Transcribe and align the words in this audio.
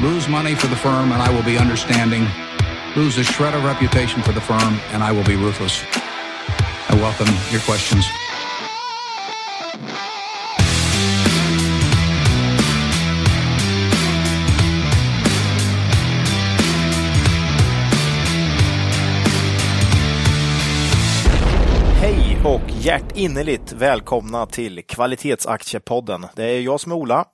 lose 0.00 0.28
money 0.28 0.54
for 0.54 0.68
the 0.68 0.76
firm 0.76 1.12
and 1.12 1.20
I 1.20 1.30
will 1.34 1.42
be 1.42 1.58
understanding, 1.58 2.26
lose 2.94 3.18
a 3.18 3.24
shred 3.24 3.54
of 3.54 3.64
reputation 3.64 4.22
for 4.22 4.32
the 4.32 4.40
firm 4.40 4.78
and 4.92 5.02
I 5.02 5.10
will 5.12 5.24
be 5.24 5.34
ruthless. 5.34 5.82
I 6.88 6.94
welcome 6.94 7.28
your 7.50 7.60
questions. 7.60 8.06
Hej 22.00 22.38
och 22.44 22.70
hjärtinnerligt 22.70 23.72
välkomna 23.72 24.46
till 24.46 24.82
Kvalitetsaktiepodden. 24.86 26.26
Det 26.36 26.44
är 26.44 26.60
jag 26.60 26.80
som 26.80 26.92
är 26.92 26.96
Ola. 26.96 27.24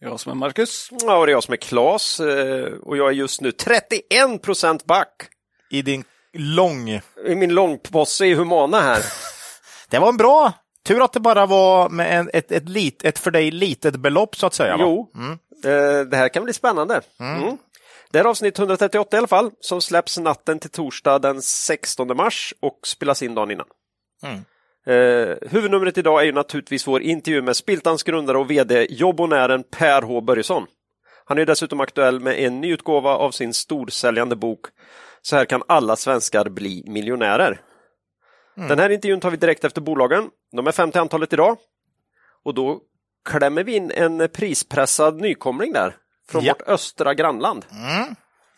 Jag 0.00 0.20
som 0.20 0.32
är 0.32 0.36
Marcus. 0.36 0.88
Ja, 0.90 1.16
och 1.16 1.26
det 1.26 1.30
är 1.30 1.34
jag 1.34 1.42
som 1.42 1.52
är 1.52 1.56
Klas 1.56 2.20
eh, 2.20 2.72
och 2.72 2.96
jag 2.96 3.08
är 3.08 3.12
just 3.12 3.40
nu 3.40 3.52
31 3.52 4.42
procent 4.42 4.84
back 4.84 5.28
I 5.70 5.82
din 5.82 6.04
lång... 6.32 6.88
i 7.26 7.34
min 7.36 7.54
långposse 7.54 8.26
i 8.26 8.34
Humana 8.34 8.80
här. 8.80 9.04
Det 9.90 9.98
var 9.98 10.08
en 10.08 10.16
bra... 10.16 10.52
Tur 10.84 11.04
att 11.04 11.12
det 11.12 11.20
bara 11.20 11.46
var 11.46 11.88
med 11.88 12.18
en, 12.18 12.30
ett, 12.32 12.52
ett, 12.52 12.68
lit, 12.68 13.04
ett 13.04 13.18
för 13.18 13.30
dig 13.30 13.50
litet 13.50 13.96
belopp 13.96 14.36
så 14.36 14.46
att 14.46 14.54
säga. 14.54 14.76
Va? 14.76 14.82
Jo, 14.82 15.10
eh, 15.64 16.00
det 16.00 16.16
här 16.16 16.28
kan 16.28 16.44
bli 16.44 16.52
spännande. 16.52 17.00
Mm. 17.20 17.58
Det 18.10 18.18
är 18.18 18.24
avsnitt 18.24 18.58
138 18.58 19.16
i 19.16 19.18
alla 19.18 19.26
fall, 19.26 19.50
som 19.60 19.80
släpps 19.80 20.18
natten 20.18 20.58
till 20.58 20.70
torsdag 20.70 21.18
den 21.18 21.42
16 21.42 22.16
mars 22.16 22.54
och 22.60 22.78
spelas 22.86 23.22
in 23.22 23.34
dagen 23.34 23.50
innan. 23.50 23.66
Eh, 24.88 25.36
huvudnumret 25.50 25.98
idag 25.98 26.20
är 26.20 26.24
ju 26.24 26.32
naturligtvis 26.32 26.86
vår 26.86 27.02
intervju 27.02 27.42
med 27.42 27.56
Spiltans 27.56 28.02
grundare 28.02 28.38
och 28.38 28.50
VD 28.50 28.86
jobbonären 28.90 29.62
Per 29.62 30.02
H 30.02 30.20
Börjesson. 30.20 30.66
Han 31.24 31.38
är 31.38 31.46
dessutom 31.46 31.80
aktuell 31.80 32.20
med 32.20 32.38
en 32.38 32.60
ny 32.60 32.72
utgåva 32.72 33.10
av 33.10 33.30
sin 33.30 33.54
storsäljande 33.54 34.36
bok 34.36 34.66
Så 35.22 35.36
här 35.36 35.44
kan 35.44 35.62
alla 35.68 35.96
svenskar 35.96 36.48
bli 36.48 36.84
miljonärer. 36.86 37.60
Den 38.54 38.78
här 38.78 38.90
intervjun 38.90 39.20
tar 39.20 39.30
vi 39.30 39.36
direkt 39.36 39.64
efter 39.64 39.80
bolagen. 39.80 40.30
De 40.52 40.66
är 40.66 40.72
fem 40.72 40.90
till 40.90 41.00
antalet 41.00 41.32
idag. 41.32 41.56
Och 42.44 42.54
då 42.54 42.80
klämmer 43.30 43.64
vi 43.64 43.76
in 43.76 43.90
en 43.90 44.28
prispressad 44.28 45.20
nykomling 45.20 45.72
där 45.72 45.96
från 46.28 46.44
Ja. 46.44 46.52
vårt 46.58 46.68
östra 46.68 47.14
grannland. 47.14 47.66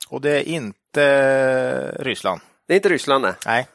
Och 0.08 0.20
det 0.20 0.30
är 0.30 0.48
inte 0.48 1.96
Ryssland. 2.00 2.40
Det 2.68 2.74
är 2.74 2.76
inte 2.76 2.88
Ryssland 2.88 3.22
nej. 3.22 3.34
Nej. 3.46 3.66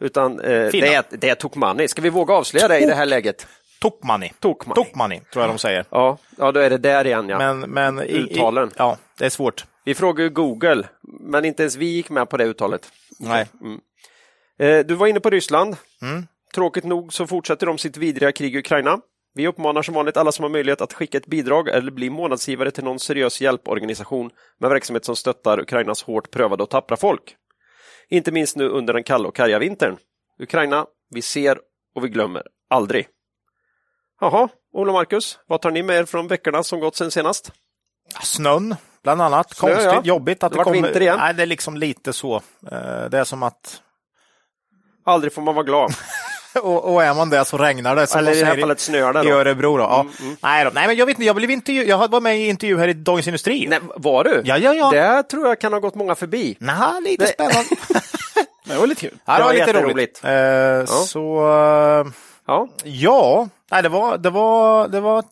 Utan 0.00 0.40
eh, 0.40 0.70
det, 0.72 0.94
är, 0.94 1.04
det 1.10 1.28
är 1.28 1.34
Tokmanni. 1.34 1.88
Ska 1.88 2.02
vi 2.02 2.10
våga 2.10 2.34
avslöja 2.34 2.68
det 2.68 2.78
i 2.78 2.86
det 2.86 2.94
här 2.94 3.06
läget? 3.06 3.46
Tokmanni. 3.80 4.32
Tokmanni. 4.40 4.74
Tokmanni, 4.74 5.20
tror 5.32 5.44
jag 5.44 5.50
de 5.50 5.58
säger. 5.58 5.84
Ja, 5.90 6.18
ja 6.38 6.52
då 6.52 6.60
är 6.60 6.70
det 6.70 6.78
där 6.78 7.06
igen 7.06 7.28
ja. 7.28 7.38
Men, 7.38 7.60
men 7.60 8.02
i, 8.02 8.04
i, 8.04 8.18
Uttalen. 8.18 8.70
Ja, 8.76 8.98
det 9.18 9.24
är 9.24 9.30
svårt. 9.30 9.64
Vi 9.84 9.94
frågade 9.94 10.28
Google, 10.28 10.88
men 11.20 11.44
inte 11.44 11.62
ens 11.62 11.76
vi 11.76 11.86
gick 11.86 12.10
med 12.10 12.28
på 12.28 12.36
det 12.36 12.44
uttalet. 12.44 12.88
Nej. 13.18 13.46
Eh, 14.58 14.78
du 14.78 14.94
var 14.94 15.06
inne 15.06 15.20
på 15.20 15.30
Ryssland. 15.30 15.76
Mm. 16.02 16.26
Tråkigt 16.54 16.84
nog 16.84 17.12
så 17.12 17.26
fortsätter 17.26 17.66
de 17.66 17.78
sitt 17.78 17.96
vidriga 17.96 18.32
krig 18.32 18.54
i 18.54 18.58
Ukraina. 18.58 19.00
Vi 19.34 19.48
uppmanar 19.48 19.82
som 19.82 19.94
vanligt 19.94 20.16
alla 20.16 20.32
som 20.32 20.42
har 20.42 20.50
möjlighet 20.50 20.80
att 20.80 20.92
skicka 20.92 21.18
ett 21.18 21.26
bidrag 21.26 21.68
eller 21.68 21.90
bli 21.90 22.10
månadsgivare 22.10 22.70
till 22.70 22.84
någon 22.84 22.98
seriös 22.98 23.40
hjälporganisation 23.40 24.30
med 24.58 24.70
verksamhet 24.70 25.04
som 25.04 25.16
stöttar 25.16 25.60
Ukrainas 25.60 26.02
hårt 26.02 26.30
prövade 26.30 26.62
och 26.62 26.70
tappra 26.70 26.96
folk. 26.96 27.36
Inte 28.10 28.32
minst 28.32 28.56
nu 28.56 28.68
under 28.68 28.94
den 28.94 29.02
kalla 29.02 29.28
och 29.28 29.36
karga 29.36 29.58
vintern. 29.58 29.96
Ukraina, 30.38 30.86
vi 31.10 31.22
ser 31.22 31.58
och 31.94 32.04
vi 32.04 32.08
glömmer 32.08 32.42
aldrig. 32.70 33.08
Jaha, 34.20 34.48
Ola 34.72 34.92
Marcus, 34.92 35.38
vad 35.46 35.60
tar 35.60 35.70
ni 35.70 35.82
med 35.82 35.96
er 35.96 36.04
från 36.04 36.28
veckorna 36.28 36.62
som 36.62 36.80
gått 36.80 36.96
sen 36.96 37.10
senast? 37.10 37.52
Snön, 38.22 38.74
bland 39.02 39.22
annat. 39.22 39.54
Snö, 39.56 39.68
Konstigt, 39.68 39.92
ja. 39.92 40.02
jobbigt 40.04 40.42
att 40.42 40.52
Det 40.52 40.58
det, 40.58 40.64
kommer... 40.64 40.82
vinter 40.82 41.00
igen. 41.00 41.18
Nej, 41.18 41.34
det 41.34 41.42
är 41.42 41.46
liksom 41.46 41.76
lite 41.76 42.12
så. 42.12 42.36
Eh, 42.36 43.04
Det 43.10 43.18
är 43.18 43.24
som 43.24 43.42
att... 43.42 43.82
Aldrig 45.04 45.32
får 45.32 45.42
man 45.42 45.54
vara 45.54 45.64
glad. 45.64 45.90
Och, 46.62 46.92
och 46.94 47.02
är 47.04 47.14
man 47.14 47.30
det 47.30 47.44
så 47.44 47.56
regnar 47.58 47.96
det. 47.96 48.06
Som 48.06 48.18
Eller 48.18 48.32
i 48.36 48.40
det 48.40 48.46
här 48.46 48.56
fallet 48.60 48.80
snöar 48.80 49.12
det 49.12 49.24
I. 49.28 49.30
Örebro 49.30 49.76
då. 49.76 49.82
Ja. 49.82 50.06
Nej, 50.40 50.64
då. 50.64 50.70
Nej, 50.74 50.86
men 50.86 50.96
jag 50.96 51.06
vet 51.06 51.14
inte. 51.14 51.24
Jag 51.24 51.36
blev 51.36 51.50
intervju... 51.50 51.84
Jag 51.84 52.10
var 52.10 52.20
med 52.20 52.38
i 52.40 52.48
intervju 52.48 52.78
här 52.78 52.88
i 52.88 52.92
Dagens 52.92 53.26
Industri. 53.28 53.66
Nej, 53.68 53.78
var 53.96 54.24
du? 54.24 54.42
Ja, 54.44 54.58
ja, 54.58 54.74
ja. 54.74 54.90
Det 54.90 55.22
tror 55.22 55.46
jag 55.48 55.60
kan 55.60 55.72
ha 55.72 55.80
gått 55.80 55.94
många 55.94 56.14
förbi. 56.14 56.56
Nej, 56.60 56.76
lite 57.04 57.24
Det- 57.24 57.28
spännande. 57.32 57.68
Det 58.64 58.76
var 58.76 58.86
lite 58.86 59.00
kul. 59.00 59.18
ja, 59.24 59.36
det 59.38 59.42
var 59.44 59.52
Ja, 59.52 59.58
lite 59.66 59.70
jätteroligt. 59.78 60.24
roligt. 60.24 60.88
Eh, 60.90 60.94
Så 61.04 61.38
eh, 62.06 62.06
Ja, 62.46 62.68
ja, 62.84 63.48
nej, 63.70 63.82
det 63.82 63.88
var, 63.88 64.18
det 64.18 64.30
var, 64.30 64.88
det 64.88 65.00
var 65.00 65.24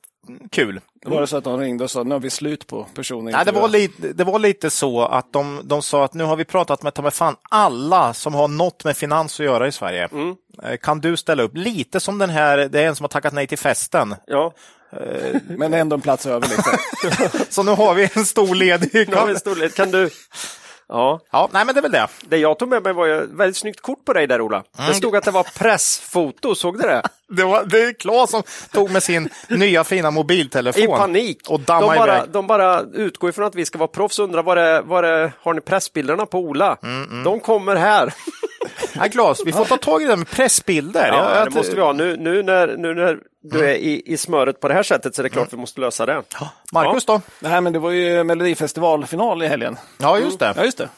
kul. 0.50 0.80
Det 1.02 1.08
var 1.10 1.20
det 1.20 1.26
så 1.26 1.36
att 1.36 1.44
de 1.44 1.58
ringde 1.60 1.84
och 1.84 1.90
sa 1.90 2.02
nu 2.02 2.14
har 2.14 2.20
vi 2.20 2.30
slut 2.30 2.66
på 2.66 2.86
personen. 2.94 3.32
Nej, 3.32 3.44
det, 3.44 3.52
var 3.52 3.68
lite, 3.68 4.12
det 4.12 4.24
var 4.24 4.38
lite 4.38 4.70
så 4.70 5.02
att 5.02 5.32
de, 5.32 5.60
de 5.64 5.82
sa 5.82 6.04
att 6.04 6.14
nu 6.14 6.24
har 6.24 6.36
vi 6.36 6.44
pratat 6.44 6.82
med 6.82 6.94
ta 6.94 7.02
mig 7.02 7.10
fan 7.10 7.36
alla 7.50 8.14
som 8.14 8.34
har 8.34 8.48
något 8.48 8.84
med 8.84 8.96
finans 8.96 9.40
att 9.40 9.46
göra 9.46 9.66
i 9.68 9.72
Sverige. 9.72 10.08
Eh, 10.62 10.76
Kan 10.76 11.00
du 11.00 11.16
ställa 11.16 11.42
upp? 11.42 11.52
Lite 11.54 12.00
som 12.00 12.18
den 12.18 12.30
här, 12.30 12.58
det 12.58 12.80
är 12.82 12.86
en 12.86 12.96
som 12.96 13.04
har 13.04 13.08
tackat 13.08 13.32
nej 13.32 13.46
till 13.46 13.58
festen. 13.58 14.14
ja. 14.26 14.52
Men 15.48 15.74
ändå 15.74 15.94
en 15.94 16.00
plats 16.00 16.26
över 16.26 16.48
lite. 16.48 17.44
Så 17.50 17.62
nu 17.62 17.70
har 17.70 17.94
vi 17.94 18.10
en 18.14 18.24
stor 18.24 18.54
ledig. 18.54 18.90
Vi 18.92 19.04
en 19.30 19.38
storlek. 19.38 19.74
Kan 19.74 19.90
du? 19.90 20.10
Ja, 20.88 21.20
Ja, 21.30 21.48
nej 21.52 21.64
men 21.64 21.74
det 21.74 21.78
är 21.80 21.82
väl 21.82 21.92
det. 21.92 22.08
det 22.20 22.36
jag 22.36 22.58
tog 22.58 22.68
med 22.68 22.82
mig 22.82 22.92
var 22.92 23.06
ju 23.06 23.22
ett 23.24 23.30
väldigt 23.30 23.56
snyggt 23.56 23.80
kort 23.80 24.04
på 24.04 24.12
dig 24.12 24.26
där 24.26 24.40
Ola. 24.40 24.62
Det 24.88 24.94
stod 24.94 25.16
att 25.16 25.24
det 25.24 25.30
var 25.30 25.46
pressfoto, 25.58 26.54
såg 26.54 26.78
du 26.78 26.82
det? 26.88 27.02
Det, 27.30 27.44
var, 27.44 27.64
det 27.64 27.82
är 27.82 27.92
Claes 27.92 28.30
som 28.30 28.42
tog 28.72 28.90
med 28.90 29.02
sin 29.02 29.28
nya 29.48 29.84
fina 29.84 30.10
mobiltelefon. 30.10 30.82
I 30.82 30.86
panik. 30.86 31.38
Och 31.48 31.60
de, 31.60 31.80
bara, 31.80 32.16
iväg. 32.16 32.30
de 32.30 32.46
bara 32.46 32.82
utgår 32.94 33.30
ifrån 33.30 33.44
att 33.46 33.54
vi 33.54 33.64
ska 33.64 33.78
vara 33.78 33.88
proffs 33.88 34.18
och 34.18 34.24
undrar 34.24 34.42
var 34.42 34.56
det, 34.56 34.80
var 34.80 35.02
det, 35.02 35.32
har 35.42 35.54
ni 35.54 35.60
pressbilderna 35.60 36.26
på 36.26 36.38
Ola? 36.38 36.76
De 37.24 37.40
kommer 37.40 37.76
här. 37.76 38.14
Nej, 38.96 39.10
Claes, 39.10 39.38
vi 39.46 39.52
får 39.52 39.64
ta 39.64 39.76
tag 39.76 40.02
i 40.02 40.06
det 40.06 40.16
med 40.16 40.30
pressbilder. 40.30 41.08
Ja, 41.08 41.44
det 41.44 41.50
måste 41.50 41.74
vi 41.76 41.80
ha. 41.80 41.92
Nu, 41.92 42.16
nu, 42.16 42.42
när, 42.42 42.76
nu 42.76 42.94
när 42.94 43.18
du 43.42 43.64
är 43.68 43.74
i, 43.74 44.02
i 44.06 44.16
smöret 44.16 44.60
på 44.60 44.68
det 44.68 44.74
här 44.74 44.82
sättet 44.82 45.14
så 45.14 45.22
är 45.22 45.24
det 45.24 45.28
klart 45.28 45.52
vi 45.52 45.56
måste 45.56 45.80
lösa 45.80 46.06
det. 46.06 46.22
Marcus 46.72 47.04
då? 47.04 47.20
Nej, 47.40 47.60
men 47.60 47.72
det 47.72 47.78
var 47.78 47.90
ju 47.90 48.24
Melodifestivalfinal 48.24 49.42
i 49.42 49.46
helgen. 49.46 49.76
Ja, 49.98 50.18
just 50.18 50.38
det. 50.38 50.52
Ja, 50.56 50.64
just 50.64 50.78
det. 50.78 50.88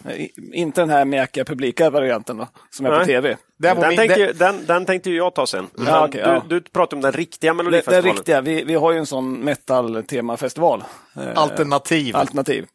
Inte 0.52 0.80
den 0.80 0.90
här 0.90 1.04
mjäkiga 1.04 1.44
publika 1.44 1.90
varianten 1.90 2.36
då, 2.36 2.48
som 2.70 2.86
är 2.86 2.90
på 2.90 2.96
Nej. 2.96 3.06
tv. 3.06 3.36
Det 3.58 3.68
var 3.74 3.80
Den 3.80 3.88
min, 3.88 3.98
tänkte, 3.98 4.20
ju- 4.20 4.32
den, 4.32 4.66
den 4.66 4.86
tänkte 4.86 5.10
ju 5.10 5.16
jag 5.16 5.34
ta 5.34 5.46
sen. 5.46 5.66
Ja, 5.76 5.82
Men 5.82 5.94
okej, 6.04 6.20
ja. 6.20 6.42
du, 6.48 6.60
du 6.60 6.70
pratar 6.70 6.96
om 6.96 7.00
den 7.00 7.12
riktiga 7.12 7.52
Det, 7.52 7.56
det 7.56 7.60
är 7.60 7.64
Melodifestivalen. 7.64 8.14
riktiga. 8.16 8.40
Vi, 8.40 8.64
vi 8.64 8.74
har 8.74 8.92
ju 8.92 8.98
en 8.98 9.06
sån 9.06 9.44
metal-temafestival. 9.44 10.84
Eh, 11.16 11.22
alternativ. 11.34 12.16
Alternativ. 12.16 12.66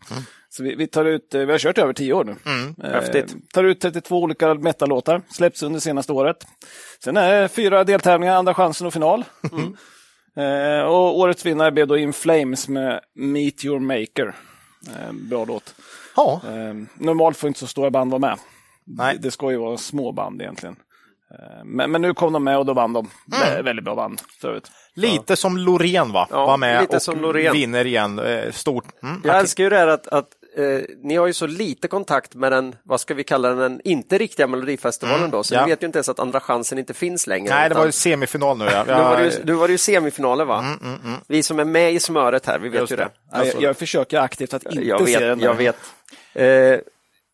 Så 0.58 0.64
vi, 0.64 0.76
vi 0.76 0.88
tar 0.88 1.06
ut, 1.06 1.34
eh, 1.36 1.42
vi 1.42 1.52
har 1.52 1.60
kört 1.60 1.78
i 1.78 1.82
över 1.82 1.94
tio 1.94 2.14
år 2.14 2.24
nu. 2.24 2.36
Eh, 2.84 2.92
Häftigt. 2.92 3.36
tar 3.54 3.64
ut 3.64 3.82
32 3.82 4.18
olika 4.22 4.54
metal-låtar, 4.54 5.22
släpps 5.30 5.64
under 5.64 5.80
senaste 5.80 6.12
året. 6.14 6.38
Sen 7.04 7.18
är 7.18 7.42
det 7.42 7.48
fyra 7.50 7.84
deltävlingar, 7.84 8.36
andra 8.36 8.54
chansen 8.54 8.88
och 8.88 8.94
final. 8.94 9.24
Eh, 10.38 10.82
och 10.86 11.20
årets 11.20 11.46
vinnare 11.46 11.72
blev 11.72 11.88
då 11.88 11.98
In 11.98 12.14
Flames 12.14 12.68
med 12.68 13.00
Meet 13.16 13.66
Your 13.66 13.80
Maker. 13.80 14.36
Eh, 14.88 15.12
bra 15.14 15.46
låt. 15.46 15.76
ja, 16.16 16.42
Eh, 16.48 16.74
normalt 17.00 17.38
får 17.38 17.48
inte 17.48 17.60
så 17.60 17.68
stora 17.68 17.90
band 17.92 18.12
vara 18.12 18.20
med. 18.20 18.38
Nej. 18.86 19.16
Det, 19.16 19.22
det 19.22 19.32
ska 19.32 19.52
ju 19.52 19.58
vara 19.58 19.78
små 19.78 20.12
band 20.12 20.42
egentligen. 20.42 20.76
Eh, 21.32 21.66
men, 21.66 21.92
men 21.92 22.02
nu 22.02 22.14
kom 22.14 22.34
de 22.34 22.44
med 22.44 22.58
och 22.58 22.66
då 22.66 22.74
vann 22.74 22.94
de. 22.94 23.10
Vä- 23.32 23.64
Väldigt 23.64 23.86
bra 23.86 23.96
band 23.96 24.22
förut. 24.42 24.72
lite 24.96 25.36
som 25.36 25.58
Loreen 25.58 26.12
va? 26.12 26.28
Ja, 26.32 26.46
var 26.46 26.58
med 26.58 26.82
lite 26.82 27.12
och 27.12 27.36
vinner 27.56 27.86
igen. 27.88 28.20
Eh, 28.20 28.52
Stort. 28.52 28.86
Mm. 29.04 29.22
Jag 29.24 29.40
älskar 29.40 29.64
ju 29.64 29.70
det 29.70 29.78
här 29.78 29.88
att, 29.88 30.08
att 30.08 30.28
eh, 30.58 30.82
ni 31.04 31.16
har 31.16 31.28
ju 31.28 31.34
så 31.34 31.48
lite 31.48 31.88
kontakt 31.88 32.36
med 32.36 32.52
den, 32.52 32.76
vad 32.84 33.00
ska 33.02 33.14
vi 33.14 33.24
kalla 33.24 33.50
den, 33.50 33.58
den 33.58 33.82
inte 33.84 34.18
riktiga 34.18 34.48
Melodifestivalen 34.48 35.32
då, 35.32 35.44
så 35.44 35.54
ja. 35.56 35.66
ni 35.66 35.72
vet 35.72 35.84
ju 35.84 35.86
inte 35.86 35.98
ens 35.98 36.10
att 36.10 36.20
Andra 36.20 36.40
chansen 36.40 36.78
inte 36.80 36.94
finns 36.94 37.28
längre. 37.28 37.54
Nej, 37.54 37.62
det 37.62 37.74
utan- 37.74 37.78
var 37.80 37.86
ju 37.86 37.92
semifinal 37.92 38.58
nu. 38.58 38.66
Ja. 38.66 38.84
nu 38.88 38.94
var 38.94 39.18
det 39.18 39.24
ju, 39.24 39.32
Jag- 39.32 39.46
nu 39.46 39.54
var 39.54 39.68
det 39.68 39.72
ju 39.72 39.78
semifinaler 39.78 40.46
va? 40.46 40.66
Vi 41.28 41.44
som 41.44 41.60
är 41.60 41.66
med 41.66 41.94
i 41.94 42.00
smöret 42.00 42.46
här, 42.46 42.60
vi 42.60 42.70
vet 42.70 42.80
Just 42.82 42.92
ju 42.92 42.96
det. 42.96 43.10
det. 43.34 43.46
jag, 43.48 43.62
jag 43.62 43.78
försöker 43.78 44.20
aktivt 44.20 44.54
att 44.54 44.64
inte 44.66 44.82
Jag 44.88 45.08
se 45.10 45.20
den 45.20 45.30
vet, 45.30 45.40
där. 45.40 45.46
jag 45.46 45.56
vet. 45.56 45.78
Eh, 46.34 46.80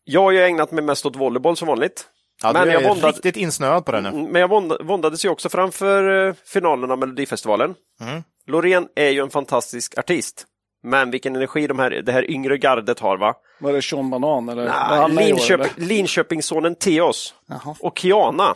jag 0.04 0.20
har 0.22 0.30
ju 0.30 0.42
ägnat 0.44 0.70
mig 0.72 0.84
mest 0.84 1.06
åt 1.06 1.16
volleyboll 1.16 1.56
som 1.56 1.68
vanligt. 1.68 2.04
ja, 2.42 2.52
men 2.52 2.68
jag 2.70 2.82
våndad- 2.82 3.14
riktigt 3.14 3.36
insnöad 3.36 3.84
på 3.84 3.92
det 3.92 4.00
nu. 4.00 4.10
Men 4.12 4.40
jag 4.40 4.48
vånd- 4.48 4.76
våndades 4.82 5.24
ju 5.24 5.28
också 5.28 5.48
framför 5.48 6.26
eh, 6.28 6.34
finalen 6.44 6.90
av 6.90 6.98
Melodifestivalen. 6.98 7.74
Mm. 8.00 8.22
Loreen 8.46 8.88
är 8.94 9.08
ju 9.08 9.20
en 9.20 9.30
fantastisk 9.30 9.98
artist. 9.98 10.46
Men 10.82 11.10
vilken 11.10 11.36
energi 11.36 11.66
de 11.66 11.78
här, 11.78 11.90
det 11.90 12.12
här 12.12 12.30
yngre 12.30 12.58
gardet 12.58 12.98
har 13.00 13.16
va? 13.16 13.34
Var 13.60 13.72
det 13.72 13.82
Sean 13.82 14.10
Banan 14.10 14.48
eller? 14.48 14.64
var 14.64 14.72
Ah, 14.74 15.04
år, 15.04 15.08
Linköp, 15.08 15.60
eller? 15.60 15.70
Linköpingssonen 15.86 16.74
Theos 16.74 17.34
Jaha. 17.46 17.74
och 17.80 17.98
Kiana 17.98 18.54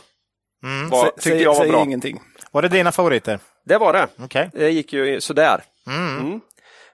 var, 0.90 1.04
Sä- 1.04 1.10
tyckte 1.10 1.22
säg- 1.30 1.42
jag 1.42 1.54
var 1.54 1.66
bra. 1.68 1.82
ingenting. 1.84 2.20
Var 2.52 2.62
det 2.62 2.68
dina 2.68 2.92
favoriter? 2.92 3.38
Det 3.64 3.78
var 3.78 3.92
det. 3.92 4.06
Okej. 4.18 4.50
Det 4.52 4.70
gick 4.70 4.92
ju 4.92 5.20
sådär. 5.20 5.62
Mm. 5.86 6.40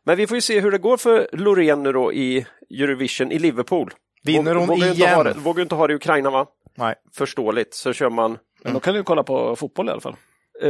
Men 0.05 0.17
vi 0.17 0.27
får 0.27 0.35
ju 0.35 0.41
se 0.41 0.61
hur 0.61 0.71
det 0.71 0.79
går 0.79 0.97
för 0.97 1.29
Loreen 1.33 1.83
nu 1.83 1.93
då 1.93 2.13
i 2.13 2.47
Eurovision 2.71 3.33
i 3.33 3.39
Liverpool. 3.39 3.91
Vinner 4.25 4.55
hon 4.55 4.67
vågar 4.67 4.87
ju 4.87 4.93
Inte 4.93 5.07
ha 5.07 5.23
igen? 5.23 5.25
det, 5.37 5.41
vågar 5.41 5.59
ju 5.59 5.63
inte 5.63 5.75
ha 5.75 5.87
det 5.87 5.93
i 5.93 5.97
Ukraina 5.97 6.31
va? 6.31 6.47
Nej. 6.77 6.95
Förståeligt, 7.15 7.75
så 7.75 7.93
kör 7.93 8.11
man 8.11 8.39
Men 8.65 8.75
då 8.75 8.81
kan 8.81 8.95
du 8.95 9.03
kolla 9.03 9.23
på 9.23 9.57
fotboll 9.57 9.89
i 9.89 9.91
alla 9.91 10.01
fall. 10.01 10.17
eh, 10.63 10.69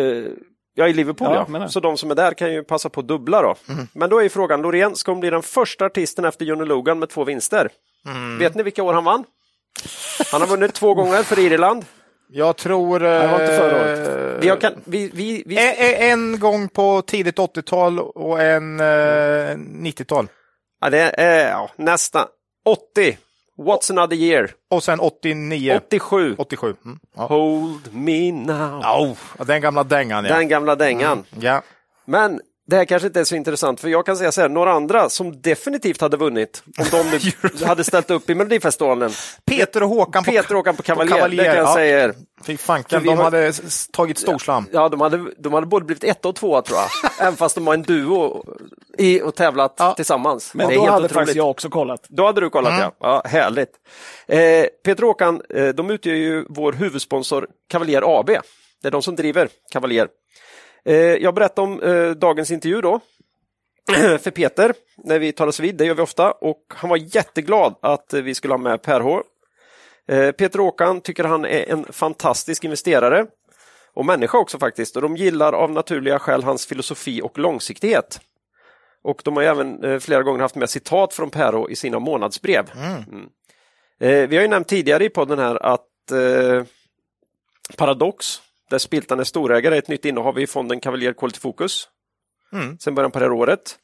Ja, 0.74 0.88
i 0.88 0.92
Liverpool 0.92 1.28
Ja, 1.34 1.46
ja. 1.52 1.69
Så 1.69 1.80
de 1.80 1.96
som 1.96 2.10
är 2.10 2.14
där 2.14 2.34
kan 2.34 2.52
ju 2.52 2.62
passa 2.62 2.88
på 2.88 3.00
att 3.00 3.08
dubbla 3.08 3.42
då. 3.42 3.54
Men 3.92 4.10
då 4.10 4.19
är 4.19 4.22
ju 4.22 4.28
frågan, 4.28 4.62
Loreen, 4.62 4.96
ska 4.96 5.10
hon 5.10 5.20
bli 5.20 5.30
den 5.30 5.42
första 5.42 5.84
artisten 5.84 6.24
efter 6.24 6.44
Johnny 6.44 6.64
Logan 6.64 6.98
med 6.98 7.08
två 7.08 7.24
vinster? 7.24 7.70
Vet 8.38 8.54
ni 8.54 8.62
vilka 8.62 8.82
år 8.82 8.92
han 8.92 9.04
vann? 9.04 9.24
Han 10.32 10.40
har 10.40 10.48
vunnit 10.48 10.74
två 10.74 10.94
gånger 10.94 11.22
för 11.22 11.38
Irland. 11.38 11.84
Jag 12.28 12.56
tror... 12.56 13.00
Det 13.00 13.26
var 13.28 13.40
inte 13.40 13.56
förra 13.56 13.92
eh, 13.92 14.02
året. 14.02 14.44
Vi 14.44 14.48
har, 14.48 14.56
kan, 14.56 14.72
vi, 14.84 15.10
vi, 15.14 15.42
vi, 15.46 15.56
En, 15.58 16.10
en 16.10 16.38
gång 16.38 16.69
på 16.69 17.02
tidigt 17.02 17.38
80-tal 17.38 17.98
och 17.98 18.42
en 18.42 18.80
eh, 18.80 18.84
90-tal. 19.56 20.28
ja, 20.80 20.90
det 20.90 21.14
är 21.20 21.50
ja, 21.50 21.70
nästan 21.76 22.26
80. 22.64 23.19
What's 23.58 23.90
another 23.90 24.16
year? 24.16 24.50
Och 24.70 24.84
sen 24.84 25.00
89. 25.00 25.76
87. 25.76 26.34
87. 26.38 26.75
Mm. 26.84 26.99
Ja. 27.16 27.26
Hold 27.26 27.94
me 27.94 28.32
now. 28.32 28.82
Oh, 28.84 29.16
den 29.46 29.60
gamla 29.60 29.84
dängan 29.84 30.25
ja. 30.25 30.37
Den 30.37 30.49
gamla 30.49 30.76
dängan. 30.76 31.25
ja. 31.40 31.62
Men 32.04 32.40
det 32.72 32.76
här 32.78 32.84
kanske 32.84 33.06
inte 33.06 33.20
är 33.20 33.24
så 33.24 33.34
intressant, 33.36 33.80
för 33.80 33.88
jag 33.88 34.06
kan 34.06 34.16
säga 34.16 34.32
så 34.32 34.40
här, 34.40 34.48
några 34.48 34.72
andra 34.72 35.08
som 35.08 35.40
definitivt 35.42 36.00
hade 36.00 36.16
vunnit 36.16 36.62
om 36.78 36.84
de 36.90 37.19
nu 37.60 37.66
hade 37.66 37.84
ställt 37.84 38.10
upp 38.10 38.30
i 38.30 38.34
Melodifestivalen. 38.34 39.10
Peter 39.44 39.82
och 39.82 39.88
Håkan 39.88 40.24
Peter 40.24 40.50
och 40.50 40.56
Håkan 40.56 40.76
på 40.76 40.82
Cavalier, 40.82 41.16
Cavalier, 41.16 41.42
det 41.44 41.48
kan 41.48 41.56
jag 41.58 41.69
ja. 41.69 41.74
säga 41.74 42.04
er. 42.04 42.14
Fy 42.44 42.56
fanken, 42.56 43.02
de 43.04 43.08
har- 43.16 43.24
hade 43.24 43.52
tagit 43.92 44.19
storslam. 44.19 44.66
Ja, 44.72 44.88
de 44.88 45.00
hade, 45.00 45.24
de 45.38 45.52
hade 45.52 45.66
både 45.66 45.84
blivit 45.86 46.04
ett 46.04 46.24
och 46.24 46.34
tvåa 46.36 46.62
tror 46.62 46.78
jag, 46.78 47.10
även 47.26 47.36
fast 47.36 47.54
de 47.54 47.64
var 47.64 47.74
en 47.74 47.82
duo 47.82 48.44
i, 48.98 49.22
och 49.22 49.34
tävlat 49.34 49.74
Ja. 49.78 49.94
tillsammans. 49.94 50.54
Men 50.54 50.69
det 50.69 50.74
då 50.74 50.80
hade 50.80 50.92
otroligt. 50.96 51.12
faktiskt 51.12 51.36
jag 51.36 51.50
också 51.50 51.69
kollat. 51.70 52.06
Då 52.08 52.26
hade 52.26 52.40
du 52.40 52.50
kollat 52.50 52.72
Mm. 52.72 52.82
ja. 52.82 52.92
ja. 53.00 53.22
Härligt. 53.30 53.70
Eh, 54.28 54.64
Peter 54.84 55.02
och 55.02 55.08
Håkan, 55.08 55.42
eh, 55.54 55.69
de 55.69 55.90
utgör 55.90 56.14
ju 56.14 56.44
vår 56.48 56.72
huvudsponsor 56.72 57.46
Cavalier 57.70 58.19
AB. 58.20 58.30
Det 58.82 58.88
är 58.88 58.90
de 58.92 59.02
som 59.02 59.16
driver 59.16 59.48
Cavalier. 59.72 60.08
Eh, 60.84 60.94
jag 60.96 61.34
berättade 61.34 61.69
om 61.69 61.82
eh, 61.82 62.11
dagens 62.11 62.50
intervju 62.50 62.81
då 62.81 63.00
för 64.19 64.31
Peter 64.31 64.75
när 64.96 65.19
vi 65.19 65.32
talas 65.32 65.61
vid, 65.61 65.75
det 65.75 65.84
gör 65.84 65.94
vi 65.94 66.02
ofta 66.02 66.32
och 66.32 66.62
han 66.69 66.90
var 66.90 67.17
jätteglad 67.17 67.75
att 67.82 68.12
eh, 68.14 68.23
vi 68.23 68.34
skulle 68.34 68.52
ha 68.52 68.58
med 68.58 68.82
Per 68.82 69.00
H. 69.00 69.23
Peter 70.06 70.61
och 70.61 70.64
Håkan 70.64 71.00
tycker 71.00 71.25
han 71.25 71.44
är 71.44 71.70
en 71.70 71.84
fantastisk 71.93 72.64
investerare 72.64 73.26
och 73.94 74.06
människa 74.06 74.38
också 74.38 74.58
faktiskt 74.58 74.96
och 74.96 75.02
de 75.02 75.17
gillar 75.17 75.52
av 75.52 75.70
naturliga 75.70 76.19
skäl 76.19 76.43
hans 76.43 76.67
filosofi 76.67 77.23
och 77.23 77.38
långsiktighet. 77.38 78.20
Och 79.02 79.23
de 79.25 79.37
har 79.37 79.43
även 79.43 80.00
flera 80.00 80.23
gånger 80.23 80.40
haft 80.40 80.55
med 80.55 80.70
citat 80.70 81.14
från 81.14 81.31
Perro 81.31 81.70
i 81.70 81.76
sina 81.76 81.99
månadsbrev. 81.99 82.70
Mm. 82.76 83.29
Eh, 84.02 84.29
vi 84.29 84.37
har 84.37 84.43
ju 84.43 84.49
nämnt 84.49 84.69
tidigare 84.69 85.05
i 85.05 85.08
podden 85.08 85.38
här 85.38 85.67
att 85.67 86.11
eh, 86.11 86.64
Paradox, 87.76 88.43
där 88.72 88.78
Spiltan 88.78 89.20
är 89.20 89.24
storägare, 89.24 89.78
ett 89.78 89.88
nytt 89.88 90.04
innehav 90.04 90.38
i 90.38 90.46
fonden 90.46 90.80
Cavalier 90.80 91.12
Quality 91.12 91.40
Focus. 91.40 91.88
Mm. 92.52 92.78
Sen 92.78 92.94
början 92.94 93.10
på 93.10 93.19
det 93.19 93.24
här 93.24 93.32
året. 93.32 93.78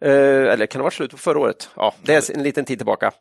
Eh, 0.00 0.10
eller 0.52 0.66
kan 0.66 0.78
det 0.78 0.82
ha 0.82 0.84
varit 0.86 0.94
slut 0.94 1.10
på 1.10 1.16
förra 1.16 1.38
året? 1.38 1.68
Ja, 1.76 1.94
det 2.02 2.14
är 2.14 2.36
en 2.36 2.42
liten 2.42 2.64
tid 2.64 2.78
tillbaka. 2.78 3.12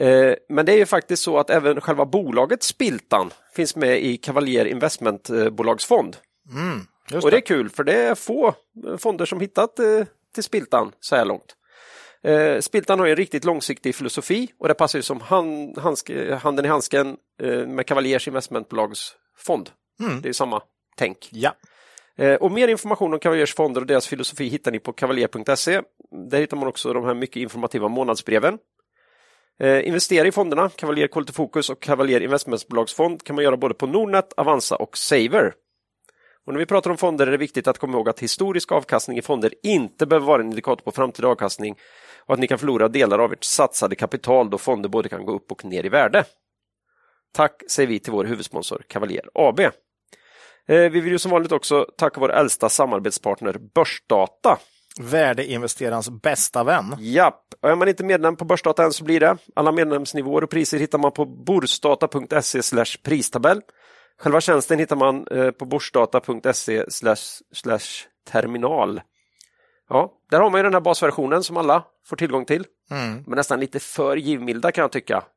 Eh, 0.00 0.34
men 0.48 0.66
det 0.66 0.72
är 0.72 0.76
ju 0.76 0.86
faktiskt 0.86 1.22
så 1.22 1.38
att 1.38 1.50
även 1.50 1.80
själva 1.80 2.06
bolaget 2.06 2.62
Spiltan 2.62 3.30
finns 3.54 3.76
med 3.76 4.02
i 4.02 4.16
Cavalier 4.16 4.64
Investmentbolagsfond. 4.64 6.16
Mm, 6.52 6.80
Och 7.24 7.30
det 7.30 7.36
är 7.36 7.40
kul 7.40 7.70
för 7.70 7.84
det 7.84 7.94
är 8.02 8.14
få 8.14 8.54
fonder 8.98 9.26
som 9.26 9.40
hittat 9.40 9.78
eh, 9.78 10.04
till 10.34 10.42
Spiltan 10.44 10.92
så 11.00 11.16
här 11.16 11.24
långt. 11.24 11.56
Eh, 12.22 12.60
Spiltan 12.60 12.98
har 12.98 13.06
ju 13.06 13.10
en 13.10 13.16
riktigt 13.16 13.44
långsiktig 13.44 13.94
filosofi 13.94 14.48
och 14.58 14.68
det 14.68 14.74
passar 14.74 14.98
ju 14.98 15.02
som 15.02 15.20
hand, 15.20 15.78
handske, 15.78 16.34
handen 16.34 16.64
i 16.64 16.68
handsken 16.68 17.16
eh, 17.42 17.66
med 17.66 17.86
Cavaliers 17.86 18.28
investmentbolagsfond. 18.28 19.70
Mm. 20.00 20.20
Det 20.20 20.28
är 20.28 20.32
samma 20.32 20.62
tänk. 20.96 21.28
Ja. 21.32 21.54
Eh, 22.16 22.34
och 22.34 22.52
mer 22.52 22.68
information 22.68 23.12
om 23.12 23.18
Cavaliers 23.18 23.54
fonder 23.54 23.80
och 23.80 23.86
deras 23.86 24.06
filosofi 24.06 24.48
hittar 24.48 24.72
ni 24.72 24.78
på 24.78 24.92
cavalier.se. 24.92 25.82
Där 26.30 26.40
hittar 26.40 26.56
man 26.56 26.68
också 26.68 26.92
de 26.92 27.04
här 27.04 27.14
mycket 27.14 27.36
informativa 27.36 27.88
månadsbreven. 27.88 28.58
Eh, 29.60 29.88
investera 29.88 30.28
i 30.28 30.32
fonderna, 30.32 30.70
Cavalier 30.70 31.06
Quality 31.06 31.32
Focus 31.32 31.70
och 31.70 31.80
Cavalier 31.80 32.20
Investmentbolagsfond 32.20 33.22
kan 33.22 33.36
man 33.36 33.44
göra 33.44 33.56
både 33.56 33.74
på 33.74 33.86
Nordnet, 33.86 34.32
Avanza 34.36 34.76
och 34.76 34.98
Saver. 34.98 35.54
Och 36.46 36.52
när 36.52 36.60
vi 36.60 36.66
pratar 36.66 36.90
om 36.90 36.96
fonder 36.96 37.26
är 37.26 37.30
det 37.30 37.36
viktigt 37.36 37.66
att 37.66 37.78
komma 37.78 37.92
ihåg 37.92 38.08
att 38.08 38.20
historisk 38.20 38.72
avkastning 38.72 39.18
i 39.18 39.22
fonder 39.22 39.54
inte 39.62 40.06
behöver 40.06 40.26
vara 40.26 40.42
en 40.42 40.48
indikator 40.48 40.84
på 40.84 40.92
framtida 40.92 41.28
avkastning 41.28 41.76
och 42.26 42.34
att 42.34 42.40
ni 42.40 42.46
kan 42.46 42.58
förlora 42.58 42.88
delar 42.88 43.18
av 43.18 43.32
ert 43.32 43.44
satsade 43.44 43.96
kapital 43.96 44.50
då 44.50 44.58
fonder 44.58 44.88
både 44.88 45.08
kan 45.08 45.24
gå 45.24 45.32
upp 45.32 45.52
och 45.52 45.64
ner 45.64 45.86
i 45.86 45.88
värde. 45.88 46.24
Tack 47.32 47.62
säger 47.70 47.88
vi 47.88 47.98
till 47.98 48.12
vår 48.12 48.24
huvudsponsor 48.24 48.82
Cavalier 48.88 49.28
AB. 49.34 49.60
Eh, 50.68 50.76
vi 50.78 51.00
vill 51.00 51.12
ju 51.12 51.18
som 51.18 51.30
vanligt 51.30 51.52
också 51.52 51.86
tacka 51.98 52.20
vår 52.20 52.32
äldsta 52.32 52.68
samarbetspartner 52.68 53.58
Börsdata. 53.74 54.58
Värdeinvesterarens 55.00 56.10
bästa 56.10 56.64
vän. 56.64 56.96
Japp, 56.98 57.40
och 57.62 57.70
är 57.70 57.74
man 57.74 57.88
inte 57.88 58.04
medlem 58.04 58.36
på 58.36 58.44
Börsdata 58.44 58.84
än 58.84 58.92
så 58.92 59.04
blir 59.04 59.20
det. 59.20 59.36
Alla 59.54 59.72
medlemsnivåer 59.72 60.44
och 60.44 60.50
priser 60.50 60.78
hittar 60.78 60.98
man 60.98 61.12
på 61.12 61.26
borsdata.se 61.26 62.84
pristabell. 63.02 63.60
Själva 64.20 64.40
tjänsten 64.40 64.78
hittar 64.78 64.96
man 64.96 65.26
eh, 65.30 65.50
på 65.50 65.64
borsdata.se 65.64 66.84
terminal. 68.30 69.00
Ja, 69.88 70.12
där 70.30 70.40
har 70.40 70.50
man 70.50 70.58
ju 70.58 70.62
den 70.62 70.74
här 70.74 70.80
basversionen 70.80 71.42
som 71.42 71.56
alla 71.56 71.84
får 72.06 72.16
tillgång 72.16 72.44
till. 72.44 72.66
Mm. 72.90 73.24
Men 73.26 73.36
nästan 73.36 73.60
lite 73.60 73.80
för 73.80 74.16
givmilda 74.16 74.72
kan 74.72 74.82
jag 74.82 74.92
tycka. 74.92 75.24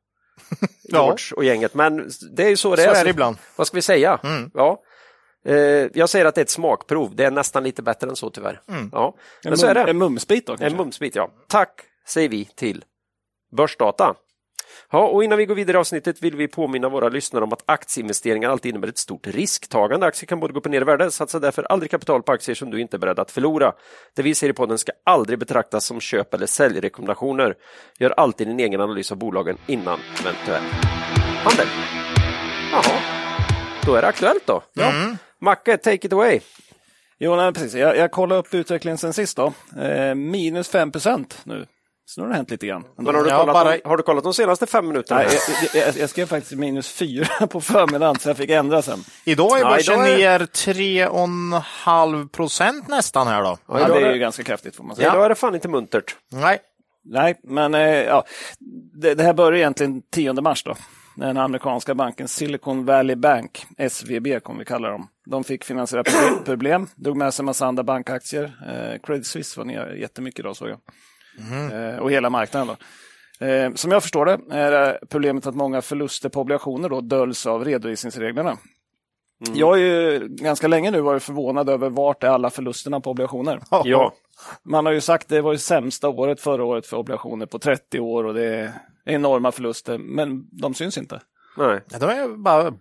Ja. 0.90 1.04
George 1.04 1.36
och 1.36 1.44
gänget, 1.44 1.74
men 1.74 2.10
det 2.36 2.44
är 2.44 2.48
ju 2.48 2.56
så 2.56 2.76
det 2.76 2.82
Så 2.82 2.90
är. 2.90 2.94
är 2.94 3.04
det 3.04 3.10
ibland. 3.10 3.36
Vad 3.56 3.66
ska 3.66 3.74
vi 3.76 3.82
säga? 3.82 4.20
Mm. 4.24 4.50
Ja. 4.54 4.82
Eh, 5.48 5.56
jag 5.94 6.08
säger 6.08 6.24
att 6.24 6.34
det 6.34 6.40
är 6.40 6.42
ett 6.42 6.50
smakprov, 6.50 7.14
det 7.16 7.24
är 7.24 7.30
nästan 7.30 7.62
lite 7.64 7.82
bättre 7.82 8.08
än 8.08 8.16
så 8.16 8.30
tyvärr. 8.30 8.60
Mm. 8.68 8.90
Ja. 8.92 9.14
En, 9.44 9.50
Men 9.50 9.58
så 9.58 9.66
är 9.66 9.74
det. 9.74 9.80
en 9.80 9.98
mumsbit 9.98 10.46
då 10.46 10.52
En 10.52 10.58
kanske? 10.58 10.76
mumsbit, 10.78 11.14
ja. 11.16 11.30
Tack 11.48 11.80
säger 12.06 12.28
vi 12.28 12.44
till 12.44 12.84
Börsdata. 13.56 14.14
Ja, 14.90 15.06
och 15.08 15.24
innan 15.24 15.38
vi 15.38 15.46
går 15.46 15.54
vidare 15.54 15.76
i 15.76 15.80
avsnittet 15.80 16.22
vill 16.22 16.36
vi 16.36 16.48
påminna 16.48 16.88
våra 16.88 17.08
lyssnare 17.08 17.44
om 17.44 17.52
att 17.52 17.62
aktieinvesteringar 17.66 18.50
alltid 18.50 18.70
innebär 18.70 18.88
ett 18.88 18.98
stort 18.98 19.26
risktagande. 19.26 20.06
Aktier 20.06 20.26
kan 20.26 20.40
både 20.40 20.52
gå 20.52 20.58
upp 20.60 20.64
och 20.66 20.70
ner 20.70 20.80
i 20.80 20.84
värde. 20.84 21.10
Satsa 21.10 21.38
därför 21.38 21.62
aldrig 21.62 21.90
kapital 21.90 22.22
på 22.22 22.32
aktier 22.32 22.54
som 22.54 22.70
du 22.70 22.80
inte 22.80 22.96
är 22.96 22.98
beredd 22.98 23.18
att 23.18 23.30
förlora. 23.30 23.72
Det 24.14 24.22
vi 24.22 24.34
säger 24.34 24.50
i 24.52 24.54
podden 24.54 24.78
ska 24.78 24.92
aldrig 25.04 25.38
betraktas 25.38 25.84
som 25.84 26.00
köp 26.00 26.34
eller 26.34 26.46
säljrekommendationer. 26.46 27.54
Gör 27.98 28.10
alltid 28.10 28.46
din 28.46 28.60
egen 28.60 28.80
analys 28.80 29.12
av 29.12 29.18
bolagen 29.18 29.56
innan 29.66 29.98
eventuell 30.20 30.62
handel. 31.44 31.66
Jaha, 32.72 33.00
då 33.86 33.94
är 33.94 34.02
det 34.02 34.08
aktuellt 34.08 34.46
då. 34.46 34.62
Ja. 34.72 34.92
Macke, 35.40 35.76
take 35.78 36.06
it 36.06 36.12
away. 36.12 36.40
Jo, 37.18 37.36
nej, 37.36 37.52
precis. 37.52 37.74
Jag, 37.74 37.96
jag 37.96 38.10
kollade 38.10 38.40
upp 38.40 38.54
utvecklingen 38.54 38.98
sen 38.98 39.12
sist. 39.12 39.36
Då. 39.36 39.52
Eh, 39.80 40.14
minus 40.14 40.68
5 40.68 40.92
nu. 41.44 41.66
Så 42.04 42.20
nu 42.20 42.26
har 42.26 42.30
det 42.30 42.36
hänt 42.36 42.50
lite 42.50 42.66
grann. 42.66 42.84
Men 42.96 43.06
har, 43.14 43.22
du 43.24 43.28
Ja, 43.30 43.38
kollat 43.40 43.54
bara- 43.54 43.76
de, 43.76 43.80
har 43.84 43.96
du 43.96 44.02
kollat 44.02 44.24
de 44.24 44.34
senaste 44.34 44.66
fem 44.66 44.88
minuterna? 44.88 45.20
Nej, 45.20 45.38
jag, 45.74 45.86
jag, 45.86 45.96
jag 45.96 46.10
skrev 46.10 46.26
faktiskt 46.26 46.52
minus 46.54 46.88
4 46.88 47.46
på 47.50 47.60
förmiddagen, 47.60 48.18
så 48.18 48.28
jag 48.28 48.36
fick 48.36 48.50
ändra 48.50 48.82
sen. 48.82 48.98
Idag 49.24 49.58
är 49.58 49.62
Ja, 49.62 49.70
börsen 49.70 49.94
idag 49.94 50.08
är- 50.20 50.38
ner 50.38 50.46
3,5 50.46 52.28
procent 52.28 52.88
nästan 52.88 53.26
här 53.26 53.42
då. 53.42 53.58
Ja, 53.68 53.80
Ja, 53.80 53.88
det 53.88 54.00
är 54.06 54.12
ju 54.12 54.18
ganska 54.18 54.42
kraftigt 54.42 54.76
får 54.76 54.84
man 54.84 54.90
Ja. 54.90 54.96
säga. 54.96 55.08
Idag 55.12 55.24
är 55.24 55.28
det 55.28 55.34
fan 55.34 55.54
inte 55.54 55.68
muntert. 55.68 56.16
Nej. 56.32 56.58
Nej, 57.04 57.34
men 57.42 57.74
eh, 57.74 57.80
ja, 57.82 58.24
det, 59.00 59.14
det 59.14 59.22
här 59.24 59.32
börjar 59.32 59.58
egentligen 59.58 60.02
10 60.12 60.32
mars 60.32 60.64
då. 60.64 60.74
Den 61.18 61.36
amerikanska 61.36 61.94
banken 61.94 62.28
Silicon 62.28 62.84
Valley 62.84 63.16
Bank, 63.16 63.66
SVB 63.78 64.40
kommer 64.42 64.58
vi 64.58 64.64
kalla 64.64 64.88
dem. 64.88 65.08
De 65.26 65.44
fick 65.44 65.64
finansiella 65.64 66.02
proble- 66.02 66.42
problem, 66.44 66.86
drog 66.96 67.16
med 67.16 67.34
sig 67.34 67.42
en 67.42 67.46
massa 67.46 67.66
andra 67.66 67.82
bankaktier. 67.82 68.44
Eh, 68.44 69.00
Credit 69.02 69.26
Suisse 69.26 69.60
var 69.60 69.64
ner 69.64 69.86
jättemycket 69.94 70.40
idag 70.40 70.56
såg 70.56 70.68
jag. 70.68 70.78
Eh, 71.92 71.98
och 71.98 72.10
hela 72.10 72.30
marknaden. 72.30 72.76
Då. 73.40 73.46
Eh, 73.46 73.72
som 73.74 73.90
jag 73.90 74.02
förstår 74.02 74.26
det 74.26 74.38
är 74.50 74.98
problemet 75.10 75.46
att 75.46 75.54
många 75.54 75.82
förluster 75.82 76.28
på 76.28 76.40
obligationer 76.40 76.88
då 76.88 77.00
döljs 77.00 77.46
av 77.46 77.64
redovisningsreglerna. 77.64 78.56
Jag 79.54 79.66
har 79.66 79.76
ju 79.76 80.28
ganska 80.28 80.68
länge 80.68 80.90
nu 80.90 81.00
varit 81.00 81.22
förvånad 81.22 81.68
över 81.68 81.90
vart 81.90 82.24
är 82.24 82.28
alla 82.28 82.50
förlusterna 82.50 83.00
på 83.00 83.10
obligationer. 83.10 83.60
Ja, 83.70 83.82
Man 84.64 84.86
har 84.86 84.92
ju 84.92 85.00
sagt 85.00 85.28
det 85.28 85.40
var 85.40 85.52
ju 85.52 85.58
sämsta 85.58 86.08
året 86.08 86.40
förra 86.40 86.64
året 86.64 86.86
för 86.86 86.96
obligationer 86.96 87.46
på 87.46 87.58
30 87.58 88.00
år 88.00 88.24
och 88.24 88.34
det 88.34 88.44
är 88.44 88.72
enorma 89.08 89.52
förluster, 89.52 89.98
men 89.98 90.46
de 90.52 90.74
syns 90.74 90.98
inte. 90.98 91.20
nej. 91.56 91.80
Ja, 91.90 91.98
De 91.98 92.10
är 92.10 92.36
bara 92.36 92.72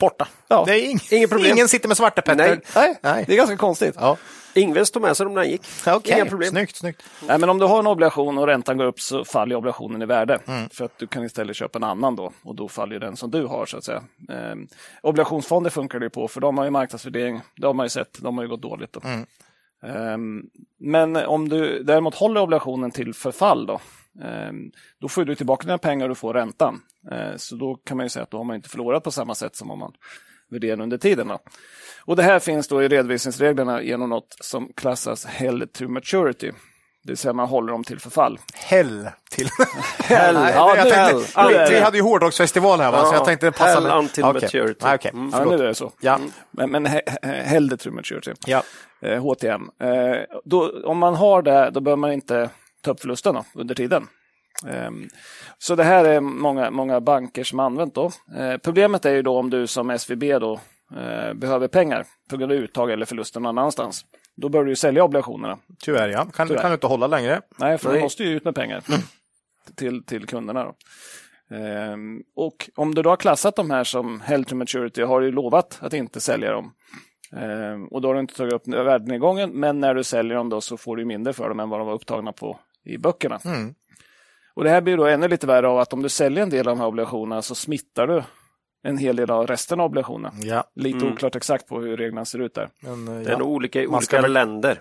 borta. 0.00 0.28
Ja. 0.48 0.64
Det 0.66 0.72
är 0.80 0.90
ing 0.90 0.98
Inget 1.10 1.30
problem. 1.30 1.52
Ingen 1.52 1.68
sitter 1.68 1.88
med 1.88 1.96
Svarte 1.96 2.22
Petter. 2.22 2.60
Nej. 2.74 2.98
Nej, 3.02 3.24
det 3.26 3.32
är 3.32 3.36
ganska 3.36 3.56
konstigt. 3.56 3.94
Ja. 3.98 4.16
Ingves 4.54 4.90
tog 4.90 5.02
med 5.02 5.16
sig 5.16 5.24
dem 5.24 5.34
när 5.34 5.40
han 5.40 5.50
gick. 5.50 5.62
Okej, 5.86 6.14
Inga 6.14 6.26
problem. 6.26 6.50
snyggt, 6.50 6.76
snyggt. 6.76 7.02
Nej, 7.28 7.38
men 7.38 7.48
om 7.50 7.58
du 7.58 7.66
har 7.66 7.78
en 7.78 7.86
obligation 7.86 8.38
och 8.38 8.46
räntan 8.46 8.78
går 8.78 8.84
upp 8.84 9.00
så 9.00 9.24
faller 9.24 9.56
obligationen 9.56 10.02
i 10.02 10.06
värde. 10.06 10.40
För 10.72 10.84
att 10.84 10.98
du 10.98 11.06
kan 11.06 11.24
istället 11.24 11.56
köpa 11.56 11.78
en 11.78 11.84
annan 11.84 12.16
då 12.16 12.32
och 12.44 12.54
då 12.54 12.68
faller 12.68 12.98
den 12.98 13.16
som 13.16 13.30
du 13.30 13.44
har 13.46 13.66
så 13.66 13.76
att 13.76 13.84
säga. 13.84 14.02
Eh, 14.30 14.54
obligationsfonder 15.02 15.70
funkar 15.70 15.98
det 15.98 16.06
ju 16.06 16.10
på 16.10 16.28
för 16.28 16.40
de 16.40 16.58
har 16.58 16.64
ju 16.64 16.70
marknadsvärdering. 16.70 17.40
Det 17.56 17.66
har 17.66 17.74
man 17.74 17.86
ju 17.86 17.90
sett, 17.90 18.18
de 18.22 18.36
har 18.36 18.44
ju 18.44 18.50
gått 18.50 18.62
dåligt. 18.62 18.92
Då. 18.92 19.00
Ehm, 19.88 20.42
men 20.80 21.16
om 21.16 21.48
du 21.48 21.82
däremot 21.82 22.14
håller 22.14 22.40
obligationen 22.40 22.90
till 22.90 23.14
förfall 23.14 23.66
då, 23.66 23.80
då 25.00 25.08
får 25.08 25.24
du 25.24 25.34
tillbaka 25.34 25.66
dina 25.66 25.78
pengar 25.78 26.04
och 26.04 26.08
du 26.08 26.14
får 26.14 26.34
räntan. 26.34 26.80
Eh, 27.12 27.36
så 27.36 27.56
då 27.56 27.74
kan 27.74 27.96
man 27.96 28.06
ju 28.06 28.10
säga 28.10 28.22
att 28.22 28.30
då 28.30 28.36
har 28.36 28.44
man 28.44 28.56
inte 28.56 28.68
förlorat 28.68 29.04
på 29.04 29.10
samma 29.10 29.34
sätt 29.34 29.56
som 29.56 29.70
om 29.70 29.78
man 29.78 29.92
värderingen 30.50 30.80
under 30.80 30.98
tiden. 30.98 31.28
Då. 31.28 31.38
Och 32.04 32.16
Det 32.16 32.22
här 32.22 32.38
finns 32.38 32.68
då 32.68 32.82
i 32.82 32.88
redovisningsreglerna 32.88 33.82
genom 33.82 34.08
något 34.10 34.36
som 34.40 34.72
klassas 34.76 35.26
held 35.26 35.72
to 35.72 35.88
maturity. 35.88 36.50
Det 37.04 37.10
vill 37.12 37.16
säga 37.16 37.32
man 37.32 37.48
håller 37.48 37.72
dem 37.72 37.84
till 37.84 38.00
förfall. 38.00 38.38
Hell 38.54 39.08
till. 39.30 39.48
Hell, 40.04 40.34
Nej, 40.34 40.52
ja, 40.56 40.76
jag 40.76 40.82
tänkte, 40.84 41.40
är 41.40 41.68
vi 41.68 41.74
det. 41.74 41.80
hade 41.80 41.96
ju 41.96 42.02
hårdrocksfestival 42.02 42.80
här, 42.80 42.92
va? 42.92 43.00
så 43.04 43.06
Ja, 43.06 43.14
jag 43.14 43.24
tänkte 43.24 43.46
det 43.46 43.52
passade. 43.52 43.88
hell 43.88 43.98
until 43.98 44.24
Okej. 44.24 44.40
maturity. 44.42 44.80
Ah, 44.86 44.94
okej. 44.94 45.10
Mm. 45.14 45.30
Ja, 45.32 45.44
nu 45.44 45.54
är 45.54 45.58
det 45.68 45.74
så. 45.74 45.92
Ja. 46.00 46.18
Men, 46.50 46.70
men 46.70 46.86
he- 46.86 47.00
he- 47.22 47.42
held 47.42 47.80
to 47.80 47.90
maturity. 47.90 48.32
Ja. 48.46 48.62
eh, 49.02 49.22
HTM. 49.22 49.62
Eh, 49.80 50.16
då, 50.44 50.82
om 50.84 50.98
man 50.98 51.14
har 51.14 51.42
det, 51.42 51.70
då 51.70 51.80
behöver 51.80 52.00
man 52.00 52.12
inte 52.12 52.50
ta 52.86 52.92
upp 52.92 53.00
förlusten 53.00 53.34
då, 53.34 53.44
under 53.54 53.74
tiden. 53.74 54.08
Ehm, 54.66 55.08
så 55.58 55.74
det 55.74 55.84
här 55.84 56.04
är 56.04 56.20
många, 56.20 56.70
många 56.70 57.00
banker 57.00 57.44
som 57.44 57.60
använt 57.60 57.94
då. 57.94 58.10
Eh, 58.36 58.56
problemet 58.56 59.04
är 59.04 59.14
ju 59.14 59.22
då 59.22 59.38
om 59.38 59.50
du 59.50 59.66
som 59.66 59.90
SVB 59.90 60.38
då 60.38 60.60
eh, 60.96 61.34
behöver 61.34 61.68
pengar 61.68 62.06
på 62.30 62.36
grund 62.36 62.52
av 62.52 62.58
uttag 62.58 62.90
eller 62.90 63.06
förluster 63.06 63.40
någon 63.40 63.58
annanstans. 63.58 64.04
Då 64.36 64.48
bör 64.48 64.64
du 64.64 64.70
ju 64.70 64.76
sälja 64.76 65.04
obligationerna. 65.04 65.58
Tyvärr 65.78 66.08
ja, 66.08 66.24
kan, 66.24 66.48
Tyvärr. 66.48 66.62
kan 66.62 66.70
du 66.70 66.74
inte 66.74 66.86
hålla 66.86 67.06
längre. 67.06 67.40
Nej, 67.56 67.78
för 67.78 67.88
Nej. 67.88 67.98
du 67.98 68.02
måste 68.02 68.24
ju 68.24 68.36
ut 68.36 68.44
med 68.44 68.54
pengar 68.54 68.82
till, 69.74 70.04
till 70.04 70.26
kunderna. 70.26 70.64
Då. 70.64 70.74
Ehm, 71.56 72.22
och 72.36 72.70
om 72.74 72.94
du 72.94 73.02
då 73.02 73.10
har 73.10 73.16
klassat 73.16 73.56
de 73.56 73.70
här 73.70 73.84
som 73.84 74.20
held 74.20 74.48
to 74.48 74.54
maturity 74.54 75.02
har 75.02 75.20
du 75.20 75.26
ju 75.26 75.32
lovat 75.32 75.78
att 75.82 75.92
inte 75.92 76.20
sälja 76.20 76.52
dem. 76.52 76.72
Ehm, 77.36 77.86
och 77.86 78.00
då 78.00 78.08
har 78.08 78.14
du 78.14 78.20
inte 78.20 78.34
tagit 78.34 78.52
upp 78.52 78.68
värdenedgången, 78.68 79.50
men 79.50 79.80
när 79.80 79.94
du 79.94 80.04
säljer 80.04 80.36
dem 80.36 80.48
då 80.48 80.60
så 80.60 80.76
får 80.76 80.96
du 80.96 81.04
mindre 81.04 81.32
för 81.32 81.48
dem 81.48 81.60
än 81.60 81.68
vad 81.68 81.80
de 81.80 81.86
var 81.86 81.94
upptagna 81.94 82.32
på 82.32 82.58
i 82.86 82.98
böckerna. 82.98 83.40
Mm. 83.44 83.74
Och 84.54 84.64
Det 84.64 84.70
här 84.70 84.80
blir 84.80 84.96
då 84.96 85.06
ännu 85.06 85.28
lite 85.28 85.46
värre 85.46 85.68
av 85.68 85.78
att 85.78 85.92
om 85.92 86.02
du 86.02 86.08
säljer 86.08 86.42
en 86.42 86.50
del 86.50 86.68
av 86.68 86.76
de 86.76 86.80
här 86.80 86.88
obligationerna 86.88 87.42
så 87.42 87.54
smittar 87.54 88.06
du 88.06 88.22
en 88.82 88.98
hel 88.98 89.16
del 89.16 89.30
av 89.30 89.46
resten 89.46 89.80
av 89.80 89.86
obligationerna. 89.86 90.34
Ja, 90.42 90.64
Lite 90.74 91.04
oklart 91.06 91.36
exakt 91.36 91.66
på 91.68 91.80
hur 91.80 91.96
reglerna 91.96 92.24
ser 92.24 92.38
ut 92.38 92.54
där. 92.54 92.68
men, 92.80 93.08
eh, 93.08 93.14
Det 93.14 93.26
är 93.28 93.32
ja. 93.32 93.38
nog 93.38 93.48
olika 93.48 93.82
i 93.82 93.86
olika 93.86 94.20
länder. 94.28 94.80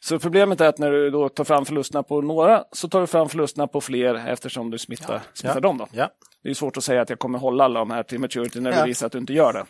Så 0.00 0.18
problemet 0.18 0.60
är 0.60 0.68
att 0.68 0.78
när 0.78 0.90
du 0.90 1.10
då 1.10 1.28
tar 1.28 1.44
fram 1.44 1.64
förlusterna 1.64 2.02
på 2.02 2.20
några 2.20 2.64
så 2.72 2.88
tar 2.88 3.00
du 3.00 3.06
fram 3.06 3.28
förlusterna 3.28 3.66
på 3.66 3.80
fler 3.80 4.14
eftersom 4.14 4.70
du 4.70 4.78
smittar, 4.78 5.20
smittar 5.34 5.56
Ja. 5.56 5.60
dem. 5.60 5.78
Då. 5.78 5.86
Ja. 5.92 6.10
Det 6.42 6.50
är 6.50 6.54
svårt 6.54 6.76
att 6.76 6.84
säga 6.84 7.02
att 7.02 7.10
jag 7.10 7.18
kommer 7.18 7.38
hålla 7.38 7.64
alla 7.64 7.78
de 7.78 7.90
här 7.90 8.02
till 8.02 8.18
maturity 8.20 8.60
när 8.60 8.72
Ja. 8.72 8.80
du 8.82 8.88
visar 8.88 9.06
att 9.06 9.12
du 9.12 9.18
inte 9.18 9.32
gör 9.32 9.52
det. 9.52 9.64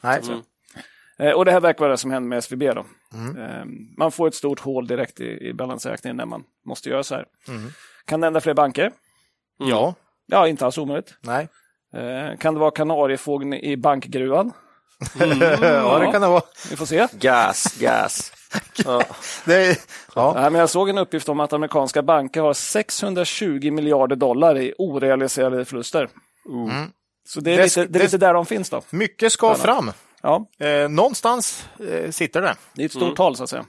Och 1.35 1.45
det 1.45 1.53
här 1.53 1.61
verkar 1.61 1.81
vara 1.81 1.91
det 1.91 1.99
som 1.99 2.11
händer 2.11 2.29
med 2.29 2.39
SVB. 2.39 2.63
Då. 2.75 2.81
Eh, 3.41 3.65
Man 3.99 4.13
får 4.13 4.29
ett 4.29 4.35
stort 4.35 4.61
hål 4.61 4.87
direkt 4.87 5.21
i, 5.21 5.25
i 5.49 5.53
balansräkningen 5.55 6.17
när 6.17 6.27
man 6.27 6.43
måste 6.67 6.89
göra 6.89 7.03
så 7.03 7.15
här. 7.15 7.25
Kan 8.07 8.21
det 8.21 8.27
hända 8.27 8.41
fler 8.41 8.55
banker? 8.55 8.93
ja, 9.59 9.95
Ja, 10.27 10.49
inte 10.49 10.65
alls 10.67 10.79
omöjligt. 10.79 11.15
nej. 11.21 11.49
Eh, 11.95 12.39
Kan 12.39 12.55
det 12.55 12.61
vara 12.61 12.71
kanariefågeln 12.71 13.55
i 13.55 13.77
bankgruvan? 13.77 14.53
ja, 15.61 15.99
det 15.99 16.13
kan 16.13 16.21
det 16.23 16.29
vara. 16.29 16.43
Vi 16.71 16.77
får 16.77 16.87
se. 16.87 17.07
Gas, 17.13 17.77
gas. 17.81 18.33
Ja. 18.85 19.03
Är, 19.47 19.77
ja. 20.15 20.33
Nej, 20.37 20.51
men 20.51 20.61
jag 20.61 20.71
såg 20.71 20.89
en 20.89 20.99
uppgift 20.99 21.29
om 21.29 21.41
att 21.41 21.53
amerikanska 21.53 22.03
banker 22.03 22.41
har 22.41 22.53
620 22.53 23.71
miljarder 23.71 24.17
dollar 24.17 24.59
i 24.59 24.75
orealiserade 24.79 25.65
förluster. 25.65 26.09
Så 27.29 27.41
det 27.41 27.53
är, 27.53 27.57
Det- 27.57 27.63
lite, 27.65 27.81
det 27.81 27.87
är 27.87 27.93
det- 27.93 27.99
lite 27.99 28.19
där 28.19 28.35
de 28.35 28.47
finns 28.47 28.71
då. 28.71 28.83
Mycket 28.91 29.33
ska 29.33 29.55
fram. 29.55 29.93
Ja, 30.23 30.47
Eh, 30.59 30.89
någonstans 30.89 31.69
eh, 31.91 32.11
sitter 32.11 32.43
det. 32.43 32.55
det 32.75 32.83
är 32.83 32.87
ett 32.87 32.93
stort 32.93 33.17
tal 33.17 33.37
så 33.37 33.43
att 33.45 33.51
säga. 33.51 33.65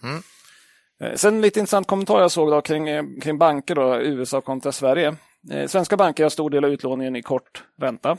Eh, 1.03 1.13
Sen 1.15 1.41
lite 1.41 1.59
intressant 1.59 1.87
kommentar 1.87 2.21
jag 2.21 2.31
såg 2.31 2.51
då 2.51 2.61
kring, 2.61 2.89
eh, 2.89 3.03
kring 3.21 3.37
banker, 3.37 3.75
då, 3.75 3.95
USA 4.01 4.41
kontra 4.41 4.71
Sverige. 4.71 5.15
Eh, 5.51 5.67
Svenska 5.67 5.97
banker 5.97 6.23
har 6.23 6.29
stor 6.29 6.49
del 6.49 6.65
av 6.65 6.71
utlåningen 6.71 7.15
i 7.15 7.21
kort 7.21 7.63
ränta. 7.81 8.17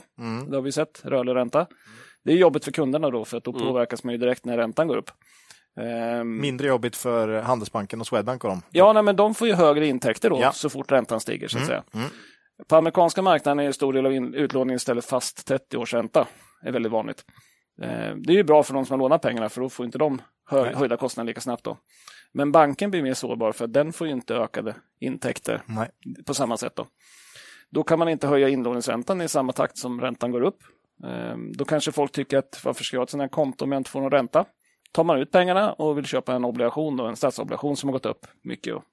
Det 0.49 0.55
har 0.55 0.61
vi 0.61 0.71
sett, 0.71 1.01
rörlig 1.05 1.35
ränta. 1.35 1.67
Det 2.25 2.31
är 2.31 2.35
jobbigt 2.35 2.63
för 2.63 2.71
kunderna 2.71 3.09
då, 3.09 3.25
för 3.25 3.37
att 3.37 3.43
då 3.43 3.53
påverkas 3.53 4.03
man 4.03 4.11
ju 4.11 4.17
direkt 4.17 4.45
när 4.45 4.57
räntan 4.57 4.87
går 4.87 4.95
upp. 4.97 5.11
Ehm, 5.81 6.41
Mindre 6.41 6.67
jobbigt 6.67 6.95
för 6.95 7.41
Handelsbanken 7.41 7.99
och 8.01 8.07
Swedbank 8.07 8.43
och 8.43 8.49
dem. 8.49 8.61
Ja, 8.71 8.93
nej, 8.93 9.03
men 9.03 9.15
de 9.15 9.35
får 9.35 9.47
ju 9.47 9.53
högre 9.53 9.87
intäkter 9.87 10.29
då 10.29 10.39
Ja. 10.41 10.51
så 10.51 10.69
fort 10.69 10.91
räntan 10.91 11.19
stiger. 11.19 11.47
så 11.47 11.57
att 11.57 11.65
säga. 11.65 11.83
På 12.67 12.75
amerikanska 12.75 13.21
marknaden 13.21 13.59
är 13.59 13.63
en 13.67 13.73
stor 13.73 13.93
del 13.93 14.05
av 14.05 14.13
in- 14.13 14.33
utlåningen 14.33 14.75
istället 14.75 15.05
fast 15.05 15.47
30 15.47 15.77
års 15.77 15.93
ränta. 15.93 16.27
Det 16.61 16.67
är 16.69 16.73
väldigt 16.73 16.91
vanligt. 16.91 17.25
Eh, 17.81 18.15
Det 18.15 18.33
är 18.33 18.37
ju 18.37 18.43
bra 18.43 18.63
för 18.63 18.73
de 18.73 18.85
som 18.85 18.93
har 18.93 19.05
lånat 19.09 19.21
pengarna 19.21 19.49
för 19.49 19.61
då 19.61 19.69
får 19.69 19.85
inte 19.85 19.97
de 19.97 20.21
hö- 20.49 20.73
höjda 20.75 20.97
kostnader 20.97 21.27
lika 21.27 21.41
snabbt. 21.41 21.63
Då. 21.63 21.77
Men 22.31 22.51
banken 22.51 22.91
blir 22.91 23.03
mer 23.03 23.13
sårbar 23.13 23.51
för 23.51 23.65
att 23.65 23.73
den 23.73 23.93
får 23.93 24.07
ju 24.07 24.13
inte 24.13 24.35
ökade 24.35 24.75
intäkter 24.99 25.61
Nej. 25.65 25.89
på 26.25 26.33
samma 26.33 26.57
sätt. 26.57 26.75
Då. 26.75 26.85
då 27.69 27.83
kan 27.83 27.99
man 27.99 28.09
inte 28.09 28.27
höja 28.27 28.49
inlåningsräntan 28.49 29.21
i 29.21 29.27
samma 29.27 29.53
takt 29.53 29.77
som 29.77 30.01
räntan 30.01 30.31
går 30.31 30.41
upp. 30.41 30.63
Eh, 31.05 31.35
Då 31.57 31.65
kanske 31.65 31.91
folk 31.91 32.11
tycker 32.11 32.37
att 32.37 32.61
varför 32.65 32.83
ska 32.83 32.95
jag 32.95 32.99
ha 32.99 33.03
ett 33.03 33.09
sånt 33.09 33.21
här 33.21 33.27
konto 33.27 33.65
om 33.65 33.71
jag 33.71 33.79
inte 33.79 33.89
får 33.89 34.01
någon 34.01 34.11
ränta? 34.11 34.45
Tar 34.91 35.03
man 35.03 35.19
ut 35.19 35.31
pengarna 35.31 35.73
och 35.73 35.97
vill 35.97 36.05
köpa 36.05 36.33
en 36.33 36.45
obligation, 36.45 36.97
då, 36.97 37.05
en 37.05 37.15
statsobligation 37.15 37.77
som 37.77 37.89
har 37.89 37.93
gått 37.93 38.05
upp 38.05 38.27
mycket, 38.43 38.75
och 38.75 38.83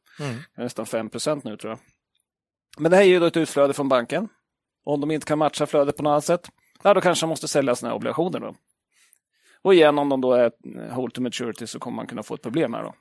nästan 0.56 0.84
5% 0.86 1.40
nu 1.44 1.56
tror 1.56 1.70
jag. 1.70 1.78
Men 2.78 2.90
det 2.90 2.96
här 2.96 3.04
är 3.04 3.08
ju 3.08 3.20
då 3.20 3.26
ett 3.26 3.36
utflöde 3.36 3.72
från 3.72 3.88
banken. 3.88 4.28
Om 4.84 5.00
de 5.00 5.10
inte 5.10 5.26
kan 5.26 5.38
matcha 5.38 5.66
flödet 5.66 5.96
på 5.96 6.02
något 6.02 6.10
annat 6.10 6.24
sätt, 6.24 6.48
ja, 6.82 6.94
då 6.94 7.00
kanske 7.00 7.26
de 7.26 7.28
måste 7.28 7.48
sälja 7.48 7.74
sina 7.74 7.94
obligationer. 7.94 8.40
Då. 8.40 8.54
Och 9.64 9.74
igen, 9.74 9.98
om 9.98 10.08
de 10.08 10.20
då 10.20 10.32
är 10.32 10.52
hold 10.90 11.14
to 11.14 11.20
maturity 11.20 11.66
så 11.66 11.78
kommer 11.78 11.96
man 11.96 12.06
kunna 12.06 12.22
få 12.22 12.34
ett 12.34 12.42
problem 12.42 12.74
här. 12.74 12.82
Då. 12.82 12.94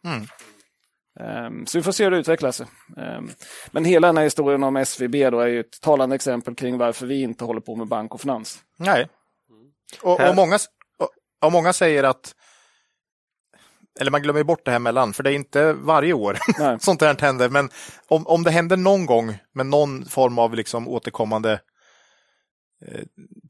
Ehm, 1.19 1.65
så 1.65 1.77
vi 1.77 1.83
får 1.83 1.91
se 1.91 2.03
hur 2.03 2.11
det 2.11 2.17
utvecklar 2.17 2.51
sig. 2.51 2.67
Ehm, 2.97 3.29
men 3.71 3.85
hela 3.85 4.07
den 4.07 4.17
här 4.17 4.23
historien 4.23 4.63
om 4.63 4.75
SVB 4.75 5.29
då 5.29 5.39
är 5.39 5.47
ju 5.47 5.59
ett 5.59 5.81
talande 5.81 6.15
exempel 6.15 6.55
kring 6.55 6.77
varför 6.77 7.05
vi 7.05 7.21
inte 7.21 7.45
håller 7.45 7.61
på 7.61 7.75
med 7.75 7.87
bank 7.87 8.13
och 8.13 8.21
finans. 8.21 8.59
Nej. 8.77 9.07
Och, 10.01 10.29
och, 10.29 10.35
många, 10.35 10.55
och, 10.99 11.09
och 11.45 11.51
många 11.51 11.73
säger 11.73 12.03
att 12.03 12.35
eller 13.99 14.11
man 14.11 14.21
glömmer 14.21 14.43
bort 14.43 14.65
det 14.65 14.71
här 14.71 14.79
mellan, 14.79 15.13
för 15.13 15.23
det 15.23 15.31
är 15.31 15.35
inte 15.35 15.73
varje 15.73 16.13
år 16.13 16.37
Nej. 16.59 16.79
sånt 16.79 17.01
här 17.01 17.21
händer. 17.21 17.49
Men 17.49 17.69
om, 18.07 18.27
om 18.27 18.43
det 18.43 18.51
händer 18.51 18.77
någon 18.77 19.05
gång 19.05 19.37
med 19.53 19.65
någon 19.65 20.05
form 20.05 20.39
av 20.39 20.55
liksom 20.55 20.87
återkommande 20.87 21.59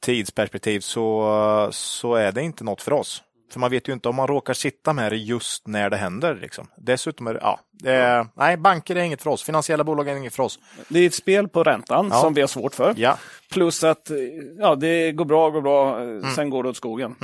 tidsperspektiv 0.01 0.79
så, 0.79 1.69
så 1.71 2.15
är 2.15 2.31
det 2.31 2.41
inte 2.41 2.63
något 2.63 2.81
för 2.81 2.93
oss. 2.93 3.24
För 3.51 3.59
man 3.59 3.71
vet 3.71 3.88
ju 3.89 3.93
inte 3.93 4.09
om 4.09 4.15
man 4.15 4.27
råkar 4.27 4.53
sitta 4.53 4.93
med 4.93 5.12
det 5.12 5.17
just 5.17 5.67
när 5.67 5.89
det 5.89 5.98
händer. 5.98 6.36
Liksom. 6.41 6.67
Dessutom 6.77 7.27
är 7.27 7.33
det, 7.33 7.39
ja, 7.43 7.59
är, 7.83 8.27
nej, 8.33 8.57
banker 8.57 8.95
är 8.95 9.00
inget 9.01 9.21
för 9.21 9.29
oss. 9.29 9.43
Finansiella 9.43 9.83
bolag 9.83 10.07
är 10.09 10.15
inget 10.15 10.36
för 10.36 10.43
oss. 10.43 10.59
Det 10.89 11.00
är 11.00 11.07
ett 11.07 11.13
spel 11.13 11.48
på 11.48 11.63
räntan 11.63 12.07
Ja. 12.12 12.21
som 12.21 12.33
vi 12.33 12.41
har 12.41 12.48
svårt 12.48 12.75
för. 12.75 12.93
Ja, 12.98 13.17
Plus 13.51 13.83
att 13.83 14.09
eh, 14.09 14.17
ja, 14.57 14.75
det 14.75 15.12
går 15.12 15.25
bra, 15.25 15.50
går 15.50 15.62
bra, 15.62 16.03
eh, 16.03 16.29
sen 16.36 16.50
går 16.50 16.63
det 16.63 16.69
åt 16.69 16.77
skogen. 16.77 17.15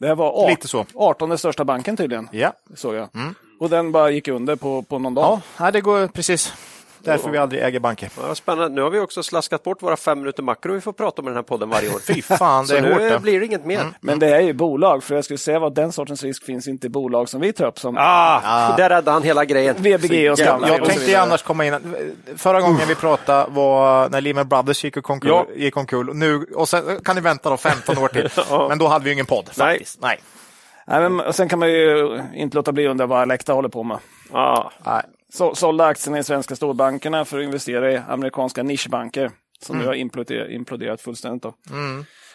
Det 0.00 0.06
här 0.06 0.14
var 0.14 0.38
Mm. 0.38 0.50
Lite 0.50 0.68
så. 0.68 0.86
18 0.94 1.38
största 1.38 1.64
banken 1.64 1.96
tydligen, 1.96 2.28
ja. 2.32 2.52
såg 2.74 2.94
jag. 2.94 3.08
Och 3.60 3.70
den 3.70 3.92
bara 3.92 4.10
gick 4.10 4.28
under 4.28 4.56
på, 4.56 4.82
på 4.82 4.98
någon 4.98 5.14
dag. 5.14 5.40
ja 5.58 5.70
det 5.70 5.80
går 5.80 6.06
precis. 6.08 6.52
Därför 6.98 7.30
vi 7.30 7.38
aldrig 7.38 7.62
äger 7.62 7.80
banker. 7.80 8.08
Ja, 8.28 8.34
spännande. 8.34 8.68
Nu 8.74 8.82
har 8.82 8.90
vi 8.90 9.00
också 9.00 9.22
slaskat 9.22 9.62
bort 9.62 9.82
våra 9.82 9.96
fem 9.96 10.18
minuter 10.18 10.42
makro 10.42 10.72
vi 10.74 10.80
får 10.80 10.92
prata 10.92 11.22
om 11.22 11.28
i 11.28 11.30
den 11.30 11.36
här 11.36 11.42
podden 11.42 11.68
varje 11.68 11.88
år. 11.94 11.98
Fy 11.98 12.22
fan, 12.22 12.64
det 12.64 12.68
Så 12.68 12.74
är 12.76 12.80
nu 12.82 12.92
hårt 12.92 12.98
det. 12.98 13.18
blir 13.22 13.40
det 13.40 13.46
inget 13.46 13.64
mer. 13.64 13.84
Men 14.00 14.18
det 14.18 14.36
är 14.36 14.40
ju 14.40 14.52
bolag, 14.52 15.02
för 15.02 15.14
jag 15.14 15.24
skulle 15.24 15.38
säga 15.38 15.66
att 15.66 15.74
den 15.74 15.92
sortens 15.92 16.22
risk 16.22 16.44
finns 16.44 16.68
inte 16.68 16.86
i 16.86 16.90
bolag 16.90 17.28
som 17.28 17.40
vi 17.40 17.52
tar 17.52 17.66
upp 17.66 17.78
som 17.78 17.96
Ah, 17.98 18.76
Där 18.76 18.88
räddade 18.88 19.10
han 19.10 19.22
hela 19.22 19.44
grejen. 19.44 19.76
VBG 19.78 20.30
och 20.30 20.38
Så 20.38 20.44
Skandia. 20.44 20.68
Jag 20.68 20.80
och 20.80 20.86
så 20.86 20.92
tänkte 20.92 21.10
ju 21.10 21.16
annars 21.16 21.42
komma 21.42 21.64
in. 21.66 21.94
Förra 22.36 22.60
gången 22.60 22.88
vi 22.88 22.94
pratade 22.94 23.46
var 23.50 24.08
när 24.08 24.20
Lehman 24.20 24.48
Brothers 24.48 24.84
gick 24.84 25.10
omkull. 25.10 25.30
Ja. 25.30 25.46
Gick 25.56 25.76
omkull. 25.76 26.14
Nu, 26.14 26.46
och 26.54 26.68
sen 26.68 27.00
kan 27.04 27.16
ni 27.16 27.22
vänta 27.22 27.50
då 27.50 27.56
15 27.56 27.98
år 27.98 28.08
till. 28.08 28.28
Men 28.68 28.78
då 28.78 28.86
hade 28.88 29.04
vi 29.04 29.10
ju 29.10 29.14
ingen 29.14 29.26
podd. 29.26 29.50
Nej. 29.58 29.68
Faktiskt. 29.74 30.00
Nej. 30.02 30.20
Nej, 30.88 31.00
men, 31.00 31.20
och 31.20 31.34
sen 31.34 31.48
kan 31.48 31.58
man 31.58 31.68
ju 31.70 32.20
inte 32.34 32.56
låta 32.56 32.72
bli 32.72 32.86
att 32.86 32.90
undra 32.90 33.06
vad 33.06 33.20
Alecta 33.20 33.52
håller 33.52 33.68
på 33.68 33.82
med. 33.82 33.98
Ah, 34.32 34.70
Nej. 34.86 35.02
Så, 35.36 35.54
sålde 35.54 35.84
aktierna 35.86 36.18
i 36.18 36.24
svenska 36.24 36.56
storbankerna 36.56 37.24
för 37.24 37.38
att 37.38 37.44
investera 37.44 37.92
i 37.92 37.96
amerikanska 38.08 38.62
nischbanker 38.62 39.30
som 39.60 39.78
nu 39.78 39.86
har 39.86 39.94
imploderat, 39.94 40.50
imploderat 40.50 41.00
fullständigt. 41.00 41.42
Då. 41.42 41.54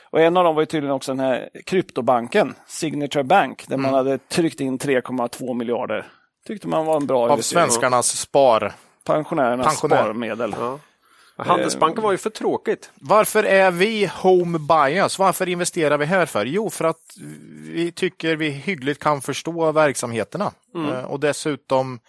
Och 0.09 0.21
en 0.21 0.37
av 0.37 0.43
dem 0.43 0.55
var 0.55 0.61
ju 0.61 0.65
tydligen 0.65 0.95
också 0.95 1.11
den 1.11 1.19
här 1.19 1.49
kryptobanken, 1.65 2.55
Signature 2.67 3.23
Bank, 3.23 3.65
där 3.67 3.77
man 3.77 3.93
hade 3.93 4.17
tryckt 4.17 4.59
in 4.59 4.79
3,2 4.79 5.53
miljarder. 5.53 6.07
Tyckte 6.47 6.67
man 6.67 6.85
var 6.85 6.95
en 6.97 7.07
bra 7.07 7.23
Av 7.23 7.29
investering. 7.31 7.61
svenskarnas 7.69 8.17
spar. 8.17 8.73
Pensionärernas 9.05 9.65
Pensionär. 9.67 9.97
sparmedel. 10.03 10.55
Handelsbanken 11.37 12.03
var 12.03 12.11
ju 12.11 12.17
för 12.17 12.29
tråkigt. 12.29 12.91
Varför 12.95 13.43
är 13.43 13.71
vi 13.71 14.11
home 14.21 14.59
bias? 14.59 15.19
Varför 15.19 15.49
investerar 15.49 15.97
vi 15.97 16.05
här 16.05 16.25
för? 16.25 16.45
Jo, 16.45 16.69
för 16.69 16.85
att 16.85 16.99
vi 17.61 17.91
tycker 17.91 18.35
vi 18.35 18.49
hyggligt 18.49 19.03
kan 19.03 19.21
förstå 19.21 19.71
verksamheterna. 19.71 20.51
Eh, 20.75 21.03
Och 21.05 21.19
dessutom 21.19 21.99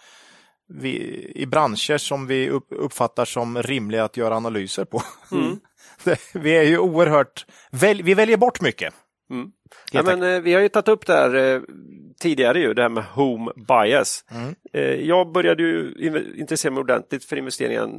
vi, 0.81 0.91
i 1.35 1.45
branscher 1.45 1.97
som 1.97 2.27
vi 2.27 2.49
upp, 2.49 2.67
uppfattar 2.69 3.25
som 3.25 3.63
rimliga 3.63 4.03
att 4.03 4.17
göra 4.17 4.35
analyser 4.35 4.85
på. 4.85 5.01
Det- 6.03 6.19
vi 6.33 6.51
är 6.57 6.63
ju 6.63 6.77
oerhört... 6.77 7.45
Väl, 7.71 8.03
vi 8.03 8.13
väljer 8.13 8.37
bort 8.37 8.61
mycket. 8.61 8.93
Ja, 9.91 10.01
Helt 10.03 10.19
men, 10.19 10.35
eh, 10.35 10.41
vi 10.41 10.53
har 10.53 10.61
ju 10.61 10.69
tagit 10.69 10.87
upp 10.87 11.05
det 11.05 11.13
här 11.13 11.35
eh, 11.35 11.61
tidigare, 12.19 12.59
ju, 12.59 12.73
det 12.73 12.81
här 12.81 12.89
med 12.89 13.03
home 13.03 13.51
bias. 13.67 14.25
Eh, 14.73 14.81
jag 14.81 15.31
började 15.31 15.63
ju 15.63 15.95
in- 15.99 16.35
intressera 16.39 16.71
mig 16.71 16.81
ordentligt 16.81 17.25
för 17.25 17.35
investeringen 17.37 17.89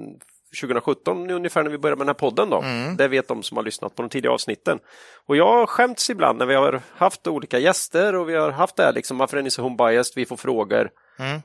2017 0.60 1.30
ungefär 1.30 1.62
när 1.62 1.70
vi 1.70 1.78
började 1.78 1.98
med 1.98 2.06
den 2.06 2.08
här 2.08 2.14
podden 2.20 2.50
då. 2.50 2.60
Det 2.98 3.08
vet 3.08 3.28
de 3.28 3.42
som 3.42 3.56
har 3.56 3.64
lyssnat 3.64 3.94
på 3.94 4.02
de 4.02 4.08
tidiga 4.08 4.32
avsnitten. 4.32 4.78
Och 5.26 5.36
jag 5.36 5.46
har 5.52 5.66
skämts 5.66 6.10
ibland 6.10 6.38
när 6.38 6.46
vi 6.46 6.54
har 6.54 6.80
haft 6.96 7.26
olika 7.26 7.58
gäster 7.58 8.14
och 8.14 8.28
vi 8.28 8.34
har 8.34 8.50
haft 8.50 8.76
det 8.76 8.82
här 8.82 8.92
liksom, 8.92 9.18
varför 9.18 9.36
är 9.36 9.42
ni 9.42 9.50
så 9.50 9.62
home 9.62 9.76
biased? 9.76 10.12
Vi 10.16 10.26
får 10.26 10.36
frågor. 10.36 10.90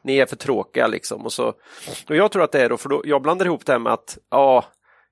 Ni 0.03 0.17
är 0.17 0.25
för 0.25 0.35
tråkiga 0.35 0.87
liksom. 0.87 1.25
Och, 1.25 1.33
så. 1.33 1.47
och 2.09 2.15
jag 2.15 2.31
tror 2.31 2.43
att 2.43 2.51
det 2.51 2.61
är 2.61 2.69
då, 2.69 2.77
för 2.77 2.89
då, 2.89 3.01
jag 3.05 3.21
blandar 3.21 3.45
ihop 3.45 3.65
det 3.65 3.71
här 3.71 3.79
med 3.79 3.93
att 3.93 4.17
ja, 4.29 4.65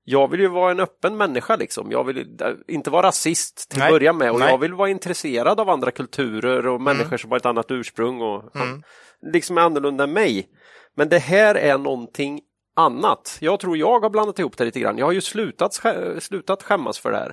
jag 0.04 0.32
vill 0.32 0.40
ju 0.40 0.48
vara 0.48 0.72
en 0.72 0.80
öppen 0.80 1.18
människa 1.18 1.56
liksom. 1.56 1.92
Jag 1.92 2.04
vill 2.04 2.18
eh, 2.18 2.52
inte 2.68 2.90
vara 2.90 3.08
rasist 3.08 3.70
till 3.70 3.82
att 3.82 3.90
börja 3.90 4.14
med 4.14 4.32
och 4.32 4.40
Nej. 4.40 4.50
jag 4.50 4.58
vill 4.58 4.74
vara 4.74 4.90
intresserad 4.90 5.60
av 5.60 5.70
andra 5.70 5.92
kulturer 5.92 6.68
och 6.68 6.82
människor 6.82 7.18
som 7.18 7.32
har 7.32 7.38
ett 7.38 7.46
annat 7.46 7.72
ursprung 7.72 8.22
och 8.22 8.44
liksom 9.34 9.58
är 9.58 9.62
annorlunda 9.62 10.04
än 10.04 10.14
mig. 10.14 10.50
Men 10.96 11.10
det 11.10 11.20
här 11.20 11.56
är 11.56 11.78
någonting 11.78 12.42
annat. 12.76 13.38
Jag 13.42 13.60
tror 13.60 13.78
jag 13.78 14.00
har 14.00 14.10
blandat 14.10 14.40
ihop 14.40 14.58
det 14.58 14.66
lite 14.66 14.80
grann. 14.80 14.98
Jag 14.98 15.06
har 15.06 15.12
ju 15.12 15.22
slutat, 15.22 15.82
slutat 16.20 16.64
skämmas 16.64 17.00
för 17.00 17.12
det 17.12 17.18
här. 17.18 17.32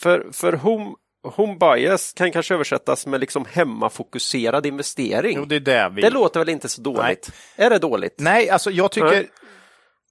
För, 0.00 0.26
för 0.32 0.52
home, 0.52 0.90
home 1.22 1.56
bias 1.56 2.12
kan 2.12 2.32
kanske 2.32 2.54
översättas 2.54 3.06
med 3.06 3.20
liksom 3.20 3.44
hemmafokuserad 3.50 4.66
investering. 4.66 5.36
Jo, 5.36 5.44
det 5.44 5.58
det 5.58 5.92
vi... 5.94 6.02
Det 6.02 6.10
låter 6.10 6.40
väl 6.40 6.48
inte 6.48 6.68
så 6.68 6.82
dåligt? 6.82 7.32
Är 7.56 7.70
det 7.70 7.78
dåligt? 7.78 8.14
Nej, 8.18 8.50
alltså 8.50 8.70
jag 8.70 8.92
tycker 8.92 9.06
Nej. 9.06 9.30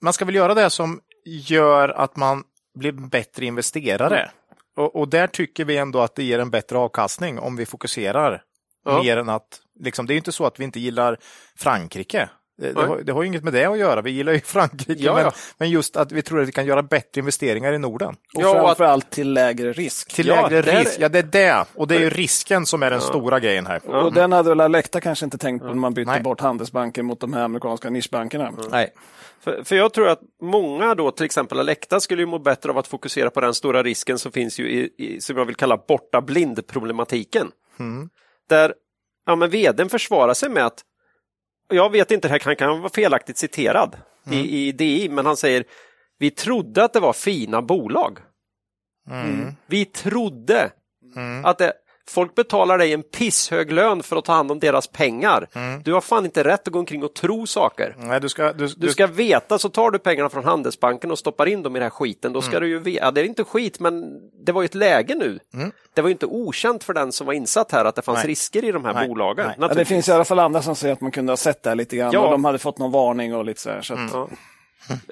man 0.02 0.14
ska 0.14 0.26
väl 0.26 0.36
göra 0.36 0.54
det 0.54 0.70
som 0.70 1.00
gör 1.26 1.90
att 1.90 2.16
man 2.16 2.44
blir 2.80 2.92
bättre 2.92 3.46
investerare. 3.46 4.32
Och, 4.78 4.96
och 4.96 5.10
där 5.10 5.28
tycker 5.28 5.66
vi 5.66 5.78
ändå 5.78 6.00
att 6.00 6.16
det 6.16 6.24
ger 6.24 6.40
en 6.40 6.50
bättre 6.50 6.78
avkastning 6.78 7.40
om 7.40 7.56
vi 7.56 7.66
fokuserar 7.66 8.44
Ja. 8.86 9.04
mer 9.04 9.18
än 9.18 9.30
att, 9.30 9.62
liksom, 9.80 10.06
det 10.06 10.12
är 10.12 10.16
ju 10.16 10.20
inte 10.20 10.32
så 10.32 10.46
att 10.46 10.60
vi 10.60 10.64
inte 10.64 10.80
gillar 10.80 11.18
Frankrike. 11.58 12.30
Det, 12.60 12.74
det, 12.74 12.82
har, 12.88 12.98
det 12.98 13.12
har 13.12 13.22
ju 13.22 13.28
inget 13.28 13.44
med 13.44 13.54
det 13.54 13.66
att 13.66 13.78
göra. 13.78 14.02
Vi 14.02 14.12
gillar 14.12 14.34
ju 14.34 14.40
Frankrike, 14.46 15.04
Ja, 15.04 15.14
men, 15.14 15.24
ja. 15.24 15.32
men 15.58 15.70
just 15.70 15.98
att 15.98 16.12
vi 16.12 16.22
tror 16.22 16.42
att 16.42 16.48
vi 16.48 16.52
kan 16.52 16.66
göra 16.66 16.84
bättre 16.84 17.20
investeringar 17.20 17.74
i 17.74 17.78
Norden. 17.78 18.10
Och 18.36 18.42
Ja, 18.44 18.62
och 18.78 18.94
att- 18.94 19.12
till 19.12 19.34
lägre 19.34 19.74
risk. 19.74 20.14
Till 20.14 20.28
Ja, 20.28 20.42
lägre 20.42 20.62
det 20.62 20.72
är- 20.72 20.80
risk. 20.80 20.96
Ja, 21.00 21.10
det 21.10 21.20
är 21.20 21.24
det. 21.24 21.66
Och 21.76 21.88
det 21.88 21.96
är 21.96 22.00
ju 22.00 22.10
risken 22.10 22.66
som 22.66 22.84
är 22.84 22.92
den 22.92 23.02
stora 23.02 23.40
grejen 23.40 23.66
här. 23.68 23.88
Och 23.90 24.14
den 24.14 24.32
hade 24.32 24.50
väl 24.50 24.62
Alecta 24.62 25.02
kanske 25.02 25.26
inte 25.26 25.38
tänkt 25.38 25.62
på 25.62 25.68
när 25.68 25.74
man 25.76 25.94
bytte 25.94 26.12
Nej. 26.12 26.22
bort 26.22 26.42
Handelsbanken 26.42 27.06
mot 27.06 27.20
de 27.20 27.34
här 27.34 27.44
amerikanska 27.44 27.90
nischbankerna. 27.90 28.52
Nej. 28.72 28.94
För, 29.44 29.64
för 29.64 29.76
jag 29.76 29.94
tror 29.94 30.08
att 30.10 30.20
många 30.42 30.96
då, 30.96 31.12
till 31.12 31.26
exempel 31.26 31.60
Alecta, 31.60 32.00
skulle 32.00 32.22
ju 32.22 32.26
må 32.26 32.40
bättre 32.40 32.70
av 32.70 32.78
att 32.78 32.88
fokusera 32.88 33.30
på 33.30 33.42
den 33.42 33.54
stora 33.54 33.84
risken 33.84 34.20
som 34.20 34.32
finns 34.32 34.60
ju 34.60 34.70
i, 34.72 34.90
i 34.98 35.22
som 35.22 35.38
jag 35.38 35.46
vill 35.46 35.56
kalla 35.56 35.78
borta 35.88 36.22
blind-problematiken. 36.22 37.52
Där 38.50 38.74
ja, 39.26 39.36
men 39.36 39.50
vdn 39.50 39.90
försvarar 39.90 40.34
sig 40.34 40.50
med 40.50 40.66
att, 40.66 40.82
jag 41.70 41.92
vet 41.92 42.12
inte, 42.12 42.28
här 42.28 42.40
kan, 42.40 42.56
kan 42.56 42.80
vara 42.80 42.90
felaktigt 42.90 43.38
citerad 43.38 43.98
i, 44.32 44.68
i 44.68 44.72
DI, 44.72 45.10
men 45.10 45.26
han 45.26 45.38
säger 45.38 45.64
vi 46.20 46.32
trodde 46.32 46.84
att 46.84 46.94
det 46.94 47.00
var 47.00 47.14
fina 47.14 47.62
bolag. 47.62 48.20
Vi 49.66 49.86
trodde 49.86 50.72
att 51.44 51.58
det, 51.58 51.74
folk 52.10 52.36
betalar 52.36 52.78
dig 52.78 52.94
en 52.94 53.04
pisshög 53.04 53.72
lön 53.72 54.04
för 54.04 54.16
att 54.16 54.26
ta 54.26 54.34
hand 54.34 54.52
om 54.52 54.60
deras 54.60 54.88
pengar. 54.88 55.48
Du 55.84 55.94
har 55.94 56.02
fan 56.02 56.26
inte 56.26 56.44
rätt 56.44 56.68
att 56.68 56.74
gå 56.74 56.80
omkring 56.80 57.04
och 57.04 57.14
tro 57.14 57.48
saker. 57.48 57.96
Nej, 57.98 58.22
du 58.22 58.30
ska, 58.30 58.54
du, 58.54 58.68
Du 58.68 58.90
ska 58.90 59.08
veta, 59.08 59.60
så 59.60 59.70
tar 59.70 59.92
du 59.92 60.00
pengarna 60.00 60.30
från 60.30 60.44
Handelsbanken 60.44 61.12
och 61.12 61.20
stoppar 61.20 61.46
in 61.46 61.64
dem 61.64 61.76
i 61.76 61.80
den 61.80 61.84
här 61.84 61.90
skiten, 61.90 62.34
då 62.34 62.42
ska 62.42 62.60
du 62.60 62.68
ju 62.68 62.80
veta, 62.80 63.12
det 63.12 63.22
är 63.22 63.26
inte 63.26 63.44
skit 63.44 63.80
men 63.80 64.04
det 64.46 64.52
var 64.52 64.62
ju 64.62 64.66
ett 64.66 64.76
läge 64.76 65.16
nu. 65.16 65.40
Det 65.94 66.02
var 66.02 66.10
ju 66.10 66.12
inte 66.14 66.26
okänt 66.26 66.84
för 66.84 66.94
den 66.94 67.12
som 67.12 67.28
var 67.28 67.34
insatt 67.34 67.72
här 67.72 67.86
att 67.86 67.96
det 67.96 68.02
fanns 68.02 68.18
Nej. 68.18 68.28
risker 68.28 68.64
i 68.66 68.72
de 68.72 68.86
här 68.86 68.94
Nej. 68.94 69.08
bolagen. 69.08 69.46
Nej. 69.46 69.56
Ja, 69.58 69.62
det 69.62 69.68
Naturligtvis. 69.68 69.88
finns 69.96 70.10
i 70.10 70.12
alla 70.12 70.26
fall 70.26 70.40
andra 70.40 70.62
som 70.62 70.76
säger 70.76 70.94
att 70.94 71.02
man 71.02 71.12
kunde 71.12 71.32
ha 71.32 71.38
sett 71.38 71.64
det 71.64 71.70
här 71.70 71.76
lite 71.76 71.96
grann 71.96 72.10
Ja. 72.14 72.20
och 72.20 72.32
de 72.32 72.44
hade 72.46 72.58
fått 72.60 72.78
någon 72.78 72.92
varning 72.92 73.36
och 73.36 73.46
lite 73.46 73.62
så 73.62 73.70
här. 73.70 73.82
Så 73.82 73.94
att, 73.94 74.00
Ja. 74.14 74.28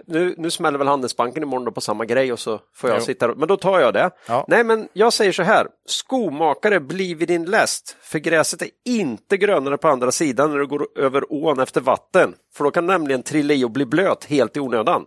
Nu, 0.06 0.36
nu 0.38 0.52
smäller 0.52 0.78
väl 0.78 0.88
Handelsbanken 0.88 1.44
imorgon 1.44 1.66
då 1.66 1.72
på 1.72 1.82
samma 1.82 2.06
grej 2.06 2.34
och 2.34 2.40
så 2.40 2.60
får 2.76 2.90
jag 2.90 3.00
Jo. 3.00 3.06
sitta 3.06 3.36
Men 3.36 3.48
då 3.48 3.58
tar 3.58 3.80
jag 3.80 3.94
det. 3.94 4.10
Ja. 4.28 4.46
Nej 4.48 4.64
men 4.64 4.88
jag 4.94 5.14
säger 5.14 5.32
så 5.32 5.44
här, 5.44 5.68
skomakare 5.86 6.80
bli 6.80 7.14
vid 7.14 7.28
din 7.28 7.46
läst, 7.46 7.98
för 8.02 8.20
gräset 8.20 8.62
är 8.62 8.70
inte 8.86 9.38
grönare 9.38 9.78
på 9.78 9.88
andra 9.88 10.12
sidan 10.12 10.52
när 10.52 10.58
du 10.58 10.68
går 10.68 10.88
över 10.96 11.24
ån 11.34 11.60
efter 11.60 11.82
vatten. 11.82 12.34
För 12.56 12.64
då 12.64 12.72
kan 12.72 12.88
du 12.88 12.94
nämligen 12.94 13.24
trilla 13.24 13.54
i 13.54 13.64
och 13.64 13.72
bli 13.72 13.86
blöt 13.86 14.26
helt 14.26 14.58
i 14.58 14.60
onödan. 14.60 15.06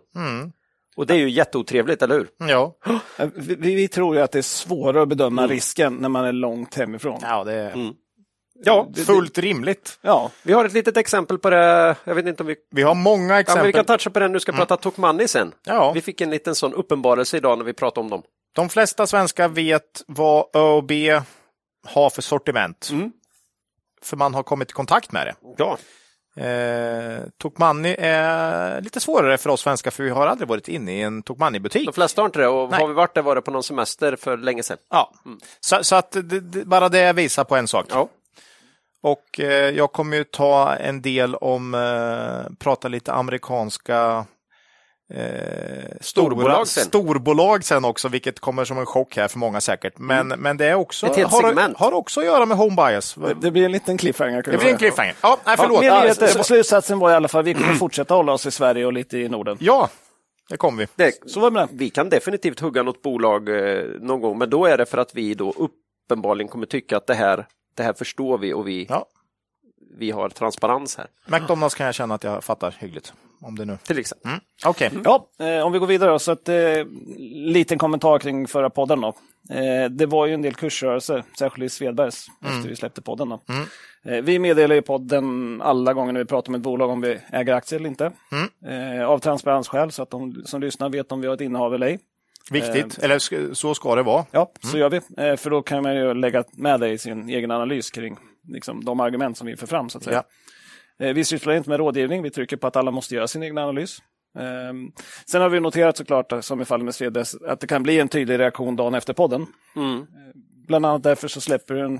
Och 0.97 1.07
det 1.07 1.13
är 1.13 1.17
ju 1.17 1.29
jätteotrevligt, 1.29 2.01
eller 2.01 2.15
hur? 2.15 2.27
Ja. 2.37 2.75
Vi, 3.35 3.75
vi 3.75 3.87
tror 3.87 4.15
ju 4.15 4.21
att 4.21 4.31
det 4.31 4.37
är 4.37 4.41
svårare 4.43 5.01
att 5.01 5.09
bedöma 5.09 5.47
risken 5.47 5.95
när 5.95 6.09
man 6.09 6.25
är 6.25 6.31
långt 6.31 6.75
hemifrån. 6.75 7.19
ja, 7.21 7.43
det 7.43 7.53
är 7.53 7.91
Ja, 8.63 8.87
fullt 9.05 9.37
rimligt. 9.37 9.99
Ja, 10.01 10.31
vi 10.43 10.53
har 10.53 10.65
ett 10.65 10.73
litet 10.73 10.97
exempel 10.97 11.37
på 11.37 11.49
det. 11.49 11.95
Jag 12.03 12.15
vet 12.15 12.25
inte 12.25 12.43
om 12.43 12.47
vi 12.47 12.55
Vi 12.71 12.81
har 12.81 12.95
många 12.95 13.33
Ja, 13.33 13.39
exempel. 13.39 13.65
vi 13.67 13.73
kan 13.73 13.85
toucha 13.85 14.09
på 14.09 14.19
den, 14.19 14.31
nu 14.31 14.39
ska 14.39 14.51
prata 14.51 14.77
Tokmanni 14.77 15.27
sen. 15.27 15.53
Ja. 15.63 15.91
Vi 15.91 16.01
fick 16.01 16.21
en 16.21 16.29
liten 16.29 16.55
sån 16.55 16.73
uppenbarelse 16.73 17.37
idag 17.37 17.57
när 17.57 17.65
vi 17.65 17.73
pratade 17.73 18.03
om 18.03 18.09
dem. 18.09 18.23
De 18.55 18.69
flesta 18.69 19.07
svenskar 19.07 19.47
vet 19.47 20.03
vad 20.07 20.45
ÖoB 20.55 20.91
har 21.87 22.09
för 22.09 22.21
sortiment. 22.21 22.89
Mm. 22.91 23.11
För 24.01 24.17
man 24.17 24.33
har 24.33 24.43
kommit 24.43 24.69
i 24.69 24.73
kontakt 24.73 25.11
med 25.11 25.27
det. 25.27 25.35
Ja, 25.57 25.77
Eh, 26.35 27.19
Tokmanni 27.37 27.95
är 27.99 28.81
lite 28.81 28.99
svårare 28.99 29.37
för 29.37 29.49
oss 29.49 29.61
svenskar 29.61 29.91
för 29.91 30.03
vi 30.03 30.09
har 30.09 30.27
aldrig 30.27 30.47
varit 30.49 30.67
inne 30.67 30.97
i 30.97 31.01
en 31.01 31.23
Tokmanni-butik. 31.23 31.85
de 31.85 31.93
flesta 31.93 32.21
har 32.21 32.25
inte 32.25 32.39
det 32.39 32.47
och 32.47 32.69
Nej. 32.71 32.79
har 32.79 32.87
vi 32.87 32.93
varit 32.93 33.15
där 33.15 33.21
var 33.21 33.35
det 33.35 33.41
på 33.41 33.51
någon 33.51 33.63
semester 33.63 34.15
för 34.15 34.37
länge 34.37 34.63
sedan. 34.63 34.77
Ja. 34.89 35.13
Så, 35.59 35.83
så 35.83 35.95
att 35.95 36.11
det, 36.11 36.21
det, 36.21 36.65
bara 36.65 36.89
det 36.89 37.13
visar 37.13 37.43
på 37.43 37.55
en 37.55 37.67
sak. 37.67 37.85
Ja, 37.89 38.07
Och 39.03 39.39
eh, 39.39 39.69
jag 39.69 39.91
kommer 39.91 40.17
ju 40.17 40.23
ta 40.23 40.75
en 40.75 41.01
del 41.01 41.35
om, 41.35 41.73
eh, 41.73 42.53
prata 42.59 42.87
lite 42.87 43.13
amerikanska 43.13 44.25
eh, 45.13 45.23
Storbolag 46.01 46.67
sen. 46.67 46.83
storbolag 46.85 47.63
sen 47.63 47.85
också, 47.85 48.07
vilket 48.07 48.39
kommer 48.39 48.65
som 48.65 48.77
en 48.77 48.85
chock 48.85 49.17
här 49.17 49.27
för 49.27 49.39
många 49.39 49.61
säkert. 49.61 49.93
Men, 49.97 50.27
men 50.27 50.57
det 50.57 50.65
är 50.65 50.75
också, 50.75 51.07
har, 51.07 51.75
har 51.77 51.91
också 51.91 52.19
att 52.19 52.25
göra 52.25 52.45
med 52.45 52.57
home 52.57 52.75
bias. 52.75 53.15
det, 53.15 53.33
det 53.41 53.51
blir 53.51 53.65
en 53.65 53.71
liten 53.71 53.97
cliffhanger. 53.97 54.43
Det 54.43 54.57
blir 54.57 54.71
en 54.71 54.77
cliffhanger. 54.77 55.15
Ja, 55.21 55.37
nej, 55.45 55.55
förlåt. 55.57 55.83
Ja, 55.83 56.07
Ja, 56.07 56.27
så 56.27 56.43
slutsatsen 56.43 56.99
var 56.99 57.11
i 57.11 57.13
alla 57.13 57.27
fall 57.27 57.43
vi 57.43 57.53
kommer 57.53 57.73
fortsätta 57.73 58.13
hålla 58.13 58.31
oss 58.31 58.45
i 58.45 58.51
Sverige 58.51 58.85
och 58.85 58.93
lite 58.93 59.17
i 59.17 59.29
Norden. 59.29 59.57
ja, 59.59 59.89
det 60.49 60.57
kommer 60.57 60.77
vi. 60.77 60.87
det, 61.03 61.29
Så 61.31 61.39
var 61.39 61.51
det. 61.51 61.67
vi 61.71 61.89
kan 61.89 62.09
definitivt 62.09 62.59
hugga 62.59 62.83
något 62.83 63.01
bolag 63.01 63.49
eh, 63.49 63.83
någon 63.99 64.21
gång, 64.21 64.37
men 64.37 64.49
då 64.49 64.65
är 64.65 64.77
det 64.77 64.85
för 64.85 64.97
att 64.97 65.15
vi 65.15 65.33
då 65.33 65.53
uppenbarligen 65.57 66.49
kommer 66.49 66.65
tycka 66.65 66.97
att 66.97 67.07
det 67.07 67.13
här, 67.13 67.45
det 67.75 67.83
här 67.83 67.93
förstår 67.93 68.37
vi 68.37 68.53
och 68.53 68.67
vi, 68.67 68.85
Ja. 68.89 69.05
vi 69.97 70.11
har 70.11 70.29
transparens 70.29 70.97
här. 70.97 71.07
McDonalds 71.25 71.75
kan 71.75 71.85
jag 71.85 71.95
känna 71.95 72.15
att 72.15 72.23
jag 72.23 72.43
fattar 72.43 72.75
hyggligt. 72.79 73.13
Om 73.43 73.57
det 73.57 73.65
nu. 73.65 73.77
Till 73.83 73.99
exempel. 73.99 74.31
Okej. 74.65 74.91
Ja, 75.03 75.27
eh, 75.39 75.65
om 75.65 75.71
vi 75.71 75.79
går 75.79 75.87
vidare 75.87 76.11
då, 76.11 76.19
så 76.19 76.31
att, 76.31 76.49
eh, 76.49 76.55
liten 77.45 77.77
kommentar 77.77 78.19
kring 78.19 78.47
förra 78.47 78.69
podden 78.69 79.01
då. 79.01 79.07
Eh, 79.49 79.89
det 79.89 80.05
var 80.05 80.25
ju 80.25 80.33
en 80.33 80.41
del 80.41 80.53
kursrörelser, 80.55 81.23
särskilt 81.39 81.65
i 81.65 81.69
Svedbergs, 81.69 82.25
efter 82.45 82.69
vi 82.69 82.75
släppte 82.75 83.01
podden. 83.01 83.29
Då. 83.29 83.39
Eh, 84.11 84.21
vi 84.21 84.39
meddelar 84.39 84.75
ju 84.75 84.81
podden 84.81 85.61
alla 85.61 85.93
gånger 85.93 86.13
när 86.13 86.19
vi 86.19 86.25
pratar 86.25 86.51
med 86.51 86.59
ett 86.59 86.63
bolag 86.63 86.89
om 86.89 87.01
vi 87.01 87.19
äger 87.31 87.53
aktier 87.53 87.79
eller 87.79 87.89
inte. 87.89 88.11
Eh, 88.67 89.05
av 89.09 89.19
transparensskäl, 89.19 89.91
så 89.91 90.03
att 90.03 90.09
de 90.09 90.43
som 90.45 90.61
lyssnar 90.61 90.89
vet 90.89 91.11
om 91.11 91.21
vi 91.21 91.27
har 91.27 91.33
ett 91.33 91.41
innehav 91.41 91.73
eller 91.73 91.87
ej. 91.87 91.99
Viktigt, 92.51 92.97
eller 92.97 93.19
sk- 93.19 93.53
så 93.53 93.75
ska 93.75 93.95
det 93.95 94.03
vara. 94.03 94.25
Ja, 94.31 94.51
så 94.71 94.77
gör 94.77 94.89
vi. 94.89 94.97
Eh, 95.17 95.35
för 95.35 95.49
då 95.49 95.61
kan 95.61 95.83
man 95.83 95.95
ju 95.95 96.13
lägga 96.13 96.43
med 96.53 96.79
det 96.79 96.89
i 96.89 96.97
sin 96.97 97.29
egen 97.29 97.51
analys 97.51 97.91
kring 97.91 98.17
liksom, 98.47 98.85
de 98.85 98.99
argument 98.99 99.37
som 99.37 99.47
vi 99.47 99.57
för 99.57 99.67
fram. 99.67 99.89
Så 99.89 99.97
att 99.97 100.03
säga. 100.03 100.23
Eh, 100.99 101.13
Vi 101.13 101.23
sysslar 101.23 101.53
inte 101.53 101.69
med 101.69 101.79
rådgivning, 101.79 102.21
vi 102.23 102.29
trycker 102.29 102.57
på 102.57 102.67
att 102.67 102.75
alla 102.75 102.91
måste 102.91 103.15
göra 103.15 103.27
sin 103.27 103.43
egen 103.43 103.57
analys. 103.57 103.97
Ehm, 104.39 104.91
Sen 105.31 105.41
har 105.41 105.49
vi 105.49 105.59
noterat 105.59 105.97
såklart, 105.97 106.33
som 106.41 106.61
i 106.61 106.65
fallet 106.65 106.85
med 106.85 106.95
Svedbergs, 106.95 107.35
att 107.35 107.59
det 107.59 107.67
kan 107.67 107.83
bli 107.83 107.99
en 107.99 108.07
tydlig 108.07 108.39
reaktion 108.39 108.75
dagen 108.75 108.93
efter 108.93 109.13
podden. 109.13 109.45
Mm. 109.75 109.97
Eh, 109.97 110.05
Bland 110.67 110.85
annat 110.85 111.03
därför 111.03 111.27
så 111.27 111.41
släpper 111.41 111.75
den 111.75 111.99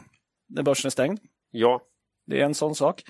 när 0.50 0.64
börsen 0.64 0.88
är 0.88 0.92
stängd. 0.92 1.20
Ja, 1.52 1.82
Det 2.28 2.42
är 2.42 2.46
en 2.46 2.56
sån 2.56 2.76
sak. 2.76 3.04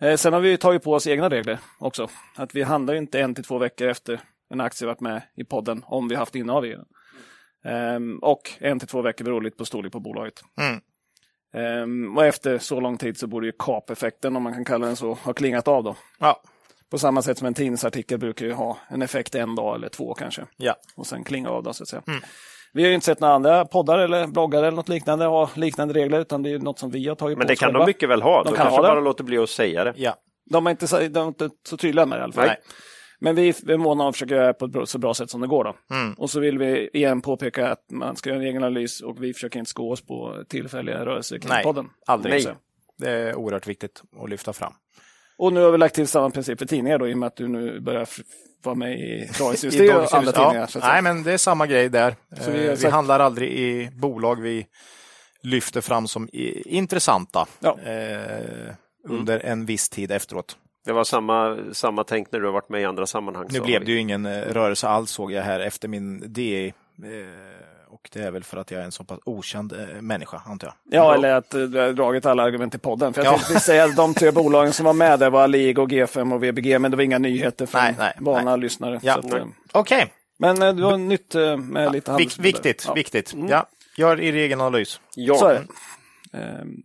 Eh, 0.00 0.16
Sen 0.16 0.32
har 0.32 0.40
vi 0.40 0.56
tagit 0.56 0.82
på 0.82 0.92
oss 0.92 1.06
egna 1.06 1.28
regler 1.30 1.58
också. 1.78 2.08
Att 2.36 2.54
vi 2.54 2.62
handlar 2.62 2.94
ju 2.94 2.98
inte 3.00 3.20
en 3.20 3.34
till 3.34 3.44
två 3.44 3.58
veckor 3.58 3.88
efter 3.88 4.20
en 4.50 4.60
aktie 4.60 4.86
varit 4.86 5.00
med 5.00 5.22
i 5.36 5.44
podden 5.44 5.82
om 5.86 6.08
vi 6.08 6.14
haft 6.14 6.34
innehav 6.34 6.66
i 6.66 6.70
den. 6.70 6.84
Ehm, 7.64 8.18
och 8.18 8.50
en 8.58 8.78
till 8.78 8.88
två 8.88 9.02
veckor 9.02 9.24
beror 9.24 9.42
lite 9.42 9.56
på 9.56 9.64
storlek 9.64 9.92
på 9.92 10.00
bolaget. 10.00 10.42
Mm. 10.60 10.80
Ehm, 11.54 12.16
och 12.18 12.24
efter 12.24 12.58
så 12.58 12.80
lång 12.80 12.96
tid 12.98 13.18
så 13.18 13.26
borde 13.26 13.46
ju 13.46 13.52
kapeffekten, 13.58 14.36
om 14.36 14.42
man 14.42 14.52
kan 14.54 14.64
kalla 14.64 14.86
den 14.86 14.96
så, 14.96 15.12
ha 15.12 15.32
klingat 15.32 15.68
av 15.68 15.84
då. 15.84 15.96
Ja. 16.18 16.42
På 16.90 16.98
samma 16.98 17.22
sätt 17.22 17.38
som 17.38 17.46
en 17.46 17.54
tidningsartikel 17.54 18.18
brukar 18.18 18.46
ju 18.46 18.52
ha 18.52 18.78
en 18.88 19.02
effekt 19.02 19.34
en 19.34 19.54
dag 19.54 19.74
eller 19.74 19.88
två 19.88 20.14
kanske. 20.14 20.42
Ja. 20.56 20.74
Och 20.96 21.06
sen 21.06 21.24
klinga 21.24 21.48
av 21.48 21.62
då 21.62 21.72
så 21.72 21.82
att 21.82 21.88
säga. 21.88 22.02
Mm. 22.06 22.20
Vi 22.72 22.82
har 22.82 22.88
ju 22.88 22.94
inte 22.94 23.06
sett 23.06 23.20
några 23.20 23.34
andra 23.34 23.64
poddar 23.64 23.98
eller 23.98 24.26
bloggar 24.26 24.58
eller 24.58 24.76
något 24.76 24.88
liknande 24.88 25.24
ha 25.24 25.50
liknande 25.54 25.94
regler, 25.94 26.20
utan 26.20 26.42
det 26.42 26.50
är 26.52 26.58
något 26.58 26.78
som 26.78 26.90
vi 26.90 27.08
har 27.08 27.14
tagit 27.14 27.38
men 27.38 27.44
på 27.46 27.48
det 27.48 27.52
oss 27.54 27.60
kan 27.60 27.66
själva. 27.66 27.78
de 27.78 27.86
mycket 27.86 28.08
väl 28.08 28.22
ha. 28.22 28.42
De 28.42 28.50
De, 28.50 28.56
kan 28.56 28.64
kanske 28.64 28.76
ha 28.80 28.82
det. 28.82 28.88
bara 28.88 29.00
låter 29.00 29.24
bli 29.24 29.38
att 29.38 29.50
säga 29.50 29.84
det. 29.84 29.92
ja. 29.96 30.16
De 30.50 30.66
är 30.66 30.70
inte 30.70 30.86
så, 30.86 30.98
de 30.98 31.18
är 31.18 31.26
inte 31.28 31.50
så 31.68 31.76
tydliga 31.76 32.06
med 32.06 32.18
det 32.18 32.20
i 32.20 32.24
alla 32.24 32.32
fall. 32.32 32.46
Nej. 32.46 32.56
Men 33.20 33.34
vi 33.34 33.48
är 33.48 33.76
måna 33.76 34.02
om 34.04 34.08
att 34.10 34.14
försöka 34.14 34.34
göra 34.34 34.46
det 34.46 34.54
på 34.54 34.80
ett 34.82 34.88
så 34.88 34.98
bra 34.98 35.14
sätt 35.14 35.30
som 35.30 35.40
det 35.40 35.46
går. 35.46 35.64
Då. 35.64 35.76
Mm. 35.94 36.14
Och 36.14 36.30
så 36.30 36.40
vill 36.40 36.58
vi 36.58 36.88
igen 36.92 37.20
påpeka 37.20 37.68
att 37.70 37.90
man 37.92 38.16
ska 38.16 38.30
göra 38.30 38.38
en 38.40 38.46
egen 38.46 38.64
analys 38.64 39.00
och 39.00 39.22
vi 39.24 39.34
försöker 39.34 39.58
inte 39.58 39.68
sko 39.70 39.92
oss 39.92 40.06
på 40.06 40.44
tillfälliga 40.48 41.04
rörelser 41.06 41.38
kring 41.38 41.48
Nej, 41.48 41.64
podden. 41.64 41.86
aldrig. 42.06 42.42
Så. 42.42 42.50
Det 42.98 43.10
är 43.10 43.34
oerhört 43.34 43.66
viktigt 43.66 44.02
att 44.22 44.30
lyfta 44.30 44.52
fram. 44.52 44.72
Och 45.38 45.52
nu 45.52 45.60
har 45.60 45.70
vi 45.70 45.78
lagt 45.78 45.94
till 45.94 46.08
samma 46.08 46.30
princip 46.30 46.58
för 46.58 46.66
tidningar 46.66 46.98
då, 46.98 47.08
i 47.08 47.14
och 47.14 47.18
med 47.18 47.26
att 47.26 47.36
du 47.36 47.48
nu 47.48 47.80
börjar 47.80 48.08
vara 48.64 48.74
med 48.74 49.00
i 49.00 49.30
Dagens 49.38 49.64
I 49.64 49.66
Industri 49.66 49.88
och 49.92 50.14
andra 50.14 50.32
tidningar. 50.32 50.70
Ja. 50.74 50.80
Nej, 50.80 51.02
men 51.02 51.22
det 51.22 51.32
är 51.32 51.38
samma 51.38 51.66
grej 51.66 51.88
där. 51.88 52.16
Så 52.40 52.50
vi 52.50 52.58
vi, 52.58 52.64
har 52.64 52.70
vi 52.70 52.76
sagt- 52.76 52.92
handlar 52.92 53.20
aldrig 53.20 53.50
i 53.52 53.90
bolag 53.92 54.40
vi 54.40 54.66
lyfter 55.42 55.80
fram 55.80 56.08
som 56.08 56.28
intressanta 56.64 57.46
Ja. 57.60 57.78
eh, 57.84 58.74
under 59.08 59.38
en 59.40 59.66
viss 59.66 59.88
tid 59.88 60.10
efteråt. 60.12 60.56
Det 60.84 60.92
var 60.92 61.04
samma, 61.04 61.58
samma 61.72 62.04
tänk 62.04 62.32
när 62.32 62.40
du 62.40 62.46
har 62.46 62.52
varit 62.52 62.68
med 62.68 62.80
i 62.80 62.84
andra 62.84 63.06
sammanhang. 63.06 63.46
Nu 63.50 63.60
blev 63.60 63.84
det 63.84 63.92
ju 63.92 63.98
ingen 63.98 64.26
eh, 64.26 64.40
rörelse 64.40 64.88
alls 64.88 65.10
såg 65.10 65.32
jag 65.32 65.42
här 65.42 65.60
efter 65.60 65.88
min 65.88 66.32
DE. 66.32 66.66
Eh, 66.66 66.72
och 67.88 68.08
det 68.12 68.20
är 68.20 68.30
väl 68.30 68.44
för 68.44 68.56
att 68.56 68.70
jag 68.70 68.80
är 68.80 68.84
en 68.84 68.92
så 68.92 69.04
pass 69.04 69.18
okänd 69.24 69.72
eh, 69.72 70.00
människa, 70.00 70.42
antar 70.46 70.66
jag. 70.90 71.00
Ja, 71.00 71.14
eller 71.14 71.34
att 71.34 71.50
du 71.50 71.78
har 71.78 71.92
dragit 71.92 72.26
alla 72.26 72.42
argument 72.42 72.74
i 72.74 72.78
podden. 72.78 73.12
För 73.12 73.24
jag 73.24 73.34
Ja. 73.34 73.38
tänkte 73.38 73.60
säga 73.60 73.84
att 73.84 73.96
de 73.96 74.14
tre 74.14 74.30
bolagen 74.32 74.72
som 74.72 74.86
var 74.86 74.92
med 74.92 75.18
där 75.18 75.30
var 75.30 75.42
Alig 75.42 75.78
och 75.78 75.88
G5 75.90 76.34
och 76.34 76.42
VBG, 76.44 76.78
men 76.78 76.90
det 76.90 76.96
var 76.96 77.04
inga 77.04 77.18
nyheter 77.18 77.66
för 77.66 77.78
Nej, 77.78 77.94
nej, 77.98 78.12
vana 78.20 78.56
lyssnare. 78.56 79.00
Ja. 79.02 79.22
Okej, 79.72 80.12
men 80.38 80.62
eh, 80.62 80.72
du 80.74 80.82
har 80.82 80.96
nytt 80.98 81.34
med 81.58 81.92
lite 81.92 82.10
Vik- 82.10 82.12
handelsbolag. 82.12 82.42
viktigt. 82.44 82.84
Ja. 82.88 82.94
viktigt. 82.94 83.34
Ja. 83.48 83.66
Gör 83.96 84.20
er 84.20 84.32
egen 84.34 84.60
analys. 84.60 85.00
Ja. 85.16 85.34
Så 85.34 85.46
är 85.46 85.54
det. 85.54 85.66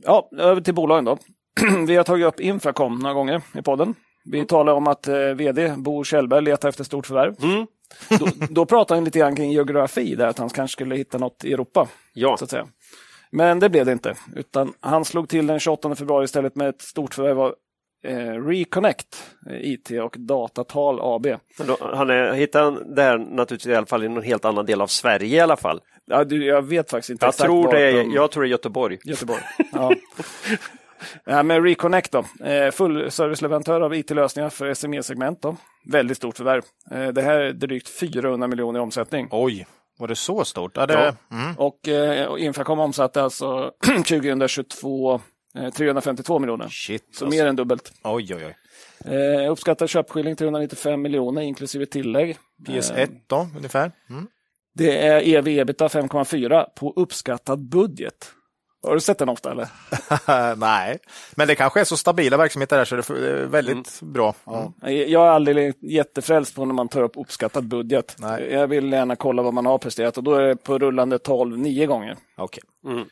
Ja, 0.03 0.29
över 0.37 0.61
till 0.61 0.73
bolagen 0.73 1.05
då. 1.05 1.17
Vi 1.87 1.95
har 1.95 2.03
tagit 2.03 2.25
upp 2.27 2.39
Infracom 2.39 2.99
några 2.99 3.13
gånger 3.13 3.41
i 3.53 3.61
podden. 3.61 3.95
Vi 4.25 4.45
talar 4.45 4.73
om 4.73 4.87
att 4.87 5.07
eh, 5.07 5.15
vd 5.15 5.73
Bo 5.77 6.03
Kjellberg 6.03 6.41
letar 6.41 6.69
efter 6.69 6.83
stort 6.83 7.07
förvärv. 7.07 7.35
Mm. 7.43 7.67
Då, 8.19 8.27
då 8.49 8.65
pratar 8.65 8.95
han 8.95 9.03
lite 9.03 9.19
grann 9.19 9.35
kring 9.35 9.51
geografi, 9.51 10.15
där 10.15 10.27
att 10.27 10.39
han 10.39 10.49
kanske 10.49 10.73
skulle 10.73 10.95
hitta 10.95 11.17
något 11.17 11.43
i 11.45 11.53
Europa. 11.53 11.87
Ja. 12.13 12.37
Så 12.37 12.43
att 12.43 12.49
säga. 12.49 12.67
Men 13.31 13.59
det 13.59 13.69
blev 13.69 13.85
det 13.85 13.91
inte, 13.91 14.15
utan 14.35 14.73
han 14.79 15.05
slog 15.05 15.29
till 15.29 15.47
den 15.47 15.59
28 15.59 15.95
februari 15.95 16.25
istället 16.25 16.55
med 16.55 16.69
ett 16.69 16.81
stort 16.81 17.13
förvärv 17.13 17.39
av 17.39 17.53
eh, 18.05 18.17
Reconnect, 18.47 19.23
eh, 19.49 19.71
IT 19.71 19.91
och 20.03 20.15
Datatal 20.19 20.99
AB. 21.01 21.27
Då, 21.67 21.77
han 21.81 22.09
är, 22.09 22.33
hittar 22.33 22.63
han 22.63 22.95
där 22.95 23.17
naturligtvis 23.17 23.71
i 23.71 23.75
alla 23.75 23.85
fall 23.85 24.03
i 24.03 24.09
någon 24.09 24.23
helt 24.23 24.45
annan 24.45 24.65
del 24.65 24.81
av 24.81 24.87
Sverige 24.87 25.37
i 25.37 25.39
alla 25.39 25.57
fall. 25.57 25.79
Ja, 26.05 26.23
du, 26.23 26.45
jag 26.45 26.61
vet 26.61 26.89
faktiskt 26.91 27.09
inte 27.09 27.25
Jag 27.25 27.29
exakt 27.29 27.45
tror, 27.47 27.71
det 27.71 27.91
de- 27.91 28.11
jag 28.11 28.31
tror 28.31 28.43
det 28.43 28.47
är 28.49 28.51
Göteborg. 28.51 28.97
Göteborg. 29.03 29.41
Ja. 29.71 29.91
Ja, 31.25 31.43
men 31.43 31.63
Reconnect 31.63 32.11
då, 32.11 32.25
eh, 32.45 32.71
fullserviceleverantör 32.71 33.81
av 33.81 33.95
IT-lösningar 33.95 34.49
för 34.49 34.73
SME-segment. 34.73 35.41
Då. 35.41 35.55
Väldigt 35.91 36.17
stort 36.17 36.37
förvärv. 36.37 36.63
Eh, 36.91 37.07
det 37.07 37.21
här 37.21 37.39
är 37.39 37.53
drygt 37.53 37.89
400 37.89 38.47
miljoner 38.47 38.79
i 38.79 38.83
omsättning. 38.83 39.27
Oj, 39.31 39.67
var 39.99 40.07
det 40.07 40.15
så 40.15 40.45
stort? 40.45 40.71
Ja, 40.77 40.85
det. 40.85 41.15
Mm. 41.31 41.55
Och 41.57 41.87
eh, 41.87 42.43
Infracom 42.45 42.79
omsatte 42.79 43.21
alltså 43.21 43.71
2022 43.85 45.21
eh, 45.55 45.69
352 45.69 46.39
miljoner. 46.39 46.67
Shit. 46.67 47.01
Så 47.11 47.25
alltså. 47.25 47.37
mer 47.37 47.47
än 47.47 47.55
dubbelt. 47.55 47.91
Oj, 48.03 48.35
oj, 48.35 48.45
oj. 48.45 48.55
Eh, 49.15 49.51
uppskattad 49.51 49.89
köpskilling 49.89 50.35
395 50.35 51.01
miljoner 51.01 51.41
inklusive 51.41 51.85
tillägg. 51.85 52.37
PS1 52.67 53.09
då, 53.27 53.47
ungefär? 53.57 53.91
Mm. 54.09 54.27
Det 54.75 54.97
är 54.97 55.21
E 55.21 55.35
ev-ebita 55.35 55.87
5,4 55.87 56.65
på 56.75 56.93
uppskattad 56.95 57.69
budget. 57.69 58.33
Har 58.83 58.93
du 58.93 58.99
sett 58.99 59.17
den 59.17 59.29
ofta 59.29 59.51
eller? 59.51 59.67
Nej, 60.55 60.99
men 61.35 61.47
det 61.47 61.55
kanske 61.55 61.79
är 61.79 61.83
så 61.83 61.97
stabila 61.97 62.37
verksamheter 62.37 62.77
där 62.77 62.85
så 62.85 62.95
det 62.95 63.29
är 63.29 63.45
väldigt 63.45 64.01
bra. 64.01 64.35
Ja. 64.45 64.73
Jag 64.87 65.25
är 65.27 65.29
aldrig 65.31 65.73
jättefrälst 65.91 66.55
på 66.55 66.65
när 66.65 66.73
man 66.73 66.87
tar 66.87 67.01
upp 67.01 67.11
uppskattad 67.15 67.67
budget. 67.67 68.15
Nej. 68.19 68.51
Jag 68.53 68.67
vill 68.67 68.91
gärna 68.91 69.15
kolla 69.15 69.41
vad 69.41 69.53
man 69.53 69.65
har 69.65 69.77
presterat 69.77 70.17
och 70.17 70.23
då 70.23 70.33
är 70.35 70.41
det 70.47 70.55
på 70.55 70.77
rullande 70.79 71.19
12 71.19 71.57
nio 71.57 71.85
gånger. 71.85 72.17
Okej. 72.37 72.63
Mm. 72.85 73.05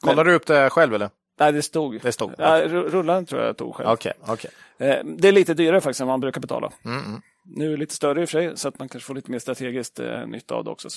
Kollar 0.00 0.24
du 0.24 0.34
upp 0.34 0.46
det 0.46 0.70
själv 0.70 0.94
eller? 0.94 1.10
Nej, 1.40 1.52
det 1.52 1.62
stod. 1.62 2.00
Det 2.02 2.12
stod? 2.12 2.34
Ja, 2.38 2.46
ru- 2.68 2.88
rullande 2.90 3.28
tror 3.28 3.40
jag 3.40 3.48
jag 3.48 3.56
tog 3.56 3.74
själv. 3.74 3.88
Okej, 3.90 4.12
okej. 4.26 4.50
Eh, 4.78 5.04
Det 5.04 5.28
är 5.28 5.32
lite 5.32 5.54
dyrare 5.54 5.80
faktiskt 5.80 6.00
än 6.00 6.06
man 6.06 6.20
brukar 6.20 6.40
betala. 6.40 6.72
Mm, 6.84 7.04
mm. 7.04 7.20
Nu 7.44 7.66
är 7.66 7.70
det 7.70 7.76
lite 7.76 7.94
större 7.94 8.22
i 8.22 8.24
och 8.24 8.28
för 8.28 8.38
sig, 8.40 8.56
så 8.56 8.68
att 8.68 8.78
man 8.78 8.88
kanske 8.88 9.06
får 9.06 9.14
lite 9.14 9.30
mer 9.30 9.38
strategiskt 9.38 10.00
eh, 10.00 10.26
nytta 10.26 10.54
av 10.54 10.64
det 10.64 10.70
också. 10.70 10.88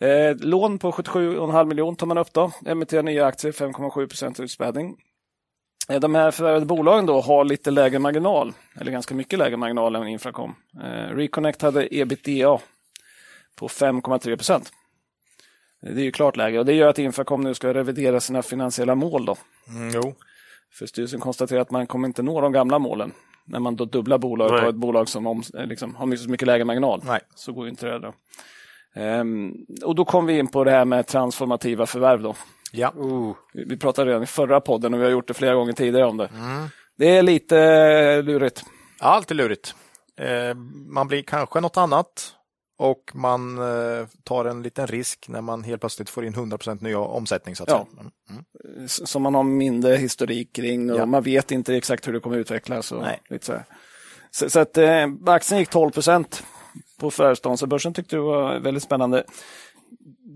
Eh, 0.00 0.36
lån 0.36 0.78
på 0.78 0.92
77,5 0.92 1.64
miljoner 1.64 1.96
tar 1.96 2.06
man 2.06 2.18
upp 2.18 2.32
då. 2.32 2.52
Emitterar 2.66 3.02
nya 3.02 3.26
aktier, 3.26 3.52
5,7 3.52 4.06
procent 4.06 4.40
utspädning. 4.40 4.96
Eh, 5.88 6.00
de 6.00 6.14
här 6.14 6.30
förvärvade 6.30 6.66
bolagen 6.66 7.06
då 7.06 7.20
har 7.20 7.44
lite 7.44 7.70
lägre 7.70 7.98
marginal, 7.98 8.52
eller 8.80 8.92
ganska 8.92 9.14
mycket 9.14 9.38
lägre 9.38 9.56
marginal 9.56 9.96
än 9.96 10.08
Infracom. 10.08 10.54
Eh, 10.84 11.14
Reconnect 11.16 11.62
hade 11.62 11.96
ebitda 11.96 12.58
på 13.56 13.68
5,3 13.68 14.36
procent. 14.36 14.72
Eh, 15.82 15.94
Det 15.94 16.00
är 16.00 16.04
ju 16.04 16.12
klart 16.12 16.36
lägre 16.36 16.58
och 16.58 16.66
det 16.66 16.72
gör 16.74 16.88
att 16.88 16.98
Infracom 16.98 17.40
nu 17.40 17.54
ska 17.54 17.74
revidera 17.74 18.20
sina 18.20 18.42
finansiella 18.42 18.94
mål. 18.94 19.24
Då. 19.24 19.36
Mm, 19.68 19.90
jo. 19.94 20.14
För 20.72 20.86
styrelsen 20.86 21.20
konstaterar 21.20 21.60
att 21.60 21.70
man 21.70 21.86
kommer 21.86 22.08
inte 22.08 22.22
nå 22.22 22.40
de 22.40 22.52
gamla 22.52 22.78
målen. 22.78 23.12
När 23.44 23.60
man 23.60 23.76
då 23.76 23.84
dubblar 23.84 24.18
bolaget 24.18 24.62
och 24.62 24.68
ett 24.68 24.74
bolag 24.74 25.08
som 25.08 25.26
om, 25.26 25.42
eh, 25.58 25.66
liksom, 25.66 25.94
har 25.94 26.06
mycket 26.28 26.46
lägre 26.46 26.64
marginal. 26.64 27.02
Nej. 27.04 27.20
Så 27.34 27.52
går 27.52 27.64
ju 27.64 27.70
inte 27.70 27.86
det. 27.86 27.98
Då. 27.98 28.14
Ehm, 28.94 29.52
och 29.84 29.94
då 29.94 30.04
kom 30.04 30.26
vi 30.26 30.38
in 30.38 30.48
på 30.48 30.64
det 30.64 30.70
här 30.70 30.84
med 30.84 31.06
transformativa 31.06 31.86
förvärv. 31.86 32.22
Då. 32.22 32.34
Ja. 32.72 32.92
Vi 33.54 33.64
vi 33.64 33.76
pratade 33.76 34.10
redan 34.10 34.22
i 34.22 34.26
förra 34.26 34.60
podden 34.60 34.94
och 34.94 35.00
vi 35.00 35.04
har 35.04 35.10
gjort 35.10 35.28
det 35.28 35.34
flera 35.34 35.54
gånger 35.54 35.72
tidigare 35.72 36.06
om 36.06 36.16
det. 36.16 36.26
Mm. 36.26 36.68
Det 36.98 37.16
är 37.16 37.22
lite 37.22 38.22
lurigt. 38.22 38.64
Allt 39.00 39.30
är 39.30 39.34
lurigt. 39.34 39.74
Eh, 40.20 40.54
man 40.88 41.08
blir 41.08 41.22
kanske 41.22 41.60
något 41.60 41.76
annat 41.76 42.34
och 42.78 43.10
man 43.14 43.58
eh, 43.58 44.06
tar 44.24 44.44
en 44.44 44.62
liten 44.62 44.86
risk 44.86 45.28
när 45.28 45.40
man 45.40 45.64
helt 45.64 45.80
plötsligt 45.80 46.10
får 46.10 46.24
in 46.24 46.34
100% 46.34 46.82
ny 46.82 46.94
omsättning. 46.94 47.56
Så 47.56 47.62
att 47.62 47.70
Ja. 47.70 47.86
Mm. 48.00 48.44
S- 48.84 49.08
Som 49.10 49.22
man 49.22 49.34
har 49.34 49.42
mindre 49.42 49.96
historik 49.96 50.54
kring 50.56 50.90
och 50.92 50.98
Ja. 50.98 51.06
man 51.06 51.22
vet 51.22 51.50
inte 51.50 51.76
exakt 51.76 52.08
hur 52.08 52.12
det 52.12 52.20
kommer 52.20 52.36
utvecklas. 52.36 52.92
Och 52.92 53.02
Nej. 53.02 53.20
lite 53.30 53.46
så, 53.46 53.52
så, 54.30 54.50
så 54.50 54.60
att 54.60 54.76
eh, 54.78 55.06
aktien 55.26 55.58
gick 55.60 55.68
12 55.70 55.90
procent 55.90 56.44
på 56.98 57.10
förvärvsdagen, 57.10 57.58
så 57.58 57.66
börsen 57.66 57.94
tyckte 57.94 58.16
det 58.16 58.22
var 58.22 58.58
väldigt 58.58 58.82
spännande. 58.82 59.24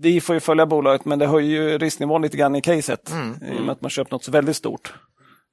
Vi 0.01 0.21
får 0.21 0.33
ju 0.35 0.39
följa 0.39 0.65
bolaget, 0.65 1.05
men 1.05 1.19
det 1.19 1.27
höjer 1.27 1.61
ju 1.61 1.77
risknivån 1.77 2.21
lite 2.21 2.37
grann 2.37 2.55
i 2.55 2.61
caset 2.61 3.11
Mm. 3.11 3.35
i 3.55 3.57
och 3.59 3.61
med 3.61 3.69
att 3.71 3.81
man 3.81 3.89
köpt 3.89 4.11
något 4.11 4.23
så 4.23 4.31
väldigt 4.31 4.55
stort. 4.55 4.93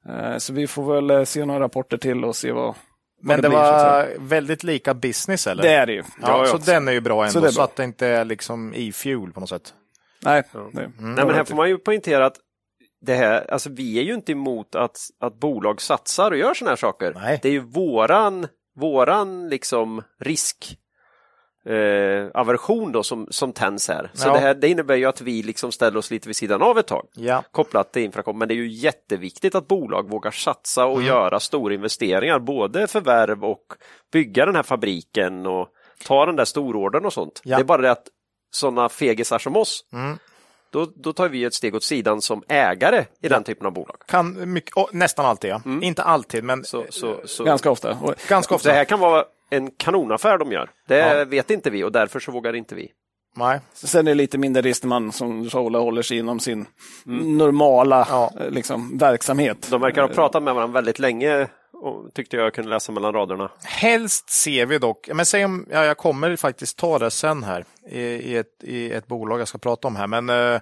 Eh, 0.09 0.37
Så 0.39 0.53
vi 0.53 0.67
får 0.67 0.95
väl 0.95 1.11
eh, 1.11 1.25
se 1.25 1.45
några 1.45 1.61
rapporter 1.61 1.97
till 1.97 2.25
och 2.25 2.37
se 2.37 2.53
vad, 2.53 2.75
Men 3.23 3.43
det, 3.43 3.49
blir, 3.49 3.59
så 3.59 3.65
att 3.65 3.81
säga. 3.81 4.19
var 4.19 4.27
väldigt 4.27 4.63
lika 4.65 4.95
business 4.95 5.47
eller? 5.47 5.63
Det 5.63 5.73
är 5.75 5.87
det 5.87 5.93
ju. 5.93 5.99
Ja, 6.23 6.29
Ja, 6.29 6.39
ja. 6.39 6.47
Så 6.47 6.59
den 6.59 6.89
är 6.89 6.93
ju 6.93 7.01
bra 7.01 7.23
ändå, 7.23 7.33
Så 7.33 7.41
så, 7.41 7.47
det 7.47 7.55
bra. 7.55 7.65
att 7.65 7.77
det 7.77 7.85
inte 7.85 8.07
är 8.07 8.25
liksom 8.25 8.75
i 8.75 8.93
fuel 8.93 9.33
på 9.33 9.41
något 9.41 9.49
sätt. 9.49 9.75
Nej, 10.25 10.43
det, 10.53 10.59
Nej, 10.73 10.91
men 10.99 11.31
här 11.35 11.45
får 11.45 11.57
man 11.57 11.69
ju 11.69 11.79
poängtera 11.79 12.27
att 12.27 12.37
det 13.03 13.15
här, 13.15 13.51
alltså 13.53 13.71
vi 13.71 13.99
är 13.99 14.03
ju 14.03 14.15
inte 14.15 14.33
emot 14.33 14.75
att, 14.75 14.97
att 15.21 15.41
bolag 15.41 15.81
satsar 15.83 16.31
och 16.31 16.37
gör 16.37 16.55
sådana 16.55 16.71
här 16.71 16.77
saker. 16.77 17.13
Nej. 17.17 17.39
Det 17.43 17.49
är 17.49 17.53
ju 17.53 17.61
våran, 17.61 18.47
våran 18.77 19.49
liksom 19.49 20.03
risk 20.21 20.77
eh, 21.67 22.41
aversion 22.41 22.93
då 22.93 23.03
som, 23.03 23.27
som 23.31 23.53
tänds 23.53 23.89
här. 23.89 24.11
Så 24.15 24.29
Ja. 24.29 24.33
det, 24.33 24.39
här, 24.39 24.55
det 24.55 24.69
innebär 24.69 24.97
ju 24.97 25.05
att 25.05 25.21
vi 25.21 25.43
liksom 25.43 25.73
ställer 25.73 25.99
oss 25.99 26.11
lite 26.11 26.29
vid 26.29 26.37
sidan 26.37 26.63
av 26.63 26.79
ett 26.79 26.87
tag 26.87 27.07
Ja. 27.15 27.43
kopplat 27.51 27.93
till 27.93 28.03
Infracom. 28.03 28.39
Men 28.39 28.49
det 28.49 28.55
är 28.55 28.57
ju 28.57 28.69
jätteviktigt 28.69 29.55
att 29.55 29.69
bolag 29.69 30.11
vågar 30.11 30.31
satsa 30.31 30.83
Mm. 30.83 30.95
och 30.95 31.03
göra 31.03 31.41
stora 31.41 31.75
investeringar, 31.75 32.39
både 32.39 32.87
förvärv 32.87 33.45
och 33.45 33.63
bygga 34.13 34.47
den 34.47 34.57
här 34.57 34.63
fabriken 34.63 35.47
och 35.47 35.69
ta 36.07 36.27
den 36.27 36.37
där 36.37 36.45
storordern 36.45 37.05
och 37.07 37.13
sånt. 37.13 37.41
Ja. 37.45 37.57
Det 37.57 37.63
är 37.63 37.65
bara 37.65 37.83
det 37.83 37.91
att 37.91 38.07
sådana 38.53 38.89
fegisar 38.89 39.39
som 39.39 39.57
oss, 39.57 39.85
Mm. 39.93 40.19
då, 40.71 40.87
då 40.97 41.13
tar 41.13 41.29
vi 41.29 41.45
ett 41.45 41.55
steg 41.55 41.75
åt 41.75 41.83
sidan 41.83 42.23
som 42.23 42.43
ägare 42.49 43.05
i 43.23 43.29
den 43.29 43.45
typen 43.45 43.67
av 43.67 43.73
bolag. 43.73 43.97
Kan 44.07 44.53
mycket, 44.53 44.77
oh, 44.77 44.89
nästan 44.93 45.27
alltid 45.27 45.51
ja. 45.51 45.63
Inte 45.83 46.03
alltid, 46.03 46.45
men 46.45 46.65
Så, 46.65 46.85
så, 46.91 47.21
så, 47.25 47.45
ganska 47.45 47.71
ofta. 47.71 47.99
Och, 48.03 48.15
ganska 48.29 48.55
ofta. 48.55 48.69
det 48.69 48.75
här 48.75 48.85
kan 48.85 49.01
vara 49.01 49.25
en 49.51 49.71
kanonaffär 49.71 50.39
de 50.39 50.53
gör. 50.53 50.71
Det 50.89 50.97
Ja. 51.19 51.25
vet 51.25 51.51
inte 51.51 51.71
vi 51.71 51.85
och 51.85 51.93
därför 51.93 52.21
så 52.21 52.33
vågar 52.33 52.57
inte 52.57 52.75
vi. 52.75 52.89
Nej. 53.37 53.61
Sen 53.73 54.07
är 54.07 54.11
det 54.11 54.15
lite 54.15 54.39
mindre 54.39 54.63
risk 54.63 54.83
när 54.83 54.89
man, 54.89 55.13
som 55.13 55.43
du 55.43 55.51
sa, 55.51 55.61
Ola, 55.61 55.79
håller 55.79 56.03
sig 56.03 56.19
inom 56.19 56.41
sin 56.41 56.67
normala 57.37 58.07
Ja. 58.11 58.33
eh, 58.41 58.51
liksom, 58.51 58.99
verksamhet. 58.99 59.69
De 59.71 59.81
verkar 59.81 60.03
ha 60.03 60.09
pratat 60.09 60.43
med 60.43 60.55
varandra 60.55 60.75
väldigt 60.75 60.99
länge 60.99 61.49
och 61.73 62.15
tyckte 62.15 62.37
jag 62.37 62.55
kunde 62.55 62.71
läsa 62.71 62.93
mellan 62.93 63.13
raderna. 63.13 63.51
Helst 63.65 64.31
ser 64.31 64.67
vi 64.67 64.79
dock, 64.79 65.09
men 65.15 65.27
säg 65.27 65.45
om, 65.45 65.67
ja, 65.71 65.85
jag 65.85 65.97
kommer 65.97 66.37
faktiskt 66.37 66.79
ta 66.79 66.99
det 66.99 67.11
sen 67.11 67.43
här 67.45 67.65
i, 67.91 68.01
i, 68.01 68.37
ett, 68.37 68.65
i 68.65 68.91
ett 68.93 69.07
bolag 69.07 69.41
jag 69.41 69.49
ska 69.49 69.59
prata 69.59 69.89
om 69.89 69.97
här, 69.97 70.07
men 70.07 70.29
eh, 70.55 70.61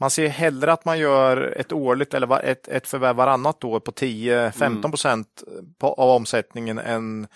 man 0.00 0.10
ser 0.10 0.28
hellre 0.28 0.72
att 0.72 0.84
man 0.84 0.98
gör 0.98 1.54
ett 1.56 1.72
årligt 1.72 2.14
eller 2.14 2.44
ett, 2.44 2.68
ett 2.68 2.86
förvärv 2.86 3.16
varannat 3.16 3.64
år 3.64 3.80
på 3.80 3.90
10-15 3.90 4.90
procent 4.90 5.42
på- 5.78 5.92
av 5.94 6.10
omsättningen 6.10 6.78
än 6.78 7.26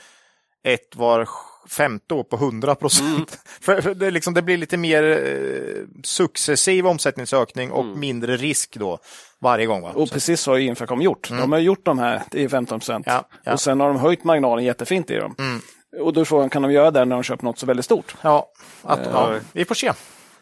ett 0.65 0.97
var 0.97 1.29
femte 1.69 2.15
år 2.15 2.23
på 2.25 2.37
100 2.37 2.75
procent. 2.75 3.39
för, 3.61 3.81
för 3.81 3.95
det, 3.95 4.11
liksom, 4.11 4.35
det 4.35 4.43
blir 4.43 4.57
lite 4.57 4.77
mer 4.77 5.03
eh, 5.03 5.87
successiv 6.05 6.87
omsättningsökning 6.87 7.71
och 7.71 7.85
mindre 7.85 8.37
risk 8.37 8.77
då 8.77 8.99
varje 9.41 9.67
gång. 9.67 9.83
Va? 9.83 9.93
Och 9.95 10.11
precis 10.11 10.41
så 10.41 10.51
har 10.51 10.59
ju 10.59 10.67
Infracom 10.67 11.03
gjort. 11.03 11.29
De 11.29 11.53
har 11.53 11.59
gjort 11.59 11.85
de 11.85 11.99
här 11.99 12.23
till 12.31 12.49
15 12.49 12.81
procent. 12.81 13.07
Ja, 13.07 13.29
ja. 13.45 13.53
Och 13.53 13.61
sen 13.61 13.81
har 13.81 13.89
de 13.89 13.97
höjt 13.97 14.25
marginalen 14.25 14.65
jättefint 14.65 15.11
i 15.11 15.15
dem. 15.15 15.61
Och 16.01 16.13
då 16.13 16.21
är 16.21 16.25
frågan, 16.25 16.51
kan 16.51 16.63
de 16.63 16.73
göra 16.73 16.91
det 16.91 17.05
när 17.05 17.17
de 17.17 17.23
köper 17.23 17.45
något 17.45 17.59
så 17.59 17.67
väldigt 17.67 17.85
stort? 17.85 18.17
Ja, 18.23 18.49
att, 18.83 19.01
ja, 19.13 19.35
vi 19.53 19.65
får 19.65 19.75
se. 19.75 19.93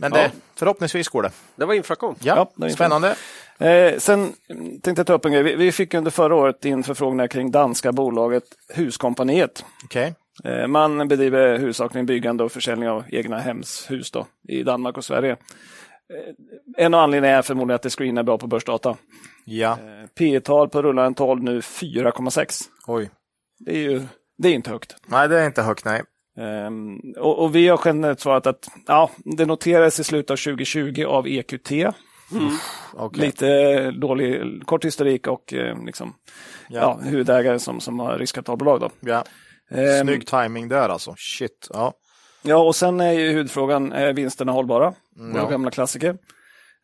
Men 0.02 0.10
det, 0.12 0.22
Ja. 0.22 0.30
förhoppningsvis 0.54 1.08
går 1.08 1.22
det. 1.22 1.30
Det 1.56 1.64
var 1.64 1.74
Infracom. 1.74 2.14
Ja, 2.20 2.50
Ja, 2.56 2.68
spännande. 2.70 3.14
Eh, 3.58 3.98
sen 3.98 4.32
tänkte 4.82 4.90
jag 5.00 5.06
ta 5.06 5.12
upp 5.12 5.24
en 5.24 5.32
grej. 5.32 5.42
Vi, 5.42 5.54
vi 5.54 5.72
fick 5.72 5.94
under 5.94 6.10
förra 6.10 6.34
året 6.34 6.64
in 6.64 6.82
förfrågningar 6.82 7.26
kring 7.26 7.50
danska 7.50 7.92
bolaget 7.92 8.44
Huskompaniet. 8.74 9.64
Okej. 9.84 10.14
Eh, 10.44 10.66
man 10.66 11.08
bedriver 11.08 11.58
huvudsakligen 11.58 12.06
byggande 12.06 12.44
och 12.44 12.52
försäljning 12.52 12.88
av 12.88 13.04
egna 13.08 13.38
hemshus 13.38 14.10
då, 14.10 14.26
i 14.48 14.62
Danmark 14.62 14.96
och 14.96 15.04
Sverige. 15.04 15.30
Eh, 15.32 16.84
en 16.84 16.94
av 16.94 17.00
anledningarna 17.00 17.38
är 17.38 17.42
förmodligen 17.42 17.76
att 17.76 17.82
det 17.82 17.90
screenar 17.90 18.22
bra 18.22 18.38
på 18.38 18.46
börsdata. 18.46 18.96
Ja. 19.44 19.70
Eh, 19.72 20.06
P 20.18 20.40
tal 20.40 20.68
på 20.68 20.82
rullande 20.82 21.16
12 21.18 21.42
nu 21.42 21.60
4,6. 21.60 22.62
Oj. 22.86 23.10
Det 23.58 23.70
är 23.70 23.90
ju 23.90 24.02
det 24.38 24.48
är 24.48 24.52
inte 24.52 24.70
högt. 24.70 24.96
Nej, 25.06 25.28
det 25.28 25.40
är 25.40 25.46
inte 25.46 25.62
högt, 25.62 25.84
nej. 25.84 26.02
Ehm, 26.36 26.98
och, 27.16 27.38
och 27.38 27.54
vi 27.54 27.68
har 27.68 27.80
generellt 27.84 28.20
svarat 28.20 28.46
att 28.46 28.68
ja, 28.86 29.10
det 29.24 29.46
noterades 29.46 30.00
i 30.00 30.04
slutet 30.04 30.30
av 30.30 30.36
2020 30.36 31.04
av 31.04 31.28
EQT. 31.28 31.72
Okej. 32.94 33.24
Lite 33.26 33.90
dålig 33.90 34.42
kort 34.66 34.84
historik 34.84 35.26
och 35.26 35.52
eh, 35.52 35.84
liksom, 35.84 36.14
ja. 36.68 37.00
huvudägare 37.02 37.58
som, 37.58 37.80
som 37.80 38.00
har 38.00 38.18
riskkapitalbolag. 38.18 38.80
Då. 38.80 38.90
Ja. 39.00 39.24
Ehm, 39.70 40.06
Snygg 40.06 40.26
timing 40.26 40.68
där 40.68 40.88
alltså. 40.88 41.14
Shit. 41.18 41.68
Ja. 41.70 41.92
Ja, 42.42 42.56
och 42.56 42.76
sen 42.76 43.00
är 43.00 43.12
ju 43.12 43.28
huvudfrågan, 43.30 43.92
är 43.92 44.12
vinsterna 44.12 44.52
hållbara? 44.52 44.94
Våra 45.16 45.42
ja. 45.42 45.48
gamla 45.48 45.70
klassiker. 45.70 46.16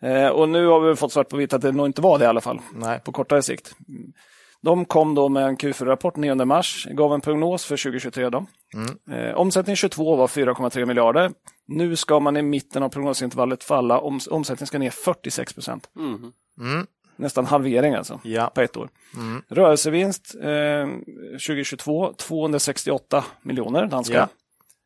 Eh, 0.03 0.29
och 0.29 0.49
nu 0.49 0.67
har 0.67 0.81
vi 0.81 0.97
fått 0.97 1.13
svart 1.13 1.29
på 1.29 1.37
vitt 1.37 1.53
att 1.53 1.63
det 1.63 1.73
nog 1.73 1.87
inte 1.87 2.03
var 2.03 2.19
det 2.19 2.25
i 2.25 2.29
alla 2.29 2.41
fall, 2.41 2.61
Nej. 2.73 3.01
på 3.05 3.13
kortare 3.13 3.43
sikt. 3.43 3.75
De 4.63 4.85
kom 4.85 5.15
då 5.15 5.29
med 5.29 5.45
en 5.45 5.57
Q4-rapport 5.57 6.17
9 6.17 6.35
mars, 6.35 6.87
gav 6.91 7.15
en 7.15 7.21
prognos 7.21 7.65
för 7.65 7.77
2023. 7.77 8.29
Då. 8.31 8.47
Eh, 9.11 9.35
omsättningen 9.35 9.77
22 9.77 10.17
var 10.17 10.27
4,3 10.27 10.87
miljarder. 10.87 11.31
Nu 11.67 11.97
ska 11.97 12.21
man 12.21 12.37
i 12.37 12.43
mitten 12.43 12.83
av 12.83 12.89
prognosintervallet 12.89 13.65
falla, 13.65 14.01
om, 14.01 14.21
omsättningen 14.31 14.67
ska 14.67 14.79
ner 14.79 14.91
46 14.91 15.53
procent. 15.53 15.91
Mm. 15.97 16.87
Nästan 17.17 17.47
halvering 17.47 17.95
alltså, 17.95 18.21
Ja. 18.25 18.51
på 18.55 18.61
ett 18.61 18.77
år. 18.77 18.89
Rörelsevinst 19.49 20.35
eh, 20.43 20.87
2022, 21.33 22.13
268 22.13 23.25
miljoner 23.43 23.87
danska. 23.87 24.15
Ja. 24.15 24.29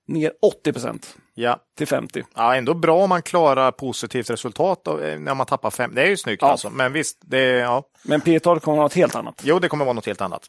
Ner 0.06 0.32
80 0.42 0.72
procent 0.72 1.16
Ja. 1.34 1.58
till 1.78 1.86
50. 1.86 2.22
ja, 2.34 2.56
ändå 2.56 2.74
bra 2.74 3.02
om 3.02 3.08
man 3.08 3.22
klarar 3.22 3.70
positivt 3.70 4.30
resultat 4.30 4.88
av- 4.88 5.02
eh, 5.02 5.18
när 5.18 5.34
man 5.34 5.46
tappar 5.46 5.70
fem. 5.70 5.94
Det 5.94 6.02
är 6.02 6.06
ju 6.08 6.16
snyggt 6.16 6.42
Ja. 6.42 6.48
alltså. 6.50 6.70
Men 6.70 6.92
visst, 6.92 7.18
det 7.20 7.38
ja. 7.42 7.82
Men 8.04 8.20
P 8.20 8.40
tal 8.40 8.60
kommer 8.60 8.76
vara 8.76 8.84
något 8.84 8.94
helt 8.94 9.14
annat. 9.14 9.40
Jo, 9.44 9.58
det 9.58 9.68
kommer 9.68 9.84
vara 9.84 9.92
något 9.94 10.06
helt 10.06 10.20
annat. 10.20 10.42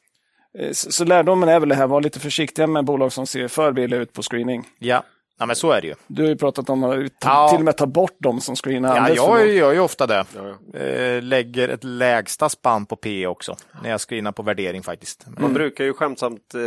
Eh, 0.60 0.72
Så, 0.72 0.92
så 0.92 1.06
lärdomen 1.06 1.50
är 1.50 1.60
väl 1.60 1.70
det 1.70 1.76
här, 1.76 1.88
var 1.88 2.02
lite 2.02 2.20
försiktiga 2.20 2.68
med 2.68 2.86
bolag 2.86 3.12
som 3.14 3.28
ser 3.28 3.48
för 3.48 3.72
billiga 3.72 4.00
ut 4.00 4.14
på 4.14 4.22
screening. 4.24 4.68
Ja. 4.80 5.04
Ja, 5.40 5.46
men 5.46 5.56
så 5.56 5.72
är 5.72 5.82
det 5.82 5.88
ju. 5.88 5.96
Du 6.08 6.22
har 6.22 6.30
ju 6.30 6.36
pratat 6.36 6.70
om 6.70 6.84
att 6.84 7.20
ta, 7.20 7.30
Ja. 7.30 7.50
till 7.50 7.58
och 7.60 7.66
med 7.66 7.78
ta 7.78 7.86
bort 7.86 8.16
de 8.20 8.42
som 8.42 8.56
screenar 8.56 8.96
Ja, 8.96 9.02
alldeles 9.02 9.26
för 9.26 9.38
jag 9.40 9.54
gör 9.54 9.74
ju 9.74 9.80
ofta 9.80 10.08
det. 10.08 10.26
Eh, 10.74 11.22
lägger 11.24 11.70
ett 11.70 11.84
lägsta 11.84 12.50
spann 12.50 12.86
på 12.86 12.96
P 12.96 13.28
också. 13.28 13.56
När 13.84 13.90
jag 13.90 14.02
screenar 14.02 14.32
på 14.32 14.44
värdering 14.44 14.84
faktiskt. 14.84 15.26
Man 15.40 15.54
brukar 15.54 15.84
ju 15.84 15.94
skämtsamt 15.94 16.54
eh, 16.56 16.60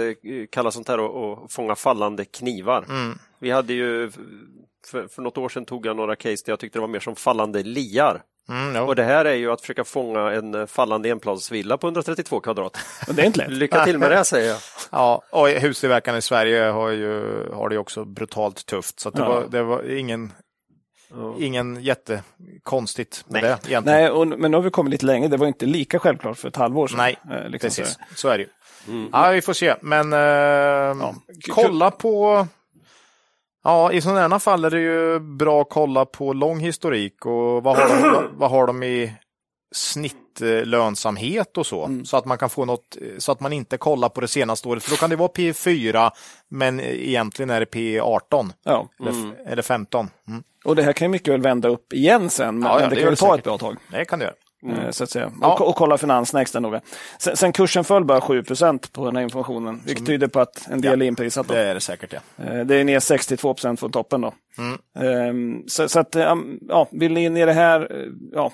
kalla 0.53 0.71
sånt 0.71 0.89
här 0.89 0.99
att 1.45 1.53
fånga 1.53 1.75
fallande 1.75 2.25
knivar. 2.25 2.85
Vi 3.39 3.51
hade 3.51 3.73
ju 3.73 4.11
för, 4.91 5.09
för 5.09 5.23
något 5.23 5.39
år 5.39 5.49
sedan 5.49 5.65
tog 5.65 5.87
jag 5.87 5.97
några 5.97 6.17
case 6.17 6.43
där 6.47 6.53
jag 6.53 6.59
tyckte 6.61 6.79
det 6.79 6.81
var 6.81 6.89
mer 6.89 7.01
som 7.01 7.17
fallande 7.17 7.63
liar. 7.63 8.23
Mm, 8.49 8.77
jo. 8.77 8.83
Och 8.83 8.97
det 8.97 9.05
här 9.05 9.25
är 9.25 9.35
ju 9.35 9.53
att 9.53 9.61
försöka 9.61 9.85
fånga 9.85 10.33
en 10.33 10.67
fallande 10.67 11.09
enplansvilla 11.11 11.77
på 11.79 11.87
132 11.87 12.41
kvadrat. 12.41 12.79
Men 13.07 13.17
det 13.17 13.23
är 13.23 13.27
inte 13.27 13.39
lätt. 13.39 13.51
Lycka 13.51 13.85
till 13.85 13.99
med 13.99 14.11
det 14.11 14.25
säger 14.25 14.49
jag. 14.49 14.59
Ja, 14.91 15.23
och 15.31 15.49
hustillverkarna 15.49 16.19
i 16.19 16.23
Sverige 16.23 16.63
har 16.65 16.89
ju 16.91 17.45
har 17.55 17.69
det 17.69 17.75
ju 17.75 17.79
också 17.79 18.05
brutalt 18.05 18.67
tufft. 18.67 19.01
Så 19.01 19.09
att 19.09 19.15
det, 19.15 19.23
Ja. 19.23 19.29
var, 19.29 19.45
det 19.51 19.63
var 19.63 19.97
ingen, 19.99 20.33
ingen 21.39 21.83
jättekonstigt 21.83 23.25
med 23.29 23.43
det 23.43 23.49
egentligen. 23.49 23.83
Nej, 23.87 24.11
och, 24.11 24.27
men 24.29 24.51
nu 24.51 24.57
har 24.57 24.63
vi 24.63 24.71
kommit 24.71 24.91
lite 24.91 25.07
längre. 25.07 25.29
Det 25.29 25.37
var 25.37 25.47
inte 25.47 25.67
lika 25.67 25.99
självklart 25.99 26.39
för 26.39 26.49
ett 26.49 26.57
halvår 26.57 26.89
sedan. 26.89 26.97
Nej, 26.99 27.17
Eh, 27.31 27.49
liksom 27.49 27.69
Precis, 27.69 27.99
så. 28.17 28.29
är 28.29 28.39
det 28.39 28.45
ju. 28.45 28.49
Ja, 29.13 29.31
vi 29.31 29.43
får 29.43 29.53
se. 29.53 29.75
Men 29.81 30.13
eh, 30.13 31.11
kolla 31.51 31.91
på... 31.91 32.47
Ja, 33.67 33.93
i 33.93 34.01
sådana 34.01 34.29
här 34.29 34.39
fall 34.39 34.65
är 34.65 34.71
det 34.71 34.81
ju 34.81 35.19
bra 35.21 35.61
att 35.63 35.71
kolla 35.71 36.05
på 36.05 36.33
lång 36.33 36.61
historik 36.61 37.27
och 37.27 37.63
vad 37.63 37.77
har 37.77 38.13
de, 38.13 38.29
vad, 38.39 38.51
har 38.51 38.67
de 38.67 38.83
i 38.83 39.13
snittlönsamhet 39.75 41.57
och 41.59 41.67
så. 41.67 41.85
Mm. 41.85 42.05
Så 42.05 42.17
att 42.17 42.25
man 42.25 42.39
kan 42.39 42.51
få 42.51 42.65
något, 42.65 42.97
så 43.19 43.33
att 43.33 43.41
man 43.41 43.53
inte 43.53 43.77
kollar 43.79 44.09
på 44.09 44.21
det 44.21 44.29
senaste 44.29 44.69
året. 44.69 44.83
För 44.83 44.91
då 44.91 44.97
kan 44.97 45.11
det 45.11 45.17
vara 45.17 45.29
P4, 45.29 46.11
men 46.51 46.81
egentligen 46.81 47.51
är 47.51 47.61
det 47.61 47.67
P18 47.67 48.53
Ja. 48.65 48.89
eller, 49.01 49.13
eller 49.47 49.63
15. 49.63 50.11
Mm. 50.29 50.43
Och 50.65 50.77
det 50.77 50.83
här 50.83 50.93
kan 50.93 51.05
ju 51.05 51.11
mycket 51.11 51.35
väl 51.35 51.41
vända 51.43 51.69
upp 51.69 51.93
igen 51.93 52.31
sen, 52.31 52.59
men 52.59 52.69
Ja, 52.69 52.81
ja, 52.81 52.89
det 52.89 52.95
det 52.95 53.01
kan 53.01 53.05
väl 53.05 53.17
ta 53.17 53.27
säkert. 53.27 53.39
ett 53.39 53.45
bra 53.45 53.59
tag. 53.59 53.77
Det 53.91 54.05
kan 54.05 54.19
det 54.19 54.25
göra. 54.25 54.35
Eh, 54.71 54.91
Så 54.91 55.05
att 55.05 55.11
säga. 55.11 55.33
Ja. 55.41 55.53
Och, 55.53 55.69
och 55.69 55.77
kolla 55.77 55.99
finanserna 55.99 56.43
extra 56.43 56.61
noga. 56.61 56.81
Sen, 57.19 57.37
sen 57.37 57.53
kursen 57.53 57.85
föll 57.85 58.05
bara 58.05 58.21
7% 58.21 58.93
på 58.93 59.05
den 59.05 59.17
här 59.17 59.23
informationen, 59.23 59.81
vilket 59.87 60.07
tyder 60.07 60.27
på 60.27 60.41
att 60.41 60.69
en 60.71 60.81
del 60.81 61.03
är 61.03 61.07
inprisat. 61.07 61.49
Då. 61.49 61.55
Det 61.55 61.61
är 61.61 61.75
det 61.75 61.81
säkert, 61.81 62.13
ja. 62.13 62.45
Eh, 62.45 62.65
Det 62.67 62.75
är 62.77 62.85
ner 62.85 63.01
62 63.01 63.55
procent 63.55 63.81
från 63.81 63.91
toppen. 63.91 64.21
Då. 64.21 64.33
Mm. 64.59 64.79
Ehm, 65.59 65.63
Så, 65.69 65.89
så 65.89 66.01
att, 66.01 66.15
ja, 66.69 66.89
vill 66.91 67.13
ni 67.13 67.25
in 67.25 67.37
i 67.37 67.45
det 67.45 67.53
här, 67.53 67.81
eh, 67.81 68.07
ja, 68.33 68.53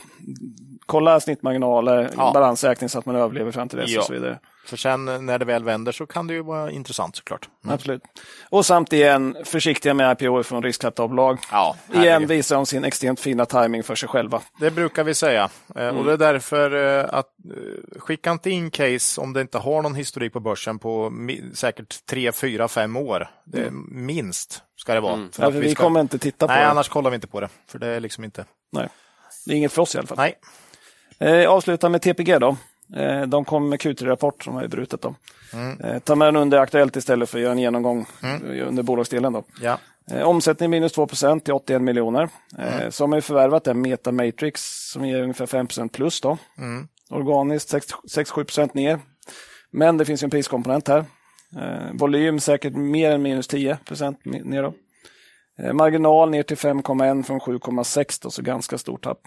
kolla 0.87 1.21
snittmarginaler, 1.21 2.11
Ja. 2.17 2.31
balansräkning 2.35 2.89
så 2.89 2.99
att 2.99 3.07
man 3.07 3.17
överlever 3.17 3.51
fram 3.53 3.69
till 3.69 3.79
dess 3.79 3.91
Ja. 3.91 4.01
och 4.01 4.07
så 4.07 4.13
vidare. 4.13 4.39
För 4.65 4.77
sen 4.77 5.05
när 5.27 5.39
det 5.39 5.45
väl 5.45 5.65
vänder 5.65 5.93
så 5.93 6.07
kan 6.07 6.27
det 6.27 6.35
ju 6.35 6.43
vara 6.43 6.71
intressant 6.71 7.17
såklart. 7.17 7.49
Mm. 7.65 7.75
Absolut. 7.75 8.03
Och 8.51 8.67
samt 8.67 8.93
igen, 8.93 9.37
försiktiga 9.45 9.95
med 9.95 10.23
IPO 10.23 10.43
från 10.43 10.63
riskkapitalbolag. 10.63 11.39
Ja, 11.51 11.77
igen 11.95 12.27
visar 12.27 12.57
de 12.57 12.67
sin 12.67 12.85
extremt 12.85 13.21
fina 13.21 13.47
timing 13.47 13.83
för 13.83 13.95
sig 13.95 14.09
själva. 14.09 14.43
Det 14.61 14.71
brukar 14.71 15.05
vi 15.05 15.15
säga. 15.15 15.51
Eh, 15.77 15.83
Mm. 15.83 15.97
Och 15.97 16.05
det 16.05 16.13
är 16.13 16.17
därför 16.17 16.99
eh, 16.99 17.05
att 17.15 17.27
eh, 17.51 18.01
skicka 18.01 18.31
inte 18.31 18.51
in 18.51 18.71
case 18.71 19.21
om 19.21 19.33
det 19.33 19.41
inte 19.41 19.59
har 19.59 19.83
någon 19.83 19.95
historik 19.95 20.33
på 20.33 20.41
börsen 20.41 20.79
på 20.79 21.13
säkert 21.55 22.07
3, 22.07 22.33
4, 22.33 22.69
5 22.69 22.97
år. 22.97 23.31
Är 23.55 23.71
Minst 23.91 24.63
ska 24.77 24.95
det 24.95 25.01
vara. 25.01 25.13
För 25.13 25.19
Mm. 25.19 25.31
Ja, 25.39 25.47
att 25.47 25.53
för 25.55 25.61
vi 25.61 25.71
ska- 25.75 25.83
kommer 25.83 26.01
inte 26.01 26.19
titta 26.19 26.47
på 26.47 26.53
Nej, 26.53 26.63
det. 26.65 26.71
annars 26.71 26.89
kollar 26.89 27.11
vi 27.11 27.15
inte 27.15 27.27
på 27.27 27.41
det. 27.41 27.49
För 27.69 27.79
det 27.79 27.87
är 27.87 28.01
liksom 28.01 28.25
inte... 28.25 28.45
Nej. 28.73 28.89
Det 29.47 29.53
är 29.53 29.57
inget 29.57 29.73
för 29.73 29.83
oss 29.83 29.95
i 29.95 29.99
alla 29.99 30.07
fall. 30.07 30.17
Nej. 30.19 30.35
Eh, 31.43 31.51
avsluta 31.51 31.89
med 31.89 32.03
TPG 32.03 32.39
då. 32.39 32.57
Eh, 32.97 33.23
de 33.23 33.45
kom 33.45 33.69
med 33.69 33.81
Q3-rapport 33.81 34.45
som 34.45 34.57
är 34.57 34.69
brutet. 34.69 35.03
Då. 35.03 35.15
Mm. 35.53 35.81
Eh, 35.81 35.99
ta 35.99 36.15
med 36.15 36.29
den 36.29 36.37
under 36.37 36.59
Aktuellt 36.59 36.97
istället 36.97 37.31
för 37.31 37.39
att 37.39 37.43
göra 37.43 37.53
en 37.53 37.59
genomgång 37.59 38.07
eh, 38.23 38.69
under 38.69 38.83
bolagsdelen. 38.83 39.33
Då. 39.33 39.45
Ja. 39.63 39.79
Omsättning 40.25 40.71
minus 40.71 40.97
2% 40.97 41.41
till 41.41 41.55
81 41.55 41.83
miljoner. 41.83 42.29
Eh, 42.59 42.91
Så 42.91 43.03
har 43.03 43.09
man 43.09 43.17
ju 43.17 43.21
förvärvat 43.21 43.67
en 43.67 43.81
Metamatrix 43.81 44.63
som 44.93 45.05
ger 45.07 45.23
ungefär 45.23 45.47
5% 45.47 45.89
plus. 45.89 46.21
Då. 46.21 46.39
Organiskt 47.11 47.73
6-7 47.73 48.71
ner. 48.75 48.99
Men 49.71 49.97
det 49.97 50.05
finns 50.05 50.23
ju 50.23 50.25
en 50.25 50.31
priskomponent 50.31 50.89
här. 50.89 51.05
Volym 51.93 52.41
säkert 52.41 52.75
mer 52.75 53.11
än 53.11 53.23
minus 53.23 53.49
10 53.49 53.79
ner. 54.25 54.63
Då. 54.63 54.75
Marginal 55.73 56.31
ner 56.31 56.43
till 56.43 56.57
5,1 56.57 57.23
från 57.23 57.41
7,6 57.41 58.23
då, 58.23 58.31
så 58.31 58.43
ganska 58.43 58.79
stort 58.79 59.05
tapp. 59.05 59.19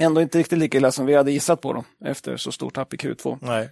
Ändå 0.00 0.20
inte 0.20 0.38
riktigt 0.38 0.58
lika 0.58 0.78
illa 0.78 0.92
som 0.92 1.06
vi 1.06 1.14
hade 1.14 1.32
gissat 1.32 1.60
på 1.60 1.72
då, 1.72 1.84
efter 2.04 2.36
så 2.36 2.52
stort 2.52 2.74
tapp 2.74 2.94
i 2.94 2.96
Q2. 2.96 3.38
Nej. 3.40 3.68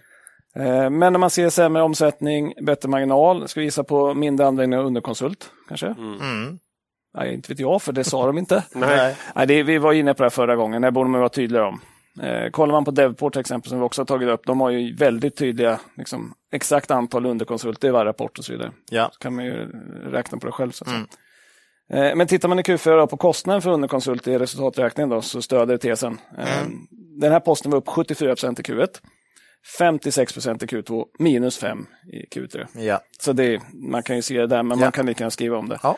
Eh, 0.55 0.89
Men 0.89 1.13
när 1.13 1.17
man 1.17 1.29
ser 1.29 1.49
sämre 1.49 1.81
omsättning, 1.81 2.53
bättre 2.61 2.89
marginal, 2.89 3.47
ska 3.47 3.59
vi 3.59 3.65
gissa 3.65 3.83
på 3.83 4.13
mindre 4.13 4.47
användning 4.47 4.79
av 4.79 4.85
underkonsult 4.85 5.51
kanske? 5.67 5.87
Mm. 5.87 6.59
Nej, 7.13 7.33
inte 7.33 7.51
vet 7.51 7.59
jag, 7.59 7.81
för 7.81 7.91
det 7.91 8.03
sa 8.03 8.25
de 8.25 8.37
inte. 8.37 8.63
Nej. 8.71 9.15
Nej, 9.35 9.47
det, 9.47 9.63
vi 9.63 9.77
var 9.77 9.93
inne 9.93 10.13
på 10.13 10.23
det 10.23 10.29
förra 10.29 10.55
gången, 10.55 10.81
det 10.81 10.91
borde 10.91 11.09
man 11.09 11.19
vara 11.19 11.29
tydligare 11.29 11.65
om. 11.65 11.81
Eh, 12.21 12.49
kollar 12.49 12.71
man 12.71 12.85
på 12.85 12.91
Devport 12.91 13.33
till 13.33 13.39
exempel, 13.39 13.69
som 13.69 13.79
vi 13.79 13.85
också 13.85 14.01
har 14.01 14.05
tagit 14.05 14.29
upp, 14.29 14.45
de 14.45 14.61
har 14.61 14.69
ju 14.69 14.95
väldigt 14.95 15.35
tydliga, 15.37 15.79
liksom, 15.97 16.33
exakt 16.51 16.91
antal 16.91 17.25
underkonsulter 17.25 17.87
i 17.87 17.91
varje 17.91 18.09
rapport 18.09 18.37
och 18.37 18.45
så 18.45 18.51
vidare. 18.51 18.71
Ja. 18.89 19.09
Så 19.13 19.19
kan 19.19 19.35
man 19.35 19.45
ju 19.45 19.67
räkna 20.11 20.37
på 20.37 20.45
det 20.45 20.51
själv. 20.51 20.71
Så 20.71 20.83
att 20.83 20.89
säga. 20.89 21.01
Eh, 21.01 21.05
Men 21.89 22.27
tittar 22.27 22.49
man 22.49 22.59
i 22.59 22.61
Q4 22.61 22.97
då 22.97 23.07
på 23.07 23.17
kostnaden 23.17 23.61
för 23.61 23.69
underkonsult 23.71 24.27
i 24.27 24.37
resultaträkningen 24.37 25.09
då, 25.09 25.21
så 25.21 25.41
stöder 25.41 25.77
tesen. 25.77 26.19
Eh, 26.37 26.45
Den 27.19 27.31
här 27.31 27.39
posten 27.39 27.71
var 27.71 27.77
upp 27.77 27.87
74 27.87 28.31
i 28.31 28.35
Q1, 28.35 28.87
56 29.77 30.37
i 30.37 30.39
Q2, 30.41 31.05
minus 31.19 31.57
5 31.57 31.85
i 32.13 32.35
Q3. 32.35 32.67
Ja. 32.73 33.01
Så 33.19 33.33
det, 33.33 33.61
man 33.73 34.03
kan 34.03 34.15
ju 34.15 34.21
se 34.21 34.37
det 34.39 34.47
där, 34.47 34.63
men 34.63 34.79
Ja. 34.79 34.85
man 34.85 34.91
kan 34.91 35.05
lika 35.05 35.21
gärna 35.23 35.31
skriva 35.31 35.57
om 35.57 35.69
det. 35.69 35.79
Ja. 35.83 35.97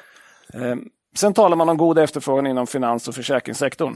Eh, 0.54 0.76
Sen 1.16 1.34
talar 1.34 1.58
man 1.58 1.70
om 1.70 1.78
god 1.78 2.00
efterfrågan 2.00 2.48
inom 2.48 2.68
finans 2.68 3.08
och 3.08 3.16
försäkringssektorn. 3.16 3.96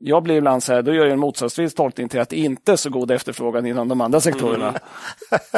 Jag 0.00 0.22
blir 0.22 0.34
ibland 0.34 0.62
så 0.62 0.72
här, 0.72 0.82
då 0.82 0.94
gör 0.94 1.04
jag 1.04 1.12
en 1.12 1.18
motsatsvis 1.18 1.74
tolkning 1.74 2.08
till 2.08 2.20
att 2.20 2.28
det 2.28 2.36
inte 2.36 2.72
är 2.72 2.76
så 2.76 2.90
god 2.90 3.10
efterfrågan 3.10 3.66
inom 3.66 3.88
de 3.88 4.00
andra 4.00 4.20
sektorerna. 4.20 4.74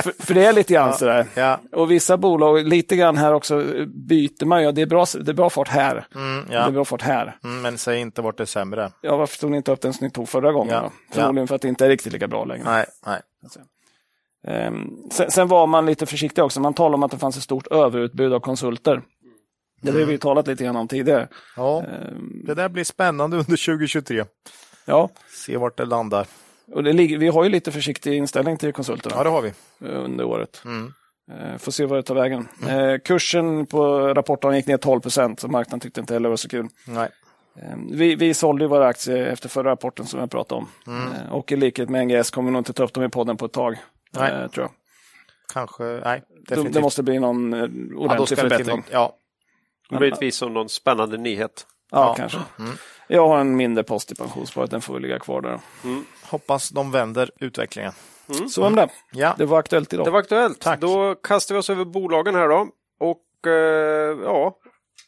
för, 0.03 0.23
för 0.23 0.35
det 0.35 0.45
är 0.45 0.53
lite 0.53 0.73
grann 0.75 0.95
så 0.95 1.05
där. 1.05 1.27
Ja. 1.35 1.59
Och 1.73 1.91
vissa 1.91 2.17
bolag, 2.17 2.67
lite 2.69 2.97
grann 2.97 3.17
här 3.17 3.33
också, 3.35 3.65
byter 4.09 4.45
man 4.45 4.63
ju. 4.63 4.73
Det 4.73 4.83
är 4.83 4.87
bra, 4.87 5.05
det 5.21 5.31
är 5.31 5.35
bra 5.35 5.51
fart 5.51 5.69
här. 5.69 6.07
Mm, 6.15 6.45
Det 6.49 6.55
är 6.55 6.61
ja. 6.61 6.71
bra 6.71 6.85
fart 6.85 7.03
här. 7.03 7.37
Mm, 7.45 7.63
men 7.63 7.79
säg 7.79 8.01
inte 8.01 8.23
vart 8.23 8.37
det 8.37 8.45
är 8.45 8.47
sämre. 8.47 8.91
Ja, 9.01 9.17
varför 9.17 9.39
tog 9.39 9.51
ni 9.51 9.57
inte 9.57 9.73
upp 9.73 9.81
den 9.81 9.93
som 9.93 10.05
ni 10.05 10.11
tog 10.11 10.29
förra 10.29 10.53
gången? 10.53 10.75
Ja. 10.75 10.81
Då? 10.83 11.15
Förmodligen 11.15 11.49
för 11.49 11.55
att 11.55 11.63
det 11.63 11.69
inte 11.69 11.85
är 11.85 11.89
riktigt 11.89 12.13
lika 12.13 12.29
bra 12.29 12.45
längre. 12.45 12.65
Nej, 12.65 12.87
nej. 13.07 13.21
Ehm, 14.47 14.89
sen, 15.13 15.31
sen 15.31 15.49
var 15.49 15.67
man 15.67 15.87
lite 15.87 16.07
försiktig 16.07 16.45
också. 16.45 16.61
Man 16.61 16.75
talade 16.75 16.95
om 16.95 17.03
att 17.03 17.11
det 17.11 17.19
fanns 17.19 17.37
ett 17.37 17.43
stort 17.43 17.67
överutbud 17.67 18.33
av 18.33 18.41
konsulter. 18.41 19.03
Det 19.81 19.91
har 19.91 19.99
vi 19.99 20.19
talat 20.19 20.47
lite 20.47 20.65
grann 20.65 20.77
om 20.77 20.89
tidigare. 20.89 21.29
Ja, 21.57 21.83
Ehm, 21.83 22.43
det 22.45 22.55
där 22.55 22.69
blir 22.69 22.85
spännande 22.85 23.37
under 23.37 23.57
2023. 23.57 24.25
Ja, 24.85 25.09
Se 25.47 25.57
vart 25.57 25.77
det 25.77 25.85
landar. 25.85 26.27
och 26.73 26.85
det 26.85 26.93
ligger, 26.93 27.19
vi 27.19 27.29
har 27.29 27.45
ju 27.45 27.51
lite 27.51 27.73
försiktig 27.73 28.15
inställning 28.15 28.57
till 28.57 28.73
konsulterna 28.73 29.15
Ja, 29.17 29.25
det 29.25 29.31
har 29.31 29.43
vi. 29.43 29.49
eh, 29.49 30.05
under 30.05 30.25
året. 30.25 30.63
Mm. 30.65 30.93
Eh, 31.33 31.59
Får 31.59 31.73
se 31.73 31.85
vad 31.85 31.99
det 31.99 32.03
tar 32.03 32.15
vägen. 32.15 32.49
Eh, 32.69 32.99
kursen 33.05 33.67
på 33.67 33.99
rapporten 34.15 34.57
gick 34.57 34.67
ner 34.67 34.77
12 34.77 35.01
procent, 35.01 35.41
så 35.41 35.49
marknaden 35.49 35.81
tyckte 35.81 36.01
inte 36.01 36.13
heller 36.15 36.25
det 36.29 36.31
var 36.31 36.37
så 36.37 36.49
kul. 36.49 36.69
Nej. 36.87 37.09
Eh, 37.57 37.77
Vi, 37.91 38.15
vi 38.15 38.35
sålde 38.35 38.65
ju 38.65 38.69
våra 38.69 38.87
aktier 38.87 39.27
efter 39.27 39.49
förra 39.49 39.71
rapporten 39.71 40.07
som 40.07 40.21
jag 40.21 40.31
pratade 40.31 40.59
om. 40.61 40.69
Eh, 41.27 41.33
Och 41.33 41.53
i 41.53 41.57
likhet 41.57 41.89
med 41.89 42.07
NGS 42.07 42.31
kommer 42.31 42.47
vi 42.49 42.53
nog 42.53 42.61
inte 42.61 42.73
ta 42.73 42.85
upp 42.85 42.93
dem 42.93 43.05
i 43.05 43.09
podden 43.09 43.37
på 43.37 43.47
ett 43.47 43.53
tag. 43.53 43.77
Nej. 44.11 44.49
tror 44.49 44.65
jag. 44.65 44.71
Kanske, 45.53 45.83
nej. 45.85 46.23
Det, 46.29 46.43
Definitivt. 46.49 46.75
det 46.75 46.81
måste 46.81 47.03
bli 47.03 47.19
någon 47.19 47.53
ja, 47.53 47.59
ordentlig 47.99 48.27
till 48.29 48.37
förbättring. 48.37 48.77
något, 48.77 48.87
ja. 48.91 49.17
Möjligtvis 49.91 50.37
som 50.37 50.55
någon 50.55 50.69
spännande 50.69 51.17
nyhet. 51.17 51.67
Ja, 51.91 51.99
Ja. 52.09 52.15
kanske. 52.15 52.39
Jag 53.07 53.29
har 53.29 53.39
en 53.39 53.57
mindre 53.57 53.85
post 53.85 54.13
i 54.13 54.15
pensionssparet, 54.15 54.71
den 54.71 54.81
får 54.83 54.93
väl 54.95 55.03
ligga 55.03 55.19
kvar 55.19 55.41
där. 55.41 55.61
Hoppas 56.25 56.69
de 56.69 56.91
vänder 56.91 57.31
utvecklingen. 57.41 57.93
Så 58.51 58.63
vem 58.63 58.75
det? 58.75 58.89
Ja. 59.13 59.35
Det 59.39 59.45
var 59.45 59.59
aktuellt 59.59 59.93
idag. 59.93 60.07
Det 60.07 60.11
var 60.11 60.19
aktuellt. 60.21 60.61
Tack. 60.61 60.81
Då 60.81 61.15
kastar 61.15 61.55
vi 61.55 61.59
oss 61.61 61.71
över 61.71 61.85
bolagen 61.85 62.35
här 62.35 62.49
då. 62.49 62.69
Och 63.01 63.47
eh, 63.47 64.19
ja, 64.25 64.57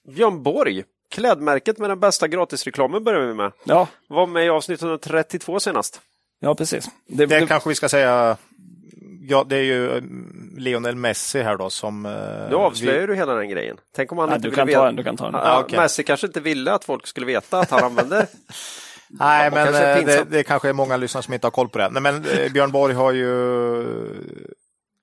Björn 0.08 0.42
Borg, 0.42 0.84
klädmärket 1.10 1.78
med 1.78 1.90
den 1.90 2.00
bästa 2.00 2.28
gratisreklamen 2.28 3.04
börjar 3.04 3.20
vi 3.20 3.34
med. 3.34 3.52
Ja, 3.64 3.88
Var 4.08 4.26
med 4.26 4.46
i 4.46 4.48
avsnitt 4.48 4.82
132 4.82 5.60
senast. 5.60 6.00
ja, 6.40 6.54
precis. 6.54 6.84
Det, 7.06 7.26
Det 7.26 7.40
det, 7.40 7.46
kanske 7.46 7.68
vi 7.68 7.74
ska 7.74 7.88
säga. 7.88 8.36
Ja, 9.28 9.44
det 9.48 9.56
är 9.56 9.62
ju 9.62 9.96
eh, 9.96 10.02
Lionel 10.56 10.96
Messi 10.96 11.42
här 11.42 11.56
då 11.56 11.70
som... 11.70 12.06
eh, 12.06 12.12
Nu 12.50 12.54
avslöjar 12.56 13.00
vi- 13.00 13.06
du 13.06 13.14
hela 13.14 13.34
den 13.34 13.48
grejen. 13.48 13.76
Tänk 13.96 14.12
om 14.12 14.18
han 14.18 14.28
ja, 14.28 14.34
inte 14.36 14.46
du, 14.46 14.50
ville 14.50 14.56
kan 14.60 14.66
veta. 14.66 14.78
ta, 14.80 14.84
den, 14.86 14.96
du 14.96 15.04
kan 15.04 15.16
ta 15.16 15.24
den. 15.30 15.34
Ja, 15.34 15.60
okej. 15.60 15.78
Messi 15.78 16.02
kanske 16.02 16.26
inte 16.26 16.40
ville 16.40 16.72
att 16.72 16.84
folk 16.84 17.06
skulle 17.06 17.26
veta 17.26 17.58
att 17.58 17.70
han 17.70 17.84
använde 17.84 18.26
Nej, 19.08 19.50
men 19.50 19.64
kanske 19.64 19.92
eh, 19.92 20.04
det, 20.06 20.24
det 20.30 20.42
kanske 20.42 20.68
är 20.68 20.72
många 20.72 20.96
lyssnare 20.96 21.22
som 21.22 21.34
inte 21.34 21.46
har 21.46 21.50
koll 21.52 21.68
på 21.68 21.78
det. 21.78 21.88
Nej, 21.90 22.02
men 22.02 22.14
eh, 22.24 22.52
Björn 22.52 22.70
Borg 22.72 22.94
har 22.94 23.12
ju... 23.12 23.26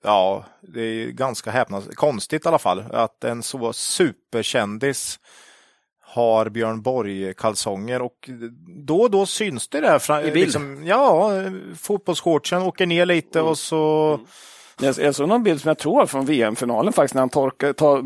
Ja, 0.03 0.45
det 0.61 0.81
är 0.81 0.93
ju 0.93 1.11
ganska 1.11 1.51
häpnads 1.51 1.87
konstigt 1.95 2.45
i 2.45 2.47
alla 2.47 2.59
fall 2.59 2.83
att 2.91 3.23
en 3.23 3.43
så 3.43 3.73
superkändis 3.73 5.19
har 6.09 6.49
Björn 6.49 6.81
Borg-kalsonger 6.81 8.01
och 8.01 8.29
då 8.85 9.01
och 9.01 9.11
då 9.11 9.25
syns 9.25 9.67
det 9.67 9.81
där. 9.81 9.99
Fra, 9.99 10.21
I 10.21 10.23
bild. 10.31 10.35
liksom, 10.35 10.83
ja, 10.85 11.31
fotbollsshortsen 11.81 12.61
åker 12.61 12.85
ner 12.85 13.05
lite 13.05 13.41
och 13.41 13.57
så... 13.57 14.19
Jag, 14.81 14.97
jag 14.99 15.15
såg 15.15 15.27
någon 15.29 15.43
bild 15.43 15.61
som 15.61 15.67
jag 15.67 15.77
tror 15.77 15.95
var 15.95 16.05
från 16.05 16.25
VM-finalen 16.25 16.93
faktiskt, 16.93 17.13
när 17.15 17.21
han 17.21 17.29
torkar, 17.29 17.73
tar 17.73 18.03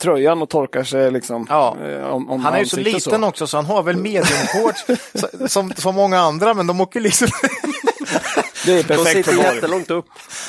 tröjan 0.00 0.42
och 0.42 0.48
torkar 0.48 0.84
sig 0.84 1.10
liksom. 1.10 1.46
Ja. 1.48 1.76
eh, 1.84 2.04
om, 2.06 2.30
om 2.30 2.40
Han 2.40 2.54
är 2.54 2.58
ju 2.58 2.66
så 2.66 2.76
liten 2.80 3.24
också 3.24 3.46
så 3.46 3.56
han 3.56 3.66
har 3.66 3.82
väl 3.82 3.96
mediumshorts 3.96 4.86
så- 5.14 5.48
som, 5.48 5.72
som 5.76 5.94
många 5.94 6.18
andra 6.20 6.54
men 6.54 6.66
de 6.66 6.80
åker 6.80 7.00
liksom... 7.00 7.28
Det 8.66 8.72
är 8.72 8.76
De 8.76 8.82
perfekt 8.82 9.04
för 9.26 9.32
sitter 9.32 9.36
Borg. 9.44 9.54
jättelångt 9.54 9.90
upp. 9.90 10.04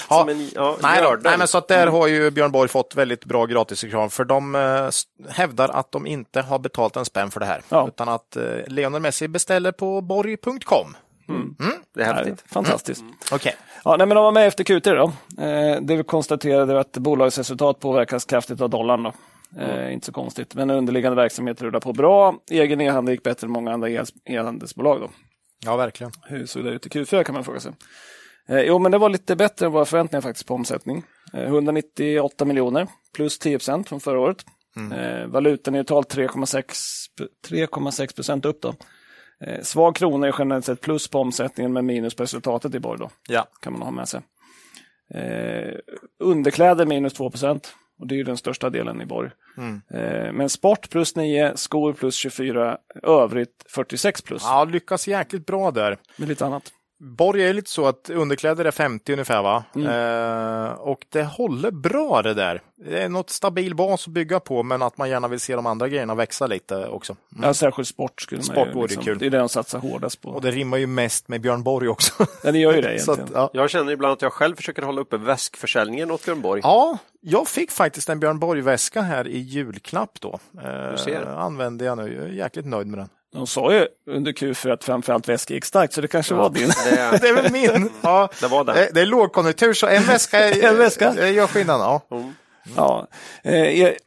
Ja. 0.10 0.20
Som 0.20 0.30
en, 0.30 0.50
ja, 0.56 0.78
Nej, 0.82 1.02
då. 1.02 1.18
Nej, 1.24 1.38
men 1.38 1.48
så 1.48 1.58
att 1.58 1.68
där 1.68 1.88
har 1.88 2.08
ju 2.08 2.32
Björn 2.32 2.52
Borg 2.52 2.70
fått 2.70 2.96
väldigt 2.96 3.26
bra 3.26 3.46
gratisreklam 3.46 4.10
för 4.10 4.26
de 4.26 4.56
eh, 4.56 4.90
hävdar 5.32 5.70
att 5.70 5.92
de 5.92 6.08
inte 6.08 6.42
har 6.42 6.60
betalt 6.60 6.96
en 6.96 7.06
spänn 7.06 7.32
för 7.32 7.40
det 7.40 7.46
här. 7.46 7.62
Ja. 7.70 7.88
Utan 7.88 8.10
att 8.10 8.36
eh, 8.36 8.44
Lionel 8.68 9.02
Messi 9.02 9.28
beställer 9.28 9.72
på 9.72 10.02
borg.com. 10.02 10.96
Det 11.96 12.04
är 12.04 12.14
häftigt. 12.14 12.44
Fantastiskt. 12.52 13.04
Okej. 13.32 13.56
Ja, 13.86 13.96
nej, 13.98 14.08
men 14.08 14.16
de 14.16 14.24
var 14.24 14.32
med 14.32 14.48
efter 14.48 14.64
Q3 14.64 14.96
då. 14.96 15.04
Eh, 15.44 15.82
det 15.82 15.96
vi 15.96 16.04
konstaterade 16.04 16.80
att 16.80 16.92
bolagets 16.98 17.38
resultat 17.38 17.80
påverkas 17.80 18.26
kraftigt 18.26 18.62
av 18.62 18.70
dollarn. 18.70 19.04
Då. 19.04 19.14
Eh, 19.62 19.94
Inte 19.94 20.06
så 20.06 20.12
konstigt, 20.12 20.56
men 20.56 20.70
underliggande 20.70 21.16
verksamhet 21.16 21.62
rullar 21.62 21.80
på 21.80 21.94
bra. 21.94 22.36
Egen 22.52 22.82
e-handel 22.82 23.12
gick 23.14 23.24
bättre 23.24 23.46
än 23.46 23.52
många 23.52 23.74
andra 23.74 23.90
e- 23.90 24.04
e-handelsbolag. 24.26 25.00
Då. 25.02 25.10
Ja, 25.66 25.76
verkligen. 25.76 26.12
Hur 26.26 26.46
såg 26.46 26.64
det 26.64 26.70
ut 26.72 26.86
i 26.86 26.90
Q4 26.90 27.24
kan 27.24 27.36
man 27.36 27.44
fråga 27.44 27.60
sig. 27.60 27.72
Eh, 28.50 28.60
jo, 28.62 28.80
men 28.80 28.92
det 28.92 28.98
var 28.98 29.10
lite 29.10 29.36
bättre 29.36 29.66
än 29.66 29.72
våra 29.72 29.86
förväntningar 29.86 30.22
faktiskt 30.22 30.48
på 30.48 30.54
omsättning. 30.54 31.04
Eh, 31.34 31.44
198 31.44 32.46
miljoner, 32.46 32.88
plus 33.16 33.40
10 33.40 33.58
procent 33.58 33.90
från 33.90 34.00
förra 34.00 34.20
året. 34.20 34.38
Eh, 34.94 35.28
valutaneutralt 35.28 36.10
3,6 36.16 37.08
3,6 37.48 38.16
procent 38.16 38.46
upp. 38.46 38.62
Då. 38.62 38.74
Eh, 39.46 39.62
svag 39.62 39.96
krona 39.96 40.28
är 40.28 40.36
generellt 40.40 40.66
sett 40.66 40.82
plus 40.82 41.08
på 41.08 41.20
omsättningen 41.20 41.74
men 41.74 41.86
minus 41.86 42.16
på 42.16 42.24
resultatet 42.24 42.76
i 42.76 42.80
Borg. 42.80 43.00
Då 43.00 43.10
Ja. 43.30 43.48
kan 43.62 43.74
man 43.74 43.82
ha 43.82 43.92
med 43.92 44.08
sig. 44.10 44.22
Eh, 45.14 45.74
underkläder 46.20 46.86
minus 46.86 47.14
2 47.14 47.30
procent. 47.30 47.76
Och 48.00 48.08
det 48.08 48.16
är 48.16 48.18
ju 48.18 48.24
den 48.24 48.38
största 48.38 48.70
delen 48.70 49.02
i 49.02 49.06
Borg. 49.06 49.30
Eh, 49.94 50.32
men 50.34 50.50
sport 50.50 50.90
plus 50.90 51.16
9, 51.16 51.52
skor 51.56 51.94
plus 51.94 52.16
24, 52.16 52.78
övrigt 53.04 53.66
46 53.70 54.22
plus. 54.22 54.42
ja, 54.46 54.64
lyckas 54.64 55.08
jäkligt 55.08 55.46
bra 55.46 55.72
där. 55.72 55.98
Med 56.18 56.28
lite 56.30 56.46
annat. 56.46 56.72
Borg 57.04 57.44
är 57.44 57.54
lite 57.54 57.70
så 57.70 57.88
att 57.88 58.10
underkläder 58.10 58.66
är 58.66 58.72
50 58.72 59.14
ungefär 59.14 59.42
va? 59.44 59.64
Eh, 59.76 60.74
och 60.74 61.06
det 61.10 61.24
håller 61.24 61.72
bra 61.72 62.22
det 62.22 62.34
där. 62.34 62.62
Det 62.76 63.04
är 63.04 63.10
något 63.10 63.30
stabil 63.30 63.76
bas 63.76 64.08
att 64.08 64.14
bygga 64.14 64.40
på 64.40 64.64
men 64.64 64.82
att 64.82 64.98
man 64.98 65.10
gärna 65.10 65.28
vill 65.28 65.40
se 65.40 65.56
de 65.56 65.66
andra 65.66 65.88
grejerna 65.88 66.16
växa 66.16 66.48
lite 66.48 66.88
också. 66.88 67.16
Ja, 67.42 67.54
särskilt 67.54 67.88
sport 67.88 68.22
skulle 68.22 68.40
man 68.40 68.46
Sport 68.46 68.68
ju, 68.68 68.74
vore 68.74 68.88
liksom, 68.88 69.04
kul. 69.04 69.18
Det 69.18 69.26
är 69.26 69.30
det 69.30 69.38
de 69.38 69.50
satsar 69.50 69.80
hårdast 69.80 70.22
på. 70.22 70.30
Och 70.30 70.42
det 70.42 70.52
rimmar 70.52 70.78
ju 70.78 70.88
mest 70.88 71.28
med 71.28 71.42
Björn 71.42 71.64
Borg 71.64 71.88
också. 71.88 72.14
Ja, 72.44 72.52
det 72.52 72.60
gör 72.60 72.74
ju 72.74 72.82
det 72.82 72.88
egentligen. 72.94 73.24
att, 73.24 73.32
ja. 73.34 73.50
Jag 73.54 73.70
känner 73.70 73.92
ibland 73.92 74.14
att 74.14 74.22
jag 74.22 74.34
själv 74.34 74.56
försöker 74.56 74.82
hålla 74.82 75.02
uppe 75.02 75.18
väskförsäljningen 75.18 76.12
åt 76.12 76.26
Björn 76.26 76.42
Borg. 76.42 76.62
Ja, 76.64 76.98
jag 77.22 77.48
fick 77.48 77.72
faktiskt 77.72 78.10
en 78.10 78.20
Björn 78.20 78.40
Borg-väska 78.40 79.02
här 79.02 79.28
i 79.28 79.38
julklapp 79.38 80.20
då. 80.20 80.40
Eh, 80.64 80.96
ser. 80.96 81.26
använde 81.26 81.86
jag 81.86 81.98
nu, 81.98 82.14
jag 82.14 82.24
är 82.24 82.30
jäkligt 82.30 82.66
nöjd 82.66 82.88
med 82.88 83.00
den. 83.00 83.10
De 83.34 83.48
sa 83.48 83.74
ju 83.74 83.88
under 84.08 84.32
Q4 84.32 84.74
att 84.74 84.84
framförallt 84.84 85.30
väskor 85.30 85.56
gick 85.56 85.66
starkt, 85.66 85.94
så 85.94 86.02
det 86.02 86.08
kanske 86.08 86.34
var 86.34 86.50
din. 86.50 86.68
Det, 86.68 87.18
Det 87.22 87.28
är 87.30 87.34
väl 87.34 87.52
min. 87.52 87.90
Ja, 88.02 88.30
det 88.42 88.48
var 88.48 88.64
det. 88.64 88.90
det, 88.94 89.02
är 89.02 89.06
lågkonjunktur 89.06 89.74
så 89.74 89.88
en 89.88 90.04
väska, 90.04 90.50
En 90.70 90.78
väska. 90.78 91.30
gör 91.30 91.48
skillnad. 91.48 91.80
Ja. 91.82 92.02
Ja. 92.76 93.08
Eh, 93.44 93.54
E- 93.82 93.98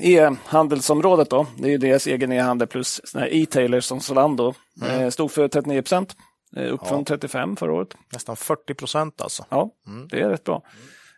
E-handelsområdet 0.00 1.30
då, 1.30 1.46
det 1.58 1.68
är 1.68 1.70
ju 1.70 1.78
deras 1.78 2.06
egen 2.06 2.32
e-handel 2.32 2.68
plus 2.68 3.00
e-tailers 3.30 3.84
som 3.84 4.00
Zalando. 4.00 4.54
Eh, 4.90 5.08
Stod 5.08 5.30
för 5.30 5.48
39 5.48 5.82
procent, 5.82 6.16
eh, 6.56 6.74
upp 6.74 6.86
från 6.88 7.04
35 7.04 7.56
förra 7.56 7.72
året. 7.72 7.88
Nästan 8.12 8.36
40 8.36 8.74
procent 8.74 9.20
alltså. 9.20 9.44
Ja, 9.48 9.70
det 10.10 10.20
är 10.20 10.28
rätt 10.28 10.44
bra. 10.44 10.62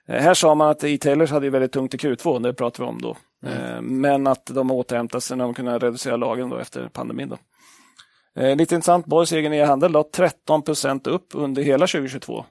Här 0.09 0.35
sa 0.35 0.55
man 0.55 0.69
att 0.71 0.85
e-tailers 0.85 1.31
hade 1.31 1.47
ju 1.47 1.51
väldigt 1.51 1.73
tungt 1.73 1.95
i 1.95 1.97
Q2, 1.97 2.43
det 2.43 2.55
pratar 2.55 2.85
vi 2.85 2.89
om 2.91 3.01
då. 3.03 3.17
Eh, 3.47 3.81
Men 3.81 4.27
att 4.27 4.47
de 4.47 4.71
återhämtar 4.71 5.21
sig 5.21 5.37
när 5.37 5.45
de 5.45 5.55
kunde 5.55 5.79
reducera 5.79 6.17
lagren 6.17 6.51
då 6.51 6.59
efter 6.59 6.89
pandemin. 6.89 7.29
Då. 7.29 7.37
Eh, 8.37 8.57
Lite 8.57 8.75
intressant, 8.75 9.07
Borgs 9.07 9.33
egen 9.33 9.53
e-handel 9.53 9.93
då, 9.93 10.03
13 10.03 10.63
procent 10.63 11.07
upp 11.07 11.27
under 11.35 11.63
hela 11.63 11.87
2022. 11.87 12.45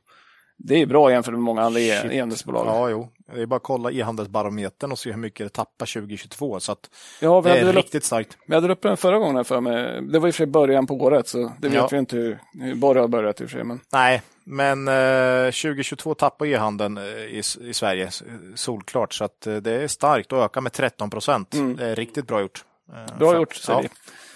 Det 0.57 0.81
är 0.81 0.85
bra 0.85 1.11
jämfört 1.11 1.31
med 1.31 1.41
många 1.41 1.61
andra 1.61 1.79
e- 1.79 2.07
e-handelsbolag. 2.11 2.67
Ja, 2.67 2.89
jo. 2.89 3.09
Det 3.35 3.41
är 3.41 3.45
bara 3.45 3.55
att 3.55 3.63
kolla 3.63 3.91
e-handelsbarometern 3.91 4.91
och 4.91 4.99
se 4.99 5.11
hur 5.11 5.17
mycket 5.17 5.45
det 5.45 5.49
tappar 5.49 5.85
2022. 5.85 6.59
Så 6.59 6.71
att 6.71 6.89
Ja, 7.21 7.41
det 7.41 7.59
är 7.59 7.69
upp, 7.69 7.75
riktigt 7.75 8.03
starkt. 8.03 8.37
vi 8.47 8.55
hade 8.55 8.73
upp 8.73 8.81
den 8.81 8.97
förra 8.97 9.17
gången 9.19 9.45
för 9.45 9.61
mig. 9.61 10.01
Det 10.01 10.19
var 10.19 10.27
i 10.27 10.31
och 10.31 10.35
för 10.35 10.37
sig 10.37 10.45
början 10.45 10.87
på 10.87 10.93
året, 10.95 11.27
så 11.27 11.51
det 11.59 11.67
vet 11.67 11.77
Ja. 11.77 11.87
vi 11.91 11.97
inte 11.97 12.15
hur, 12.15 12.39
hur 12.61 12.75
Borg 12.75 12.99
har 12.99 13.07
börjat 13.07 13.41
i 13.41 13.45
och 13.45 13.49
för 13.49 13.57
sig. 13.57 13.63
Men 13.63 13.79
Nej, 13.93 14.21
men 14.43 14.87
eh, 14.87 15.45
2022 15.51 16.13
tappar 16.15 16.45
e-handeln 16.45 16.97
eh, 16.97 17.03
i, 17.03 17.41
i 17.61 17.73
Sverige 17.73 18.09
solklart. 18.55 19.13
Så 19.13 19.23
att 19.23 19.47
eh, 19.47 19.55
det 19.55 19.71
är 19.71 19.87
starkt 19.87 20.31
och 20.31 20.43
ökar 20.43 20.61
med 20.61 20.73
13 20.73 21.09
procent. 21.09 21.51
Det 21.77 21.85
är 21.85 21.95
riktigt 21.95 22.27
bra 22.27 22.41
gjort. 22.41 22.63
Eh, 22.93 23.17
Bra 23.17 23.31
för- 23.31 23.39
gjort, 23.39 23.55
säger 23.55 23.79
ja. 23.79 23.87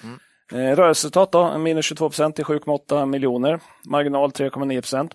vi. 0.01 0.09
Eh, 0.51 0.57
Rörelseresultat 0.57 1.31
då, 1.31 1.57
minus 1.57 1.85
22 1.85 2.09
procent 2.09 2.35
till 2.35 2.45
7,8 2.45 3.05
miljoner. 3.05 3.59
Marginal 3.85 4.31
3,9 4.31 4.81
procent. 4.81 5.13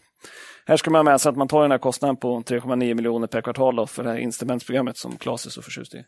Här 0.66 0.76
ska 0.76 0.90
man 0.90 0.98
ha 0.98 1.12
med 1.12 1.20
sig 1.20 1.30
att 1.30 1.36
man 1.36 1.48
tar 1.48 1.62
den 1.62 1.70
här 1.70 1.78
kostnaden 1.78 2.16
på 2.16 2.40
3,9 2.40 2.94
miljoner 2.94 3.26
per 3.26 3.40
kvartal 3.40 3.76
då, 3.76 3.86
för 3.86 4.02
det 4.02 4.10
här 4.10 4.18
instrumentsprogrammet 4.18 4.96
som 4.96 5.16
Claes 5.16 5.46
är 5.46 5.50
så 5.50 5.62
förtjust 5.62 5.94
i. 5.94 6.04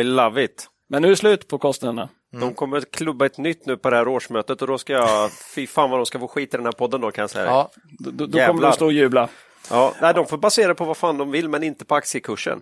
I 0.00 0.02
love 0.02 0.44
it. 0.44 0.68
Men 0.88 1.02
nu 1.02 1.08
är 1.08 1.10
det 1.10 1.16
slut 1.16 1.48
på 1.48 1.58
kostnaderna. 1.58 2.08
De 2.40 2.54
kommer 2.54 2.76
att 2.76 2.90
klubba 2.90 3.26
ett 3.26 3.38
nytt 3.38 3.66
nu 3.66 3.76
på 3.76 3.90
det 3.90 3.96
här 3.96 4.08
årsmötet 4.08 4.62
och 4.62 4.68
då 4.68 4.78
ska 4.78 4.92
jag, 4.92 5.30
fy 5.54 5.66
fan 5.66 5.90
vad 5.90 5.98
de 5.98 6.06
ska 6.06 6.18
få 6.18 6.28
skit 6.28 6.54
i 6.54 6.56
den 6.56 6.66
här 6.66 6.72
podden 6.72 7.00
då 7.00 7.10
kan 7.10 7.22
jag 7.22 7.30
säga. 7.30 7.44
Ja, 7.44 7.70
Då, 7.98 8.26
då, 8.26 8.46
kommer 8.46 8.68
att 8.68 8.74
stå 8.74 8.86
och 8.86 8.92
jubla. 8.92 9.28
Ja, 9.70 9.94
nej, 10.00 10.14
de 10.14 10.26
får 10.26 10.38
basera 10.38 10.74
på 10.74 10.84
vad 10.84 10.96
fan 10.96 11.18
de 11.18 11.30
vill 11.30 11.48
men 11.48 11.62
inte 11.62 11.84
på 11.84 11.94
aktiekursen. 11.94 12.60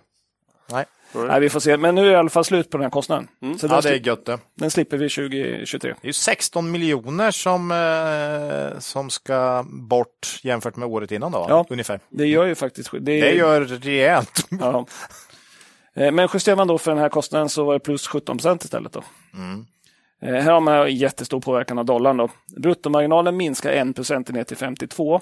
nej. 0.71 0.85
Nej, 1.15 1.41
vi 1.41 1.51
får 1.51 1.61
se. 1.61 1.77
Men 1.77 1.95
nu 1.95 2.01
är 2.01 2.05
det 2.07 2.13
i 2.13 2.17
alla 2.17 2.31
fall 2.31 2.45
slut 2.45 2.71
på 2.71 2.77
den 2.77 2.83
här 2.85 2.91
kostnaden. 2.91 3.29
Så 3.59 3.67
den, 3.67 3.77
ja, 3.77 3.81
det 3.81 3.89
är 3.89 4.07
gött 4.07 4.27
det. 4.27 4.39
den 4.55 4.71
slipper 4.71 4.97
vi 4.97 5.09
2023. 5.09 5.91
Det 6.01 6.05
är 6.05 6.07
ju 6.07 6.13
16 6.13 6.71
miljoner 6.71 7.31
som, 7.31 7.71
eh, 7.73 8.79
som 8.79 9.11
ska 9.11 9.65
bort 9.69 10.41
jämfört 10.43 10.77
med 10.77 10.89
året 10.89 11.13
innan 11.13 11.33
då, 11.33 11.47
Ja. 11.49 11.67
ungefär. 11.71 12.01
Det 12.09 12.27
gör 12.27 12.45
ju 12.47 12.55
faktiskt. 12.55 12.91
Det, 12.93 12.99
Det 12.99 13.33
gör 13.35 13.61
rejält. 13.65 14.47
Ja. 14.61 14.87
Eh, 15.97 16.13
Men 16.13 16.29
justerar 16.35 16.57
man 16.57 16.69
då 16.69 16.79
för 16.79 16.91
den 16.91 17.01
här 17.01 17.09
kostnaden 17.09 17.49
så 17.49 17.65
var 17.65 17.73
det 17.75 17.81
plus 17.81 18.07
17 18.07 18.37
procent 18.37 18.65
istället. 18.65 18.93
Då. 18.93 19.03
Eh, 20.23 20.33
Här 20.35 20.53
har 20.53 20.61
man 20.61 20.95
jättestor 20.97 21.41
påverkan 21.41 21.79
av 21.79 21.85
dollarn. 21.85 22.17
Då. 22.17 22.29
Bruttomarginalen 22.57 23.37
minskar 23.37 23.71
1 23.73 23.97
procentenhet 23.97 24.49
till 24.49 24.57
52. 24.57 25.21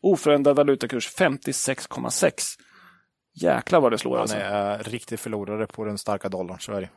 Oförändrad 0.00 0.56
valutakurs 0.56 1.08
56,6. 1.18 2.32
Jäklar 3.34 3.80
vad 3.80 3.92
det 3.92 3.98
slår 3.98 4.12
Han 4.12 4.20
alltså. 4.20 4.36
är 4.36 4.72
eh, 4.74 4.78
riktig 4.78 5.18
förlorare 5.18 5.66
på 5.66 5.84
den 5.84 5.98
starka 5.98 6.28
dollarn, 6.28 6.58
är 6.68 6.80
det. 6.80 6.88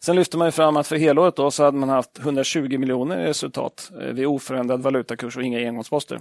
Sen 0.00 0.16
lyfte 0.16 0.36
man 0.38 0.48
ju 0.48 0.52
fram 0.52 0.76
att 0.76 0.86
för 0.86 0.96
helåret 0.96 1.36
då 1.36 1.50
så 1.50 1.64
hade 1.64 1.76
man 1.78 1.88
haft 1.88 2.18
120 2.18 2.78
miljoner 2.78 3.20
i 3.20 3.24
resultat 3.26 3.90
eh, 4.00 4.06
vid 4.06 4.26
oförändrad 4.26 4.82
valutakurs 4.82 5.36
och 5.36 5.42
inga 5.42 5.58
engångsposter. 5.68 6.20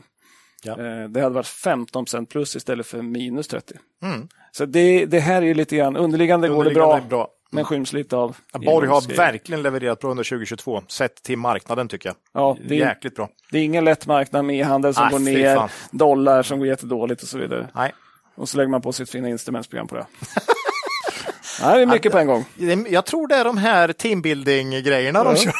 Ja. 0.64 0.72
Eh, 0.72 1.10
Det 1.10 1.22
hade 1.22 1.36
varit 1.36 1.46
15% 1.46 2.26
plus 2.26 2.56
istället 2.56 2.88
för 2.88 3.02
minus 3.02 3.48
30. 3.48 3.74
Så 4.52 4.66
det, 4.66 5.06
det 5.06 5.20
här 5.20 5.42
är 5.42 5.46
ju 5.46 5.54
lite 5.54 5.76
grann, 5.76 5.98
underliggande, 5.98 6.48
går 6.48 6.56
det 6.64 6.70
Mm. 6.72 6.82
Underliggande 6.82 7.10
bra, 7.10 7.18
bra. 7.18 7.28
men 7.52 7.64
skyms 7.66 7.94
lite 7.94 8.16
av 8.18 8.36
Borg 8.66 8.88
har 8.88 9.16
verkligen 9.18 9.62
levererat 9.62 10.00
bra 10.00 10.12
under 10.12 10.24
2022, 10.24 10.82
sett 10.88 11.24
till 11.24 11.38
marknaden 11.38 11.88
tycker 11.88 12.10
jag. 12.10 12.16
Ja, 12.34 12.58
det 12.68 12.76
är- 12.76 12.80
Jäkligt 12.88 13.16
bra. 13.16 13.30
Det 13.52 13.58
är 13.60 13.64
ingen 13.64 13.86
lätt 13.86 14.08
marknad 14.08 14.46
med 14.46 14.56
e-handel 14.60 14.94
som 14.94 15.04
Nej, 15.04 15.12
går 15.12 15.20
ner, 15.20 15.56
fan. 15.56 15.70
dollar 15.92 16.44
som 16.44 16.60
går 16.60 16.68
jättedåligt 16.68 17.22
och 17.22 17.28
så 17.28 17.38
vidare. 17.38 17.68
Nej. 17.76 17.92
Och 18.42 18.50
så 18.50 18.58
lägger 18.58 18.70
man 18.70 18.82
på 18.82 18.92
sitt 18.94 19.10
fina 19.10 19.30
instrumentsprogram 19.30 19.88
på 19.88 19.96
det. 19.96 20.06
Nej, 21.62 21.76
det 21.76 21.82
är 21.82 21.86
mycket 21.86 22.12
på 22.12 22.18
en 22.18 22.28
gång. 22.28 22.46
Jag 22.90 23.06
tror 23.06 23.28
det 23.28 23.36
är 23.36 23.44
de 23.44 23.58
här 23.58 23.94
teambuilding-grejerna 23.94 25.24
de 25.24 25.36
kör. 25.36 25.54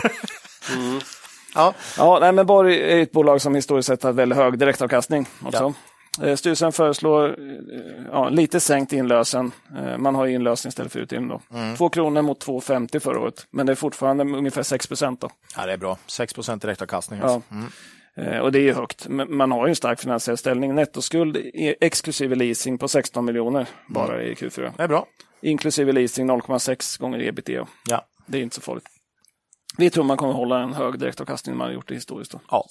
Ja, 1.56 1.74
Ja, 1.98 2.18
nej, 2.22 2.32
men 2.32 2.46
Borg 2.46 2.80
är 2.82 3.00
ett 3.02 3.12
bolag 3.12 3.42
som 3.42 3.56
historiskt 3.56 3.88
sett 3.88 4.04
har 4.04 4.12
väldigt 4.12 4.38
hög 4.38 4.58
direktavkastning. 4.60 5.26
Också. 5.46 5.74
Eh, 6.22 6.36
Styrelsen 6.36 6.72
föreslår 6.72 7.30
eh, 7.30 7.36
ja, 8.12 8.30
lite 8.30 8.60
sänkt 8.60 8.94
inlösen. 8.94 9.52
Eh, 9.78 9.98
Man 9.98 10.16
har 10.16 10.28
inlösen 10.28 10.70
istället 10.70 10.92
för 10.92 11.00
utdelning. 11.00 11.30
Då. 11.30 11.42
Två 11.78 11.90
kronor 11.90 12.22
mot 12.22 12.46
2,50 12.46 13.00
förra 13.00 13.20
året, 13.20 13.48
men 13.52 13.66
det 13.66 13.72
är 13.72 13.76
fortfarande 13.76 14.24
ungefär 14.24 14.64
6 14.64 14.88
procent. 14.88 15.24
ja 15.58 15.66
det 15.66 15.74
är 15.74 15.78
bra. 15.78 15.98
6 16.08 16.34
direktavkastning. 16.34 17.20
Ja. 17.20 17.26
Alltså. 17.26 17.42
Eh, 18.18 18.38
Och 18.40 18.52
det 18.52 18.60
är 18.60 18.64
ju 18.64 18.74
högt. 18.74 19.08
Man 19.10 19.52
har 19.52 19.66
ju 19.68 19.70
en 19.70 19.76
stark 19.76 20.00
finansiell 20.00 20.38
ställning. 20.38 20.76
Nettoskuld 20.76 21.38
exklusive 21.82 22.36
leasing 22.36 22.78
på 22.78 22.88
16 22.88 23.26
miljoner 23.26 23.68
bara 23.90 24.24
i 24.24 24.34
Q4. 24.34 24.72
Det 24.78 24.84
är 24.84 24.88
bra. 24.88 25.06
Inklusive 25.42 25.92
leasing 25.92 26.30
0,6 26.30 27.00
gånger 27.02 27.20
ebitda. 27.20 27.68
Ja. 27.90 28.06
Det 28.28 28.38
är 28.38 28.42
inte 28.42 28.56
så 28.56 28.62
farligt. 28.62 28.86
Vi 29.78 29.90
tror 29.90 30.04
man 30.04 30.18
kommer 30.18 30.34
hålla 30.34 30.60
en 30.64 30.74
hög 30.74 31.00
direktavkastning 31.00 31.58
man 31.58 31.68
har 31.68 31.74
gjort 31.74 31.88
det 31.88 31.94
historiskt. 31.96 32.32
Då. 32.32 32.40
Ja. 32.52 32.66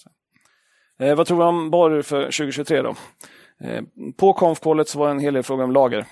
Eh, 1.01 1.15
vad 1.17 1.27
tror 1.27 1.39
vi 1.39 1.45
om 1.45 1.71
Borg 1.71 2.03
för 2.03 2.23
2023 2.23 2.83
då? 2.83 2.95
Eh, 3.65 3.83
på 4.17 4.33
konfkålet 4.33 4.89
så 4.89 4.99
var 4.99 5.07
det 5.07 5.11
en 5.13 5.19
hel 5.21 5.35
del 5.35 5.43
frågor 5.43 5.65
om 5.65 5.73
lager. 5.73 6.07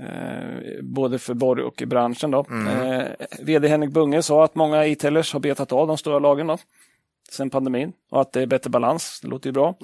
Eh, 0.00 0.82
både 0.82 1.18
för 1.18 1.34
Borg 1.34 1.62
och 1.62 1.82
i 1.82 1.86
branschen. 1.86 2.30
Då. 2.30 2.46
Eh, 2.70 3.04
VD 3.40 3.68
Henrik 3.68 3.90
Bunge 3.90 4.22
sa 4.22 4.44
att 4.44 4.54
många 4.54 4.86
e-tailers 4.86 5.32
har 5.32 5.40
betat 5.40 5.72
av 5.72 5.86
de 5.86 5.98
stora 5.98 6.18
lagren 6.18 6.46
då, 6.46 6.58
sen 7.32 7.50
pandemin 7.50 7.92
och 8.10 8.20
att 8.20 8.32
det 8.32 8.42
är 8.42 8.46
bättre 8.46 8.70
balans. 8.70 9.20
Det 9.22 9.28
låter 9.28 9.48
ju 9.48 9.52
bra. 9.52 9.74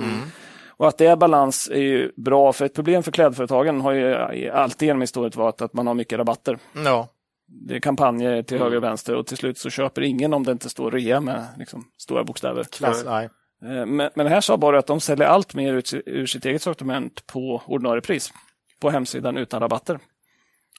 Och 0.77 0.89
att 0.89 0.99
det 0.99 1.07
är 1.07 1.17
balans 1.17 1.71
är 1.73 1.81
ju 1.81 2.13
bra, 2.17 2.53
för 2.53 2.65
ett 2.65 2.75
problem 2.75 3.03
för 3.03 3.13
klädföretagen 3.13 3.81
har 3.81 3.93
ju 3.93 4.51
alltid 4.51 4.87
genom 4.87 5.01
historien 5.01 5.33
varit 5.37 5.63
att 5.63 5.73
man 5.73 5.87
har 5.87 5.95
mycket 5.95 6.19
rabatter. 6.19 6.59
Ja. 6.85 7.09
Det 7.47 7.77
är 7.77 7.81
kampanjer 7.81 8.43
till 8.43 8.59
höger 8.59 8.77
och 8.77 8.83
vänster 8.83 9.15
och 9.15 9.27
till 9.27 9.37
slut 9.37 9.59
så 9.59 9.71
köper 9.71 10.03
ingen 10.03 10.35
om 10.35 10.45
det 10.45 10.53
inte 10.53 10.69
står 10.69 10.91
rea 10.91 11.21
med 11.21 11.47
liksom, 11.59 11.85
stora 11.99 12.25
bokstäver. 12.25 12.65
Klass, 12.65 13.05
nej. 13.07 13.29
Eh, 13.63 13.87
Men, 13.87 14.11
men 14.15 14.27
här 14.27 14.41
sa 14.41 14.57
bara 14.57 14.79
att 14.79 14.87
de 14.87 15.01
säljer 15.01 15.27
allt 15.27 15.55
mer 15.55 15.75
ut, 15.75 15.95
ur 16.07 16.27
sitt 16.27 16.45
eget 16.45 16.63
sortiment 16.63 17.27
på 17.27 17.63
ordinarie 17.67 18.03
pris 18.03 18.33
på 18.81 18.91
hemsidan 18.91 19.37
utan 19.37 19.61
rabatter. 19.61 19.99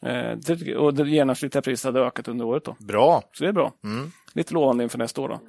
Eh, 0.02 0.78
och 0.78 0.94
det 0.94 1.10
genomsnittliga 1.10 1.62
priset 1.62 1.86
hade 1.86 2.00
ökat 2.00 2.28
under 2.28 2.46
året. 2.46 2.66
Då. 2.66 2.76
Bra. 2.80 3.24
Så 3.34 3.44
det 3.44 3.50
är 3.50 3.54
bra. 3.54 3.74
Lite 4.34 4.54
lovande 4.54 4.84
inför 4.84 4.98
nästa 4.98 5.22
år. 5.22 5.30
Då. 5.30 5.40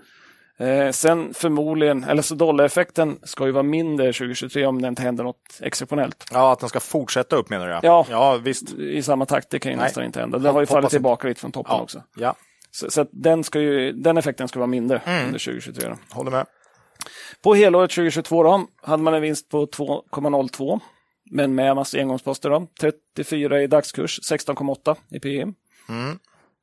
Eh, 0.61 0.91
sen 0.91 1.35
förmodligen, 1.35 2.05
eller 2.05 2.23
så 2.23 2.35
dollareffekten 2.35 3.19
ska 3.23 3.47
ju 3.47 3.53
vara 3.53 3.63
mindre 3.63 4.07
2023 4.13 4.67
om 4.67 4.83
det 4.83 4.89
inte 4.89 5.03
händer 5.03 5.25
något 5.25 5.59
exceptionellt. 5.61 6.25
Ja, 6.33 6.53
att 6.53 6.61
den 6.61 6.69
ska 6.69 6.81
fortsätta 6.81 7.37
upp 7.37 7.51
menar 7.51 7.67
du? 7.69 7.73
Ja. 7.83 8.07
ja 8.11 8.37
visst. 8.37 8.73
I 8.73 9.03
samma 9.03 9.27
takt, 9.27 9.51
det 9.51 9.59
kan 9.59 9.73
ju 9.73 9.77
Nej. 9.77 9.85
nästan 9.85 10.05
inte 10.05 10.21
hända. 10.21 10.39
Den 10.39 10.55
har 10.55 10.61
ju 10.61 10.67
fallit 10.67 10.91
tillbaka 10.91 11.29
lite 11.29 11.41
från 11.41 11.53
toppen 11.53 11.73
Ja. 11.77 11.83
också. 11.83 12.03
ja, 12.17 12.35
Så, 12.71 12.91
så 12.91 13.07
den, 13.13 13.45
ska 13.45 13.61
ju, 13.61 13.93
den 13.93 14.19
effekten 14.19 14.49
ska 14.49 14.59
vara 14.59 14.67
mindre 14.67 15.03
under 15.07 15.39
2023. 15.39 15.89
Då. 15.89 15.97
håller 16.11 16.31
med. 16.31 16.47
På 17.43 17.55
helåret 17.55 17.91
2022 17.91 18.43
då, 18.43 18.67
hade 18.83 19.03
man 19.03 19.15
en 19.15 19.23
vinst 19.23 19.49
på 19.49 19.67
2,02 19.67 20.81
men 21.31 21.55
med 21.55 21.77
massa 21.77 21.99
engångsposter. 21.99 22.51
Då. 22.51 22.67
34 22.81 23.63
i 23.63 23.67
dagskurs, 23.67 24.21
16,8 24.33 24.97
i 25.11 25.21
P 25.21 25.29
E. 25.29 25.47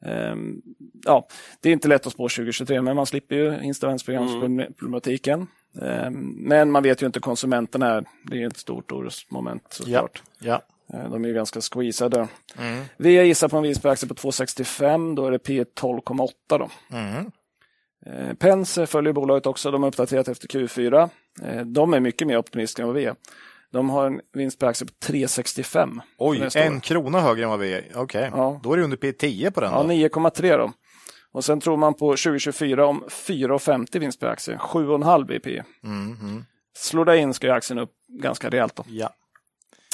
Ehm, 0.05 0.61
ja, 1.05 1.27
det 1.61 1.69
är 1.69 1.73
inte 1.73 1.87
lätt 1.87 2.07
att 2.07 2.13
spå 2.13 2.23
2023, 2.29 2.81
men 2.81 2.95
man 2.95 3.05
slipper 3.05 3.35
ju 3.35 3.63
instrumentsprogramsproblematiken. 3.63 5.47
Ehm, 5.81 6.13
men 6.37 6.71
man 6.71 6.83
vet 6.83 7.01
ju 7.01 7.05
inte 7.05 7.19
konsumenterna. 7.19 8.03
Det 8.23 8.41
är 8.43 8.47
ett 8.47 8.57
stort 8.57 8.91
orosmoment 8.91 9.63
Ja. 9.69 9.75
såklart. 9.85 10.23
ja. 10.39 10.61
Eh, 10.93 11.09
De 11.11 11.23
är 11.23 11.27
ju 11.27 11.33
ganska 11.33 11.61
squeezade. 11.61 12.27
Vi 12.97 13.23
gissar 13.25 13.47
på 13.47 13.57
en 13.57 13.63
vinst 13.63 13.81
per 13.81 13.89
aktie 13.89 14.07
på 14.09 14.15
2,65. 14.15 15.15
Då 15.15 15.25
är 15.25 15.31
det 15.31 15.39
P 15.39 15.63
12,8. 15.63 16.57
Då. 16.57 16.69
Eh, 18.05 18.33
Pence 18.33 18.85
följer 18.87 19.13
bolaget 19.13 19.45
också. 19.45 19.71
De 19.71 19.83
har 19.83 19.87
uppdaterat 19.89 20.27
efter 20.27 20.47
Q4. 20.47 21.09
Eh, 21.43 21.61
De 21.65 21.93
är 21.93 21.99
mycket 21.99 22.27
mer 22.27 22.37
optimistiska 22.37 22.81
än 22.81 22.87
vad 22.87 22.95
vi 22.95 23.05
är. 23.05 23.15
De 23.73 23.89
har 23.89 24.05
en 24.07 24.21
vinst 24.33 24.59
per 24.59 24.67
aktie 24.67 24.87
på 24.87 24.93
3,65. 25.13 25.99
Oj, 26.17 26.49
en 26.55 26.81
krona 26.81 27.19
högre 27.19 27.43
än 27.43 27.49
vad 27.49 27.59
vi 27.59 27.73
är. 27.73 27.91
Okej, 27.95 28.29
Ja. 28.33 28.59
då 28.63 28.73
är 28.73 28.77
det 28.77 28.83
under 28.83 28.97
P10 28.97 29.51
på 29.51 29.61
den. 29.61 29.71
Ja, 29.71 29.83
då. 29.83 29.89
9,3 29.89 30.57
då. 30.57 30.71
Och 31.31 31.45
sen 31.45 31.59
tror 31.59 31.77
man 31.77 31.93
på 31.93 32.09
2024 32.11 32.85
om 32.87 33.03
4,50 33.09 33.99
vinst 33.99 34.19
per 34.19 34.27
aktie. 34.27 34.57
7,5 34.57 35.31
i 35.33 35.39
P. 35.39 35.63
Slår 36.77 37.05
det 37.05 37.17
in 37.17 37.33
ska 37.33 37.53
aktien 37.53 37.79
upp 37.79 37.91
ganska 38.21 38.49
rejält. 38.49 38.75
Då. 38.75 38.83
Ja. 38.87 39.09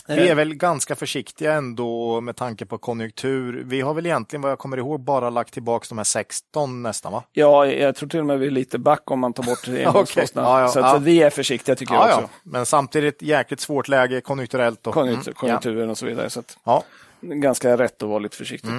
Vi 0.08 0.30
är 0.30 0.36
väl 0.36 0.54
ganska 0.56 0.96
försiktiga 0.96 1.54
ändå 1.54 2.22
med 2.22 2.36
tanke 2.36 2.66
på 2.66 2.78
konjunktur. 2.78 3.64
Vi 3.66 3.82
har 3.82 3.94
väl 3.94 4.06
egentligen 4.06 4.42
vad 4.42 4.52
jag 4.52 4.60
kommer 4.60 4.78
ihåg 4.78 5.00
bara 5.00 5.30
lagt 5.30 5.54
tillbaka 5.54 5.86
de 5.90 5.98
här 5.98 6.04
16 6.06 6.84
nästan 6.84 7.12
va? 7.12 7.24
Ja, 7.32 7.66
jag 7.68 7.96
tror 7.96 8.10
till 8.10 8.20
och 8.20 8.26
med 8.26 8.40
vi 8.40 8.46
är 8.48 8.52
lite 8.52 8.80
back 8.80 9.12
om 9.12 9.20
man 9.20 9.34
tar 9.34 9.44
bort 9.44 9.68
engångskostnaderna. 9.88 10.54
Ja, 10.56 10.62
ja, 10.62 10.68
så, 10.68 10.80
ja. 10.80 10.92
så 10.92 10.98
vi 10.98 11.22
är 11.24 11.30
försiktiga 11.30 11.76
tycker 11.76 11.94
jag 11.94 12.10
Ja, 12.10 12.16
också. 12.16 12.30
Men 12.44 12.66
samtidigt 12.66 13.22
jäkligt 13.22 13.60
svårt 13.60 13.88
läge 13.88 14.22
konjunkturellt. 14.22 14.88
Och, 14.88 14.94
Konjunktur, 14.94 15.32
Mm, 15.32 15.36
konjunkturen 15.36 15.90
och 15.90 15.98
så 15.98 16.06
vidare. 16.06 16.30
Så 16.30 16.44
Ja. 16.64 16.84
ganska 17.22 17.78
rätt 17.78 18.04
att 18.04 18.10
vara 18.10 18.20
lite 18.20 18.38
försiktig. 18.38 18.72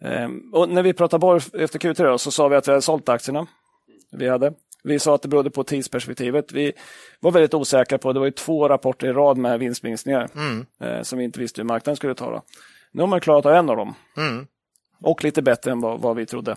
Ehm, 0.00 0.50
och 0.52 0.68
när 0.68 0.82
vi 0.82 0.92
pratade 0.92 1.20
Borg 1.20 1.42
efter 1.52 1.78
Q3 1.78 2.04
då, 2.04 2.18
så 2.18 2.30
sa 2.30 2.48
vi 2.48 2.56
att 2.56 2.68
vi 2.68 2.72
hade 2.72 2.82
sålt 2.82 3.08
aktierna. 3.08 3.46
Vi 4.12 4.28
hade. 4.28 4.52
Vi 4.84 4.98
sa 4.98 5.14
att 5.14 5.22
det 5.22 5.28
berodde 5.28 5.50
på 5.50 5.64
tidsperspektivet. 5.64 6.52
Vi 6.52 6.72
var 7.20 7.30
väldigt 7.30 7.54
osäkra 7.54 7.98
på, 7.98 8.12
det 8.12 8.18
var 8.18 8.26
ju 8.26 8.32
två 8.32 8.68
rapporter 8.68 9.06
i 9.06 9.12
rad 9.12 9.36
med 9.38 9.58
vinstminskningar 9.58 10.28
eh, 10.80 11.02
som 11.02 11.18
vi 11.18 11.24
inte 11.24 11.40
visste 11.40 11.60
hur 11.60 11.66
marknaden 11.66 11.96
skulle 11.96 12.14
ta. 12.14 12.30
Då. 12.30 12.42
Nu 12.92 13.02
har 13.02 13.06
man 13.06 13.20
klarat 13.20 13.46
av 13.46 13.52
en 13.52 13.70
av 13.70 13.76
dem. 13.76 13.94
Och 15.02 15.24
lite 15.24 15.42
bättre 15.42 15.70
än 15.70 15.80
vad, 15.80 16.00
vad 16.00 16.16
vi 16.16 16.26
trodde. 16.26 16.56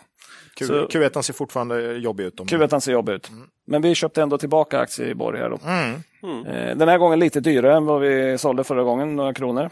Q, 0.55 0.65
Så- 0.65 0.73
Q1 0.87 1.21
ser 1.21 1.33
fortfarande 1.33 1.93
jobbig 1.93 2.23
ut. 2.23 2.39
Om 2.39 2.47
Q1 2.47 2.79
ser 2.79 2.91
jobbig 2.91 3.13
ut. 3.13 3.31
Men 3.67 3.81
vi 3.81 3.95
köpte 3.95 4.21
ändå 4.21 4.37
tillbaka 4.37 4.79
aktier 4.79 5.07
i 5.07 5.15
Borg 5.15 5.39
här 5.39 5.49
då. 5.49 5.55
Eh, 6.51 6.75
Den 6.77 6.89
här 6.89 6.97
gången 6.97 7.19
lite 7.19 7.39
dyrare 7.39 7.75
än 7.77 7.85
vad 7.85 8.01
vi 8.01 8.37
sålde 8.37 8.63
förra 8.63 8.83
gången, 8.83 9.15
några 9.15 9.33
kronor. 9.33 9.69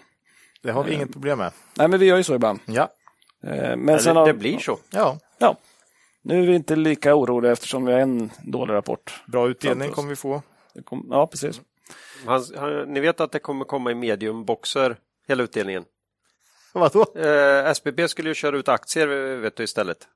Det 0.63 0.71
har 0.71 0.83
vi 0.83 0.93
inget 0.93 1.11
problem 1.11 1.37
med. 1.37 1.51
Nej, 1.77 1.87
men 1.87 1.99
vi 1.99 2.05
gör 2.05 2.17
ju 2.17 2.23
så 2.23 2.35
ibland. 2.35 2.59
Ja. 2.65 2.89
Eh, 3.43 3.75
Men 3.77 3.99
sen 3.99 4.13
Det, 4.15 4.19
har, 4.19 4.27
det 4.27 4.33
blir 4.33 4.57
så. 4.59 4.77
ja, 4.91 5.17
Ja. 5.39 5.57
Nu 6.21 6.43
är 6.43 6.47
vi 6.47 6.55
inte 6.55 6.75
lika 6.75 7.15
oroliga 7.15 7.51
eftersom 7.51 7.85
vi 7.85 7.93
har 7.93 7.99
en 7.99 8.31
dålig 8.43 8.73
rapport. 8.73 9.23
bra 9.27 9.49
utdelning 9.49 9.91
kommer 9.91 10.09
vi 10.09 10.15
få. 10.15 10.41
Kom, 10.85 11.07
ja, 11.09 11.27
precis. 11.27 11.61
Han, 12.25 12.43
han, 12.57 12.93
ni 12.93 12.99
vet 12.99 13.19
att 13.19 13.31
det 13.31 13.39
kommer 13.39 13.65
komma 13.65 13.91
i 13.91 13.95
mediumboxer, 13.95 14.97
hela 15.27 15.43
utdelningen. 15.43 15.85
Vadå? 16.73 17.05
Eh, 17.15 17.65
SBB 17.65 18.07
skulle 18.07 18.29
ju 18.29 18.35
köra 18.35 18.57
ut 18.57 18.67
aktier 18.67 19.07
vet 19.37 19.55
du, 19.55 19.63
istället. 19.63 20.07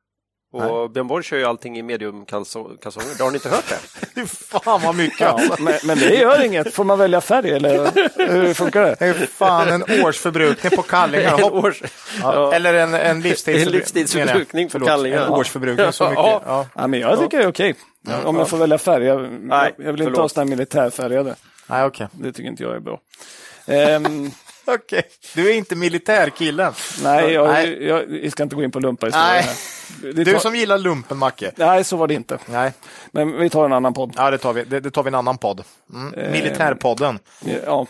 Och 0.56 0.90
Björn 0.92 1.08
Borg 1.08 1.24
kör 1.24 1.38
ju 1.38 1.46
allting 1.46 1.78
i 1.78 1.82
mediumkalsonger. 1.82 3.24
Har 3.24 3.32
ni 3.32 3.36
inte 3.36 3.50
hört 3.50 3.66
det? 3.70 4.26
Fan 4.28 4.82
vad 4.82 4.96
mycket 4.96 5.20
Ja, 5.20 5.28
alltså. 5.28 5.64
men, 5.64 5.74
men 5.86 6.00
det 6.00 6.16
gör 6.16 6.44
inget. 6.46 6.74
Får 6.74 6.84
man 6.84 7.00
välja 7.00 7.22
färg 7.22 7.50
eller 7.52 7.92
hur 8.32 8.54
funkar 8.54 8.82
det? 8.82 8.96
Det 9.00 9.06
är 9.06 9.14
fan 9.14 9.68
en 9.70 10.04
årsförbrukning 10.06 10.72
på 10.76 10.82
kallingar. 10.82 11.44
Års... 11.54 11.82
Ja. 12.22 12.54
Eller 12.54 12.74
en, 12.74 12.94
en 12.94 13.22
livstidsförbrukning. 13.22 13.66
En 13.66 13.72
livstidsförbrukning 13.80 14.70
på 14.70 14.80
kallingar. 14.80 15.26
En 15.26 15.30
årsförbrukning, 15.30 15.92
så 15.92 16.04
mycket. 16.10 16.18
Ja. 16.18 16.66
Ja. 16.76 16.88
Men 16.88 17.00
jag 17.00 17.20
tycker 17.20 17.38
det 17.38 17.44
är 17.44 17.48
okej. 17.50 17.76
Om 18.24 18.36
jag 18.36 18.50
får 18.50 18.58
välja 18.58 18.78
färg. 18.78 19.06
Jag, 19.06 19.22
Nej, 19.32 19.74
jag 19.78 19.84
vill 19.84 19.92
inte 19.92 20.04
förlåt. 20.04 20.18
ha 20.18 20.30
sådana 20.30 20.50
militärfärgade. 20.50 21.36
Nej, 21.68 21.84
okej. 21.86 22.08
Det 22.12 22.32
tycker 22.34 22.50
inte 22.50 22.64
jag 22.64 22.76
är 22.76 22.80
bra. 22.80 23.00
Ehm, 23.68 24.32
Okej. 24.76 25.04
Du 25.36 25.50
är 25.50 25.54
inte 25.58 25.76
militärkillen. 25.76 26.74
nej, 27.04 27.32
jag, 27.34 27.48
Nej. 27.48 27.84
Jag, 27.88 28.24
jag 28.24 28.32
ska 28.32 28.44
inte 28.44 28.56
gå 28.56 28.64
in 28.64 28.72
på 28.72 28.80
lumpa 28.80 29.08
Nej. 29.08 29.42
här. 29.42 29.56
Det 30.02 30.24
Du 30.24 30.32
tar- 30.34 30.40
som 30.40 30.56
gillar 30.56 30.78
lumpen, 30.78 31.18
Macke. 31.18 31.52
Nej, 31.56 31.84
så 31.84 31.98
var 31.98 32.08
det 32.08 32.14
inte. 32.14 32.38
Nej, 32.46 32.74
Men 33.12 33.38
vi 33.40 33.50
tar 33.50 33.66
en 33.66 33.74
annan 33.74 33.94
podd. 33.94 34.14
ja, 34.18 34.32
det, 34.32 34.38
tar 34.38 34.54
vi. 34.54 34.64
Det, 34.64 34.80
det 34.80 34.92
tar 34.92 35.04
vi 35.04 35.08
en 35.08 35.16
annan 35.16 35.38
podd. 35.38 35.64
Mm. 35.94 36.32
Militärpodden. 36.32 37.20
Ja, 37.66 37.88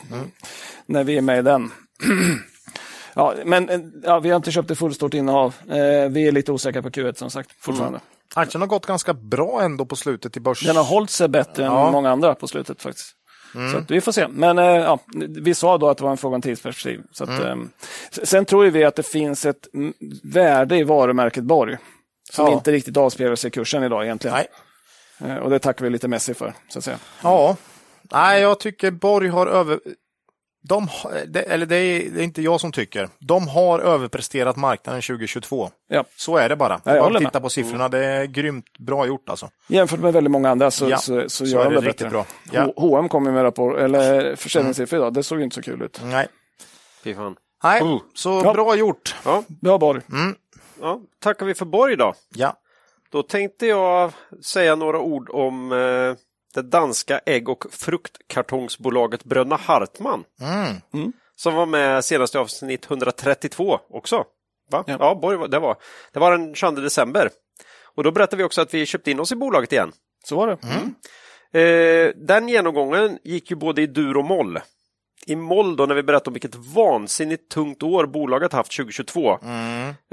när 0.86 1.04
vi 1.04 1.18
är 1.18 1.22
med 1.22 1.40
i 1.40 1.42
den. 1.42 1.72
ja, 3.14 3.34
men 3.46 3.70
eh, 3.70 3.80
ja, 4.04 4.20
vi 4.20 4.30
har 4.30 4.36
inte 4.36 4.52
köpt 4.52 4.72
ett 4.72 4.78
fullstort 4.80 5.14
innehav. 5.14 5.56
Eh, 5.70 6.10
vi 6.10 6.28
är 6.28 6.32
lite 6.32 6.52
osäkra 6.52 6.82
på 6.82 6.90
Q1 6.90 7.14
som 7.14 7.30
sagt, 7.32 7.50
fortfarande. 7.60 8.00
Aktien 8.36 8.62
har 8.62 8.68
gått 8.68 8.86
ganska 8.86 9.14
bra 9.14 9.62
ändå 9.62 9.86
på 9.86 9.96
slutet 9.96 10.38
i 10.38 10.40
börs. 10.40 10.66
Den 10.66 10.76
har 10.76 10.84
hållit 10.84 11.10
sig 11.10 11.28
bättre 11.28 11.66
än 11.66 11.72
Ja. 11.72 11.92
många 11.92 12.12
andra 12.12 12.36
på 12.36 12.48
slutet 12.48 12.82
faktiskt. 12.82 13.08
Så 13.72 13.78
att 13.78 13.92
vi 13.92 14.02
får 14.02 14.12
se. 14.12 14.28
Men 14.28 14.58
eh, 14.58 14.66
ja, 14.66 15.00
vi 15.30 15.54
sa 15.54 15.78
då 15.78 15.90
att 15.90 15.98
det 15.98 16.04
var 16.04 16.12
en 16.12 16.18
fråga 16.18 16.36
om 16.36 16.42
tidsperspektiv. 16.42 17.02
Så 17.12 17.24
att, 17.24 17.30
eh, 17.30 17.56
sen 18.24 18.46
tror 18.46 18.66
vi 18.66 18.84
att 18.84 18.96
det 18.96 19.04
finns 19.04 19.46
ett 19.46 19.74
mm, 19.74 19.94
värde 20.24 20.78
i 20.78 20.84
varumärket 20.84 21.44
Borg 21.44 21.78
som 22.32 22.46
Ja. 22.46 22.54
inte 22.54 22.72
riktigt 22.72 22.98
avspeglar 22.98 23.36
sig 23.36 23.48
i 23.48 23.52
kursen 23.52 23.84
idag 23.84 24.04
egentligen. 24.04 24.38
Nej. 25.18 25.32
Eh, 25.32 25.38
och 25.38 25.50
det 25.50 25.60
tackar 25.60 25.86
vi 25.86 25.90
lite 25.92 26.08
Messi 26.08 26.34
för. 26.34 26.54
Så 26.70 26.80
att 26.80 26.86
säga. 26.86 26.98
Ja, 27.24 27.56
nej, 28.12 28.42
jag 28.42 28.60
tycker 28.60 28.92
Borg 28.92 29.28
har 29.28 29.48
över... 29.48 29.80
De, 30.70 30.88
det, 31.28 31.42
eller 31.42 31.66
det 31.66 31.76
är, 31.76 32.10
det 32.10 32.20
är 32.22 32.24
inte 32.24 32.42
jag 32.42 32.60
som 32.62 32.72
tycker. 32.72 33.10
De 33.20 33.48
har 33.48 33.80
överpresterat 33.80 34.56
marknaden 34.56 35.02
2022. 35.02 35.70
Ja. 35.88 36.04
Så 36.18 36.38
är 36.38 36.50
det 36.50 36.56
bara. 36.56 36.82
Ja, 36.86 36.96
jag 36.96 37.12
bara 37.14 37.20
titta 37.20 37.40
på 37.42 37.50
siffrorna. 37.50 37.90
Det 37.90 38.06
är 38.06 38.26
grymt 38.26 38.78
bra 38.80 39.06
gjort 39.08 39.30
alltså. 39.30 39.50
Jämfört 39.68 40.00
med 40.00 40.14
väldigt 40.14 40.32
många 40.32 40.50
andra 40.50 40.72
så, 40.72 40.90
Ja, 40.90 40.98
så, 40.98 41.22
så, 41.22 41.30
så 41.30 41.46
gör 41.46 41.64
de 41.66 41.74
det 41.76 41.82
det 41.82 41.88
riktigt 41.88 41.98
bättre. 41.98 42.10
bra. 42.10 42.26
Ja. 42.52 42.74
H&M 42.78 43.10
kom 43.10 43.26
ju 43.26 43.32
med 43.32 43.44
rapport, 43.44 43.78
eller 43.78 44.36
försäljningssiffror 44.36 45.00
idag. 45.00 45.14
Det 45.14 45.24
såg 45.24 45.38
ju 45.38 45.44
inte 45.44 45.56
så 45.56 45.62
kul 45.62 45.82
ut. 45.82 46.02
Nej, 46.04 46.28
Fy 47.04 47.16
fan. 47.16 47.36
nej 47.64 47.82
Oh. 47.82 48.02
så 48.14 48.42
Ja. 48.46 48.54
bra 48.54 48.76
gjort. 48.76 49.16
Ja, 49.26 49.44
Bra 49.48 49.78
Borg. 49.78 50.02
ja, 50.82 51.00
tackar 51.20 51.46
vi 51.46 51.54
för 51.54 51.66
Borg 51.66 51.96
då. 51.96 52.14
Ja. 52.36 52.54
Då 53.12 53.24
tänkte 53.24 53.66
jag 53.68 54.12
säga 54.46 54.76
några 54.76 55.00
ord 55.00 55.30
om 55.30 55.72
eh, 55.72 55.78
det 56.56 56.62
danska 56.62 57.22
ägg 57.26 57.50
och 57.50 57.66
fruktkartongsbolaget 57.72 59.24
Bröderna 59.24 59.56
Hartman. 59.56 60.24
Mm. 60.94 61.14
Som 61.36 61.56
var 61.56 61.66
med 61.66 62.06
senast 62.06 62.36
i 62.36 62.38
avsnitt 62.38 62.86
132 62.86 63.80
också. 63.90 64.24
Va? 64.72 64.84
Ja. 64.88 64.98
Ja, 65.00 65.16
Borg, 65.16 65.50
det, 65.50 65.60
var, 65.60 65.78
det 66.14 66.20
var 66.20 66.32
den 66.32 66.56
22 66.56 66.82
december. 66.82 67.30
Och 67.96 68.04
då 68.04 68.12
berättade 68.12 68.38
vi 68.38 68.44
också 68.44 68.62
att 68.62 68.74
vi 68.74 68.86
köpte 68.86 69.12
in 69.12 69.20
oss 69.20 69.32
i 69.32 69.36
bolaget 69.36 69.72
igen. 69.72 69.92
Så 70.24 70.36
var 70.36 70.48
det. 70.48 70.58
Eh, 71.60 72.12
den 72.16 72.50
genomgången 72.50 73.20
gick 73.24 73.52
ju 73.52 73.58
både 73.58 73.82
i 73.82 73.88
dur 73.88 74.18
och 74.18 74.26
moll. 74.26 74.60
I 75.28 75.36
moll 75.36 75.76
då 75.76 75.86
när 75.86 75.96
vi 75.96 76.04
berättade 76.04 76.28
om 76.30 76.34
vilket 76.34 76.56
vansinnigt 76.56 77.50
tungt 77.52 77.84
år 77.84 78.06
bolaget 78.06 78.54
haft 78.54 78.78
2022. 78.78 79.40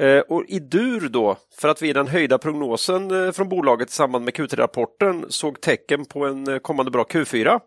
Eh, 0.05 0.19
och 0.21 0.45
i 0.49 0.59
dur 0.59 1.09
då, 1.09 1.37
för 1.61 1.69
att 1.69 1.83
vi 1.83 1.89
i 1.89 1.93
den 1.93 2.07
höjda 2.09 2.39
prognosen 2.39 3.11
eh, 3.27 3.33
från 3.33 3.49
bolaget 3.49 3.89
i 3.89 3.93
samband 3.93 4.25
med 4.25 4.35
Q3-rapporten 4.35 5.25
såg 5.29 5.61
tecken 5.61 6.05
på 6.05 6.25
en 6.27 6.49
eh, 6.49 6.59
kommande 6.59 6.91
bra 6.91 7.03
Q4. 7.05 7.61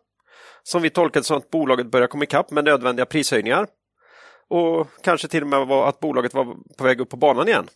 Som 0.63 0.81
vi 0.81 0.89
tolkade 0.89 1.25
som 1.25 1.37
att 1.37 1.49
bolaget 1.49 1.91
börjar 1.91 2.07
komma 2.07 2.23
ikapp 2.23 2.51
med 2.51 2.63
nödvändiga 2.65 3.05
prishöjningar. 3.05 3.67
Och 4.49 4.87
kanske 5.03 5.27
till 5.27 5.41
och 5.41 5.47
med 5.49 5.67
var 5.67 5.89
att 5.89 5.99
bolaget 5.99 6.33
var 6.33 6.55
på 6.77 6.83
väg 6.83 7.01
upp 7.01 7.09
på 7.09 7.17
banan 7.17 7.47
igen. 7.47 7.67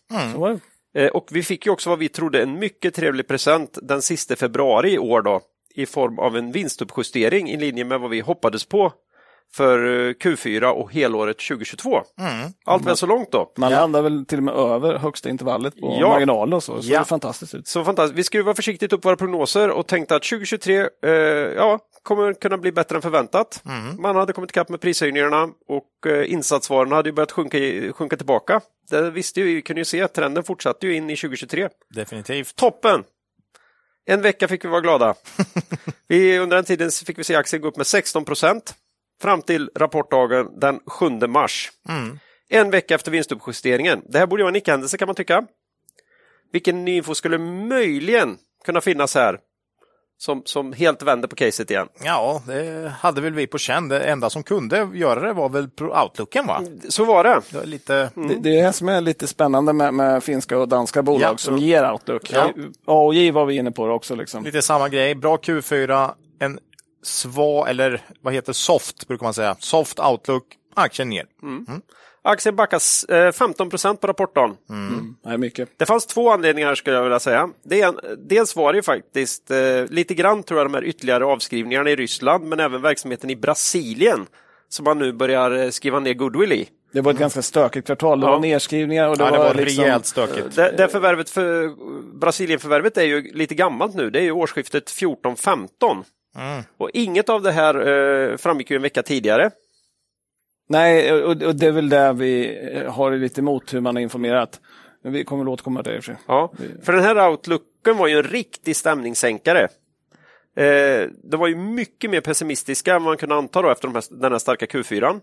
Det. 0.94 1.00
Eh, 1.04 1.08
Och 1.10 1.26
vi 1.30 1.42
fick 1.42 1.66
ju 1.66 1.72
också 1.72 1.90
vad 1.90 1.98
vi 1.98 2.08
trodde 2.08 2.42
en 2.42 2.58
mycket 2.58 2.94
trevlig 2.94 3.28
present 3.28 3.78
den 3.82 4.02
sista 4.02 4.36
februari 4.36 4.92
i 4.92 4.98
år 4.98 5.22
då. 5.22 5.40
I 5.74 5.86
form 5.86 6.18
av 6.18 6.36
en 6.36 6.52
vinstuppjustering 6.52 7.50
i 7.50 7.56
linje 7.56 7.84
med 7.84 8.00
vad 8.00 8.10
vi 8.10 8.20
hoppades 8.20 8.64
på 8.64 8.92
för 9.54 9.78
eh, 10.08 10.12
Q4 10.12 10.64
och 10.64 10.92
helåret 10.92 11.38
2022. 11.48 12.02
Allt 12.64 12.86
väl 12.86 12.96
så 12.96 13.06
långt 13.06 13.32
då. 13.32 13.52
Man 13.58 13.70
Ja. 13.72 13.78
landar 13.80 14.02
väl 14.02 14.26
till 14.26 14.38
och 14.38 14.44
med 14.44 14.54
över 14.54 14.94
högsta 14.98 15.28
intervallet 15.30 15.80
på 15.80 15.96
Ja. 16.00 16.08
marginalen 16.08 16.52
och 16.54 16.62
så. 16.62 16.82
Så 16.82 16.88
Ja. 16.92 16.98
det 16.98 17.02
är 17.02 17.04
fantastiskt 17.04 17.54
ut. 17.54 17.68
Så 17.68 17.84
fantastiskt. 17.84 18.18
Vi 18.18 18.24
skruvar 18.24 18.54
försiktigt 18.54 18.92
upp 18.92 19.04
våra 19.04 19.16
prognoser 19.16 19.70
och 19.70 19.86
tänkte 19.86 20.16
att 20.16 20.22
2023 20.22 20.88
eh, 21.02 21.10
ja, 21.56 21.78
kommer 22.02 22.32
kunna 22.34 22.58
bli 22.58 22.72
bättre 22.72 22.96
än 22.96 23.02
förväntat. 23.02 23.62
Man 23.98 24.16
hade 24.16 24.32
kommit 24.32 24.50
ikapp 24.50 24.68
med 24.68 24.80
prishöjningarna 24.80 25.48
och 25.68 26.10
eh, 26.12 26.32
insatsvarorna 26.32 26.96
hade 26.96 27.08
ju 27.08 27.12
börjat 27.12 27.32
sjunka, 27.32 27.58
sjunka 27.92 28.16
tillbaka. 28.16 28.60
Det 28.90 29.10
visste 29.10 29.40
ju, 29.40 29.46
vi 29.54 29.62
kunde 29.62 29.80
ju 29.80 29.84
se 29.84 30.02
att 30.02 30.14
trenden 30.14 30.44
fortsatte 30.44 30.86
ju 30.86 30.94
in 30.96 31.10
i 31.10 31.16
2023. 31.16 31.68
Definitivt. 31.94 32.56
Toppen! 32.56 33.04
En 34.06 34.22
vecka 34.22 34.48
fick 34.48 34.64
vi 34.64 34.68
vara 34.68 34.80
glada. 34.80 35.14
vi, 36.08 36.38
under 36.38 36.56
den 36.56 36.64
tiden 36.64 36.90
fick 37.06 37.18
vi 37.18 37.24
se 37.24 37.34
aktien 37.34 37.62
gå 37.62 37.68
upp 37.68 37.76
med 37.76 37.86
16 37.86 38.24
procent 38.24 38.74
fram 39.22 39.42
till 39.42 39.70
rapportdagen 39.74 40.60
den 40.60 40.80
7 40.86 41.10
mars. 41.10 41.70
En 42.48 42.70
vecka 42.70 42.94
efter 42.94 43.10
vinstuppjusteringen. 43.10 44.02
Det 44.08 44.18
här 44.18 44.26
borde 44.26 44.42
vara 44.42 44.50
en 44.50 44.56
icke-händelse 44.56 44.98
kan 44.98 45.06
man 45.06 45.14
tycka. 45.14 45.44
Vilken 46.52 46.84
ny 46.84 46.96
info 46.96 47.14
skulle 47.14 47.38
möjligen 47.38 48.36
kunna 48.64 48.80
finnas 48.80 49.14
här 49.14 49.38
som, 50.18 50.42
som 50.44 50.72
helt 50.72 51.02
vänder 51.02 51.28
på 51.28 51.36
caset 51.36 51.70
igen? 51.70 51.88
Ja, 52.04 52.42
det 52.46 52.92
hade 52.98 53.20
väl 53.20 53.34
vi 53.34 53.46
på 53.46 53.58
känn. 53.58 53.88
Det 53.88 54.00
enda 54.00 54.30
som 54.30 54.42
kunde 54.42 54.88
göra 54.94 55.20
det 55.20 55.32
var 55.32 55.48
väl 55.48 55.68
outlooken 55.80 56.46
va? 56.46 56.62
Så 56.88 57.04
var 57.04 57.24
det. 57.24 57.40
Det 57.50 57.56
var 57.58 57.64
lite... 57.64 58.10
Det, 58.14 58.34
det 58.40 58.58
är 58.58 58.64
det 58.64 58.72
som 58.72 58.88
är 58.88 59.00
lite 59.00 59.26
spännande 59.26 59.72
med, 59.72 59.94
med 59.94 60.22
finska 60.24 60.58
och 60.58 60.68
danska 60.68 61.02
bolag 61.02 61.32
Ja. 61.32 61.36
som 61.36 61.58
ger 61.58 61.92
outlook. 61.92 62.30
Ja. 62.32 62.52
Var 63.32 63.44
vi 63.46 63.56
inne 63.56 63.70
på 63.72 63.86
det 63.86 63.92
också. 63.92 64.14
Liksom. 64.14 64.44
Lite 64.44 64.62
samma 64.62 64.88
grej. 64.88 65.14
Bra 65.14 65.36
Q4, 65.36 66.10
en 66.40 66.58
sva 67.02 67.68
eller 67.68 68.00
vad 68.20 68.34
heter 68.34 68.52
soft 68.52 69.08
brukar 69.08 69.24
man 69.24 69.34
säga. 69.34 69.56
Soft 69.58 70.00
outlook, 70.00 70.44
aktien 70.74 71.08
ner. 71.08 71.26
Aktien 72.22 72.56
backas 72.56 73.04
eh, 73.04 73.32
15 73.32 73.70
procent 73.70 74.00
på 74.00 74.06
rapportdagen. 74.06 74.56
Nej, 75.24 75.38
mycket. 75.38 75.68
Det 75.76 75.86
fanns 75.86 76.06
två 76.06 76.30
anledningar 76.30 76.74
skulle 76.74 76.96
jag 76.96 77.02
vilja 77.02 77.20
säga. 77.20 77.48
Det 77.64 77.82
en, 77.82 77.98
dels 78.18 78.56
var 78.56 78.72
det 78.72 78.76
ju 78.76 78.82
faktiskt 78.82 79.50
eh, 79.50 79.58
lite 79.90 80.14
grann 80.14 80.42
tror 80.42 80.60
jag 80.60 80.66
de 80.66 80.74
här 80.74 80.84
ytterligare 80.84 81.24
avskrivningarna 81.24 81.90
i 81.90 81.96
Ryssland 81.96 82.44
men 82.44 82.60
även 82.60 82.82
verksamheten 82.82 83.30
i 83.30 83.36
Brasilien 83.36 84.26
som 84.68 84.84
man 84.84 84.98
nu 84.98 85.12
börjar 85.12 85.50
eh, 85.50 85.70
skriva 85.70 86.00
ner 86.00 86.14
goodwill 86.14 86.52
i. 86.52 86.68
Det 86.92 87.00
var 87.00 87.12
ett 87.12 87.18
ganska 87.18 87.42
stökigt 87.42 87.86
kvartal. 87.86 88.20
Det 88.20 88.26
Ja. 88.26 88.30
var 88.32 88.40
nedskrivningar 88.40 89.08
och 89.08 89.16
det, 89.18 89.24
Ja, 89.24 89.30
det 89.30 89.38
var, 89.38 89.44
var 89.44 89.54
liksom, 89.54 89.84
rejält 89.84 90.06
stökigt. 90.06 90.56
Det, 90.56 90.74
det 90.76 90.88
förvärvet 90.88 91.30
för 91.30 91.70
Brasilienförvärvet 92.18 92.96
är 92.96 93.02
ju 93.04 93.32
lite 93.32 93.54
gammalt 93.54 93.94
nu. 93.94 94.10
Det 94.10 94.18
är 94.18 94.22
ju 94.22 94.32
årsskiftet 94.32 94.90
14-15. 94.90 95.68
Och 96.76 96.90
inget 96.92 97.28
av 97.28 97.42
det 97.42 97.52
här 97.52 97.88
eh, 97.88 98.36
framgick 98.36 98.70
ju 98.70 98.76
en 98.76 98.82
vecka 98.82 99.02
tidigare. 99.02 99.50
Nej, 100.68 101.12
och, 101.12 101.42
och 101.42 101.56
det 101.56 101.66
är 101.66 101.72
väl 101.72 101.88
där 101.88 102.12
vi 102.12 102.58
eh, 102.72 102.92
har 102.92 103.12
lite 103.12 103.40
emot 103.40 103.74
hur 103.74 103.80
man 103.80 103.96
har 103.96 104.02
informerat. 104.02 104.60
Men 105.02 105.12
vi 105.12 105.24
kommer 105.24 105.44
att 105.44 105.48
återkomma 105.48 105.82
till 105.82 105.92
det 105.92 105.96
i 105.96 106.00
och 106.00 106.04
för 106.04 106.12
sig. 106.12 106.22
Ja, 106.26 106.52
för 106.82 106.92
den 106.92 107.02
här 107.02 107.30
outlooken 107.30 107.96
var 107.96 108.06
ju 108.06 108.16
en 108.16 108.22
riktig 108.22 108.76
stämningssänkare. 108.76 109.68
Eh, 110.56 111.08
de 111.24 111.36
var 111.36 111.48
ju 111.48 111.56
mycket 111.56 112.10
mer 112.10 112.20
pessimistiska 112.20 112.94
än 112.94 113.02
man 113.02 113.16
kunde 113.16 113.34
anta 113.34 113.62
då 113.62 113.70
efter 113.70 113.88
de 113.88 113.94
här, 113.94 114.04
den 114.20 114.32
här 114.32 114.38
starka 114.38 114.66
Q4. 114.66 115.20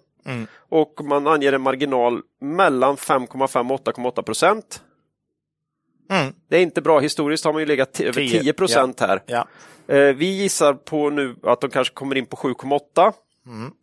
Och 0.70 1.02
man 1.04 1.28
anger 1.28 1.54
en 1.54 1.62
marginal 1.62 2.22
mellan 2.42 2.96
5,5 2.96 3.74
och 3.74 3.86
8,8 3.86 4.22
procent. 4.22 4.82
Mm. 6.10 6.34
Det 6.50 6.58
är 6.58 6.62
inte 6.62 6.82
bra. 6.82 7.00
Historiskt 7.00 7.46
har 7.46 7.54
man 7.54 7.62
ju 7.62 7.66
legat 7.66 8.00
över 8.00 8.14
10, 8.14 8.42
10 8.42 8.54
procent 8.54 9.00
här. 9.00 9.22
Ja. 9.26 9.48
Eh, 9.88 10.00
vi 10.16 10.26
gissar 10.26 10.74
på 10.74 11.10
nu 11.10 11.36
att 11.44 11.62
de 11.62 11.70
kanske 11.70 11.94
kommer 11.94 12.16
in 12.18 12.26
på 12.26 12.38
7,8. 12.38 13.14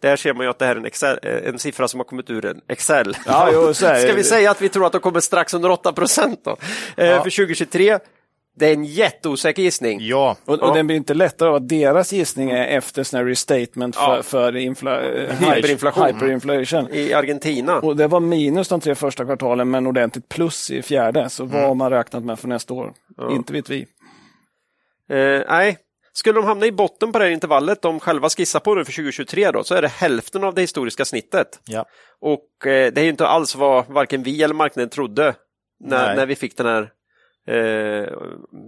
Där 0.00 0.16
ser 0.16 0.34
man 0.34 0.46
ju 0.46 0.50
att 0.50 0.58
det 0.58 0.66
här 0.66 0.72
är 0.72 0.80
en, 0.80 0.84
Excel, 0.86 1.18
eh, 1.22 1.48
en 1.48 1.58
siffra 1.58 1.88
som 1.88 2.00
har 2.00 2.04
kommit 2.04 2.30
ur 2.30 2.44
en 2.44 2.60
Excel. 2.68 3.16
Ja, 3.26 3.50
jo. 3.52 3.74
Ska 3.74 4.12
vi 4.16 4.24
säga 4.24 4.50
att 4.50 4.62
vi 4.62 4.68
tror 4.68 4.86
att 4.86 4.92
de 4.92 5.00
kommer 5.00 5.20
strax 5.20 5.54
under 5.54 5.70
8 5.70 5.92
procent 5.92 6.40
då? 6.44 6.50
Eh, 6.96 7.22
För 7.22 7.30
2023, 7.30 7.98
det 8.56 8.66
är 8.66 8.72
en 8.72 8.84
jätteosäker 8.84 9.62
gissning. 9.62 9.98
Ja, 10.02 10.36
Och, 10.44 10.62
och 10.62 10.74
den 10.74 10.86
blir 10.86 10.96
inte 10.96 11.14
lättare 11.14 11.48
av 11.48 11.54
att 11.54 11.68
deras 11.68 12.12
gissning 12.12 12.50
är 12.50 12.66
efter 12.66 13.02
sån 13.02 13.18
här 13.18 13.24
restatement 13.26 13.96
för, 13.96 14.16
Ja. 14.16 14.22
för 14.22 14.56
infla, 14.56 15.00
eh, 15.02 15.30
Hyperinflation. 15.36 16.06
hyperinflation. 16.06 16.88
I 16.92 17.12
Argentina. 17.12 17.78
Och 17.80 17.96
det 17.96 18.06
var 18.06 18.20
minus 18.20 18.68
de 18.68 18.80
tre 18.80 18.94
första 18.94 19.24
kvartalen 19.24 19.70
men 19.70 19.86
ordentligt 19.86 20.28
plus 20.28 20.70
i 20.70 20.82
fjärde. 20.82 21.28
Så 21.30 21.44
vad 21.44 21.62
har 21.62 21.74
man 21.74 21.90
räknat 21.90 22.24
med 22.24 22.38
för 22.38 22.48
nästa 22.48 22.74
år? 22.74 22.92
Inte 23.30 23.52
vet 23.52 23.70
vi. 23.70 23.86
Eh, 25.10 25.42
nej, 25.48 25.78
skulle 26.12 26.38
de 26.38 26.44
hamna 26.46 26.66
i 26.66 26.72
botten 26.72 27.12
på 27.12 27.18
det 27.18 27.24
här 27.24 27.32
intervallet 27.32 27.82
de 27.82 28.00
själva 28.00 28.28
skissar 28.28 28.60
på 28.60 28.74
nu 28.74 28.84
för 28.84 28.92
2023 28.92 29.50
då, 29.50 29.64
så 29.64 29.74
är 29.74 29.82
det 29.82 29.88
hälften 29.88 30.44
av 30.44 30.54
det 30.54 30.60
historiska 30.60 31.04
snittet. 31.04 31.60
ja. 31.64 31.84
Och 32.20 32.66
eh, 32.66 32.92
det 32.92 33.00
är 33.00 33.02
ju 33.04 33.10
inte 33.10 33.26
alls 33.26 33.54
vad 33.54 33.86
varken 33.88 34.22
vi 34.22 34.42
eller 34.42 34.54
marknaden 34.54 34.90
trodde 34.90 35.34
när, 35.84 36.06
Nej. 36.06 36.16
när 36.16 36.26
vi 36.26 36.36
fick 36.36 36.56
den 36.56 36.66
här 36.66 36.90
eh, 37.46 38.08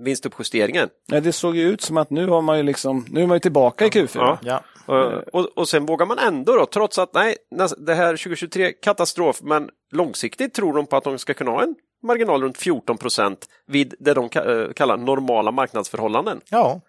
vinstuppjusteringen. 0.05 0.89
Nej, 1.09 1.21
det 1.21 1.33
såg 1.33 1.57
ju 1.57 1.69
ut 1.69 1.81
som 1.81 1.97
att 1.97 2.11
nu 2.11 2.27
har 2.27 2.43
man 2.43 2.57
ju 2.57 2.63
liksom, 2.63 3.07
nu 3.11 3.23
är 3.23 3.27
man 3.27 3.37
ju 3.37 3.41
tillbaka 3.41 3.87
i 3.87 3.89
Q4. 3.89 4.09
Ja. 4.15 4.39
ja. 4.43 4.63
Och, 4.87 5.35
och, 5.35 5.59
och 5.59 5.69
sen 5.69 5.87
vågar 5.87 6.07
man 6.07 6.19
ändå 6.19 6.57
då, 6.57 6.67
trots 6.67 6.99
att 6.99 7.15
nej, 7.15 7.37
det 7.79 7.95
här 7.95 8.17
2023 8.17 8.73
katastrof, 8.73 9.41
men 9.43 9.71
långsiktigt 9.93 10.55
tror 10.55 10.75
de 10.75 10.87
på 10.87 10.97
att 10.97 11.05
de 11.05 11.19
ska 11.19 11.35
kunna 11.35 11.51
ha 11.51 11.63
en 11.63 11.75
marginal 12.03 12.43
runt 12.43 12.57
14 12.59 12.99
procent 12.99 13.47
vid 13.67 13.95
det 13.99 14.15
de 14.15 14.25
eh, 14.25 14.73
kallar 14.73 14.97
normala 14.97 15.51
marknadsförhållanden. 15.51 16.41
ja. 16.49 16.81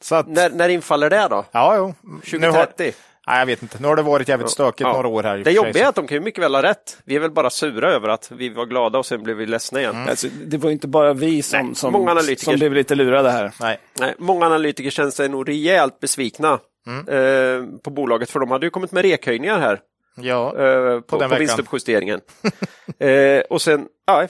Så 0.00 0.14
att, 0.14 0.28
När, 0.28 0.50
när 0.50 0.68
infaller 0.68 1.10
det 1.10 1.28
då? 1.30 1.44
ja, 1.52 1.76
jo. 1.76 1.94
Nu 2.38 2.46
har, 2.46 2.64
2030? 2.66 2.92
Nej, 3.28 3.38
jag 3.38 3.46
vet 3.46 3.62
inte. 3.62 3.76
Nu 3.80 3.88
har 3.88 3.96
det 3.96 4.02
varit 4.02 4.28
jävligt 4.28 4.50
stökigt 4.50 4.80
Ja. 4.80 4.92
några 4.92 5.08
år 5.08 5.22
här. 5.22 5.38
Det 5.38 5.50
jobbiga 5.50 5.84
är 5.84 5.88
att 5.88 5.94
de 5.94 6.06
kan 6.06 6.14
ju 6.16 6.20
mycket 6.20 6.44
väl 6.44 6.54
ha 6.54 6.62
rätt. 6.62 6.98
Vi 7.04 7.16
är 7.16 7.20
väl 7.20 7.30
bara 7.30 7.50
sura 7.50 7.90
över 7.92 8.08
att 8.08 8.30
vi 8.32 8.48
var 8.48 8.66
glada 8.66 8.98
och 8.98 9.06
sen 9.06 9.22
blev 9.22 9.36
vi 9.36 9.46
ledsna 9.46 9.80
igen. 9.80 10.08
Alltså, 10.08 10.28
det 10.46 10.56
var 10.56 10.68
ju 10.68 10.72
inte 10.72 10.88
bara 10.88 11.12
vi 11.12 11.42
som, 11.42 11.66
Nej, 11.66 11.74
som, 11.74 11.92
många 11.92 12.10
analytiker. 12.10 12.44
som 12.44 12.54
blev 12.54 12.72
lite 12.74 12.94
lurade 12.94 13.30
här. 13.30 13.52
Nej. 13.60 13.78
Nej, 14.00 14.14
många 14.18 14.46
analytiker 14.46 14.90
känner 14.90 15.10
sig 15.10 15.28
nog 15.28 15.48
rejält 15.48 16.00
besvikna 16.00 16.58
Mm. 16.86 17.08
eh, 17.08 17.80
på 17.82 17.90
bolaget 17.90 18.30
för 18.30 18.40
de 18.40 18.50
hade 18.50 18.66
ju 18.66 18.70
kommit 18.70 18.92
med 18.92 19.02
rekhöjningar 19.02 19.58
här 19.58 19.80
Ja. 20.20 20.46
eh, 20.48 20.54
på, 20.54 20.60
den 20.90 21.00
på 21.08 21.18
veckan. 21.18 21.38
vinstuppjusteringen. 21.38 22.20
eh, 23.00 23.40
och 23.50 23.62
sen 23.62 23.86
ja, 24.06 24.26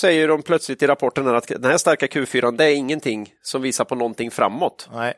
säger 0.00 0.28
de 0.28 0.42
plötsligt 0.42 0.82
i 0.82 0.86
rapporten 0.86 1.28
att 1.28 1.48
den 1.48 1.64
här 1.64 1.76
starka 1.76 2.06
Q4 2.06 2.56
det 2.56 2.64
är 2.64 2.74
ingenting 2.74 3.28
som 3.42 3.62
visar 3.62 3.84
på 3.84 3.94
någonting 3.94 4.30
framåt. 4.30 4.88
Nej. 4.92 5.14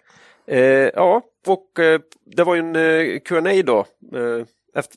Eh, 0.47 0.61
ja, 0.95 1.23
och 1.49 1.79
eh, 1.79 2.01
det 2.37 2.45
var 2.45 2.55
ju 2.55 2.61
en 2.61 2.77
eh, 2.77 3.21
Q&A 3.21 3.63
då 3.65 3.79
eh, 4.19 4.47
efter, 4.75 4.97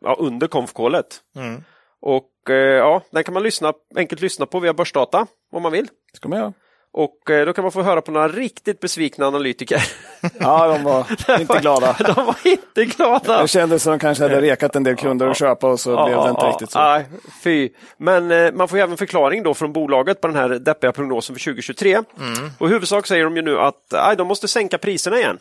ja, 0.00 0.16
under 0.18 0.46
konfkålet. 0.46 1.06
Mm. 1.36 1.64
Och 2.00 2.30
ja, 2.46 3.02
den 3.10 3.24
kan 3.24 3.34
man 3.34 3.42
lyssna, 3.42 3.72
enkelt 3.96 4.20
lyssna 4.20 4.46
på 4.46 4.60
via 4.60 4.74
Börsdata 4.74 5.26
om 5.52 5.62
man 5.62 5.72
vill. 5.72 5.88
Ska 6.12 6.28
man 6.28 6.38
göra. 6.38 6.52
Och 6.92 7.18
då 7.26 7.52
kan 7.52 7.62
man 7.62 7.72
få 7.72 7.82
höra 7.82 8.00
på 8.00 8.12
några 8.12 8.28
riktigt 8.28 8.80
besvikna 8.80 9.26
analytiker. 9.26 9.82
Ja, 10.40 10.68
de 10.68 10.84
var 10.84 11.06
inte 11.40 11.58
glada. 11.58 11.96
De 12.14 12.26
var 12.26 12.36
inte 12.44 12.84
glada. 12.84 13.42
Det 13.42 13.48
kändes 13.48 13.82
som 13.82 13.90
de 13.90 13.98
kanske 13.98 14.24
hade 14.24 14.40
rekat 14.40 14.76
en 14.76 14.82
del 14.82 14.96
kunder 14.96 15.28
att 15.28 15.36
köpa 15.36 15.68
och 15.68 15.80
så 15.80 16.04
blev 16.04 16.18
det 16.18 16.30
inte 16.30 16.46
riktigt 16.46 16.70
så. 16.70 16.78
Nej, 16.78 17.04
fy. 17.42 17.70
Men 17.96 18.56
man 18.56 18.68
får 18.68 18.78
ju 18.78 18.82
även 18.82 18.96
förklaring 18.96 19.42
då 19.42 19.54
från 19.54 19.72
bolaget 19.72 20.20
på 20.20 20.26
den 20.26 20.36
här 20.36 20.48
deppiga 20.48 20.92
prognosen 20.92 21.36
för 21.36 21.44
2023. 21.44 21.92
Mm. 21.92 22.04
Och 22.58 22.68
i 22.68 22.70
huvudsak 22.70 23.06
säger 23.06 23.24
de 23.24 23.36
ju 23.36 23.42
nu 23.42 23.58
att 23.58 23.94
aj, 23.94 24.16
de 24.16 24.28
måste 24.28 24.48
sänka 24.48 24.78
priserna 24.78 25.18
igen. 25.18 25.38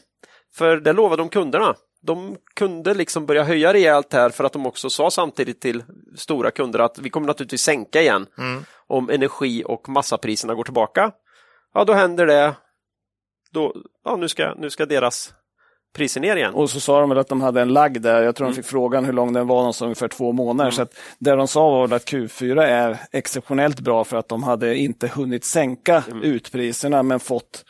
För 0.55 0.77
det 0.77 0.93
lovade 0.93 1.21
de 1.21 1.29
kunderna. 1.29 1.75
De 2.01 2.37
kunde 2.55 2.93
liksom 2.93 3.25
börja 3.25 3.43
höja 3.43 3.73
rejält 3.73 4.13
här 4.13 4.29
för 4.29 4.43
att 4.43 4.53
de 4.53 4.65
också 4.65 4.89
sa 4.89 5.11
samtidigt 5.11 5.61
till 5.61 5.83
stora 6.15 6.51
kunder 6.51 6.79
att 6.79 6.97
vi 6.99 7.09
kommer 7.09 7.27
naturligtvis 7.27 7.61
sänka 7.61 8.01
igen 8.01 8.27
Mm. 8.37 8.63
om 8.87 9.09
energi 9.09 9.63
och 9.65 9.89
massapriserna 9.89 10.53
går 10.55 10.63
tillbaka. 10.63 11.11
Ja, 11.73 11.83
då 11.83 11.93
händer 11.93 12.25
det. 12.25 12.55
Då, 13.51 13.75
ja, 14.03 14.15
nu 14.15 14.27
ska, 14.27 14.53
nu 14.53 14.69
ska 14.69 14.85
deras 14.85 15.33
priser 15.93 16.21
ner 16.21 16.35
igen. 16.35 16.53
Och 16.53 16.69
så 16.69 16.79
sa 16.79 16.99
de 16.99 17.09
väl 17.09 17.17
att 17.17 17.27
de 17.27 17.41
hade 17.41 17.61
en 17.61 17.67
lagg 17.73 18.01
där. 18.01 18.21
Jag 18.23 18.35
tror 18.35 18.47
de 18.47 18.53
fick 18.53 18.65
frågan 18.65 19.05
hur 19.05 19.13
lång 19.13 19.33
den 19.33 19.47
var, 19.47 19.55
någonstans 19.57 19.85
ungefär 19.85 20.07
två 20.07 20.31
månader. 20.31 20.71
Så 20.71 20.81
att 20.81 20.93
det 21.19 21.35
de 21.35 21.47
sa 21.47 21.69
var 21.69 21.83
att 21.95 22.05
Q4 22.11 22.61
är 22.61 22.97
exceptionellt 23.11 23.79
bra 23.79 24.03
för 24.03 24.17
att 24.17 24.29
de 24.29 24.43
hade 24.43 24.75
inte 24.77 25.07
hunnit 25.07 25.45
sänka 25.45 26.03
utpriserna 26.23 27.03
men 27.03 27.19
fått 27.19 27.65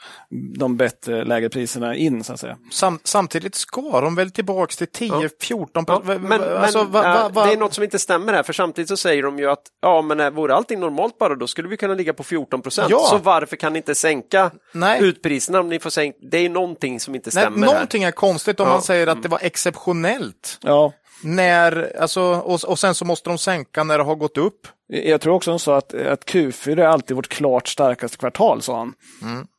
de 0.57 0.77
bättre, 0.77 1.25
lägre 1.25 1.49
priserna 1.49 1.95
in 1.95 2.23
så 2.23 2.33
att 2.33 2.39
säga. 2.39 2.57
Sam, 2.71 2.99
samtidigt 3.03 3.55
ska 3.55 4.01
de 4.01 4.15
väl 4.15 4.31
tillbaks 4.31 4.77
till 4.77 4.87
10-14 4.87 5.67
Ja, 5.87 6.01
va- 6.05 6.17
men 6.19 6.43
alltså, 6.43 6.77
men, 6.83 6.91
va- 6.91 7.01
va- 7.01 7.19
ja, 7.23 7.29
va- 7.33 7.45
det 7.45 7.53
är 7.53 7.57
något 7.57 7.73
som 7.73 7.83
inte 7.83 7.99
stämmer 7.99 8.33
här, 8.33 8.43
för 8.43 8.53
samtidigt 8.53 8.89
så 8.89 8.97
säger 8.97 9.23
de 9.23 9.39
ju 9.39 9.49
att 9.49 9.61
ja, 9.81 10.01
men 10.01 10.19
eh, 10.19 10.29
vore 10.29 10.55
allting 10.55 10.79
normalt 10.79 11.17
bara, 11.17 11.35
då 11.35 11.47
skulle 11.47 11.67
vi 11.67 11.77
kunna 11.77 11.93
ligga 11.93 12.13
på 12.13 12.23
14 12.23 12.61
procent. 12.61 12.87
Ja. 12.91 12.99
Så 13.09 13.17
varför 13.17 13.55
kan 13.55 13.73
ni 13.73 13.77
inte 13.79 13.95
sänka 13.95 14.51
Nej. 14.71 15.03
utpriserna 15.03 15.59
om 15.59 15.69
ni 15.69 15.79
får 15.79 15.89
sänka? 15.89 16.17
Det 16.31 16.37
är 16.37 16.49
någonting 16.49 16.99
som 16.99 17.15
inte 17.15 17.29
Nej, 17.33 17.41
stämmer 17.43 17.67
här. 17.67 17.73
någonting 17.73 18.03
är 18.03 18.11
konstigt 18.13 18.59
om 18.59 18.67
Ja. 18.67 18.73
man 18.73 18.81
säger 18.81 19.07
att 19.07 19.23
det 19.23 19.29
var 19.29 19.39
exceptionellt. 19.41 20.59
Ja, 20.61 20.93
När, 21.23 21.97
alltså, 22.01 22.21
och, 22.21 22.63
och 22.63 22.79
sen 22.79 22.95
så 22.95 23.05
måste 23.05 23.29
de 23.29 23.37
sänka 23.37 23.83
när 23.83 23.97
det 23.97 24.03
har 24.03 24.15
gått 24.15 24.37
upp. 24.37 24.67
jag 24.87 25.21
tror 25.21 25.33
också 25.35 25.51
de 25.51 25.59
sa 25.59 25.77
att, 25.77 25.93
att 25.93 26.25
Q4 26.25 26.79
är 26.81 26.85
alltid 26.87 27.15
vårt 27.15 27.27
klart 27.27 27.67
starkaste 27.67 28.17
kvartal, 28.17 28.61
sa 28.61 28.77
han. 28.77 28.93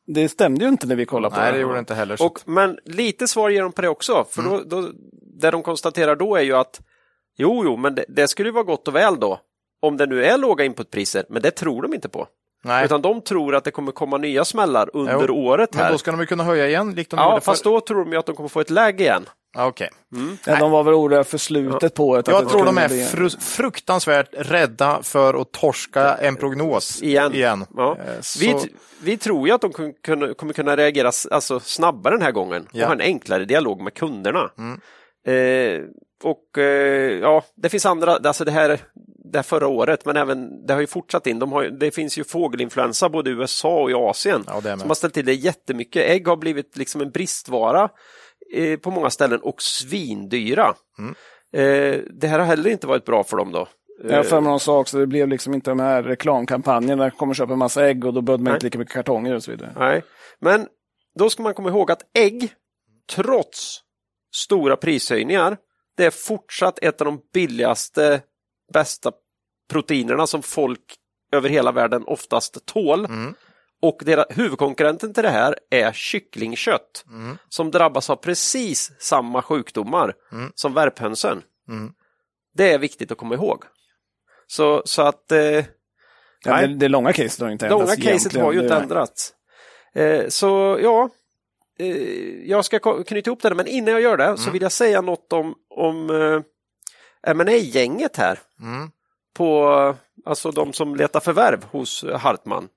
Det 0.07 0.29
stämde 0.29 0.65
ju 0.65 0.69
inte 0.69 0.87
när 0.87 0.95
vi 0.95 1.05
kollade 1.05 1.35
på 1.35 1.41
Nej, 1.41 1.51
det. 1.51 1.57
det 1.57 1.61
gjorde 1.61 1.73
det 1.75 1.79
inte 1.79 1.95
heller. 1.95 2.15
så 2.17 2.25
Och, 2.25 2.39
men 2.45 2.79
lite 2.85 3.27
svar 3.27 3.49
ger 3.49 3.61
de 3.61 3.71
på 3.71 3.81
det 3.81 3.89
också, 3.89 4.25
för 4.29 4.41
Mm. 4.41 4.51
då, 4.69 4.81
då, 4.81 4.89
det 5.41 5.51
de 5.51 5.63
konstaterar 5.63 6.15
då 6.15 6.35
är 6.35 6.41
ju 6.41 6.53
att 6.55 6.81
jo, 7.37 7.61
jo, 7.65 7.77
men 7.77 7.95
det, 7.95 8.05
det 8.07 8.27
skulle 8.27 8.49
ju 8.49 8.53
vara 8.53 8.63
gott 8.63 8.87
och 8.87 8.95
väl 8.95 9.19
då, 9.19 9.39
om 9.81 9.97
det 9.97 10.05
nu 10.05 10.25
är 10.25 10.37
låga 10.37 10.65
inputpriser, 10.65 11.25
men 11.29 11.41
det 11.41 11.51
tror 11.51 11.81
de 11.81 11.93
inte 11.93 12.09
på. 12.09 12.27
Nej, 12.65 12.85
Utan 12.85 13.01
de 13.01 13.21
tror 13.21 13.55
att 13.55 13.63
det 13.63 13.71
kommer 13.71 13.91
komma 13.91 14.17
nya 14.17 14.45
smällar 14.45 14.89
under 14.93 15.25
Jo, 15.27 15.35
året 15.35 15.73
men 15.73 15.83
här. 15.83 15.91
då 15.91 15.97
ska 15.97 16.11
de 16.11 16.19
ju 16.19 16.25
kunna 16.25 16.43
höja 16.43 16.67
igen. 16.67 16.91
Likt 16.95 17.11
de 17.11 17.17
Ja, 17.19 17.33
för... 17.33 17.41
fast 17.41 17.63
då 17.63 17.79
tror 17.81 17.99
de 18.05 18.11
ju 18.11 18.17
att 18.19 18.25
de 18.25 18.35
kommer 18.35 18.49
få 18.49 18.59
ett 18.59 18.69
läge 18.69 19.03
igen. 19.03 19.25
Ja, 19.57 19.65
Okej. 19.67 19.89
Ja, 20.45 20.55
de 20.59 20.71
var 20.71 20.83
väl 20.83 20.93
oroliga 20.93 21.23
för 21.23 21.37
slutet 21.37 21.93
på 21.93 22.13
det. 22.13 22.19
att 22.19 22.27
Jag 22.27 22.49
tror 22.49 22.65
de 22.65 22.77
är 22.77 22.87
fru- 22.87 23.39
fruktansvärt 23.41 24.29
rädda 24.31 24.99
för 25.03 25.41
att 25.41 25.51
torska 25.51 26.13
en 26.15 26.35
prognos 26.35 27.03
Igen. 27.03 27.33
igen. 27.33 27.65
Ja. 27.77 27.97
Eh, 28.07 28.21
så- 28.21 28.39
Vi, 28.39 28.55
vi 29.03 29.17
tror 29.17 29.47
ju 29.47 29.53
att 29.53 29.61
de 29.61 29.71
kommer 30.35 30.53
kunna 30.53 30.77
reagera 30.77 31.11
alltså, 31.31 31.59
snabbare 31.59 32.13
den 32.15 32.21
här 32.21 32.31
gången 32.31 32.67
Ja. 32.71 32.83
och 32.83 32.87
ha 32.87 32.93
en 32.95 33.01
enklare 33.01 33.45
dialog 33.45 33.81
med 33.81 33.93
kunderna. 33.93 34.49
Eh, 35.27 35.81
och 36.23 36.57
eh, 36.57 37.19
ja, 37.19 37.43
det 37.55 37.69
finns 37.69 37.85
andra, 37.85 38.15
alltså 38.15 38.45
det 38.45 38.51
här, 38.51 38.79
det 39.31 39.37
här 39.37 39.43
förra 39.43 39.67
året, 39.67 40.05
men 40.05 40.17
även 40.17 40.65
det 40.65 40.73
har 40.73 40.81
ju 40.81 40.87
fortsatt 40.87 41.27
in. 41.27 41.39
De 41.39 41.51
har, 41.51 41.63
det 41.63 41.91
finns 41.91 42.17
ju 42.17 42.23
fågelinfluensa 42.23 43.09
både 43.09 43.29
i 43.29 43.33
USA 43.33 43.81
och 43.81 43.91
i 43.91 43.93
Asien 43.93 44.43
Ja, 44.47 44.61
som 44.61 44.87
har 44.87 44.95
ställt 44.95 45.13
till 45.13 45.25
det 45.25 45.33
jättemycket. 45.33 46.09
Ägg 46.09 46.27
har 46.27 46.35
blivit 46.35 46.77
liksom 46.77 47.01
en 47.01 47.11
bristvara 47.11 47.89
eh, 48.53 48.79
på 48.79 48.91
många 48.91 49.09
ställen 49.09 49.39
och 49.39 49.61
svindyra. 49.61 50.73
Mm. 50.99 51.15
Eh, 51.53 52.01
det 52.09 52.27
här 52.27 52.39
har 52.39 52.45
heller 52.45 52.69
inte 52.69 52.87
varit 52.87 53.05
bra 53.05 53.23
för 53.23 53.37
dem 53.37 53.51
då. 53.51 53.67
Jag 54.03 54.17
har 54.17 54.23
för 54.23 54.41
mig 54.41 54.59
sa 54.59 54.79
också, 54.79 54.97
det 54.97 55.07
blev 55.07 55.27
liksom 55.27 55.53
inte 55.53 55.71
de 55.71 55.79
här 55.79 56.03
reklamkampanjerna, 56.03 57.03
där 57.03 57.09
kommer 57.09 57.33
köpa 57.33 57.53
en 57.53 57.59
massa 57.59 57.87
ägg 57.87 58.05
och 58.05 58.13
då 58.13 58.21
behövde 58.21 58.43
man 58.43 58.51
Nej. 58.51 58.57
inte 58.57 58.65
lika 58.65 58.77
mycket 58.77 58.93
kartonger 58.93 59.35
och 59.35 59.43
så 59.43 59.51
vidare. 59.51 59.73
Nej, 59.75 60.03
men 60.39 60.67
då 61.19 61.29
ska 61.29 61.43
man 61.43 61.53
komma 61.53 61.69
ihåg 61.69 61.91
att 61.91 62.01
ägg, 62.17 62.53
trots 63.15 63.79
stora 64.35 64.75
prishöjningar, 64.75 65.57
det 65.97 66.05
är 66.05 66.11
fortsatt 66.11 66.79
ett 66.83 67.01
av 67.01 67.05
de 67.05 67.19
billigaste, 67.33 68.21
bästa 68.73 69.11
proteinerna 69.69 70.27
som 70.27 70.41
folk 70.43 70.95
över 71.31 71.49
hela 71.49 71.71
världen 71.71 72.03
oftast 72.07 72.65
tål. 72.65 73.07
Och 73.81 74.01
deras, 74.05 74.25
huvudkonkurrenten 74.29 75.13
till 75.13 75.23
det 75.23 75.29
här 75.29 75.55
är 75.69 75.91
kycklingkött 75.93 77.05
som 77.49 77.71
drabbas 77.71 78.09
av 78.09 78.15
precis 78.15 78.91
samma 78.99 79.41
sjukdomar 79.41 80.13
som 80.55 80.73
värphönsen. 80.73 81.41
Det 82.53 82.73
är 82.73 82.79
viktigt 82.79 83.11
att 83.11 83.17
komma 83.17 83.35
ihåg. 83.35 83.63
Så, 84.47 84.81
så 84.85 85.01
att 85.01 85.31
eh, 85.31 85.39
Ja, 85.39 86.51
Nej. 86.51 86.67
det, 86.67 86.75
det 86.75 86.87
långa 86.87 87.13
caset 87.13 87.39
har 87.41 87.49
inte 87.49 87.69
Långa 87.69 87.81
ändrats 87.83 87.95
caset 87.95 88.09
egentligen. 88.09 88.45
har 88.45 88.53
ju 88.53 88.61
inte 88.61 88.75
ändrats. 88.75 89.33
Eh, 89.95 90.27
så 90.27 90.79
ja, 90.81 91.09
eh, 91.79 91.97
jag 92.49 92.65
ska 92.65 93.03
knyta 93.03 93.29
ihop 93.29 93.41
det, 93.41 93.49
där, 93.49 93.55
men 93.55 93.67
innan 93.67 93.93
jag 93.93 94.01
gör 94.01 94.17
det 94.17 94.23
Mm. 94.25 94.37
så 94.37 94.51
vill 94.51 94.61
jag 94.61 94.71
säga 94.71 95.01
något 95.01 95.33
om, 95.33 95.55
om 95.69 96.09
eh, 96.09 96.41
M&A-gänget 97.25 98.17
här. 98.17 98.39
Mm. 98.61 98.91
På, 99.33 99.95
alltså 100.25 100.51
de 100.51 100.73
som 100.73 100.95
letar 100.95 101.19
förvärv 101.19 101.63
hos 101.63 102.05
Hartman. 102.13 102.67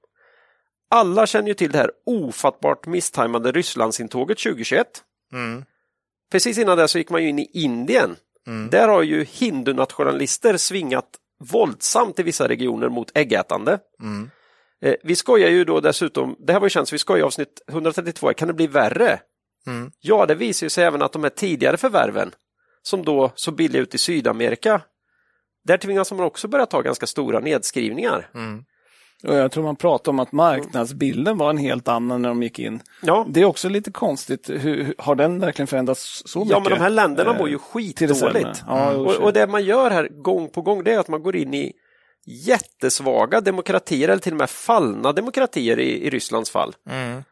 Alla 0.91 1.27
känner 1.27 1.49
ju 1.49 1.55
till 1.55 1.73
det 1.73 1.79
här 1.79 1.91
ofattbart 2.07 2.87
misstajmade 2.87 3.53
Rysslandsintåget 3.53 4.39
2021. 4.39 4.87
Mm. 5.33 5.65
Precis 6.31 6.59
innan 6.59 6.79
det 6.79 6.89
så 6.89 6.99
gick 6.99 7.11
man 7.11 7.23
ju 7.23 7.29
in 7.29 7.39
i 7.39 7.51
Indien. 7.53 8.17
Mm. 8.47 8.71
Där 8.71 8.89
har 8.89 9.03
ju 9.03 9.25
hindunationalister 9.25 10.57
svingat 10.57 11.09
våldsamt 11.41 12.19
i 12.19 12.23
vissa 12.23 12.49
regioner 12.49 12.89
mot 12.89 13.11
äggätande. 13.15 13.79
Mm. 14.03 14.31
Eh, 14.83 14.95
vi 15.03 15.17
skojar 15.17 15.49
ju 15.49 15.65
då 15.65 15.81
dessutom, 15.81 16.37
det 16.39 16.53
här 16.53 16.61
var 16.61 16.67
ju 16.67 16.71
känt, 16.71 16.89
så 16.89 16.95
vi 16.95 16.99
skojar 16.99 17.21
i 17.21 17.23
avsnitt 17.23 17.63
132, 17.69 18.33
kan 18.35 18.49
det 18.49 18.55
bli 18.55 18.67
värre? 18.67 19.21
Mm. 19.67 19.91
Ja, 20.01 20.27
det 20.27 20.35
visar 20.35 20.67
ju 20.67 20.71
sig 20.71 20.85
även 20.85 21.03
att 21.03 21.13
de 21.13 21.23
här 21.23 21.31
tidigare 21.31 21.77
förvärven, 21.77 22.35
som 22.83 23.05
då 23.05 23.33
så 23.35 23.51
billiga 23.53 23.83
ut 23.83 23.95
i 23.95 23.99
Sydamerika, 23.99 24.81
där 25.65 25.77
tvingas 25.77 26.13
man 26.13 26.21
också 26.27 26.49
börja 26.49 26.67
ta 26.67 26.81
ganska 26.81 27.07
stora 27.07 27.41
nedskrivningar. 27.41 28.31
Mm. 28.35 28.65
Och 29.25 29.35
jag 29.35 29.53
tror 29.53 29.65
man 29.65 29.77
pratar 29.77 30.13
om 30.13 30.19
att 30.19 30.33
marknadsbilden 30.33 31.39
var 31.39 31.51
en 31.51 31.59
helt 31.59 31.89
annan 31.89 32.23
när 32.23 32.29
de 32.29 32.43
gick 32.43 32.59
in. 32.59 32.81
Ja, 33.03 33.27
Det 33.29 33.41
är 33.41 33.45
också 33.45 33.69
lite 33.69 33.91
konstigt. 33.91 34.51
Hur, 34.51 34.95
har 34.99 35.15
den 35.15 35.41
verkligen 35.41 35.67
förändrats 35.67 36.23
så 36.27 36.39
mycket? 36.39 36.51
ja 36.53 36.61
men 36.61 36.71
de 36.71 36.79
här 36.79 36.91
länderna 36.91 37.31
Eh, 37.31 37.39
mår 37.39 37.49
ju 37.49 37.59
sämre. 37.59 37.69
skitdåligt. 37.83 38.63
Ja, 38.67 38.93
jo, 38.95 39.07
Och, 39.07 39.15
och 39.15 39.33
det 39.33 39.47
man 39.47 39.65
gör 39.65 39.91
här 39.91 40.09
gång 40.23 40.49
på 40.51 40.63
gång, 40.63 40.85
det 40.85 40.93
är 40.95 40.99
att 40.99 41.09
man 41.09 41.23
går 41.23 41.37
in 41.37 41.55
i 41.55 41.73
jättesvaga 42.47 43.41
demokratier, 43.41 44.09
eller 44.09 44.23
till 44.23 44.33
och 44.33 44.39
med 44.39 44.51
fallna 44.51 45.13
demokratier 45.13 45.79
i, 45.79 46.07
i 46.07 46.11
Rysslands 46.11 46.51
fall. 46.51 46.75
Mm. 46.91 47.23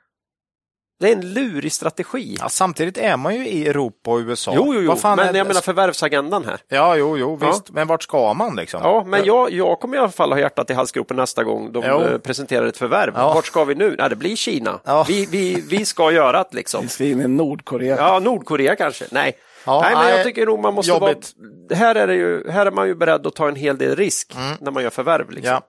Det 1.01 1.09
är 1.09 1.13
en 1.13 1.33
lurig 1.35 1.73
strategi. 1.73 2.37
Ja, 2.41 2.49
samtidigt 2.49 2.99
är 2.99 3.17
man 3.17 3.35
ju 3.35 3.47
i 3.49 3.69
Europa 3.69 4.11
och 4.11 4.19
USA. 4.19 4.53
Jo, 4.55 4.75
jo, 4.75 4.81
jo. 4.81 4.89
Vad 4.89 5.01
fan 5.01 5.17
men 5.17 5.29
är- 5.35 5.39
jag 5.39 5.47
menar 5.47 5.61
förvärvsagendan 5.61 6.45
här. 6.45 6.59
Ja, 6.69 6.97
jo, 6.97 7.17
jo, 7.19 7.39
Ja. 7.41 7.47
visst. 7.47 7.71
Men 7.71 7.87
vart 7.87 8.03
ska 8.03 8.35
man 8.35 8.57
liksom? 8.57 8.81
Ja, 8.85 9.05
men 9.07 9.25
jag, 9.25 9.51
jag 9.53 9.81
kommer 9.81 9.97
i 9.97 10.01
alla 10.01 10.09
fall 10.09 10.33
ha 10.33 10.39
hjärtat 10.39 10.71
i 10.71 10.75
halsgropen 10.75 11.17
nästa 11.17 11.45
gång 11.45 11.73
de 11.73 11.85
Jo. 11.89 12.01
eh, 12.01 12.19
presenterar 12.19 12.67
ett 12.67 12.77
förvärv. 12.77 13.13
Ja. 13.17 13.35
Vart 13.35 13.47
ska 13.47 13.65
vi 13.65 13.75
nu? 13.75 13.95
Nej, 13.99 14.11
det 14.11 14.17
blir 14.17 14.37
Kina. 14.37 14.81
Ja. 14.85 15.05
Vi, 15.09 15.27
vi, 15.27 15.65
vi 15.71 15.85
ska 15.85 16.11
göra 16.13 16.39
det 16.43 16.57
liksom. 16.57 16.83
Vi 16.83 16.89
ska 16.89 17.05
in 17.05 17.21
i 17.21 17.29
Nordkorea. 17.29 17.97
Ja, 17.97 18.19
Nordkorea 18.19 18.77
kanske. 18.77 19.05
Nej. 19.11 19.37
Ja, 19.67 19.81
nej, 19.83 19.95
men 19.97 20.09
jag 20.17 20.25
tycker 20.25 20.47
nog 20.47 20.61
man 20.61 20.75
måste 20.75 20.93
jobbigt. 20.93 21.33
vara... 21.69 21.79
Här 21.79 21.95
är, 21.95 22.07
det 22.07 22.15
ju, 22.15 22.51
här 22.51 22.67
är 22.67 22.71
man 22.71 22.87
ju 22.89 22.95
beredd 22.95 23.27
att 23.27 23.35
ta 23.35 23.49
en 23.49 23.57
hel 23.57 23.79
del 23.79 23.97
risk 23.97 24.35
när 24.61 24.71
man 24.71 24.83
gör 24.83 24.91
förvärv. 24.91 25.31
Liksom. 25.31 25.53
Ja. 25.53 25.61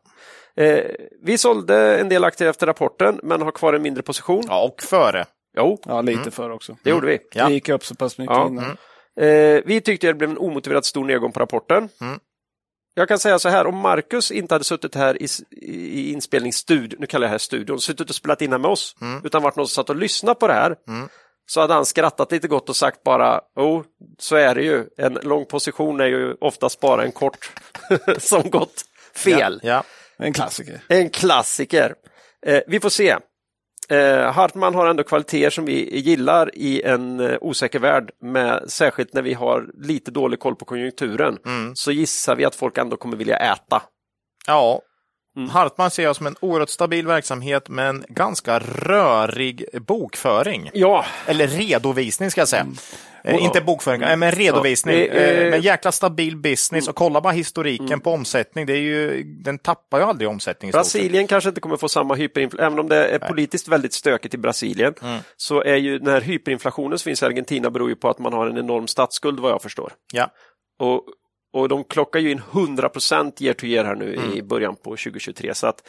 Eh, 0.58 0.84
vi 1.24 1.38
sålde 1.38 1.97
en 1.99 2.10
del 2.10 2.24
aktier 2.24 2.49
efter 2.49 2.68
rapporten, 2.68 3.20
men 3.24 3.41
har 3.41 3.51
kvar 3.51 3.74
en 3.74 3.82
mindre 3.82 4.03
position. 4.03 4.43
ja, 4.47 4.64
och 4.64 4.82
före. 4.82 5.26
Jo, 5.58 5.80
Ja, 5.86 6.01
lite 6.01 6.32
för 6.32 6.49
också. 6.49 6.78
det 6.84 6.89
gjorde 6.89 7.08
vi. 7.08 7.20
Ja. 7.34 7.47
Det 7.47 7.53
gick 7.53 7.70
upp 7.70 7.86
så 7.86 7.95
pass 7.95 8.18
mycket 8.18 8.36
Ja. 8.36 8.47
innan. 8.47 8.78
Eh, 9.20 9.62
vi 9.66 9.82
tyckte 9.82 10.08
det 10.08 10.14
blev 10.14 10.30
en 10.30 10.38
omotiverat 10.38 10.86
stor 10.86 11.05
nedgång 11.05 11.32
på 11.32 11.39
rapporten. 11.39 11.89
Mm. 12.01 12.20
Jag 12.93 13.08
kan 13.08 13.20
säga 13.20 13.39
så 13.39 13.49
här, 13.49 13.68
om 13.68 13.78
Marcus 13.78 14.32
inte 14.32 14.53
hade 14.55 14.64
suttit 14.64 14.95
här 14.95 15.22
i, 15.24 15.28
i 15.62 16.12
inspelningsstudion, 16.14 16.99
nu 16.99 17.08
kallar 17.08 17.26
jag 17.26 17.30
det 17.30 17.34
här 17.34 17.38
studion, 17.38 17.80
suttit 17.82 18.10
och 18.10 18.16
spelat 18.16 18.41
in 18.41 18.51
här 18.51 18.60
med 18.60 18.72
oss, 18.72 18.95
Mm. 19.01 19.22
utan 19.26 19.41
varit 19.41 19.55
någon 19.55 19.68
som 19.68 19.84
satt 19.84 19.89
och 19.89 19.95
lyssnat 19.95 20.39
på 20.39 20.47
det 20.47 20.53
här, 20.53 20.76
så 21.49 21.62
hade 21.62 21.74
han 21.74 21.86
skrattat 21.86 22.32
lite 22.32 22.47
gott 22.47 22.70
och 22.70 22.76
sagt 22.76 23.03
bara, 23.03 23.41
oh, 23.55 23.84
så 24.20 24.36
är 24.36 24.55
det 24.55 24.62
ju. 24.64 24.86
En 24.97 25.14
lång 25.14 25.45
position 25.45 25.99
är 25.99 26.05
ju 26.05 26.36
oftast 26.41 26.80
bara 26.80 27.03
en 27.03 27.12
kort 27.12 27.51
som 28.18 28.49
gått 28.49 28.84
fel. 29.16 29.60
Ja. 29.64 29.84
En 30.20 30.34
klassiker. 30.34 30.82
En 30.88 31.09
klassiker. 31.09 31.93
Eh, 32.45 32.61
vi 32.68 32.80
får 32.80 32.89
se. 32.89 33.18
Eh, 33.89 34.32
Hartman 34.32 34.76
har 34.76 34.88
ändå 34.88 35.03
kvaliteter 35.03 35.49
som 35.49 35.65
vi 35.65 35.99
gillar 35.99 36.55
i 36.55 36.82
en 36.82 37.20
eh, 37.20 37.38
osäker 37.41 37.80
värld, 37.80 38.11
med, 38.22 38.63
särskilt 38.68 39.13
när 39.13 39.22
vi 39.22 39.34
har 39.34 39.65
lite 39.82 40.11
dålig 40.11 40.39
koll 40.39 40.55
på 40.55 40.65
konjunkturen. 40.65 41.38
Så 41.74 41.91
gissar 41.91 42.36
vi 42.36 42.45
att 42.45 42.55
folk 42.55 42.78
ändå 42.78 42.97
kommer 42.97 43.18
vilja 43.18 43.38
äta. 43.38 43.82
Ja, 44.47 44.82
Mm. 45.38 45.49
Hartman 45.49 45.91
ser 45.91 46.03
jag 46.03 46.15
som 46.15 46.28
en 46.28 46.36
oerhört 46.39 46.70
stabil 46.70 47.07
verksamhet 47.07 47.70
med 47.70 47.89
en 47.89 48.05
ganska 48.09 48.59
rörig 48.59 49.65
bokföring. 49.88 50.70
Ja, 50.74 51.05
Eller 51.26 51.47
redovisning 51.47 52.32
ska 52.32 52.41
jag 52.41 52.47
säga. 52.47 52.61
Eh, 52.61 52.68
Och- 53.34 53.40
inte 53.42 53.62
bokföring, 53.62 54.02
eh, 54.02 54.16
men 54.18 54.32
redovisning. 54.32 54.96
Ja, 54.98 55.06
eh, 55.06 55.24
Eh, 55.24 55.44
eh, 55.46 55.50
men 55.50 55.62
jäkla 55.62 55.92
stabil 55.92 56.38
business 56.38 56.88
och 56.88 56.96
kolla 56.96 57.22
bara 57.22 57.34
historiken 57.34 58.00
på 58.00 58.12
omsättning. 58.12 58.66
Det 58.66 58.74
är 58.74 58.78
ju, 58.82 59.24
den 59.24 59.60
tappar 59.60 60.00
ju 60.00 60.04
aldrig 60.06 60.30
omsättning. 60.30 60.72
Brasilien 60.72 61.28
kanske 61.28 61.50
inte 61.50 61.62
kommer 61.62 61.78
få 61.78 61.90
samma 61.90 62.16
hyperinflation, 62.16 62.66
även 62.68 62.80
om 62.80 62.90
det 62.90 63.08
är 63.08 63.20
politiskt 63.20 63.68
väldigt 63.68 63.94
stökigt 63.94 64.34
i 64.34 64.38
Brasilien, 64.38 64.94
så 65.38 65.64
är 65.64 65.76
ju 65.76 66.00
den 66.00 66.08
här 66.14 66.22
hyperinflationen 66.22 66.98
som 66.98 67.10
finns 67.10 67.24
i 67.24 67.26
Argentina 67.26 67.70
beror 67.70 67.90
ju 67.90 67.96
på 67.96 68.10
att 68.10 68.20
man 68.20 68.34
har 68.34 68.48
en 68.48 68.58
enorm 68.58 68.88
statsskuld 68.88 69.40
vad 69.40 69.52
jag 69.52 69.62
förstår. 69.62 69.92
Ja. 70.14 70.30
Och, 70.80 71.04
och 71.58 71.70
de 71.70 71.84
klockar 71.84 72.20
ju 72.20 72.32
in 72.32 72.41
100 72.51 72.89
year 73.39 73.53
to 73.53 73.66
year 73.66 73.86
här 73.86 73.95
nu 73.95 74.16
i 74.36 74.41
början 74.43 74.76
på 74.76 74.89
2023. 74.89 75.53
Så 75.55 75.68
att 75.68 75.82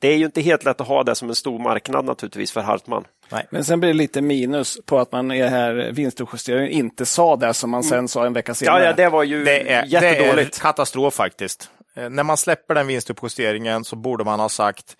det 0.00 0.08
är 0.08 0.16
ju 0.16 0.24
inte 0.24 0.40
helt 0.40 0.64
lätt 0.64 0.80
att 0.80 0.88
ha 0.88 1.02
det 1.02 1.14
som 1.14 1.28
en 1.28 1.34
stor 1.34 1.58
marknad 1.58 2.04
naturligtvis 2.04 2.52
för 2.52 2.60
Hartman. 2.60 3.04
Men 3.50 3.64
sen 3.64 3.80
blir 3.80 3.88
det 3.90 3.94
lite 3.96 4.20
minus 4.20 4.78
på 4.86 4.98
att 4.98 5.12
man 5.12 5.32
i 5.32 5.40
den 5.40 5.52
här 5.52 5.90
vinstjusteringen 5.92 6.70
inte 6.70 7.06
sa 7.06 7.36
det 7.36 7.54
som 7.54 7.70
man 7.70 7.84
sen 7.84 8.08
sa 8.08 8.26
en 8.26 8.32
vecka 8.32 8.54
senare. 8.54 8.80
Ja, 8.82 8.86
ja 8.86 8.92
det 8.92 9.08
var 9.08 9.22
ju 9.22 9.44
Det 9.44 9.72
är, 9.72 9.82
det 9.82 9.88
jättedåligt. 9.88 10.56
är 10.56 10.60
katastrof 10.60 11.14
faktiskt. 11.14 11.70
Eh, 11.96 12.10
När 12.10 12.22
man 12.22 12.36
släpper 12.36 12.74
den 12.74 12.86
vinstuppjusteringen 12.86 13.84
så 13.84 13.96
borde 13.96 14.24
man 14.24 14.40
ha 14.40 14.48
sagt 14.48 14.96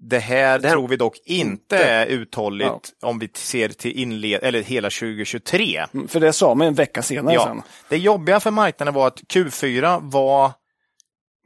det 0.00 0.18
här 0.18 0.58
Det 0.58 0.68
här- 0.68 0.74
tror 0.74 0.88
vi 0.88 0.96
dock 0.96 1.18
inte 1.24 1.78
är 1.78 2.06
uthålligt 2.06 2.92
om 3.02 3.18
vi 3.18 3.28
ser 3.34 3.68
till 3.68 3.98
inled 3.98 4.40
eller 4.42 4.62
hela 4.62 4.90
2023. 4.90 5.84
Mm, 5.94 6.08
För 6.08 6.20
det 6.20 6.32
sa 6.32 6.54
man 6.54 6.66
en 6.66 6.74
vecka 6.74 7.02
senare 7.02 7.34
Ja. 7.34 7.44
sen. 7.44 7.62
Det 7.88 7.96
jobbiga 7.98 8.40
för 8.40 8.50
marknaden 8.50 8.94
var 8.94 9.06
att 9.06 9.20
Q4 9.20 9.98
var 10.10 10.52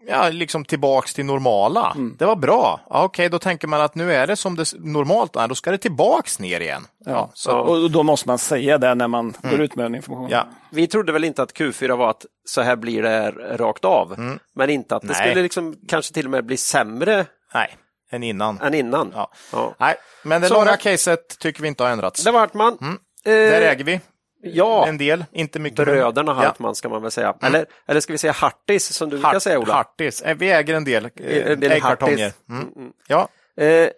ja, 0.08 0.28
liksom 0.28 0.64
tillbaks 0.64 1.14
till 1.14 1.24
normala. 1.24 1.92
Mm. 1.96 2.16
Det 2.18 2.24
var 2.26 2.36
bra. 2.36 2.80
Ja, 2.90 3.04
Okej, 3.04 3.28
då 3.28 3.38
tänker 3.38 3.68
man 3.68 3.80
att 3.80 3.94
nu 3.94 4.12
är 4.14 4.26
det 4.26 4.36
som 4.36 4.56
det 4.56 4.72
normalt 4.78 5.36
är, 5.36 5.48
då 5.48 5.54
ska 5.54 5.70
det 5.70 5.78
tillbaks 5.78 6.38
ner 6.38 6.60
igen. 6.60 6.86
Ja, 7.04 7.30
så, 7.34 7.50
Ja. 7.50 7.60
Och 7.60 7.90
då 7.90 8.02
måste 8.02 8.28
man 8.28 8.38
säga 8.38 8.78
det 8.78 8.94
när 8.94 9.08
man 9.08 9.34
går 9.42 9.60
ut 9.60 9.76
med 9.76 9.84
den 9.84 9.94
informationen. 9.94 10.30
ja. 10.30 10.48
Vi 10.70 10.86
trodde 10.86 11.12
väl 11.12 11.24
inte 11.24 11.42
att 11.42 11.52
Q4 11.54 11.96
var 11.96 12.10
att 12.10 12.26
så 12.44 12.60
här 12.62 12.76
blir 12.76 13.02
det 13.02 13.30
rakt 13.56 13.84
av. 13.84 14.38
Men 14.54 14.70
inte 14.70 14.96
att 14.96 15.02
det 15.02 15.08
Nej. 15.08 15.28
skulle 15.30 15.42
liksom 15.42 15.76
kanske 15.88 16.14
till 16.14 16.24
och 16.24 16.30
med 16.30 16.44
bli 16.46 16.56
sämre 16.56 17.26
Nej, 17.54 17.76
än 18.10 18.22
innan. 18.22 18.60
än 18.60 18.74
innan. 18.74 19.12
Ja. 19.14 19.30
Ja. 19.52 19.74
Nej, 19.78 19.94
men 20.22 20.40
det 20.40 20.48
Så- 20.48 20.54
långa 20.54 20.76
caset 20.76 21.38
tycker 21.38 21.62
vi 21.62 21.68
inte 21.68 21.82
har 21.82 21.90
ändrats. 21.90 22.24
Det 22.24 22.30
var 22.30 22.40
Hartman. 22.40 22.98
Där 23.24 23.62
Eh, 23.62 23.70
äger 23.70 23.84
vi 23.84 24.00
ja, 24.42 24.86
en 24.86 24.98
del, 24.98 25.24
inte 25.32 25.58
mycket. 25.58 25.84
bröderna 25.84 26.32
Ja. 26.32 26.46
Hartman 26.46 26.74
ska 26.74 26.88
man 26.88 27.02
väl 27.02 27.10
säga. 27.10 27.34
Eller, 27.42 27.66
eller 27.86 28.00
ska 28.00 28.12
vi 28.12 28.18
säga 28.18 28.32
Hartis 28.32 28.92
som 28.92 29.08
du 29.10 29.16
brukar 29.16 29.32
Hart, 29.32 29.42
säga 29.42 29.58
Ola? 29.58 29.72
Hartis. 29.74 30.22
Eh, 30.22 30.36
Vi 30.36 30.50
äger 30.50 30.74
en 30.74 30.84
del, 30.84 31.04
eh, 31.04 31.52
En 31.52 31.60
del 31.60 31.72
äggkartonger. 31.72 32.24
Hartis. 32.24 32.38
Mm. 32.76 32.92
Ja. 33.08 33.28
Eh, 33.64 33.88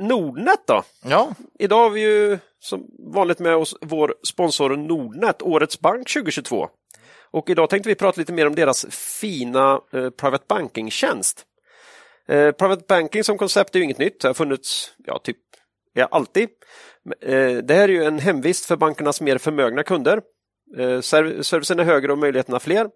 Nordnet 0.00 0.60
då? 0.66 0.82
ja, 1.04 1.28
Idag 1.58 1.78
har 1.82 1.90
vi 1.90 2.00
ju 2.00 2.38
som 2.60 2.84
vanligt 3.14 3.38
med 3.38 3.56
oss 3.56 3.76
vår 3.80 4.14
sponsor 4.26 4.76
Nordnet, 4.76 5.42
Årets 5.42 5.80
Bank 5.80 6.08
2022. 6.08 6.68
Och 7.30 7.50
idag 7.50 7.70
tänkte 7.70 7.88
vi 7.88 7.94
prata 7.94 8.20
lite 8.20 8.32
mer 8.32 8.46
om 8.46 8.54
deras 8.54 8.86
fina 9.20 9.80
eh, 9.92 10.10
Private 10.10 10.44
Banking-tjänst. 10.48 11.44
Eh, 12.28 12.50
private 12.52 12.84
Banking 12.88 13.24
som 13.24 13.38
koncept 13.38 13.74
är 13.74 13.78
ju 13.78 13.84
inget 13.84 13.98
nytt, 13.98 14.20
det 14.20 14.28
har 14.28 14.34
funnits 14.34 14.94
ja, 15.06 15.18
typ 15.18 15.36
ja, 15.92 16.08
alltid. 16.10 16.48
Eh, 17.20 17.56
det 17.56 17.74
här 17.74 17.82
är 17.84 17.88
ju 17.88 18.04
en 18.04 18.18
hemvist 18.18 18.66
för 18.66 18.76
bankernas 18.76 19.20
mer 19.20 19.38
förmögna 19.38 19.82
kunder. 19.82 20.20
Eh, 20.78 20.98
serv- 20.98 21.42
servicen 21.42 21.78
är 21.80 21.84
högre 21.84 22.12
och 22.12 22.18
möjligheterna 22.18 22.60
fler. 22.60 22.88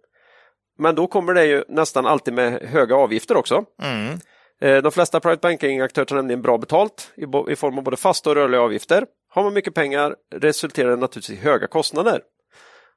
Men 0.78 0.94
då 0.94 1.06
kommer 1.06 1.34
det 1.34 1.46
ju 1.46 1.64
nästan 1.68 2.06
alltid 2.06 2.34
med 2.34 2.62
höga 2.62 2.94
avgifter 2.96 3.36
också. 3.36 3.64
mm. 3.82 4.18
Eh, 4.60 4.82
De 4.82 4.92
flesta 4.92 5.20
private 5.20 5.40
banking-aktörer 5.40 6.04
tar 6.04 6.16
nämligen 6.16 6.42
bra 6.42 6.58
betalt 6.58 7.12
i 7.48 7.56
form 7.56 7.78
av 7.78 7.84
både 7.84 7.96
fasta 7.96 8.30
och 8.30 8.36
rörliga 8.36 8.60
avgifter. 8.60 9.06
Har 9.28 9.42
man 9.42 9.54
mycket 9.54 9.74
pengar 9.74 10.16
resulterar 10.34 10.90
det 10.90 10.96
naturligtvis 10.96 11.38
i 11.38 11.42
höga 11.42 11.66
kostnader. 11.66 12.20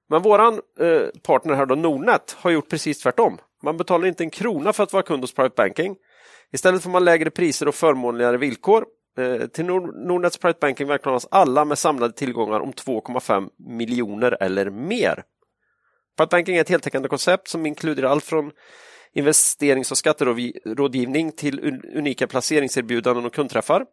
Men 0.10 0.22
våran 0.22 0.54
eh, 0.80 1.02
partner 1.24 1.54
här 1.54 1.66
då, 1.66 1.76
Nordnet, 1.76 2.36
har 2.40 2.52
gjort 2.52 2.70
precis 2.70 3.00
tvärtom. 3.00 3.38
Man 3.64 3.78
betalar 3.78 4.08
inte 4.08 4.24
en 4.24 4.30
krona 4.30 4.74
för 4.74 4.84
att 4.84 4.94
vara 4.94 5.04
kund 5.04 5.24
hos 5.24 5.34
private 5.34 5.54
banking. 5.58 5.96
Istället 6.56 6.84
får 6.84 6.90
man 6.90 7.06
lägre 7.06 7.30
priser 7.30 7.68
och 7.68 7.76
förmånligare 7.76 8.38
villkor. 8.38 8.86
Eh, 9.18 9.48
till 9.48 9.66
Nord- 9.66 10.08
Nordnets 10.08 10.38
private 10.38 10.60
banking 10.62 10.88
välkomnas 10.88 11.28
alla 11.32 11.66
med 11.66 11.78
samlade 11.78 12.14
tillgångar 12.14 12.60
om 12.60 12.74
2,5 12.74 13.50
miljoner 13.58 14.38
eller 14.44 14.70
mer. 14.70 15.24
Private 16.18 16.36
banking 16.36 16.56
är 16.56 16.62
ett 16.62 16.70
heltäckande 16.70 17.10
koncept 17.10 17.48
som 17.48 17.66
inkluderar 17.66 18.10
allt 18.10 18.24
från 18.24 18.52
investerings 19.14 19.92
och 19.92 19.98
skatterådgivning 19.98 21.32
till 21.32 21.60
un- 21.60 21.98
unika 21.98 22.28
placeringserbjudanden 22.28 23.26
och 23.26 23.34
kundträffar. 23.34 23.86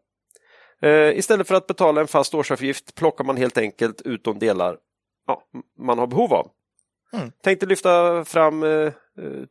Eh, 0.83 1.19
istället 1.19 1.49
för 1.49 1.55
att 1.55 1.67
betala 1.67 2.01
en 2.01 2.07
fast 2.09 2.35
årsavgift 2.35 2.95
plockar 2.95 3.25
man 3.25 3.37
helt 3.37 3.59
enkelt 3.59 4.03
ut 4.03 4.25
de 4.25 4.39
delar 4.39 4.77
ja, 5.27 5.43
man 5.79 5.99
har 5.99 6.07
behov 6.07 6.35
av. 6.35 6.51
Mm. 7.13 7.31
Tänkte 7.43 7.67
lyfta 7.67 8.25
fram 8.25 8.63
eh, 8.63 8.71
eh, 8.71 8.93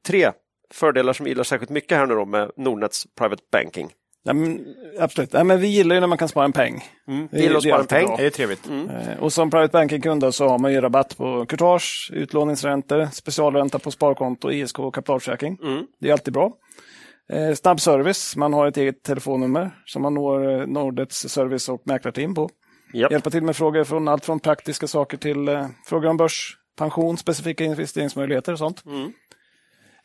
tre 0.07 0.31
fördelar 0.73 1.13
som 1.13 1.23
vi 1.23 1.29
gillar 1.29 1.43
särskilt 1.43 1.69
mycket 1.71 1.97
här 1.97 2.05
nu 2.05 2.13
då 2.15 2.25
med 2.25 2.51
Nordnets 2.57 3.03
Private 3.17 3.43
Banking. 3.51 3.89
Ja, 4.23 4.33
men, 4.33 4.65
absolut. 4.99 5.33
Ja, 5.33 5.43
men 5.43 5.59
vi 5.59 5.67
gillar 5.67 5.95
ju 5.95 5.99
när 5.99 6.07
man 6.07 6.17
kan 6.17 6.27
spara 6.27 6.45
en 6.45 6.51
peng. 6.51 6.83
Mm. 7.07 7.27
Vi 7.31 7.41
gillar 7.41 7.57
att 7.57 7.63
spara 7.63 7.79
en 7.79 7.87
peng. 7.87 8.05
bra. 8.07 8.17
det 8.17 8.25
är 8.25 8.29
trevligt. 8.29 8.69
Eh, 8.69 9.19
Och 9.23 9.33
som 9.33 9.49
private 9.49 9.71
banking-kund 9.71 10.33
så 10.35 10.47
har 10.47 10.59
man 10.59 10.73
ju 10.73 10.81
rabatt 10.81 11.17
på 11.17 11.45
courtage, 11.45 12.11
utlåningsräntor, 12.13 13.05
specialränta 13.11 13.79
på 13.79 13.91
sparkonto, 13.91 14.51
ISK 14.51 14.79
och 14.79 14.95
kapitalförsäkring. 14.95 15.57
Mm. 15.63 15.85
Det 15.99 16.07
är 16.09 16.13
alltid 16.13 16.33
bra. 16.33 16.53
Eh, 17.33 17.53
snabb 17.53 17.79
service, 17.81 18.35
man 18.35 18.53
har 18.53 18.67
ett 18.67 18.77
eget 18.77 19.03
telefonnummer 19.03 19.71
som 19.85 20.01
man 20.01 20.13
når 20.13 20.61
eh, 20.61 20.67
Nordets 20.67 21.17
service 21.29 21.69
och 21.69 21.81
mäklarteam 21.85 22.35
på. 22.35 22.49
Japp. 22.93 23.11
Hjälpa 23.11 23.29
till 23.29 23.43
med 23.43 23.55
frågor 23.55 23.83
från 23.83 24.07
allt 24.07 24.25
från 24.25 24.39
praktiska 24.39 24.87
saker 24.87 25.17
till 25.17 25.47
eh, 25.47 25.67
frågor 25.85 26.09
om 26.09 26.17
börs, 26.17 26.57
pension, 26.77 27.17
specifika 27.17 27.63
investeringsmöjligheter 27.63 28.51
och 28.51 28.59
sånt. 28.59 28.85
Mm. 28.85 29.11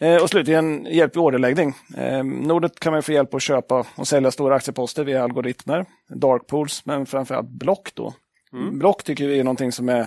Eh, 0.01 0.23
och 0.23 0.29
slutligen 0.29 0.85
hjälp 0.85 1.17
i 1.17 1.19
orderläggning. 1.19 1.75
Eh, 1.97 2.25
Nordet 2.25 2.81
kan 2.81 2.93
man 2.93 3.03
få 3.03 3.13
hjälp 3.13 3.35
att 3.35 3.43
köpa 3.43 3.87
och 3.97 4.09
sälja 4.09 4.31
stora 4.31 4.55
aktieposter 4.55 5.05
via 5.05 5.25
algoritmer, 5.25 5.87
dark 6.09 6.47
pools, 6.47 6.87
men 6.87 7.07
framförallt 7.07 7.49
block 7.49 7.91
då. 7.95 8.15
Block 8.73 9.05
tycker 9.05 9.29
vi 9.29 9.39
är 9.39 9.45
någonting 9.45 9.73
som 9.73 9.89
är 9.89 10.07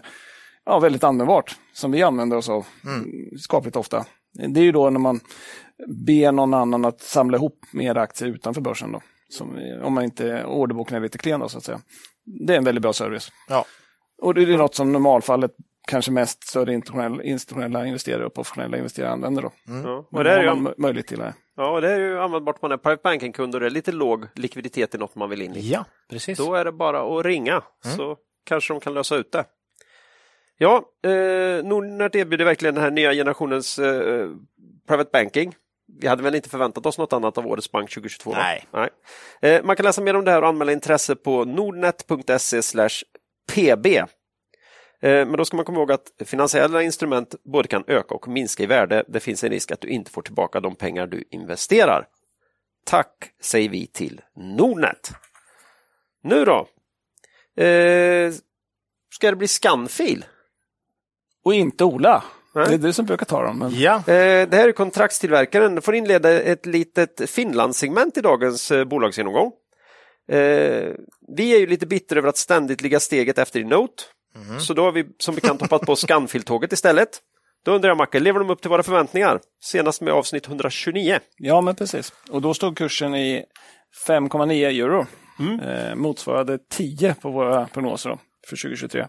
ja, 0.65 0.79
väldigt 0.79 1.03
användbart, 1.03 1.55
som 1.73 1.91
vi 1.91 2.03
använder 2.03 2.37
oss 2.37 2.49
av 2.49 2.65
mm. 2.85 3.05
skapligt 3.37 3.75
ofta. 3.75 4.05
Det 4.33 4.59
är 4.59 4.63
ju 4.63 4.71
då 4.71 4.89
när 4.89 4.99
man 4.99 5.19
ber 6.05 6.31
någon 6.31 6.53
annan 6.53 6.85
att 6.85 7.01
samla 7.01 7.37
ihop 7.37 7.59
mer 7.73 7.97
aktier 7.97 8.29
utanför 8.29 8.61
börsen. 8.61 8.91
Då. 8.91 9.01
Som, 9.29 9.57
om 9.83 9.93
man 9.93 10.03
inte 10.03 10.45
orderboken 10.45 10.97
är 10.97 11.01
lite 11.01 11.17
klen 11.17 11.39
då, 11.39 11.49
så 11.49 11.57
att 11.57 11.63
säga. 11.63 11.81
Det 12.25 12.53
är 12.53 12.57
en 12.57 12.63
väldigt 12.63 12.81
bra 12.81 12.93
service. 12.93 13.31
Ja. 13.49 13.65
Och 14.21 14.33
det 14.33 14.41
är 14.41 14.57
något 14.57 14.75
som 14.75 14.91
normalfallet 14.91 15.51
kanske 15.89 16.11
mest 16.11 16.43
större 16.43 16.73
institutionella, 16.73 17.23
institutionella 17.23 17.85
investerare 17.85 18.25
och 18.25 18.33
professionella 18.33 18.77
investerare 18.77 19.11
använder. 19.11 19.41
Då. 19.41 19.51
Ja. 19.65 19.73
Men 20.11 20.17
Och 20.17 20.23
det 20.23 20.31
är 20.31 20.41
ju, 20.41 20.45
man 20.47 20.67
mö- 20.67 20.73
möjlighet 20.77 21.07
till 21.07 21.19
det. 21.19 21.33
ja, 21.55 21.69
och 21.71 21.81
det 21.81 21.91
är 21.91 21.99
ju 21.99 22.19
användbart 22.19 22.61
man 22.61 22.71
är 22.71 22.77
private 22.77 23.01
banking-kund 23.03 23.53
och 23.55 23.59
det 23.61 23.65
är 23.65 23.69
lite 23.69 23.91
låg 23.91 24.25
likviditet 24.35 24.95
i 24.95 24.97
något 24.97 25.15
man 25.15 25.29
vill 25.29 25.41
in 25.41 25.55
i. 25.55 25.59
Ja, 25.69 25.85
precis. 26.09 26.37
Då 26.37 26.53
är 26.55 26.65
det 26.65 26.71
bara 26.71 27.19
att 27.19 27.25
ringa 27.25 27.61
så 27.95 28.17
kanske 28.45 28.73
de 28.73 28.79
kan 28.79 28.93
lösa 28.93 29.15
ut 29.15 29.31
det. 29.31 29.45
Ja, 30.57 30.83
eh, 31.03 31.63
Nordnet 31.65 32.15
erbjuder 32.15 32.45
verkligen 32.45 32.75
den 32.75 32.83
här 32.83 32.91
nya 32.91 33.13
generationens 33.13 33.79
eh, 33.79 34.29
private 34.87 35.09
banking. 35.13 35.55
Vi 36.01 36.07
hade 36.07 36.23
väl 36.23 36.35
inte 36.35 36.49
förväntat 36.49 36.85
oss 36.85 36.97
något 36.97 37.13
annat 37.13 37.37
av 37.37 37.47
årets 37.47 37.71
bank 37.71 37.89
2022? 37.93 38.31
va? 38.31 38.37
Nej. 38.37 38.63
Nej. 38.71 38.89
Eh, 39.51 39.63
man 39.63 39.75
kan 39.75 39.83
läsa 39.85 40.01
mer 40.01 40.15
om 40.15 40.25
det 40.25 40.31
här 40.31 40.41
och 40.41 40.47
anmäla 40.47 40.71
intresse 40.71 41.15
på 41.15 41.45
nordnet.se 41.45 42.61
pb. 43.53 43.87
Eh, 45.01 45.09
Men 45.09 45.31
då 45.31 45.45
ska 45.45 45.55
man 45.57 45.65
komma 45.65 45.79
ihåg 45.79 45.91
att 45.91 46.11
finansiella 46.25 46.83
instrument 46.83 47.35
både 47.43 47.67
kan 47.67 47.83
öka 47.87 48.15
och 48.15 48.27
minska 48.27 48.63
i 48.63 48.65
värde. 48.65 49.03
Det 49.07 49.19
finns 49.19 49.43
en 49.43 49.49
risk 49.49 49.71
att 49.71 49.81
du 49.81 49.87
inte 49.87 50.11
får 50.11 50.21
tillbaka 50.21 50.59
de 50.59 50.75
pengar 50.75 51.07
du 51.07 51.23
investerar. 51.29 52.07
Tack 52.85 53.31
säger 53.41 53.69
vi 53.69 53.87
till 53.87 54.21
Nordnet. 54.35 55.11
Nu 56.23 56.45
då? 56.45 56.67
Eh, 57.63 58.31
ska 59.13 59.29
det 59.29 59.35
bli 59.35 59.47
Scanfil? 59.47 60.25
Och 61.43 61.53
inte 61.53 61.83
Ola. 61.83 62.23
Nej. 62.55 62.65
Det 62.67 62.73
är 62.73 62.77
du 62.77 62.93
som 62.93 63.05
brukar 63.05 63.25
ta 63.25 63.43
dem. 63.43 63.59
Men... 63.59 63.71
Ja, 63.73 63.95
Eh, 63.95 64.49
det 64.49 64.53
här 64.53 64.67
är 64.67 64.71
kontraktstillverkaren. 64.71 65.75
Du 65.75 65.81
får 65.81 65.95
inleda 65.95 66.41
ett 66.41 66.65
litet 66.65 67.29
Finlandssegment 67.29 68.17
i 68.17 68.21
dagens 68.21 68.71
eh, 68.71 68.85
bolagsgenomgång. 68.85 69.51
Eh, 70.27 70.93
vi 71.37 71.55
är 71.55 71.59
ju 71.59 71.67
lite 71.67 71.87
bitter 71.87 72.15
över 72.15 72.29
att 72.29 72.37
ständigt 72.37 72.81
ligga 72.81 72.99
steget 72.99 73.37
efter 73.37 73.59
i 73.59 73.63
Note. 73.63 74.03
Så 74.59 74.73
då 74.73 74.83
har 74.83 74.91
vi 74.91 75.05
som 75.19 75.35
bekant 75.35 75.61
hoppat 75.61 75.81
på 75.81 75.95
Scanfil-tåget 75.95 76.73
istället. 76.73 77.09
Då 77.65 77.71
undrar 77.71 77.89
jag 77.89 77.97
Macke, 77.97 78.19
lever 78.19 78.39
de 78.39 78.49
upp 78.49 78.61
till 78.61 78.69
våra 78.69 78.83
förväntningar? 78.83 79.39
Senast 79.61 80.01
med 80.01 80.13
avsnitt 80.13 80.47
129. 80.47 81.19
Ja, 81.37 81.61
men 81.61 81.75
precis. 81.75 82.13
Och 82.29 82.41
då 82.41 82.53
stod 82.53 82.77
kursen 82.77 83.15
i 83.15 83.45
5,9 84.07 84.51
euro. 84.53 85.05
Mm. 85.39 85.59
Eh, 85.59 85.95
motsvarade 85.95 86.59
10 86.69 87.15
på 87.21 87.29
våra 87.31 87.67
prognoser 87.67 88.09
då, 88.09 88.19
för 88.47 88.55
2023. 88.55 89.05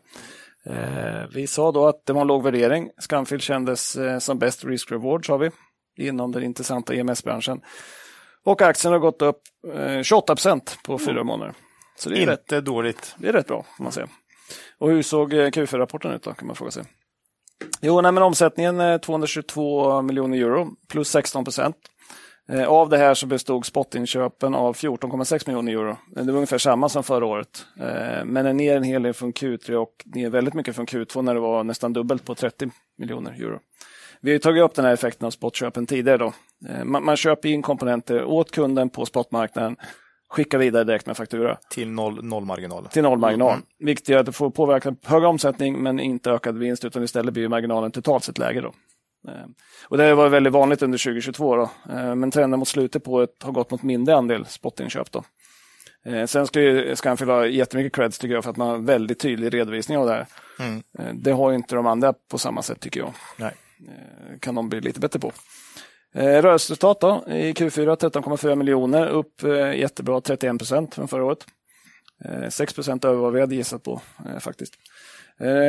Eh, 0.67 1.27
vi 1.35 1.47
sa 1.47 1.73
då 1.73 1.87
att 1.87 2.07
det 2.07 2.13
var 2.13 2.21
en 2.21 2.27
låg 2.27 2.43
värdering. 2.43 2.91
Scanfil 2.99 3.41
kändes 3.41 3.97
eh, 3.97 4.19
som 4.19 4.39
bäst 4.39 4.65
risk-reward, 4.65 5.27
sa 5.27 5.37
vi, 5.37 5.51
inom 5.97 6.33
den 6.33 6.43
intressanta 6.43 6.95
EMS-branschen. 6.95 7.61
Och 8.45 8.63
aktien 8.63 8.93
har 8.93 9.01
gått 9.01 9.23
upp 9.23 9.43
eh, 9.75 10.03
28 10.03 10.35
procent 10.35 10.79
på 10.85 10.99
fyra 10.99 11.11
mm. 11.11 11.27
månader. 11.27 11.55
Så 11.99 12.11
det 12.11 12.17
är 12.17 12.21
Inte 12.21 12.57
rätt, 12.57 12.65
dåligt. 12.65 13.15
Det 13.19 13.29
är 13.29 13.33
rätt 13.33 13.47
bra, 13.47 13.65
får 13.77 13.85
man 13.85 13.93
säga. 13.93 14.09
Och 14.79 14.91
hur 14.91 15.03
såg 15.03 15.33
eh, 15.33 15.47
Q4-rapporten 15.47 16.13
ut 16.13 16.23
då, 16.23 16.33
kan 16.33 16.47
man 16.47 16.57
fråga 16.57 16.71
sig. 16.71 16.85
Jo, 17.81 18.01
nej, 18.01 18.13
men 18.13 18.23
omsättningen 18.23 18.81
eh, 18.81 18.99
222 18.99 20.03
miljoner 20.03 20.39
euro, 20.39 20.69
plus 20.89 21.09
16 21.09 21.45
procent. 21.45 21.77
Eh, 22.49 22.69
av 22.69 22.89
det 22.89 22.99
här 22.99 23.15
så 23.15 23.27
bestod 23.27 23.67
spotinköpen 23.67 24.55
av 24.55 24.77
14,6 24.77 25.43
miljoner 25.47 25.73
euro. 25.73 25.97
Det 26.15 26.23
var 26.23 26.33
ungefär 26.33 26.59
samma 26.59 26.89
som 26.89 27.03
förra 27.03 27.27
året. 27.27 27.67
Men 28.25 28.47
är 28.47 28.53
ner 28.53 28.77
en 28.77 28.83
hel 28.83 29.03
del 29.03 29.15
från 29.15 29.33
Q3 29.33 29.75
och 29.75 29.93
ner 30.05 30.31
väldigt 30.31 30.55
mycket 30.55 30.77
från 30.77 30.87
Q2 30.87 31.23
när 31.23 31.35
det 31.35 31.41
var 31.41 31.65
nästan 31.65 31.93
dubbelt 31.93 32.25
på 32.25 32.35
30 32.35 32.71
miljoner 32.99 33.33
euro. 33.33 33.59
Vi 34.21 34.33
har 34.33 34.39
tagit 34.39 34.65
upp 34.65 34.75
den 34.75 34.85
här 34.85 34.93
effekten 34.93 35.27
av 35.27 35.31
spotköpen 35.31 35.87
tidigare. 35.87 36.19
Då. 36.19 36.33
Man, 36.85 37.05
man 37.05 37.17
köper 37.17 37.49
in 37.49 37.63
komponenter 37.63 38.25
åt 38.25 38.51
kunden 38.51 38.91
på 38.91 39.07
spotmarknaden 39.07 39.77
skicka 40.31 40.59
vidare 40.59 40.85
direkt 40.85 41.07
med 41.07 41.17
faktura. 41.17 41.59
Till 41.71 41.91
noll, 41.91 42.25
noll 42.25 42.45
marginal. 42.45 42.87
Till 42.87 43.03
noll 43.03 43.19
marginal. 43.19 43.53
Mm. 43.53 43.65
Vilket 43.79 44.09
gör 44.09 44.19
att 44.19 44.27
det 44.27 44.33
får 44.33 44.51
påverka 44.51 44.97
högre 45.05 45.27
omsättning 45.27 45.83
men 45.83 46.01
inte 46.01 46.31
ökad 46.31 46.59
vinst 46.59 46.85
utan 46.85 47.03
istället 47.03 47.35
blir 47.35 47.49
marginalen 47.49 47.91
totalt 47.91 48.25
sett 48.25 48.39
lägre. 48.39 48.61
Då. 48.61 48.73
Eh, 49.29 49.47
och 49.89 49.97
det 49.97 50.15
var 50.15 50.29
väldigt 50.29 50.53
vanligt 50.53 50.83
under 50.83 50.99
2022 50.99 51.57
då. 51.57 51.71
Eh, 51.91 52.15
men 52.15 52.31
trenden 52.31 52.59
mot 52.59 52.69
slutet 52.69 53.05
på 53.05 53.23
ett 53.23 53.43
har 53.43 53.53
gått 53.53 53.71
mot 53.71 53.83
mindre 53.83 54.17
andel 54.17 54.47
spotinköp. 54.47 55.13
Då. 55.13 55.25
Eh, 56.05 56.27
sen 56.27 56.47
ska 56.47 56.61
ju 56.61 56.97
Scanfil 56.97 57.29
ha 57.29 57.47
jättemycket 57.47 57.93
creds 57.93 58.19
tycker 58.19 58.35
jag 58.35 58.45
för 58.45 58.51
att 58.51 58.57
man 58.57 58.69
har 58.69 58.79
väldigt 58.79 59.21
tydlig 59.21 59.55
redovisning 59.55 59.99
av 59.99 60.07
det 60.07 60.13
här. 60.13 60.27
Mm. 60.59 60.83
Det 61.15 61.31
har 61.31 61.53
inte 61.53 61.75
de 61.75 61.87
andra 61.87 62.15
på 62.31 62.39
samma 62.39 62.63
sätt 62.63 62.81
tycker 62.81 63.01
jag. 63.01 63.13
Nej. 63.37 63.55
kan 64.41 64.55
de 64.55 64.69
bli 64.69 64.81
lite 64.81 65.01
bättre 65.01 65.19
på. 65.19 65.33
Eh, 66.15 66.43
rörelseresultat 66.43 67.01
då, 67.01 67.25
i 67.27 67.53
Q4 67.53 67.97
13,4 67.97 68.55
miljoner, 68.55 69.09
upp 69.09 69.43
eh, 69.43 69.73
jättebra 69.75 70.21
31 70.21 70.59
procent 70.59 70.95
från 70.95 71.09
förra 71.09 71.25
året. 71.25 71.47
6 72.51 72.75
procent 72.75 73.05
över 73.05 73.17
vad 73.17 73.33
vi 73.33 73.41
hade 73.41 73.55
gissat 73.55 73.83
på 73.83 74.01
faktiskt. 74.41 74.75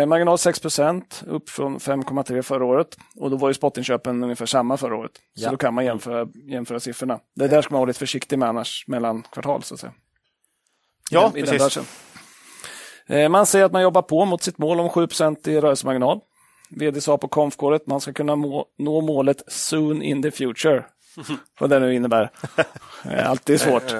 marginal 0.07 0.37
6 0.37 0.59
procent, 0.59 1.23
upp 1.27 1.49
från 1.49 1.77
5,3 1.77 2.41
förra 2.41 2.65
året. 2.65 2.97
Och 3.15 3.29
då 3.29 3.37
var 3.37 3.49
ju 3.49 3.53
spotinköpen 3.53 4.23
ungefär 4.23 4.45
samma 4.45 4.77
förra 4.77 4.95
året. 4.95 5.11
Så 5.37 5.43
ja. 5.45 5.51
då 5.51 5.57
kan 5.57 5.73
man 5.73 5.85
jämföra, 5.85 6.27
jämföra 6.51 6.79
siffrorna. 6.79 7.19
Det 7.35 7.47
där 7.47 7.61
ska 7.61 7.73
man 7.73 7.79
vara 7.79 7.87
lite 7.87 7.99
försiktig 7.99 8.39
med 8.39 8.49
annars 8.49 8.85
mellan 8.87 9.23
kvartal 9.31 9.63
så 9.63 9.73
att 9.73 9.79
säga. 9.79 9.93
Ja, 11.11 11.31
I 11.35 11.43
precis. 11.43 11.79
man 13.29 13.45
säger 13.45 13.65
att 13.65 13.71
man 13.71 13.81
jobbar 13.81 14.01
på 14.01 14.25
mot 14.25 14.43
sitt 14.43 14.57
mål 14.57 14.79
om 14.79 14.89
7 14.89 15.07
procent 15.07 15.47
i 15.47 15.61
rörelsemarginal. 15.61 16.19
VD 16.71 17.01
sa 17.01 17.17
på 17.17 17.27
konfkåret 17.27 17.87
man 17.87 18.01
ska 18.01 18.13
kunna 18.13 18.35
må, 18.35 18.65
nå 18.77 19.01
målet 19.01 19.43
soon 19.47 20.01
in 20.01 20.23
the 20.23 20.31
future. 20.31 20.83
Vad 21.59 21.69
det 21.69 21.79
nu 21.79 21.95
innebär. 21.95 22.29
Alltid 23.25 23.61
svårt. 23.61 23.93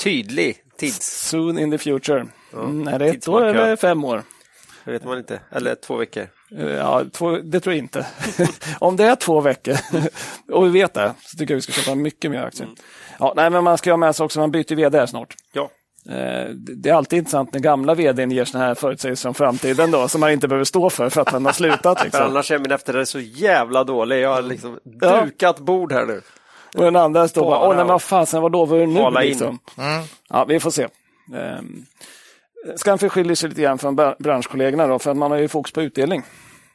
Tydlig 0.00 0.56
tids. 0.76 1.28
Soon 1.28 1.58
in 1.58 1.70
the 1.70 1.78
future. 1.78 2.26
Mm, 2.52 2.88
är 2.88 2.98
det 2.98 3.06
ett 3.06 3.28
år 3.28 3.44
eller 3.44 3.76
fem 3.76 4.04
år? 4.04 4.22
Det 4.84 4.90
vet 4.90 5.04
man 5.04 5.18
inte. 5.18 5.40
Eller 5.50 5.74
två 5.74 5.96
veckor. 5.96 6.26
Eh, 6.56 6.66
ja, 6.66 7.04
två, 7.12 7.36
det 7.36 7.60
tror 7.60 7.74
jag 7.74 7.78
inte. 7.84 8.06
Om 8.78 8.96
det 8.96 9.04
är 9.04 9.16
två 9.16 9.40
veckor 9.40 9.76
och 10.52 10.66
vi 10.66 10.70
vet 10.70 10.94
det 10.94 11.14
så 11.22 11.38
tycker 11.38 11.54
jag 11.54 11.56
vi 11.56 11.62
ska 11.62 11.72
köpa 11.72 11.94
mycket 11.94 12.30
mer 12.30 12.42
aktier. 12.42 12.64
Mm. 12.66 12.76
Ja, 13.18 13.32
nej, 13.36 13.50
men 13.50 13.64
man 13.64 13.78
ska 13.78 13.90
ha 13.90 13.96
med 13.96 14.16
sig 14.16 14.24
också, 14.24 14.40
man 14.40 14.50
byter 14.50 14.74
vd 14.74 15.06
snart. 15.06 15.34
Ja. 15.52 15.70
Eh, 16.08 16.48
det 16.54 16.90
är 16.90 16.94
alltid 16.94 17.18
intressant 17.18 17.52
när 17.52 17.60
gamla 17.60 17.94
vdn 17.94 18.30
ger 18.30 18.44
sådana 18.44 18.66
här 18.66 18.74
förutsägelser 18.74 19.28
om 19.28 19.34
framtiden 19.34 19.90
då, 19.90 20.08
som 20.08 20.20
man 20.20 20.30
inte 20.30 20.48
behöver 20.48 20.64
stå 20.64 20.90
för 20.90 21.10
för 21.10 21.20
att 21.20 21.32
man 21.32 21.46
har 21.46 21.52
slutat. 21.52 22.04
Liksom. 22.04 22.22
annars 22.22 22.50
är 22.50 22.58
min 22.58 22.72
efterrätt 22.72 23.08
så 23.08 23.20
jävla 23.20 23.84
dålig. 23.84 24.20
Jag 24.20 24.34
har 24.34 24.42
liksom 24.42 24.78
dukat 24.84 25.56
ja. 25.58 25.64
bord 25.64 25.92
här 25.92 26.06
nu. 26.06 26.20
Och 26.74 26.84
den 26.84 26.96
andra 26.96 27.28
står 27.28 27.44
bara, 27.44 27.60
åh 27.60 27.68
nej 27.68 27.76
men 27.76 27.86
vad 27.86 28.02
fasen, 28.02 28.42
vad 28.42 28.52
lovar 28.52 28.76
du 28.76 28.86
nu? 28.86 29.10
Liksom. 29.20 29.58
Mm. 29.78 30.02
Ja, 30.28 30.44
vi 30.44 30.60
får 30.60 30.70
se. 30.70 30.88
Um, 31.32 31.86
skiljer 33.10 33.34
sig 33.34 33.48
lite 33.48 33.62
grann 33.62 33.78
från 33.78 33.96
branschkollegorna 34.18 34.86
då, 34.86 34.98
för 34.98 35.10
att 35.10 35.16
man 35.16 35.30
har 35.30 35.38
ju 35.38 35.48
fokus 35.48 35.72
på 35.72 35.82
utdelning. 35.82 36.22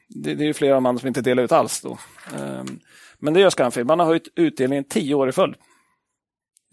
Det, 0.08 0.34
det 0.34 0.44
är 0.44 0.48
ju 0.48 0.54
flera 0.54 0.76
av 0.76 0.82
man 0.82 1.00
som 1.00 1.08
inte 1.08 1.22
delar 1.22 1.44
ut 1.44 1.52
alls 1.52 1.82
då. 1.82 1.98
Um, 2.40 2.80
men 3.20 3.34
det 3.34 3.40
gör 3.40 3.50
Scanfil, 3.50 3.86
man 3.86 4.00
har 4.00 4.06
höjt 4.06 4.28
utdelningen 4.36 4.84
tio 4.84 5.16
år 5.16 5.30
i 5.30 5.32
följd. 5.32 5.56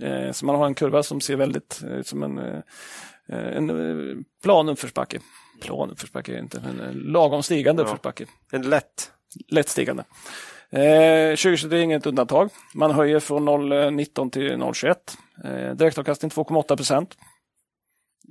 Eh, 0.03 0.33
så 0.33 0.47
man 0.47 0.57
har 0.57 0.67
en 0.67 0.75
kurva 0.75 1.03
som 1.03 1.21
ser 1.21 1.37
väldigt 1.37 1.83
ut 1.85 1.91
eh, 1.91 2.03
som 2.03 2.23
en, 2.23 2.39
eh, 2.39 2.63
en 3.29 4.25
plan 4.43 4.69
uppförsbacke. 4.69 5.21
Plan 5.61 5.91
uppförsbacke 5.91 6.35
är 6.35 6.39
inte, 6.39 6.61
men 6.65 6.81
en 6.81 6.95
lagom 6.95 7.43
stigande 7.43 7.83
ja. 7.83 7.85
uppförsbacke. 7.85 8.27
En 8.53 8.63
lätt? 8.63 9.13
Lätt 9.49 9.69
stigande. 9.69 10.05
Eh, 10.71 11.37
2023 11.37 11.79
är 11.79 11.83
inget 11.83 12.07
undantag. 12.07 12.51
Man 12.75 12.91
höjer 12.91 13.21
från 13.21 13.49
0,19 13.49 14.31
till 14.31 14.57
0,21. 14.57 14.97
Eh, 15.45 15.75
direktavkastning 15.75 16.31
2,8 16.31 16.77
procent. 16.77 17.17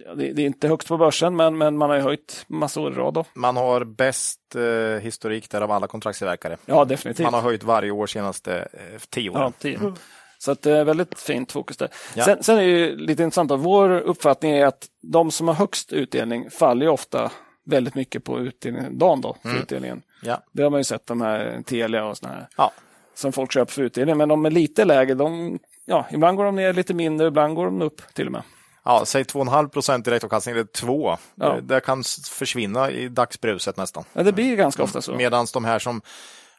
Ja, 0.05 0.15
det, 0.15 0.33
det, 0.33 0.41
är 0.41 0.45
inte 0.45 0.67
högst 0.67 0.87
på 0.87 0.97
börsen, 0.97 1.35
men, 1.35 1.57
men 1.57 1.77
man 1.77 1.89
har 1.89 1.99
höjt 1.99 2.45
massa 2.47 2.81
år 2.81 2.91
i 2.91 2.95
rad. 2.95 3.13
Då. 3.13 3.25
Man 3.33 3.57
har 3.57 3.83
bäst 3.83 4.55
eh, 4.55 5.01
historik 5.01 5.49
där 5.49 5.61
av 5.61 5.71
alla 5.71 5.87
kontraktstillverkare. 5.87 6.57
Ja, 6.65 6.85
definitivt. 6.85 7.23
Man 7.23 7.33
har 7.33 7.41
höjt 7.41 7.63
varje 7.63 7.91
år 7.91 8.07
senaste 8.07 8.67
eh, 8.73 9.01
tio 9.09 9.29
åren. 9.29 9.41
Ja, 9.41 9.53
tio. 9.59 9.93
Så 10.41 10.51
att 10.51 10.61
det 10.61 10.77
är 10.77 10.83
väldigt 10.83 11.19
fint 11.19 11.51
fokus 11.51 11.77
där. 11.77 11.89
Ja. 12.13 12.25
Sen, 12.25 12.43
sen, 12.43 12.59
är 12.59 12.67
det 12.67 12.95
lite 12.95 13.23
intressant 13.23 13.51
vår 13.51 13.89
uppfattning 13.89 14.51
är 14.51 14.65
att 14.65 14.87
de 15.01 15.31
som 15.31 15.47
har 15.47 15.55
högst 15.55 15.93
utdelning 15.93 16.49
faller 16.49 16.87
ofta 16.87 17.31
väldigt 17.65 17.95
mycket 17.95 18.23
på 18.23 18.39
utdelningen, 18.39 18.97
dagen 18.97 19.21
då, 19.21 19.37
för 19.41 19.49
mm. 19.49 19.61
utdelningen. 19.61 20.01
Ja. 20.21 20.43
Det 20.51 20.63
har 20.63 20.69
man 20.69 20.79
ju 20.79 20.83
sett, 20.83 21.07
de 21.07 21.21
här 21.21 21.61
Telia 21.65 22.05
och 22.05 22.17
sådana 22.17 22.35
här. 22.35 22.47
Ja. 22.57 22.71
Som 23.15 23.31
folk 23.31 23.51
köper 23.53 23.71
för 23.73 23.81
utdelning. 23.81 24.17
Men 24.17 24.29
de 24.29 24.45
är 24.45 24.51
lite 24.51 24.85
lägre, 24.85 25.13
de, 25.13 25.59
ja, 25.85 26.05
ibland 26.11 26.37
går 26.37 26.45
de 26.45 26.55
ner 26.55 26.73
lite 26.73 26.93
mindre, 26.93 27.27
ibland 27.27 27.55
går 27.55 27.65
de 27.65 27.81
upp 27.81 28.01
till 28.13 28.25
och 28.25 28.31
med. 28.31 28.43
Ja, 28.83 29.05
säg 29.05 29.23
2,5 29.23 29.69
procent 29.69 30.05
direktavkastning, 30.05 30.55
eller 30.55 30.65
2. 30.65 31.17
Ja. 31.35 31.59
Det 31.61 31.79
kan 31.79 32.03
försvinna 32.31 32.91
i 32.91 33.07
dagsbruset 33.07 33.77
nästan. 33.77 34.03
Ja, 34.13 34.23
det 34.23 34.31
blir 34.31 34.55
ganska 34.55 34.83
ofta 34.83 35.01
så. 35.01 35.15
Medan 35.15 35.47
de 35.53 35.65
här 35.65 35.79
som 35.79 36.01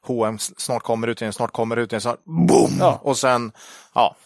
H&M 0.06 0.38
snart 0.38 0.82
kommer 0.82 1.08
utdelning, 1.08 1.32
snart 1.32 1.52
kommer 1.52 1.76
utdelning, 1.76 2.00
snart 2.00 2.24
boom! 2.24 2.76
Ja. 2.78 3.00
Och 3.02 3.18
sen, 3.18 3.52
ja. 3.94 4.16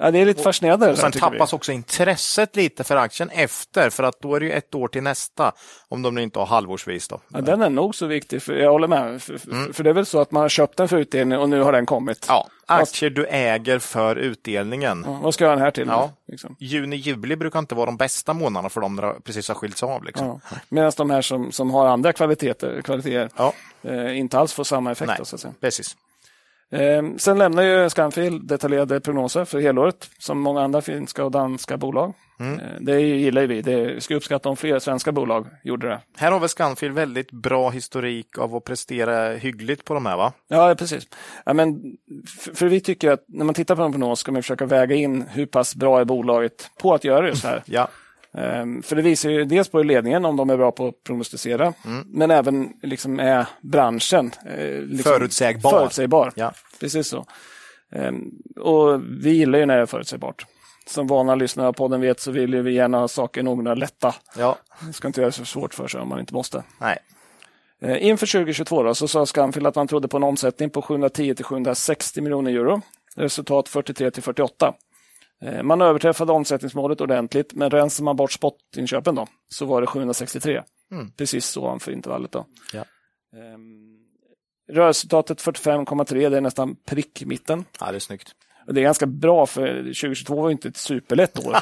Ja, 0.00 0.10
det 0.10 0.18
är 0.18 0.26
lite 0.26 0.42
fascinerande. 0.42 0.90
Och 0.90 0.98
sen 0.98 1.12
tappas 1.12 1.52
vi. 1.52 1.56
också 1.56 1.72
intresset 1.72 2.56
lite 2.56 2.84
för 2.84 2.96
aktien 2.96 3.30
efter, 3.30 3.90
för 3.90 4.02
att 4.02 4.20
då 4.20 4.34
är 4.34 4.40
det 4.40 4.46
ju 4.46 4.52
ett 4.52 4.74
år 4.74 4.88
till 4.88 5.02
nästa, 5.02 5.52
om 5.88 6.02
de 6.02 6.18
inte 6.18 6.38
har 6.38 6.46
halvårsvis. 6.46 7.08
Då. 7.08 7.20
Ja, 7.28 7.40
den 7.40 7.62
är 7.62 7.70
nog 7.70 7.94
så 7.94 8.06
viktig, 8.06 8.42
för 8.42 8.54
jag 8.54 8.70
håller 8.70 8.88
med. 8.88 9.22
För, 9.22 9.50
mm. 9.52 9.72
för 9.72 9.84
det 9.84 9.90
är 9.90 9.94
väl 9.94 10.06
så 10.06 10.20
att 10.20 10.30
man 10.30 10.42
har 10.42 10.48
köpt 10.48 10.76
den 10.76 10.88
för 10.88 10.96
utdelning 10.96 11.38
och 11.38 11.48
nu 11.48 11.60
har 11.60 11.72
den 11.72 11.86
kommit. 11.86 12.26
Ja, 12.28 12.48
aktier 12.66 13.10
du 13.10 13.26
äger 13.26 13.78
för 13.78 14.16
utdelningen. 14.16 15.04
Ja, 15.06 15.18
vad 15.22 15.34
ska 15.34 15.44
jag 15.44 15.50
ha 15.50 15.56
den 15.56 15.64
här 15.64 15.70
till? 15.70 15.88
Ja. 15.88 16.10
Liksom? 16.26 16.56
Juni, 16.58 16.96
juli 16.96 17.36
brukar 17.36 17.58
inte 17.58 17.74
vara 17.74 17.86
de 17.86 17.96
bästa 17.96 18.32
månaderna 18.32 18.68
för 18.68 18.80
dem 18.80 18.94
när 18.96 19.02
de 19.02 19.22
precis 19.22 19.48
har 19.48 19.54
skilts 19.54 19.82
av. 19.82 20.04
Liksom. 20.04 20.26
Ja. 20.26 20.56
Medan 20.68 20.92
de 20.96 21.10
här 21.10 21.22
som, 21.22 21.52
som 21.52 21.70
har 21.70 21.86
andra 21.86 22.12
kvaliteter, 22.12 22.82
kvaliteter 22.82 23.30
ja. 23.36 23.52
eh, 23.82 24.18
inte 24.18 24.38
alls 24.38 24.52
får 24.52 24.64
samma 24.64 24.92
effekt. 24.92 25.08
Nej, 25.08 25.16
då, 25.18 25.24
så 25.24 25.36
att 25.36 25.40
säga. 25.40 25.54
precis. 25.60 25.96
Eh, 26.70 27.02
sen 27.16 27.38
lämnar 27.38 27.62
ju 27.62 27.90
Scanfil 27.90 28.46
detaljerade 28.46 29.00
prognoser 29.00 29.44
för 29.44 29.60
helåret 29.60 30.10
som 30.18 30.40
många 30.40 30.62
andra 30.62 30.80
finska 30.80 31.24
och 31.24 31.30
danska 31.30 31.76
bolag. 31.76 32.14
Mm. 32.40 32.60
Eh, 32.60 32.66
det 32.80 33.00
gillar 33.00 33.46
vi. 33.46 33.62
Det 33.62 34.02
skulle 34.02 34.16
uppskatta 34.16 34.48
om 34.48 34.56
fler 34.56 34.78
svenska 34.78 35.12
bolag 35.12 35.46
gjorde 35.62 35.88
det. 35.88 36.00
Här 36.16 36.32
har 36.32 36.40
väl 36.40 36.48
Scanfil 36.48 36.92
väldigt 36.92 37.30
bra 37.30 37.70
historik 37.70 38.38
av 38.38 38.56
att 38.56 38.64
prestera 38.64 39.36
hyggligt 39.36 39.84
på 39.84 39.94
de 39.94 40.06
här 40.06 40.16
va? 40.16 40.32
Ja, 40.48 40.74
precis. 40.78 41.06
Ja, 41.44 41.52
men, 41.52 41.82
för, 42.38 42.54
för 42.54 42.68
vi 42.68 42.80
tycker 42.80 43.10
att 43.10 43.24
när 43.28 43.44
man 43.44 43.54
tittar 43.54 43.76
på 43.76 43.82
en 43.82 43.92
prognos 43.92 44.20
ska 44.20 44.32
man 44.32 44.42
försöka 44.42 44.66
väga 44.66 44.94
in 44.94 45.24
hur 45.30 45.46
pass 45.46 45.74
bra 45.76 46.00
är 46.00 46.04
bolaget 46.04 46.70
på 46.80 46.94
att 46.94 47.04
göra 47.04 47.28
just 47.28 47.42
det 47.42 47.48
här. 47.48 47.62
ja. 47.66 47.88
Um, 48.32 48.82
för 48.82 48.96
det 48.96 49.02
visar 49.02 49.30
ju 49.30 49.44
dels 49.44 49.68
på 49.68 49.82
ledningen 49.82 50.24
om 50.24 50.36
de 50.36 50.50
är 50.50 50.56
bra 50.56 50.72
på 50.72 50.88
att 50.88 51.04
prognostisera, 51.04 51.74
mm. 51.84 52.04
men 52.06 52.30
även 52.30 52.72
liksom 52.82 53.20
är 53.20 53.46
branschen 53.60 54.32
eh, 54.46 54.80
liksom 54.80 55.12
förutsägbar. 55.12 55.70
förutsägbar. 55.70 56.32
Ja. 56.34 56.52
Precis 56.80 57.08
så. 57.08 57.26
Um, 57.92 58.30
och 58.60 59.02
vi 59.20 59.30
gillar 59.30 59.58
ju 59.58 59.66
när 59.66 59.76
det 59.76 59.82
är 59.82 59.86
förutsägbart. 59.86 60.46
Som 60.86 61.06
vana 61.06 61.34
lyssnare 61.34 61.68
av 61.68 61.72
podden 61.72 62.00
vet 62.00 62.20
så 62.20 62.30
vill 62.30 62.62
vi 62.62 62.72
gärna 62.72 62.98
ha 62.98 63.08
saker 63.08 63.42
någorlunda 63.42 63.74
lätta. 63.74 64.14
Ja. 64.36 64.56
Det 64.86 64.92
ska 64.92 65.08
inte 65.08 65.20
göra 65.20 65.28
det 65.28 65.36
så 65.36 65.44
svårt 65.44 65.74
för 65.74 65.88
sig 65.88 66.00
om 66.00 66.08
man 66.08 66.20
inte 66.20 66.34
måste. 66.34 66.62
Nej. 66.80 66.98
Uh, 67.84 68.06
inför 68.06 68.26
2022 68.26 68.82
då, 68.82 68.94
så 68.94 69.08
sa 69.08 69.26
Scanfil 69.26 69.66
att 69.66 69.74
man 69.74 69.88
trodde 69.88 70.08
på 70.08 70.16
en 70.16 70.22
omsättning 70.22 70.70
på 70.70 70.82
710 70.82 71.34
till 71.34 71.44
760 71.44 72.20
miljoner 72.20 72.50
euro. 72.50 72.80
Resultat 73.16 73.68
43 73.68 74.10
till 74.10 74.22
48. 74.22 74.74
Eh, 75.42 75.62
man 75.62 75.80
överträffade 75.80 76.32
omsättningsmålet 76.32 77.00
ordentligt, 77.00 77.54
men 77.54 77.70
rensar 77.70 78.04
man 78.04 78.16
bort 78.16 78.32
spotinköpen 78.32 79.14
då, 79.14 79.26
så 79.48 79.66
var 79.66 79.80
det 79.80 79.86
763. 79.86 80.62
Mm. 80.92 81.10
Precis 81.10 81.46
så 81.46 81.62
ovanför 81.62 81.92
intervallet. 81.92 82.32
Då. 82.32 82.46
Ja. 82.72 82.84
Ehm, 83.36 83.98
rörelseresultatet 84.72 85.40
45,3, 85.40 86.28
det 86.28 86.36
är 86.36 86.40
nästan 86.40 86.76
prick 86.86 87.22
i 87.22 87.26
mitten. 87.26 87.64
Ja, 87.80 87.90
det 87.90 87.96
är 87.96 88.00
snyggt. 88.00 88.32
Det 88.70 88.80
är 88.80 88.82
ganska 88.82 89.06
bra 89.06 89.46
för 89.46 89.76
2022 89.78 90.42
var 90.42 90.50
inte 90.50 90.68
ett 90.68 90.76
superlätt 90.76 91.46
år. 91.46 91.56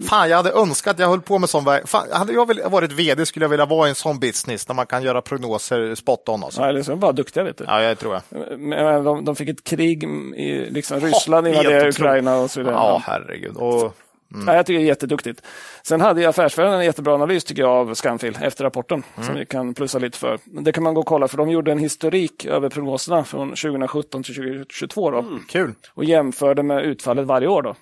Fan, 0.08 0.30
jag 0.30 0.36
hade 0.36 0.52
önskat 0.52 0.98
jag 0.98 1.08
höll 1.08 1.20
på 1.20 1.38
med 1.38 1.48
sån. 1.48 1.64
Fan, 1.84 2.06
hade 2.12 2.32
jag 2.32 2.70
varit 2.70 2.92
vd 2.92 3.26
skulle 3.26 3.44
jag 3.44 3.50
vilja 3.50 3.66
vara 3.66 3.86
i 3.86 3.88
en 3.88 3.94
sån 3.94 4.18
business 4.20 4.66
där 4.66 4.74
man 4.74 4.86
kan 4.86 5.02
göra 5.02 5.22
prognoser 5.22 5.94
spot 5.94 6.28
on. 6.28 6.44
Alltså. 6.44 6.60
Ja, 6.60 6.68
eller 6.68 6.82
så 6.82 6.90
är 6.90 6.92
de 6.92 7.00
bara 7.00 7.12
duktiga. 7.12 7.44
Vet 7.44 7.58
du. 7.58 7.64
Ja, 7.64 7.82
jag 7.82 7.98
tror 7.98 8.14
jag. 8.14 8.58
Men 8.58 9.04
de, 9.04 9.24
de 9.24 9.36
fick 9.36 9.48
ett 9.48 9.64
krig 9.64 10.04
i 10.36 10.70
liksom, 10.70 11.00
Ryssland 11.00 11.48
invaderade 11.48 11.88
Ukraina 11.88 12.36
och 12.36 12.50
så 12.50 12.60
vidare. 12.60 12.74
Ja, 12.74 13.02
herregud. 13.06 13.56
Och 13.56 13.96
Mm. 14.34 14.48
Ja, 14.48 14.54
jag 14.54 14.66
tycker 14.66 14.78
det 14.78 14.84
är 14.84 14.88
jätteduktigt. 14.88 15.42
Sen 15.82 16.00
hade 16.00 16.28
Affärsvärlden 16.28 16.74
en 16.74 16.84
jättebra 16.84 17.14
analys 17.14 17.44
tycker 17.44 17.62
jag 17.62 17.70
av 17.70 17.94
Scanfil 17.94 18.38
efter 18.42 18.64
rapporten 18.64 19.02
mm. 19.14 19.26
som 19.26 19.36
vi 19.36 19.46
kan 19.46 19.74
plussa 19.74 19.98
lite 19.98 20.18
för. 20.18 20.38
Det 20.44 20.72
kan 20.72 20.82
man 20.82 20.94
gå 20.94 21.00
och 21.00 21.06
kolla 21.06 21.28
för 21.28 21.36
de 21.36 21.50
gjorde 21.50 21.72
en 21.72 21.78
historik 21.78 22.44
över 22.44 22.68
prognoserna 22.68 23.24
från 23.24 23.48
2017 23.48 24.22
till 24.22 24.34
2022. 24.34 25.10
Då. 25.10 25.18
Mm, 25.18 25.40
kul. 25.48 25.74
Och 25.94 26.04
jämförde 26.04 26.62
med 26.62 26.84
utfallet 26.84 27.26
varje 27.26 27.48
år. 27.48 27.62
Då. 27.62 27.74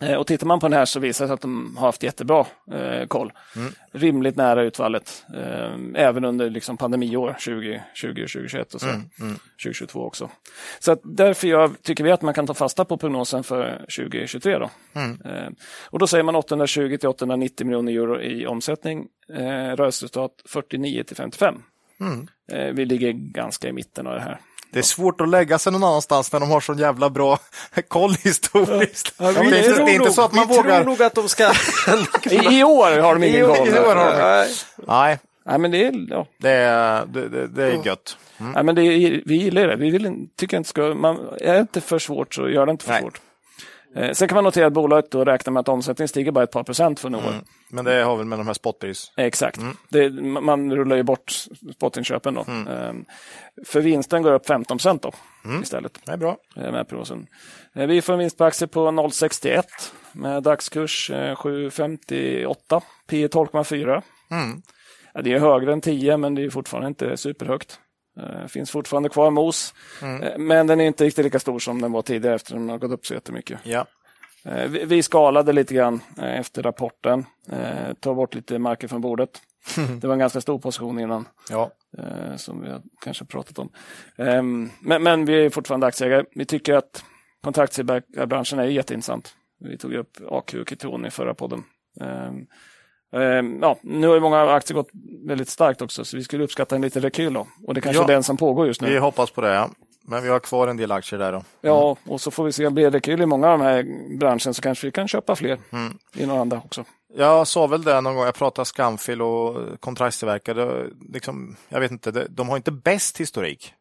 Eh, 0.00 0.14
och 0.14 0.26
tittar 0.26 0.46
man 0.46 0.60
på 0.60 0.68
den 0.68 0.78
här 0.78 0.84
så 0.84 1.00
visar 1.00 1.24
det 1.24 1.28
sig 1.28 1.34
att 1.34 1.40
de 1.40 1.76
har 1.76 1.86
haft 1.86 2.02
jättebra 2.02 2.46
eh, 2.72 3.06
koll. 3.06 3.32
Mm. 3.56 3.72
Rimligt 3.92 4.36
nära 4.36 4.62
utfallet. 4.62 5.24
Eh, 5.34 5.76
även 5.94 6.24
under 6.24 6.50
liksom, 6.50 6.76
pandemiår 6.76 7.28
2020 7.28 8.22
och 8.22 8.30
2021 8.30 8.74
och 8.74 8.80
så. 8.80 8.86
Mm. 8.86 9.10
Mm. 9.20 9.36
2022 9.62 10.06
också. 10.06 10.30
Så 10.78 10.92
att 10.92 11.00
därför 11.02 11.48
jag, 11.48 11.82
tycker 11.82 12.04
vi 12.04 12.10
att 12.10 12.22
man 12.22 12.34
kan 12.34 12.46
ta 12.46 12.54
fasta 12.54 12.84
på 12.84 12.96
prognosen 12.96 13.44
för 13.44 13.78
2023. 13.78 14.58
Då. 14.58 14.70
Mm. 14.92 15.18
Eh, 15.24 15.50
och 15.90 15.98
då 15.98 16.06
säger 16.06 16.24
man 16.24 16.36
820 16.36 16.96
till 16.96 17.08
890 17.08 17.66
miljoner 17.66 17.92
euro 17.92 18.20
i 18.20 18.46
omsättning. 18.46 19.06
Eh, 19.28 19.40
rörelseresultat 19.76 20.32
49 20.44 21.02
till 21.02 21.16
55. 21.16 21.62
Mm. 22.00 22.28
Eh, 22.52 22.74
vi 22.74 22.84
ligger 22.84 23.12
ganska 23.12 23.68
i 23.68 23.72
mitten 23.72 24.06
av 24.06 24.14
det 24.14 24.20
här. 24.20 24.40
Det 24.76 24.80
är 24.80 24.82
svårt 24.82 25.20
att 25.20 25.28
lägga 25.28 25.58
sig 25.58 25.72
någon 25.72 25.84
annanstans 25.84 26.32
när 26.32 26.40
de 26.40 26.50
har 26.50 26.60
sån 26.60 26.78
jävla 26.78 27.10
bra 27.10 27.38
koll 27.88 28.14
historiskt. 28.14 29.14
Ja, 29.18 29.32
ja, 29.32 29.42
det, 29.42 29.58
är, 29.58 29.84
det 29.84 29.92
är 29.92 29.94
inte 29.94 30.12
så 30.12 30.22
att 30.22 30.32
man 30.32 30.48
vi 30.48 30.56
vågar... 30.56 30.76
tror 30.76 30.90
nog 30.90 31.02
att 31.02 31.14
de 31.14 31.28
ska... 31.28 31.44
I, 32.30 32.58
I, 32.58 32.64
år 32.64 33.00
har 33.00 33.14
de 33.14 33.24
ingen 33.24 33.46
koll. 33.46 33.68
I 33.68 33.78
år 33.78 33.94
har 33.94 34.04
de... 34.04 34.46
Nej. 34.86 35.18
Nej, 35.46 35.58
men 35.58 35.70
det 35.70 35.84
är, 35.86 36.06
ja. 36.10 36.26
det 36.38 36.50
är, 36.50 37.06
det, 37.06 37.28
det, 37.28 37.46
det 37.46 37.64
är 37.64 37.86
gött. 37.86 38.16
Mm. 38.38 38.52
Nej, 38.52 38.64
men 38.64 38.74
det 38.74 38.82
är, 38.82 39.22
vi 39.26 39.36
gillar 39.36 39.68
det. 39.68 39.76
Vi 39.76 39.90
vill, 39.90 40.28
tycker 40.36 40.56
inte 40.56 40.68
ska, 40.68 40.82
man, 40.82 41.18
är 41.40 41.54
det 41.54 41.60
inte 41.60 41.80
för 41.80 41.98
svårt 41.98 42.34
så 42.34 42.48
gör 42.48 42.66
det 42.66 42.72
inte 42.72 42.84
för 42.84 42.92
Nej. 42.92 43.02
svårt. 43.02 43.20
Eh, 43.96 44.12
sen 44.12 44.28
kan 44.28 44.34
man 44.34 44.44
notera 44.44 44.66
att 44.66 44.72
bolaget 44.72 45.10
då 45.10 45.24
räknar 45.24 45.52
med 45.52 45.60
att 45.60 45.68
omsättningen 45.68 46.08
stiger 46.08 46.32
bara 46.32 46.44
ett 46.44 46.50
par 46.50 46.62
procent 46.62 47.00
för 47.00 47.10
några 47.10 47.28
mm. 47.28 47.44
Men 47.70 47.84
det 47.84 48.02
har 48.02 48.16
väl 48.16 48.26
med 48.26 48.38
de 48.38 48.46
här 48.46 48.54
spotpris? 48.54 49.12
Exakt. 49.16 49.58
Mm. 49.58 49.76
Det, 49.88 50.10
man 50.40 50.76
rullar 50.76 50.96
ju 50.96 51.02
bort 51.02 51.30
spotinköpen 51.76 52.34
då. 52.34 52.44
Mm. 52.48 52.68
Eh, 52.68 52.94
för 53.64 53.80
vinsten 53.80 54.22
går 54.22 54.32
upp 54.32 54.46
15 54.46 54.76
procent 54.76 55.02
då 55.02 55.12
mm. 55.44 55.62
istället. 55.62 55.98
Det 56.04 56.12
är 56.12 56.16
bra. 56.16 56.36
Eh, 56.56 56.72
med 56.72 56.88
prognosen. 56.88 57.26
Eh, 57.74 57.86
vi 57.86 58.02
får 58.02 58.12
en 58.12 58.18
vinst 58.18 58.38
på 58.38 58.44
aktier 58.44 58.68
på 58.68 58.88
0,61 58.88 59.62
med 60.12 60.42
dagskurs 60.42 61.10
7,58. 61.10 62.82
P 63.06 63.26
12,4. 63.26 64.02
Mm. 64.30 64.62
Ja, 65.14 65.22
det 65.22 65.32
är 65.32 65.38
högre 65.38 65.72
än 65.72 65.80
10 65.80 66.16
men 66.16 66.34
det 66.34 66.44
är 66.44 66.50
fortfarande 66.50 66.88
inte 66.88 67.16
superhögt. 67.16 67.80
Det 68.16 68.48
finns 68.48 68.70
fortfarande 68.70 69.08
kvar 69.08 69.30
mos, 69.30 69.74
mm. 70.02 70.46
men 70.46 70.66
den 70.66 70.80
är 70.80 70.84
inte 70.84 71.04
riktigt 71.04 71.24
lika 71.24 71.38
stor 71.38 71.58
som 71.58 71.82
den 71.82 71.92
var 71.92 72.02
tidigare 72.02 72.34
eftersom 72.34 72.58
den 72.58 72.68
har 72.68 72.78
gått 72.78 72.90
upp 72.90 73.06
så 73.06 73.14
jättemycket. 73.14 73.60
Ja. 73.62 73.86
Vi 74.86 75.02
skalade 75.02 75.52
lite 75.52 75.74
grann 75.74 76.00
efter 76.16 76.62
rapporten, 76.62 77.24
tar 78.00 78.14
bort 78.14 78.34
lite 78.34 78.58
marker 78.58 78.88
från 78.88 79.00
bordet. 79.00 79.40
Det 80.00 80.06
var 80.06 80.12
en 80.12 80.18
ganska 80.18 80.40
stor 80.40 80.58
position 80.58 81.00
innan. 81.00 81.28
Ja. 81.50 81.70
Som 82.36 82.62
vi 82.62 82.70
har 82.70 82.82
kanske 83.00 83.24
pratat 83.24 83.58
om. 83.58 83.70
Ehm, 84.18 84.70
men, 84.80 85.02
men 85.02 85.24
vi 85.24 85.46
är 85.46 85.50
fortfarande 85.50 85.86
aktieägare. 85.86 86.24
Vi 86.34 86.44
tycker 86.44 86.74
att 86.74 87.04
kontraktbranschen 87.42 88.58
är 88.58 88.64
jätteintressant. 88.64 89.34
Vi 89.60 89.78
tog 89.78 89.94
upp 89.94 90.16
AQ 90.30 90.54
och 90.54 90.68
Kitron 90.68 91.06
i 91.06 91.10
förra 91.10 91.34
podden. 91.34 91.64
Ehm, 93.12 93.58
ja, 93.62 93.78
nu 93.82 94.08
har 94.08 94.20
många 94.20 94.40
aktier 94.40 94.74
gått 94.74 94.90
väldigt 95.26 95.48
starkt 95.48 95.82
också, 95.82 96.04
så 96.04 96.16
vi 96.16 96.24
skulle 96.24 96.44
uppskatta 96.44 96.76
en 96.76 96.82
liten 96.82 97.02
rekyl. 97.02 97.32
Då. 97.32 97.46
Och 97.66 97.74
det 97.74 97.80
kanske 97.80 98.02
ja, 98.02 98.04
är 98.04 98.12
den 98.12 98.22
som 98.22 98.36
pågår 98.36 98.66
just 98.66 98.80
nu. 98.80 98.88
Vi 98.88 98.98
hoppas 98.98 99.30
på 99.30 99.40
det, 99.40 99.54
ja. 99.54 99.70
Men 100.08 100.22
vi 100.22 100.28
har 100.28 100.40
kvar 100.40 100.68
en 100.68 100.76
del 100.76 100.92
aktier 100.92 101.18
där. 101.18 101.32
Då. 101.32 101.38
Mm. 101.38 101.46
Ja, 101.60 101.96
och 102.06 102.20
så 102.20 102.30
får 102.30 102.44
vi 102.44 102.52
se. 102.52 102.70
Blir 102.70 102.90
det 102.90 102.96
rekyl 102.96 103.20
i 103.20 103.26
många 103.26 103.48
av 103.48 103.58
de 103.58 103.64
här 103.64 103.84
branscherna 104.18 104.52
så 104.52 104.62
kanske 104.62 104.86
vi 104.86 104.90
kan 104.90 105.08
köpa 105.08 105.36
fler 105.36 105.58
mm. 105.70 105.98
i 106.14 106.26
några 106.26 106.40
andra 106.40 106.62
också. 106.64 106.84
Jag 107.14 107.46
sa 107.46 107.66
väl 107.66 107.82
det 107.82 108.00
någon 108.00 108.14
gång, 108.14 108.24
jag 108.24 108.34
pratade 108.34 108.66
Scanfil 108.66 109.22
och 109.22 109.80
kontraktstillverkare. 109.80 110.86
Liksom, 111.12 111.56
jag 111.68 111.80
vet 111.80 111.90
inte, 111.90 112.26
de 112.30 112.48
har 112.48 112.56
inte 112.56 112.72
bäst 112.72 113.20
historik 113.20 113.74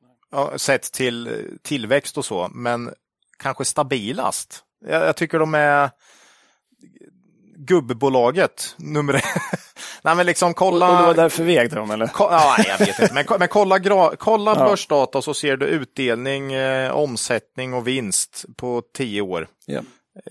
sett 0.55 0.91
till 0.91 1.47
tillväxt 1.61 2.17
och 2.17 2.26
så, 2.26 2.49
men 2.53 2.93
kanske 3.39 3.65
stabilast. 3.65 4.63
Jag, 4.86 5.07
jag 5.07 5.15
tycker 5.15 5.39
de 5.39 5.55
är 5.55 5.89
gubbbolaget 7.56 8.76
nummer. 8.78 9.14
Nej, 10.01 10.16
men 10.16 10.26
liksom 10.26 10.53
kolla... 10.53 10.91
Och 10.91 10.97
det 10.97 11.03
var 11.03 11.14
därför 11.14 11.43
vi 11.43 11.58
ägde 11.58 11.76
dem 11.76 11.91
eller? 11.91 12.08
Ko... 12.08 12.28
Ja, 12.32 12.56
jag 12.68 12.78
vet 12.78 12.99
inte, 12.99 13.14
men, 13.14 13.26
men 13.39 13.47
kolla, 13.47 13.80
gra... 13.80 14.16
kolla 14.16 14.56
ja. 14.60 14.66
börsdata 14.66 15.22
så 15.22 15.34
ser 15.34 15.58
du 15.58 15.66
utdelning, 15.66 16.53
eh, 16.53 16.91
omsättning 16.91 17.74
och 17.74 17.88
vinst 17.88 18.45
på 18.58 18.82
tio 18.93 19.22
år. 19.22 19.47
Ja. 19.66 19.82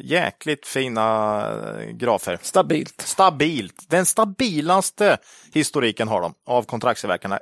Jäkligt 0.00 0.66
fina 0.66 1.40
eh, 1.80 1.90
grafer. 1.90 2.38
Stabilt. 2.42 3.00
Stabilt. 3.00 3.84
Den 3.88 4.06
stabilaste 4.06 5.18
historiken 5.52 6.08
har 6.08 6.20
de 6.20 6.34
av 6.46 6.62
kontraktstillverkarna. 6.62 7.38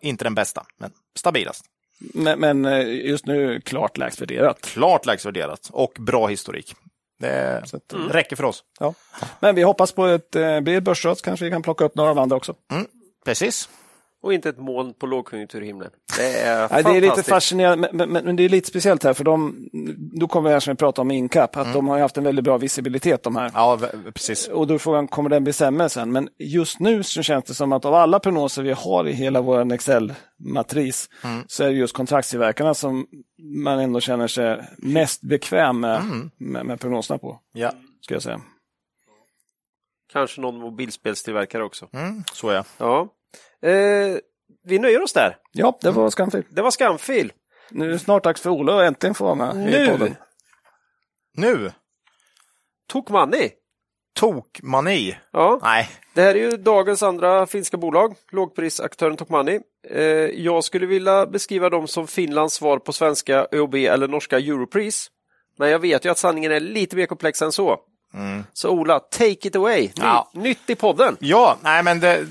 Inte 0.00 0.24
den 0.24 0.34
bästa, 0.34 0.66
men 0.78 0.90
stabilast. 1.16 1.64
Men, 1.98 2.40
men 2.40 2.64
eh, 2.64 2.88
just 2.88 3.26
nu 3.26 3.60
klart 3.60 3.98
lägst 3.98 4.20
värderat. 4.20 4.60
Klart 4.60 5.06
lägst 5.06 5.26
värderat 5.26 5.70
och 5.72 5.96
bra 5.98 6.26
historik. 6.26 6.74
Det 7.22 7.62
att, 7.72 7.92
mm. 7.92 8.08
räcker 8.08 8.36
för 8.36 8.44
oss. 8.44 8.64
Ja. 8.80 8.94
Men 9.40 9.54
vi 9.54 9.62
hoppas 9.62 9.92
på 9.92 10.04
att 10.04 10.32
det 10.32 10.60
blir 10.62 10.78
ett 10.78 10.84
börsras, 10.84 11.20
kanske 11.20 11.44
vi 11.44 11.50
kan 11.50 11.62
plocka 11.62 11.84
upp 11.84 11.94
några 11.94 12.10
av 12.10 12.18
andra 12.18 12.36
också. 12.36 12.54
Mm. 12.72 12.86
Precis 13.24 13.68
och 14.22 14.34
inte 14.34 14.48
ett 14.48 14.58
moln 14.58 14.94
på 14.94 15.06
lågkonjunkturhimlen. 15.06 15.90
Det 16.16 16.38
är 16.40 16.68
Nej, 16.72 16.82
Det 16.82 16.96
är 16.96 17.00
lite 17.00 17.22
fascinerande, 17.22 17.88
men, 17.92 18.12
men, 18.12 18.24
men, 18.24 18.36
det 18.36 18.42
är 18.42 18.48
lite 18.48 18.68
speciellt 18.68 19.04
här 19.04 19.14
för 19.14 19.24
de, 19.24 19.68
då 20.20 20.28
kommer 20.28 20.48
vi 20.48 20.52
här 20.52 20.60
som 20.60 20.72
vi 20.72 20.76
pratade 20.76 21.02
om 21.02 21.10
Incap, 21.10 21.56
att 21.56 21.62
mm. 21.62 21.72
de 21.72 21.88
har 21.88 21.98
haft 21.98 22.16
en 22.16 22.24
väldigt 22.24 22.44
bra 22.44 22.58
visibilitet 22.58 23.22
de 23.22 23.36
här. 23.36 23.50
Ja, 23.54 23.78
precis. 24.14 24.48
Och 24.48 24.66
då 24.66 24.74
är 24.74 24.78
frågan, 24.78 25.08
kommer 25.08 25.30
den 25.30 25.44
bli 25.44 25.52
sämre 25.52 25.88
sen? 25.88 26.12
Men 26.12 26.28
just 26.38 26.80
nu 26.80 27.02
så 27.02 27.22
känns 27.22 27.44
det 27.44 27.54
som 27.54 27.72
att 27.72 27.84
av 27.84 27.94
alla 27.94 28.20
prognoser 28.20 28.62
vi 28.62 28.72
har 28.72 29.08
i 29.08 29.12
hela 29.12 29.40
vår 29.40 29.72
Excel-matris 29.72 31.08
mm. 31.24 31.44
så 31.46 31.64
är 31.64 31.68
det 31.68 31.74
just 31.74 31.94
kontraktstillverkarna 31.94 32.74
som 32.74 33.06
man 33.64 33.78
ändå 33.78 34.00
känner 34.00 34.26
sig 34.26 34.64
mest 34.78 35.22
bekväm 35.22 35.80
med, 35.80 36.00
mm. 36.00 36.30
med, 36.38 36.66
med 36.66 36.80
prognoserna 36.80 37.18
på. 37.18 37.40
Ja. 37.52 37.72
Ska 38.00 38.14
jag 38.14 38.22
säga. 38.22 38.40
Kanske 40.12 40.40
någon 40.40 40.60
mobilspelstillverkare 40.60 41.64
också. 41.64 41.88
Mm, 41.92 42.24
så 42.32 42.52
ja. 42.52 42.64
ja. 42.78 43.08
Eh, 43.62 44.16
vi 44.64 44.78
nöjer 44.78 45.02
oss 45.02 45.12
där. 45.12 45.36
Ja, 45.52 45.78
det 45.80 45.90
var 45.90 46.10
skamfil. 46.10 46.44
Det 46.48 46.62
var 46.62 46.70
skamfil. 46.70 47.32
Nu 47.70 47.84
är 47.84 47.88
det 47.88 47.98
snart 47.98 48.24
dags 48.24 48.40
för 48.40 48.50
Ola 48.50 48.76
att 48.76 48.86
äntligen 48.86 49.14
få 49.14 49.24
vara 49.24 49.34
med 49.34 49.56
nu. 49.56 49.84
i 49.84 49.88
podden. 49.88 50.16
Nu? 51.36 51.72
Tokmanni. 52.88 53.50
Tokmani? 54.14 55.16
Ja. 55.32 55.58
Nej. 55.62 55.88
Det 56.14 56.22
här 56.22 56.34
är 56.34 56.50
ju 56.50 56.56
dagens 56.56 57.02
andra 57.02 57.46
finska 57.46 57.76
bolag, 57.76 58.14
lågprisaktören 58.30 59.16
Tokmanni. 59.16 59.60
Eh, 59.90 60.02
jag 60.44 60.64
skulle 60.64 60.86
vilja 60.86 61.26
beskriva 61.26 61.70
dem 61.70 61.88
som 61.88 62.06
Finlands 62.06 62.54
svar 62.54 62.78
på 62.78 62.92
svenska 62.92 63.46
ÖoB 63.52 63.74
eller 63.74 64.08
norska 64.08 64.38
Europris. 64.38 65.10
Men 65.58 65.70
jag 65.70 65.78
vet 65.78 66.04
ju 66.04 66.10
att 66.10 66.18
sanningen 66.18 66.52
är 66.52 66.60
lite 66.60 66.96
mer 66.96 67.06
komplex 67.06 67.42
än 67.42 67.52
så. 67.52 67.80
Mm. 68.14 68.44
Så 68.52 68.70
Ola, 68.70 69.00
take 69.00 69.48
it 69.48 69.56
away. 69.56 69.80
Ny, 69.80 69.90
ja. 69.96 70.30
Nytt 70.34 70.70
i 70.70 70.74
podden. 70.74 71.16
Ja, 71.20 71.56
nej 71.62 71.82
men 71.82 72.00
det, 72.00 72.26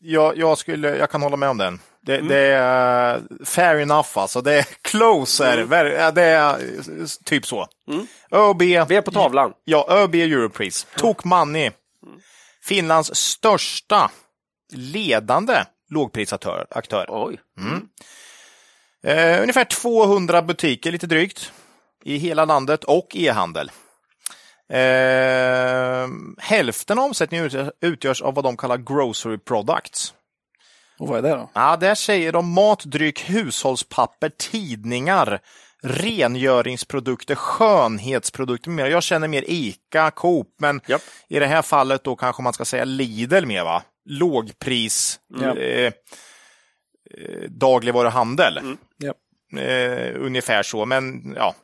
jag, 0.00 0.38
jag, 0.38 0.58
skulle, 0.58 0.96
jag 0.96 1.10
kan 1.10 1.22
hålla 1.22 1.36
med 1.36 1.48
om 1.48 1.58
den. 1.58 1.80
Det, 2.00 2.14
mm. 2.14 2.28
det 2.28 2.38
är 2.38 3.22
fair 3.44 3.76
enough 3.76 4.18
alltså. 4.18 4.40
Det 4.40 4.58
är 4.58 4.66
closer. 4.82 5.58
Mm. 5.58 6.14
Det 6.14 6.22
är 6.24 7.24
typ 7.24 7.46
så. 7.46 7.66
Mm. 7.90 8.06
ÖB. 8.30 8.58
Vi 8.62 8.74
är 8.74 9.02
på 9.02 9.10
tavlan. 9.10 9.52
Ja, 9.64 9.86
ÖB 9.90 10.14
Europris. 10.14 10.86
Tok 10.96 11.24
Money. 11.24 11.70
Mm. 12.06 12.20
Finlands 12.62 13.14
största 13.14 14.10
ledande 14.72 15.64
lågprisaktör. 15.90 17.06
Oj. 17.08 17.40
Mm. 17.58 17.88
Eh, 19.02 19.42
ungefär 19.42 19.64
200 19.64 20.42
butiker, 20.42 20.92
lite 20.92 21.06
drygt, 21.06 21.52
i 22.04 22.16
hela 22.16 22.44
landet 22.44 22.84
och 22.84 23.06
e-handel. 23.14 23.70
Eh, 24.68 26.08
hälften 26.38 26.98
av 26.98 27.04
omsättningen 27.04 27.70
utgörs 27.80 28.22
av 28.22 28.34
vad 28.34 28.44
de 28.44 28.56
kallar 28.56 28.76
grocery 28.76 29.38
products. 29.38 30.14
Och 30.98 31.08
vad 31.08 31.18
är 31.18 31.22
det 31.22 31.36
då? 31.36 31.50
Ja, 31.52 31.76
där 31.76 31.94
säger 31.94 32.32
de 32.32 32.52
mat, 32.52 32.84
dryck, 32.84 33.30
hushållspapper, 33.30 34.28
tidningar, 34.28 35.40
rengöringsprodukter, 35.82 37.34
skönhetsprodukter 37.34 38.70
mer. 38.70 38.86
Jag 38.86 39.02
känner 39.02 39.28
mer 39.28 39.44
ICA, 39.46 40.10
Coop, 40.10 40.54
men 40.58 40.80
yep. 40.88 41.00
i 41.28 41.38
det 41.38 41.46
här 41.46 41.62
fallet 41.62 42.04
då 42.04 42.16
kanske 42.16 42.42
man 42.42 42.52
ska 42.52 42.64
säga 42.64 42.84
Lidl 42.84 43.46
mer 43.46 43.64
va? 43.64 43.82
Lågpris, 44.04 45.20
mm. 45.38 45.58
eh, 45.58 45.86
eh, 45.86 45.92
dagligvaruhandel. 47.48 48.58
Mm. 48.58 48.78
Yep. 49.02 49.16
eh, 49.56 50.22
ungefär 50.24 50.62
så, 50.62 50.84
men 50.86 51.34
ja. 51.36 51.54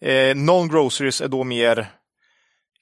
Eh, 0.00 0.34
Non-groceries 0.34 1.24
är 1.24 1.28
då 1.28 1.44
mer 1.44 1.90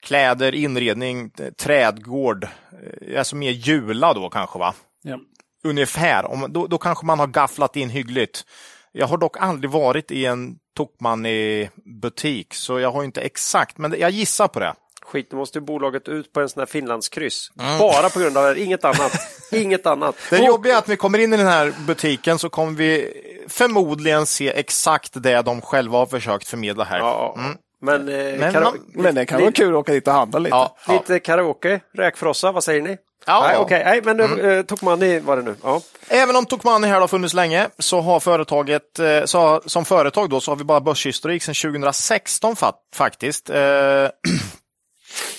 kläder, 0.03 0.55
inredning, 0.55 1.30
trädgård, 1.59 2.44
eh, 2.44 3.18
alltså 3.18 3.36
mer 3.36 3.51
jula 3.51 4.14
då 4.14 4.30
kanske 4.30 4.59
va? 4.59 4.74
Ja. 5.03 5.18
Ungefär, 5.64 6.30
Om, 6.30 6.46
då, 6.48 6.66
då 6.66 6.78
kanske 6.78 7.07
man 7.07 7.18
har 7.18 7.26
gafflat 7.26 7.76
in 7.76 7.90
hyggligt. 7.90 8.44
Jag 8.92 9.07
har 9.07 9.18
dock 9.18 9.36
aldrig 9.40 9.70
varit 9.70 10.11
i 10.11 10.26
en 10.26 10.57
Tokmanni-butik, 10.76 12.55
så 12.55 12.80
jag 12.80 12.92
har 12.92 13.05
inte 13.05 13.20
exakt, 13.20 13.78
men 13.78 13.94
jag 13.98 14.11
gissar 14.11 14.48
på 14.48 14.61
det. 14.61 14.74
Skit, 15.03 15.32
nu 15.32 15.38
måste 15.38 15.59
ju 15.59 15.64
bolaget 15.64 16.09
ut 16.09 16.32
på 16.32 16.40
en 16.40 16.48
sån 16.48 16.61
här 16.61 16.66
Finlandskryss. 16.66 17.51
Mm. 17.61 17.78
Bara 17.78 18.09
på 18.09 18.20
grund 18.20 18.36
av 18.36 18.55
det, 18.55 18.61
inget 18.61 18.84
annat. 18.84 19.12
inget 19.53 19.86
annat. 19.86 20.16
Det 20.30 20.38
jobbiga 20.38 20.74
är 20.74 20.78
att 20.78 20.86
när 20.86 20.92
vi 20.92 20.96
kommer 20.96 21.18
in 21.18 21.32
i 21.32 21.36
den 21.36 21.46
här 21.46 21.74
butiken 21.86 22.38
så 22.38 22.48
kommer 22.48 22.72
vi 22.72 23.12
förmodligen 23.48 24.26
se 24.26 24.48
exakt 24.48 25.22
det 25.22 25.42
de 25.42 25.61
själva 25.61 25.98
har 25.98 26.07
försökt 26.07 26.48
förmedla 26.48 26.84
här. 26.84 26.98
Ja, 26.98 27.36
men, 27.81 28.09
eh, 28.09 28.39
Men 28.39 28.62
man- 28.62 28.87
Men 28.95 29.14
det 29.14 29.26
kan 29.26 29.41
vara 29.41 29.53
kul 29.53 29.74
att 29.74 29.81
åka 29.81 29.93
dit 29.93 30.09
och 30.09 30.14
handla 30.14 30.39
lite. 30.39 30.57
Ja, 30.57 30.76
ja. 30.87 30.93
Lite 30.93 31.18
karaoke, 31.18 31.81
räkfrossa, 31.95 32.53
vad 32.53 32.64
säger 32.64 32.83
ni? 32.83 32.97
Ja. 33.26 33.41
nej, 33.47 33.57
okej, 33.57 33.83
nej, 33.85 34.01
men 34.05 34.20
mm. 34.20 34.51
eh, 34.51 34.62
Tokmanni 34.62 35.20
var 35.20 35.37
det 35.37 35.43
nu. 35.43 35.57
Ja. 35.62 35.81
Även 36.09 36.37
om 36.37 36.47
Tokmanni 36.47 36.87
här 36.89 37.01
har 37.01 37.09
funnits 37.09 37.35
länge 37.35 37.68
så 37.78 38.01
har 38.01 38.20
företaget, 38.20 38.99
eh, 38.99 39.24
så 39.24 39.62
som 39.66 39.85
företag 39.85 40.31
då, 40.31 40.41
så 40.41 40.51
har 40.51 40.57
vi 40.57 40.64
bara 40.64 40.81
börshistorik 40.81 41.43
sedan 41.43 41.55
2016 41.55 42.57
fa 42.57 42.72
faktiskt. 42.95 43.51
Eh, 43.51 43.59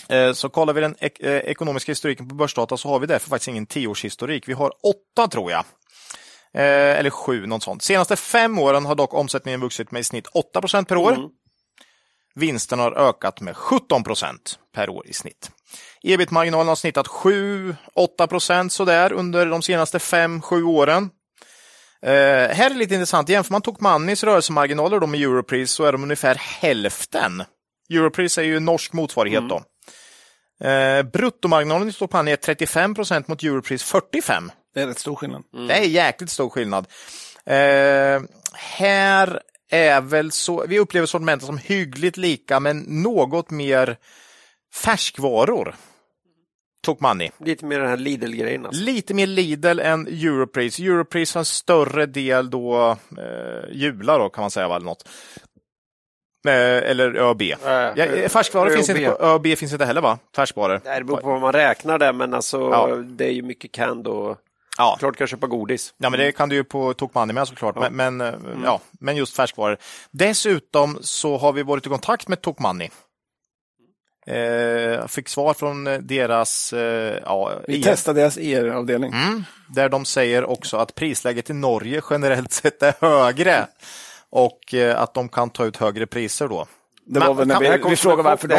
eh, 0.09 0.33
så 0.33 0.49
kollar 0.49 0.73
vi 0.73 0.81
den 0.81 0.95
ek 0.99 1.19
eh, 1.19 1.37
ekonomiska 1.37 1.91
historiken 1.91 2.29
på 2.29 2.35
börsdata 2.35 2.77
så 2.77 2.89
har 2.89 2.99
vi 2.99 3.07
därför 3.07 3.29
faktiskt 3.29 3.47
ingen 3.47 3.65
tioårshistorik. 3.65 4.47
Vi 4.47 4.53
har 4.53 4.71
åtta 4.83 5.27
tror 5.27 5.51
jag. 5.51 5.63
Eh, 6.53 6.99
eller 6.99 7.09
sju, 7.09 7.47
något 7.47 7.63
sånt. 7.63 7.83
Senaste 7.83 8.15
fem 8.15 8.59
åren 8.59 8.85
har 8.85 8.95
dock 8.95 9.13
omsättningen 9.13 9.61
vuxit 9.61 9.91
med 9.91 9.99
i 9.99 10.03
snitt 10.03 10.27
8% 10.55 10.85
per 10.85 10.97
år. 10.97 11.17
Vinsten 12.35 12.79
har 12.79 12.91
ökat 12.91 13.41
med 13.41 13.55
17% 13.55 14.37
per 14.75 14.89
år 14.89 15.07
i 15.07 15.13
snitt. 15.13 15.51
Ebit-marginalen 16.03 16.67
har 16.67 16.75
snittat 16.75 17.07
7-8 17.07 17.75
procent 18.29 18.73
sådär 18.73 19.13
under 19.13 19.45
de 19.45 19.61
senaste 19.61 19.97
5-7 19.97 20.63
åren. 20.63 21.09
Eh, 22.05 22.11
här 22.55 22.71
är 22.71 22.75
lite 22.75 22.93
intressant, 22.93 23.29
jämför 23.29 23.51
man 23.51 23.61
Tokmannis 23.61 24.23
rörelsemarginaler 24.23 24.99
då 24.99 25.07
med 25.07 25.21
Europris 25.21 25.71
så 25.71 25.83
är 25.83 25.91
de 25.91 26.03
ungefär 26.03 26.35
hälften. 26.35 27.43
Europris 27.89 28.37
är 28.37 28.43
ju 28.43 28.59
norsk 28.59 28.93
motsvarighet 28.93 29.43
då. 29.49 29.63
Eh, 30.67 31.03
bruttomarginalen 31.03 31.89
i 31.89 31.93
Tokmanni 31.93 32.31
är 32.31 32.35
35 32.35 32.95
procent 32.95 33.27
mot 33.27 33.43
Europris 33.43 33.83
45. 33.83 34.51
Det 34.73 34.81
är 34.81 34.87
rätt 34.87 34.99
stor 34.99 35.15
skillnad. 35.15 35.43
Det 35.67 35.73
är 35.73 35.83
jäkligt 35.83 36.29
stor 36.29 36.49
skillnad. 36.49 36.87
Eh, 37.45 38.21
här 38.53 39.41
är 39.71 40.01
väl 40.01 40.31
så, 40.31 40.65
vi 40.67 40.79
upplever 40.79 41.07
sortimentet 41.07 41.45
som 41.45 41.57
hyggligt 41.57 42.17
lika 42.17 42.59
men 42.59 42.79
något 42.87 43.49
mer 43.49 43.97
färskvaror. 44.73 45.75
Tokmanni. 46.85 47.31
Lite 47.37 47.65
mer 47.65 47.79
den 47.79 47.89
här 47.89 47.97
Lidl-grejen. 47.97 48.65
Alltså. 48.65 48.83
Lite 48.83 49.13
mer 49.13 49.27
Lidl 49.27 49.79
än 49.79 50.07
Europris. 50.07 50.79
Europris 50.79 51.33
har 51.33 51.39
en 51.39 51.45
större 51.45 52.05
del 52.05 52.49
då 52.49 52.97
eh, 53.17 53.71
jula 53.71 54.17
då 54.17 54.29
kan 54.29 54.41
man 54.41 54.51
säga, 54.51 54.65
eller 54.65 54.79
något. 54.79 55.07
Eh, 56.47 56.53
eller 56.89 57.15
ÖB. 57.15 57.41
ja, 57.41 57.95
eh, 57.95 58.29
färskvaror 58.29 58.67
ÖoB. 58.67 58.75
finns 58.77 58.89
inte 58.89 59.09
på 59.11 59.23
ÖB 59.25 59.57
finns 59.57 59.73
inte 59.73 59.85
heller 59.85 60.01
va? 60.01 60.19
Färskvaror. 60.35 60.81
Det 60.83 61.03
beror 61.03 61.17
på 61.17 61.27
vad 61.29 61.41
man 61.41 61.53
räknar 61.53 61.99
där, 61.99 62.13
men 62.13 62.33
alltså 62.33 62.57
Ja. 62.59 62.95
det 62.95 63.25
är 63.25 63.31
ju 63.31 63.41
mycket 63.41 63.71
canned 63.71 64.07
och 64.07 64.37
Ja. 64.77 64.95
klart 64.99 65.17
kan 65.17 65.27
köpa 65.27 65.47
godis. 65.47 65.93
Ja, 65.97 66.09
men 66.09 66.19
det 66.19 66.31
kan 66.31 66.49
du 66.49 66.55
ju 66.55 66.63
på 66.63 66.93
Tokmanni 66.93 67.33
med 67.33 67.47
såklart. 67.47 67.75
Men, 67.75 67.95
men, 67.95 68.21
eh, 68.21 68.33
ja, 68.63 68.81
men 68.91 69.15
just 69.15 69.35
färskvaror. 69.35 69.77
Dessutom 70.11 70.97
så 71.01 71.37
har 71.37 71.53
vi 71.53 71.63
varit 71.63 71.85
i 71.85 71.89
kontakt 71.89 72.27
med 72.27 72.41
Tokmanni. 72.41 72.89
Eh, 74.27 75.07
fick 75.07 75.29
svar 75.29 75.53
från 75.53 75.87
eh, 75.87 75.97
deras 75.99 76.73
eh, 76.73 77.19
ja, 77.25 77.51
Vi 77.67 77.75
IR. 77.75 77.83
testade 77.83 78.21
deras 78.21 78.37
IR-avdelning. 78.37 79.13
Mm, 79.13 79.43
där 79.69 79.89
de 79.89 80.05
säger 80.05 80.45
också 80.49 80.77
att 80.77 80.95
prisläget 80.95 81.49
i 81.49 81.53
Norge 81.53 82.01
generellt 82.09 82.51
sett 82.51 82.83
är 82.83 82.93
högre 83.01 83.67
och 84.29 84.73
eh, 84.73 85.01
att 85.01 85.13
de 85.13 85.29
kan 85.29 85.49
ta 85.49 85.65
ut 85.65 85.77
högre 85.77 86.07
priser 86.07 86.47
då. 86.47 86.67
Det 87.05 87.19
var 87.19 87.33
väl 87.33 87.47
när 87.47 87.59
vi, 87.59 87.89
vi 87.89 87.95
frågade 87.95 88.23
varför 88.23 88.47
de. 88.47 88.55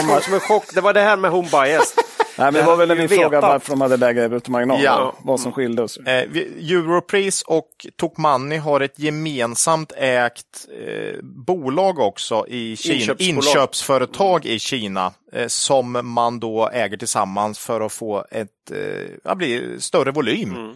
Det 0.75 0.81
var 0.81 0.93
det 0.93 1.01
här 1.01 1.17
med 1.17 1.31
home 1.31 1.49
bias. 1.53 1.95
Nej, 2.43 2.53
men 2.53 2.61
det 2.61 2.67
var 2.67 2.77
väl 2.77 2.89
när 2.89 2.95
vi 2.95 3.09
frågade 3.09 3.47
varför 3.47 3.71
de 3.71 3.81
hade 3.81 3.97
lägre 3.97 4.29
bruttomarginal. 4.29 4.83
Ja. 4.83 5.15
Vad 5.25 5.41
som 5.41 5.53
skilde 5.53 5.83
oss. 5.83 5.97
Eh, 5.97 6.13
Europris 6.13 7.43
och 7.43 7.87
Tokmanni 7.97 8.57
har 8.57 8.81
ett 8.81 8.99
gemensamt 8.99 9.93
ägt 9.97 10.69
eh, 10.87 11.23
bolag 11.23 11.99
också 11.99 12.47
i 12.49 12.77
Kina, 12.77 13.15
inköpsföretag 13.19 14.47
i 14.47 14.59
Kina 14.59 15.13
eh, 15.33 15.47
som 15.47 16.01
man 16.03 16.41
då 16.41 16.69
äger 16.69 16.97
tillsammans 16.97 17.59
för 17.59 17.81
att 17.81 17.93
få 17.93 18.25
ett 18.31 18.71
eh, 18.71 18.79
ja, 19.25 19.35
bli 19.35 19.77
större 19.79 20.11
volym. 20.11 20.75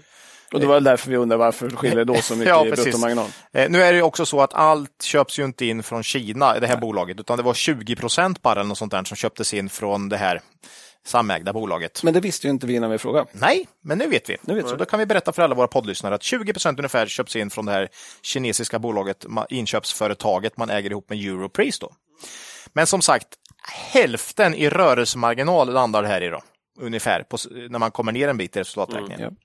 Och 0.52 0.60
det 0.60 0.66
var 0.66 0.80
därför 0.80 1.10
vi 1.10 1.16
undrar 1.16 1.36
varför 1.36 1.70
skiljer 1.70 1.96
det 1.96 2.04
då 2.04 2.14
så 2.14 2.34
mycket 2.36 2.48
Ja, 2.48 2.66
i 2.66 2.70
bruttomarginal. 2.70 3.26
Eh, 3.52 3.70
nu 3.70 3.82
är 3.82 3.92
det 3.92 3.96
ju 3.96 4.02
också 4.02 4.26
så 4.26 4.40
att 4.40 4.54
allt 4.54 5.02
köps 5.02 5.38
ju 5.38 5.44
inte 5.44 5.66
in 5.66 5.82
från 5.82 6.02
Kina, 6.02 6.60
det 6.60 6.66
här 6.66 6.76
bolaget, 6.76 7.20
utan 7.20 7.36
det 7.36 7.42
var 7.42 7.54
20 7.54 7.96
procent 7.96 8.42
bara 8.42 8.52
eller 8.60 8.68
något 8.68 8.78
sånt 8.78 8.92
där 8.92 9.04
som 9.04 9.16
köptes 9.16 9.54
in 9.54 9.68
från 9.68 10.08
det 10.08 10.16
här 10.16 10.40
samägda 11.06 11.52
bolaget. 11.52 12.02
Men 12.02 12.14
det 12.14 12.20
visste 12.20 12.46
ju 12.46 12.50
inte 12.50 12.66
vi 12.66 12.74
innan 12.74 12.90
vi 12.90 12.98
frågade. 12.98 13.26
Nej, 13.32 13.68
men 13.80 13.98
nu 13.98 14.08
vet 14.08 14.30
vi. 14.30 14.36
Nu 14.40 14.54
vet 14.54 14.64
vi. 14.64 14.68
så 14.68 14.76
då 14.76 14.84
kan 14.84 14.98
vi 14.98 15.06
berätta 15.06 15.32
för 15.32 15.42
alla 15.42 15.54
våra 15.54 15.68
poddlyssnare 15.68 16.14
att 16.14 16.22
20 16.22 16.52
procent 16.52 16.78
ungefär 16.78 17.06
köps 17.06 17.36
in 17.36 17.50
från 17.50 17.66
det 17.66 17.72
här 17.72 17.88
kinesiska 18.22 18.78
bolaget, 18.78 19.26
inköpsföretaget 19.48 20.56
man 20.56 20.70
äger 20.70 20.90
ihop 20.90 21.10
med 21.10 21.18
Europris. 21.18 21.78
Då. 21.78 21.92
Men 22.72 22.86
som 22.86 23.02
sagt, 23.02 23.28
hälften 23.92 24.54
i 24.54 24.68
rörelsemarginal 24.68 25.72
landar 25.72 26.02
det 26.02 26.08
här 26.08 26.22
i 26.22 26.28
då, 26.28 26.42
ungefär, 26.80 27.22
på, 27.22 27.38
när 27.70 27.78
man 27.78 27.90
kommer 27.90 28.12
ner 28.12 28.28
en 28.28 28.36
bit 28.36 28.56
i 28.56 28.60
resultaträkningen. 28.60 29.20
Mm, 29.20 29.36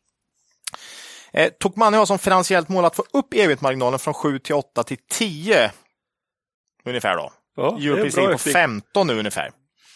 Eh, 1.34 1.50
Tokmanni 1.60 1.98
har 1.98 2.06
som 2.06 2.20
finansiellt 2.20 2.70
mål 2.70 2.86
att 2.86 2.96
få 2.96 3.04
upp 3.14 3.34
ebit-marginalen 3.34 4.00
från 4.00 4.14
7 4.14 4.40
till 4.40 4.56
8 4.56 4.84
till 4.84 4.98
10 5.10 5.72
ungefär 6.86 7.18
då. 7.18 7.32
Ja, 7.56 7.78
är 7.78 7.88
Europris 7.88 8.16
ligger 8.16 8.28
på 8.28 8.34
ökning. 8.34 8.54
15 8.54 9.08
nu 9.08 9.20
ungefär. 9.20 9.52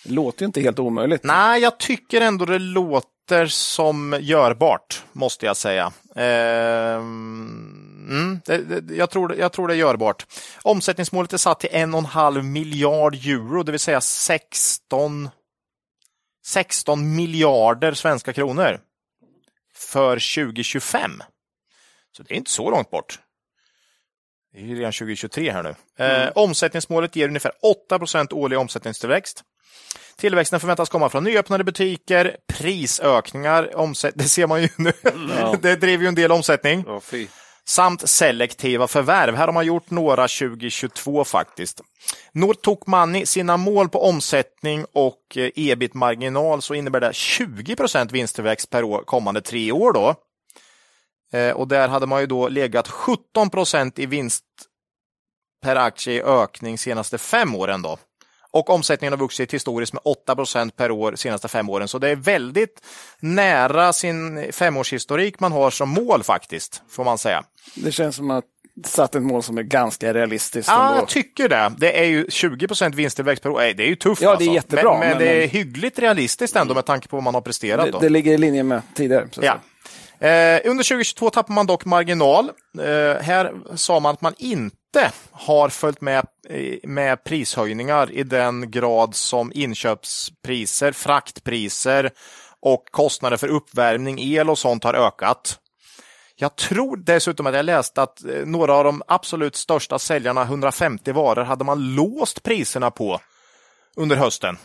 Det 0.05 0.13
låter 0.13 0.41
ju 0.41 0.45
inte 0.45 0.61
helt 0.61 0.79
omöjligt. 0.79 1.23
Nej, 1.23 1.61
jag 1.61 1.77
tycker 1.77 2.21
ändå 2.21 2.45
det 2.45 2.59
låter 2.59 3.45
som 3.47 4.17
görbart, 4.21 5.03
måste 5.11 5.45
jag 5.45 5.57
säga. 5.57 5.93
Ehm, 6.15 8.07
mm, 8.09 8.39
det, 8.45 8.57
det, 8.57 8.95
jag, 8.95 9.09
tror, 9.09 9.35
jag 9.35 9.51
tror 9.51 9.67
det 9.67 9.73
är 9.73 9.77
görbart. 9.77 10.25
Omsättningsmålet 10.61 11.33
är 11.33 11.37
satt 11.37 11.59
till 11.59 11.69
en 11.71 11.93
och 11.93 11.99
en 11.99 12.05
halv 12.05 12.43
miljard 12.43 13.15
euro, 13.15 13.63
det 13.63 13.71
vill 13.71 13.79
säga 13.79 14.01
16, 14.01 15.29
16 16.45 17.15
miljarder 17.15 17.93
svenska 17.93 18.33
kronor 18.33 18.79
för 19.75 20.35
2025. 20.35 21.23
Så 22.17 22.23
det 22.23 22.33
är 22.33 22.37
inte 22.37 22.51
så 22.51 22.69
långt 22.69 22.91
bort. 22.91 23.19
Det 24.53 24.59
är 24.59 24.75
redan 24.75 24.91
2023 24.91 25.51
här 25.51 25.63
nu. 25.63 25.75
Eh, 26.05 26.31
omsättningsmålet 26.35 27.15
ger 27.15 27.27
ungefär 27.27 27.51
8% 27.91 28.33
årlig 28.33 28.59
omsättningstillväxt. 28.59 29.43
Tillväxten 30.17 30.59
förväntas 30.59 30.89
komma 30.89 31.09
från 31.09 31.23
nyöppnade 31.23 31.63
butiker, 31.63 32.37
prisökningar, 32.47 33.75
omsätt... 33.77 34.13
det 34.17 34.23
ser 34.23 34.47
man 34.47 34.61
ju 34.61 34.69
nu. 34.77 34.93
det 35.61 35.75
driver 35.75 36.03
ju 36.03 36.07
en 36.07 36.15
del 36.15 36.31
omsättning. 36.31 36.83
Ja. 36.87 37.01
Samt 37.67 38.09
selektiva 38.09 38.87
förvärv. 38.87 39.35
Här 39.35 39.47
har 39.47 39.53
man 39.53 39.65
gjort 39.65 39.89
några 39.89 40.27
2022 40.27 41.23
faktiskt. 41.25 41.81
Når 42.31 42.53
Tokmanni 42.53 43.25
sina 43.25 43.57
mål 43.57 43.89
på 43.89 44.03
omsättning 44.09 44.85
och 44.93 45.37
eh, 45.37 45.49
ebit-marginal 45.55 46.61
så 46.61 46.73
innebär 46.73 46.99
det 46.99 47.11
20% 47.11 48.11
vinsttillväxt 48.11 48.69
per 48.69 48.83
år 48.83 49.03
kommande 49.03 49.41
tre 49.41 49.71
år. 49.71 49.93
Då. 49.93 50.15
Eh, 51.39 51.51
Och 51.51 51.67
där 51.67 51.87
hade 51.87 52.05
man 52.05 52.21
ju 52.21 52.27
då 52.27 52.47
legat 52.47 52.89
17% 52.89 53.91
i 53.99 54.05
vinst 54.05 54.43
per 55.63 55.75
aktie 55.75 56.13
i 56.13 56.21
ökning 56.21 56.77
senaste 56.77 57.17
fem 57.17 57.55
åren. 57.55 57.81
Då. 57.81 57.97
Och 58.55 58.69
omsättningen 58.69 59.13
har 59.13 59.17
vuxit 59.17 59.53
historiskt 59.53 59.93
med 59.93 60.01
8% 60.27 60.71
per 60.77 60.91
år 60.91 61.15
senaste 61.15 61.47
fem 61.47 61.69
åren. 61.69 61.87
Så 61.87 61.99
det 61.99 62.09
är 62.09 62.15
väldigt 62.15 62.81
nära 63.19 63.93
sin 63.93 64.51
femårshistorik 64.51 65.39
man 65.39 65.51
har 65.51 65.69
som 65.69 65.89
mål 65.89 66.23
faktiskt, 66.23 66.81
får 66.89 67.03
man 67.03 67.17
säga. 67.17 67.43
Det 67.75 67.91
känns 67.91 68.15
som 68.15 68.31
att 68.31 68.43
satt 68.85 69.15
ett 69.15 69.23
mål 69.23 69.43
som 69.43 69.57
är 69.57 69.63
ganska 69.63 70.13
realistiskt. 70.13 70.69
Ja, 70.69 70.87
ändå. 70.87 71.01
jag 71.01 71.07
tycker 71.07 71.49
det. 71.49 71.73
Det 71.77 71.99
är 71.99 72.05
ju 72.05 72.25
20 72.29 72.67
vinsttillväxt 72.93 73.43
per 73.43 73.49
år. 73.49 73.57
Nej, 73.57 73.73
Det 73.73 73.83
är 73.83 73.87
ju 73.87 73.95
tufft 73.95 74.21
Ja, 74.21 74.27
det 74.29 74.33
är 74.33 74.33
alltså. 74.35 74.53
jättebra, 74.53 74.91
Men, 74.91 74.99
men, 74.99 75.09
men- 75.09 75.17
det 75.19 75.43
är 75.43 75.47
hyggligt 75.47 75.99
realistiskt 75.99 76.55
ändå 76.55 76.73
med 76.73 76.85
tanke 76.85 77.07
på 77.07 77.15
vad 77.15 77.23
man 77.23 77.33
har 77.33 77.41
presterat. 77.41 77.91
det, 77.91 77.99
det 77.99 78.09
ligger 78.09 78.33
i 78.33 78.37
linje 78.37 78.63
med 78.63 78.81
tidigare. 78.93 79.27
Ja. 79.41 79.59
Eh, 80.27 80.61
under 80.65 80.83
2022 80.83 81.29
tappar 81.29 81.53
man 81.53 81.65
dock 81.65 81.85
marginal. 81.85 82.51
Eh, 82.79 83.23
här 83.23 83.53
sa 83.75 83.99
man 83.99 84.13
att 84.13 84.21
man 84.21 84.33
inte 84.37 84.75
har 85.31 85.69
följt 85.69 86.01
med, 86.01 86.25
med 86.83 87.23
prishöjningar 87.23 88.11
i 88.11 88.23
den 88.23 88.71
grad 88.71 89.15
som 89.15 89.51
inköpspriser, 89.55 90.91
fraktpriser 90.91 92.11
och 92.59 92.85
kostnader 92.91 93.37
för 93.37 93.47
uppvärmning, 93.47 94.19
el 94.19 94.49
och 94.49 94.59
sånt 94.59 94.83
har 94.83 94.93
ökat. 94.93 95.59
Jag 96.35 96.55
tror 96.55 96.97
dessutom 96.97 97.47
att 97.47 97.55
jag 97.55 97.65
läste 97.65 98.01
att 98.01 98.25
eh, 98.25 98.45
några 98.45 98.73
av 98.73 98.83
de 98.83 99.01
absolut 99.07 99.55
största 99.55 99.99
säljarna, 99.99 100.41
150 100.41 101.11
varor, 101.11 101.43
hade 101.43 101.63
man 101.63 101.95
låst 101.95 102.43
priserna 102.43 102.91
på 102.91 103.19
under 103.95 104.15
hösten. 104.15 104.57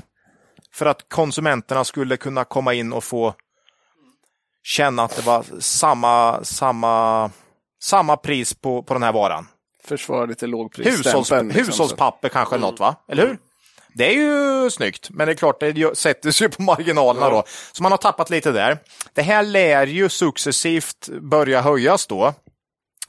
För 0.72 0.86
att 0.86 1.08
konsumenterna 1.08 1.84
skulle 1.84 2.16
kunna 2.16 2.44
komma 2.44 2.74
in 2.74 2.92
och 2.92 3.04
få 3.04 3.34
känna 4.62 5.02
att 5.02 5.16
det 5.16 5.22
var 5.22 5.44
samma, 5.60 6.44
samma, 6.44 7.30
samma 7.82 8.16
pris 8.16 8.54
på, 8.54 8.82
på 8.82 8.94
den 8.94 9.02
här 9.02 9.12
varan. 9.12 9.46
Försvara 9.84 10.26
lite 10.26 10.46
lågpris. 10.46 10.86
Hushålls, 10.86 11.30
liksom, 11.30 11.50
hushållspapper 11.50 12.28
kanske 12.28 12.54
mm. 12.54 12.70
något 12.70 12.80
va? 12.80 12.96
Eller 13.08 13.26
hur? 13.26 13.38
Det 13.94 14.06
är 14.06 14.12
ju 14.12 14.70
snyggt, 14.70 15.10
men 15.10 15.26
det 15.26 15.32
är 15.32 15.36
klart, 15.36 15.60
det 15.60 15.98
sätter 15.98 16.30
sig 16.30 16.48
på 16.48 16.62
marginalerna 16.62 17.26
ja. 17.26 17.30
då. 17.30 17.44
Så 17.72 17.82
man 17.82 17.92
har 17.92 17.96
tappat 17.96 18.30
lite 18.30 18.52
där. 18.52 18.78
Det 19.14 19.22
här 19.22 19.42
lär 19.42 19.86
ju 19.86 20.08
successivt 20.08 21.08
börja 21.08 21.60
höjas 21.60 22.06
då. 22.06 22.34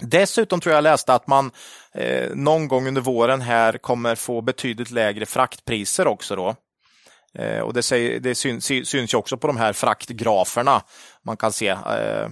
Dessutom 0.02 0.60
tror 0.60 0.76
jag 0.76 0.84
läste 0.84 1.14
att 1.14 1.28
man 1.28 1.52
eh, 1.94 2.30
någon 2.36 2.68
gång 2.68 2.88
under 2.88 3.02
våren 3.02 3.42
här 3.42 3.78
kommer 3.78 4.16
få 4.16 4.42
betydligt 4.42 4.92
lägre 4.92 5.26
fraktpriser 5.26 6.08
också 6.08 6.36
då. 6.36 6.56
Eh, 7.34 7.60
och 7.60 7.74
det, 7.74 7.84
säger, 7.84 8.20
det 8.20 8.36
syns, 8.36 8.66
syns 8.66 9.14
ju 9.14 9.18
också 9.18 9.38
på 9.38 9.48
de 9.48 9.58
här 9.58 9.74
fraktgraferna 9.74 10.82
man 11.24 11.38
kan 11.38 11.52
se. 11.52 11.68
Eh, 11.68 12.22
eh 12.22 12.30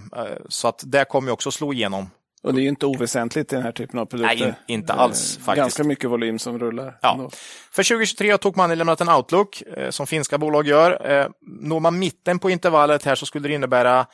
så 0.49 0.67
att 0.67 0.83
det 0.85 1.05
kommer 1.05 1.31
också 1.31 1.51
slå 1.51 1.73
igenom 1.73 2.09
och 2.41 2.53
det 2.53 2.61
är 2.61 2.63
ju 2.63 2.69
inte 2.69 2.85
oväsentligt 2.85 3.53
i 3.53 3.55
den 3.55 3.63
här 3.63 3.71
typen 3.71 3.99
av 3.99 4.05
produkter. 4.05 4.45
Nej, 4.45 4.53
inte 4.67 4.93
alls 4.93 5.37
faktiskt. 5.37 5.55
Ganska 5.55 5.83
mycket 5.83 6.09
volym 6.09 6.39
som 6.39 6.59
rullar. 6.59 6.97
Ja. 7.01 7.29
För 7.71 7.83
2023 7.83 8.31
har 8.31 8.37
Tokmanni 8.37 8.75
lämnat 8.75 9.01
en 9.01 9.09
outlook 9.09 9.61
eh, 9.61 9.89
som 9.89 10.07
finska 10.07 10.37
bolag 10.37 10.67
gör. 10.67 11.11
Eh, 11.11 11.27
når 11.61 11.79
man 11.79 11.99
mitten 11.99 12.39
på 12.39 12.49
intervallet 12.49 13.05
här 13.05 13.15
så 13.15 13.25
skulle 13.25 13.47
det 13.47 13.53
innebära 13.53 14.05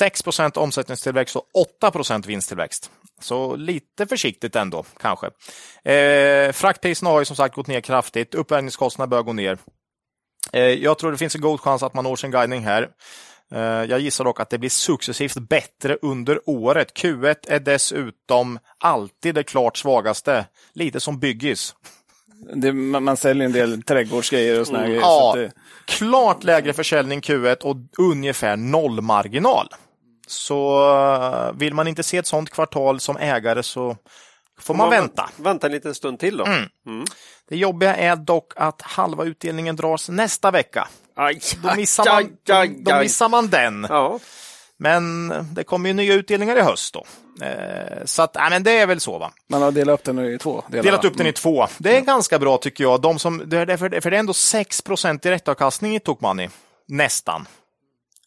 6% 0.00 0.58
omsättningstillväxt 0.58 1.36
och 1.36 1.44
8% 1.82 2.26
vinsttillväxt. 2.26 2.90
Så 3.20 3.56
lite 3.56 4.06
försiktigt 4.06 4.56
ändå, 4.56 4.84
kanske. 5.00 5.26
Eh, 5.92 6.52
fraktpriserna 6.52 7.10
har 7.10 7.18
ju 7.18 7.24
som 7.24 7.36
sagt 7.36 7.54
gått 7.54 7.66
ner 7.66 7.80
kraftigt. 7.80 8.34
Uppvärmningskostnaderna 8.34 9.10
bör 9.10 9.22
gå 9.22 9.32
ner. 9.32 9.58
Jag 10.78 10.98
tror 10.98 11.12
det 11.12 11.18
finns 11.18 11.34
en 11.34 11.40
god 11.40 11.60
chans 11.60 11.82
att 11.82 11.94
man 11.94 12.04
når 12.04 12.16
sin 12.16 12.30
guidning 12.30 12.64
här. 12.64 12.88
Eh, 13.54 13.60
jag 13.60 14.00
gissar 14.00 14.24
dock 14.24 14.40
att 14.40 14.50
det 14.50 14.58
blir 14.58 14.70
successivt 14.70 15.38
bättre 15.38 15.98
under 16.02 16.40
året. 16.46 16.92
Q1 16.98 17.36
är 17.48 17.60
dessutom 17.60 18.58
alltid 18.78 19.34
det 19.34 19.42
klart 19.42 19.76
svagaste, 19.76 20.46
lite 20.72 21.00
som 21.00 21.18
byggis. 21.18 21.74
Det, 22.54 22.72
man, 22.72 23.04
man, 23.04 23.16
säljer 23.16 23.46
en 23.46 23.52
del 23.52 23.82
trädgårdsgrejer 23.82 24.60
och 24.60 24.66
såna 24.66 24.78
mm. 24.78 24.90
grejer. 24.90 25.02
Ja, 25.02 25.30
så 25.34 25.38
det... 25.38 25.52
klart 25.84 26.44
lägre 26.44 26.72
försäljning 26.72 27.20
Q1 27.20 27.62
och 27.62 27.76
ungefär 27.98 28.56
nollmarginal. 28.56 29.68
Så 30.26 30.90
eh, 30.94 31.52
vill 31.58 31.74
man 31.74 31.88
inte 31.88 32.02
se 32.02 32.16
ett 32.16 32.26
sånt 32.26 32.50
kvartal 32.50 33.00
som 33.00 33.16
ägare 33.16 33.62
så 33.62 33.96
får 34.60 34.74
man, 34.74 34.88
man 34.88 35.00
vänta. 35.00 35.30
Vänta 35.36 35.66
en 35.66 35.72
liten 35.72 35.94
stund 35.94 36.18
till 36.18 36.36
då. 36.36 36.44
Mm. 36.44 36.64
Mm. 36.86 37.04
Det 37.48 37.56
jobbiga 37.56 37.96
är 37.96 38.16
dock 38.16 38.52
att 38.56 38.82
halva 38.82 39.24
utdelningen 39.24 39.76
dras 39.76 40.08
nästa 40.08 40.50
vecka. 40.50 40.88
Aj, 41.16 41.40
då, 41.62 41.74
missar 41.74 42.04
man, 42.04 42.16
aj, 42.16 42.30
aj, 42.48 42.68
då, 42.68 42.90
då 42.90 42.98
missar 42.98 43.28
man 43.28 43.48
den. 43.48 43.86
Ja. 43.88 44.18
Men 44.78 45.32
det 45.54 45.64
kommer 45.64 45.88
ju 45.88 45.94
nya 45.94 46.14
utdelningar 46.14 46.56
i 46.56 46.60
höst 46.60 46.94
då. 46.94 47.06
Eh, 47.44 48.04
så 48.04 48.22
att, 48.22 48.36
äh, 48.36 48.50
men 48.50 48.62
det 48.62 48.78
är 48.78 48.86
väl 48.86 49.00
så 49.00 49.18
va. 49.18 49.32
Man 49.48 49.62
har 49.62 49.72
delat 49.72 50.00
upp 50.00 50.04
den 50.04 50.34
i 50.34 50.38
två 50.38 50.64
delar. 50.68 50.82
Delat 50.82 51.04
upp 51.04 51.16
den 51.16 51.26
i 51.26 51.32
två. 51.32 51.66
Det 51.78 51.88
är 51.88 51.94
mm. 51.94 52.06
ganska 52.06 52.38
bra 52.38 52.58
tycker 52.58 52.84
jag. 52.84 53.00
De 53.00 53.18
som, 53.18 53.42
det 53.46 53.56
är, 53.56 53.76
för, 53.76 54.00
för 54.00 54.10
det 54.10 54.16
är 54.16 54.20
ändå 54.20 54.34
6 54.34 54.82
direktavkastning 55.22 55.96
i 55.96 56.00
Tokmanni. 56.00 56.48
Nästan. 56.88 57.46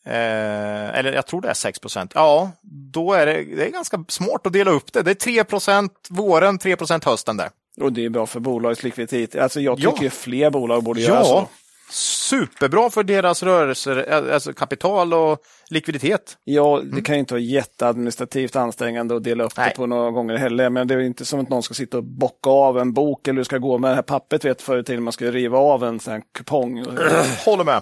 Eh, 0.05 0.97
eller 0.97 1.13
jag 1.13 1.27
tror 1.27 1.41
det 1.41 1.49
är 1.49 1.53
6% 1.53 2.11
Ja, 2.15 2.51
då 2.93 3.13
är 3.13 3.25
det, 3.25 3.43
det 3.55 3.65
är 3.65 3.69
ganska 3.69 4.03
smart 4.07 4.47
att 4.47 4.53
dela 4.53 4.71
upp 4.71 4.93
det. 4.93 5.01
Det 5.01 5.11
är 5.11 5.43
3% 5.43 5.89
våren, 6.09 6.59
3% 6.59 7.05
hösten 7.05 7.37
där. 7.37 7.49
Och 7.81 7.93
det 7.93 8.05
är 8.05 8.09
bra 8.09 8.25
för 8.25 8.39
bolagets 8.39 8.83
likviditet. 8.83 9.41
Alltså 9.41 9.61
jag 9.61 9.77
tycker 9.77 10.03
ja. 10.03 10.09
fler 10.09 10.49
bolag 10.49 10.83
borde 10.83 11.01
ja. 11.01 11.07
göra 11.07 11.23
så. 11.23 11.47
Superbra 11.89 12.89
för 12.89 13.03
deras 13.03 13.43
rörelser, 13.43 14.11
alltså 14.33 14.53
kapital 14.53 15.13
och 15.13 15.39
likviditet. 15.69 16.37
Ja, 16.43 16.79
det 16.83 16.91
mm. 16.91 17.03
kan 17.03 17.15
ju 17.15 17.19
inte 17.19 17.33
vara 17.33 17.41
jätteadministrativt 17.41 18.55
ansträngande 18.55 19.15
att 19.15 19.23
dela 19.23 19.43
upp 19.43 19.57
Nej. 19.57 19.69
det 19.69 19.75
på 19.75 19.85
några 19.85 20.11
gånger 20.11 20.37
heller. 20.37 20.69
Men 20.69 20.87
det 20.87 20.93
är 20.93 20.99
inte 20.99 21.25
som 21.25 21.39
att 21.39 21.49
någon 21.49 21.63
ska 21.63 21.73
sitta 21.73 21.97
och 21.97 22.03
bocka 22.03 22.49
av 22.49 22.79
en 22.79 22.93
bok 22.93 23.27
eller 23.27 23.37
hur 23.37 23.43
ska 23.43 23.57
gå 23.57 23.77
med 23.77 23.91
det 23.91 23.95
här 23.95 24.01
pappret 24.01 24.45
vet 24.45 24.61
förr 24.61 24.79
i 24.79 24.83
tiden 24.83 25.03
man 25.03 25.13
ska 25.13 25.31
riva 25.31 25.57
av 25.57 25.83
en 25.83 25.99
sån 25.99 26.13
här 26.13 26.21
kupong. 26.37 26.79
Håller 27.45 27.63
med. 27.63 27.81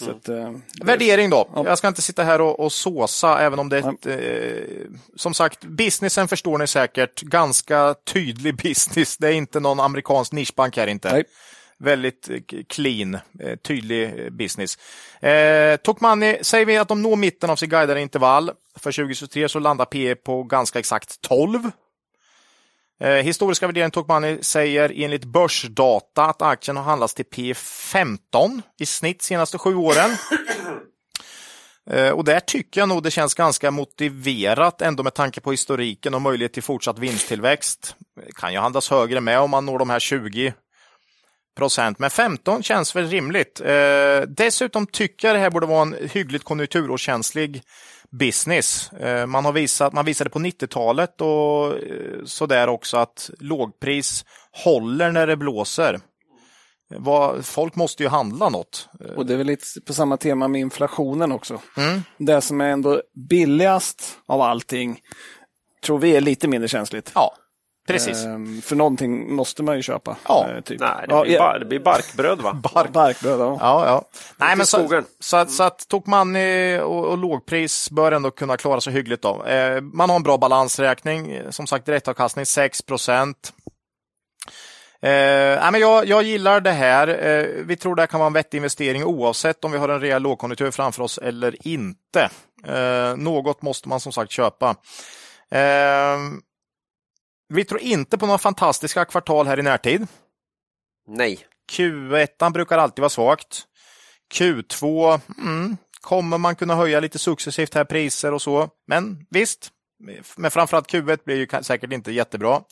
Mm. 0.00 0.16
Att, 0.16 0.28
eh, 0.28 0.52
Värdering 0.84 1.30
då. 1.30 1.50
Ja. 1.54 1.64
Jag 1.66 1.78
ska 1.78 1.88
inte 1.88 2.02
sitta 2.02 2.22
här 2.22 2.40
och, 2.40 2.60
och 2.60 2.72
såsa, 2.72 3.40
även 3.40 3.58
om 3.58 3.68
det 3.68 3.78
är 3.78 3.92
ett, 3.92 4.06
eh, 4.06 4.90
Som 5.16 5.34
sagt, 5.34 5.64
businessen 5.64 6.28
förstår 6.28 6.58
ni 6.58 6.66
säkert. 6.66 7.22
Ganska 7.22 7.94
tydlig 8.12 8.56
business. 8.62 9.16
Det 9.16 9.28
är 9.28 9.32
inte 9.32 9.60
någon 9.60 9.80
amerikansk 9.80 10.32
nischbank 10.32 10.76
här 10.76 10.86
inte. 10.86 11.12
Nej. 11.12 11.24
Väldigt 11.80 12.30
eh, 12.30 12.36
clean, 12.68 13.14
eh, 13.14 13.56
tydlig 13.56 14.04
eh, 14.04 14.30
business. 14.30 14.78
Eh, 15.22 15.76
Tokmanni, 15.76 16.38
säger 16.42 16.66
vi 16.66 16.76
att 16.76 16.88
de 16.88 17.02
når 17.02 17.16
mitten 17.16 17.50
av 17.50 17.56
sin 17.56 17.68
guidade 17.68 18.00
intervall. 18.00 18.50
För 18.78 18.92
2023 18.92 19.48
så 19.48 19.58
landar 19.58 19.84
P 19.84 20.14
på 20.14 20.42
ganska 20.42 20.78
exakt 20.78 21.20
12. 21.20 21.70
Eh, 23.00 23.10
historiska 23.10 23.66
värderingen 23.66 23.90
Tokmanni 23.90 24.38
säger 24.42 24.92
enligt 24.94 25.24
börsdata 25.24 26.24
att 26.24 26.42
aktien 26.42 26.76
har 26.76 26.84
handlats 26.84 27.14
till 27.14 27.24
P15 27.24 28.62
i 28.80 28.86
snitt 28.86 29.22
senaste 29.22 29.58
sju 29.58 29.74
åren. 29.74 30.10
Och 32.14 32.24
där 32.24 32.40
tycker 32.40 32.80
jag 32.80 32.88
nog 32.88 33.02
det 33.02 33.10
känns 33.10 33.34
ganska 33.34 33.70
motiverat 33.70 34.82
ändå 34.82 35.02
med 35.02 35.14
tanke 35.14 35.40
på 35.40 35.50
historiken 35.50 36.14
och 36.14 36.22
möjlighet 36.22 36.52
till 36.52 36.62
fortsatt 36.62 36.98
vinsttillväxt. 36.98 37.96
Kan 38.34 38.52
ju 38.52 38.58
handlas 38.58 38.90
högre 38.90 39.20
med 39.20 39.40
om 39.40 39.50
man 39.50 39.66
når 39.66 39.78
de 39.78 39.90
här 39.90 40.00
20 40.00 40.54
procent, 41.60 41.98
men 41.98 42.10
15 42.10 42.62
känns 42.62 42.96
väl 42.96 43.06
rimligt. 43.06 43.60
Eh, 43.60 44.20
dessutom 44.28 44.86
tycker 44.86 45.28
jag 45.28 45.36
det 45.36 45.40
här 45.40 45.50
borde 45.50 45.66
vara 45.66 45.82
en 45.82 45.96
hyggligt 46.12 46.44
konjunkturårskänslig 46.44 47.62
business. 48.10 48.92
Eh, 48.92 49.26
man, 49.26 49.44
har 49.44 49.52
visat, 49.52 49.92
man 49.92 50.04
visade 50.04 50.30
på 50.30 50.38
90-talet 50.38 51.20
och 51.20 51.66
eh, 51.66 52.24
sådär 52.24 52.68
också 52.68 52.96
att 52.96 53.30
lågpris 53.38 54.24
håller 54.64 55.12
när 55.12 55.26
det 55.26 55.36
blåser. 55.36 56.00
Vad, 56.96 57.44
folk 57.44 57.76
måste 57.76 58.02
ju 58.02 58.08
handla 58.08 58.48
något. 58.48 58.88
Och 59.16 59.26
det 59.26 59.32
är 59.32 59.38
väl 59.38 59.46
lite 59.46 59.80
på 59.86 59.94
samma 59.94 60.16
tema 60.16 60.48
med 60.48 60.60
inflationen 60.60 61.32
också. 61.32 61.60
Mm. 61.76 62.02
Det 62.18 62.40
som 62.40 62.60
är 62.60 62.68
ändå 62.68 63.02
billigast 63.28 64.18
av 64.26 64.40
allting 64.40 65.00
tror 65.84 65.98
vi 65.98 66.16
är 66.16 66.20
lite 66.20 66.48
mindre 66.48 66.68
känsligt. 66.68 67.12
Ja, 67.14 67.34
Precis. 67.92 68.24
Ehm, 68.24 68.62
för 68.62 68.76
någonting 68.76 69.34
måste 69.34 69.62
man 69.62 69.76
ju 69.76 69.82
köpa. 69.82 70.16
Ja. 70.28 70.48
Ehm, 70.48 70.62
typ. 70.62 70.80
Nej, 70.80 71.06
det 71.08 71.22
blir, 71.22 71.38
bar, 71.38 71.58
det 71.58 71.64
blir 71.64 71.80
barkbröd 71.80 72.40
va? 72.40 72.52
Bark. 72.74 72.92
Barkbröd, 72.92 73.40
ja. 73.40 73.58
ja, 73.60 73.86
ja. 73.86 74.04
Nej, 74.36 74.56
men 74.56 74.66
så, 74.66 75.02
så, 75.20 75.36
att, 75.36 75.50
så 75.50 75.62
att 75.62 75.88
Tokmanni 75.88 76.80
och, 76.82 77.04
och 77.04 77.18
lågpris 77.18 77.90
bör 77.90 78.12
ändå 78.12 78.30
kunna 78.30 78.56
klara 78.56 78.80
sig 78.80 78.92
hyggligt. 78.92 79.22
Då. 79.22 79.44
Eh, 79.44 79.80
man 79.80 80.10
har 80.10 80.16
en 80.16 80.22
bra 80.22 80.38
balansräkning, 80.38 81.40
som 81.50 81.66
sagt 81.66 81.86
direktavkastning 81.86 82.46
6 82.46 82.82
procent. 82.82 83.52
Eh, 85.02 85.78
jag, 85.78 86.06
jag 86.06 86.22
gillar 86.22 86.60
det 86.60 86.70
här. 86.70 87.08
Eh, 87.08 87.64
vi 87.64 87.76
tror 87.76 87.94
det 87.94 88.06
kan 88.06 88.20
vara 88.20 88.26
en 88.26 88.32
vettig 88.32 88.58
investering 88.58 89.04
oavsett 89.04 89.64
om 89.64 89.72
vi 89.72 89.78
har 89.78 89.88
en 89.88 90.00
rejäl 90.00 90.22
lågkonjunktur 90.22 90.70
framför 90.70 91.02
oss 91.02 91.18
eller 91.18 91.66
inte. 91.68 92.30
Eh, 92.66 93.16
något 93.16 93.62
måste 93.62 93.88
man 93.88 94.00
som 94.00 94.12
sagt 94.12 94.30
köpa. 94.30 94.76
Eh, 95.50 96.18
vi 97.50 97.64
tror 97.64 97.80
inte 97.80 98.18
på 98.18 98.26
några 98.26 98.38
fantastiska 98.38 99.04
kvartal 99.04 99.46
här 99.46 99.58
i 99.58 99.62
närtid. 99.62 100.06
Nej. 101.08 101.46
Q1 101.72 102.52
brukar 102.52 102.78
alltid 102.78 103.00
vara 103.02 103.10
svagt. 103.10 103.64
Q2 104.34 105.20
mm, 105.38 105.76
kommer 106.00 106.38
man 106.38 106.56
kunna 106.56 106.74
höja 106.74 107.00
lite 107.00 107.18
successivt 107.18 107.74
här 107.74 107.84
priser 107.84 108.34
och 108.34 108.42
så. 108.42 108.68
Men 108.86 109.26
visst, 109.30 109.70
men 110.36 110.50
framförallt 110.50 110.92
Q1 110.92 111.18
blir 111.24 111.36
ju 111.36 111.62
säkert 111.62 111.92
inte 111.92 112.12
jättebra. 112.12 112.62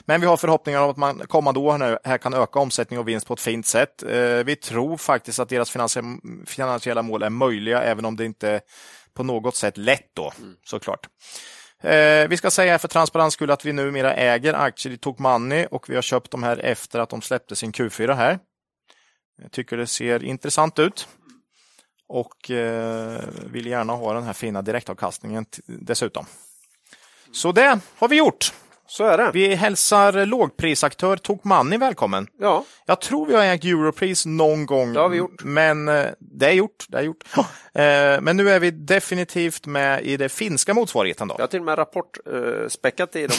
Men 0.00 0.20
vi 0.20 0.26
har 0.26 0.36
förhoppningar 0.36 0.80
om 0.80 0.90
att 0.90 0.96
man 0.96 1.18
kommande 1.26 1.60
år 1.60 2.08
här 2.08 2.18
kan 2.18 2.34
öka 2.34 2.58
omsättning 2.58 2.98
och 2.98 3.08
vinst 3.08 3.26
på 3.26 3.34
ett 3.34 3.40
fint 3.40 3.66
sätt. 3.66 4.02
Eh, 4.02 4.44
vi 4.44 4.56
tror 4.56 4.96
faktiskt 4.96 5.38
att 5.38 5.48
deras 5.48 5.70
finansiella 6.46 7.02
mål 7.02 7.22
är 7.22 7.30
möjliga, 7.30 7.82
även 7.82 8.04
om 8.04 8.16
det 8.16 8.24
inte 8.24 8.60
på 9.14 9.22
något 9.22 9.56
sätt 9.56 9.76
lätt 9.76 10.10
då, 10.14 10.32
mm. 10.38 10.54
såklart. 10.64 11.08
Eh, 11.82 12.28
vi 12.28 12.36
ska 12.36 12.50
säga 12.50 12.78
för 12.78 12.88
transparens 12.88 13.34
skull 13.34 13.50
att 13.50 13.64
vi 13.64 13.72
numera 13.72 14.14
äger 14.14 14.54
aktier 14.54 14.92
i 14.92 14.98
Tokmanni 14.98 15.66
och 15.70 15.90
vi 15.90 15.94
har 15.94 16.02
köpt 16.02 16.30
de 16.30 16.42
här 16.42 16.58
efter 16.58 16.98
att 16.98 17.08
de 17.08 17.22
släppte 17.22 17.56
sin 17.56 17.72
Q4 17.72 18.14
här. 18.14 18.38
Jag 19.42 19.52
tycker 19.52 19.76
det 19.76 19.86
ser 19.86 20.24
intressant 20.24 20.78
ut 20.78 21.08
och 22.08 22.50
eh, 22.50 23.20
vill 23.52 23.66
gärna 23.66 23.92
ha 23.92 24.12
den 24.12 24.22
här 24.22 24.32
fina 24.32 24.62
direktavkastningen 24.62 25.46
dessutom. 25.66 26.26
Så 27.32 27.52
det 27.52 27.80
har 27.96 28.08
vi 28.08 28.16
gjort. 28.16 28.52
Så 28.88 29.04
är 29.04 29.18
det. 29.18 29.30
Vi 29.34 29.54
hälsar 29.54 30.26
lågprisaktör 30.26 31.16
Tokmanni 31.16 31.76
välkommen. 31.76 32.26
Ja, 32.38 32.64
Jag 32.86 33.00
tror 33.00 33.26
vi 33.26 33.34
har 33.34 33.44
ägt 33.44 33.64
Europris 33.64 34.26
någon 34.26 34.66
gång. 34.66 34.92
Det 34.92 35.00
har 35.00 35.08
vi 35.08 35.16
gjort. 35.16 35.44
Men 35.44 35.88
eh, 35.88 36.04
det 36.20 36.46
är 36.46 36.52
gjort. 36.52 36.84
Det 36.88 36.98
är 36.98 37.02
gjort. 37.02 37.24
Eh, 37.76 38.20
Men 38.20 38.36
nu 38.36 38.50
är 38.50 38.60
vi 38.60 38.70
definitivt 38.70 39.66
med 39.66 40.02
i 40.02 40.16
det 40.16 40.28
finska 40.28 40.74
motsvarigheten. 40.74 41.28
Då. 41.28 41.34
jag 41.38 41.42
har 41.42 41.48
till 41.48 41.58
och 41.60 41.64
med 41.66 41.78
rapportspäckat 41.78 43.16
i 43.16 43.26
dem. 43.26 43.36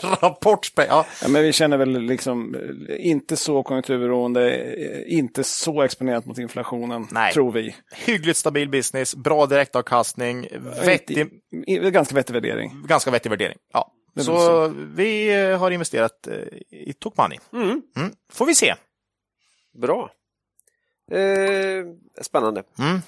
Rapportspel. 0.20 0.86
Ja. 0.88 1.06
Ja, 1.22 1.28
men 1.28 1.42
vi 1.42 1.52
känner 1.52 1.76
väl 1.76 2.00
liksom 2.00 2.54
eh, 2.54 3.06
inte 3.06 3.36
så 3.36 3.62
konjunkturberoende, 3.62 4.54
eh, 4.54 5.14
inte 5.18 5.44
så 5.44 5.82
exponerat 5.82 6.26
mot 6.26 6.38
inflationen, 6.38 7.06
Nej. 7.10 7.32
tror 7.32 7.52
vi. 7.52 7.74
Hyggligt 7.94 8.38
stabil 8.38 8.68
business, 8.68 9.16
bra 9.16 9.46
direktavkastning, 9.46 10.48
vettig, 10.84 11.26
ganska 11.92 12.14
vettig 12.14 12.34
värdering. 12.34 12.72
ganska 12.86 13.10
vettig 13.10 13.30
värdering. 13.30 13.56
Ja. 13.72 13.90
Så 14.16 14.24
så. 14.24 14.68
vi 14.94 15.42
eh, 15.42 15.58
har 15.58 15.70
investerat 15.70 16.26
eh, 16.26 16.34
i 16.70 16.92
Tokmanni. 16.92 17.38
Mm. 17.52 17.82
Får 18.32 18.46
vi 18.46 18.54
se. 18.54 18.74
Bra. 19.78 20.10
Eh, 21.10 21.84
spännande. 22.22 22.62
Mm. 22.78 23.00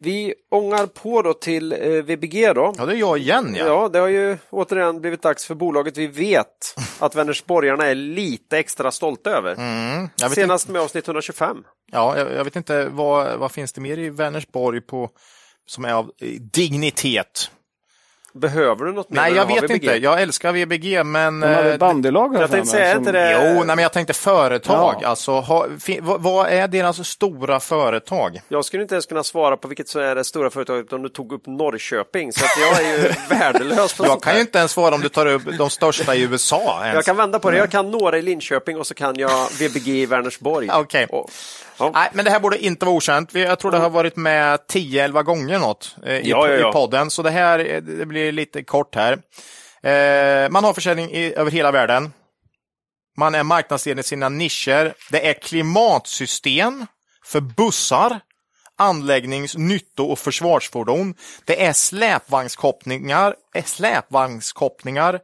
Vi 0.00 0.34
ångar 0.50 0.86
på 0.86 1.22
då 1.22 1.34
till 1.34 1.72
eh, 1.72 2.02
VBG 2.02 2.54
då. 2.54 2.74
Ja, 2.78 2.86
det 2.86 2.92
är 2.92 2.96
jag 2.96 3.18
igen. 3.18 3.54
Ja. 3.58 3.66
Ja, 3.66 3.88
det 3.88 3.98
har 3.98 4.08
ju 4.08 4.38
återigen 4.50 5.00
blivit 5.00 5.22
dags 5.22 5.44
för 5.46 5.54
bolaget 5.54 5.96
vi 5.96 6.06
vet 6.06 6.74
att 6.98 7.14
Vänersborgarna 7.14 7.86
är 7.86 7.94
lite 7.94 8.58
extra 8.58 8.90
stolta 8.90 9.30
över. 9.30 9.54
Mm. 9.54 10.08
Senast 10.34 10.68
med 10.68 10.82
oss 10.82 10.90
1925. 10.90 11.56
inte, 11.56 11.68
ja, 11.92 12.18
jag, 12.18 12.32
jag 12.32 12.44
vet 12.44 12.56
inte 12.56 12.88
vad, 12.88 13.38
vad 13.38 13.52
finns 13.52 13.72
det 13.72 13.80
mer 13.80 13.98
i 13.98 14.10
Vänersborg 14.10 14.80
på, 14.80 15.10
som 15.66 15.84
är 15.84 15.92
av 15.92 16.12
eh, 16.20 16.28
dignitet. 16.40 17.50
Behöver 18.32 18.84
du 18.84 18.92
något 18.92 19.10
mer? 19.10 19.20
Nej, 19.20 19.32
jag 19.34 19.46
vet 19.46 19.64
VBG? 19.64 19.74
inte. 19.74 19.96
Jag 19.96 20.22
älskar 20.22 20.52
VBG, 20.52 21.04
men... 21.04 21.40
De 21.40 21.46
hade 21.54 21.72
eh, 21.72 21.78
bandylag 21.78 22.34
jag 22.34 22.50
tänkte 22.50 22.70
säga, 22.70 22.90
som- 22.92 22.98
inte 22.98 23.12
det- 23.12 23.32
Jo, 23.32 23.54
nej, 23.64 23.76
men 23.76 23.78
jag 23.78 23.92
tänkte 23.92 24.12
företag. 24.12 24.94
Ja. 25.00 25.08
Alltså, 25.08 25.32
ha, 25.40 25.66
fi, 25.80 25.98
vad, 26.02 26.20
vad 26.22 26.46
är 26.48 26.68
deras 26.68 27.08
stora 27.08 27.60
företag? 27.60 28.40
Jag 28.48 28.64
skulle 28.64 28.82
inte 28.82 28.94
ens 28.94 29.06
kunna 29.06 29.24
svara 29.24 29.56
på 29.56 29.68
vilket 29.68 29.88
som 29.88 30.00
är 30.00 30.14
det 30.14 30.24
stora 30.24 30.50
företaget 30.50 30.92
om 30.92 31.02
du 31.02 31.08
tog 31.08 31.32
upp 31.32 31.46
Norrköping. 31.46 32.32
Så 32.32 32.44
att 32.44 32.50
jag 32.60 32.80
är 32.86 32.92
ju 33.02 33.12
värdelös 33.38 33.96
på 33.98 34.04
Jag 34.06 34.22
kan 34.22 34.34
ju 34.34 34.40
inte 34.40 34.58
ens 34.58 34.70
svara 34.72 34.94
om 34.94 35.00
du 35.00 35.08
tar 35.08 35.26
upp 35.26 35.42
de 35.58 35.70
största 35.70 36.14
i 36.14 36.22
USA. 36.22 36.78
Ens. 36.82 36.94
Jag 36.94 37.04
kan 37.04 37.16
vända 37.16 37.38
på 37.38 37.50
det. 37.50 37.56
Jag 37.58 37.70
kan 37.70 37.90
några 37.90 38.18
i 38.18 38.22
Linköping 38.22 38.76
och 38.78 38.86
så 38.86 38.94
kan 38.94 39.18
jag 39.18 39.48
VBG 39.60 39.88
i 40.02 40.06
Vänersborg. 40.06 40.68
Okej. 40.72 41.06
Och- 41.10 41.30
Ja. 41.80 41.90
Nej, 41.94 42.08
men 42.12 42.24
det 42.24 42.30
här 42.30 42.40
borde 42.40 42.58
inte 42.58 42.84
vara 42.86 42.96
okänt. 42.96 43.34
Jag 43.34 43.58
tror 43.58 43.70
det 43.70 43.78
har 43.78 43.90
varit 43.90 44.16
med 44.16 44.58
10-11 44.72 45.22
gånger 45.22 45.58
något 45.58 45.96
eh, 46.06 46.12
i, 46.16 46.30
Ja, 46.30 46.48
ja, 46.48 46.54
ja. 46.54 46.68
i 46.68 46.72
podden, 46.72 47.10
så 47.10 47.22
det 47.22 47.30
här 47.30 47.58
eh, 47.58 47.80
det 47.80 48.06
blir 48.06 48.17
lite 48.32 48.62
kort 48.62 48.94
här. 48.94 49.12
Eh, 49.82 50.50
man 50.50 50.64
har 50.64 50.72
försäljning 50.72 51.10
i, 51.10 51.34
över 51.34 51.50
hela 51.50 51.70
världen. 51.70 52.12
Man 53.16 53.34
är 53.34 53.42
marknadsledande 53.42 54.00
i 54.00 54.04
sina 54.04 54.28
nischer. 54.28 54.94
Det 55.10 55.28
är 55.28 55.32
klimatsystem 55.34 56.86
för 57.24 57.40
bussar, 57.40 58.20
anläggnings-, 58.78 59.58
nytto 59.58 60.04
och 60.04 60.18
försvarsfordon. 60.18 61.14
Det 61.44 61.64
är 61.64 61.72
släpvagnskopplingar, 61.72 63.34
eh, 63.54 63.64
släpvagnskopplingar 63.64 65.20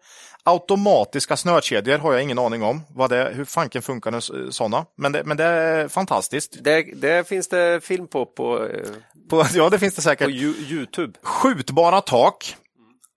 Automatiska 0.47 1.37
snökedjor 1.37 1.99
har 1.99 2.13
jag 2.13 2.23
ingen 2.23 2.39
aning 2.39 2.63
om 2.63 2.81
vad 2.95 3.11
det, 3.11 3.33
hur 3.35 3.45
fanken 3.45 3.83
funkar 3.83 4.51
sådana. 4.51 4.87
Men 4.97 5.13
det, 5.13 5.25
men 5.25 5.37
det 5.37 5.45
är 5.45 5.89
fantastiskt. 5.89 6.57
Det, 6.65 6.83
det 6.83 7.29
finns 7.29 7.49
det 7.49 7.85
film 7.85 8.07
på 8.09 8.27
på, 8.27 8.67
eh, 8.67 8.89
På, 9.31 9.47
ja, 9.55 9.69
det 9.71 9.79
finns 9.79 9.95
det 9.95 9.99
på 9.99 10.03
säkert. 10.03 10.31
Ju- 10.31 10.55
Youtube. 10.69 11.19
Skjutbara 11.23 12.01
tak. 12.01 12.57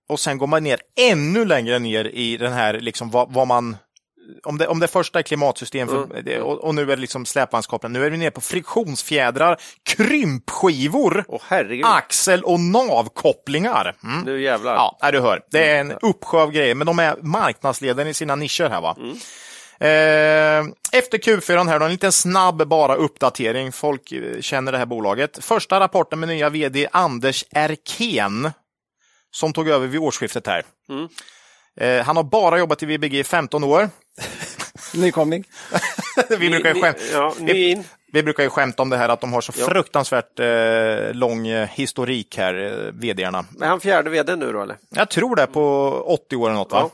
Och 0.09 0.19
sen 0.19 0.37
går 0.37 0.47
man 0.47 0.63
ner 0.63 0.79
ännu 0.99 1.45
längre 1.45 1.79
ner 1.79 2.05
i 2.05 2.37
den 2.37 2.53
här, 2.53 2.73
liksom 2.73 3.09
vad, 3.09 3.33
vad 3.33 3.47
man... 3.47 3.77
Om 4.43 4.57
det, 4.57 4.67
om 4.67 4.79
det 4.79 4.87
första 4.87 5.19
är 5.19 5.23
klimatsystem 5.23 5.87
för, 5.87 6.21
det, 6.21 6.41
och, 6.41 6.63
och 6.63 6.75
nu 6.75 6.81
är 6.81 6.85
det 6.85 6.95
liksom 6.95 7.25
släpvagnskoppling. 7.25 7.91
Nu 7.91 8.05
är 8.05 8.09
vi 8.09 8.17
nere 8.17 8.31
på 8.31 8.41
friktionsfjädrar, 8.41 9.57
krympskivor, 9.89 11.25
herregud. 11.43 11.85
axel 11.85 12.43
och 12.43 12.59
navkopplingar. 12.59 13.95
Mm. 14.03 14.21
Nu 14.25 14.41
jävlar. 14.41 14.75
Ja, 14.75 15.11
du 15.11 15.19
hör. 15.19 15.41
Det 15.51 15.71
är 15.71 15.79
en 15.79 15.91
uppsjö 16.01 16.37
av 16.37 16.51
grejer, 16.51 16.75
men 16.75 16.87
de 16.87 16.99
är 16.99 17.15
marknadsledare 17.21 18.09
i 18.09 18.13
sina 18.13 18.35
nischer 18.35 18.69
här. 18.69 18.81
va. 18.81 18.95
Eh, 19.79 20.99
efter 20.99 21.17
Q4 21.17 21.67
här 21.67 21.79
då, 21.79 21.85
en 21.85 21.91
liten 21.91 22.11
snabb 22.11 22.67
bara 22.67 22.95
uppdatering. 22.95 23.71
Folk 23.71 24.11
eh, 24.11 24.41
känner 24.41 24.71
det 24.71 24.77
här 24.77 24.85
bolaget. 24.85 25.43
Första 25.43 25.79
rapporten 25.79 26.19
med 26.19 26.29
nya 26.29 26.49
vd 26.49 26.87
Anders 26.91 27.45
Erkén 27.51 28.51
som 29.37 29.53
tog 29.53 29.69
över 29.69 29.87
vid 29.87 29.99
årsskiftet 30.01 30.47
här. 30.47 30.63
Eh, 31.79 32.03
han 32.05 32.15
har 32.17 32.23
bara 32.23 32.59
jobbat 32.59 32.83
i 32.83 32.85
VBG 32.85 33.19
i 33.19 33.23
15 33.23 33.63
år. 33.63 33.89
Nykomling. 34.95 35.43
vi, 36.29 36.49
brukar 36.49 36.69
ju 36.69 36.73
Ni- 36.75 36.81
skäm- 36.81 36.95
ja, 37.13 37.33
vi, 37.39 37.69
in. 37.71 37.83
vi 38.13 38.23
brukar 38.23 38.43
ju 38.43 38.49
skämta 38.49 38.81
om 38.81 38.89
det 38.89 38.97
här 38.97 39.09
att 39.09 39.21
de 39.21 39.33
har 39.33 39.41
så 39.41 39.51
fruktansvärt 39.51 40.39
eh, 40.39 41.13
lång 41.13 41.47
eh, 41.47 41.67
historik 41.69 42.37
här, 42.37 42.53
eh, 42.87 42.91
vdarna. 42.93 43.45
Är 43.61 43.65
han 43.67 43.79
fjärde 43.79 44.09
vd 44.09 44.35
nu 44.35 44.51
då 44.53 44.61
eller? 44.61 44.77
Jag 44.89 45.09
tror 45.09 45.35
det 45.35 45.47
på 45.47 45.89
80 46.05 46.35
år 46.35 46.47
eller 46.49 46.57
något. 46.57 46.71
Va? 46.71 46.89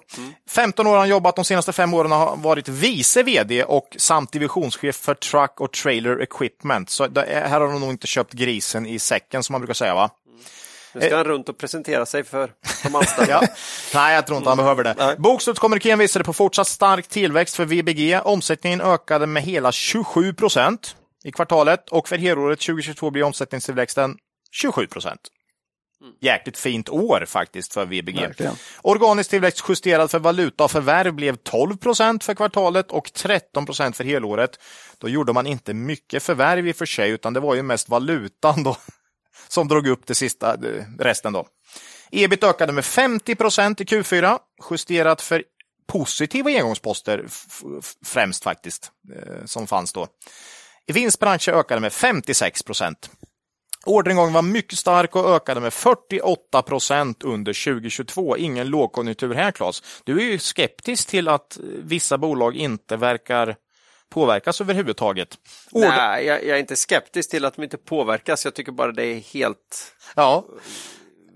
15 0.50 0.88
år 0.88 0.92
har 0.92 0.98
han 1.00 1.10
jobbat, 1.10 1.36
de 1.36 1.46
senaste 1.46 1.74
fem 1.74 1.94
åren 1.94 2.12
har 2.12 2.28
han 2.30 2.42
varit 2.42 2.68
vice 2.68 3.24
vd 3.24 3.64
och 3.64 3.96
samt 4.00 4.32
divisionschef 4.32 4.96
för 4.96 5.14
Truck 5.14 5.62
och 5.62 5.72
Trailer 5.74 6.22
Equipment. 6.22 6.90
Så 6.90 7.08
det 7.08 7.24
är, 7.24 7.48
här 7.48 7.62
har 7.62 7.68
de 7.68 7.80
nog 7.82 7.90
inte 7.90 8.08
köpt 8.08 8.34
grisen 8.34 8.86
i 8.86 9.00
säcken 9.00 9.44
som 9.44 9.54
man 9.54 9.62
brukar 9.62 9.74
säga. 9.74 9.96
va? 9.96 10.10
Nu 10.94 11.02
ska 11.02 11.16
han 11.16 11.26
runt 11.26 11.50
och 11.50 11.58
presentera 11.58 12.06
sig 12.06 12.24
för 12.24 12.52
de 12.84 12.96
anställda. 12.96 13.34
Ja. 13.42 13.48
Nej, 13.94 14.16
jag 14.16 14.28
tror 14.28 14.38
inte 14.38 14.50
han 14.50 14.58
behöver 14.58 14.84
det. 14.84 15.16
Bokslutskommunikén 15.20 16.00
visade 16.00 16.26
på 16.26 16.34
fortsatt 16.34 16.68
stark 16.68 17.08
tillväxt 17.08 17.56
för 17.56 17.66
VBG. 17.66 18.20
Omsättningen 18.24 18.82
ökade 18.82 19.28
med 19.28 19.44
hela 19.44 19.72
27 19.72 20.34
procent 20.34 20.96
i 21.24 21.32
kvartalet 21.32 21.90
och 21.90 22.08
för 22.08 22.18
helåret 22.18 22.60
2022 22.60 23.12
blir 23.12 23.24
omsättningstillväxten 23.24 24.18
27 24.52 24.88
procent. 24.88 25.20
Jäkligt 26.22 26.58
fint 26.58 26.90
år 26.90 27.26
faktiskt 27.28 27.74
för 27.74 27.86
VBG. 27.86 28.22
Verkligen. 28.22 28.56
Organisk 28.82 29.30
tillväxt 29.30 29.64
justerad 29.70 30.12
för 30.12 30.20
valuta 30.20 30.64
och 30.64 30.72
förvärv 30.72 31.14
blev 31.14 31.36
12 31.36 31.78
procent 31.78 32.24
för 32.24 32.34
kvartalet 32.36 32.92
och 32.92 33.14
13 33.14 33.66
procent 33.66 33.98
för 33.98 34.04
helåret. 34.04 34.60
Då 34.98 35.10
gjorde 35.10 35.34
man 35.34 35.48
inte 35.48 35.74
mycket 35.74 36.24
förvärv 36.24 36.68
i 36.68 36.72
och 36.72 36.76
för 36.76 36.86
sig, 36.86 37.12
utan 37.12 37.34
det 37.34 37.40
var 37.40 37.56
ju 37.56 37.62
mest 37.64 37.90
valutan 37.90 38.64
då 38.64 38.78
som 39.48 39.68
drog 39.68 39.88
upp 39.88 40.08
det 40.08 40.16
sista, 40.16 40.54
eh, 40.54 40.84
resten 41.00 41.34
då. 41.34 41.48
Ebit 42.12 42.44
ökade 42.44 42.74
med 42.74 42.86
50 42.86 43.36
procent 43.36 43.82
i 43.82 43.84
Q4, 43.84 44.40
justerat 44.72 45.22
för 45.22 45.44
positiva 45.88 46.50
engångsposter 46.50 47.26
främst 48.06 48.44
faktiskt, 48.44 48.92
eh, 49.16 49.46
som 49.46 49.68
fanns 49.68 49.94
då. 49.94 50.08
I 50.88 50.94
ökade 51.52 51.82
med 51.82 51.94
56 51.94 52.64
procent. 52.64 53.10
Orderingången 53.86 54.34
var 54.34 54.42
mycket 54.42 54.80
stark 54.80 55.16
och 55.16 55.36
ökade 55.36 55.62
med 55.62 55.74
48 55.74 56.62
procent 56.62 57.24
under 57.24 57.54
2022. 57.54 58.38
Ingen 58.38 58.68
lågkonjunktur 58.68 59.34
här, 59.34 59.52
Claes. 59.52 59.84
Du 60.04 60.20
är 60.20 60.24
ju 60.24 60.40
skeptisk 60.40 61.08
till 61.08 61.28
att 61.28 61.58
eh, 61.58 61.64
vissa 61.66 62.18
bolag 62.18 62.56
inte 62.56 62.98
verkar 62.98 63.56
påverkas 64.14 64.62
överhuvudtaget. 64.62 65.38
Order... 65.72 65.88
Nej, 65.90 66.26
jag, 66.26 66.44
jag 66.46 66.56
är 66.56 66.60
inte 66.60 66.76
skeptisk 66.76 67.30
till 67.32 67.46
att 67.46 67.56
de 67.56 67.64
inte 67.64 67.78
påverkas. 67.78 68.46
Jag 68.46 68.54
tycker 68.54 68.72
bara 68.72 68.92
det 68.92 69.06
är 69.06 69.20
helt 69.20 69.94
Ja, 70.16 70.46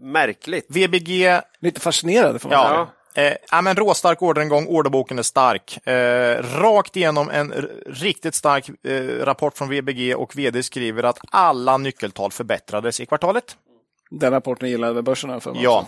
märkligt. 0.02 0.66
VBG 0.70 1.40
Lite 1.60 1.80
fascinerade 1.82 2.40
får 2.40 2.50
man 2.50 2.58
Ja. 2.58 2.68
säga. 2.68 2.88
Eh, 3.32 3.38
ja, 3.52 3.62
men 3.62 3.76
råstark 3.76 4.22
orderingång, 4.22 4.68
orderboken 4.68 5.20
är 5.20 5.24
stark. 5.24 5.88
Eh, 5.88 6.44
rakt 6.62 6.96
igenom 6.96 7.30
en 7.30 7.52
riktigt 7.86 8.36
stark 8.36 8.70
eh, 8.84 8.94
rapport 9.26 9.58
från 9.58 9.70
VBG 9.70 10.16
och 10.16 10.36
vd 10.38 10.64
skriver 10.64 11.04
att 11.04 11.20
alla 11.32 11.78
nyckeltal 11.78 12.32
förbättrades 12.32 13.00
i 13.00 13.06
kvartalet. 13.06 13.56
Den 14.10 14.32
rapporten 14.32 14.70
gillade 14.70 14.94
väl 14.94 15.04
börsen 15.04 15.30
här 15.30 15.40
för 15.40 15.54
mig 15.54 15.64
Ja. 15.64 15.88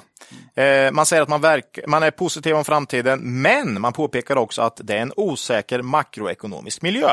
Eh, 0.55 0.91
man 0.91 1.05
säger 1.05 1.23
att 1.23 1.29
man, 1.29 1.41
verk, 1.41 1.79
man 1.87 2.03
är 2.03 2.11
positiv 2.11 2.55
om 2.55 2.65
framtiden, 2.65 3.41
men 3.41 3.81
man 3.81 3.93
påpekar 3.93 4.35
också 4.35 4.61
att 4.61 4.81
det 4.83 4.93
är 4.93 5.01
en 5.01 5.13
osäker 5.15 5.81
makroekonomisk 5.81 6.81
miljö. 6.81 7.09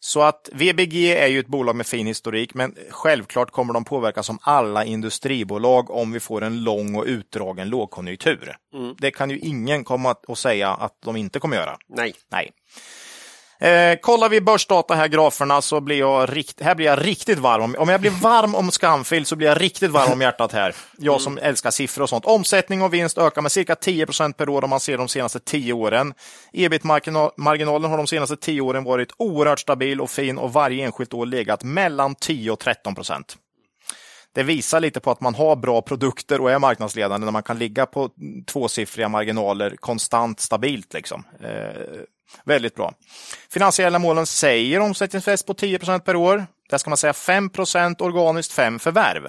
Så 0.00 0.22
att 0.22 0.48
VBG 0.52 1.16
är 1.16 1.26
ju 1.26 1.38
ett 1.38 1.46
bolag 1.46 1.76
med 1.76 1.86
fin 1.86 2.06
historik, 2.06 2.54
men 2.54 2.74
självklart 2.90 3.50
kommer 3.50 3.74
de 3.74 3.84
påverkas 3.84 4.26
som 4.26 4.38
alla 4.42 4.84
industribolag 4.84 5.90
om 5.90 6.12
vi 6.12 6.20
får 6.20 6.42
en 6.42 6.64
lång 6.64 6.94
och 6.94 7.04
utdragen 7.04 7.68
lågkonjunktur. 7.68 8.56
Det 8.98 9.10
kan 9.10 9.30
ju 9.30 9.38
ingen 9.38 9.84
komma 9.84 10.14
att 10.28 10.38
säga 10.38 10.70
att 10.70 10.98
de 11.04 11.16
inte 11.16 11.38
kommer 11.38 11.56
göra. 11.56 11.76
Nej. 11.88 12.14
Nej. 12.30 12.50
Eh, 13.64 13.96
kollar 13.96 14.28
vi 14.28 14.40
börsdata 14.40 14.94
här, 14.94 15.08
graferna, 15.08 15.62
så 15.62 15.80
blir 15.80 15.98
jag, 15.98 16.36
rikt, 16.36 16.60
här 16.60 16.74
blir 16.74 16.86
jag 16.86 17.06
riktigt 17.06 17.38
varm. 17.38 17.62
Om, 17.62 17.74
om 17.78 17.88
jag 17.88 18.00
blir 18.00 18.10
varm 18.10 18.54
om 18.54 18.70
Scanfil 18.70 19.26
så 19.26 19.36
blir 19.36 19.48
jag 19.48 19.60
riktigt 19.60 19.90
varm 19.90 20.12
om 20.12 20.20
hjärtat 20.20 20.52
här. 20.52 20.74
Jag 20.98 21.20
som 21.20 21.38
älskar 21.38 21.70
siffror 21.70 22.02
och 22.02 22.08
sånt. 22.08 22.24
Omsättning 22.24 22.82
och 22.82 22.94
vinst 22.94 23.18
ökar 23.18 23.42
med 23.42 23.52
cirka 23.52 23.74
10% 23.74 24.32
per 24.32 24.48
år 24.48 24.64
om 24.64 24.70
man 24.70 24.80
ser 24.80 24.98
de 24.98 25.08
senaste 25.08 25.40
10 25.40 25.72
åren. 25.72 26.14
Ebit-marginalen 26.52 27.90
har 27.90 27.96
de 27.96 28.06
senaste 28.06 28.36
10 28.36 28.60
åren 28.60 28.84
varit 28.84 29.12
oerhört 29.16 29.60
stabil 29.60 30.00
och 30.00 30.10
fin 30.10 30.38
och 30.38 30.52
varje 30.52 30.84
enskilt 30.84 31.14
år 31.14 31.26
legat 31.26 31.62
mellan 31.62 32.14
10 32.14 32.50
och 32.50 32.58
13 32.58 32.94
procent. 32.94 33.36
det 34.34 34.42
visar 34.42 34.80
lite 34.80 35.00
på 35.00 35.10
att 35.10 35.20
man 35.20 35.34
har 35.34 35.56
bra 35.56 35.82
produkter 35.82 36.40
och 36.40 36.50
är 36.50 36.58
marknadsledande 36.58 37.24
när 37.24 37.32
man 37.32 37.42
kan 37.42 37.58
ligga 37.58 37.86
på 37.86 38.10
tvåsiffriga 38.46 39.08
marginaler 39.08 39.76
konstant 39.76 40.40
stabilt. 40.40 40.94
Liksom. 40.94 41.24
Väldigt 42.44 42.74
bra. 42.74 42.94
Finansiella 43.50 43.98
målen 43.98 44.26
säger 44.26 44.80
omsättningstillväxt 44.80 45.46
på 45.46 45.52
10% 45.52 45.98
per 45.98 46.16
år. 46.16 46.46
Där 46.70 46.78
ska 46.78 46.90
man 46.90 46.96
säga 46.96 47.12
5% 47.12 48.02
organiskt, 48.02 48.52
5 48.52 48.78
förvärv. 48.78 49.28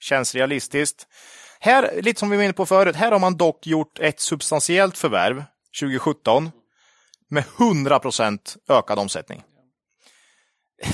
Känns 0.00 0.34
realistiskt. 0.34 1.06
Här, 1.60 2.02
lite 2.02 2.20
som 2.20 2.30
vi 2.30 2.36
var 2.36 2.44
inne 2.44 2.52
på 2.52 2.66
förut, 2.66 2.96
här 2.96 3.12
har 3.12 3.18
man 3.18 3.36
dock 3.36 3.66
gjort 3.66 3.98
ett 3.98 4.20
substantiellt 4.20 4.98
förvärv 4.98 5.44
2017 5.80 6.50
med 7.30 7.44
100% 7.44 8.56
ökad 8.68 8.98
omsättning. 8.98 9.42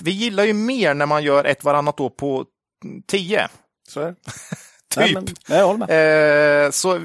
Vi 0.03 0.11
gillar 0.11 0.45
ju 0.45 0.53
mer 0.53 0.95
när 0.95 1.07
man 1.07 1.23
gör 1.23 1.45
ett 1.45 1.65
varannat 1.65 2.01
år 2.01 2.11
på 2.11 2.45
10. 3.07 3.49
Så 3.89 4.09
typ. 4.15 4.17
Nej, 4.97 5.15
men, 5.15 5.27
jag 5.49 5.67
håller 5.67 5.87
med. 5.87 6.65
Eh, 6.65 6.71
så 6.71 6.95
eh, 6.95 7.01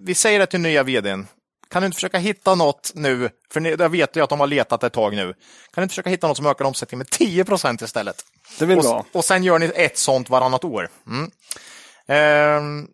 vi 0.00 0.14
säger 0.14 0.38
det 0.38 0.46
till 0.46 0.60
nya 0.60 0.82
vdn. 0.82 1.26
Kan 1.70 1.82
du 1.82 1.86
inte 1.86 1.94
försöka 1.94 2.18
hitta 2.18 2.54
något 2.54 2.92
nu, 2.94 3.30
för 3.52 3.80
jag 3.80 3.88
vet 3.88 4.16
ju 4.16 4.22
att 4.22 4.30
de 4.30 4.40
har 4.40 4.46
letat 4.46 4.84
ett 4.84 4.92
tag 4.92 5.16
nu. 5.16 5.24
Kan 5.24 5.36
du 5.74 5.82
inte 5.82 5.92
försöka 5.92 6.10
hitta 6.10 6.28
något 6.28 6.36
som 6.36 6.46
ökar 6.46 6.64
omsättningen 6.64 6.98
med 6.98 7.28
10% 7.28 7.84
istället? 7.84 8.24
Det 8.58 8.66
vill 8.66 8.78
och, 8.78 9.06
och 9.12 9.24
sen 9.24 9.44
gör 9.44 9.58
ni 9.58 9.72
ett 9.74 9.98
sånt 9.98 10.30
varannat 10.30 10.64
år. 10.64 10.88
Mm. 11.06 11.30
Eh, 12.06 12.86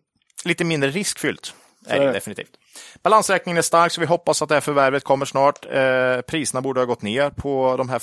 lite 0.45 0.63
mindre 0.63 0.89
riskfyllt 0.89 1.53
är 1.87 1.99
det 1.99 2.05
det. 2.05 2.11
definitivt. 2.11 2.51
Balansräkningen 3.03 3.57
är 3.57 3.61
stark, 3.61 3.91
så 3.91 4.01
vi 4.01 4.07
hoppas 4.07 4.41
att 4.41 4.49
det 4.49 4.55
här 4.55 4.61
förvärvet 4.61 5.03
kommer 5.03 5.25
snart. 5.25 5.65
Eh, 5.65 6.21
priserna 6.21 6.61
borde 6.61 6.79
ha 6.79 6.85
gått 6.85 7.01
ner 7.01 7.29
på 7.29 7.77
de 7.77 7.89
här 7.89 8.01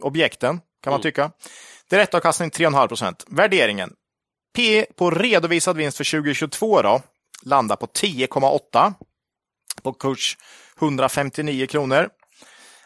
objekten, 0.00 0.60
kan 0.82 0.90
man 0.90 1.02
tycka. 1.02 1.30
Direktavkastning 1.90 2.50
3,5 2.50 2.88
procent. 2.88 3.24
Värderingen. 3.28 3.92
P 4.56 4.86
på 4.96 5.10
redovisad 5.10 5.76
vinst 5.76 5.96
för 5.96 6.04
2022 6.04 6.82
då, 6.82 7.02
landar 7.42 7.76
på 7.76 7.86
10,8 7.86 8.94
på 9.82 9.92
kurs 9.92 10.38
159 10.78 11.66
kronor. 11.66 12.08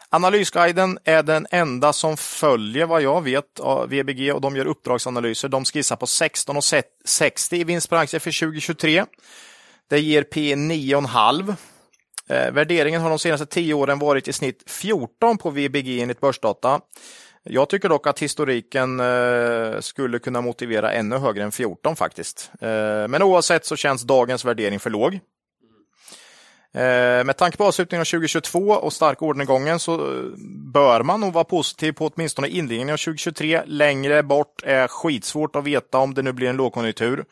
Analysguiden 0.09 0.99
är 1.03 1.23
den 1.23 1.47
enda 1.51 1.93
som 1.93 2.17
följer 2.17 2.85
vad 2.85 3.01
jag 3.01 3.21
vet 3.21 3.59
av 3.59 3.89
VBG 3.89 4.33
och 4.33 4.41
de 4.41 4.55
gör 4.55 4.65
uppdragsanalyser. 4.65 5.49
De 5.49 5.65
skissar 5.65 5.95
på 5.95 6.05
16,60 6.05 7.53
i 7.53 7.63
vinst 7.63 7.89
per 7.89 7.97
aktie 7.97 8.19
för 8.19 8.39
2023. 8.39 9.05
Det 9.89 9.99
ger 9.99 10.23
P 10.23 10.55
9,5. 10.55 11.55
Eh, 12.29 12.51
värderingen 12.51 13.01
har 13.01 13.09
de 13.09 13.19
senaste 13.19 13.45
10 13.45 13.73
åren 13.73 13.99
varit 13.99 14.27
i 14.27 14.33
snitt 14.33 14.63
14 14.67 15.37
på 15.37 15.49
VBG 15.49 16.01
enligt 16.01 16.21
börsdata. 16.21 16.81
Jag 17.43 17.69
tycker 17.69 17.89
dock 17.89 18.07
att 18.07 18.19
historiken 18.19 18.99
eh, 18.99 19.79
skulle 19.79 20.19
kunna 20.19 20.41
motivera 20.41 20.91
ännu 20.91 21.17
högre 21.17 21.43
än 21.43 21.51
14 21.51 21.95
faktiskt. 21.95 22.51
Eh, 22.61 23.07
men 23.07 23.23
oavsett 23.23 23.65
så 23.65 23.75
känns 23.75 24.03
dagens 24.03 24.45
värdering 24.45 24.79
för 24.79 24.89
låg. 24.89 25.19
Eh, 26.77 27.23
med 27.23 27.37
tanke 27.37 27.57
på 27.57 27.65
avslutningen 27.65 28.01
av 28.01 28.05
2022 28.05 28.59
och 28.59 28.93
stark 28.93 29.21
orderingången 29.21 29.79
så 29.79 29.93
eh, 29.93 30.23
bör 30.73 31.03
man 31.03 31.21
nog 31.21 31.33
vara 31.33 31.43
positiv 31.43 31.91
på 31.91 32.07
åtminstone 32.07 32.47
inledningen 32.47 32.93
av 32.93 32.97
2023. 32.97 33.61
Längre 33.65 34.23
bort 34.23 34.63
är 34.63 34.87
skitsvårt 34.87 35.55
att 35.55 35.63
veta 35.63 35.97
om 35.97 36.13
det 36.13 36.21
nu 36.21 36.33
blir 36.33 36.49
en 36.49 36.57
lågkonjunktur. 36.57 37.25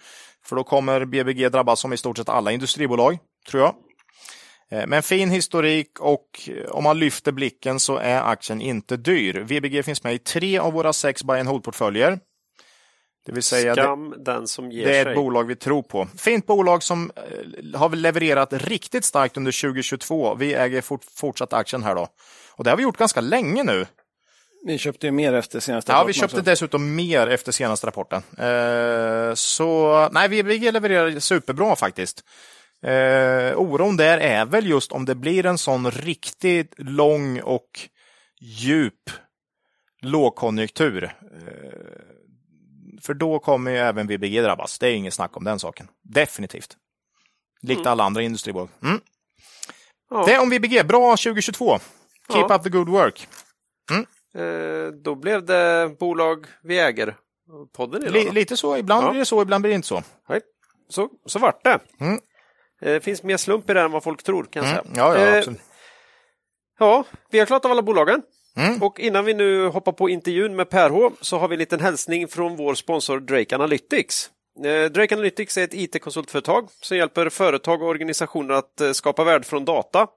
För 0.45 0.55
då 0.55 0.63
kommer 0.63 1.05
BBG 1.05 1.49
drabbas 1.49 1.79
som 1.79 1.93
i 1.93 1.97
stort 1.97 2.17
sett 2.17 2.29
alla 2.29 2.51
industribolag, 2.51 3.17
tror 3.49 3.63
jag. 3.63 3.75
Eh, 4.71 4.87
men 4.87 5.03
fin 5.03 5.29
historik 5.29 5.99
och 5.99 6.49
om 6.69 6.83
man 6.83 6.99
lyfter 6.99 7.31
blicken 7.31 7.79
så 7.79 7.97
är 7.97 8.21
aktien 8.21 8.61
inte 8.61 8.97
dyr. 8.97 9.39
VBG 9.39 9.83
finns 9.83 10.03
med 10.03 10.13
i 10.13 10.19
tre 10.19 10.57
av 10.57 10.73
våra 10.73 10.93
sex 10.93 11.23
buy 11.23 11.39
and 11.39 11.49
hold-portföljer. 11.49 12.19
Det 13.25 13.31
vill 13.31 13.43
säga 13.43 13.75
det, 13.75 13.81
Skam 13.81 14.13
den 14.17 14.47
som 14.47 14.71
ger 14.71 14.85
det 14.85 14.97
är 14.97 15.03
sig. 15.03 15.11
ett 15.11 15.17
bolag 15.17 15.43
vi 15.43 15.55
tror 15.55 15.81
på. 15.81 16.07
Fint 16.17 16.45
bolag 16.45 16.83
som 16.83 17.11
eh, 17.15 17.79
har 17.79 17.89
väl 17.89 17.99
levererat 17.99 18.53
riktigt 18.53 19.05
starkt 19.05 19.37
under 19.37 19.61
2022. 19.61 20.35
Vi 20.35 20.53
äger 20.53 20.81
fort, 20.81 21.01
fortsatt 21.15 21.53
aktien 21.53 21.83
här 21.83 21.95
då. 21.95 22.07
Och 22.51 22.63
det 22.63 22.69
har 22.69 22.77
vi 22.77 22.83
gjort 22.83 22.97
ganska 22.97 23.21
länge 23.21 23.63
nu. 23.63 23.85
Vi 24.65 24.77
köpte 24.77 25.07
ju 25.07 25.11
mer 25.11 25.33
efter 25.33 25.59
senaste 25.59 25.91
Ja, 25.91 25.95
vi 25.95 25.99
rapporten 25.99 26.13
köpte 26.21 26.35
också. 26.35 26.49
dessutom 26.51 26.95
mer 26.95 27.27
efter 27.27 27.51
senaste 27.51 27.87
rapporten. 27.87 28.21
Eh, 28.37 29.33
så 29.33 30.09
nej, 30.11 30.27
VBG 30.27 30.71
levererar 30.71 31.19
superbra 31.19 31.75
faktiskt. 31.75 32.23
Eh, 32.83 33.59
oron 33.59 33.97
där 33.97 34.17
är 34.17 34.45
väl 34.45 34.67
just 34.69 34.91
om 34.91 35.05
det 35.05 35.15
blir 35.15 35.45
en 35.45 35.57
sån 35.57 35.91
riktigt 35.91 36.73
lång 36.77 37.41
och 37.41 37.69
djup 38.41 39.09
lågkonjunktur. 40.01 41.11
För 43.05 43.13
då 43.13 43.39
kommer 43.39 43.71
ju 43.71 43.77
även 43.77 44.07
VBG 44.07 44.41
drabbas. 44.41 44.79
Det 44.79 44.87
är 44.87 44.93
inget 44.93 45.13
snack 45.13 45.37
om 45.37 45.43
den 45.43 45.59
saken. 45.59 45.87
Definitivt. 46.03 46.77
Likt 47.61 47.85
alla 47.87 48.03
andra 48.03 48.21
industribolag. 48.21 48.69
Mm. 48.83 48.99
Ja. 50.09 50.25
Det 50.25 50.33
är 50.33 50.41
om 50.41 50.49
VBG. 50.49 50.83
Bra 50.85 51.09
2022. 51.17 51.77
Keep 52.31 52.45
Ja. 52.49 52.55
up 52.55 52.63
the 52.63 52.69
good 52.69 52.89
work. 52.89 53.27
Eh, 54.37 54.87
då 55.03 55.15
blev 55.15 55.45
det 55.45 55.89
bolag 55.99 56.45
vi 56.63 56.79
äger. 56.79 57.15
Podden 57.73 58.03
idag. 58.03 58.25
Då. 58.25 58.31
lite 58.31 58.57
så. 58.57 58.77
Ibland 58.77 59.05
Ja. 59.05 59.09
blir 59.09 59.19
det 59.19 59.25
så, 59.25 59.41
ibland 59.41 59.61
blir 59.61 59.69
det 59.71 59.75
inte 59.75 59.87
så. 59.87 60.03
Nej. 60.29 60.41
Så, 60.89 61.09
så 61.25 61.39
vart 61.39 61.63
det. 61.63 61.79
Mm. 61.99 62.13
Eh, 62.13 62.19
Det 62.79 63.01
finns 63.03 63.23
mer 63.23 63.37
slump 63.37 63.69
i 63.69 63.73
det 63.73 63.81
än 63.81 63.91
vad 63.91 64.03
folk 64.03 64.23
tror 64.23 64.43
kan 64.43 64.63
jag 64.63 64.71
Mm. 64.73 64.85
säga. 64.95 65.05
Ja, 65.05 65.19
ja, 65.19 65.37
Eh. 65.37 65.53
Ja, 66.79 67.03
vi 67.29 67.39
har 67.39 67.45
klarat 67.45 67.65
av 67.65 67.71
alla 67.71 67.81
bolagen. 67.81 68.21
Mm. 68.57 68.83
Och 68.83 68.99
innan 68.99 69.25
vi 69.25 69.33
nu 69.33 69.67
hoppar 69.67 69.91
på 69.91 70.09
intervjun 70.09 70.55
med 70.55 70.69
Per 70.69 70.89
H 70.89 71.11
så 71.21 71.37
har 71.37 71.47
vi 71.47 71.55
en 71.55 71.59
liten 71.59 71.79
hälsning 71.79 72.27
från 72.27 72.55
vår 72.55 72.75
sponsor 72.75 73.19
Drake 73.19 73.55
Analytics. 73.55 74.29
Eh, 74.65 74.91
Drake 74.91 75.15
Analytics 75.15 75.57
är 75.57 75.63
ett 75.63 75.73
IT-konsultföretag 75.73 76.69
som 76.81 76.97
hjälper 76.97 77.29
företag 77.29 77.81
och 77.81 77.87
organisationer 77.87 78.53
att 78.53 78.81
eh, 78.81 78.91
skapa 78.91 79.23
värde 79.23 79.45
från 79.45 79.65
data. 79.65 80.07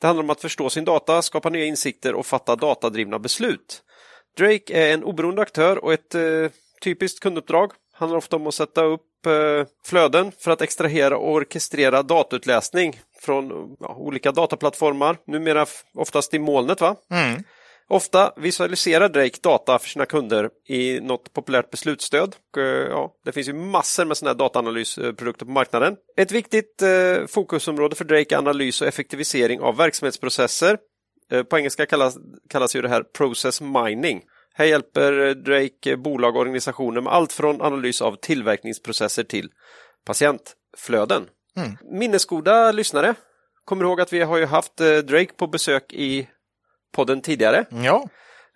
Det 0.00 0.06
handlar 0.06 0.24
om 0.24 0.30
att 0.30 0.40
förstå 0.40 0.70
sin 0.70 0.84
data, 0.84 1.22
skapa 1.22 1.48
nya 1.48 1.64
insikter 1.64 2.14
och 2.14 2.26
fatta 2.26 2.56
datadrivna 2.56 3.18
beslut. 3.18 3.82
Drake 4.36 4.72
är 4.72 4.94
en 4.94 5.04
oberoende 5.04 5.42
aktör 5.42 5.84
och 5.84 5.92
ett 5.92 6.14
eh, 6.14 6.22
typiskt 6.82 7.20
kunduppdrag 7.20 7.72
handlar 7.92 8.18
ofta 8.18 8.36
om 8.36 8.46
att 8.46 8.54
sätta 8.54 8.84
upp 8.84 9.26
eh, 9.26 9.66
flöden 9.84 10.32
för 10.38 10.50
att 10.50 10.62
extrahera 10.62 11.16
och 11.16 11.32
orkestrera 11.32 12.02
datautläsning 12.02 13.00
från 13.20 13.76
ja, 13.80 13.94
olika 13.94 14.32
dataplattformar, 14.32 15.16
numera 15.26 15.66
oftast 15.94 16.34
i 16.34 16.38
molnet. 16.38 16.80
va? 16.80 16.96
Mm. 17.10 17.42
Ofta 17.88 18.32
visualiserar 18.36 19.08
Drake 19.08 19.38
data 19.42 19.78
för 19.78 19.88
sina 19.88 20.06
kunder 20.06 20.50
i 20.68 21.00
något 21.00 21.32
populärt 21.32 21.70
beslutsstöd. 21.70 22.36
Eh, 22.56 22.62
Ja, 22.64 23.14
det 23.24 23.32
finns 23.32 23.48
ju 23.48 23.52
massor 23.52 24.04
med 24.04 24.16
sådana 24.16 24.30
här 24.32 24.38
dataanalysprodukter 24.38 25.46
på 25.46 25.52
marknaden. 25.52 25.96
Ett 26.16 26.32
viktigt 26.32 26.82
eh, 26.82 27.26
fokusområde 27.28 27.96
för 27.96 28.04
Drake 28.04 28.34
är 28.34 28.38
analys 28.38 28.80
och 28.82 28.88
effektivisering 28.88 29.60
av 29.60 29.76
verksamhetsprocesser. 29.76 30.78
Eh, 31.30 31.42
På 31.42 31.58
engelska 31.58 31.86
kallas, 31.86 32.16
kallas 32.50 32.76
ju 32.76 32.82
det 32.82 32.88
här 32.88 33.02
process 33.02 33.60
mining. 33.60 34.22
Här 34.54 34.64
hjälper 34.64 35.34
Drake 35.34 35.96
bolag 35.96 36.34
och 36.36 36.40
organisationer 36.40 37.00
med 37.00 37.12
allt 37.12 37.32
från 37.32 37.62
analys 37.62 38.02
av 38.02 38.16
tillverkningsprocesser 38.16 39.22
till 39.24 39.50
patientflöden. 40.06 41.26
Minnesgoda 41.92 42.72
lyssnare 42.72 43.14
kommer 43.64 43.84
ihåg 43.84 44.00
att 44.00 44.12
vi 44.12 44.20
har 44.20 44.38
ju 44.38 44.46
haft 44.46 44.76
Drake 44.76 45.32
på 45.36 45.46
besök 45.46 45.92
i 45.92 46.28
podden 46.96 47.20
tidigare. 47.22 47.64
Ja. 47.84 48.08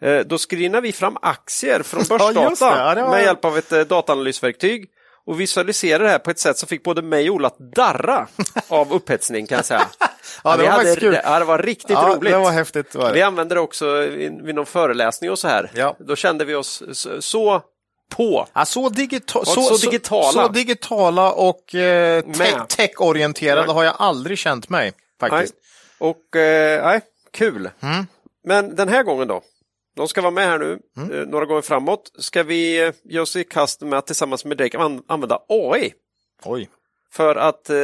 Eh, 0.02 0.18
Då 0.20 0.38
screenar 0.38 0.80
vi 0.80 0.92
fram 0.92 1.16
aktier 1.22 1.82
från 1.82 2.02
Ja, 2.10 2.18
börsdata 2.18 2.48
just 2.50 2.60
det. 2.62 2.66
Ja, 2.66 2.94
var- 2.94 3.08
med 3.10 3.22
hjälp 3.22 3.44
av 3.44 3.58
ett 3.58 3.72
eh, 3.72 3.80
dataanalysverktyg 3.80 4.86
och 5.26 5.40
visualiserar 5.40 6.04
det 6.04 6.10
här 6.10 6.18
på 6.18 6.30
ett 6.30 6.38
sätt 6.38 6.58
som 6.58 6.68
fick 6.68 6.82
både 6.84 7.02
mig 7.02 7.30
och 7.30 7.36
Ola 7.36 7.48
att 7.48 7.58
darra 7.76 8.26
av 8.68 8.92
upphetsning 8.92 9.46
kan 9.46 9.56
jag 9.56 9.64
säga. 9.64 9.86
Ja, 10.44 10.56
det 10.56 10.62
vi 10.62 10.68
var 10.68 10.72
hade, 10.72 10.96
kul. 10.96 11.12
Det, 11.12 11.22
ja, 11.24 11.38
det 11.38 11.44
var 11.44 11.58
riktigt 11.58 11.90
ja, 11.90 12.08
roligt. 12.16 12.32
det 12.32 12.38
var 12.38 12.50
häftigt. 12.50 12.94
Var 12.94 13.12
Vi 13.12 13.18
det. 13.18 13.26
använde 13.26 13.54
det 13.54 13.60
också 13.60 14.00
vid, 14.00 14.54
någon 14.54 14.66
föreläsning 14.66 15.30
och 15.30 15.38
så 15.38 15.48
här. 15.48 15.70
Ja. 15.74 15.96
Då 15.98 16.16
kände 16.16 16.44
vi 16.44 16.54
oss 16.54 16.82
så, 17.20 17.62
på. 18.16 18.46
Ja, 18.52 18.64
så, 18.64 18.88
digita 18.88 19.44
så, 19.44 19.62
så 19.62 19.76
digitala. 19.90 20.32
Så, 20.32 20.48
digitala 20.48 21.32
och 21.32 21.74
eh, 21.74 22.22
tech-orienterade 22.68 23.66
Nej. 23.66 23.74
har 23.74 23.84
jag 23.84 23.94
aldrig 23.98 24.38
känt 24.38 24.68
mig. 24.68 24.92
Nej. 25.20 25.30
Faktiskt. 25.30 25.54
Och 25.98 26.36
eh, 26.36 26.84
nej, 26.86 27.00
kul. 27.32 27.70
Mm. 27.82 28.06
Men 28.44 28.74
den 28.74 28.88
här 28.88 29.02
gången 29.02 29.28
då? 29.28 29.42
De 29.96 30.08
ska 30.08 30.20
vara 30.20 30.30
med 30.30 30.44
här 30.44 30.58
nu 30.58 30.78
Mm. 30.96 31.12
eh, 31.20 31.26
några 31.26 31.44
gånger 31.46 31.62
framåt. 31.62 32.12
Ska 32.18 32.42
vi 32.42 32.86
eh, 32.86 32.92
ge 33.04 33.20
oss 33.20 33.36
i 33.36 33.44
kast 33.44 33.80
med 33.80 33.98
att 33.98 34.06
tillsammans 34.06 34.44
med 34.44 34.56
Drake 34.56 34.78
an- 34.78 35.02
använda 35.08 35.38
AI 35.48 35.92
Oj. 36.44 36.68
för 37.12 37.36
att 37.36 37.70
eh, 37.70 37.76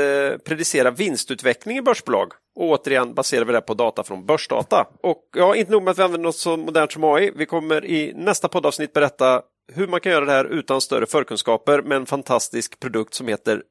predicera 0.44 0.90
vinstutveckling 0.90 1.76
i 1.78 1.82
börsbolag. 1.82 2.32
Och 2.56 2.64
återigen 2.68 3.14
baserar 3.14 3.44
vi 3.44 3.52
det 3.52 3.60
på 3.60 3.74
data 3.74 4.02
från 4.04 4.26
börsdata. 4.26 4.86
Och 5.02 5.22
ja, 5.36 5.54
inte 5.56 5.72
nog 5.72 5.82
med 5.82 5.90
att 5.90 5.98
vi 5.98 6.02
använder 6.02 6.24
något 6.28 6.36
så 6.36 6.56
modernt 6.56 6.92
som 6.92 7.04
AI. 7.04 7.32
Vi 7.36 7.46
kommer 7.46 7.84
i 7.84 8.12
nästa 8.16 8.48
poddavsnitt 8.48 8.92
berätta 8.92 9.42
hur 9.72 9.86
man 9.86 10.00
kan 10.00 10.12
göra 10.12 10.24
det 10.24 10.32
här 10.32 10.44
utan 10.44 10.80
större 10.80 11.06
förkunskaper 11.06 11.82
med 11.82 11.96
en 11.96 12.06
fantastisk 12.06 12.80
produkt 12.80 13.14
som 13.14 13.28
heter 13.28 13.62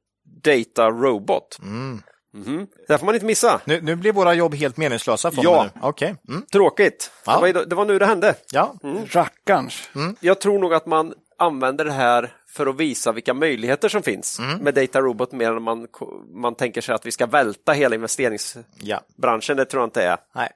Data 0.43 0.89
Robot. 0.89 1.57
Mm. 1.61 2.01
Mhm. 2.35 2.67
Det 2.87 2.93
här 2.93 2.97
får 2.97 3.05
man 3.05 3.15
inte 3.15 3.25
missa. 3.25 3.61
Nu, 3.65 3.81
nu 3.81 3.95
blir 3.95 4.11
våra 4.13 4.33
jobb 4.33 4.55
helt 4.55 4.77
meningslösa. 4.77 5.31
Från 5.31 5.43
Ja. 5.43 5.63
nu. 5.63 5.79
Okej. 5.81 6.15
Mm. 6.27 6.41
Tråkigt. 6.51 7.11
Ja. 7.25 7.41
Det, 7.41 7.53
var, 7.53 7.65
det 7.65 7.75
var 7.75 7.85
nu 7.85 7.99
det 7.99 8.05
hände. 8.05 8.35
Ja. 8.51 8.73
Rackarns. 9.11 9.89
Jag 10.19 10.41
tror 10.41 10.59
nog 10.59 10.73
att 10.73 10.85
man 10.85 11.13
använder 11.37 11.85
det 11.85 11.91
här 11.91 12.33
för 12.47 12.67
att 12.67 12.75
visa 12.79 13.11
vilka 13.11 13.33
möjligheter 13.33 13.89
som 13.89 14.03
finns 14.03 14.39
Mm. 14.39 14.57
med 14.59 14.73
Data 14.73 15.01
Robot 15.01 15.31
mer 15.31 15.51
än 15.51 15.63
man, 15.63 15.87
man 16.33 16.55
tänker 16.55 16.81
sig 16.81 16.95
att 16.95 17.05
vi 17.05 17.11
ska 17.11 17.25
välta 17.25 17.71
hela 17.71 17.95
investeringsbranschen. 17.95 19.57
Ja. 19.57 19.63
Det 19.63 19.65
tror 19.65 19.81
jag 19.81 19.87
inte 19.87 20.03
är. 20.03 20.17
Nej. 20.35 20.49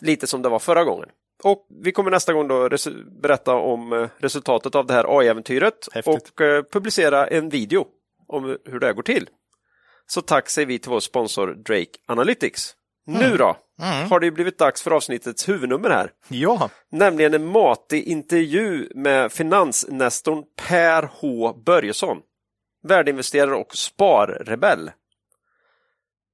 Lite 0.00 0.26
som 0.26 0.42
det 0.42 0.48
var 0.48 0.58
förra 0.58 0.84
gången. 0.84 1.08
Och 1.42 1.66
vi 1.82 1.92
kommer 1.92 2.10
nästa 2.10 2.32
gång 2.32 2.48
då 2.48 2.68
res- 2.68 2.88
berätta 3.22 3.54
om 3.54 3.92
eh, 3.92 4.08
resultatet 4.18 4.74
av 4.74 4.86
det 4.86 4.94
här 4.94 5.18
AI-äventyret 5.18 5.88
Häftigt. 5.92 6.30
och 6.32 6.40
eh, 6.40 6.62
publicera 6.72 7.26
en 7.26 7.48
video 7.48 7.86
om 8.28 8.56
hur 8.64 8.80
det 8.80 8.86
här 8.86 8.92
går 8.92 9.02
till. 9.02 9.28
Så 10.10 10.22
tack 10.22 10.48
säger 10.48 10.66
vi 10.66 10.78
till 10.78 10.90
vår 10.90 11.00
sponsor 11.00 11.54
Drake 11.54 11.98
Analytics. 12.06 12.76
Nu 13.06 13.36
då 13.36 13.56
har 14.10 14.20
det 14.20 14.30
blivit 14.30 14.58
dags 14.58 14.82
för 14.82 14.90
avsnittets 14.90 15.48
huvudnummer 15.48 15.90
här. 15.90 16.10
Ja, 16.28 16.70
Nämligen 16.90 17.34
en 17.34 17.46
matig 17.46 18.04
intervju 18.04 18.88
med 18.94 19.32
finansnestorn 19.32 20.44
Per 20.68 21.10
H 21.20 21.52
Börjesson. 21.52 22.18
Värdeinvesterare 22.82 23.54
och 23.54 23.76
sparrebell. 23.76 24.90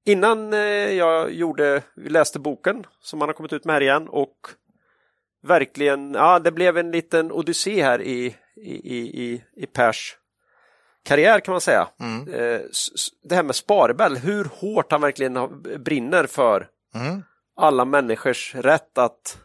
Innan 0.06 0.52
eh, 0.52 0.60
jag 0.92 1.32
gjorde, 1.32 1.82
läste 1.96 2.38
boken 2.38 2.86
som 3.00 3.20
han 3.20 3.28
har 3.28 3.34
kommit 3.34 3.52
ut 3.52 3.64
med 3.64 3.74
här 3.74 3.82
igen 3.82 4.08
och 4.08 4.36
verkligen, 5.42 6.14
ja 6.14 6.38
det 6.38 6.52
blev 6.52 6.78
en 6.78 6.90
liten 6.90 7.32
odyssé 7.32 7.82
här 7.82 8.02
i, 8.02 8.36
i, 8.56 8.96
i, 8.96 9.24
i, 9.24 9.44
i 9.56 9.66
Pers 9.66 10.16
karriär 11.06 11.40
kan 11.40 11.52
man 11.52 11.60
säga. 11.60 11.88
Eh, 12.34 12.60
s- 12.70 12.88
s- 12.94 13.08
Det 13.22 13.34
här 13.34 13.42
med 13.42 13.54
sparrebell, 13.56 14.16
hur 14.16 14.44
hårt 14.44 14.92
han 14.92 15.00
verkligen 15.00 15.62
brinner 15.84 16.26
för 16.26 16.68
Mm. 16.94 17.22
alla 17.56 17.84
människors 17.84 18.54
rätt 18.54 18.98
att 18.98 19.38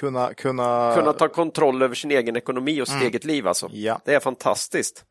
kunna... 0.00 0.34
kunna... 0.34 0.94
kunna 0.96 1.12
ta 1.12 1.28
kontroll 1.28 1.82
över 1.82 1.94
sin 1.94 2.10
egen 2.10 2.36
ekonomi 2.36 2.82
och 2.82 2.88
sitt 2.88 3.02
eget 3.02 3.24
liv. 3.24 3.46
Alltså. 3.48 3.68
Ja. 3.72 4.00
Det 4.04 4.14
är 4.14 4.20
fantastiskt. 4.20 5.04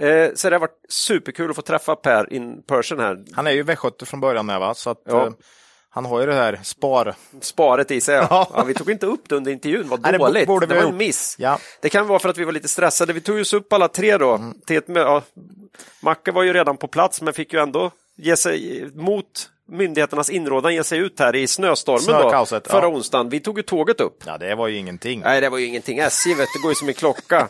Eh, 0.00 0.30
så 0.34 0.50
det 0.50 0.54
har 0.56 0.60
varit 0.60 0.84
superkul 0.88 1.50
att 1.50 1.56
få 1.56 1.62
träffa 1.62 1.96
Per 1.96 2.32
in 2.32 2.62
person 2.62 3.00
här. 3.00 3.24
Han 3.32 3.46
är 3.46 3.50
ju 3.50 3.62
västgöte 3.62 4.06
från 4.06 4.20
början 4.20 4.46
med 4.46 4.60
va? 4.60 4.74
Så 4.74 4.90
att, 4.90 5.02
Ja. 5.04 5.32
Han 5.94 6.04
har 6.04 6.20
ju 6.20 6.26
det 6.26 6.34
här 6.34 6.60
spar... 6.62 7.14
Sparet 7.40 7.90
i 7.90 8.00
sig. 8.00 8.14
Ja. 8.14 8.26
Ja. 8.30 8.48
Ja, 8.54 8.64
vi 8.64 8.74
tog 8.74 8.90
inte 8.90 9.06
upp 9.06 9.28
det 9.28 9.34
under 9.36 9.52
intervjun, 9.52 9.88
vad 9.88 10.02
Nej, 10.02 10.12
det 10.12 10.18
dåligt. 10.18 10.48
Det, 10.48 10.66
vi 10.66 10.80
var 10.80 10.88
en 10.88 10.96
miss. 10.96 11.36
Ja. 11.38 11.58
Det 11.80 11.88
kan 11.88 12.06
vara 12.06 12.18
för 12.18 12.28
att 12.28 12.38
vi 12.38 12.44
var 12.44 12.52
lite 12.52 12.68
stressade. 12.68 13.12
Vi 13.12 13.20
tog 13.20 13.40
oss 13.40 13.52
upp 13.52 13.72
alla 13.72 13.88
tre 13.88 14.16
då. 14.16 14.34
Mm. 14.34 14.54
Till 14.66 14.76
ett, 14.76 14.84
ja, 14.88 15.22
Macke 16.00 16.32
var 16.32 16.42
ju 16.42 16.52
redan 16.52 16.76
på 16.76 16.88
plats 16.88 17.22
men 17.22 17.34
fick 17.34 17.52
ju 17.52 17.60
ändå 17.60 17.90
ge 18.16 18.36
sig 18.36 18.90
mot 18.94 19.50
myndigheternas 19.68 20.30
inrådan 20.30 20.74
ge 20.74 20.84
sig 20.84 20.98
ut 20.98 21.20
här 21.20 21.36
i 21.36 21.46
snöstormen 21.46 22.22
då, 22.22 22.46
förra 22.46 22.82
ja. 22.82 22.88
onsdagen. 22.88 23.28
Vi 23.28 23.40
tog 23.40 23.58
ju 23.58 23.62
tåget 23.62 24.00
upp. 24.00 24.22
Ja, 24.26 24.38
det 24.38 24.54
var 24.54 24.68
ju 24.68 24.76
ingenting. 24.76 25.20
Nej, 25.20 25.40
det 25.40 25.48
var 25.48 25.58
ju 25.58 25.66
ingenting. 25.66 25.98
SJ 25.98 26.34
vet, 26.34 26.48
det 26.54 26.62
går 26.62 26.70
ju 26.70 26.74
som 26.74 26.88
en 26.88 26.94
klocka. 26.94 27.48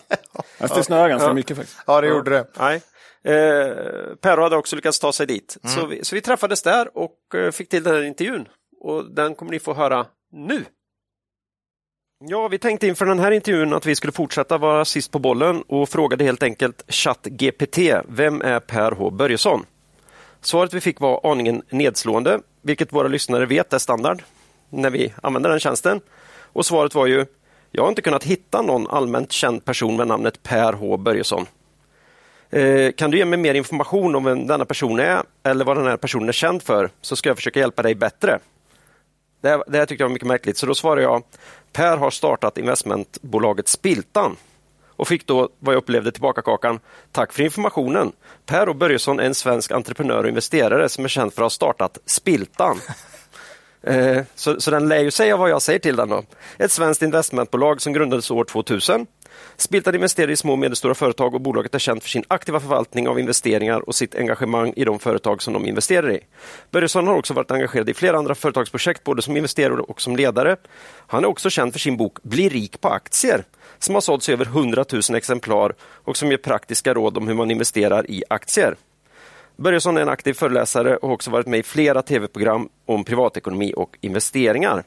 Fast 0.58 0.74
det 0.74 0.84
snöar 0.84 1.08
ganska 1.08 1.32
mycket 1.32 1.56
faktiskt. 1.56 1.78
Ja, 1.86 2.00
det 2.00 2.08
gjorde 2.08 2.30
det. 2.30 2.46
Nej. 2.58 2.82
Eh, 3.24 4.14
Per 4.20 4.36
hade 4.36 4.56
också 4.56 4.76
lyckats 4.76 4.98
ta 5.00 5.12
sig 5.12 5.26
dit. 5.26 5.56
Mm. 5.62 5.76
Så, 5.76 5.86
vi, 5.86 6.04
så 6.04 6.14
vi 6.14 6.20
träffades 6.20 6.62
där 6.62 6.98
och 6.98 7.34
eh, 7.34 7.50
fick 7.50 7.68
till 7.68 7.82
den 7.82 7.94
här 7.94 8.02
intervjun. 8.02 8.48
Och 8.80 9.14
den 9.14 9.34
kommer 9.34 9.52
ni 9.52 9.58
få 9.58 9.74
höra 9.74 10.06
nu. 10.32 10.64
Ja, 12.26 12.48
vi 12.48 12.58
tänkte 12.58 12.86
inför 12.86 13.06
den 13.06 13.18
här 13.18 13.30
intervjun 13.30 13.72
att 13.72 13.86
vi 13.86 13.96
skulle 13.96 14.12
fortsätta 14.12 14.58
vara 14.58 14.84
sist 14.84 15.10
på 15.10 15.18
bollen 15.18 15.62
och 15.62 15.88
frågade 15.88 16.24
helt 16.24 16.42
enkelt 16.42 16.84
ChatGPT, 16.88 17.78
vem 18.08 18.42
är 18.42 18.60
Per 18.60 18.92
H 18.92 19.10
Börjesson? 19.10 19.66
Svaret 20.40 20.74
vi 20.74 20.80
fick 20.80 21.00
var 21.00 21.30
aningen 21.30 21.62
nedslående, 21.70 22.40
vilket 22.62 22.92
våra 22.92 23.08
lyssnare 23.08 23.46
vet 23.46 23.72
är 23.72 23.78
standard 23.78 24.22
när 24.70 24.90
vi 24.90 25.14
använder 25.22 25.50
den 25.50 25.60
tjänsten. 25.60 26.00
Och 26.52 26.66
svaret 26.66 26.94
var 26.94 27.06
ju, 27.06 27.26
jag 27.70 27.82
har 27.82 27.88
inte 27.88 28.02
kunnat 28.02 28.24
hitta 28.24 28.62
någon 28.62 28.86
allmänt 28.86 29.32
känd 29.32 29.64
person 29.64 29.96
med 29.96 30.08
namnet 30.08 30.42
Per 30.42 30.72
H 30.72 30.96
Börjesson. 30.96 31.46
Eh, 32.54 32.92
Kan 32.92 33.10
du 33.10 33.18
ge 33.18 33.24
mig 33.24 33.38
mer 33.38 33.54
information 33.54 34.14
om 34.14 34.24
vem 34.24 34.46
denna 34.46 34.64
person 34.64 35.00
är 35.00 35.22
eller 35.42 35.64
vad 35.64 35.76
den 35.76 35.86
här 35.86 35.96
personen 35.96 36.28
är 36.28 36.32
känd 36.32 36.62
för 36.62 36.90
så 37.00 37.16
ska 37.16 37.28
jag 37.28 37.36
försöka 37.36 37.60
hjälpa 37.60 37.82
dig 37.82 37.94
bättre. 37.94 38.38
Det 39.40 39.48
här, 39.48 39.64
det 39.66 39.78
här 39.78 39.86
tyckte 39.86 40.02
jag 40.02 40.08
var 40.08 40.12
mycket 40.12 40.28
märkligt 40.28 40.56
så 40.56 40.66
då 40.66 40.74
svarade 40.74 41.02
jag 41.02 41.22
Per 41.72 41.96
har 41.96 42.10
startat 42.10 42.58
investmentbolaget 42.58 43.68
Spiltan 43.68 44.36
och 44.96 45.08
fick 45.08 45.26
då 45.26 45.48
vad 45.58 45.74
jag 45.74 45.78
upplevde 45.78 46.12
tillbaka 46.12 46.42
kakan. 46.42 46.80
Tack 47.12 47.32
för 47.32 47.42
informationen. 47.42 48.12
Per 48.46 48.68
och 48.68 48.76
Börjesson 48.76 49.20
är 49.20 49.24
en 49.24 49.34
svensk 49.34 49.70
entreprenör 49.70 50.22
och 50.22 50.28
investerare 50.28 50.88
som 50.88 51.04
är 51.04 51.08
känd 51.08 51.32
för 51.32 51.42
att 51.42 51.44
ha 51.44 51.50
startat 51.50 51.98
Spiltan. 52.06 52.80
Eh, 53.86 54.22
Så, 54.34 54.60
så 54.60 54.70
den 54.70 54.88
lär 54.88 54.98
ju 54.98 55.10
säga 55.10 55.36
vad 55.36 55.50
jag 55.50 55.62
säger 55.62 55.78
till 55.78 55.96
den. 55.96 56.08
Då. 56.08 56.22
Ett 56.58 56.72
svenskt 56.72 57.02
investmentbolag 57.02 57.80
som 57.80 57.92
grundades 57.92 58.30
år 58.30 58.44
2000. 58.44 59.06
Spiltan 59.56 59.94
investerar 59.94 60.30
i 60.30 60.36
små 60.36 60.52
och 60.52 60.58
medelstora 60.58 60.94
företag 60.94 61.34
och 61.34 61.40
bolaget 61.40 61.74
är 61.74 61.78
känt 61.78 62.02
för 62.02 62.10
sin 62.10 62.24
aktiva 62.28 62.60
förvaltning 62.60 63.08
av 63.08 63.18
investeringar 63.18 63.80
och 63.80 63.94
sitt 63.94 64.14
engagemang 64.14 64.72
i 64.76 64.84
de 64.84 64.98
företag 64.98 65.42
som 65.42 65.52
de 65.52 65.66
investerar 65.66 66.12
i. 66.12 66.20
Börjesson 66.70 67.06
har 67.06 67.14
också 67.14 67.34
varit 67.34 67.50
engagerad 67.50 67.88
i 67.88 67.94
flera 67.94 68.18
andra 68.18 68.34
företagsprojekt, 68.34 69.04
både 69.04 69.22
som 69.22 69.36
investerare 69.36 69.80
och 69.80 70.00
som 70.00 70.16
ledare. 70.16 70.56
Han 71.06 71.24
är 71.24 71.28
också 71.28 71.50
känd 71.50 71.72
för 71.72 71.80
sin 71.80 71.96
bok 71.96 72.18
Bli 72.22 72.48
rik 72.48 72.80
på 72.80 72.88
aktier, 72.88 73.44
som 73.78 73.94
har 73.94 74.02
sålts 74.02 74.28
i 74.28 74.32
över 74.32 74.44
100 74.44 74.84
000 74.92 75.02
exemplar 75.16 75.74
och 75.80 76.16
som 76.16 76.30
ger 76.30 76.38
praktiska 76.38 76.94
råd 76.94 77.16
om 77.16 77.28
hur 77.28 77.34
man 77.34 77.50
investerar 77.50 78.10
i 78.10 78.24
aktier. 78.30 78.76
Börjesson 79.56 79.96
är 79.96 80.02
en 80.02 80.08
aktiv 80.08 80.32
föreläsare 80.32 80.96
och 80.96 81.08
har 81.08 81.14
också 81.14 81.30
varit 81.30 81.46
med 81.46 81.60
i 81.60 81.62
flera 81.62 82.02
tv-program 82.02 82.68
om 82.86 83.04
privatekonomi 83.04 83.72
och 83.76 83.98
investeringar. 84.00 84.84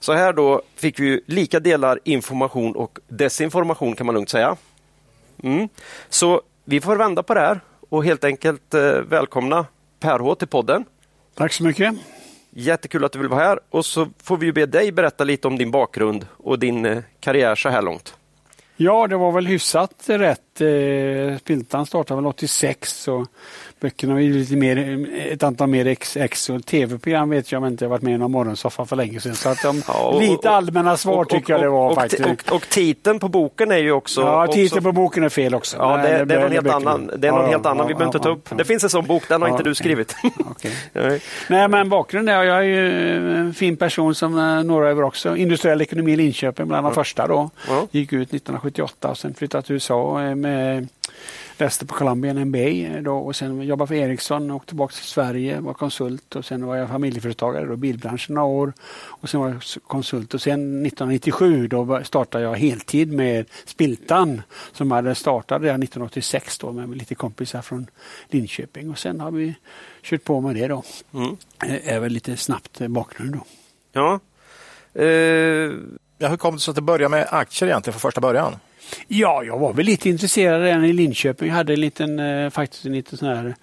Så 0.00 0.12
här 0.12 0.32
då 0.32 0.62
fick 0.74 1.00
vi 1.00 1.20
lika 1.26 1.60
delar 1.60 1.98
information 2.04 2.76
och 2.76 2.98
desinformation 3.08 3.96
kan 3.96 4.06
man 4.06 4.14
lugnt 4.14 4.28
säga. 4.28 4.56
Mm. 5.42 5.68
Så 6.08 6.42
vi 6.64 6.80
får 6.80 6.96
vända 6.96 7.22
på 7.22 7.34
det 7.34 7.40
här 7.40 7.60
och 7.88 8.04
helt 8.04 8.24
enkelt 8.24 8.74
eh, 8.74 8.80
välkomna 8.90 9.66
Per 10.00 10.18
H 10.18 10.34
till 10.34 10.48
podden. 10.48 10.84
Tack 11.34 11.52
så 11.52 11.64
mycket. 11.64 11.94
Jättekul 12.50 13.04
att 13.04 13.12
du 13.12 13.18
vill 13.18 13.28
vara 13.28 13.44
här 13.44 13.60
och 13.70 13.86
så 13.86 14.08
får 14.22 14.36
vi 14.36 14.52
be 14.52 14.66
dig 14.66 14.92
berätta 14.92 15.24
lite 15.24 15.48
om 15.48 15.58
din 15.58 15.70
bakgrund 15.70 16.26
och 16.36 16.58
din 16.58 16.84
eh, 16.86 16.98
karriär 17.20 17.54
så 17.54 17.68
här 17.68 17.82
långt. 17.82 18.14
Ja, 18.76 19.06
det 19.06 19.16
var 19.16 19.32
väl 19.32 19.46
hyfsat 19.46 20.04
rätt. 20.06 20.60
Eh, 20.60 21.38
Spiltan 21.38 21.86
startade 21.86 22.16
väl 22.16 22.26
86 22.26 23.08
och 23.08 23.28
böckerna 23.80 24.20
ju 24.20 24.32
lite 24.32 24.56
mer, 24.56 25.06
ett 25.32 25.42
antal 25.42 25.68
mer 25.68 25.86
ex, 25.86 26.16
ex 26.16 26.50
och 26.50 26.64
tv-program 26.66 27.30
vet 27.30 27.52
jag 27.52 27.66
inte. 27.66 27.84
Jag 27.84 27.88
har 27.88 27.96
varit 27.96 28.02
med 28.02 28.14
i 28.14 28.18
någon 28.18 28.30
morgonsoffa 28.32 28.84
för 28.86 28.96
länge 28.96 29.20
sedan. 29.20 29.34
Så 29.34 29.48
att 29.48 29.62
de, 29.62 29.82
Ja, 29.88 30.08
och- 30.08 30.20
lite 30.20 30.34
och- 30.48 30.54
allmänna 30.54 30.96
svar 30.96 31.24
tycker 31.24 31.52
jag 31.52 31.62
det 31.62 31.68
var 31.68 31.88
och, 31.88 31.94
faktiskt. 31.94 32.24
Och, 32.26 32.52
och, 32.56 32.68
titeln 32.68 33.18
på 33.18 33.28
boken 33.28 33.70
är 33.72 33.76
ju 33.76 33.92
också... 33.92 34.20
ja, 34.20 34.44
också 34.44 34.54
titeln 34.54 34.84
på 34.84 34.92
boken 34.92 35.24
är 35.24 35.28
fel 35.28 35.54
också. 35.54 35.76
Ja, 35.76 35.96
det, 35.96 36.24
det 36.24 36.34
är 36.34 36.40
någon 36.40 36.52
helt 36.52 36.64
böckerna. 36.64 36.74
annan. 36.90 37.10
Det 37.18 37.28
är 37.28 37.32
någon 37.32 37.40
Ja, 37.44 37.50
helt 37.50 37.66
annan. 37.66 37.86
Vi 37.88 37.94
behöver 37.94 38.06
inte 38.16 38.18
ta 38.18 38.28
upp. 38.28 38.48
Det 38.58 38.64
finns 38.64 38.84
en 38.84 38.90
sån 38.90 39.06
bok, 39.06 39.22
den 39.28 39.42
har 39.42 39.48
inte 39.48 39.62
du 39.62 39.74
skrivit. 39.74 40.16
Okej. 40.50 40.72
Nej. 40.92 41.20
Nej, 41.48 41.68
men 41.68 41.88
bakgrunden 41.88 42.34
är, 42.34 42.42
jag 42.44 42.56
är 42.58 42.62
ju 42.62 42.90
en 43.36 43.54
fin 43.54 43.76
person 43.76 44.14
som 44.14 44.38
eh, 44.38 44.62
några 44.64 44.88
över 44.90 45.02
också. 45.02 45.36
Industriell 45.36 45.80
ekonomi 45.80 46.12
i 46.12 46.16
Linköping, 46.16 46.68
bland 46.68 46.86
de 46.86 46.94
första 46.94 47.26
då. 47.26 47.50
Gick 47.90 48.12
ut 48.12 48.28
1978 48.28 49.08
och 49.10 49.18
sen 49.18 49.34
flyttade 49.34 49.62
till 49.62 49.72
USA 49.74 50.22
eh, 50.22 50.34
med 50.34 50.88
läste 51.60 51.86
på 51.86 51.94
Columbia 51.94 52.44
MBA 52.44 53.00
då, 53.00 53.16
och 53.16 53.36
sen 53.36 53.62
jobbade 53.62 53.88
för 53.88 53.94
Ericsson 53.94 54.50
och 54.50 54.56
åkte 54.56 54.68
tillbaka 54.68 54.94
till 54.94 55.04
Sverige, 55.04 55.60
var 55.60 55.74
konsult 55.74 56.36
och 56.36 56.44
sen 56.44 56.66
var 56.66 56.76
jag 56.76 56.88
familjeföretagare 56.88 57.66
då, 57.66 57.74
i 57.74 57.76
bilbranschen 57.76 58.34
några 58.34 58.48
år 58.48 58.72
och 58.92 59.28
sen 59.28 59.40
var 59.40 59.48
jag 59.48 59.62
konsult 59.86 60.34
och 60.34 60.42
sen 60.42 60.86
1997 60.86 61.68
då 61.68 62.00
startade 62.04 62.44
jag 62.44 62.56
heltid 62.56 63.12
med 63.12 63.46
Spiltan 63.64 64.42
som 64.72 64.90
hade 64.90 65.14
startat 65.14 65.62
redan 65.62 65.82
1986 65.82 66.58
då 66.58 66.72
med 66.72 66.96
lite 66.96 67.14
kompisar 67.14 67.62
från 67.62 67.86
Linköping 68.28 68.90
och 68.90 68.98
sen 68.98 69.20
har 69.20 69.30
vi 69.30 69.54
kört 70.02 70.24
på 70.24 70.40
med 70.40 70.54
det 70.54 70.68
då. 70.68 70.82
Mm. 71.14 71.36
Eh, 71.64 71.94
är 71.94 72.00
väl 72.00 72.12
lite 72.12 72.36
snabbt 72.36 72.80
eh, 72.80 72.88
bakgrund 72.88 73.32
då. 73.32 73.40
Ja. 73.92 74.20
Eh, 75.02 75.72
Ja, 76.20 76.28
hur 76.28 76.36
kom 76.36 76.54
det 76.54 76.60
sig 76.60 76.72
att 76.72 76.76
det 76.76 76.82
började 76.82 77.08
med 77.08 77.26
aktier 77.30 77.68
egentligen 77.68 77.92
från 77.92 78.10
första 78.10 78.20
början? 78.20 78.56
Ja, 79.08 79.42
jag 79.44 79.58
var 79.58 79.72
väl 79.72 79.86
lite 79.86 80.08
intresserad 80.08 80.62
redan 80.62 80.84
i 80.84 80.92
Linköping. 80.92 81.48
Jag 81.48 81.54
hade 81.54 81.72
en 81.72 81.80
liten, 81.80 82.18
eh, 82.18 82.50
faktiskt 82.50 82.84
en 82.84 82.92
liten 82.92 83.18
sån 83.18 83.28
här 83.28 83.54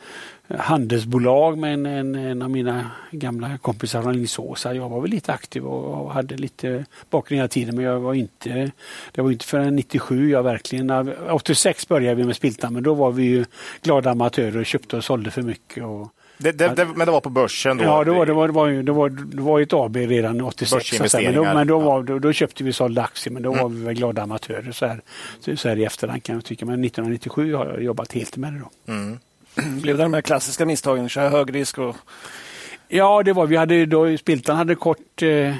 eh, 0.47 0.59
handelsbolag 0.59 1.57
med 1.57 1.73
en, 1.73 1.85
en, 1.85 2.15
en 2.15 2.41
av 2.41 2.49
mina 2.49 2.91
gamla 3.11 3.57
kompisar 3.57 4.01
från 4.01 4.09
Alingsås. 4.09 4.65
Jag 4.65 4.89
var 4.89 5.01
väl 5.01 5.11
lite 5.11 5.33
aktiv 5.33 5.65
och, 5.65 6.05
och 6.05 6.11
hade 6.11 6.37
lite 6.37 6.85
bakgrund 7.09 7.37
hela 7.37 7.47
tiden 7.47 7.75
men 7.75 7.85
jag 7.85 7.99
var 7.99 8.13
inte, 8.13 8.71
det 9.11 9.21
var 9.21 9.31
inte 9.31 9.45
förrän 9.45 9.75
97 9.75 10.29
jag 10.29 10.43
verkligen, 10.43 11.13
86 11.29 11.87
började 11.87 12.15
vi 12.15 12.23
med 12.23 12.35
Spiltan 12.35 12.73
men 12.73 12.83
då 12.83 12.93
var 12.93 13.11
vi 13.11 13.23
ju 13.23 13.45
glada 13.81 14.11
amatörer 14.11 14.57
och 14.57 14.65
köpte 14.65 14.97
och 14.97 15.03
sålde 15.03 15.31
för 15.31 15.41
mycket. 15.41 15.83
Och, 15.83 16.09
det, 16.37 16.51
det, 16.51 16.67
det, 16.67 16.85
men 16.85 17.05
det 17.05 17.11
var 17.11 17.21
på 17.21 17.29
börsen 17.29 17.77
då? 17.77 17.83
Ja, 17.83 18.03
då 18.03 18.13
var, 18.13 18.25
det, 18.25 18.33
var, 18.33 18.47
det, 18.47 18.53
var 18.53 18.67
ju, 18.67 18.83
det, 18.83 18.91
var, 18.91 19.09
det 19.09 19.41
var 19.41 19.59
ju 19.59 19.63
ett 19.63 19.73
AB 19.73 19.95
redan 19.95 20.41
86. 20.41 20.97
så 20.97 21.03
att 21.03 21.11
säga. 21.11 21.31
Men, 21.31 21.43
då, 21.43 21.53
men 21.53 21.67
då, 21.67 21.79
var, 21.79 22.03
då, 22.03 22.19
då 22.19 22.33
köpte 22.33 22.63
vi 22.63 22.71
och 22.71 22.75
sålde 22.75 23.01
aktier, 23.01 23.33
men 23.33 23.43
då 23.43 23.53
var 23.53 23.69
vi 23.69 23.83
väl 23.83 23.93
glada 23.93 24.21
amatörer 24.21 24.71
så 24.71 24.85
här, 24.85 25.01
så, 25.39 25.57
så 25.57 25.69
här 25.69 25.75
i 25.75 25.83
efterhand 25.83 26.23
kan 26.23 26.35
jag 26.35 26.45
tycka. 26.45 26.65
Men 26.65 26.83
1997 26.83 27.53
har 27.53 27.65
jag 27.65 27.83
jobbat 27.83 28.13
helt 28.13 28.37
med 28.37 28.53
det 28.53 28.59
då. 28.59 28.69
Blev 29.81 29.97
det 29.97 30.03
de 30.03 30.13
här 30.13 30.21
klassiska 30.21 30.65
misstagen, 30.65 31.09
köra 31.09 31.29
hög 31.29 31.55
risk 31.55 31.77
och 31.77 31.95
Ja, 32.87 33.23
det 33.23 33.33
var 33.33 33.47
vi 33.47 33.55
hade 33.55 33.85
då, 33.85 34.17
Spiltan 34.17 34.57
hade 34.57 34.75
kort 34.75 35.21
eh, 35.21 35.55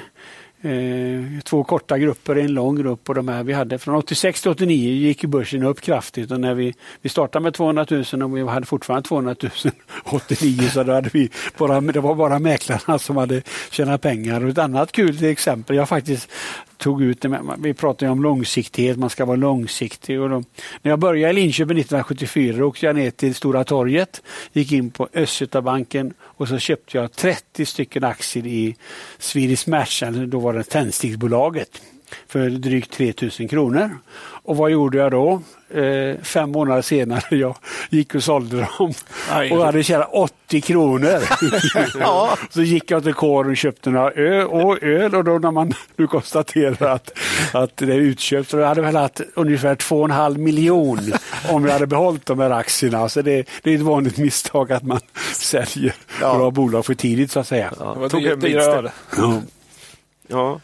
Eh, 0.66 1.40
två 1.44 1.64
korta 1.64 1.98
grupper, 1.98 2.36
en 2.36 2.54
lång 2.54 2.76
grupp 2.76 3.08
och 3.08 3.14
de 3.14 3.28
här 3.28 3.42
vi 3.42 3.52
hade 3.52 3.78
från 3.78 3.94
86 3.94 4.42
till 4.42 4.50
89 4.50 4.90
gick 4.90 5.24
börsen 5.24 5.62
upp 5.62 5.80
kraftigt 5.80 6.30
och 6.30 6.40
när 6.40 6.54
vi, 6.54 6.74
vi 7.02 7.08
startade 7.08 7.42
med 7.42 7.54
200 7.54 7.86
000 7.90 8.22
och 8.22 8.36
vi 8.36 8.42
hade 8.42 8.66
fortfarande 8.66 9.08
200 9.08 9.36
000 9.42 9.72
89 10.04 10.68
så 10.68 10.82
då 10.82 10.92
hade 10.92 11.10
vi 11.12 11.30
bara, 11.58 11.80
det 11.80 12.00
var 12.00 12.14
bara 12.14 12.38
mäklarna 12.38 12.98
som 12.98 13.16
hade 13.16 13.42
tjänat 13.70 14.00
pengar. 14.00 14.44
Och 14.44 14.50
ett 14.50 14.58
annat 14.58 14.92
kul 14.92 15.24
exempel, 15.24 15.76
jag 15.76 15.88
faktiskt 15.88 16.30
tog 16.78 17.02
ut 17.02 17.20
det. 17.20 17.40
Vi 17.58 17.74
pratar 17.74 18.06
om 18.06 18.22
långsiktighet, 18.22 18.98
man 18.98 19.10
ska 19.10 19.24
vara 19.24 19.36
långsiktig. 19.36 20.20
Och 20.20 20.30
då, 20.30 20.44
när 20.82 20.90
jag 20.92 20.98
började 20.98 21.32
i 21.32 21.42
Linköping 21.42 21.78
1974 21.78 22.66
åkte 22.66 22.86
jag 22.86 22.96
ner 22.96 23.10
till 23.10 23.34
Stora 23.34 23.64
torget, 23.64 24.22
gick 24.52 24.72
in 24.72 24.90
på 24.90 25.08
Östgötabanken 25.14 26.14
och 26.20 26.48
så 26.48 26.58
köpte 26.58 26.98
jag 26.98 27.12
30 27.12 27.66
stycken 27.66 28.04
aktier 28.04 28.46
i 28.46 28.76
Swedish 29.18 29.68
Match, 29.68 30.02
då 30.26 30.38
var 30.38 30.52
det 30.52 30.62
Tändsticksbolaget 30.62 31.82
för 32.28 32.50
drygt 32.50 32.92
3000 32.92 33.48
kronor. 33.48 33.98
Och 34.46 34.56
vad 34.56 34.70
gjorde 34.70 34.98
jag 34.98 35.10
då? 35.10 35.42
Eh, 35.70 36.16
fem 36.22 36.50
månader 36.50 36.82
senare 36.82 37.22
jag 37.36 37.56
gick 37.90 38.14
och 38.14 38.22
sålde 38.22 38.68
dem 38.78 38.92
Aj. 39.30 39.50
och 39.50 39.64
hade 39.64 39.82
tjänat 39.82 40.08
80 40.12 40.60
kronor. 40.60 41.22
ja. 42.00 42.36
Så 42.50 42.62
gick 42.62 42.90
jag 42.90 43.02
till 43.02 43.14
kåren 43.14 43.50
och 43.50 43.56
köpte 43.56 43.90
några 43.90 44.10
öl 44.10 44.46
och 44.46 44.82
öl 44.82 45.14
och 45.14 45.24
då 45.24 45.38
när 45.38 45.50
man 45.50 45.72
nu 45.96 46.06
konstaterar 46.06 46.86
att, 46.86 47.18
att 47.52 47.76
det 47.76 47.92
är 47.92 47.98
utköpt 47.98 48.50
så 48.50 48.62
hade 48.62 48.82
väl 48.82 48.96
haft 48.96 49.20
ungefär 49.34 49.74
2,5 49.74 50.38
miljon 50.38 51.12
om 51.48 51.64
jag 51.64 51.72
hade 51.72 51.86
behållit 51.86 52.26
de 52.26 52.38
här 52.38 52.50
aktierna. 52.50 53.08
Så 53.08 53.22
det, 53.22 53.48
det 53.62 53.70
är 53.70 53.74
ett 53.74 53.80
vanligt 53.80 54.18
misstag 54.18 54.72
att 54.72 54.82
man 54.82 55.00
säljer 55.32 55.94
ja. 56.20 56.38
bra 56.38 56.50
bolag 56.50 56.86
för 56.86 56.94
tidigt 56.94 57.30
så 57.30 57.40
att 57.40 57.46
säga. 57.46 57.72
Ja, 57.78 57.92
det 57.94 58.00
var 58.00 58.08
tog 58.08 58.22
hem 58.22 58.40
ja. 58.42 59.40
ja. 60.28 60.60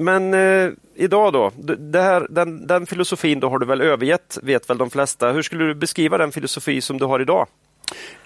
Men 0.00 0.34
eh, 0.34 0.70
idag 0.94 1.32
då, 1.32 1.52
det 1.78 2.00
här, 2.00 2.26
den, 2.30 2.66
den 2.66 2.86
filosofin 2.86 3.40
då 3.40 3.48
har 3.48 3.58
du 3.58 3.66
väl 3.66 3.80
övergett, 3.80 4.38
vet 4.42 4.70
väl 4.70 4.78
de 4.78 4.90
flesta. 4.90 5.32
Hur 5.32 5.42
skulle 5.42 5.64
du 5.64 5.74
beskriva 5.74 6.18
den 6.18 6.32
filosofi 6.32 6.80
som 6.80 6.98
du 6.98 7.04
har 7.04 7.20
idag? 7.20 7.46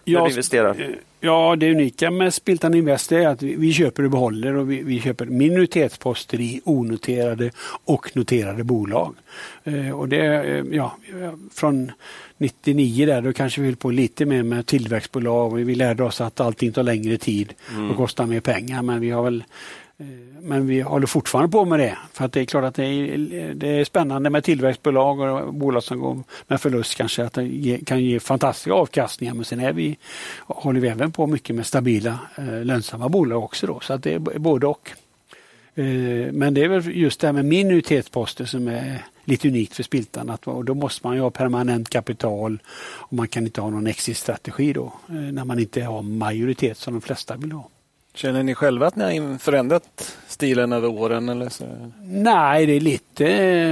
Ja, 0.05 0.29
eh, 0.29 0.91
ja, 1.21 1.57
det 1.57 1.71
unika 1.71 2.11
med 2.11 2.35
Spiltan 2.35 2.75
Invest 2.75 3.13
är 3.13 3.29
att 3.29 3.43
vi, 3.43 3.57
vi 3.57 3.73
köper 3.73 4.05
och 4.05 4.11
behåller 4.11 4.57
och 4.57 4.71
vi, 4.71 4.83
vi, 4.83 5.01
köper 5.01 5.27
minoritetsposter 5.27 6.41
i 6.41 6.61
onoterade 6.65 7.51
och 7.85 8.17
noterade 8.17 8.65
bolag. 8.65 9.15
Eh, 9.65 9.91
och 9.91 10.09
det, 10.09 10.25
eh, 10.25 10.65
ja, 10.71 10.97
från 11.55 11.93
99 12.39 13.07
där, 13.07 13.23
då 13.23 13.33
kanske 13.33 13.61
vi 13.61 13.67
höll 13.67 13.77
på 13.77 13.91
lite 13.91 14.27
mer 14.27 14.43
med 14.43 14.67
tillväxtbolag 14.67 15.53
och 15.53 15.59
vi 15.59 15.75
lärde 15.75 16.05
oss 16.05 16.21
att 16.21 16.41
allting 16.41 16.73
tar 16.73 16.83
längre 16.83 17.17
tid 17.17 17.53
mm. 17.71 17.91
och 17.91 17.97
kostar 17.97 18.27
mer 18.27 18.41
pengar. 18.41 18.83
Men 18.83 19.01
vi 19.01 19.11
har 19.11 19.23
väl 19.23 19.45
Eh, 19.99 20.07
men 20.41 20.67
vi 20.67 20.81
håller 20.81 21.07
fortfarande 21.07 21.53
på 21.53 21.65
med 21.65 21.79
det. 21.79 21.99
För 22.13 22.25
att 22.25 22.33
det 22.33 22.41
är 22.41 22.45
klart 22.45 22.65
att 22.65 22.75
det 22.75 22.85
är, 22.85 23.55
det 23.55 23.69
är 23.69 23.85
spännande 23.85 24.31
med 24.31 24.45
tillväxtbolag 24.45 25.21
och 25.21 25.55
bolag 25.55 25.83
som 25.83 26.01
går 26.01 26.23
med 26.47 26.61
förlust 26.61 26.97
kanske 26.97 27.25
att 27.25 27.35
det 27.35 27.81
kan 27.87 28.05
ge 28.05 28.21
fantastiska 28.21 28.73
avkastningar. 28.73 29.35
Men 29.35 29.45
sen 29.45 29.61
är 29.61 29.73
vi, 29.73 29.99
håller 30.39 30.81
vi 30.81 30.89
även 30.89 31.13
på 31.13 31.27
mycket 31.27 31.57
med 31.57 31.67
stabila 31.67 32.19
eh, 32.39 32.65
lönsamma 32.65 33.09
bolag 33.09 33.45
också. 33.45 33.67
Då, 33.67 33.81
så 33.81 33.93
att 33.93 34.03
det 34.03 34.15
är 34.15 34.19
både 34.19 34.67
och. 34.67 34.91
Eh, 35.75 36.33
men 36.33 36.55
det 36.55 36.65
är 36.65 36.69
väl 36.69 36.97
just 36.97 37.21
det 37.21 37.27
här 37.27 37.33
med 37.33 37.45
minoritetsposter 37.45 38.45
som 38.45 38.69
är 38.69 39.05
lite 39.25 39.49
unikt 39.49 39.77
för 39.77 39.83
Spiltan. 39.83 40.31
Att, 40.31 40.47
och 40.47 40.65
då 40.65 40.75
måste 40.75 41.07
man 41.07 41.17
ju 41.17 41.23
ha 41.23 41.31
permanent 41.31 41.91
kapital 41.91 42.59
och 42.79 43.13
man 43.13 43.29
kan 43.29 43.45
inte 43.45 43.61
ha 43.61 43.71
någon 43.71 43.87
exit-strategi 43.87 44.73
då 44.73 44.93
när 45.07 45.45
man 45.45 45.59
inte 45.59 45.83
har 45.83 46.03
majoritet 46.03 46.79
som 46.79 46.95
de 46.95 47.01
flesta 47.01 47.37
vill 47.37 47.53
ha. 47.53 47.69
Känner 48.17 48.43
ni 48.43 48.55
själva 48.55 48.87
att 48.87 48.97
ni 48.97 49.19
har 49.19 49.39
förändrat 49.39 50.17
stilen 50.27 50.73
över 50.73 50.89
åren? 50.89 51.29
Eller 51.29 51.49
så? 51.49 51.91
Nej, 52.03 52.67
det 52.67 52.73
är 52.73 52.81
lite, 52.81 53.25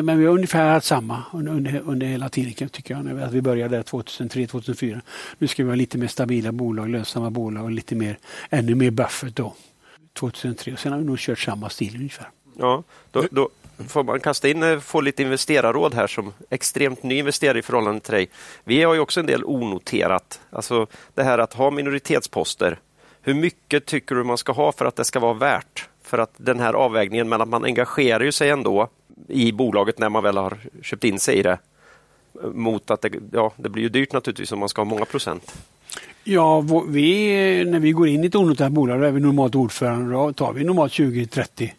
men 0.03 0.19
vi 0.19 0.27
har 0.27 0.35
ungefär 0.35 0.71
haft 0.71 0.87
samma 0.87 1.23
under, 1.33 1.83
under 1.87 2.07
hela 2.07 2.29
tiden 2.29 2.69
tycker 2.69 2.95
jag. 2.95 3.21
Att 3.21 3.33
vi 3.33 3.43
började 3.43 3.83
2003-2004. 3.83 5.01
Nu 5.39 5.47
ska 5.47 5.63
vi 5.63 5.69
ha 5.69 5.77
lite 5.77 5.99
mer 5.99 6.07
stabila 6.07 6.53
bolag, 6.53 6.89
lönsamma 6.89 7.31
bolag 7.31 7.65
och 7.65 7.71
lite 7.71 7.95
mer, 7.95 8.19
ännu 8.51 8.75
mer 8.75 8.91
buffert 8.91 9.37
då. 9.37 9.55
2003 10.13 10.73
och 10.73 10.79
sen 10.79 10.93
har 10.93 10.99
vi 10.99 11.05
nog 11.05 11.19
kört 11.19 11.39
samma 11.39 11.69
stil 11.69 11.97
ungefär. 11.97 12.29
Ja, 12.59 12.83
då, 13.11 13.25
då 13.31 13.49
får 13.89 14.05
man 14.05 14.21
kasta 14.21 14.49
in, 14.49 14.63
eh, 14.63 14.79
få 14.79 15.01
lite 15.01 15.23
investerarråd 15.23 15.95
här 15.95 16.07
som 16.07 16.33
extremt 16.51 17.03
ny 17.03 17.19
investerare 17.19 17.59
i 17.59 17.63
förhållande 17.63 18.01
till 18.01 18.15
dig. 18.15 18.29
Vi 18.65 18.83
har 18.83 18.95
ju 18.95 19.01
också 19.01 19.21
en 19.21 19.27
del 19.27 19.45
onoterat, 19.45 20.41
alltså 20.51 20.87
det 21.15 21.23
här 21.23 21.39
att 21.39 21.53
ha 21.53 21.71
minoritetsposter 21.71 22.79
hur 23.23 23.35
mycket 23.35 23.87
tycker 23.87 24.15
du 24.15 24.25
man 24.25 24.39
ska 24.39 24.53
ha 24.53 24.73
för 24.73 24.85
att 24.85 24.97
det 24.97 25.05
ska 25.05 25.21
vara 25.21 25.35
värt? 25.35 25.89
För 26.03 26.19
att 26.19 26.35
den 26.37 26.61
här 26.61 26.75
avvägningen 26.75 27.29
men 27.29 27.41
att 27.41 27.49
man 27.49 27.65
engagerar 27.65 28.25
ju 28.25 28.33
sig 28.33 28.51
ändå 28.51 28.89
i 29.29 29.53
bolaget 29.53 29.99
när 29.99 30.09
man 30.09 30.23
väl 30.23 30.37
har 30.37 30.59
köpt 30.83 31.05
in 31.05 31.19
sig 31.19 31.39
i 31.39 31.43
det 31.43 31.59
mot 32.55 32.91
att 32.91 33.01
det, 33.03 33.11
ja, 33.33 33.53
det 33.57 33.69
blir 33.69 33.83
ju 33.83 33.89
dyrt 33.89 34.13
naturligtvis 34.13 34.53
om 34.53 34.59
man 34.59 34.69
ska 34.69 34.81
ha 34.81 34.87
många 34.87 35.05
procent. 35.05 35.55
Ja, 36.25 36.65
vi, 36.89 37.65
när 37.65 37.81
vi 37.81 37.93
går 37.93 38.09
in 38.09 38.25
i 38.25 38.27
ett 38.27 38.35
onoterat 38.35 38.73
bolag, 38.73 39.01
då 39.01 39.07
är 39.07 39.11
vi 39.11 39.21
normalt 39.21 39.55
ordförande, 39.55 40.13
då 40.13 40.33
tar 40.33 40.53
vi 40.53 40.65
normalt 40.65 40.93
20-30 40.93 41.71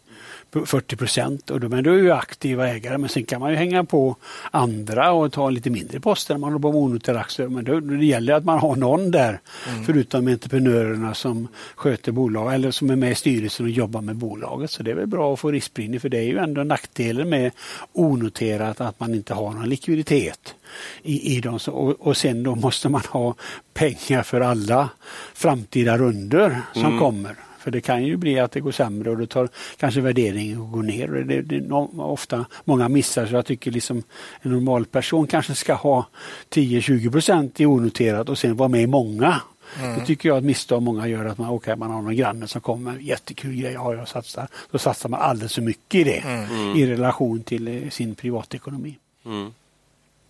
40 0.66 0.96
procent. 0.96 1.50
Men 1.60 1.84
då 1.84 1.90
är 1.90 1.98
ju 1.98 2.12
aktiva 2.12 2.68
ägare. 2.68 2.98
Men 2.98 3.08
sen 3.08 3.24
kan 3.24 3.40
man 3.40 3.50
ju 3.50 3.56
hänga 3.56 3.84
på 3.84 4.16
andra 4.50 5.12
och 5.12 5.32
ta 5.32 5.50
lite 5.50 5.70
mindre 5.70 6.00
poster 6.00 6.34
när 6.34 6.38
man 6.38 6.52
håller 6.52 6.62
på 6.62 6.72
med 6.72 6.80
onoterade 6.80 7.20
aktier. 7.20 7.48
Men 7.48 7.64
då, 7.64 7.80
det 7.80 8.04
gäller 8.04 8.34
att 8.34 8.44
man 8.44 8.58
har 8.58 8.76
någon 8.76 9.10
där, 9.10 9.40
mm. 9.68 9.84
förutom 9.84 10.28
entreprenörerna 10.28 11.14
som 11.14 11.48
sköter 11.74 12.12
bolag 12.12 12.54
eller 12.54 12.70
som 12.70 12.90
är 12.90 12.96
med 12.96 13.12
i 13.12 13.14
styrelsen 13.14 13.66
och 13.66 13.72
jobbar 13.72 14.00
med 14.00 14.16
bolaget. 14.16 14.70
Så 14.70 14.82
det 14.82 14.90
är 14.90 14.94
väl 14.94 15.06
bra 15.06 15.32
att 15.32 15.40
få 15.40 15.50
riskspridning 15.50 16.00
för 16.00 16.08
det 16.08 16.18
är 16.18 16.22
ju 16.22 16.38
ändå 16.38 16.62
nackdelen 16.62 17.28
med 17.28 17.52
onoterat 17.92 18.80
att 18.80 19.00
man 19.00 19.14
inte 19.14 19.34
har 19.34 19.52
någon 19.52 19.68
likviditet 19.68 20.54
i, 21.02 21.36
i 21.36 21.40
dem. 21.40 21.58
Och, 21.68 22.06
och 22.06 22.16
sen 22.16 22.42
då 22.42 22.54
måste 22.54 22.88
man 22.88 23.02
ha 23.10 23.34
pengar 23.74 24.22
för 24.22 24.40
alla 24.40 24.88
framtida 25.34 25.98
runder 25.98 26.60
som 26.72 26.84
mm. 26.84 26.98
kommer. 26.98 27.36
För 27.64 27.70
det 27.70 27.80
kan 27.80 28.04
ju 28.04 28.16
bli 28.16 28.38
att 28.38 28.52
det 28.52 28.60
går 28.60 28.72
sämre 28.72 29.10
och 29.10 29.18
då 29.18 29.26
tar 29.26 29.48
kanske 29.76 30.00
värderingen 30.00 30.72
går 30.72 30.82
ner. 30.82 31.08
Det, 31.08 31.42
det, 31.42 31.60
det 31.60 31.74
ofta 31.98 32.44
många 32.64 32.88
missar 32.88 33.26
så 33.26 33.34
jag 33.34 33.46
tycker 33.46 33.70
liksom 33.70 34.02
en 34.42 34.52
normal 34.52 34.84
person 34.84 35.26
kanske 35.26 35.54
ska 35.54 35.74
ha 35.74 36.06
10-20 36.50 37.12
procent 37.12 37.60
i 37.60 37.66
onoterat 37.66 38.28
och 38.28 38.38
sen 38.38 38.56
vara 38.56 38.68
med 38.68 38.82
i 38.82 38.86
många. 38.86 39.40
Mm. 39.82 39.98
Det 39.98 40.06
tycker 40.06 40.28
jag 40.28 40.38
att 40.38 40.44
misstag 40.44 40.82
många 40.82 41.06
gör 41.06 41.24
att 41.24 41.38
man, 41.38 41.50
okay, 41.50 41.76
man 41.76 41.90
har 41.90 42.02
någon 42.02 42.16
granne 42.16 42.48
som 42.48 42.60
kommer 42.60 42.98
jättekul 42.98 43.56
grej, 43.56 43.72
ja 43.72 43.94
jag 43.94 44.08
satsar. 44.08 44.48
Då 44.70 44.78
satsar 44.78 45.08
man 45.08 45.20
alldeles 45.20 45.54
för 45.54 45.62
mycket 45.62 46.00
i 46.00 46.04
det 46.04 46.18
mm. 46.18 46.76
i 46.76 46.86
relation 46.86 47.42
till 47.42 47.68
eh, 47.68 47.90
sin 47.90 48.14
privatekonomi. 48.14 48.98
Mm. 49.24 49.52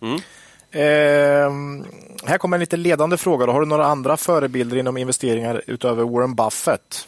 mm. 0.01 0.19
Eh, 0.71 1.51
här 2.25 2.37
kommer 2.37 2.57
en 2.57 2.59
lite 2.59 2.77
ledande 2.77 3.17
fråga. 3.17 3.45
Då. 3.45 3.51
Har 3.51 3.59
du 3.59 3.67
några 3.67 3.85
andra 3.85 4.17
förebilder 4.17 4.77
inom 4.77 4.97
investeringar 4.97 5.61
utöver 5.67 6.03
Warren 6.03 6.35
Buffett? 6.35 7.07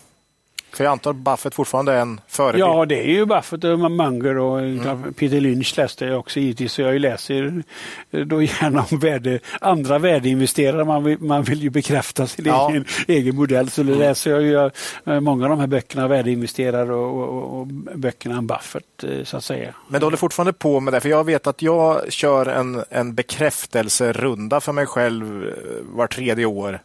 För 0.72 0.84
jag 0.84 0.92
antar 0.92 1.12
att 1.12 1.18
Buffett 1.18 1.56
fortfarande 1.56 1.94
är 1.94 2.02
en 2.02 2.22
förebild? 2.28 2.64
Ja, 2.64 2.86
det 2.86 3.00
är 3.00 3.12
ju 3.12 3.26
Buffett 3.26 3.64
och 3.64 3.92
Munger 3.92 4.38
och 4.38 4.60
mm. 4.60 5.14
Peter 5.14 5.42
Lynch 5.42 5.78
läste 5.78 6.06
jag 6.06 6.20
också 6.20 6.40
givetvis. 6.40 6.74
Så 6.74 6.82
jag 6.82 7.00
läser 7.00 7.64
då 8.12 8.42
gärna 8.42 8.86
om 8.92 9.00
värde, 9.00 9.40
andra 9.62 10.00
värdeinvesterare. 10.00 10.86
Man 10.86 11.04
vill, 11.04 11.20
man 11.20 11.44
vill 11.44 11.64
ju 11.64 11.70
bekräfta 11.70 12.28
sin 12.28 12.46
ja. 12.46 12.70
egen, 12.70 12.86
egen 13.08 13.36
modell. 13.36 13.70
Så 13.70 13.82
mm. 13.82 14.00
läser 14.00 14.32
jag 14.32 14.42
ju 14.42 14.72
eh, 15.06 15.20
många 15.20 15.44
av 15.44 15.50
de 15.50 15.60
här 15.60 15.68
böckerna, 15.68 16.08
värdeinvesterare 16.08 16.94
och, 16.94 17.24
och, 17.24 17.60
och 17.60 17.68
böckerna 17.96 18.38
om 18.38 18.48
Buffett 18.48 19.04
eh, 19.04 19.24
så 19.24 19.38
att 19.38 19.44
säga. 19.44 19.74
Men 19.88 20.00
du 20.00 20.06
håller 20.06 20.18
fortfarande 20.18 20.54
på 20.54 20.80
med 20.80 20.94
det? 20.94 21.00
För 21.00 21.10
jag 21.10 21.24
vet 21.24 21.48
att 21.48 21.62
jag 21.62 22.14
kör 22.14 22.46
en, 22.46 22.84
en 22.90 23.14
bekräftelserunda 23.14 24.62
för 24.62 24.72
mig 24.72 24.86
själv 24.86 25.44
eh, 25.44 25.54
var 25.84 26.08
tredje 26.08 26.46
år 26.46 26.80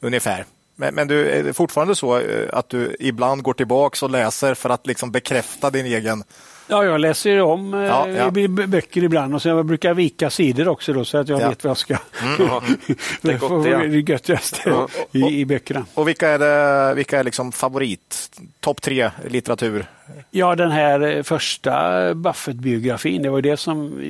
ungefär. 0.00 0.44
Men, 0.82 0.94
men 0.94 1.08
du, 1.08 1.30
är 1.30 1.42
det 1.42 1.54
fortfarande 1.54 1.94
så 1.94 2.18
eh, 2.18 2.48
att 2.52 2.68
du 2.68 2.96
ibland 3.00 3.42
går 3.42 3.54
tillbaka 3.54 4.04
och 4.04 4.10
läser 4.10 4.54
för 4.54 4.70
att 4.70 4.86
liksom 4.86 5.10
bekräfta 5.10 5.70
din 5.70 5.86
egen 5.86 6.24
Ja, 6.68 6.84
jag 6.84 7.00
läser 7.00 7.40
om 7.40 7.74
eh, 7.74 7.80
ja, 7.80 8.08
ja. 8.08 8.30
böcker 8.48 9.04
ibland 9.04 9.34
och 9.34 9.42
så 9.42 9.48
jag 9.48 9.66
brukar 9.66 9.94
vika 9.94 10.30
sidor 10.30 10.68
också 10.68 10.92
då, 10.92 11.04
så 11.04 11.18
att 11.18 11.28
jag 11.28 11.40
ja. 11.40 11.48
vet 11.48 11.64
vad 11.64 11.70
jag 11.70 11.76
ska... 11.76 11.96
Mm, 12.22 12.36
det 13.22 13.32
är 13.32 13.38
gott, 13.38 13.66
ja. 13.66 13.78
det 13.78 14.12
göttigaste 14.12 14.58
ja. 14.64 14.88
i, 15.12 15.40
i 15.40 15.44
böckerna. 15.44 15.86
Och 15.94 16.08
vilka 16.08 16.28
är, 16.28 16.38
det, 16.38 16.94
vilka 16.94 17.18
är 17.18 17.24
liksom 17.24 17.52
favorit? 17.52 18.30
Topp 18.60 18.82
tre 18.82 19.10
litteratur? 19.28 19.86
Ja, 20.30 20.56
den 20.56 20.70
här 20.70 21.00
eh, 21.00 21.22
första 21.22 22.14
Buffett-biografin, 22.14 23.22
det 23.22 23.30
var 23.30 23.42
det 23.42 23.56
som 23.56 24.00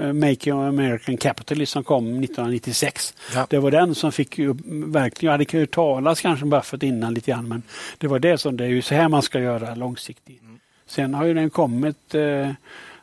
eh, 0.00 0.12
Making 0.12 0.54
of 0.54 0.68
American 0.68 1.16
Capitalist 1.16 1.72
som 1.72 1.84
kom 1.84 2.04
1996. 2.04 3.14
Det 3.48 3.58
var 3.58 3.70
den 3.70 3.94
som 3.94 4.12
fick 4.12 4.38
verkligen, 4.38 5.32
jag 5.32 5.38
hade 5.38 5.58
hört 5.58 5.70
talas 5.70 6.20
kanske 6.20 6.44
om 6.44 6.50
Buffett 6.50 6.82
innan 6.82 7.14
lite 7.14 7.30
grann, 7.30 7.48
men 7.48 7.62
det 7.98 8.06
var 8.06 8.18
det 8.18 8.38
som, 8.38 8.56
det 8.56 8.64
är 8.64 8.68
ju 8.68 8.82
så 8.82 8.94
här 8.94 9.08
man 9.08 9.22
ska 9.22 9.40
göra 9.40 9.74
långsiktigt. 9.74 10.42
Sen 10.90 11.14
har 11.14 11.24
ju 11.24 11.34
den 11.34 11.50
kommit 11.50 12.14
uh, 12.14 12.52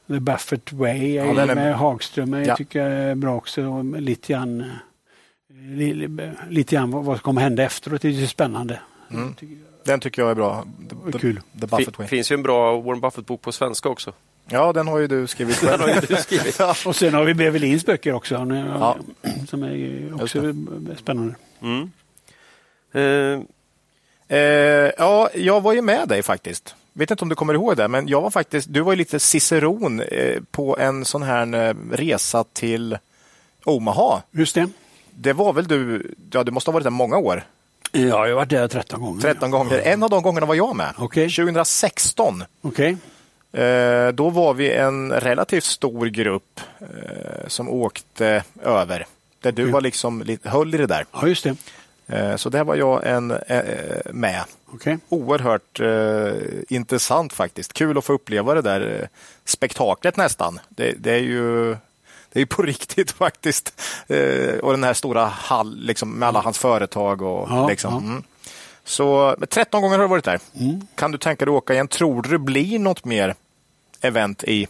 The 0.07 0.19
Buffett 0.19 0.73
Way 0.73 1.13
ja, 1.13 1.33
med 1.33 1.57
är... 1.57 1.73
Hagström. 1.73 2.33
Jag 2.33 2.47
ja. 2.47 2.55
tycker 2.55 2.81
är 2.81 3.15
bra 3.15 3.35
också. 3.35 3.81
Lite 3.81 4.33
grann, 4.33 4.61
eh, 4.61 6.49
lite 6.49 6.75
grann 6.75 6.91
vad 6.91 7.05
som 7.05 7.17
kommer 7.17 7.41
hända 7.41 7.63
efteråt. 7.63 8.01
Det 8.01 8.07
är 8.07 8.27
spännande. 8.27 8.79
Mm. 9.11 9.35
Den 9.83 9.99
tycker 9.99 10.21
jag 10.21 10.31
är 10.31 10.35
bra. 10.35 10.65
The, 11.11 11.19
Kul. 11.19 11.41
The 11.61 11.67
Buffett 11.67 11.97
Det 11.97 12.07
finns 12.07 12.31
ju 12.31 12.33
en 12.33 12.43
bra 12.43 12.81
Warren 12.81 13.01
Buffett-bok 13.01 13.41
på 13.41 13.51
svenska 13.51 13.89
också. 13.89 14.13
Ja, 14.49 14.73
den 14.73 14.87
har 14.87 14.99
ju 14.99 15.07
du 15.07 15.27
skrivit 15.27 15.55
själv. 15.55 15.81
har 15.81 16.07
du 16.07 16.15
skrivit. 16.15 16.59
Och 16.85 16.95
sen 16.95 17.13
har 17.13 17.23
vi 17.23 17.33
Bevelins 17.33 17.85
böcker 17.85 18.13
också, 18.13 18.35
ja. 18.35 18.97
som 19.49 19.63
är 19.63 20.23
också 20.23 20.53
spännande. 20.97 21.35
Mm. 21.61 21.91
Uh. 22.95 23.43
Uh, 24.31 24.37
ja, 24.97 25.29
jag 25.33 25.61
var 25.61 25.73
ju 25.73 25.81
med 25.81 26.07
dig 26.07 26.23
faktiskt. 26.23 26.75
Vet 26.97 27.11
inte 27.11 27.23
om 27.23 27.29
du 27.29 27.35
kommer 27.35 27.53
ihåg 27.53 27.77
det, 27.77 27.87
men 27.87 28.07
jag 28.07 28.21
var 28.21 28.29
faktiskt, 28.29 28.73
du 28.73 28.81
var 28.81 28.91
ju 28.91 28.97
lite 28.97 29.19
ciceron 29.19 29.99
eh, 29.99 30.41
på 30.51 30.77
en 30.77 31.05
sån 31.05 31.23
här 31.23 31.75
resa 31.91 32.43
till 32.53 32.97
Omaha. 33.63 34.21
Just 34.31 34.55
det. 34.55 34.69
Det 35.11 35.33
var 35.33 35.53
väl 35.53 35.67
du, 35.67 36.11
ja 36.31 36.43
du 36.43 36.51
måste 36.51 36.71
ha 36.71 36.73
varit 36.73 36.83
där 36.83 36.91
många 36.91 37.17
år? 37.17 37.43
Ja, 37.91 38.01
jag 38.01 38.15
har 38.15 38.31
varit 38.31 38.49
där 38.49 38.67
13 38.67 39.01
gånger. 39.01 39.21
13 39.21 39.51
gånger. 39.51 39.79
En 39.79 40.03
av 40.03 40.09
de 40.09 40.23
gångerna 40.23 40.45
var 40.45 40.55
jag 40.55 40.75
med. 40.75 40.93
Okay. 40.97 41.29
2016. 41.29 42.43
Okay. 42.61 42.95
Eh, 43.51 44.07
då 44.07 44.29
var 44.29 44.53
vi 44.53 44.71
en 44.71 45.11
relativt 45.11 45.63
stor 45.63 46.05
grupp 46.05 46.59
eh, 46.79 47.47
som 47.47 47.69
åkte 47.69 48.43
över. 48.63 49.05
Där 49.41 49.51
du 49.51 49.63
okay. 49.63 49.73
var 49.73 49.81
liksom, 49.81 50.37
höll 50.43 50.75
i 50.75 50.77
det 50.77 50.87
där. 50.87 51.05
Ja, 51.11 51.27
just 51.27 51.43
det. 51.43 51.55
Eh, 52.07 52.35
så 52.35 52.49
där 52.49 52.63
var 52.63 52.75
jag 52.75 53.07
en, 53.07 53.27
med. 54.05 54.43
Okay. 54.73 54.97
Oerhört 55.09 55.79
intressant 56.69 57.33
faktiskt. 57.33 57.73
Kul 57.73 57.97
att 57.97 58.05
få 58.05 58.13
uppleva 58.13 58.53
det 58.53 58.61
där 58.61 59.09
spektaklet 59.45 60.17
nästan. 60.17 60.59
Det, 60.69 60.91
det 60.97 61.11
är 61.11 61.19
ju 61.19 61.75
det 62.33 62.41
är 62.41 62.45
på 62.45 62.61
riktigt 62.61 63.11
faktiskt. 63.11 63.81
och 64.61 64.71
den 64.71 64.83
här 64.83 64.93
stora 64.93 65.25
hall 65.25 65.77
liksom, 65.79 66.11
med 66.11 66.27
alla 66.27 66.41
hans 66.41 66.59
företag. 66.59 67.21
Och, 67.21 67.47
ja, 67.49 67.67
liksom. 67.67 67.93
ja. 67.93 67.99
Mm. 67.99 68.23
Så 68.83 69.35
13 69.49 69.81
gånger 69.81 69.97
har 69.97 70.03
du 70.03 70.09
varit 70.09 70.25
där. 70.25 70.39
Mm. 70.59 70.87
Kan 70.95 71.11
du 71.11 71.17
tänka 71.17 71.45
dig 71.45 71.51
att 71.51 71.57
åka 71.57 71.73
igen? 71.73 71.87
Tror 71.87 72.21
du 72.21 72.29
det 72.29 72.39
blir 72.39 72.79
något 72.79 73.05
mer 73.05 73.35
event 74.01 74.43
i 74.43 74.67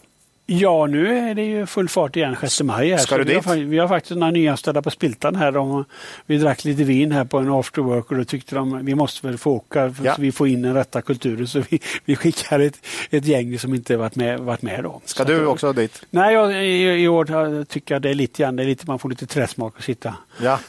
Ja, 0.50 0.86
nu 0.86 1.18
är 1.18 1.34
det 1.34 1.44
ju 1.44 1.66
full 1.66 1.88
fart 1.88 2.16
igen 2.16 2.36
6 2.40 2.62
maj. 2.62 2.90
Här. 2.90 2.98
Ska 2.98 3.18
du 3.18 3.24
vi, 3.24 3.34
dit? 3.34 3.44
Har, 3.44 3.56
vi 3.56 3.78
har 3.78 3.88
faktiskt 3.88 4.16
några 4.16 4.30
nyanställda 4.30 4.82
på 4.82 4.90
Spiltan 4.90 5.36
här. 5.36 5.52
De, 5.52 5.84
vi 6.26 6.38
drack 6.38 6.64
lite 6.64 6.84
vin 6.84 7.12
här 7.12 7.24
på 7.24 7.38
en 7.38 7.50
after 7.50 7.82
work 7.82 8.10
och 8.10 8.16
då 8.16 8.24
tyckte 8.24 8.54
de 8.54 8.84
vi 8.84 8.94
måste 8.94 9.26
väl 9.26 9.38
få 9.38 9.52
åka 9.52 9.94
ja. 10.04 10.14
så 10.14 10.22
vi 10.22 10.32
får 10.32 10.48
in 10.48 10.62
den 10.62 10.74
rätta 10.74 11.02
kulturen. 11.02 11.46
Så 11.48 11.62
vi, 11.70 11.80
vi 12.04 12.16
skickar 12.16 12.60
ett, 12.60 12.86
ett 13.10 13.24
gäng 13.24 13.58
som 13.58 13.74
inte 13.74 13.96
varit 13.96 14.16
med, 14.16 14.40
varit 14.40 14.62
med 14.62 14.84
då. 14.84 15.00
Ska 15.04 15.24
så 15.24 15.30
du 15.30 15.42
att, 15.42 15.48
också 15.48 15.72
dit? 15.72 16.02
Nej, 16.10 16.34
jag, 16.34 16.64
i, 16.66 17.02
i 17.02 17.08
år 17.08 17.64
tycker 17.64 17.94
jag 17.94 18.02
det 18.02 18.10
är 18.10 18.14
lite 18.14 18.42
grann, 18.42 18.56
det 18.56 18.62
är 18.62 18.66
lite, 18.66 18.84
man 18.86 18.98
får 18.98 19.08
lite 19.08 19.26
träsmak 19.26 19.74
att 19.78 19.84
sitta. 19.84 20.14
Ja. 20.42 20.60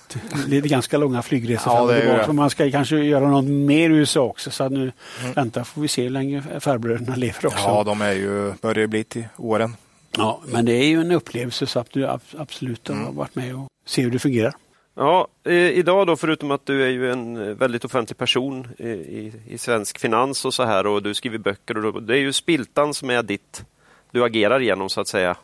Det 0.48 0.58
är 0.58 0.62
ganska 0.62 0.98
långa 0.98 1.22
flygresor 1.22 1.74
ja, 1.74 2.02
fram 2.02 2.20
och 2.20 2.26
Så 2.26 2.34
man 2.34 2.50
ska 2.50 2.72
kanske 2.72 2.98
göra 2.98 3.28
något 3.28 3.46
mer 3.46 3.90
i 3.90 3.94
USA 3.94 4.22
också. 4.22 4.52
Så 4.52 4.70
nu 4.70 4.82
mm. 5.22 5.34
vänta 5.34 5.64
får 5.64 5.82
vi 5.82 5.88
se 5.88 6.04
hur 6.04 6.10
länge 6.10 6.44
farbröderna 6.60 7.16
lever 7.16 7.46
också. 7.46 7.60
Ja, 7.64 7.84
de 7.84 8.02
är 8.02 8.14
ju, 8.14 8.54
börjar 8.62 8.88
bli 8.88 9.04
till 9.04 9.26
åren. 9.38 9.76
Ja, 10.18 10.42
men 10.46 10.66
det 10.66 10.74
är 10.74 10.86
ju 10.86 11.02
en 11.02 11.12
upplevelse 11.12 11.68
så 11.68 11.80
att 11.80 11.92
du 11.92 12.08
absolut 12.38 12.88
har 12.88 12.96
mm. 12.96 13.16
varit 13.16 13.36
med 13.36 13.56
och 13.56 13.68
se 13.86 14.02
hur 14.02 14.12
det 14.12 14.20
fungerar. 14.20 14.54
Ja, 14.96 15.28
idag 15.52 16.08
då 16.08 16.16
förutom 16.16 16.52
att 16.52 16.66
du 16.66 16.84
är 16.84 16.90
ju 16.90 17.12
en 17.12 17.56
väldigt 17.56 17.86
offentlig 17.86 18.18
person 18.18 18.68
i, 18.78 18.90
i, 18.90 19.34
i 19.48 19.58
svensk 19.58 20.00
finans 20.00 20.46
och 20.46 20.54
så 20.54 20.64
här 20.64 20.88
och 20.88 21.04
du 21.04 21.14
skriver 21.14 21.38
böcker 21.38 21.78
och 21.78 21.94
då, 21.94 22.00
det 22.00 22.14
är 22.14 22.20
ju 22.20 22.34
Spiltan 22.34 22.94
som 22.94 23.10
är 23.10 23.24
ditt 23.24 23.64
du 24.12 24.24
agerar 24.24 24.60
genom 24.60 24.90
så 24.90 25.02
att 25.02 25.08
säga 25.08 25.36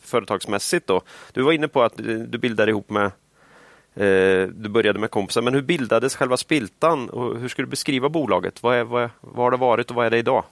företagsmässigt 0.00 0.86
då. 0.86 1.02
Du 1.32 1.42
var 1.42 1.52
inne 1.52 1.68
på 1.68 1.82
att 1.82 1.96
du 1.96 2.38
bildade 2.38 2.70
ihop 2.70 2.90
med 2.90 3.10
du 4.54 4.68
började 4.68 4.98
med 4.98 5.10
kompisar, 5.10 5.42
men 5.42 5.54
hur 5.54 5.62
bildades 5.62 6.16
själva 6.16 6.36
Spiltan 6.36 7.08
och 7.08 7.38
hur 7.38 7.48
skulle 7.48 7.66
du 7.66 7.70
beskriva 7.70 8.08
bolaget? 8.08 8.62
Vad, 8.62 8.76
är, 8.76 8.84
vad, 8.84 9.10
vad 9.20 9.44
har 9.44 9.50
det 9.50 9.56
varit 9.56 9.90
och 9.90 9.96
vad 9.96 10.06
är 10.06 10.10
det 10.10 10.18
idag? 10.18 10.44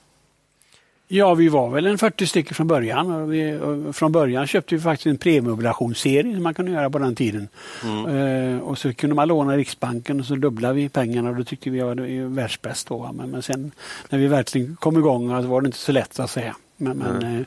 Ja, 1.09 1.35
vi 1.35 1.49
var 1.49 1.71
väl 1.71 1.87
en 1.87 1.99
40 1.99 2.27
stycken 2.27 2.55
från 2.55 2.67
början. 2.67 3.11
Och 3.11 3.33
vi, 3.33 3.57
och 3.57 3.97
från 3.97 4.13
början 4.13 4.47
köpte 4.47 4.75
vi 4.75 4.81
faktiskt 4.81 5.07
en 5.07 5.17
premieobligationsserie 5.17 6.35
som 6.35 6.43
man 6.43 6.55
kunde 6.55 6.73
göra 6.73 6.91
på 6.91 6.99
den 6.99 7.15
tiden. 7.15 7.49
Mm. 7.85 8.07
Uh, 8.07 8.61
och 8.61 8.79
så 8.79 8.95
kunde 8.95 9.17
man 9.17 9.29
låna 9.29 9.57
Riksbanken 9.57 10.21
och 10.21 10.27
så 10.27 10.35
dubblade 10.35 10.75
vi 10.75 10.89
pengarna 10.89 11.31
och 11.31 11.37
då 11.37 11.45
tyckte 11.45 11.71
vi 11.71 11.81
att 11.81 11.97
det 11.97 12.03
var 12.03 12.29
världsbäst. 12.29 12.89
Då. 12.89 13.13
Men, 13.13 13.31
men 13.31 13.43
sen 13.43 13.73
när 14.09 14.19
vi 14.19 14.27
verkligen 14.27 14.77
kom 14.77 14.99
igång 14.99 15.43
så 15.43 15.49
var 15.49 15.61
det 15.61 15.67
inte 15.67 15.79
så 15.79 15.93
lätt 15.93 16.21
att 16.21 16.31
säga. 16.31 16.57
Men, 16.77 17.03
mm. 17.03 17.17
men 17.17 17.37
uh, 17.37 17.47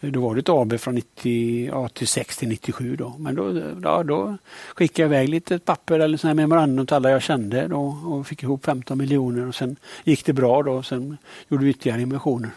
då 0.00 0.20
var 0.20 0.34
det 0.34 0.40
ett 0.40 0.48
AB 0.48 0.80
från 0.80 1.00
86 1.72 2.36
till 2.36 2.48
97 2.48 2.96
då. 2.96 3.14
Men 3.18 3.34
då, 3.34 3.62
ja, 3.82 4.02
då 4.02 4.36
skickade 4.74 5.02
jag 5.02 5.08
iväg 5.08 5.28
lite 5.28 5.58
papper 5.58 6.00
eller 6.00 6.18
sån 6.18 6.36
memorandum 6.36 6.86
till 6.86 6.96
alla 6.96 7.10
jag 7.10 7.22
kände 7.22 7.68
då, 7.68 7.98
och 8.04 8.26
fick 8.26 8.42
ihop 8.42 8.64
15 8.64 8.98
miljoner 8.98 9.46
och 9.46 9.54
sen 9.54 9.76
gick 10.04 10.24
det 10.24 10.32
bra 10.32 10.62
då. 10.62 10.82
Sen 10.82 11.16
gjorde 11.48 11.64
vi 11.64 11.70
ytterligare 11.70 12.02
emissioner. 12.02 12.50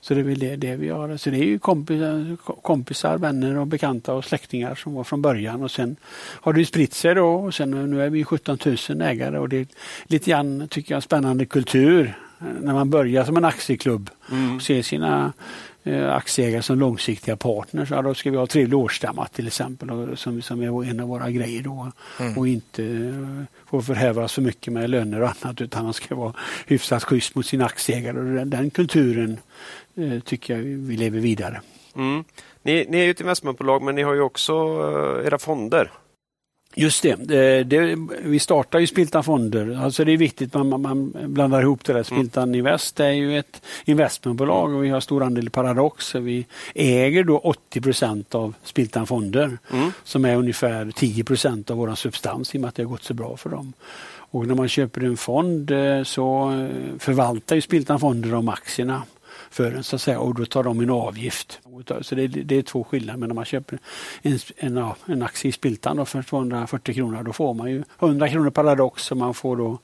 Så 0.00 0.14
det 0.14 0.20
är 0.20 0.24
väl 0.24 0.38
det, 0.38 0.56
det 0.56 0.76
vi 0.76 0.88
har. 0.88 1.16
Så 1.16 1.30
det 1.30 1.36
är 1.36 1.44
ju 1.44 1.58
kompisar, 1.58 2.36
kompisar, 2.62 3.18
vänner 3.18 3.58
och 3.58 3.66
bekanta 3.66 4.14
och 4.14 4.24
släktingar 4.24 4.74
som 4.74 4.94
var 4.94 5.04
från 5.04 5.22
början 5.22 5.62
och 5.62 5.70
sen 5.70 5.96
har 6.16 6.52
det 6.52 6.66
spritt 6.66 6.94
sig 6.94 7.14
då 7.14 7.34
och 7.34 7.54
sen 7.54 7.90
nu 7.90 8.02
är 8.02 8.10
vi 8.10 8.24
17 8.24 8.58
000 8.88 9.02
ägare 9.02 9.38
och 9.38 9.48
det 9.48 9.56
är 9.56 9.66
lite 10.04 10.30
grann, 10.30 10.68
tycker 10.68 10.94
jag, 10.94 11.02
spännande 11.02 11.46
kultur 11.46 12.18
när 12.38 12.72
man 12.72 12.90
börjar 12.90 13.24
som 13.24 13.36
en 13.36 13.44
aktieklubb 13.44 14.10
mm. 14.30 14.56
och 14.56 14.62
ser 14.62 14.82
sina 14.82 15.24
eh, 15.26 15.30
aktieägare 16.12 16.62
som 16.62 16.78
långsiktiga 16.78 17.36
partners. 17.36 17.90
Ja, 17.90 18.02
då 18.02 18.14
ska 18.14 18.30
vi 18.30 18.36
ha 18.36 18.46
trevlig 18.46 18.78
årsstämma 18.78 19.26
till 19.26 19.46
exempel 19.46 20.16
som, 20.16 20.42
som 20.42 20.62
är 20.62 20.90
en 20.90 21.00
av 21.00 21.08
våra 21.08 21.30
grejer 21.30 21.62
då. 21.62 21.92
Mm. 22.20 22.38
Och 22.38 22.48
inte 22.48 22.82
uh, 22.82 23.42
få 23.66 23.82
förhävas 23.82 24.32
för 24.32 24.42
mycket 24.42 24.72
med 24.72 24.90
löner 24.90 25.22
och 25.22 25.28
annat 25.42 25.60
utan 25.60 25.84
man 25.84 25.92
ska 25.92 26.14
vara 26.14 26.32
hyfsat 26.66 27.04
schysst 27.04 27.34
mot 27.34 27.46
sina 27.46 27.64
aktieägare. 27.64 28.18
Och 28.18 28.24
den, 28.24 28.50
den 28.50 28.70
kulturen 28.70 29.38
Eh, 29.96 30.20
tycker 30.20 30.56
jag 30.56 30.62
vi 30.62 30.96
lever 30.96 31.20
vidare. 31.20 31.60
Mm. 31.96 32.24
Ni, 32.62 32.86
ni, 32.88 32.98
är 32.98 33.04
ju 33.04 33.10
ett 33.10 33.20
investmentbolag 33.20 33.82
men 33.82 33.94
ni 33.94 34.02
har 34.02 34.14
ju 34.14 34.20
också 34.20 34.52
eh, 34.52 35.26
era 35.26 35.38
fonder. 35.38 35.90
Just 36.78 37.02
det, 37.02 37.14
det, 37.14 37.64
det 37.64 37.96
vi 38.22 38.38
startar 38.38 38.78
ju 38.78 38.86
Spiltan 38.86 39.24
Fonder. 39.24 39.80
Alltså 39.84 40.04
det 40.04 40.12
är 40.12 40.16
viktigt 40.16 40.54
man, 40.54 40.80
man, 40.82 41.14
blandar 41.26 41.62
ihop 41.62 41.84
det 41.84 41.92
där. 41.92 42.02
Spiltan 42.02 42.42
mm. 42.42 42.54
Invest 42.54 43.00
är 43.00 43.10
ju 43.10 43.38
ett 43.38 43.62
investmentbolag 43.84 44.74
och 44.74 44.84
vi 44.84 44.88
har 44.88 45.00
stor 45.00 45.22
andel 45.22 45.46
i 45.46 45.50
Paradox. 45.50 46.14
Vi 46.14 46.46
äger 46.74 47.24
då 47.24 47.38
80 47.38 47.80
procent 47.80 48.34
av 48.34 48.54
Spiltan 48.62 49.06
Fonder 49.06 49.58
mm. 49.72 49.92
som 50.04 50.24
är 50.24 50.36
ungefär 50.36 50.90
10 50.94 51.24
procent 51.24 51.70
av 51.70 51.76
vår 51.76 51.94
substans 51.94 52.54
i 52.54 52.58
och 52.58 52.60
med 52.60 52.68
att 52.68 52.74
det 52.74 52.82
har 52.82 52.90
gått 52.90 53.04
så 53.04 53.14
bra 53.14 53.36
för 53.36 53.50
dem. 53.50 53.72
Och 54.30 54.46
när 54.46 54.54
man 54.54 54.68
köper 54.68 55.04
en 55.04 55.16
fond 55.16 55.70
eh, 55.70 56.02
så 56.02 56.52
förvaltar 56.98 57.56
ju 57.56 57.62
Spiltan 57.62 58.00
Fonder 58.00 58.30
de 58.30 58.48
aktierna 58.48 59.02
för 59.56 59.72
en 59.72 59.84
så 59.84 59.96
att 59.96 60.02
säga 60.02 60.20
och 60.20 60.34
då 60.34 60.44
tar 60.44 60.62
de 60.62 60.80
en 60.80 60.90
avgift. 60.90 61.60
Så 62.00 62.14
det, 62.14 62.26
det 62.26 62.56
är 62.56 62.62
två 62.62 62.84
skillnader. 62.84 63.18
Men 63.18 63.30
om 63.30 63.34
man 63.34 63.44
köper 63.44 63.78
en, 64.22 64.38
en, 64.56 64.92
en 65.06 65.22
aktie 65.22 65.48
i 65.48 65.52
Spiltan 65.52 66.06
för 66.06 66.22
240 66.22 66.94
kronor 66.94 67.22
då 67.22 67.32
får 67.32 67.54
man 67.54 67.70
ju 67.70 67.82
100 67.98 68.28
kronor 68.28 68.50
Paradox 68.50 69.10
och 69.10 69.16
man 69.16 69.34
får 69.34 69.56
då 69.56 69.78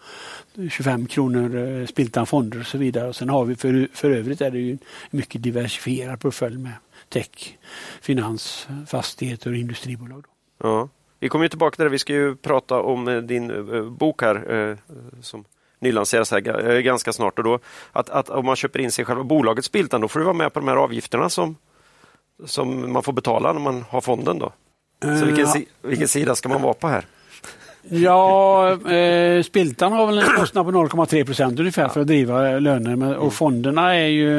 25 0.70 1.07
kronor 1.07 1.57
eh, 1.57 1.86
Spiltan 1.86 2.27
fonder 2.27 2.61
och 2.61 2.66
så 2.66 2.78
vidare. 2.78 3.09
Och 3.09 3.16
sen 3.16 3.28
har 3.28 3.44
vi 3.44 3.57
för, 3.57 3.89
för 3.93 4.11
övrigt 4.11 4.40
är 4.40 4.51
det 4.51 4.59
ju 4.59 4.73
en 4.73 4.78
mycket 5.11 5.43
diversifierad 5.43 6.20
portfölj 6.20 6.59
med 6.59 6.73
tech, 7.09 7.59
finans, 8.01 8.69
fastigheter 8.86 9.51
och 9.51 9.57
industribolag. 9.57 10.24
Ja. 10.62 10.89
Vi 11.20 11.28
kommer 11.28 11.49
tillbaka 11.49 11.77
till 11.77 11.85
det. 11.85 11.90
Vi 11.90 11.99
ska 11.99 12.12
ju 12.12 12.36
prata 12.36 12.81
om 12.81 13.09
eh, 13.09 13.16
din 13.16 13.51
eh, 13.51 13.82
bok 13.82 14.23
här 14.23 14.78
som 15.23 15.44
nylanseras 15.82 16.30
här 16.30 16.70
eh, 16.70 16.80
ganska 16.80 17.12
snart. 17.12 17.38
Och 17.38 17.44
då, 17.44 17.59
att, 17.92 18.10
att 18.10 18.28
om 18.28 18.46
man 18.46 18.56
köper 18.56 18.78
in 18.78 18.92
sig 18.92 19.04
själva 19.04 19.24
bolagets 19.24 19.66
Spiltan, 19.66 20.00
då 20.00 20.09
får 20.09 20.20
du 20.20 20.24
vara 20.24 20.34
med 20.34 20.52
på 20.52 20.60
de 20.60 20.68
här 20.68 20.76
avgifterna 20.76 21.28
som, 21.28 21.56
som 22.44 22.92
man 22.92 23.02
får 23.02 23.12
betala 23.12 23.52
när 23.52 23.60
man 23.60 23.84
har 23.88 24.00
fonden. 24.00 24.38
Då. 24.38 24.52
Så 25.02 25.24
vilken, 25.24 25.46
ja. 25.46 25.60
vilken 25.82 26.09
sida 26.09 26.34
ska 26.34 26.48
man 26.48 26.62
vara 26.62 26.74
på 26.74 26.88
här? 26.88 27.06
Ja, 27.88 28.70
eh, 28.72 29.42
Spiltan 29.42 29.92
har 29.92 30.06
väl 30.06 30.18
en 30.18 30.36
kostnad 30.36 30.66
på 30.66 30.72
0,3 30.72 31.24
procent 31.24 31.59
ungefär 31.59 31.88
för 31.88 32.00
att 32.00 32.06
driva 32.06 32.59
löner. 32.59 32.96
Men, 32.96 33.14
och 33.14 33.32
fonderna 33.32 33.94
är 33.94 34.06
ju, 34.06 34.38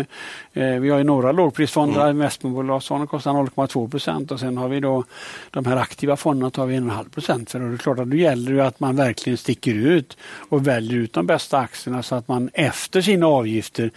eh, 0.54 0.80
vi 0.80 0.90
har 0.90 0.98
ju 0.98 1.04
några 1.04 1.32
lågprisfonder, 1.32 2.02
mm. 2.02 2.16
investmentbolagsfonden 2.16 3.08
kostar 3.08 3.32
0,2 3.32 3.90
procent 3.90 4.32
och 4.32 4.40
sen 4.40 4.58
har 4.58 4.70
vi 4.70 4.80
då 4.80 5.04
de 5.52 5.66
här 5.66 5.78
aktiva 5.78 6.16
fonderna 6.16 6.50
tar 6.50 6.66
vi 6.66 6.76
1,5 6.76 7.10
procent 7.10 7.52
för. 7.52 7.62
Och 7.62 7.70
det 7.70 7.76
är 7.76 7.78
klart 7.78 8.00
att 8.00 8.10
då 8.10 8.18
gäller 8.18 8.54
det 8.54 8.68
att 8.68 8.80
man 8.80 8.96
verkligen 8.96 9.38
sticker 9.38 9.74
ut 9.74 10.18
och 10.50 10.68
väljer 10.68 10.98
ut 10.98 11.14
de 11.14 11.26
bästa 11.26 11.58
aktierna 11.58 12.04
så 12.04 12.16
att 12.16 12.28
man 12.28 12.50
efter 12.54 13.02
sina 13.02 13.28
avgifter 13.28 13.92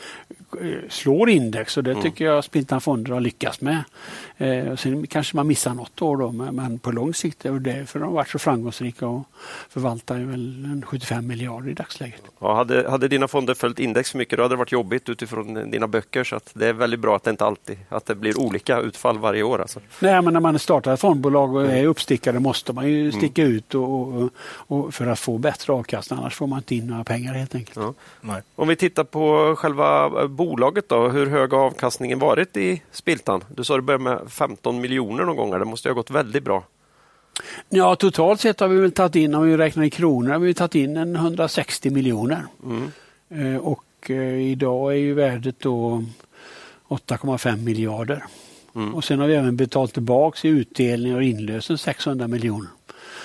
slår 0.89 1.31
index 1.31 1.77
och 1.77 1.85
det 1.85 1.91
mm. 1.91 2.03
tycker 2.03 2.25
jag 2.25 2.45
Spiltan 2.45 2.81
Fonder 2.81 3.13
har 3.13 3.21
lyckats 3.21 3.61
med. 3.61 3.85
Eh, 4.37 4.77
sen 4.77 5.07
kanske 5.07 5.37
man 5.37 5.47
missar 5.47 5.75
något 5.75 6.03
år 6.03 6.17
då 6.17 6.33
men, 6.33 6.79
på 6.79 6.91
lång 6.91 7.15
sikt 7.15 7.45
är 7.45 7.53
det 7.53 7.59
därför 7.59 7.99
de 7.99 8.05
har 8.05 8.15
varit 8.15 8.29
så 8.29 8.39
framgångsrika 8.39 9.07
och 9.07 9.23
förvaltar 9.69 10.19
väl 10.19 10.83
75 10.87 11.27
miljarder 11.27 11.71
i 11.71 11.75
dagsläget. 11.75 12.23
Ja, 12.39 12.55
hade, 12.55 12.91
hade 12.91 13.09
dina 13.09 13.29
fonder 13.29 13.55
följt 13.55 13.79
index 13.79 14.11
för 14.11 14.19
mycket 14.19 14.37
då 14.37 14.43
hade 14.43 14.55
det 14.55 14.59
varit 14.59 14.73
jobbigt 14.73 15.09
utifrån 15.09 15.71
dina 15.71 15.87
böcker. 15.87 16.25
Så 16.25 16.37
att 16.37 16.47
att 16.47 16.61
det 16.61 16.69
är 16.69 16.73
väldigt 16.73 17.01
bra 17.01 17.17
att 17.17 17.25
det 17.25 17.31
inte 17.31 17.45
alltid 17.45 17.79
att 17.89 18.07
det 18.07 18.15
blir 18.15 18.41
olika 18.41 18.79
utfall 18.79 19.19
varje 19.19 19.43
år. 19.43 19.61
Alltså. 19.61 19.81
Nej, 20.01 20.23
men 20.23 20.33
när 20.33 20.41
man 20.41 20.59
startar 20.59 20.95
ett 20.95 21.01
fondbolag 21.01 21.55
och 21.55 21.67
är 21.67 21.87
uppstickare 21.87 22.39
måste 22.39 22.73
man 22.73 22.89
ju 22.89 23.13
sticka 23.13 23.43
mm. 23.43 23.55
ut 23.55 23.75
och, 23.75 24.09
och, 24.09 24.31
och, 24.57 24.95
för 24.95 25.07
att 25.07 25.19
få 25.19 25.39
bättre 25.39 25.73
avkastning. 25.73 26.19
Annars 26.19 26.35
får 26.35 26.47
man 26.47 26.59
inte 26.59 26.75
in 26.75 26.87
några 26.87 27.05
pengar 27.05 27.35
helt 27.35 27.55
enkelt. 27.55 27.95
Ja. 28.23 28.41
Om 28.55 28.69
vi 28.69 28.77
tittar 28.77 29.05
på 29.05 29.55
själva 29.59 30.11
bolaget 30.37 30.89
då. 30.89 31.09
Hur 31.09 31.27
hög 31.27 31.53
har 31.53 31.61
avkastningen 31.61 32.19
varit 32.19 32.57
i 32.57 32.83
Spiltan? 32.91 33.45
Du 33.49 33.65
sa 33.65 33.75
att 33.75 33.79
det 33.79 33.83
började 33.83 34.05
med 34.05 34.21
15 34.29 34.81
miljoner 34.81 35.25
någon 35.25 35.37
gång. 35.37 35.51
Det 35.51 35.65
måste 35.65 35.89
ha 35.89 35.95
gått 35.95 36.11
väldigt 36.11 36.45
bra. 36.45 36.65
Ja, 37.69 37.97
totalt 37.97 38.41
sett 38.41 38.61
har 38.61 38.69
vi 38.69 38.81
väl 38.81 38.93
tagit 38.93 39.15
in, 39.17 39.35
om 39.35 39.43
vi 39.43 39.57
räknar 39.57 39.85
i 39.85 39.91
kronor, 39.91 40.33
har 40.33 40.39
vi 40.39 40.55
tagit 40.55 40.75
in 40.75 40.97
en 40.97 41.17
160 41.17 41.91
miljoner. 41.91 42.43
Mm. 42.65 42.91
Eh, 43.29 43.61
och 43.61 44.11
eh, 44.11 44.51
idag 44.51 44.93
är 44.93 44.97
ju 44.97 45.15
värdet 45.15 45.61
då 45.61 46.05
8,5 46.89 47.57
miljarder. 47.57 48.25
Mm. 48.75 48.95
Och 48.95 49.05
sen 49.05 49.21
har 49.21 49.27
vi 49.27 49.35
även 49.35 49.57
betalt 49.57 49.93
tillbaka 49.93 50.49
i 50.49 50.51
utdelning 50.51 51.15
och 51.15 51.23
inlösen 51.23 51.79
600 51.79 52.29
miljoner. 52.29 52.71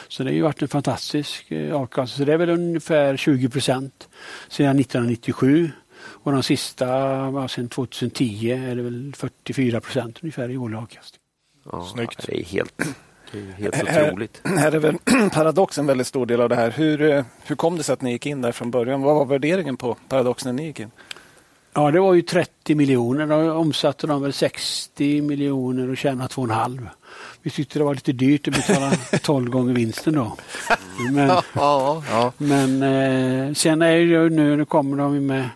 Så 0.07 0.23
det 0.23 0.29
har 0.29 0.35
ju 0.35 0.41
varit 0.41 0.61
en 0.61 0.67
fantastisk 0.67 1.51
eh, 1.51 1.75
avkastning. 1.75 2.17
Så 2.17 2.25
det 2.25 2.33
är 2.33 2.37
väl 2.37 2.49
ungefär 2.49 3.17
20 3.17 3.49
procent 3.49 4.09
sedan 4.49 4.79
1997. 4.79 5.71
Och 6.23 6.31
de 6.31 6.43
sista, 6.43 7.47
sedan 7.47 7.69
2010, 7.69 8.51
är 8.51 8.75
det 8.75 8.81
väl 8.81 9.13
44 9.15 9.81
procent 9.81 10.19
ungefär 10.21 10.49
i 10.49 10.57
årlig 10.57 10.77
avkastning. 10.77 11.21
Ja, 11.71 11.85
Snyggt. 11.85 12.27
Det 12.27 12.39
är 12.39 12.43
helt 12.43 12.83
det 13.31 13.39
är 13.39 13.71
helt 13.71 14.07
otroligt. 14.07 14.41
Här, 14.43 14.57
här 14.57 14.71
är 14.71 14.79
väl 14.79 14.97
Paradox 15.33 15.77
en 15.77 15.85
väldigt 15.85 16.07
stor 16.07 16.25
del 16.25 16.41
av 16.41 16.49
det 16.49 16.55
här. 16.55 16.71
Hur, 16.71 17.01
eh, 17.01 17.23
hur 17.45 17.55
kom 17.55 17.77
det 17.77 17.83
sig 17.83 17.93
att 17.93 18.01
ni 18.01 18.11
gick 18.11 18.25
in 18.25 18.41
där 18.41 18.51
från 18.51 18.71
början? 18.71 19.01
Vad 19.01 19.15
var 19.15 19.25
värderingen 19.25 19.77
på 19.77 19.97
Paradox 20.09 20.45
när 20.45 20.53
ni 20.53 20.65
gick 20.65 20.79
in? 20.79 20.91
Ja, 21.73 21.91
det 21.91 21.99
var 21.99 22.13
ju 22.13 22.21
30 22.21 22.75
miljoner. 22.75 23.27
Då 23.27 23.53
omsatte 23.53 24.07
de 24.07 24.21
väl 24.21 24.33
60 24.33 25.21
miljoner 25.21 25.89
och 25.89 25.97
tjänade 25.97 26.27
2,5. 26.27 26.87
Vi 27.41 27.49
tyckte 27.49 27.79
det 27.79 27.85
var 27.85 27.93
lite 27.93 28.11
dyrt 28.11 28.47
att 28.47 28.53
betala 28.53 28.91
12 29.23 29.49
gånger 29.49 29.73
vinsten 29.73 30.13
då. 30.13 30.37
Men, 31.11 31.27
ja, 31.53 32.03
ja. 32.09 32.33
men 32.37 32.83
eh, 32.83 33.53
sen 33.53 33.81
är 33.81 33.91
det 33.91 34.01
ju 34.01 34.29
nu, 34.29 34.57
nu 34.57 34.65
kommer 34.65 34.97
de 34.97 35.25
med 35.25 35.49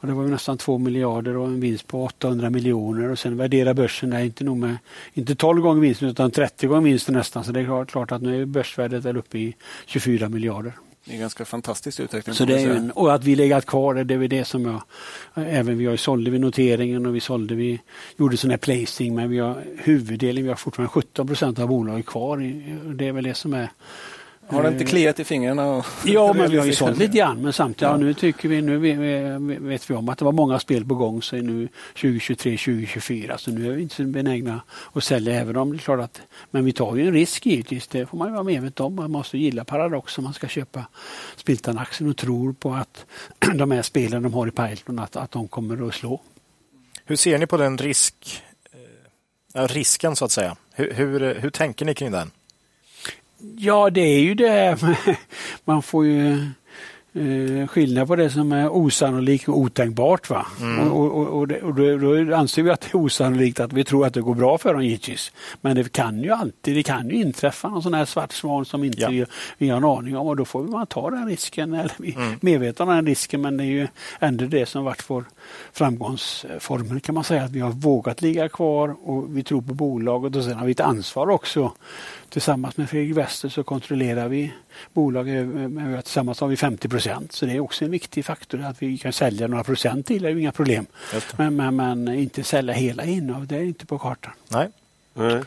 och 0.00 0.06
det 0.06 0.14
var 0.14 0.24
nästan 0.24 0.58
2 0.58 0.78
miljarder 0.78 1.36
och 1.36 1.46
en 1.46 1.60
vinst 1.60 1.86
på 1.86 2.04
800 2.04 2.50
miljoner 2.50 3.10
och 3.10 3.18
sen 3.18 3.36
värderar 3.36 3.74
börsen 3.74 4.10
där 4.10 4.20
inte 4.20 4.44
nog 4.44 4.56
med 4.56 4.76
inte 5.14 5.34
12 5.34 5.62
gånger 5.62 5.80
vinsten 5.80 6.08
utan 6.08 6.30
30 6.30 6.66
gånger 6.66 6.82
vinsten 6.82 7.14
nästan. 7.14 7.44
Så 7.44 7.52
det 7.52 7.60
är 7.60 7.84
klart 7.84 8.12
att 8.12 8.22
nu 8.22 8.42
är 8.42 8.46
börsvärdet 8.46 9.02
där 9.02 9.16
uppe 9.16 9.38
i 9.38 9.54
24 9.86 10.28
miljarder. 10.28 10.72
Det 11.04 11.14
är 11.14 11.18
ganska 11.18 11.44
fantastisk 11.44 12.00
utveckling. 12.00 12.34
Så 12.34 12.44
det 12.44 12.62
är 12.62 12.70
en, 12.70 12.90
och 12.90 13.14
att 13.14 13.24
vi 13.24 13.34
legat 13.34 13.66
kvar, 13.66 13.94
det 13.94 14.14
är 14.14 14.28
det 14.28 14.44
som 14.44 14.64
jag... 14.64 14.82
Även 15.34 15.78
vi 15.78 15.86
har 15.86 15.96
sålde 15.96 16.30
vid 16.30 16.40
noteringen 16.40 17.06
och 17.06 17.14
vi 17.16 17.20
sålde, 17.20 17.54
vi 17.54 17.80
gjorde 18.16 18.36
sån 18.36 18.50
här 18.50 18.56
placing 18.56 19.14
men 19.14 19.30
vi 19.30 19.38
har 19.38 19.64
huvuddelen, 19.78 20.42
vi 20.42 20.48
har 20.48 20.56
fortfarande 20.56 20.90
17 20.90 21.26
procent 21.26 21.58
av 21.58 21.68
bolaget 21.68 22.06
kvar. 22.06 22.38
Det 22.94 23.08
är 23.08 23.12
väl 23.12 23.24
det 23.24 23.34
som 23.34 23.54
är 23.54 23.68
har 24.48 24.62
det 24.62 24.68
inte 24.68 24.84
eh, 24.84 24.88
kliat 24.88 25.20
i 25.20 25.24
fingrarna? 25.24 25.84
ja, 26.04 26.32
men 26.36 26.50
vi 26.50 26.58
har 26.58 26.66
ju 26.66 26.72
sålt 26.72 26.98
lite 26.98 27.18
grann. 27.18 27.42
Men 27.42 27.52
samtidigt, 27.52 27.82
ja. 27.82 27.96
nu 27.96 28.14
tycker 28.14 28.48
vi, 28.48 28.62
nu 28.62 28.78
vet 29.58 29.90
vi 29.90 29.94
om 29.94 30.08
att 30.08 30.18
det 30.18 30.24
var 30.24 30.32
många 30.32 30.58
spel 30.58 30.84
på 30.84 30.94
gång 30.94 31.22
så 31.22 31.36
nu 31.36 31.68
2023, 31.94 32.56
2024. 32.56 33.38
Så 33.38 33.50
nu 33.50 33.72
är 33.72 33.76
vi 33.76 33.82
inte 33.82 33.94
så 33.94 34.02
benägna 34.02 34.60
att 34.92 35.04
sälja 35.04 35.40
även 35.40 35.56
om 35.56 35.70
det 35.70 35.76
är 35.76 35.78
klart 35.78 36.00
att, 36.00 36.20
men 36.50 36.64
vi 36.64 36.72
tar 36.72 36.96
ju 36.96 37.06
en 37.06 37.12
risk 37.12 37.46
givetvis. 37.46 37.88
Det 37.88 38.06
får 38.06 38.18
man 38.18 38.28
ju 38.28 38.32
vara 38.32 38.44
medveten 38.44 38.86
om. 38.86 38.94
Man 38.94 39.10
måste 39.10 39.38
gilla 39.38 39.64
Paradox 39.64 40.18
om 40.18 40.24
man 40.24 40.34
ska 40.34 40.48
köpa 40.48 40.86
Spiltan-aktien 41.36 42.10
och 42.10 42.16
tror 42.16 42.52
på 42.52 42.74
att 42.74 43.06
de 43.54 43.70
här 43.70 43.82
spelen 43.82 44.22
de 44.22 44.34
har 44.34 44.46
i 44.46 44.50
piloten 44.50 44.98
att, 44.98 45.16
att 45.16 45.30
de 45.30 45.48
kommer 45.48 45.88
att 45.88 45.94
slå. 45.94 46.20
Hur 47.04 47.16
ser 47.16 47.38
ni 47.38 47.46
på 47.46 47.56
den 47.56 47.78
risk, 47.78 48.42
äh, 49.54 49.68
risken 49.68 50.16
så 50.16 50.24
att 50.24 50.32
säga? 50.32 50.56
Hur, 50.72 50.92
hur, 50.92 51.34
hur 51.34 51.50
tänker 51.50 51.84
ni 51.84 51.94
kring 51.94 52.10
den? 52.10 52.30
Ja, 53.38 53.90
det 53.90 54.00
är 54.00 54.20
ju 54.20 54.34
det. 54.34 54.78
Man 55.64 55.82
får 55.82 56.06
ju 56.06 56.48
eh, 57.16 57.66
skillnad 57.66 58.08
på 58.08 58.16
det 58.16 58.30
som 58.30 58.52
är 58.52 58.68
osannolikt 58.68 59.48
och 59.48 59.58
otänkbart. 59.58 60.30
Va? 60.30 60.46
Mm. 60.60 60.92
Och, 60.92 61.20
och, 61.20 61.26
och, 61.26 61.48
det, 61.48 61.62
och 61.62 61.74
då, 61.74 61.96
då, 61.96 62.36
anser 62.36 62.62
vi 62.62 62.70
att 62.70 62.80
det 62.80 62.88
är 62.88 62.96
osannolikt 62.96 63.60
att 63.60 63.72
vi 63.72 63.84
tror 63.84 64.06
att 64.06 64.14
det 64.14 64.20
går 64.20 64.34
bra 64.34 64.58
för 64.58 64.72
dem 64.72 64.84
givetvis. 64.84 65.32
Men 65.60 65.76
det 65.76 65.92
kan 65.92 66.22
ju 66.22 66.30
alltid 66.30 66.76
det 66.76 66.82
kan 66.82 67.08
ju 67.08 67.14
inträffa 67.14 67.68
någon 67.68 67.82
sån 67.82 67.94
här 67.94 68.04
svart 68.04 68.32
svan 68.32 68.64
som 68.64 68.84
inte 68.84 69.00
ja. 69.00 69.08
vi, 69.08 69.24
vi 69.58 69.68
har 69.68 69.76
en 69.76 69.84
aning 69.84 70.16
om 70.16 70.26
och 70.26 70.36
då 70.36 70.44
får 70.44 70.62
man 70.62 70.86
ta 70.86 71.10
den 71.10 71.28
risken. 71.28 71.74
Eller 71.74 71.92
vi 71.98 72.14
mm. 72.14 72.38
medvetna 72.40 72.84
om 72.84 72.90
den 72.90 73.06
risken 73.06 73.40
men 73.40 73.56
det 73.56 73.64
är 73.64 73.66
ju 73.66 73.88
ändå 74.18 74.44
det 74.44 74.66
som 74.66 74.84
varit 74.84 75.10
vår 75.10 75.24
framgångsformel 75.72 77.00
kan 77.00 77.14
man 77.14 77.24
säga. 77.24 77.44
Att 77.44 77.50
vi 77.50 77.60
har 77.60 77.70
vågat 77.70 78.22
ligga 78.22 78.48
kvar 78.48 78.96
och 79.04 79.36
vi 79.36 79.42
tror 79.42 79.62
på 79.62 79.74
bolaget 79.74 80.36
och 80.36 80.44
sen 80.44 80.56
har 80.56 80.66
vi 80.66 80.72
ett 80.72 80.80
ansvar 80.80 81.30
också 81.30 81.72
Tillsammans 82.28 82.76
med 82.76 82.90
Fredrik 82.90 83.16
Wester 83.16 83.48
så 83.48 83.64
kontrollerar 83.64 84.28
vi 84.28 84.52
bolaget. 84.92 85.48
Tillsammans 86.04 86.40
har 86.40 86.48
vi 86.48 86.56
50 86.56 86.88
procent 86.88 87.32
så 87.32 87.46
det 87.46 87.52
är 87.52 87.60
också 87.60 87.84
en 87.84 87.90
viktig 87.90 88.24
faktor 88.24 88.62
att 88.62 88.82
vi 88.82 88.98
kan 88.98 89.12
sälja 89.12 89.46
några 89.46 89.64
procent 89.64 90.06
till, 90.06 90.22
det 90.22 90.28
är 90.28 90.36
inga 90.36 90.52
problem. 90.52 90.86
Men, 91.36 91.56
men, 91.56 91.76
men, 91.76 92.08
inte 92.08 92.44
sälja 92.44 92.74
hela 92.74 93.04
innehav, 93.04 93.46
det 93.46 93.56
är 93.56 93.62
inte 93.62 93.86
på 93.86 93.98
kartan. 93.98 94.32
Nej. 94.48 94.68
Nej. 95.14 95.42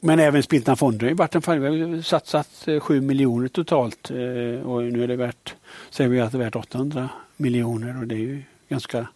Men 0.00 0.18
även 0.18 0.42
Spiltan 0.42 0.76
Fonder 0.76 1.08
har 1.08 1.14
varit 1.14 1.34
en 1.34 1.60
Vi 1.60 1.82
har 1.82 2.02
satsat 2.02 2.68
7 2.80 2.96
eh, 2.96 3.02
miljoner 3.02 3.48
totalt 3.48 4.10
eh, 4.10 4.66
och 4.66 4.82
nu 4.82 5.04
är 5.04 5.08
det 5.08 5.16
värt, 5.16 5.54
säger 5.90 6.10
vi 6.10 6.20
att 6.20 6.32
det 6.32 6.38
är 6.38 6.42
värt 6.42 6.56
800 6.56 7.08
miljoner 7.36 8.00
och 8.00 8.06
det 8.06 8.14
är 8.14 8.18
ju 8.18 8.42
ganska 8.68 9.06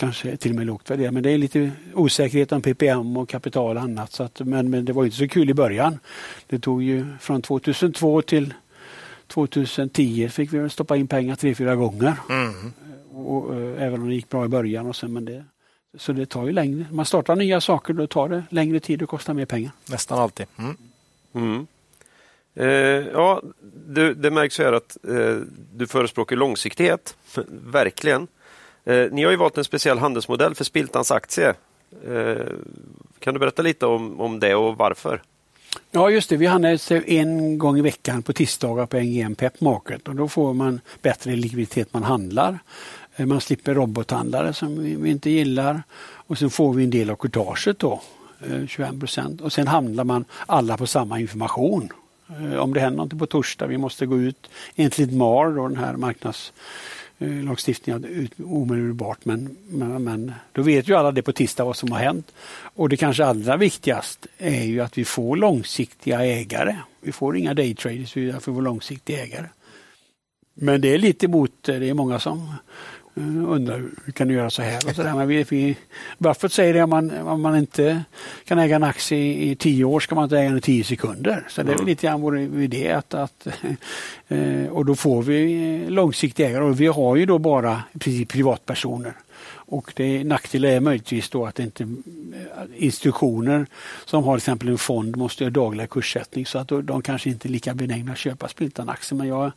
kanske 0.00 0.36
till 0.36 0.50
och 0.50 0.56
med 0.56 0.66
lågt 0.66 0.90
värderat. 0.90 1.14
Men 1.14 1.22
det 1.22 1.30
är 1.30 1.38
lite 1.38 1.72
osäkerhet 1.94 2.52
om 2.52 2.62
PPM 2.62 3.16
och 3.16 3.28
kapital 3.28 3.76
och 3.76 3.82
annat. 3.82 4.12
Så 4.12 4.22
att, 4.22 4.40
men, 4.40 4.70
men 4.70 4.84
det 4.84 4.92
var 4.92 5.04
inte 5.04 5.16
så 5.16 5.28
kul 5.28 5.50
i 5.50 5.54
början. 5.54 5.98
Det 6.46 6.58
tog 6.58 6.82
ju 6.82 7.06
från 7.20 7.42
2002 7.42 8.22
till 8.22 8.54
2010 9.26 10.28
fick 10.28 10.52
vi 10.52 10.70
stoppa 10.70 10.96
in 10.96 11.06
pengar 11.06 11.36
tre, 11.36 11.54
fyra 11.54 11.76
gånger. 11.76 12.14
Mm. 12.30 12.72
Och, 13.12 13.44
och, 13.44 13.54
även 13.54 14.02
om 14.02 14.08
det 14.08 14.14
gick 14.14 14.28
bra 14.28 14.44
i 14.44 14.48
början. 14.48 14.86
Och 14.86 14.96
sen, 14.96 15.12
men 15.12 15.24
det, 15.24 15.44
så 15.98 16.12
det 16.12 16.26
tar 16.26 16.46
ju 16.46 16.52
längre. 16.52 16.86
Man 16.90 17.04
startar 17.04 17.36
nya 17.36 17.60
saker 17.60 17.94
då 17.94 18.06
tar 18.06 18.28
det 18.28 18.44
längre 18.50 18.80
tid 18.80 19.02
och 19.02 19.08
kostar 19.08 19.34
mer 19.34 19.46
pengar. 19.46 19.72
Nästan 19.90 20.18
alltid. 20.18 20.46
Mm. 20.58 20.76
Mm. 21.32 21.66
Eh, 22.54 22.68
ja, 23.12 23.42
det, 23.86 24.14
det 24.14 24.30
märks 24.30 24.58
här 24.58 24.72
att 24.72 24.96
eh, 25.08 25.36
du 25.74 25.86
förespråkar 25.86 26.36
långsiktighet. 26.36 27.16
Verkligen. 27.48 28.26
Eh, 28.84 29.06
ni 29.10 29.24
har 29.24 29.30
ju 29.30 29.36
valt 29.36 29.58
en 29.58 29.64
speciell 29.64 29.98
handelsmodell 29.98 30.54
för 30.54 30.64
Spiltans 30.64 31.10
aktie. 31.10 31.54
Eh, 32.08 32.46
kan 33.18 33.34
du 33.34 33.40
berätta 33.40 33.62
lite 33.62 33.86
om, 33.86 34.20
om 34.20 34.40
det 34.40 34.54
och 34.54 34.76
varför? 34.76 35.22
Ja 35.90 36.10
just 36.10 36.30
det, 36.30 36.36
vi 36.36 36.46
handlar 36.46 37.10
en 37.10 37.58
gång 37.58 37.78
i 37.78 37.82
veckan 37.82 38.22
på 38.22 38.32
tisdagar 38.32 38.86
på 38.86 38.96
NGM 38.96 39.34
Pep 39.34 39.60
Market 39.60 40.08
och 40.08 40.14
då 40.14 40.28
får 40.28 40.54
man 40.54 40.80
bättre 41.02 41.36
likviditet 41.36 41.92
man 41.92 42.02
handlar. 42.02 42.58
Eh, 43.16 43.26
man 43.26 43.40
slipper 43.40 43.74
robothandlare 43.74 44.52
som 44.52 45.02
vi 45.02 45.10
inte 45.10 45.30
gillar 45.30 45.82
och 46.00 46.38
sen 46.38 46.50
får 46.50 46.74
vi 46.74 46.84
en 46.84 46.90
del 46.90 47.10
av 47.10 47.16
courtaget 47.16 47.78
då, 47.78 48.00
eh, 48.40 48.66
21 48.66 49.00
procent. 49.00 49.40
Och 49.40 49.52
sen 49.52 49.66
handlar 49.66 50.04
man 50.04 50.24
alla 50.46 50.76
på 50.76 50.86
samma 50.86 51.20
information. 51.20 51.92
Eh, 52.28 52.56
om 52.58 52.74
det 52.74 52.80
händer 52.80 53.04
något 53.04 53.18
på 53.18 53.26
torsdag, 53.26 53.66
vi 53.66 53.78
måste 53.78 54.06
gå 54.06 54.18
ut 54.18 54.50
enligt 54.76 55.12
MAR, 55.12 55.50
då, 55.50 55.68
den 55.68 55.76
här 55.76 55.96
marknads 55.96 56.52
Eh, 57.22 57.44
lagstiftningen 57.44 58.28
omedelbart. 58.44 59.24
Men, 59.24 59.56
men, 59.68 60.04
men 60.04 60.32
då 60.52 60.62
vet 60.62 60.88
ju 60.88 60.94
alla 60.94 61.12
det 61.12 61.22
på 61.22 61.32
tisdag 61.32 61.64
vad 61.64 61.76
som 61.76 61.92
har 61.92 61.98
hänt. 61.98 62.32
Och 62.62 62.88
det 62.88 62.96
kanske 62.96 63.24
allra 63.24 63.56
viktigast 63.56 64.26
är 64.38 64.64
ju 64.64 64.80
att 64.80 64.98
vi 64.98 65.04
får 65.04 65.36
långsiktiga 65.36 66.24
ägare. 66.24 66.76
Vi 67.00 67.12
får 67.12 67.36
inga 67.36 67.54
daytraders, 67.54 68.16
vi 68.16 68.32
får 68.32 68.62
långsiktiga 68.62 69.22
ägare. 69.24 69.46
Men 70.54 70.80
det 70.80 70.94
är 70.94 70.98
lite 70.98 71.26
emot, 71.26 71.68
eh, 71.68 71.76
det 71.76 71.88
är 71.88 71.94
många 71.94 72.18
som 72.18 72.52
undrar 73.14 73.82
hur 74.04 74.12
kan 74.12 74.28
du 74.28 74.34
göra 74.34 74.50
så 74.50 74.62
här? 74.62 74.88
Och 74.88 74.94
så 74.94 75.02
där. 75.02 75.14
Men 75.14 75.28
vi, 75.28 75.44
vi, 75.48 75.76
Buffett 76.18 76.52
säger 76.52 76.74
det 76.74 76.82
om 76.82 76.90
man, 76.90 77.18
om 77.18 77.42
man 77.42 77.56
inte 77.56 78.02
kan 78.44 78.58
äga 78.58 78.76
en 78.76 78.84
aktie 78.84 79.18
i, 79.18 79.50
i 79.50 79.56
tio 79.56 79.84
år 79.84 80.00
ska 80.00 80.14
man 80.14 80.24
inte 80.24 80.38
äga 80.38 80.48
den 80.48 80.58
i 80.58 80.60
tio 80.60 80.84
sekunder. 80.84 81.46
Så 81.48 81.62
det 81.62 81.72
är 81.72 81.74
mm. 81.74 81.86
lite 81.86 82.06
grann 82.06 82.20
vår 82.20 82.38
idé. 82.38 82.92
Att, 82.92 83.14
att, 83.14 83.46
eh, 84.28 84.66
och 84.70 84.84
då 84.84 84.94
får 84.94 85.22
vi 85.22 85.84
långsiktiga 85.88 86.48
ägare 86.48 86.64
och 86.64 86.80
vi 86.80 86.86
har 86.86 87.16
ju 87.16 87.26
då 87.26 87.38
bara 87.38 87.82
privatpersoner. 88.28 89.12
Och 89.70 89.92
det 89.96 90.24
nackdelen 90.24 90.70
är 90.70 90.80
möjligtvis 90.80 91.30
då 91.30 91.46
att 91.46 91.58
inte 91.58 91.88
institutioner 92.76 93.66
som 94.04 94.24
har 94.24 94.36
till 94.36 94.42
exempel 94.42 94.68
en 94.68 94.78
fond 94.78 95.16
måste 95.16 95.44
göra 95.44 95.52
dagliga 95.52 95.86
kurssättning 95.86 96.46
så 96.46 96.58
att 96.58 96.68
de 96.68 97.02
kanske 97.02 97.30
inte 97.30 97.48
är 97.48 97.50
lika 97.50 97.74
benägna 97.74 98.12
att 98.12 98.18
köpa 98.18 98.48
Spiltan-aktier. 98.48 99.18
Men 99.18 99.28
jag 99.28 99.52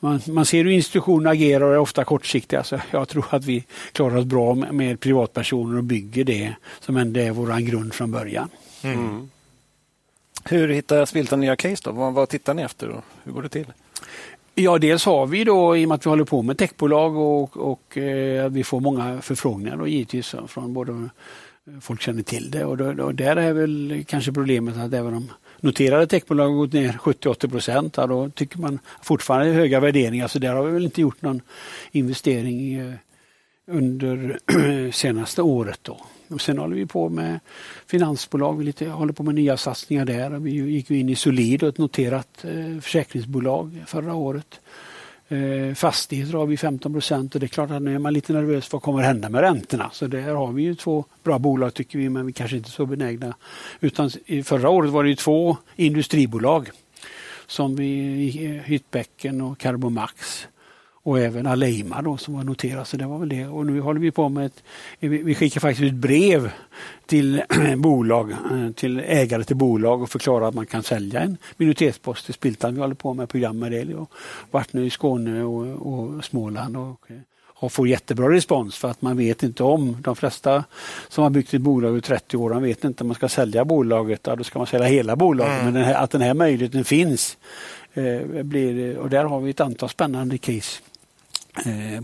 man, 0.00 0.20
man 0.26 0.46
ser 0.46 0.64
hur 0.64 0.70
institutioner 0.70 1.30
agerar 1.30 1.64
och 1.64 1.74
är 1.74 1.78
ofta 1.78 2.04
kortsiktiga. 2.04 2.64
Så 2.64 2.80
jag 2.90 3.08
tror 3.08 3.26
att 3.30 3.44
vi 3.44 3.64
klarar 3.92 4.16
oss 4.16 4.24
bra 4.24 4.54
med, 4.54 4.74
med 4.74 5.00
privatpersoner 5.00 5.78
och 5.78 5.84
bygger 5.84 6.24
det 6.24 6.54
som 6.80 6.96
ändå 6.96 7.20
är 7.20 7.30
vår 7.30 7.60
grund 7.60 7.94
från 7.94 8.10
början. 8.10 8.48
Mm. 8.82 9.30
Hur 10.44 10.68
hittar 10.68 11.06
Spiltan 11.06 11.40
nya 11.40 11.56
case 11.56 11.82
då? 11.84 11.92
Vad, 11.92 12.14
vad 12.14 12.28
tittar 12.28 12.54
ni 12.54 12.62
efter 12.62 12.88
och 12.88 13.04
hur 13.24 13.32
går 13.32 13.42
det 13.42 13.48
till? 13.48 13.66
Ja, 14.54 14.78
dels 14.78 15.04
har 15.04 15.26
vi 15.26 15.44
då 15.44 15.76
i 15.76 15.84
och 15.84 15.88
med 15.88 15.94
att 15.94 16.06
vi 16.06 16.10
håller 16.10 16.24
på 16.24 16.42
med 16.42 16.58
techbolag 16.58 17.16
och, 17.16 17.56
och 17.56 17.98
eh, 17.98 18.48
vi 18.48 18.64
får 18.64 18.80
många 18.80 19.20
förfrågningar 19.20 19.76
då, 19.76 19.86
givetvis 19.86 20.34
från 20.46 20.74
både 20.74 21.08
folk 21.80 22.02
känner 22.02 22.22
till 22.22 22.50
det 22.50 22.64
och, 22.64 22.76
då, 22.76 23.04
och 23.04 23.14
där 23.14 23.36
är 23.36 23.52
väl 23.52 24.04
kanske 24.08 24.32
problemet 24.32 24.76
att 24.76 24.92
även 24.92 25.14
om 25.14 25.30
noterade 25.60 26.06
techbolag 26.06 26.48
har 26.48 26.56
gått 26.56 26.72
ner 26.72 26.92
70-80 26.92 27.50
procent, 27.50 27.94
då 27.94 28.30
tycker 28.30 28.58
man 28.58 28.78
fortfarande 29.02 29.48
är 29.48 29.54
höga 29.54 29.80
värderingar 29.80 30.28
så 30.28 30.38
där 30.38 30.54
har 30.54 30.64
vi 30.64 30.72
väl 30.72 30.84
inte 30.84 31.00
gjort 31.00 31.22
någon 31.22 31.40
investering 31.92 32.74
eh, 32.74 32.94
under 33.66 34.38
senaste 34.92 35.42
året. 35.42 35.80
Då. 35.82 36.00
Och 36.28 36.40
sen 36.40 36.58
håller 36.58 36.76
vi 36.76 36.86
på 36.86 37.08
med 37.08 37.40
finansbolag, 37.86 38.58
vi 38.58 38.64
lite, 38.64 38.88
håller 38.88 39.12
på 39.12 39.22
med 39.22 39.34
nya 39.34 39.56
satsningar 39.56 40.04
där. 40.04 40.30
Vi 40.30 40.50
gick 40.50 40.90
in 40.90 41.08
i 41.08 41.16
Solid, 41.16 41.62
ett 41.62 41.78
noterat 41.78 42.44
eh, 42.44 42.80
försäkringsbolag 42.80 43.84
förra 43.86 44.14
året. 44.14 44.60
Eh, 45.28 45.74
fastigheter 45.74 46.32
har 46.32 46.46
vi 46.46 46.56
15 46.56 46.92
procent 46.92 47.34
och 47.34 47.40
det 47.40 47.46
är 47.46 47.48
klart 47.48 47.70
att 47.70 47.82
nu 47.82 47.94
är 47.94 47.98
man 47.98 48.12
lite 48.12 48.32
nervös 48.32 48.72
vad 48.72 48.82
kommer 48.82 49.02
hända 49.02 49.28
med 49.28 49.40
räntorna. 49.40 49.90
Så 49.92 50.06
där 50.06 50.34
har 50.34 50.52
vi 50.52 50.62
ju 50.62 50.74
två 50.74 51.04
bra 51.22 51.38
bolag 51.38 51.74
tycker 51.74 51.98
vi 51.98 52.08
men 52.08 52.26
vi 52.26 52.32
kanske 52.32 52.56
inte 52.56 52.68
är 52.68 52.70
så 52.70 52.86
benägna. 52.86 53.34
Utan 53.80 54.10
förra 54.44 54.68
året 54.68 54.90
var 54.90 55.02
det 55.02 55.08
ju 55.08 55.16
två 55.16 55.56
industribolag 55.76 56.70
som 57.46 57.76
vi, 57.76 58.62
Hyttbäcken 58.64 59.40
och 59.40 59.58
Carbomax 59.58 60.46
och 61.08 61.20
även 61.20 61.46
Aleima 61.46 62.02
då, 62.02 62.16
som 62.16 62.34
var 62.34 62.44
noterat. 62.44 62.88
Så 62.88 62.96
det 62.96 63.06
var 63.06 63.18
väl 63.18 63.28
det. 63.28 63.46
Och 63.46 63.66
nu 63.66 63.80
håller 63.80 64.00
vi 64.00 64.10
på 64.10 64.28
med 64.28 64.46
ett, 64.46 64.62
vi 64.98 65.34
skickar 65.34 65.60
faktiskt 65.60 65.82
ut 65.82 65.94
brev 65.94 66.50
till 67.06 67.42
bolag, 67.76 68.30
eh, 68.30 68.70
till 68.74 69.00
ägare 69.06 69.44
till 69.44 69.56
bolag 69.56 70.02
och 70.02 70.10
förklarar 70.10 70.48
att 70.48 70.54
man 70.54 70.66
kan 70.66 70.82
sälja 70.82 71.20
en 71.20 71.36
minoritetspost 71.56 72.24
till 72.24 72.34
Spiltan. 72.34 72.74
Vi 72.74 72.80
håller 72.80 72.94
på 72.94 73.14
med 73.14 73.28
program 73.28 73.58
med 73.58 73.72
det 73.72 73.94
och 73.94 74.12
varit 74.50 74.72
nu 74.72 74.86
i 74.86 74.90
Skåne 74.90 75.42
och, 75.42 75.92
och 75.92 76.24
Småland 76.24 76.76
och, 76.76 77.00
och 77.44 77.72
får 77.72 77.88
jättebra 77.88 78.30
respons 78.30 78.76
för 78.76 78.88
att 78.88 79.02
man 79.02 79.16
vet 79.16 79.42
inte 79.42 79.62
om. 79.62 79.96
De 80.02 80.16
flesta 80.16 80.64
som 81.08 81.22
har 81.22 81.30
byggt 81.30 81.54
ett 81.54 81.60
bolag 81.60 81.98
i 81.98 82.00
30 82.00 82.36
år, 82.36 82.50
de 82.50 82.62
vet 82.62 82.84
inte 82.84 83.04
om 83.04 83.08
man 83.08 83.14
ska 83.14 83.28
sälja 83.28 83.64
bolaget. 83.64 84.20
Ja, 84.26 84.36
då 84.36 84.44
ska 84.44 84.58
man 84.58 84.66
sälja 84.66 84.86
hela 84.86 85.16
bolaget. 85.16 85.52
Mm. 85.52 85.64
Men 85.64 85.74
den 85.74 85.84
här, 85.84 85.94
att 85.94 86.10
den 86.10 86.20
här 86.20 86.34
möjligheten 86.34 86.84
finns 86.84 87.38
eh, 87.94 88.42
blir, 88.42 88.98
och 88.98 89.10
där 89.10 89.24
har 89.24 89.40
vi 89.40 89.50
ett 89.50 89.60
antal 89.60 89.88
spännande 89.88 90.38
case 90.38 90.82
Eh, 90.82 90.87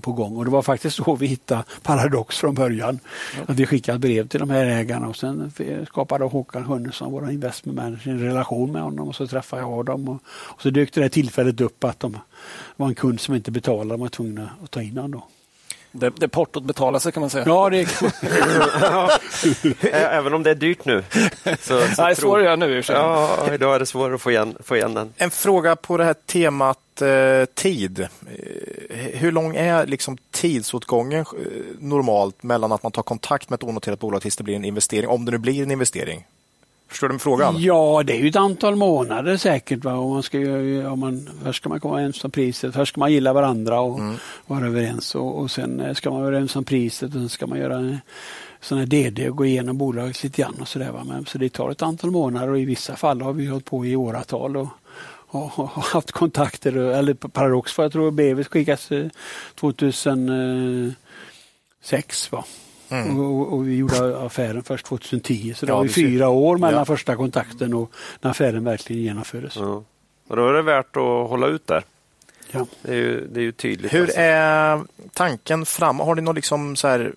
på 0.00 0.12
gång. 0.12 0.36
Och 0.36 0.44
det 0.44 0.50
var 0.50 0.62
faktiskt 0.62 0.96
så 0.96 1.16
vi 1.16 1.26
hittade 1.26 1.64
Paradox 1.82 2.38
från 2.38 2.54
början. 2.54 2.98
Ja. 3.36 3.44
Att 3.48 3.56
vi 3.56 3.66
skickade 3.66 3.98
brev 3.98 4.28
till 4.28 4.40
de 4.40 4.50
här 4.50 4.66
ägarna 4.66 5.08
och 5.08 5.16
sen 5.16 5.52
skapade 5.86 6.24
Håkan 6.24 6.64
Hönnesson, 6.64 7.12
vår 7.12 7.30
investment 7.30 7.76
manager, 7.76 8.10
en 8.10 8.20
relation 8.20 8.72
med 8.72 8.82
honom 8.82 9.08
och 9.08 9.16
så 9.16 9.26
träffade 9.26 9.62
jag 9.62 9.84
dem. 9.84 10.08
Och, 10.08 10.18
och 10.26 10.62
så 10.62 10.70
dök 10.70 10.92
det 10.92 11.00
där 11.00 11.08
tillfället 11.08 11.60
upp 11.60 11.84
att 11.84 12.00
de 12.00 12.18
var 12.76 12.88
en 12.88 12.94
kund 12.94 13.20
som 13.20 13.34
inte 13.34 13.50
betalade, 13.50 13.90
de 13.90 14.00
var 14.00 14.08
tvungna 14.08 14.50
att 14.64 14.70
ta 14.70 14.82
in 14.82 14.98
honom. 14.98 15.22
Det, 15.96 16.10
det 16.16 16.28
portot 16.28 16.64
betalar 16.64 16.98
sig 16.98 17.12
kan 17.12 17.20
man 17.20 17.30
säga. 17.30 17.44
Ja, 17.46 17.70
det 17.70 17.86
Även 19.92 20.34
om 20.34 20.42
det 20.42 20.50
är 20.50 20.54
dyrt 20.54 20.84
nu. 20.84 21.04
Så, 21.60 21.80
så 21.80 22.02
Nej, 22.02 22.16
svårare 22.16 22.44
göra 22.44 22.56
nu 22.56 22.78
i 22.78 22.82
Ja, 22.88 23.54
idag 23.54 23.74
är 23.74 23.78
det 23.78 23.86
svårare 23.86 24.14
att 24.14 24.20
få 24.20 24.30
igen, 24.30 24.56
få 24.60 24.76
igen 24.76 24.94
den. 24.94 25.12
En 25.16 25.30
fråga 25.30 25.76
på 25.76 25.96
det 25.96 26.04
här 26.04 26.14
temat 26.14 27.02
eh, 27.02 27.44
tid. 27.54 28.00
Eh, 28.00 28.08
hur 29.12 29.32
lång 29.32 29.56
är 29.56 29.86
liksom 29.86 30.18
tidsåtgången 30.30 31.20
eh, 31.20 31.26
normalt 31.78 32.42
mellan 32.42 32.72
att 32.72 32.82
man 32.82 32.92
tar 32.92 33.02
kontakt 33.02 33.50
med 33.50 33.56
ett 33.56 33.64
onoterat 33.64 34.00
bolag 34.00 34.22
tills 34.22 34.36
det 34.36 34.44
blir 34.44 34.56
en 34.56 34.64
investering, 34.64 35.08
om 35.08 35.24
det 35.24 35.32
nu 35.32 35.38
blir 35.38 35.62
en 35.62 35.70
investering? 35.70 36.26
Förstår 36.94 37.08
du 37.08 37.18
frågan? 37.18 37.56
Ja, 37.58 38.02
det 38.06 38.12
är 38.12 38.18
ju 38.18 38.28
ett 38.28 38.36
antal 38.36 38.76
månader 38.76 39.36
säkert. 39.36 39.84
Va? 39.84 39.94
Om 39.94 40.10
man 40.10 40.22
ska, 40.22 40.38
om 40.88 41.00
man, 41.00 41.30
först 41.44 41.60
ska 41.60 41.68
man 41.68 41.80
komma 41.80 41.94
överens 41.94 42.24
om 42.24 42.30
priset, 42.30 42.74
först 42.74 42.92
ska 42.92 43.00
man 43.00 43.12
gilla 43.12 43.32
varandra 43.32 43.80
och 43.80 43.98
mm. 43.98 44.16
vara 44.46 44.66
överens 44.66 45.14
och, 45.14 45.38
och 45.38 45.50
sen 45.50 45.80
eh, 45.80 45.94
ska 45.94 46.10
man 46.10 46.20
vara 46.20 46.28
överens 46.28 46.56
om 46.56 46.64
priset 46.64 47.08
och 47.08 47.20
sen 47.20 47.28
ska 47.28 47.46
man 47.46 47.58
göra 47.58 47.76
en 47.76 47.98
sån 48.60 48.78
här 48.78 48.86
DD 48.86 49.28
och 49.28 49.36
gå 49.36 49.46
igenom 49.46 49.78
bolaget 49.78 50.24
lite 50.24 50.42
grann 50.42 50.54
och 50.60 50.68
sådär. 50.68 50.92
Men, 51.04 51.26
så 51.26 51.38
det 51.38 51.48
tar 51.48 51.70
ett 51.70 51.82
antal 51.82 52.10
månader 52.10 52.48
och 52.48 52.58
i 52.58 52.64
vissa 52.64 52.96
fall 52.96 53.22
har 53.22 53.32
vi 53.32 53.46
hållit 53.46 53.64
på 53.64 53.86
i 53.86 53.96
åratal 53.96 54.56
och, 54.56 54.68
och, 55.28 55.58
och 55.58 55.68
haft 55.68 56.12
kontakter, 56.12 56.76
eller 56.76 57.14
Paradox 57.14 57.72
för 57.72 57.82
jag 57.82 57.92
tror 57.92 58.10
brevet 58.10 58.46
skickas 58.46 58.88
2006. 59.54 62.32
Va? 62.32 62.44
Mm. 62.88 63.20
Och, 63.20 63.52
och, 63.52 63.68
vi 63.68 63.76
gjorde 63.76 64.18
affären 64.18 64.62
först 64.62 64.86
2010 64.86 65.54
så 65.56 65.66
det 65.66 65.72
ja, 65.72 65.76
var 65.76 65.86
fyra 65.86 66.28
år 66.28 66.58
mellan 66.58 66.78
ja. 66.78 66.84
första 66.84 67.16
kontakten 67.16 67.74
och 67.74 67.92
när 68.20 68.30
affären 68.30 68.64
verkligen 68.64 69.02
genomfördes. 69.02 69.56
Ja. 69.56 69.82
Och 70.28 70.36
då 70.36 70.48
är 70.48 70.52
det 70.52 70.62
värt 70.62 70.96
att 70.96 71.28
hålla 71.28 71.46
ut 71.46 71.66
där. 71.66 71.84
Ja. 72.50 72.66
Det, 72.82 72.92
är 72.92 72.96
ju, 72.96 73.26
det 73.26 73.40
är 73.40 73.44
ju 73.44 73.52
tydligt. 73.52 73.94
Hur 73.94 74.02
alltså. 74.02 74.20
är 74.20 74.80
tanken 75.12 75.66
fram? 75.66 76.00
Har 76.00 76.14
ni 76.14 76.22
något 76.22 76.36
liksom 76.36 76.76
så 76.76 76.88
här, 76.88 77.12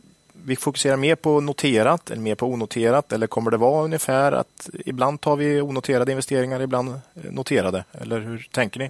vi 0.45 0.55
fokuserar 0.55 0.97
mer 0.97 1.15
på 1.15 1.41
noterat 1.41 2.11
eller 2.11 2.21
mer 2.21 2.35
på 2.35 2.47
onoterat 2.47 3.11
eller 3.11 3.27
kommer 3.27 3.51
det 3.51 3.57
vara 3.57 3.83
ungefär 3.83 4.31
att 4.31 4.69
ibland 4.85 5.21
tar 5.21 5.35
vi 5.35 5.61
onoterade 5.61 6.11
investeringar, 6.11 6.61
ibland 6.61 6.99
noterade? 7.13 7.83
Eller 7.91 8.19
hur 8.19 8.47
tänker 8.51 8.79
ni? 8.79 8.89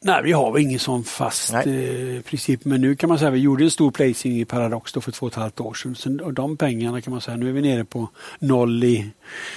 Nej, 0.00 0.22
vi 0.22 0.32
har 0.32 0.52
väl 0.52 0.62
ingen 0.62 0.78
sån 0.78 1.04
fast 1.04 1.52
eh, 1.54 2.22
princip. 2.24 2.64
Men 2.64 2.80
nu 2.80 2.96
kan 2.96 3.08
man 3.08 3.18
säga 3.18 3.30
vi 3.30 3.38
gjorde 3.38 3.64
en 3.64 3.70
stor 3.70 3.90
placing 3.90 4.40
i 4.40 4.44
Paradox 4.44 4.92
för 4.92 5.12
två 5.12 5.26
och 5.26 5.32
ett 5.32 5.38
halvt 5.38 5.60
år 5.60 5.74
sedan. 5.74 5.94
Så, 5.94 6.24
och 6.24 6.34
de 6.34 6.56
pengarna 6.56 7.00
kan 7.00 7.10
man 7.10 7.20
säga, 7.20 7.36
nu 7.36 7.48
är 7.48 7.52
vi 7.52 7.60
nere 7.60 7.84
på 7.84 8.08
noll 8.38 8.84
i, 8.84 9.10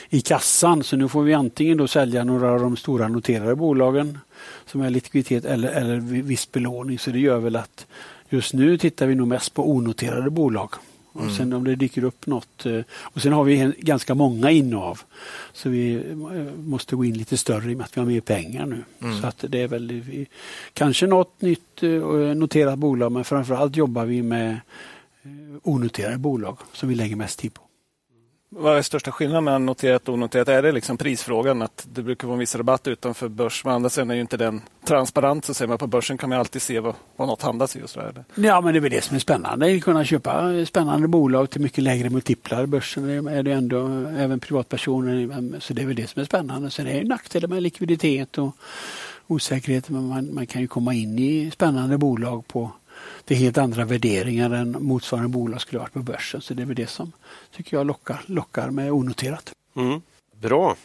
i 0.09 0.21
kassan. 0.21 0.83
Så 0.83 0.97
nu 0.97 1.09
får 1.09 1.23
vi 1.23 1.33
antingen 1.33 1.77
då 1.77 1.87
sälja 1.87 2.23
några 2.23 2.51
av 2.51 2.59
de 2.59 2.77
stora 2.77 3.07
noterade 3.07 3.55
bolagen 3.55 4.17
som 4.65 4.81
är 4.81 4.89
likviditet 4.89 5.45
eller, 5.45 5.69
eller 5.69 5.99
viss 5.99 6.51
belåning. 6.51 6.99
Så 6.99 7.11
det 7.11 7.19
gör 7.19 7.39
väl 7.39 7.55
att 7.55 7.85
just 8.29 8.53
nu 8.53 8.77
tittar 8.77 9.07
vi 9.07 9.15
nog 9.15 9.27
mest 9.27 9.53
på 9.53 9.71
onoterade 9.71 10.29
bolag. 10.29 10.69
Och 11.13 11.21
mm. 11.21 11.35
sen 11.35 11.53
om 11.53 11.63
det 11.63 11.75
dyker 11.75 12.03
upp 12.03 12.27
något. 12.27 12.65
Eh, 12.65 12.81
och 12.91 13.21
sen 13.21 13.33
har 13.33 13.43
vi 13.43 13.73
ganska 13.77 14.15
många 14.15 14.51
innehav. 14.51 15.01
Så 15.53 15.69
vi 15.69 15.95
eh, 15.95 16.55
måste 16.57 16.95
gå 16.95 17.05
in 17.05 17.17
lite 17.17 17.37
större 17.37 17.71
i 17.71 17.73
och 17.73 17.77
med 17.77 17.85
att 17.85 17.97
vi 17.97 18.01
har 18.01 18.07
mer 18.07 18.21
pengar 18.21 18.65
nu. 18.65 18.83
Mm. 19.01 19.21
Så 19.21 19.27
att 19.27 19.45
det 19.47 19.61
är 19.61 19.67
väl 19.67 20.25
kanske 20.73 21.07
något 21.07 21.41
nytt 21.41 21.83
eh, 21.83 21.89
noterat 22.35 22.79
bolag 22.79 23.11
men 23.11 23.23
framförallt 23.23 23.75
jobbar 23.75 24.05
vi 24.05 24.21
med 24.21 24.59
onoterade 25.63 26.17
bolag 26.17 26.57
som 26.73 26.89
vi 26.89 26.95
lägger 26.95 27.15
mest 27.15 27.39
tid 27.39 27.53
på. 27.53 27.61
Vad 28.55 28.77
är 28.77 28.81
största 28.81 29.11
skillnaden 29.11 29.43
mellan 29.43 29.65
noterat 29.65 30.07
och 30.07 30.13
onoterat? 30.13 30.47
Är 30.47 30.61
det 30.61 30.71
liksom 30.71 30.97
prisfrågan? 30.97 31.61
Att 31.61 31.87
det 31.93 32.03
brukar 32.03 32.27
vara 32.27 32.35
en 32.35 32.39
viss 32.39 32.55
rabatt 32.55 32.87
utanför 32.87 33.27
börs. 33.27 33.65
Men 33.65 33.73
andra 33.73 33.89
sidan 33.89 34.11
är 34.11 34.15
ju 34.15 34.21
inte 34.21 34.37
den 34.37 34.61
transparent. 34.85 35.45
Så 35.45 35.53
säger 35.53 35.69
man. 35.69 35.77
På 35.77 35.87
börsen 35.87 36.17
kan 36.17 36.29
man 36.29 36.39
alltid 36.39 36.61
se 36.61 36.79
vad, 36.79 36.95
vad 37.15 37.27
något 37.27 37.41
handlas 37.41 37.75
i. 37.75 37.83
Och 37.83 37.89
så 37.89 38.01
Ja, 38.35 38.61
men 38.61 38.73
det 38.73 38.79
är 38.79 38.81
väl 38.81 38.91
det 38.91 39.03
som 39.03 39.15
är 39.15 39.19
spännande. 39.19 39.75
Att 39.75 39.83
kunna 39.83 40.05
köpa 40.05 40.65
spännande 40.65 41.07
bolag 41.07 41.49
till 41.49 41.61
mycket 41.61 41.83
lägre 41.83 42.09
multiplar. 42.09 42.65
Börsen 42.65 43.27
är 43.27 43.43
det 43.43 43.51
ändå 43.51 43.87
även 44.17 44.39
privatpersoner. 44.39 45.59
Så 45.59 45.73
det 45.73 45.81
är 45.81 45.85
väl 45.85 45.95
det 45.95 46.07
som 46.07 46.21
är 46.21 46.25
spännande. 46.25 46.71
Sen 46.71 46.87
är 46.87 47.01
det 47.01 47.07
nackdelar 47.07 47.47
med 47.47 47.63
likviditet 47.63 48.37
och 48.37 48.55
osäkerhet. 49.27 49.89
Men 49.89 50.07
man, 50.07 50.33
man 50.33 50.47
kan 50.47 50.61
ju 50.61 50.67
komma 50.67 50.93
in 50.93 51.19
i 51.19 51.51
spännande 51.53 51.97
bolag 51.97 52.47
på 52.47 52.71
det 53.31 53.35
är 53.35 53.39
helt 53.39 53.57
andra 53.57 53.85
värderingar 53.85 54.49
än 54.49 54.77
motsvarande 54.79 55.29
bolag 55.29 55.61
skulle 55.61 55.79
varit 55.79 55.93
på 55.93 55.99
börsen. 55.99 56.41
Så 56.41 56.53
det 56.53 56.61
är 56.61 56.65
väl 56.65 56.75
det 56.75 56.87
som 56.87 57.11
tycker 57.51 57.77
jag 57.77 57.87
lockar, 57.87 58.21
lockar 58.25 58.69
med 58.69 58.91
onoterat. 58.91 59.51
Mm, 59.75 60.01
bra. 60.41 60.75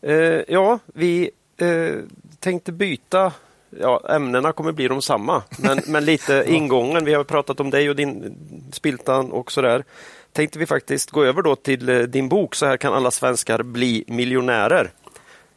Eh, 0.00 0.14
ja, 0.48 0.78
vi 0.86 1.30
eh, 1.56 1.94
tänkte 2.38 2.72
byta 2.72 3.32
ja, 3.70 4.02
ämnena 4.08 4.52
kommer 4.52 4.72
bli 4.72 4.88
de 4.88 5.02
samma, 5.02 5.42
men, 5.58 5.80
men 5.86 6.04
lite 6.04 6.44
ingången. 6.46 7.04
Vi 7.04 7.14
har 7.14 7.24
pratat 7.24 7.60
om 7.60 7.70
dig 7.70 7.90
och 7.90 7.96
din 7.96 8.34
Spiltan 8.72 9.32
och 9.32 9.52
sådär. 9.52 9.84
Tänkte 10.32 10.58
vi 10.58 10.66
faktiskt 10.66 11.10
gå 11.10 11.24
över 11.24 11.42
då 11.42 11.56
till 11.56 11.88
eh, 11.88 11.98
din 11.98 12.28
bok 12.28 12.54
Så 12.54 12.66
här 12.66 12.76
kan 12.76 12.94
alla 12.94 13.10
svenskar 13.10 13.62
bli 13.62 14.04
miljonärer. 14.06 14.90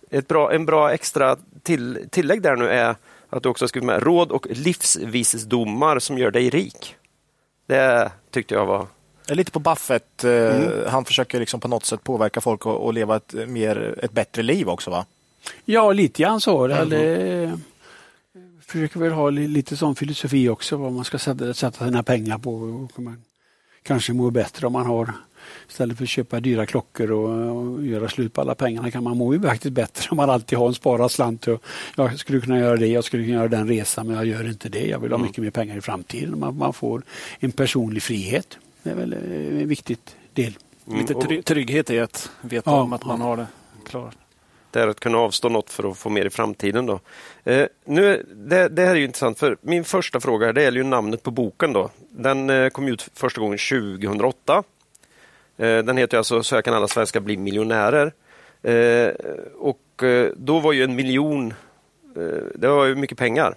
Ett 0.10 0.28
bra, 0.28 0.54
en 0.54 0.66
bra 0.66 0.92
extra 0.92 1.38
till, 1.64 2.08
tillägg 2.10 2.42
där 2.42 2.56
nu 2.56 2.70
är 2.70 2.96
att 3.30 3.44
du 3.44 3.50
också 3.50 3.64
har 3.64 3.68
skrivit 3.68 3.88
med 3.88 4.04
råd 4.04 4.32
och 4.32 4.48
livsvisdomar 4.50 6.00
som 6.00 6.18
gör 6.18 6.32
dig 6.32 6.50
rik. 6.50 6.96
Det 7.66 8.12
tyckte 8.32 8.56
jag 8.56 8.66
var 8.66 8.88
lite 9.28 9.52
på 9.52 9.60
Buffett. 9.60 10.24
Eh, 10.24 10.32
mm. 10.32 10.72
Han 10.88 11.06
försöker 11.06 11.40
liksom 11.40 11.60
på 11.60 11.68
något 11.68 11.86
sätt 11.86 12.04
påverka 12.04 12.42
folk 12.42 12.66
och, 12.66 12.86
och 12.86 12.94
leva 12.94 13.16
ett, 13.16 13.34
mer, 13.48 14.00
ett 14.04 14.12
bättre 14.12 14.44
liv 14.44 14.70
också 14.70 14.92
va? 14.92 15.06
Ja, 15.66 15.92
lite 15.92 16.22
grann 16.22 16.42
så. 16.42 16.66
Mm. 16.66 16.90
Det, 16.90 17.60
försöker 18.66 19.00
väl 19.00 19.12
ha 19.12 19.30
lite 19.30 19.78
sån 19.78 19.96
filosofi 19.96 20.50
också, 20.50 20.78
vad 20.78 20.92
man 20.92 21.06
ska 21.06 21.18
sätta, 21.18 21.54
sätta 21.54 21.86
sina 21.86 22.04
pengar 22.04 22.38
på. 22.38 22.54
Och 22.54 23.00
man 23.00 23.24
kanske 23.84 24.14
mår 24.14 24.32
bättre 24.32 24.68
om 24.68 24.74
man 24.74 24.86
har 24.86 25.14
Istället 25.70 25.98
för 25.98 26.04
att 26.04 26.10
köpa 26.10 26.40
dyra 26.40 26.66
klockor 26.66 27.12
och, 27.12 27.58
och 27.58 27.86
göra 27.86 28.10
slut 28.10 28.34
på 28.34 28.42
alla 28.42 28.56
pengarna 28.56 28.92
kan 28.92 29.04
man 29.04 29.18
må 29.18 29.34
ju 29.34 29.42
faktiskt 29.42 29.74
bättre 29.74 30.08
om 30.12 30.18
man 30.18 30.30
alltid 30.30 30.58
har 30.58 30.68
en 30.68 30.74
sparad 30.74 31.12
slant. 31.12 31.48
Och 31.48 31.64
jag 31.96 32.20
skulle 32.20 32.42
kunna 32.42 32.60
göra 32.60 32.76
det, 32.76 32.88
jag 32.88 33.04
skulle 33.04 33.24
kunna 33.24 33.36
göra 33.36 33.48
den 33.48 33.68
resan 33.68 34.08
men 34.08 34.16
jag 34.16 34.26
gör 34.26 34.50
inte 34.50 34.70
det. 34.70 34.88
Jag 34.88 35.00
vill 35.00 35.12
ha 35.12 35.18
mm. 35.18 35.28
mycket 35.28 35.44
mer 35.44 35.52
pengar 35.52 35.78
i 35.78 35.82
framtiden. 35.82 36.40
Man, 36.40 36.58
man 36.58 36.74
får 36.74 37.04
en 37.40 37.52
personlig 37.52 38.04
frihet. 38.04 38.58
Det 38.84 38.90
är 38.90 38.96
väl 38.96 39.14
en 39.14 39.68
viktig 39.68 39.98
del. 40.34 40.58
Mm. 40.88 41.00
Lite 41.00 41.42
trygghet 41.42 41.90
i 41.90 42.00
att 42.00 42.30
veta 42.42 42.72
ja, 42.72 42.82
om 42.82 42.94
att 42.94 43.06
man 43.06 43.20
ja. 43.20 43.26
har 43.26 43.38
det 43.38 43.48
klart. 43.86 44.16
Det 44.72 44.82
är 44.82 44.88
att 44.88 45.00
kunna 45.00 45.18
avstå 45.18 45.50
något 45.50 45.70
för 45.70 45.92
att 45.92 45.98
få 45.98 46.10
mer 46.10 46.26
i 46.26 46.30
framtiden. 46.30 46.86
Då. 46.86 47.00
Eh, 47.44 47.68
nu, 47.86 48.26
det, 48.36 48.70
det, 48.70 48.82
här 48.82 48.92
är 48.92 48.96
ju 48.96 49.06
intressant, 49.06 49.40
för 49.40 49.58
min 49.62 49.84
första 49.84 50.20
fråga 50.20 50.54
det 50.54 50.64
gäller 50.64 50.78
ju 50.78 50.84
namnet 50.84 51.24
på 51.24 51.32
boken. 51.32 51.74
Då. 51.74 51.90
Den 52.10 52.50
eh, 52.50 52.70
kom 52.70 52.88
ut 52.88 53.10
första 53.14 53.42
gången 53.42 53.58
2008. 53.58 54.64
Eh, 55.58 55.78
den 55.78 55.98
heter 55.98 56.18
alltså 56.18 56.44
Så 56.44 56.56
här 56.56 56.62
kan 56.62 56.74
alla 56.74 56.88
svenskar 56.88 57.20
bli 57.20 57.38
miljonärer. 57.38 58.14
Eh, 58.62 59.14
och 59.56 60.04
eh, 60.04 60.32
då 60.36 60.60
var 60.60 60.74
ju 60.74 60.84
en 60.84 60.96
miljon, 60.96 61.54
det 62.56 62.68
var 62.68 62.86
ju 62.86 62.96
mycket 62.96 63.18
pengar. 63.18 63.56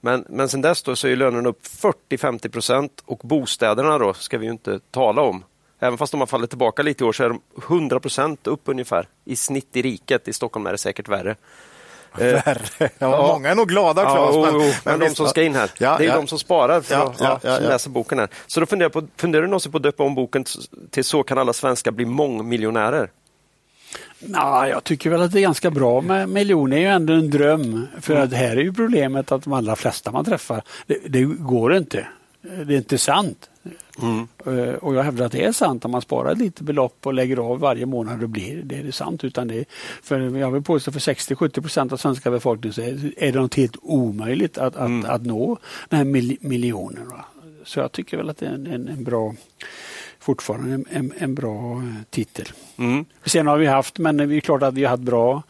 Men, 0.00 0.24
men 0.28 0.48
sen 0.48 0.60
dess 0.60 0.82
då 0.82 0.96
så 0.96 1.08
är 1.08 1.16
lönerna 1.16 1.48
upp 1.48 1.62
40-50 1.62 2.48
procent 2.48 3.02
och 3.06 3.18
bostäderna 3.18 3.98
då 3.98 4.14
ska 4.14 4.38
vi 4.38 4.46
ju 4.46 4.52
inte 4.52 4.80
tala 4.90 5.22
om. 5.22 5.44
Även 5.78 5.98
fast 5.98 6.10
de 6.10 6.20
har 6.20 6.26
fallit 6.26 6.50
tillbaka 6.50 6.82
lite 6.82 7.04
i 7.04 7.06
år 7.06 7.12
så 7.12 7.24
är 7.24 7.28
de 7.28 7.40
100 7.68 8.00
procent 8.00 8.46
upp 8.46 8.60
ungefär 8.64 9.08
i 9.24 9.36
snitt 9.36 9.76
i 9.76 9.82
riket. 9.82 10.28
I 10.28 10.32
Stockholm 10.32 10.66
är 10.66 10.72
det 10.72 10.78
säkert 10.78 11.08
värre. 11.08 11.36
Värre. 12.44 12.90
Ja. 12.98 13.26
Många 13.26 13.50
är 13.50 13.54
nog 13.54 13.68
glada 13.68 14.02
Claes. 14.02 14.34
Ja, 14.36 14.42
men, 14.42 14.58
men, 14.58 14.72
men 14.84 15.00
de 15.00 15.14
som 15.14 15.26
ska 15.28 15.42
in 15.42 15.54
här, 15.54 15.70
ja, 15.78 15.96
det 15.98 16.04
är 16.04 16.08
ja. 16.08 16.16
de 16.16 16.26
som 16.26 16.38
sparar 16.38 16.80
för 16.80 16.94
Ja, 16.94 17.10
att, 17.10 17.20
ja, 17.20 17.40
ja, 17.42 17.50
ja, 17.50 17.56
som 17.56 17.64
läser 17.64 17.90
boken 17.90 18.18
här. 18.18 18.28
Så 18.46 18.60
då 18.60 18.66
funderar, 18.66 18.90
på, 18.90 19.02
funderar 19.16 19.42
du 19.42 19.48
någonsin 19.48 19.72
på 19.72 19.78
att 19.78 19.82
döpa 19.82 20.02
om 20.02 20.14
boken 20.14 20.44
till 20.90 21.04
Så 21.04 21.22
kan 21.22 21.38
alla 21.38 21.52
svenskar 21.52 21.90
bli 21.90 22.04
mångmiljonärer? 22.04 23.10
Nej, 24.18 24.70
jag 24.70 24.84
tycker 24.84 25.10
väl 25.10 25.22
att 25.22 25.32
det 25.32 25.38
är 25.38 25.42
ganska 25.42 25.70
bra 25.70 26.00
med 26.00 26.28
miljoner. 26.28 26.76
är 26.76 26.80
ju 26.80 26.86
ändå 26.86 27.12
en 27.12 27.30
dröm. 27.30 27.86
För 28.00 28.12
Mm. 28.14 28.24
att 28.24 28.32
här 28.32 28.56
är 28.56 28.60
ju 28.62 28.72
problemet 28.72 29.32
att 29.32 29.42
de 29.44 29.52
allra 29.52 29.76
flesta 29.76 30.10
man 30.10 30.24
träffar, 30.24 30.62
det, 30.86 30.98
det 31.08 31.24
går 31.24 31.74
inte. 31.76 32.06
Det 32.66 32.74
är 32.74 32.78
inte 32.78 32.98
sant. 32.98 33.50
Mm. 34.02 34.26
Och 34.76 34.94
jag 34.94 35.02
hävdar 35.02 35.26
att 35.26 35.32
det 35.32 35.44
är 35.44 35.52
sant. 35.52 35.84
Om 35.84 35.90
man 35.90 36.02
sparar 36.02 36.32
ett 36.32 36.38
litet 36.38 36.60
belopp 36.60 37.06
och 37.06 37.14
lägger 37.14 37.36
av 37.36 37.58
varje 37.60 37.86
månad, 37.86 38.20
då 38.20 38.26
blir 38.26 38.56
det, 38.56 38.62
det 38.82 38.88
är 38.88 38.92
sant. 38.92 39.24
Utan 39.24 39.48
det, 39.48 39.64
för 40.02 40.20
jag 40.36 40.50
vill 40.50 40.62
påstå 40.62 40.92
för 40.92 41.00
60-70 41.00 41.60
procent 41.60 41.92
av 41.92 41.96
svenska 41.96 42.30
befolkningen 42.30 42.74
så 42.74 42.80
är, 42.80 43.12
är 43.24 43.32
det 43.32 43.40
något 43.40 43.54
helt 43.54 43.76
omöjligt 43.82 44.58
att, 44.58 44.76
att, 44.76 44.86
Mm. 44.86 45.10
att 45.10 45.22
nå 45.22 45.58
den 45.88 45.96
här 45.96 46.04
mil, 46.04 46.36
miljonen. 46.40 47.08
va. 47.08 47.24
Så 47.64 47.80
jag 47.80 47.92
tycker 47.92 48.16
väl 48.16 48.30
att 48.30 48.38
det 48.38 48.46
är 48.46 48.50
en, 48.54 48.66
en, 48.66 48.88
en 48.88 49.04
bra 49.04 49.34
fortfarande 50.24 50.74
en, 50.74 50.84
en, 50.90 51.12
en 51.18 51.34
bra 51.34 51.76
eh, 51.76 52.02
titel. 52.10 52.46
Mm. 52.76 53.04
Sen 53.24 53.46
har 53.46 53.56
vi 53.58 53.66
haft, 53.66 53.98
men 53.98 54.16
det 54.16 54.24
är 54.36 54.40
klart 54.40 54.62
att 54.62 54.74
vi 54.74 54.82
har 54.84 54.90
haft 54.90 55.02
bra, 55.02 55.42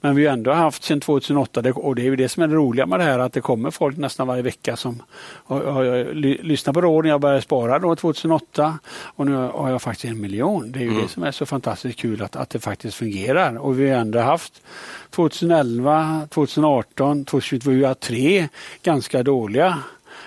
men 0.00 0.16
vi 0.16 0.26
har 0.26 0.32
ändå 0.32 0.52
haft 0.52 0.84
sedan 0.84 1.00
2008 1.00 1.62
det- 1.62 1.72
och 1.72 1.94
det 1.94 2.02
är 2.02 2.04
ju 2.04 2.16
det 2.16 2.28
som 2.28 2.42
är 2.42 2.48
det 2.48 2.54
roliga 2.54 2.86
med 2.86 3.00
det 3.00 3.04
här 3.04 3.18
att 3.18 3.32
det 3.32 3.40
kommer 3.40 3.70
folk 3.70 3.96
nästan 3.96 4.26
varje 4.26 4.42
vecka 4.42 4.76
som 4.76 5.02
har, 5.22 5.60
har, 5.64 6.14
ly, 6.14 6.38
lyssnat 6.42 6.74
på 6.74 6.80
råd 6.80 7.04
när 7.04 7.10
jag 7.10 7.20
började 7.20 7.42
spara 7.42 7.78
då 7.78 7.96
2008 7.96 8.78
och 8.94 9.26
nu 9.26 9.34
har 9.34 9.70
jag 9.70 9.82
faktiskt 9.82 10.04
en 10.12 10.20
miljon. 10.20 10.72
Det 10.72 10.78
är 10.78 10.82
ju 10.84 11.00
det 11.02 11.08
som 11.08 11.22
är 11.22 11.30
så 11.32 11.46
fantastiskt 11.46 11.98
kul 11.98 12.22
att, 12.22 12.36
att 12.36 12.50
det 12.50 12.58
faktiskt 12.60 12.96
fungerar 12.96 13.56
och 13.58 13.80
vi 13.80 13.90
har 13.90 13.96
ändå 13.98 14.18
haft 14.18 14.62
2011, 15.10 16.28
2018, 16.30 17.24
2022, 17.24 17.70
vi 17.70 17.84
har 17.84 17.94
tre 17.94 18.48
ganska 18.82 19.22
dåliga 19.22 19.78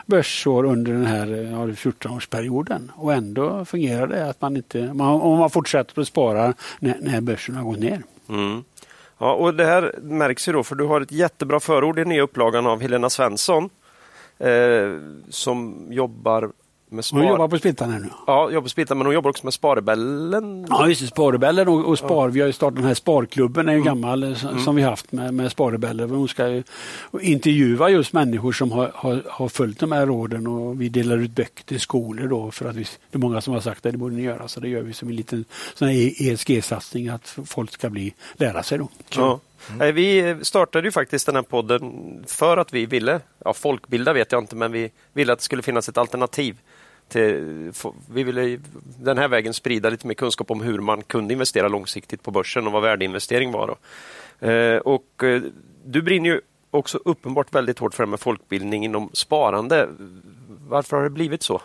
börsår 0.05 0.63
under 0.65 0.91
den 0.91 1.05
här 1.05 1.27
ja, 1.27 1.65
14-årsperioden 1.67 2.89
och 2.95 3.13
ändå 3.13 3.65
fungerar 3.65 4.07
det 4.07 4.29
att 4.29 4.41
man 4.41 4.57
inte, 4.57 4.93
man, 4.93 5.21
om 5.21 5.39
man 5.39 5.49
fortsätter 5.49 6.01
att 6.01 6.07
spara 6.07 6.53
när, 6.79 6.97
när 7.01 7.21
börsen 7.21 7.55
har 7.55 7.63
gått 7.63 7.79
ner. 7.79 8.03
Mm. 8.29 8.63
Ja, 9.17 9.33
och 9.33 9.53
det 9.53 9.65
här 9.65 9.95
märks 10.01 10.47
ju 10.47 10.53
då, 10.53 10.63
för 10.63 10.75
du 10.75 10.83
har 10.83 11.01
ett 11.01 11.11
jättebra 11.11 11.59
förord 11.59 11.99
i 11.99 12.05
nya 12.05 12.21
upplagan 12.21 12.67
av 12.67 12.81
Helena 12.81 13.09
Svensson 13.09 13.69
eh, 14.37 14.91
som 15.29 15.87
jobbar 15.89 16.51
med 16.95 17.05
spar... 17.05 17.19
Hon 17.19 17.27
jobbar 17.27 17.47
på 17.47 17.57
Splittan 17.57 17.91
nu. 18.01 18.09
Ja, 18.27 18.49
jobbar 18.49 18.61
på 18.61 18.69
Splittan, 18.69 18.97
men 18.97 19.07
hon 19.07 19.13
jobbar 19.13 19.29
också 19.29 19.45
med 19.45 19.53
Sparebellen. 19.53 20.67
Ja, 20.69 20.87
just 20.87 21.01
det, 21.01 21.07
Sparebellen 21.07 21.67
och, 21.67 21.85
och 21.85 21.97
Spar. 21.97 22.29
Vi 22.29 22.39
har 22.39 22.47
ju 22.47 22.53
startat 22.53 22.75
den 22.75 22.85
här 22.85 22.93
Sparklubben, 22.93 23.69
är 23.69 23.73
ju 23.73 23.83
gammal, 23.83 24.23
eh, 24.23 24.33
som, 24.33 24.59
som 24.59 24.75
vi 24.75 24.81
haft 24.81 25.11
med, 25.11 25.33
med 25.33 25.51
Sparebellen. 25.51 26.09
Hon 26.09 26.27
ska 26.27 26.47
ju 26.47 26.63
intervjua 27.21 27.89
just 27.89 28.13
människor 28.13 28.51
som 28.51 28.71
har, 28.71 28.91
har, 28.93 29.23
har 29.29 29.49
följt 29.49 29.79
de 29.79 29.91
här 29.91 30.05
råden 30.05 30.47
och 30.47 30.81
vi 30.81 30.89
delar 30.89 31.17
ut 31.17 31.31
böcker 31.31 31.63
till 31.63 31.79
skolor 31.79 32.27
då 32.27 32.51
för 32.51 32.69
att 32.69 32.75
vi, 32.75 32.83
det 32.83 33.17
är 33.17 33.19
många 33.19 33.41
som 33.41 33.53
har 33.53 33.61
sagt 33.61 33.85
att 33.85 33.91
det 33.91 33.97
borde 33.97 34.15
ni 34.15 34.21
göra. 34.21 34.47
Så 34.47 34.59
det 34.59 34.69
gör 34.69 34.81
vi 34.81 34.93
som 34.93 35.09
en 35.09 35.15
liten 35.15 35.45
ESG-satsning 35.79 37.09
att 37.09 37.37
folk 37.45 37.71
ska 37.71 37.89
bli, 37.89 38.13
lära 38.33 38.63
sig 38.63 38.77
då. 38.77 38.89
Ja. 39.15 39.39
Nej, 39.77 39.91
Vi 39.91 40.35
startade 40.41 40.87
ju 40.87 40.91
faktiskt 40.91 41.25
den 41.25 41.35
här 41.35 41.43
podden 41.43 42.23
för 42.27 42.57
att 42.57 42.73
vi 42.73 42.85
ville, 42.85 43.19
ja, 43.45 43.53
folkbilda 43.53 44.13
vet 44.13 44.31
jag 44.31 44.43
inte, 44.43 44.55
men 44.55 44.71
vi 44.71 44.91
ville 45.13 45.33
att 45.33 45.39
det 45.39 45.45
skulle 45.45 45.61
finnas 45.61 45.89
ett 45.89 45.97
alternativ. 45.97 46.57
Till, 47.07 47.71
vi 48.11 48.23
ville 48.23 48.59
den 48.99 49.17
här 49.17 49.27
vägen 49.27 49.53
sprida 49.53 49.89
lite 49.89 50.07
mer 50.07 50.13
kunskap 50.13 50.51
om 50.51 50.61
hur 50.61 50.79
man 50.79 51.01
kunde 51.01 51.33
investera 51.33 51.67
långsiktigt 51.67 52.23
på 52.23 52.31
börsen 52.31 52.67
och 52.67 52.73
vad 52.73 52.81
värdeinvestering 52.81 53.51
var. 53.51 53.67
Då. 53.67 54.47
Eh, 54.47 54.77
och 54.77 55.23
eh, 55.23 55.41
du 55.85 56.01
brinner 56.01 56.29
ju 56.29 56.41
också 56.71 56.99
uppenbart 57.05 57.55
väldigt 57.55 57.79
hårt 57.79 57.93
för 57.93 58.03
det 58.03 58.07
här 58.07 58.11
med 58.11 58.19
folkbildning 58.19 58.85
inom 58.85 59.09
sparande. 59.13 59.89
Varför 60.67 60.97
har 60.97 61.03
det 61.03 61.09
blivit 61.09 61.43
så? 61.43 61.61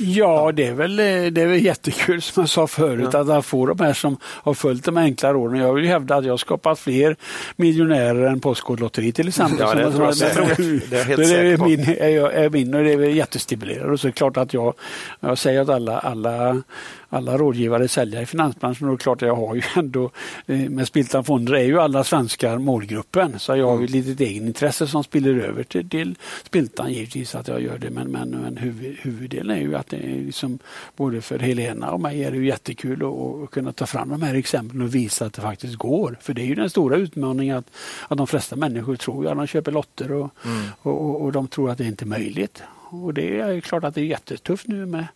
Ja, 0.00 0.52
det 0.52 0.66
är, 0.66 0.72
väl, 0.74 0.98
eh, 0.98 1.04
det 1.04 1.42
är 1.42 1.46
väl 1.46 1.64
jättekul 1.64 2.22
som 2.22 2.40
jag 2.42 2.48
sa 2.50 2.66
förut 2.66 3.14
att 3.14 3.26
man 3.26 3.42
får 3.42 3.66
de 3.66 3.80
här 3.84 3.92
som 3.92 4.16
har 4.22 4.54
följt 4.54 4.84
de 4.84 4.96
enkla 4.96 5.32
råden. 5.32 5.58
Jag 5.60 5.74
vill 5.74 5.86
hävda 5.86 6.16
att 6.16 6.24
jag 6.24 6.32
har 6.32 6.38
skapat 6.38 6.78
fler 6.78 7.16
miljonärer 7.56 8.26
än 8.26 8.40
Postkodlotteriet 8.40 9.14
till 9.16 9.28
exempel. 9.28 9.58
Ja, 9.60 9.74
det 9.74 9.92
Som- 9.92 10.02
jag 10.02 10.14
som- 10.16 10.28
säkert. 10.28 10.56
Det 10.90 10.96
är 10.96 10.98
jag 10.98 11.04
helt 11.04 11.16
det 11.30 11.36
är 11.38 11.56
min, 11.58 11.80
är, 11.98 12.08
jag- 12.08 12.34
är 12.34 12.50
min 12.50 12.74
och 12.74 12.84
det 12.84 12.92
är 12.92 12.98
jättestimulerande. 13.00 13.92
Och 13.92 14.00
så 14.00 14.06
är 14.06 14.10
det 14.10 14.16
klart 14.16 14.36
att 14.36 14.54
jag, 14.54 14.74
jag 15.20 15.38
säger 15.38 15.60
att 15.60 15.68
alla, 15.68 15.98
alla, 15.98 16.62
alla 17.10 17.38
rådgivare 17.38 17.84
är 17.84 17.88
säljare 17.88 18.22
i 18.22 18.26
finansbranschen 18.26 18.88
och 18.88 18.96
det 18.96 19.00
är 19.00 19.02
klart 19.02 19.22
jag 19.22 19.36
har 19.36 19.54
ju 19.54 19.62
ändå 19.76 20.10
eh, 20.46 20.70
med 20.70 20.86
Spiltan 20.86 21.24
Fonder 21.24 21.54
är 21.54 21.62
ju 21.62 21.80
alla 21.80 22.04
svenskar 22.04 22.58
målgruppen. 22.58 23.38
Så 23.38 23.56
jag 23.56 23.66
har 23.66 23.78
ju 23.78 23.84
ett 23.84 23.90
litet 23.90 24.20
egenintresse 24.20 24.86
som 24.86 25.04
spiller 25.04 25.34
över 25.34 25.62
till, 25.62 25.88
till 25.88 26.14
Spiltan 26.44 26.92
givetvis 26.92 27.34
att 27.34 27.48
jag 27.48 27.60
gör 27.60 27.78
det. 27.78 27.90
Men, 27.90 28.10
men, 28.10 28.30
men 28.30 28.56
huvud, 28.56 28.96
huvuddelen 29.00 29.56
är 29.56 29.60
ju 29.60 29.74
att 29.74 29.88
det 29.88 29.96
är 29.96 30.22
liksom, 30.24 30.58
både 30.96 31.20
för 31.20 31.38
Helena 31.38 31.90
och 31.90 32.00
mig 32.00 32.24
är 32.24 32.30
det 32.30 32.36
ju 32.36 32.46
jättekul 32.46 33.02
att, 33.02 33.50
kunna 33.50 33.72
ta 33.72 33.86
fram 33.86 34.08
de 34.08 34.22
här 34.22 34.34
exemplen 34.34 34.82
och 34.82 34.94
visa 34.94 35.26
att 35.26 35.32
det 35.32 35.42
faktiskt 35.42 35.76
går. 35.76 36.18
För 36.20 36.34
det 36.34 36.42
är 36.42 36.46
ju 36.46 36.54
den 36.54 36.70
stora 36.70 36.96
utmaningen 36.96 37.56
att, 37.56 37.70
att 38.08 38.18
de 38.18 38.26
flesta 38.26 38.56
människor 38.56 38.96
tror 38.96 39.26
att 39.26 39.36
de 39.36 39.46
köper 39.46 39.72
lotter 39.72 40.12
och, 40.12 40.30
och, 40.82 41.00
och, 41.00 41.22
och 41.22 41.32
de 41.32 41.48
tror 41.48 41.70
att 41.70 41.78
det 41.78 41.84
inte 41.84 42.04
är 42.04 42.06
möjligt. 42.06 42.62
Och 42.90 43.14
det 43.14 43.40
är 43.40 43.60
klart 43.60 43.84
att 43.84 43.94
det 43.94 44.00
är 44.00 44.04
jättetufft 44.04 44.66
nu 44.66 44.86
med 44.86 45.06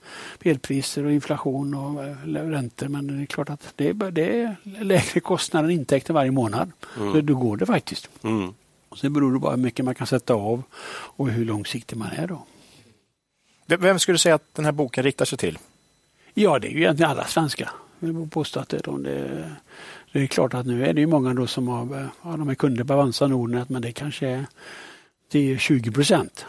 elpriser 0.43 1.05
och 1.05 1.13
inflation 1.13 1.75
och 1.75 2.05
räntor. 2.51 2.89
Men 2.89 3.07
det 3.07 3.23
är 3.23 3.27
klart 3.27 3.51
att 3.51 3.73
det 3.77 3.89
är, 3.89 4.11
det 4.11 4.41
är 4.41 4.57
lägre 4.85 5.21
kostnader 5.21 5.69
än 5.69 5.75
intäkter 5.75 6.15
varje 6.15 6.31
månad. 6.31 6.73
Så 6.95 7.21
då 7.21 7.35
går 7.35 7.57
det 7.57 7.67
faktiskt. 7.67 8.09
Mm. 8.23 8.55
Och 8.89 8.99
sen 8.99 9.13
beror 9.13 9.33
det 9.33 9.39
bara 9.39 9.57
hur 9.57 9.63
mycket 9.63 9.85
man 9.85 9.95
kan 9.95 10.07
sätta 10.07 10.35
av 10.35 10.63
och 10.91 11.29
hur 11.29 11.45
långsiktig 11.45 11.97
man 11.97 12.09
är 12.11 12.27
då. 12.27 12.47
Vem 13.67 13.99
skulle 13.99 14.15
du 14.15 14.19
säga 14.19 14.35
att 14.35 14.55
den 14.55 14.65
här 14.65 14.73
boken 14.73 15.05
riktar 15.05 15.25
sig 15.25 15.39
till? 15.39 15.59
Ja, 16.35 16.59
det 16.59 16.69
är 16.69 16.73
ju 16.73 16.79
egentligen 16.79 17.11
alla 17.11 17.25
svenskar. 17.25 17.71
Jag 18.01 18.13
vill 18.13 18.31
påstå 18.31 18.61
att 18.61 18.69
det 18.69 18.77
är, 18.77 18.83
de, 18.83 19.03
det, 19.03 19.51
det 20.13 20.23
är 20.23 20.27
klart 20.27 20.55
att 20.55 20.67
nu 20.67 20.87
är 20.87 20.93
det 20.93 21.01
ju 21.01 21.07
många 21.07 21.35
då 21.35 21.47
som 21.47 21.69
har, 21.69 22.09
ja, 22.23 22.37
de 22.37 22.49
är 22.49 22.55
kunder 22.55 22.85
på 22.85 22.93
Avanza 22.93 23.27
Nordnet 23.27 23.69
men 23.69 23.83
det 23.83 23.93
kanske 23.93 24.29
är 24.29 24.47
10-20 25.33 25.95
procent. 25.95 26.47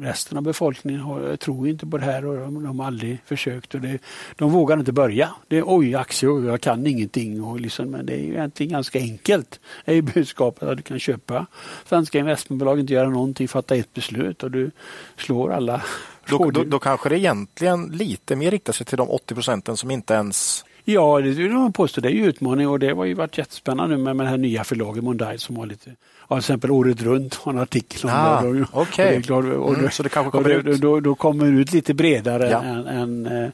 Resten 0.00 0.38
av 0.38 0.44
befolkningen 0.44 1.00
har, 1.00 1.36
tror 1.36 1.68
inte 1.68 1.86
på 1.86 1.98
det 1.98 2.04
här 2.04 2.26
och 2.26 2.36
de, 2.36 2.64
de 2.64 2.80
har 2.80 2.86
aldrig 2.86 3.18
försökt. 3.24 3.74
Och 3.74 3.80
det, 3.80 3.98
de 4.36 4.50
vågar 4.50 4.78
inte 4.78 4.92
börja. 4.92 5.30
Det 5.48 5.58
är 5.58 5.64
oj, 5.66 5.94
aktier, 5.94 6.46
jag 6.46 6.60
kan 6.60 6.86
ingenting. 6.86 7.44
Och 7.44 7.60
liksom, 7.60 7.90
men 7.90 8.06
det 8.06 8.12
är 8.12 8.18
ju 8.18 8.32
egentligen 8.32 8.72
ganska 8.72 8.98
enkelt. 8.98 9.60
Det 9.84 9.90
är 9.90 9.94
ju 9.94 10.02
budskapet 10.02 10.68
att 10.68 10.76
du 10.76 10.82
kan 10.82 10.98
köpa 10.98 11.46
svenska 11.88 12.18
investmentbolag, 12.18 12.80
inte 12.80 12.92
göra 12.92 13.08
någonting, 13.08 13.48
fatta 13.48 13.74
ett 13.74 13.94
beslut 13.94 14.42
och 14.42 14.50
du 14.50 14.70
slår 15.16 15.52
alla 15.52 15.82
Då, 16.28 16.50
då, 16.50 16.64
då 16.64 16.78
kanske 16.78 17.08
det 17.08 17.18
egentligen 17.18 17.86
lite 17.86 18.36
mer 18.36 18.50
riktar 18.50 18.72
sig 18.72 18.86
till 18.86 18.98
de 18.98 19.10
80 19.10 19.34
procenten 19.34 19.76
som 19.76 19.90
inte 19.90 20.14
ens... 20.14 20.64
Ja, 20.92 21.20
det 21.20 21.30
vill 21.30 21.50
jag 21.52 21.74
påstå. 21.74 22.00
Det 22.00 22.08
är 22.08 22.12
ju 22.12 22.26
utmaning 22.26 22.68
och 22.68 22.78
det 22.78 22.90
har 22.94 23.04
ju 23.04 23.14
varit 23.14 23.38
jättespännande 23.38 23.96
nu 23.96 24.02
med, 24.02 24.16
med 24.16 24.26
det 24.26 24.30
här 24.30 24.36
nya 24.38 24.64
förlaget 24.64 25.04
Mondial 25.04 25.38
som 25.38 25.56
har 25.56 25.66
lite, 25.66 25.90
ja, 26.28 26.36
till 26.36 26.38
exempel 26.38 26.70
året 26.70 27.02
runt 27.02 27.34
har 27.34 27.52
en 27.52 27.58
artikel 27.58 28.00
om 28.10 28.10
Ah, 28.16 28.42
det. 28.42 28.48
Och- 28.48 28.56
och 28.72 28.82
okej. 28.82 29.10
det 29.10 29.16
är 29.16 29.20
klart, 29.22 29.44
och 29.44 29.68
Mm, 29.68 29.82
det- 29.82 29.90
så 29.90 30.02
det 30.02 30.08
kanske 30.08 30.30
kommer 30.30 30.48
det, 30.48 30.54
ut. 30.70 30.80
Då, 30.80 31.00
då 31.00 31.14
kommer 31.14 31.44
det 31.44 31.50
ut 31.60 31.72
lite 31.72 31.94
bredare 31.94 32.50
Ja. 32.50 32.62
än, 32.62 32.86
än, 32.86 33.26
äh, 33.26 33.48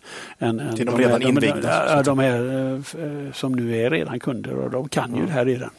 än, 0.48 0.60
än 0.60 0.76
Till 0.76 0.86
de 0.86 0.98
redan 0.98 1.22
här, 1.22 1.28
invigda, 1.28 1.96
De, 1.96 2.02
de 2.02 2.18
här 2.18 2.76
f- 2.80 2.94
äh, 2.98 3.32
som 3.32 3.52
nu 3.52 3.76
är 3.76 3.90
redan 3.90 4.20
kunder 4.20 4.54
och 4.54 4.70
de 4.70 4.88
kan 4.88 5.16
ju 5.16 5.26
det 5.26 5.32
här 5.32 5.44
redan. 5.44 5.70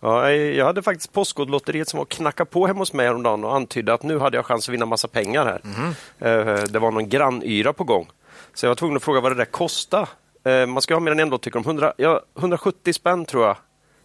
Ja, 0.00 0.30
jag 0.30 0.66
hade 0.66 0.82
faktiskt 0.82 1.12
Postkodlotteriet 1.12 1.88
som 1.88 1.98
var 1.98 2.02
och 2.04 2.10
knackade 2.10 2.50
på 2.50 2.66
hemma 2.66 2.78
hos 2.78 2.92
mig 2.92 3.06
häromdagen 3.06 3.44
och 3.44 3.54
antydde 3.56 3.94
att 3.94 4.02
nu 4.02 4.18
hade 4.18 4.36
jag 4.36 4.46
chans 4.46 4.68
att 4.68 4.74
vinna 4.74 4.86
massa 4.86 5.08
pengar 5.08 5.44
här. 5.44 5.60
Eh, 6.18 6.64
Det 6.64 6.78
var 6.78 6.90
någon 6.90 7.08
grannyra 7.08 7.72
på 7.72 7.84
gång. 7.84 8.06
Så 8.54 8.66
jag 8.66 8.70
var 8.70 8.74
tvungen 8.74 8.96
att 8.96 9.02
fråga 9.02 9.20
vad 9.20 9.32
det 9.32 9.36
där 9.36 9.44
kostade. 9.44 10.06
Eh, 10.44 10.66
Man 10.66 10.82
ska 10.82 10.94
ha 10.94 11.00
mer 11.00 11.12
än 11.12 11.20
en 11.20 11.28
lott 11.30 11.42
tycker 11.42 11.58
de. 11.60 11.64
100, 11.64 11.92
ja, 11.96 12.20
170 12.38 12.92
spänn 12.92 13.24
tror 13.24 13.46
jag 13.46 13.56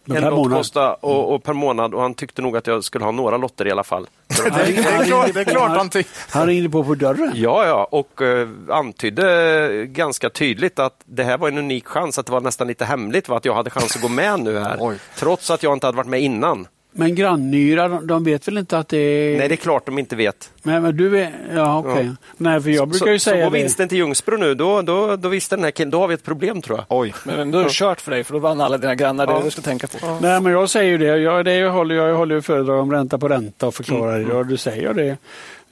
en 0.08 0.14
per 0.22 0.30
lott 0.30 0.38
månad. 0.38 0.58
kostade 0.58 0.96
och, 1.00 1.34
och 1.34 1.42
per 1.42 1.52
månad 1.52 1.94
och 1.94 2.02
han 2.02 2.14
tyckte 2.14 2.42
nog 2.42 2.56
att 2.56 2.66
jag 2.66 2.84
skulle 2.84 3.04
ha 3.04 3.12
några 3.12 3.36
lotter 3.36 3.66
i 3.66 3.70
alla 3.70 3.84
fall. 3.84 4.06
Det, 4.28 4.50
det, 4.50 4.60
är 4.78 5.04
klart, 5.04 5.34
det 5.34 5.40
är 5.40 5.44
klart 5.44 5.70
han 5.70 5.88
tycker. 5.88 6.10
Han 6.30 6.46
ringde 6.46 6.68
på 6.70 6.84
på 6.84 6.94
dörren. 6.94 7.32
Ja, 7.34 7.66
ja, 7.66 7.88
och 7.90 8.22
eh, 8.22 8.48
antydde 8.68 9.86
ganska 9.86 10.30
tydligt 10.30 10.78
att 10.78 11.00
det 11.04 11.24
här 11.24 11.38
var 11.38 11.48
en 11.48 11.58
unik 11.58 11.86
chans, 11.86 12.18
att 12.18 12.26
det 12.26 12.32
var 12.32 12.40
nästan 12.40 12.66
lite 12.66 12.84
hemligt 12.84 13.28
va, 13.28 13.36
att 13.36 13.44
jag 13.44 13.54
hade 13.54 13.70
chans 13.70 13.96
att 13.96 14.02
gå 14.02 14.08
med 14.08 14.40
nu 14.40 14.58
här. 14.58 14.76
Oj. 14.80 14.96
Trots 15.16 15.50
att 15.50 15.62
jag 15.62 15.72
inte 15.72 15.86
hade 15.86 15.96
varit 15.96 16.08
med 16.08 16.20
innan. 16.20 16.66
Men 16.92 17.14
grannyra, 17.14 17.88
de, 17.88 18.24
vet 18.24 18.48
väl 18.48 18.58
inte 18.58 18.78
att 18.78 18.88
det 18.88 18.98
är... 18.98 19.38
Nej, 19.38 19.48
det 19.48 19.54
är 19.54 19.56
klart 19.56 19.86
de 19.86 19.98
inte 19.98 20.16
vet. 20.16 20.50
Men, 20.62 20.82
men 20.82 20.96
du 20.96 21.08
vet... 21.08 21.32
Ja, 21.54 21.78
okej. 21.78 22.06
Ja. 22.06 22.16
Nej, 22.36 22.60
för 22.60 22.70
jag 22.70 22.88
brukar 22.88 23.06
så, 23.06 23.12
ju 23.12 23.18
säga 23.18 23.44
så 23.44 23.50
går 23.50 23.56
det. 23.56 23.62
vinsten 23.62 23.88
till 23.88 23.98
Ljungsbro 23.98 24.36
nu, 24.36 24.54
då, 24.54 24.82
då, 24.82 25.16
då 25.16 25.28
visste 25.28 25.56
den 25.56 25.64
här 25.64 25.70
killen, 25.70 25.90
då 25.90 26.00
har 26.00 26.08
vi 26.08 26.14
ett 26.14 26.24
problem 26.24 26.62
tror 26.62 26.78
jag. 26.78 26.98
Oj. 26.98 27.14
Men 27.24 27.50
då 27.50 27.58
är 27.58 27.64
det 27.64 27.70
kört 27.72 28.00
för 28.00 28.10
dig, 28.10 28.24
för 28.24 28.32
då 28.32 28.38
vann 28.38 28.60
alla 28.60 28.78
dina 28.78 28.94
grannar. 28.94 29.26
Det 29.26 29.32
är 29.32 29.38
det 29.38 29.44
du 29.44 29.50
ska 29.50 29.62
tänka 29.62 29.86
på. 29.86 30.18
Nej, 30.20 30.40
men 30.40 30.52
jag 30.52 30.70
säger 30.70 30.90
ju 30.90 30.98
det. 30.98 31.18
Jag, 31.18 31.44
det 31.44 31.54
jag 31.54 31.72
håller, 31.72 31.94
jag 31.94 32.16
håller 32.16 32.34
ju 32.34 32.42
föredrag 32.42 32.80
om 32.80 32.92
ränta 32.92 33.18
på 33.18 33.28
ränta 33.28 33.66
och 33.66 33.74
förklarar 33.74 34.16
Mm, 34.16 34.28
det. 34.28 34.34
Och 34.34 34.46
du 34.46 34.56
säger 34.56 34.94
det. 34.94 35.16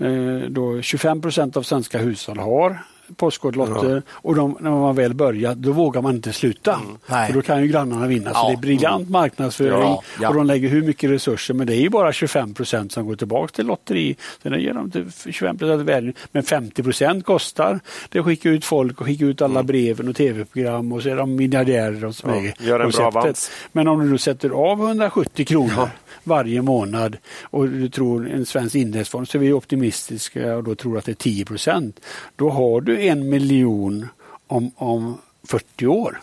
Eh, 0.06 0.48
då 0.50 0.82
25 0.82 1.22
procent 1.22 1.56
av 1.56 1.62
svenska 1.62 1.98
hushåll 1.98 2.38
har 2.38 2.78
Postkodlotter 3.16 4.02
och 4.10 4.34
de, 4.34 4.56
när 4.60 4.70
man 4.70 4.94
väl 4.96 5.14
börjar 5.14 5.54
då 5.54 5.72
vågar 5.72 6.02
man 6.02 6.14
inte 6.14 6.32
sluta. 6.32 6.80
Nej. 7.06 7.26
För 7.26 7.34
då 7.34 7.42
kan 7.42 7.62
ju 7.62 7.68
grannarna 7.68 8.06
vinna. 8.06 8.30
Så 8.30 8.36
Ja. 8.38 8.48
det 8.48 8.54
är 8.54 8.56
briljant 8.56 9.10
marknadsföring 9.10 9.72
Ja, 9.72 10.02
ja. 10.20 10.28
och 10.28 10.34
de 10.34 10.46
lägger 10.46 10.68
hur 10.68 10.82
mycket 10.82 11.10
resurser 11.10 11.54
men 11.54 11.66
det 11.66 11.74
är 11.76 11.80
ju 11.80 11.88
bara 11.90 12.12
25 12.12 12.54
procent 12.54 12.92
som 12.92 13.06
går 13.06 13.16
tillbaka 13.16 13.52
till 13.52 13.66
lotteri. 13.66 14.16
Sen 14.42 14.60
ger 14.60 14.74
de 14.74 14.90
till 14.90 15.12
25 15.32 15.58
procent 15.58 15.82
värde 15.82 16.12
men 16.32 16.42
50 16.42 16.82
procent 16.82 17.24
kostar 17.24 17.80
det 18.08 18.18
att 18.18 18.24
skicka 18.24 18.48
ut 18.50 18.64
folk 18.64 19.00
och 19.00 19.06
skicka 19.06 19.24
ut 19.24 19.42
alla 19.42 19.62
breven 19.62 20.08
och 20.08 20.16
tv-program 20.16 20.92
och 20.92 21.02
så 21.02 21.08
är 21.08 21.16
de 21.16 21.36
miljardärer 21.36 22.10
som 22.12 22.30
Mm. 22.30 22.44
Ja, 22.44 22.50
äger 22.50 22.68
gör 22.68 22.80
en 22.80 22.90
bra 22.90 23.06
avans. 23.06 23.50
Men 23.72 23.88
om 23.88 24.00
du 24.04 24.10
då 24.10 24.18
sätter 24.18 24.50
av 24.50 24.80
170 24.80 25.44
kronor 25.46 25.90
varje 26.24 26.62
månad 26.62 27.16
och 27.42 27.68
du 27.68 27.88
tror 27.88 28.30
en 28.30 28.46
svensk 28.46 28.74
indexfond 28.74 29.28
så 29.28 29.38
är 29.38 29.40
vi 29.40 29.52
optimistiska 29.52 30.56
och 30.56 30.64
då 30.64 30.74
tror 30.74 30.98
att 30.98 31.04
det 31.04 31.12
är 31.12 31.14
10 31.14 31.44
procent. 31.44 32.00
Då 32.36 32.50
har 32.50 32.80
du 32.80 32.95
en 32.96 33.28
miljon 33.28 34.08
om, 34.46 34.70
om 34.76 35.18
40 35.48 35.86
år. 35.86 36.20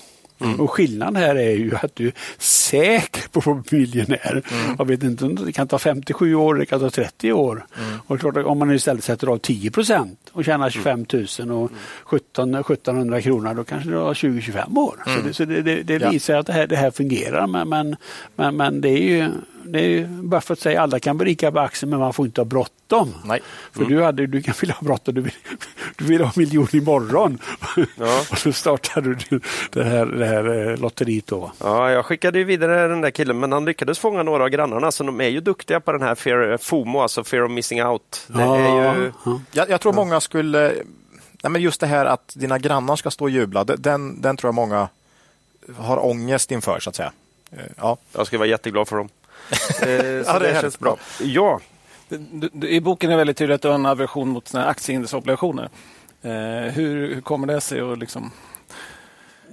Och 0.58 0.72
skillnaden 0.72 1.16
här 1.16 1.36
är 1.36 1.52
ju 1.52 1.76
att 1.76 1.96
du 1.96 2.08
är 2.08 2.14
säker 2.38 3.22
på 3.32 3.52
att 3.52 3.66
bli 3.70 3.80
miljonär. 3.80 4.44
Jag 4.78 4.86
vet 4.86 5.04
inte 5.04 5.26
det 5.26 5.52
kan 5.52 5.68
ta 5.68 5.80
57 5.80 6.36
år, 6.36 6.56
det 6.56 6.66
kan 6.66 6.80
ta 6.80 6.90
30 6.90 7.34
år. 7.34 7.66
Och 8.08 8.20
klart, 8.20 8.38
om 8.38 8.60
man 8.60 8.72
istället 8.72 9.04
sätter 9.04 9.28
av 9.28 9.38
10 9.38 9.72
procent 9.72 10.23
och 10.34 10.46
tjänar 10.46 10.70
25 10.70 11.06
000 11.40 11.52
och 11.64 11.72
17 12.04 12.56
1700 12.56 13.22
kronor, 13.22 13.54
då 13.54 13.64
kanske 13.64 13.90
du 13.90 13.96
har 13.98 14.14
20-25 14.14 14.78
år. 14.78 14.96
Så 15.06 15.28
det, 15.28 15.34
så 15.34 15.46
det, 15.46 15.62
det, 15.62 15.84
det 15.84 15.94
Ja. 15.94 16.10
visar 16.10 16.36
att 16.36 16.48
det 16.48 16.54
här, 16.54 16.68
det 16.68 16.76
här 16.76 16.92
fungerar. 16.92 17.48
Men, 17.48 17.70
men, 17.70 17.96
men, 18.36 18.56
men 18.58 18.82
det 18.82 18.90
är 18.90 19.04
ju 19.04 19.30
det 19.66 19.80
är 19.80 19.88
ju 19.88 20.08
bara 20.08 20.42
för 20.42 20.54
att 20.54 20.60
säga 20.60 20.82
alla 20.82 21.00
kan 21.00 21.18
bli 21.18 21.32
rika 21.32 21.52
på 21.52 21.60
aktier 21.60 21.90
men 21.90 22.00
man 22.00 22.14
får 22.14 22.26
inte 22.26 22.42
ha 22.42 22.46
bråttom. 22.46 23.14
Nej. 23.26 23.40
För 23.72 23.86
du, 23.86 24.04
hade, 24.04 24.28
du 24.28 24.42
kan 24.42 24.54
vilja 24.62 24.76
ha 24.76 24.86
bråttom, 24.86 25.14
du 25.16 25.22
vill, 25.22 25.34
du 25.98 26.06
vill 26.06 26.22
ha 26.22 26.32
miljon 26.36 26.68
imorgon. 26.74 27.38
Ja. 27.98 28.22
och 28.32 28.38
så 28.38 28.54
startade 28.54 29.16
du 29.16 29.40
det 29.72 29.84
här, 29.84 30.06
det 30.06 30.26
här 30.26 30.70
eh, 30.72 30.78
lotteriet 30.78 31.28
då. 31.28 31.52
Ja, 31.60 31.92
jag 31.92 32.06
skickade 32.06 32.40
ju 32.40 32.44
vidare 32.46 32.88
den 32.88 33.02
där 33.02 33.12
killen, 33.12 33.40
men 33.40 33.52
han 33.52 33.66
lyckades 33.66 34.00
fånga 34.00 34.24
några 34.24 34.44
av 34.44 34.50
grannarna, 34.50 34.92
så 34.92 35.04
de 35.04 35.22
är 35.22 35.28
ju 35.28 35.40
duktiga 35.40 35.80
på 35.80 35.92
den 35.92 36.02
här 36.02 36.16
fear, 36.16 36.58
FOMO, 36.58 37.02
alltså 37.02 37.24
fear 37.24 37.44
of 37.44 37.52
missing 37.52 37.84
out. 37.86 38.28
Det 38.28 38.42
är 38.44 38.96
ju... 38.96 39.12
ja. 39.26 39.40
Jag, 39.52 39.70
jag 39.70 39.82
tror 39.82 39.94
många 39.94 40.22
skulle... 40.24 40.74
Nej, 41.44 41.50
men 41.52 41.62
just 41.62 41.80
det 41.80 41.88
här 41.88 42.06
att 42.06 42.32
dina 42.36 42.60
grannar 42.60 42.96
ska 42.96 43.12
stå 43.12 43.24
och 43.26 43.30
jubla, 43.30 43.64
det- 43.64 43.76
den, 43.76 44.22
den 44.22 44.38
tror 44.38 44.48
jag 44.48 44.56
många 44.56 44.88
har 45.78 46.06
ångest 46.06 46.52
inför, 46.52 46.80
så 46.80 46.90
att 46.90 46.96
säga. 46.96 47.12
Eh, 47.52 47.58
Ja, 47.78 47.98
Jag 48.14 48.28
ska 48.28 48.38
vara 48.38 48.48
jätteglad 48.48 48.88
för 48.88 48.98
dem. 48.98 49.10
Eh, 49.82 50.24
så 50.24 50.32
Ja, 50.32 50.40
det 50.40 50.50
är 50.50 50.62
känns 50.62 50.80
bra. 50.80 50.98
Ja, 51.22 51.60
Du, 52.10 52.50
du, 52.54 52.68
I 52.70 52.82
boken 52.82 53.10
är 53.10 53.14
det 53.14 53.18
väldigt 53.18 53.38
tydligt 53.38 53.56
att 53.56 53.62
du 53.62 53.68
har 53.68 53.76
en 53.76 53.86
aversion 53.86 54.30
mot 54.30 54.56
aktieindexobligationer. 54.56 55.70
Eh, 56.22 56.32
hur, 56.74 57.14
hur 57.16 57.22
kommer 57.22 57.48
det 57.48 57.62
sig? 57.62 57.82
Och 57.82 57.98
liksom, 57.98 58.32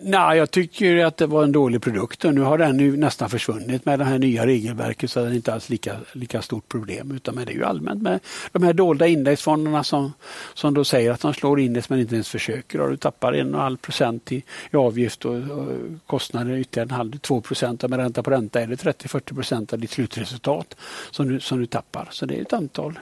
Nej, 0.02 0.38
jag 0.38 0.50
tycker 0.50 1.04
att 1.04 1.16
det 1.16 1.26
var 1.26 1.44
en 1.44 1.52
dålig 1.52 1.82
produkt 1.82 2.24
och 2.24 2.34
nu 2.34 2.40
har 2.40 2.58
den 2.58 2.78
ju 2.78 2.96
nästan 2.96 3.30
försvunnit 3.30 3.84
med 3.84 3.98
det 3.98 4.04
här 4.04 4.18
nya 4.18 4.46
regelverket 4.46 5.10
så 5.10 5.20
det 5.20 5.26
är 5.26 5.34
inte 5.34 5.52
alls 5.52 5.68
lika, 5.68 5.96
lika 6.12 6.42
stort 6.42 6.68
problem. 6.68 7.10
Utan 7.10 7.34
men 7.34 7.44
det 7.46 7.52
är 7.52 7.54
ju 7.54 7.64
allmänt 7.64 8.02
med 8.02 8.20
de 8.52 8.62
här 8.62 8.72
dolda 8.72 9.06
indexfonderna 9.06 9.84
som, 9.84 10.12
som 10.54 10.74
då 10.74 10.84
säger 10.84 11.12
att 11.12 11.20
de 11.20 11.34
slår 11.34 11.60
index 11.60 11.90
men 11.90 12.00
inte 12.00 12.14
ens 12.14 12.28
försöker. 12.28 12.80
Och 12.80 12.90
du 12.90 12.96
tappar 12.96 13.32
en 13.32 13.54
och 13.54 13.60
en 13.60 13.64
halv 13.64 13.76
procent 13.76 14.32
i, 14.32 14.42
i 14.70 14.76
avgift 14.76 15.24
och, 15.24 15.34
och 15.34 15.68
kostnader 16.06 16.56
ytterligare 16.56 16.86
en 16.86 16.96
halv, 16.96 17.18
två 17.18 17.40
procent. 17.40 17.84
Och 17.84 17.90
med 17.90 17.98
ränta 17.98 18.22
på 18.22 18.30
ränta 18.30 18.60
är 18.60 18.66
det 18.66 18.74
30-40 18.74 19.34
procent 19.34 19.72
av 19.72 19.78
ditt 19.78 19.90
slutresultat 19.90 20.76
som 21.10 21.28
du, 21.28 21.40
som 21.40 21.58
du 21.58 21.66
tappar. 21.66 22.08
Så 22.10 22.26
det 22.26 22.38
är 22.38 22.42
ett 22.42 22.52
antal 22.52 22.98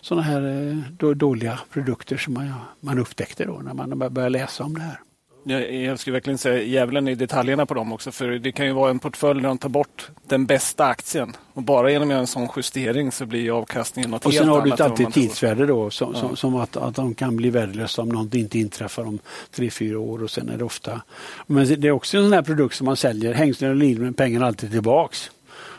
sådana 0.00 0.22
här 0.22 0.68
eh, 0.68 0.76
då, 0.98 1.14
dåliga 1.14 1.58
produkter 1.70 2.16
som 2.16 2.34
man, 2.34 2.52
man 2.80 2.98
upptäckte 2.98 3.44
då 3.44 3.52
när 3.52 3.74
man 3.74 3.98
började 3.98 4.28
läsa 4.28 4.64
om 4.64 4.74
det 4.74 4.82
här 4.82 5.00
jag, 5.48 5.74
jag 5.74 5.98
skulle 5.98 6.14
verkligen 6.14 6.38
säga 6.38 6.62
djävulen 6.62 7.08
i 7.08 7.14
detaljerna 7.14 7.66
på 7.66 7.74
dem 7.74 7.92
också. 7.92 8.12
För 8.12 8.28
det 8.28 8.52
kan 8.52 8.66
ju 8.66 8.72
vara 8.72 8.90
en 8.90 8.98
portfölj 8.98 9.42
där 9.42 9.48
de 9.48 9.58
tar 9.58 9.68
bort 9.68 10.08
den 10.26 10.46
bästa 10.46 10.86
aktien. 10.86 11.36
Och 11.52 11.62
bara 11.62 11.90
genom 11.90 12.10
en 12.10 12.26
sån 12.26 12.48
justering 12.56 13.12
så 13.12 13.26
blir 13.26 13.58
avkastningen 13.58 14.10
något 14.10 14.26
Och 14.26 14.32
helt 14.32 14.44
sen 14.44 14.48
har 14.48 14.62
du 14.62 14.70
annat 14.70 14.80
ett 14.80 14.86
alltid 14.86 15.12
tidsvärde 15.12 15.66
då 15.66 15.90
som, 15.90 16.14
som, 16.14 16.36
som 16.36 16.56
att, 16.56 16.76
att 16.76 16.94
de 16.94 17.14
kan 17.14 17.36
bli 17.36 17.50
värdelösa 17.50 18.02
om 18.02 18.08
något 18.08 18.34
inte 18.34 18.58
inträffar 18.58 19.06
om 19.06 19.18
tre, 19.50 19.70
fyra 19.70 19.98
år 19.98 20.22
och 20.22 20.30
sen 20.30 20.48
är 20.48 20.58
det 20.58 20.64
ofta... 20.64 21.02
Men 21.46 21.80
det 21.80 21.88
är 21.88 21.92
också 21.92 22.16
en 22.16 22.24
sån 22.24 22.32
här 22.32 22.42
produkt 22.42 22.76
som 22.76 22.84
man 22.84 22.96
säljer, 22.96 23.34
hängslen 23.34 23.70
och 23.70 23.76
livrem, 23.76 24.04
men 24.04 24.14
pengarna 24.14 24.46
alltid 24.46 24.70
tillbaks. 24.70 25.30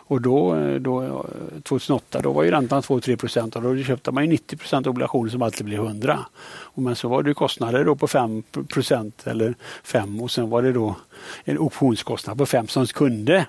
Och 0.09 0.21
då, 0.21 0.55
då, 0.79 1.25
2008 1.63 2.21
då 2.21 2.31
var 2.31 2.43
ju 2.43 2.51
räntan 2.51 2.81
2-3 2.81 3.15
procent 3.15 3.55
och 3.55 3.61
då 3.61 3.83
köpte 3.83 4.11
man 4.11 4.23
ju 4.23 4.29
90 4.29 4.57
procent 4.57 4.87
obligationer 4.87 5.31
som 5.31 5.41
alltid 5.41 5.65
blev 5.65 5.79
100. 5.79 6.25
Och 6.47 6.81
men 6.81 6.95
så 6.95 7.07
var 7.07 7.23
det 7.23 7.33
kostnader 7.33 7.85
då 7.85 7.95
på 7.95 8.07
5 8.07 8.43
procent 8.73 9.27
eller 9.27 9.55
5 9.83 10.21
och 10.21 10.31
sen 10.31 10.49
var 10.49 10.61
det 10.61 10.71
då 10.71 10.95
en 11.43 11.57
optionskostnad 11.57 12.37
på 12.37 12.45
5 12.45 12.67
som 12.67 12.85
kunde 12.85 13.45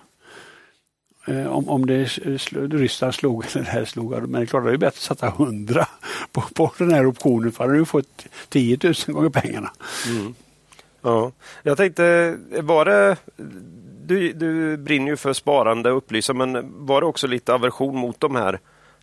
eh, 1.26 1.46
om, 1.46 1.68
om 1.68 1.86
det 1.86 2.04
Ryssland 2.04 3.14
slog 3.14 3.44
eller 3.52 3.64
det 3.64 3.70
här 3.70 3.84
slog, 3.84 4.10
men 4.10 4.32
det 4.32 4.38
är 4.40 4.46
klart 4.46 4.64
det 4.64 4.70
är 4.70 4.72
ju 4.72 4.78
bättre 4.78 4.88
att 4.88 5.18
sätta 5.18 5.28
100 5.28 5.86
på, 6.32 6.40
på 6.40 6.72
den 6.78 6.92
här 6.92 7.06
optionen 7.06 7.52
för 7.52 7.64
då 7.64 7.68
hade 7.68 7.78
du 7.78 7.84
fått 7.84 8.26
10 8.48 8.78
000 8.82 8.94
gånger 9.06 9.30
pengarna. 9.30 9.70
Mm. 10.08 10.34
Ja. 11.02 11.32
Jag 11.62 11.76
tänkte, 11.76 12.36
var 12.62 12.84
det... 12.84 13.16
Du, 14.08 14.32
du 14.32 14.76
brinner 14.76 15.10
ju 15.10 15.16
för 15.16 15.32
sparande 15.32 15.90
och 15.90 15.96
upplysa, 15.96 16.34
men 16.34 16.72
var 16.86 17.00
det 17.00 17.06
också 17.06 17.26
lite 17.26 17.54
aversion 17.54 17.96
mot 17.96 18.20
de 18.20 18.36
här 18.36 18.58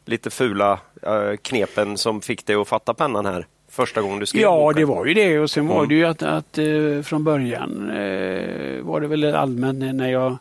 lite 0.06 0.30
fula 0.30 0.80
eh, 1.02 1.36
knepen 1.42 1.98
som 1.98 2.22
fick 2.22 2.46
dig 2.46 2.56
att 2.56 2.68
fatta 2.68 2.94
pennan 2.94 3.26
här? 3.26 3.46
Första 3.70 4.02
gången 4.02 4.20
du 4.20 4.26
skrev 4.26 4.42
Ja, 4.42 4.60
boken? 4.62 4.80
det 4.80 4.86
var 4.86 5.06
ju 5.06 5.14
det 5.14 5.40
och 5.40 5.50
sen 5.50 5.68
var 5.68 5.76
Mm. 5.78 5.90
det 5.90 5.96
ju 5.96 6.06
att, 6.06 6.24
att 6.24 6.58
eh, 6.58 7.02
från 7.04 7.24
början 7.24 7.90
eh, 7.90 8.82
var 8.82 9.02
det 9.02 9.08
väl 9.08 9.36
allmänt 9.36 9.96
när 9.96 10.12
jag 10.12 10.38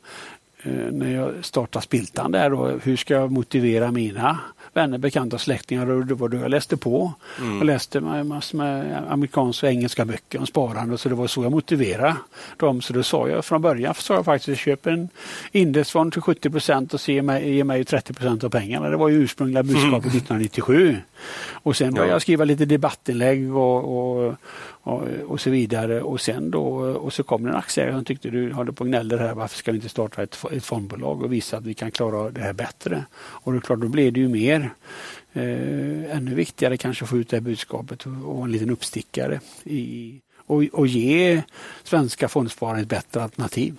eh, 0.62 0.72
när 0.92 1.14
jag 1.14 1.30
startade 1.42 1.82
Spiltan 1.82 2.32
där 2.32 2.50
då, 2.50 2.66
hur 2.82 2.96
ska 2.96 3.14
jag 3.14 3.32
motivera 3.32 3.90
mina 3.90 4.38
vänner, 4.74 4.98
bekanta 4.98 5.38
släktingar 5.38 5.90
och 5.90 6.06
det 6.06 6.14
var 6.14 6.28
då 6.28 6.36
jag 6.36 6.50
läste 6.50 6.76
på. 6.76 7.12
Jag 7.58 7.66
läste 7.66 8.00
massor 8.00 8.58
med 8.58 9.02
amerikanska 9.08 9.66
och 9.66 9.72
engelska 9.72 10.04
böcker 10.04 10.38
om 10.38 10.46
sparande 10.46 10.98
så 10.98 11.08
det 11.08 11.14
var 11.14 11.26
så 11.26 11.42
jag 11.42 11.52
motiverade 11.52 12.16
dem. 12.56 12.82
Så 12.82 12.92
då 12.92 13.02
sa 13.02 13.28
jag 13.28 13.44
från 13.44 13.62
början 13.62 13.94
sa 13.94 14.14
jag 14.14 14.24
faktiskt 14.24 14.60
köp 14.60 14.86
en 14.86 15.08
indexfond 15.52 16.12
till 16.12 16.22
70 16.22 16.50
procent 16.50 16.94
och 16.94 17.00
se 17.00 17.22
mig, 17.22 17.54
ge 17.54 17.64
mig 17.64 17.84
30 17.84 18.12
procent 18.12 18.44
av 18.44 18.50
pengarna. 18.50 18.88
Det 18.88 18.96
var 18.96 19.08
ju 19.08 19.22
ursprungliga 19.22 19.62
budskapet 19.62 20.14
1997. 20.14 20.96
Och 21.52 21.76
sen 21.76 21.94
började 21.94 22.08
Ja. 22.08 22.14
jag 22.14 22.22
skriva 22.22 22.44
lite 22.44 22.64
debattinlägg 22.64 23.56
och, 23.56 23.84
och, 23.84 24.34
och, 24.66 25.02
och 25.26 25.40
så 25.40 25.50
vidare. 25.50 26.02
Och 26.02 26.20
sen 26.20 26.50
då, 26.50 26.64
och 26.78 27.12
så 27.12 27.22
kom 27.22 27.42
det 27.42 27.50
en 27.50 27.56
aktieägare 27.56 27.94
som 27.96 28.04
tyckte 28.04 28.30
du 28.30 28.52
håller 28.52 28.72
på 28.72 28.80
och 28.80 28.88
gnäller 28.88 29.18
här, 29.18 29.34
varför 29.34 29.56
ska 29.56 29.72
vi 29.72 29.76
inte 29.78 29.88
starta 29.88 30.22
ett, 30.22 30.44
ett 30.52 30.64
fondbolag 30.64 31.22
och 31.22 31.32
visa 31.32 31.56
att 31.56 31.64
vi 31.64 31.74
kan 31.74 31.90
klara 31.90 32.30
det 32.30 32.40
här 32.40 32.52
bättre? 32.52 33.04
Och 33.14 33.54
är 33.54 33.60
klart, 33.60 33.80
då 33.80 33.88
blev 33.88 34.12
det 34.12 34.20
ju 34.20 34.28
mer 34.28 34.70
eh, 35.32 36.16
ännu 36.16 36.34
viktigare 36.34 36.76
kanske 36.76 37.04
att 37.04 37.10
få 37.10 37.16
ut 37.16 37.28
det 37.28 37.36
här 37.36 37.40
budskapet 37.42 38.06
och, 38.06 38.12
vara 38.12 38.44
en 38.44 38.52
liten 38.52 38.70
uppstickare 38.70 39.40
i, 39.64 40.20
och, 40.46 40.64
och 40.72 40.86
ge 40.86 41.42
svenska 41.82 42.28
fondsparare 42.28 42.80
ett 42.80 42.88
bättre 42.88 43.22
alternativ. 43.22 43.76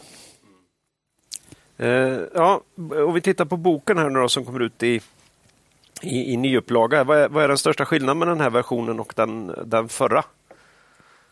Eh, 1.77 2.19
ja, 2.33 2.61
och 3.07 3.15
vi 3.17 3.21
tittar 3.21 3.45
på 3.45 3.57
boken 3.57 3.97
här 3.97 4.09
nu 4.09 4.19
då, 4.19 4.29
som 4.29 4.45
kommer 4.45 4.59
ut 4.59 4.83
i, 4.83 5.01
i, 6.05 6.33
i 6.33 6.37
nyupplaga. 6.37 7.03
Vad 7.03 7.17
är, 7.17 7.29
vad 7.29 7.43
är 7.43 7.47
den 7.47 7.57
största 7.57 7.85
skillnaden 7.85 8.19
med 8.19 8.27
den 8.27 8.41
här 8.41 8.49
versionen 8.49 8.99
och 8.99 9.13
den, 9.15 9.51
den 9.65 9.89
förra? 9.89 10.23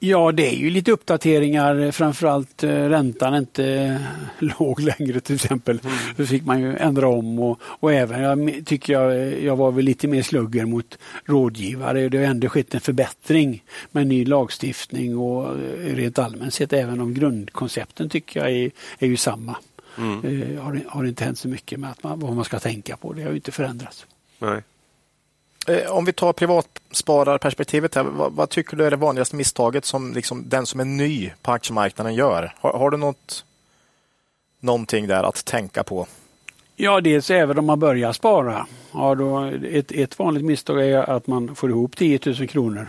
Ja, 0.05 0.31
det 0.31 0.47
är 0.47 0.55
ju 0.55 0.69
lite 0.69 0.91
uppdateringar, 0.91 1.91
framförallt 1.91 2.63
eh, 2.63 2.69
räntan 2.69 3.35
inte 3.35 3.65
eh, 3.65 3.95
låg 4.59 4.79
längre 4.79 5.19
till 5.19 5.35
exempel. 5.35 5.79
Då 6.15 6.25
fick 6.25 6.45
man 6.45 6.59
ju 6.61 6.77
ändra 6.77 7.07
om 7.07 7.39
och, 7.39 7.59
och 7.63 7.93
även 7.93 8.21
jag 8.21 8.65
tycker 8.65 8.93
jag, 8.93 9.41
jag 9.41 9.55
var 9.55 9.71
väl 9.71 9.85
lite 9.85 10.07
mer 10.07 10.21
slugger 10.21 10.65
mot 10.65 10.97
rådgivare. 11.25 12.09
Det 12.09 12.17
har 12.17 12.25
ändå 12.25 12.49
skett 12.49 12.73
en 12.73 12.81
förbättring 12.81 13.63
med 13.91 14.07
ny 14.07 14.25
lagstiftning 14.25 15.17
och 15.17 15.45
eh, 15.45 15.95
rent 15.95 16.19
allmänt 16.19 16.53
sett 16.53 16.73
även 16.73 17.01
om 17.01 17.13
grundkoncepten 17.13 18.09
tycker 18.09 18.39
jag 18.39 18.51
är, 18.51 18.71
är 18.99 19.07
ju 19.07 19.17
samma. 19.17 19.55
mm. 19.97 20.57
har, 20.57 20.81
har 20.87 21.05
inte 21.05 21.23
hänt 21.23 21.39
så 21.39 21.47
mycket 21.47 21.79
med 21.79 21.91
att 21.91 22.03
man, 22.03 22.19
vad 22.19 22.35
man 22.35 22.45
ska 22.45 22.59
tänka 22.59 22.97
på. 22.97 23.13
Det 23.13 23.23
har 23.23 23.29
ju 23.29 23.35
inte 23.35 23.51
förändrats. 23.51 24.05
Nej. 24.43 24.61
Om 25.89 26.05
vi 26.05 26.13
tar 26.13 26.33
privatspararperspektivet, 26.33 27.95
här, 27.95 28.03
vad, 28.03 28.33
vad, 28.33 28.49
tycker 28.49 28.77
du 28.77 28.85
är 28.85 28.91
det 28.91 28.97
vanligaste 28.97 29.35
misstaget 29.35 29.85
som 29.85 30.13
liksom, 30.13 30.49
den 30.49 30.65
som 30.65 30.79
är 30.79 30.85
ny 30.85 31.31
på 31.41 31.51
aktiemarknaden 31.51 32.15
gör? 32.15 32.53
Har, 32.59 32.73
har 32.73 32.91
du 32.91 32.97
något, 32.97 33.45
någonting 34.59 35.07
där 35.07 35.23
att 35.23 35.45
tänka 35.45 35.83
på? 35.83 36.07
Ja, 36.75 37.01
dels 37.01 37.29
även 37.29 37.59
om 37.59 37.65
man 37.65 37.79
börjar 37.79 38.13
spara. 38.13 38.67
Ja, 38.91 39.15
då, 39.15 39.51
ett, 39.71 39.91
ett 39.91 40.19
vanligt 40.19 40.45
misstag 40.45 40.89
är 40.89 41.09
att 41.09 41.27
man 41.27 41.55
får 41.55 41.69
ihop 41.69 41.95
10 41.95 42.19
000 42.25 42.47
kronor 42.47 42.87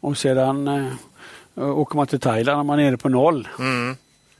och 0.00 0.18
sedan 0.18 0.68
eh, 0.68 1.68
åker 1.78 1.96
man 1.96 2.06
till 2.06 2.20
Thailand 2.20 2.60
och 2.60 2.66
man 2.66 2.78
är 2.78 2.84
nere 2.84 2.96
på 2.96 3.08
noll. 3.08 3.48
Mm. 3.58 3.96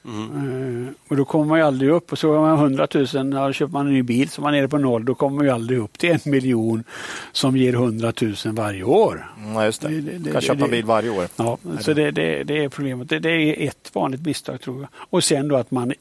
Mm. 0.09 0.95
Och 1.09 1.17
då 1.17 1.25
kommer 1.25 1.45
man 1.45 1.59
ju 1.59 1.65
aldrig 1.65 1.91
upp. 1.91 2.13
Och 2.13 2.19
så 2.19 2.35
har 2.35 2.41
man 2.41 2.59
100 2.59 2.89
000, 2.95 3.33
ja, 3.33 3.53
köper 3.53 3.73
man 3.73 3.87
en 3.87 3.93
ny 3.93 4.03
bil 4.03 4.29
som 4.29 4.45
man 4.45 4.55
är 4.55 4.59
nere 4.59 4.69
på 4.69 4.79
noll, 4.79 5.05
då 5.05 5.15
kommer 5.15 5.37
man 5.37 5.45
ju 5.45 5.51
aldrig 5.51 5.79
upp 5.79 5.99
till 5.99 6.11
en 6.11 6.21
miljon 6.25 6.85
som 7.33 7.57
ger 7.57 7.73
100 7.73 8.13
000 8.21 8.35
varje 8.45 8.85
år. 8.85 9.33
Mm, 9.39 9.65
just 9.65 9.83
det. 9.83 9.89
det, 9.89 10.19
det 10.19 10.33
kan 10.33 10.41
köpa 10.41 10.65
en 10.65 10.71
bil 10.71 10.85
varje 10.85 11.11
år. 11.11 11.29
Ja, 11.37 11.59
så 11.81 11.93
det, 11.93 12.11
det, 12.11 12.45
det 12.45 12.65
är 12.65 12.69
problemet. 12.69 13.09
Det, 13.09 13.19
det 13.19 13.31
är 13.31 13.69
ett 13.69 13.91
vanligt 13.95 14.27
misstag 14.27 14.61
tror 14.61 14.81
jag. 14.81 14.89
Och 14.95 15.25
sen 15.25 15.49
då 15.49 15.57
att 15.57 15.71
man 15.71 15.93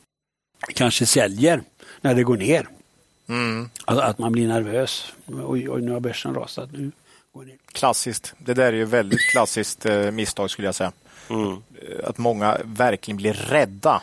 kanske 0.73 1.05
säljer 1.05 1.61
när 2.01 2.15
det 2.15 2.23
går 2.23 2.37
ner. 2.37 2.67
Mm. 3.29 3.69
Att, 3.85 3.97
att, 3.97 4.17
man 4.17 4.31
blir 4.31 4.47
nervös. 4.47 5.13
Oj, 5.25 5.69
oj, 5.69 5.81
nu 5.81 5.91
har 5.91 5.99
börsen 5.99 6.33
rasat. 6.33 6.69
Nu 6.71 6.91
går 7.33 7.41
det 7.41 7.47
ner. 7.47 7.57
Klassiskt. 7.71 8.33
Det 8.37 8.53
där 8.53 8.73
är 8.73 8.77
ju 8.77 8.85
väldigt 8.85 9.31
klassiskt 9.31 9.85
eh, 9.85 10.11
misstag 10.11 10.49
skulle 10.49 10.67
jag 10.67 10.75
säga. 10.75 10.91
Mm. 11.29 11.57
Att 12.03 12.17
många 12.17 12.57
verkligen 12.63 13.17
blir 13.17 13.33
rädda 13.33 14.01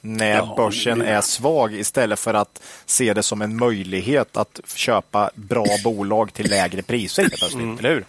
när 0.00 0.36
ja, 0.36 0.54
börsen 0.56 1.02
är 1.02 1.20
svag 1.20 1.74
istället 1.74 2.18
för 2.18 2.34
att 2.34 2.62
se 2.86 3.14
det 3.14 3.22
som 3.22 3.42
en 3.42 3.56
möjlighet 3.56 4.36
att 4.36 4.60
köpa 4.74 5.30
bra 5.34 5.66
bolag 5.84 6.32
till 6.32 6.50
lägre 6.50 6.82
priser. 6.82 7.54
Mm. 7.54 7.78
Eller 7.78 7.90
hur? 7.90 8.04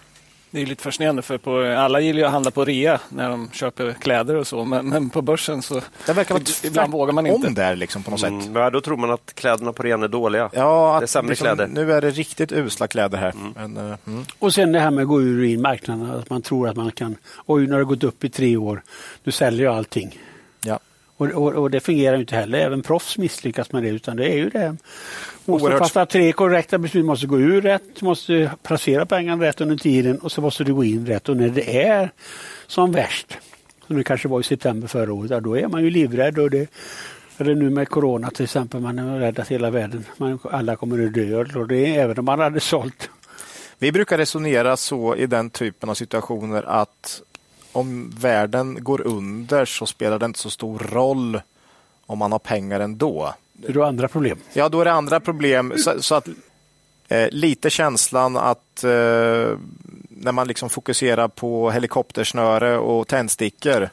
Det 0.52 0.62
är 0.62 0.66
lite 0.66 0.84
fascinerande 0.84 1.22
för 1.22 1.38
på, 1.38 1.62
alla 1.62 2.00
gillar 2.00 2.20
ju 2.20 2.26
att 2.26 2.32
handla 2.32 2.52
på 2.52 2.66
rea 2.66 3.00
när 3.10 3.30
de 3.30 3.50
köper 3.52 3.94
kläder 3.94 4.36
och 4.36 4.48
så 4.48 4.66
men, 4.66 4.90
men 4.90 5.10
på 5.10 5.22
börsen 5.22 5.62
så 5.62 5.82
det 6.06 6.14
verkar 6.14 6.36
vara 6.36 6.44
ibland 6.64 6.92
vågar 6.92 7.14
man 7.14 7.28
inte. 7.28 7.48
om 7.48 7.54
där 7.54 7.76
liksom 7.76 8.04
på 8.04 8.12
något 8.12 8.24
mm, 8.24 8.42
sätt. 8.42 8.52
Ja, 8.54 8.70
då 8.70 8.82
tror 8.82 8.98
man 8.98 9.12
att 9.12 9.34
kläderna 9.36 9.74
på 9.74 9.84
rean 9.84 10.04
är 10.04 10.08
dåliga. 10.08 10.50
Ja, 10.54 10.98
det 11.00 11.06
är 11.06 11.08
sämre 11.08 11.30
liksom, 11.30 11.46
kläder. 11.46 11.68
Nu 11.68 11.94
är 11.94 12.02
det 12.02 12.10
riktigt 12.10 12.52
usla 12.52 12.88
kläder 12.88 13.18
här. 13.18 13.32
Mm. 13.32 13.74
Men, 13.74 13.78
uh, 13.86 13.96
mm. 14.08 14.26
Och 14.40 14.54
sen 14.54 14.72
det 14.72 14.80
här 14.80 14.92
med 14.92 15.02
att 15.02 15.08
gå 15.08 15.22
ur 15.22 15.40
och 15.40 15.46
in 15.46 15.62
marknaden, 15.62 16.12
att 16.12 16.30
man 16.30 16.42
tror 16.42 16.68
att 16.70 16.76
man 16.76 16.92
kan, 16.92 17.16
oj 17.46 17.68
nu 17.68 17.72
har 17.72 17.80
det 17.80 17.86
gått 17.86 18.04
upp 18.04 18.24
i 18.24 18.30
tre 18.30 18.58
år, 18.58 18.82
nu 19.24 19.32
säljer 19.32 19.66
jag 19.66 19.76
allting. 19.76 20.20
Och, 21.20 21.28
och, 21.28 21.54
och, 21.54 21.72
det 21.72 21.80
fungerar 21.80 22.18
inte 22.18 22.36
heller. 22.36 22.60
Även 22.60 22.82
proffs 22.82 23.18
misslyckas 23.18 23.72
med 23.72 23.84
det. 23.84 23.90
Utan 23.90 24.18
det 24.18 24.26
är 24.26 24.38
ju 24.38 24.50
det. 24.50 24.78
Måste 25.46 25.66
Oerhört. 25.66 25.80
fatta 25.80 26.06
tre 26.06 26.32
korrekta 26.32 26.78
beslut. 26.78 27.06
Måste 27.06 27.28
gå 27.28 27.40
ur 27.40 27.62
rätt, 27.62 28.02
måste 28.02 28.52
placera 28.64 29.06
pengarna 29.06 29.44
rätt 29.44 29.62
under 29.62 29.76
tiden 29.76 30.18
och 30.18 30.32
så 30.32 30.42
måste 30.42 30.64
du 30.64 30.74
gå 30.74 30.84
in 30.84 31.06
rätt. 31.06 31.30
Och 31.30 31.38
när 31.38 31.50
det 31.50 31.84
är 31.84 32.12
som 32.68 32.92
värst, 32.92 33.38
som 33.88 33.98
det 33.98 34.04
kanske 34.04 34.28
var 34.28 34.40
i 34.40 34.44
september 34.44 34.88
förra 34.88 35.14
året, 35.14 35.44
då 35.44 35.58
är 35.58 35.68
man 35.68 35.84
ju 35.84 35.90
livrädd. 35.90 36.40
Och 36.40 36.50
det, 36.50 36.70
eller 37.38 37.56
nu 37.56 37.70
med 37.70 37.90
corona 37.90 38.30
till 38.30 38.44
exempel, 38.44 38.80
man 38.80 39.00
är 39.00 39.20
rädd 39.20 39.40
att 39.40 39.48
hela 39.48 39.70
världen, 39.70 40.06
man, 40.18 40.40
alla 40.44 40.76
kommer 40.76 41.06
att 41.06 41.14
dö. 41.14 41.60
Och 41.60 41.68
det 41.68 41.96
är, 41.96 42.04
även 42.04 42.20
om 42.20 42.26
man 42.26 42.40
hade 42.40 42.60
sålt. 42.60 43.10
Vi 43.80 43.92
brukar 43.92 44.18
resonera 44.18 44.78
så 44.78 45.16
i 45.16 45.26
den 45.26 45.50
typen 45.50 45.90
av 45.90 45.94
situationer 45.94 46.64
att 46.64 47.22
om 47.72 48.14
världen 48.20 48.84
går 48.84 49.08
under 49.08 49.66
så 49.66 49.86
spelar 49.86 50.20
det 50.20 50.26
inte 50.26 50.40
så 50.40 50.50
stor 50.50 50.80
roll 50.80 51.42
om 52.06 52.18
man 52.18 52.32
har 52.32 52.40
pengar 52.40 52.80
ändå. 52.80 53.34
Är 53.68 53.74
det 53.74 53.88
andra 53.88 54.08
problem? 54.08 54.38
Ja, 54.54 54.70
då 54.70 54.82
är 54.82 54.86
det 54.86 54.92
andra 54.92 55.20
problem. 55.20 55.74
Så, 55.78 56.02
så 56.02 56.16
att 56.16 56.28
eh, 57.08 57.30
lite 57.32 57.70
känslan 57.70 58.38
att 58.38 58.84
eh, 58.84 59.58
när 60.10 60.32
man 60.32 60.48
liksom 60.48 60.70
fokuserar 60.70 61.28
på 61.28 61.72
helikoptersnöre 61.72 62.78
och 62.78 63.08
tändstickor 63.08 63.90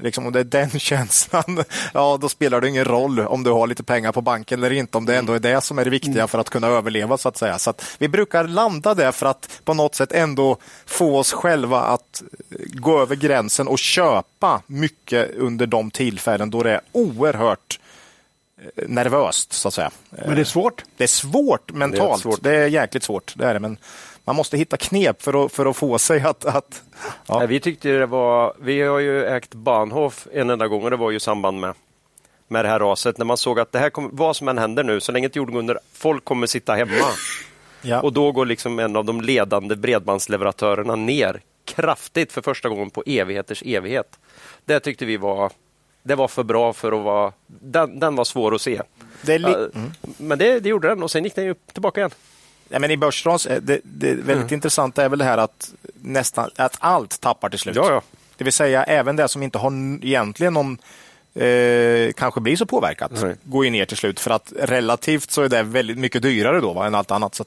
Liksom, 0.00 0.26
om 0.26 0.32
det 0.32 0.40
är 0.40 0.44
den 0.44 0.70
känslan, 0.78 1.64
ja 1.94 2.18
då 2.20 2.28
spelar 2.28 2.60
det 2.60 2.68
ingen 2.68 2.84
roll 2.84 3.20
om 3.20 3.44
du 3.44 3.50
har 3.50 3.66
lite 3.66 3.82
pengar 3.82 4.12
på 4.12 4.20
banken 4.20 4.58
eller 4.58 4.72
inte, 4.72 4.98
om 4.98 5.06
det 5.06 5.16
ändå 5.16 5.32
är 5.32 5.38
det 5.38 5.60
som 5.60 5.78
är 5.78 5.84
det 5.84 5.90
viktiga 5.90 6.14
mm. 6.14 6.28
för 6.28 6.38
att 6.38 6.50
kunna 6.50 6.66
överleva 6.66 7.18
så 7.18 7.28
att 7.28 7.36
säga. 7.36 7.58
Så 7.58 7.70
att 7.70 7.96
vi 7.98 8.08
brukar 8.08 8.44
landa 8.44 8.94
där 8.94 9.12
för 9.12 9.26
att 9.26 9.60
på 9.64 9.74
något 9.74 9.94
sätt 9.94 10.12
ändå 10.12 10.56
få 10.86 11.18
oss 11.18 11.32
själva 11.32 11.80
att 11.80 12.22
gå 12.72 13.00
över 13.00 13.16
gränsen 13.16 13.68
och 13.68 13.78
köpa 13.78 14.62
mycket 14.66 15.36
under 15.36 15.66
de 15.66 15.90
tillfällen 15.90 16.50
då 16.50 16.62
det 16.62 16.70
är 16.70 16.80
oerhört 16.92 17.80
eh, 18.76 18.88
nervöst 18.88 19.52
så 19.52 19.68
att 19.68 19.74
säga. 19.74 19.90
Men 20.10 20.34
det 20.34 20.40
är 20.40 20.44
svårt? 20.44 20.84
Det 20.96 21.04
är 21.04 21.08
svårt 21.08 21.72
mentalt. 21.72 22.22
Det 22.22 22.28
är, 22.28 22.32
svårt. 22.32 22.42
Det 22.42 22.56
är 22.56 22.66
jäkligt 22.66 23.02
svårt. 23.02 23.34
Det 23.36 23.46
är 23.46 23.54
det. 23.54 23.60
Men 23.60 23.78
man 24.28 24.36
måste 24.36 24.56
hitta 24.56 24.76
knep 24.76 25.22
för 25.22 25.44
att, 25.44 25.52
för 25.52 25.66
att 25.66 25.76
få 25.76 25.98
sig 25.98 26.20
att... 26.20 26.44
att 26.44 26.82
ja. 27.26 27.46
Vi 27.46 27.60
tyckte 27.60 27.88
det 27.88 28.06
var... 28.06 28.54
Vi 28.60 28.82
har 28.82 28.98
ju 28.98 29.26
ägt 29.26 29.54
Bahnhof 29.54 30.26
en 30.32 30.50
enda 30.50 30.68
gång 30.68 30.82
och 30.82 30.90
det 30.90 30.96
var 30.96 31.10
ju 31.10 31.16
i 31.16 31.20
samband 31.20 31.60
med, 31.60 31.74
med 32.48 32.64
det 32.64 32.68
här 32.68 32.78
raset. 32.78 33.18
När 33.18 33.24
man 33.24 33.36
såg 33.36 33.60
att 33.60 33.72
det 33.72 33.78
här 33.78 33.90
kommer, 33.90 34.10
vad 34.12 34.36
som 34.36 34.48
än 34.48 34.58
händer 34.58 34.84
nu, 34.84 35.00
så 35.00 35.12
länge 35.12 35.26
ett 35.26 35.36
jord 35.36 35.52
går 35.52 35.58
under, 35.58 35.78
folk 35.92 36.24
kommer 36.24 36.46
sitta 36.46 36.74
hemma. 36.74 36.92
Ja. 37.82 38.00
Och 38.00 38.12
då 38.12 38.32
går 38.32 38.46
liksom 38.46 38.78
en 38.78 38.96
av 38.96 39.04
de 39.04 39.20
ledande 39.20 39.76
bredbandsleverantörerna 39.76 40.96
ner 40.96 41.40
kraftigt 41.64 42.32
för 42.32 42.42
första 42.42 42.68
gången 42.68 42.90
på 42.90 43.02
evigheters 43.06 43.62
evighet. 43.66 44.18
Det 44.64 44.80
tyckte 44.80 45.04
vi 45.04 45.16
var 45.16 45.52
det 46.02 46.14
var 46.14 46.28
för 46.28 46.42
bra 46.42 46.72
för 46.72 46.92
att 46.92 47.04
vara... 47.04 47.32
Den, 47.46 47.98
den 47.98 48.16
var 48.16 48.24
svår 48.24 48.54
att 48.54 48.60
se. 48.60 48.82
Det 49.22 49.34
mm. 49.34 49.92
Men 50.16 50.38
det, 50.38 50.60
det, 50.60 50.68
gjorde 50.68 50.88
den 50.88 51.02
och 51.02 51.10
sen 51.10 51.24
gick 51.24 51.34
den 51.34 51.44
ju 51.44 51.54
tillbaka 51.72 52.00
igen. 52.00 52.10
Ja, 52.68 52.78
men 52.78 52.90
I 52.90 52.96
börsras, 52.96 53.46
eh, 53.46 53.60
det, 53.62 53.80
det 53.82 54.14
väldigt 54.14 54.28
mm. 54.28 54.54
intressanta 54.54 55.04
är 55.04 55.08
väl 55.08 55.18
det 55.18 55.24
här 55.24 55.38
att 55.38 55.74
nästan 56.02 56.50
att 56.56 56.76
allt 56.80 57.20
tappar 57.20 57.48
till 57.48 57.58
slut. 57.58 57.76
Ja, 57.76 57.92
ja. 57.92 58.02
Det 58.36 58.44
vill 58.44 58.52
säga 58.52 58.84
även 58.84 59.16
det 59.16 59.28
som 59.28 59.42
inte 59.42 59.58
har 59.58 59.72
egentligen 60.02 60.54
någon 60.54 60.78
eh, 61.34 62.12
kanske 62.12 62.40
blir 62.40 62.56
så 62.56 62.66
påverkat 62.66 63.22
mm. 63.22 63.36
går 63.42 63.64
ju 63.64 63.70
ner 63.70 63.84
till 63.84 63.96
slut 63.96 64.20
för 64.20 64.30
att 64.30 64.52
relativt 64.58 65.30
så 65.30 65.42
är 65.42 65.48
det 65.48 65.62
väldigt 65.62 65.98
mycket 65.98 66.22
dyrare 66.22 66.60
då 66.60 66.72
va, 66.72 66.86
än 66.86 66.94
allt 66.94 67.10
annat. 67.10 67.34
Så. 67.34 67.44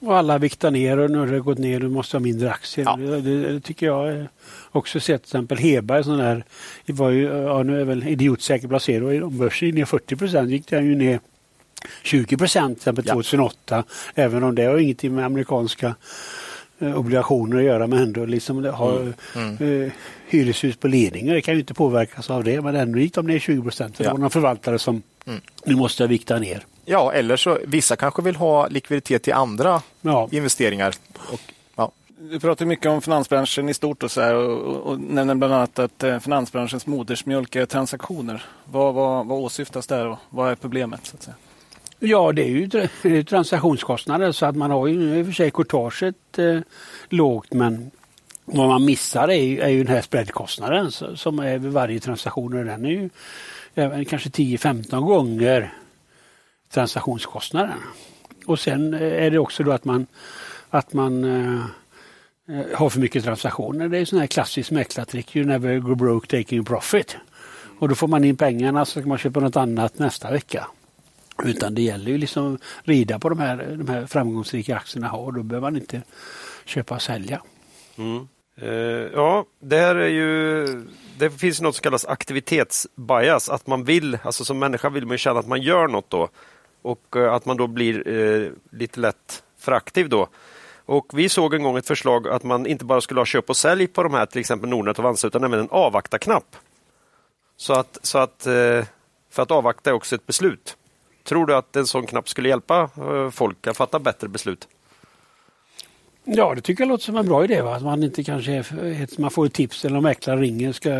Och 0.00 0.16
alla 0.16 0.38
viktar 0.38 0.70
ner 0.70 0.98
och 0.98 1.10
nu 1.10 1.18
har 1.18 1.26
det 1.26 1.40
gått 1.40 1.58
ner 1.58 1.84
och 1.84 1.90
måste 1.90 2.16
ha 2.16 2.20
mindre 2.20 2.50
aktier. 2.50 2.84
Ja. 2.84 2.96
Det, 2.96 3.20
det, 3.20 3.60
tycker 3.60 3.86
jag 3.86 4.26
också 4.70 5.00
sett 5.00 5.22
till 5.22 5.28
exempel 5.28 5.58
Heberg 5.58 6.04
sån 6.04 6.18
där, 6.18 6.44
var 6.86 7.10
ju, 7.10 7.22
ja, 7.22 7.62
nu 7.62 7.80
är 7.80 7.84
väl 7.84 8.08
idiotsäker 8.08 8.68
placering 8.68 9.24
om 9.24 9.38
börsen 9.38 9.68
ner 9.68 9.84
40 9.84 10.16
procent 10.16 10.50
gick 10.50 10.68
den 10.68 10.86
ju 10.86 10.94
ner 10.94 11.20
20 12.02 12.36
procent 12.36 12.78
till 12.78 12.80
exempel 12.80 13.04
2008. 13.04 13.54
Ja. 13.68 13.82
Även 14.14 14.42
om 14.42 14.54
det 14.54 14.64
har 14.64 14.78
ingenting 14.78 15.14
med 15.14 15.24
amerikanska 15.24 15.94
eh, 16.78 16.98
obligationer 16.98 17.56
att 17.56 17.64
göra 17.64 17.86
men 17.86 17.98
ändå 17.98 18.24
liksom 18.24 18.62
det 18.62 18.70
har 18.70 19.00
mm. 19.00 19.14
Mm. 19.34 19.82
Eh, 19.82 19.92
hyreshus 20.26 20.76
på 20.76 20.88
ledningar. 20.88 21.34
Det 21.34 21.42
kan 21.42 21.54
ju 21.54 21.60
inte 21.60 21.74
påverkas 21.74 22.30
av 22.30 22.44
det 22.44 22.60
men 22.60 22.76
ändå 22.76 22.98
gick 22.98 23.14
de 23.14 23.26
ner 23.26 23.38
20 23.38 23.62
procent. 23.62 23.98
Det 23.98 24.08
var 24.08 24.18
någon 24.18 24.30
förvaltare 24.30 24.78
som 24.78 25.02
mm. 25.26 25.40
nu 25.64 25.74
måste 25.76 26.06
vikta 26.06 26.38
ner. 26.38 26.64
Ja, 26.84 27.12
eller 27.12 27.36
så 27.36 27.58
vissa 27.66 27.96
kanske 27.96 28.22
vill 28.22 28.36
ha 28.36 28.68
likviditet 28.68 29.22
till 29.22 29.32
andra 29.32 29.82
ja. 30.00 30.28
investeringar. 30.30 30.94
Och, 31.32 31.40
ja. 31.76 31.92
Du 32.18 32.40
pratar 32.40 32.66
mycket 32.66 32.86
om 32.86 33.02
finansbranschen 33.02 33.68
i 33.68 33.74
stort 33.74 34.02
och, 34.02 34.10
så 34.10 34.20
här, 34.20 34.34
och, 34.34 34.58
och, 34.58 34.76
och 34.76 35.00
nämner 35.00 35.34
bland 35.34 35.54
annat 35.54 35.78
att 35.78 36.02
eh, 36.02 36.18
finansbranschens 36.18 36.86
modersmjölk 36.86 37.56
är 37.56 37.66
transaktioner. 37.66 38.44
Vad, 38.64 38.94
vad, 38.94 39.26
vad 39.26 39.38
åsyftas 39.38 39.86
där 39.86 40.06
och 40.06 40.18
vad 40.30 40.50
är 40.50 40.54
problemet? 40.54 41.06
Så 41.06 41.16
att 41.16 41.22
säga? 41.22 41.34
Ja, 42.02 42.32
det 42.32 42.42
är 42.42 42.48
ju 42.48 43.24
transaktionskostnader 43.24 44.32
så 44.32 44.46
att 44.46 44.56
man 44.56 44.70
har 44.70 44.86
ju 44.86 45.18
i 45.18 45.22
och 45.22 45.26
för 45.26 45.32
sig 45.32 45.50
courtaget 45.50 46.38
eh, 46.38 46.58
lågt 47.08 47.52
men 47.52 47.90
vad 48.44 48.68
man 48.68 48.84
missar 48.84 49.28
är 49.28 49.42
ju, 49.42 49.60
är 49.60 49.68
ju 49.68 49.84
den 49.84 49.94
här 49.94 50.02
spreadkostnaden 50.02 50.90
som 50.92 51.38
är 51.38 51.58
vid 51.58 51.72
varje 51.72 52.00
transaktion 52.00 52.58
och 52.58 52.64
den 52.64 52.84
är 52.84 52.90
ju 52.90 53.10
även 53.74 54.04
kanske 54.04 54.28
10-15 54.28 55.00
gånger 55.00 55.74
transaktionskostnaden. 56.72 57.78
Och 58.46 58.60
sen 58.60 58.94
eh, 58.94 59.24
är 59.24 59.30
det 59.30 59.38
också 59.38 59.62
då 59.62 59.72
att 59.72 59.84
man, 59.84 60.06
att 60.70 60.92
man 60.92 61.24
eh, 61.24 61.60
eh 62.48 62.78
har 62.78 62.90
för 62.90 63.00
mycket 63.00 63.24
transaktioner. 63.24 63.88
Det 63.88 63.98
är 63.98 64.04
sån 64.04 64.18
här 64.18 64.26
klassisk 64.26 64.70
mäklartrick, 64.70 65.36
you 65.36 65.46
never 65.46 65.78
go 65.78 65.94
broke 65.94 66.38
taking 66.38 66.64
profit. 66.64 67.16
Och 67.78 67.88
då 67.88 67.94
får 67.94 68.08
man 68.08 68.24
in 68.24 68.36
pengarna 68.36 68.84
så 68.84 69.00
kan 69.00 69.08
man 69.08 69.18
köpa 69.18 69.40
något 69.40 69.56
annat 69.56 69.98
nästa 69.98 70.30
vecka. 70.30 70.66
Utan 71.44 71.74
det 71.74 71.82
gäller 71.82 72.10
ju 72.10 72.18
liksom 72.18 72.54
att 72.54 72.60
rida 72.82 73.18
på 73.18 73.28
de 73.28 73.38
här, 73.38 73.76
de 73.78 73.88
här 73.88 74.06
framgångsrika 74.06 74.76
aktierna 74.76 75.12
och 75.12 75.34
då 75.34 75.42
behöver 75.42 75.70
man 75.70 75.76
inte 75.76 76.02
köpa 76.64 76.94
och 76.94 77.02
sälja. 77.02 77.42
Mm. 77.96 78.28
Eh, 78.56 78.68
ja, 79.14 79.44
det 79.60 79.76
här 79.76 79.94
är 79.94 80.08
ju 80.08 80.66
det 81.18 81.30
finns 81.30 81.60
något 81.60 81.74
som 81.74 81.82
kallas 81.82 82.04
aktivitetsbias, 82.04 83.48
att 83.48 83.66
man 83.66 83.84
vill, 83.84 84.18
alltså 84.22 84.44
som 84.44 84.58
människa 84.58 84.88
vill 84.88 85.06
man 85.06 85.18
känna 85.18 85.40
att 85.40 85.48
man 85.48 85.62
gör 85.62 85.88
något 85.88 86.10
då 86.10 86.28
och 86.82 87.16
eh, 87.16 87.32
att 87.32 87.44
man 87.44 87.56
då 87.56 87.66
blir 87.66 88.08
eh, 88.08 88.50
lite 88.70 89.00
lätt 89.00 89.42
för 89.58 89.72
aktiv 89.72 90.08
då. 90.08 90.28
Och 90.84 91.06
vi 91.12 91.28
såg 91.28 91.54
en 91.54 91.62
gång 91.62 91.76
ett 91.76 91.86
förslag 91.86 92.28
att 92.28 92.42
man 92.42 92.66
inte 92.66 92.84
bara 92.84 93.00
skulle 93.00 93.20
ha 93.20 93.24
köp 93.24 93.50
och 93.50 93.56
sälj 93.56 93.86
på 93.86 94.02
de 94.02 94.14
här, 94.14 94.26
till 94.26 94.40
exempel 94.40 94.70
Nordnet 94.70 94.98
och 94.98 95.04
Avanza, 95.04 95.26
utan 95.26 95.44
även 95.44 95.60
en 95.60 95.68
avvakta-knapp. 95.70 96.56
Så 97.56 97.72
att, 97.72 97.98
så 98.02 98.18
att 98.18 98.46
eh, 98.46 98.84
För 99.30 99.42
att 99.42 99.50
avvakta 99.50 99.90
är 99.90 99.94
också 99.94 100.14
ett 100.14 100.26
beslut. 100.26 100.76
Tror 101.24 101.46
du 101.46 101.54
att 101.54 101.76
en 101.76 101.86
sån 101.86 102.06
knapp 102.06 102.28
skulle 102.28 102.48
hjälpa 102.48 102.90
eh, 102.96 103.30
folk 103.30 103.66
att 103.66 103.76
fatta 103.76 103.98
bättre 103.98 104.28
beslut? 104.28 104.68
Ja, 106.24 106.54
det 106.54 106.60
tycker 106.60 106.82
jag 106.82 106.88
låter 106.88 107.04
som 107.04 107.16
en 107.16 107.26
bra 107.26 107.44
idé. 107.44 107.62
Va? 107.62 107.76
Att 107.76 107.82
man 107.82 108.02
inte 108.02 108.24
kanske 108.24 108.52
är, 108.52 109.20
man 109.20 109.30
får 109.30 109.46
ett 109.46 109.52
tips 109.52 109.84
eller 109.84 109.96
om 109.96 110.02
mäklaren 110.02 110.40
ringer 110.40 110.72
ska 110.72 110.90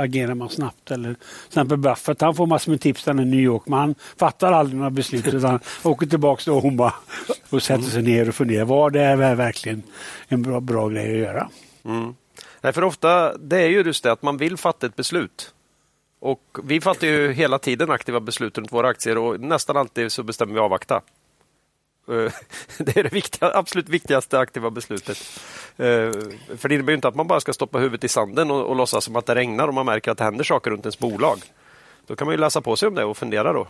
agera 0.00 0.34
man 0.34 0.48
snabbt. 0.48 0.90
Eller 0.90 1.14
till 1.14 1.22
exempel 1.46 1.78
Buffett, 1.78 2.20
han 2.20 2.34
får 2.34 2.46
massor 2.46 2.70
med 2.70 2.80
tips 2.80 3.04
där 3.04 3.20
i 3.20 3.24
New 3.24 3.40
York 3.40 3.62
men 3.66 3.78
han 3.78 3.94
fattar 4.16 4.52
aldrig 4.52 4.76
några 4.76 4.90
beslut 4.90 5.34
utan 5.34 5.60
åker 5.82 6.06
tillbaka 6.06 6.42
till 6.42 6.52
Omaha 6.52 6.94
och 7.50 7.62
sätter 7.62 7.82
sig 7.84 8.02
ner 8.02 8.28
och 8.28 8.34
funderar. 8.34 8.64
Vad 8.64 8.92
det 8.92 9.00
är 9.00 9.34
verkligen 9.34 9.82
en 10.28 10.42
bra, 10.42 10.60
bra 10.60 10.88
grej 10.88 11.12
att 11.12 11.28
göra? 11.28 11.48
Mm. 11.84 12.14
Nej, 12.60 12.72
för 12.72 12.84
ofta 12.84 13.36
det 13.36 13.58
är 13.58 13.68
ju 13.68 13.82
just 13.82 14.04
det 14.04 14.12
att 14.12 14.22
man 14.22 14.36
vill 14.36 14.56
fatta 14.56 14.86
ett 14.86 14.96
beslut. 14.96 15.54
Och 16.22 16.58
vi 16.62 16.80
fattar 16.80 17.06
ju 17.06 17.32
hela 17.32 17.58
tiden 17.58 17.90
aktiva 17.90 18.20
beslut 18.20 18.58
runt 18.58 18.72
våra 18.72 18.88
aktier 18.88 19.18
och 19.18 19.40
nästan 19.40 19.76
alltid 19.76 20.12
så 20.12 20.22
bestämmer 20.22 20.54
vi 20.54 20.60
avvakta. 20.60 20.94
Eh, 22.08 22.32
det 22.78 22.96
är 22.96 23.02
det 23.02 23.12
viktiga, 23.12 23.50
absolut 23.54 23.88
viktigaste 23.88 24.38
aktiva 24.38 24.70
beslutet. 24.70 25.18
Eh, 25.76 26.10
för 26.56 26.68
det 26.68 26.74
innebär 26.74 26.92
inte 26.92 27.08
att 27.08 27.14
man 27.14 27.26
bara 27.26 27.40
ska 27.40 27.52
stoppa 27.52 27.78
huvudet 27.78 28.04
i 28.04 28.08
sanden 28.08 28.50
och, 28.50 28.66
och 28.66 28.76
låtsas 28.76 29.04
som 29.04 29.16
att 29.16 29.26
det 29.26 29.34
regnar 29.34 29.68
och 29.68 29.74
man 29.74 29.86
märker 29.86 30.10
att 30.10 30.18
det 30.18 30.24
händer 30.24 30.44
saker 30.44 30.70
runt 30.70 30.84
ens 30.84 30.98
bolag. 30.98 31.38
Då 32.06 32.16
kan 32.16 32.26
man 32.26 32.34
ju 32.34 32.40
läsa 32.40 32.60
på 32.60 32.76
sig 32.76 32.88
om 32.88 32.94
det 32.94 33.04
och 33.04 33.16
fundera 33.16 33.52
då. 33.52 33.66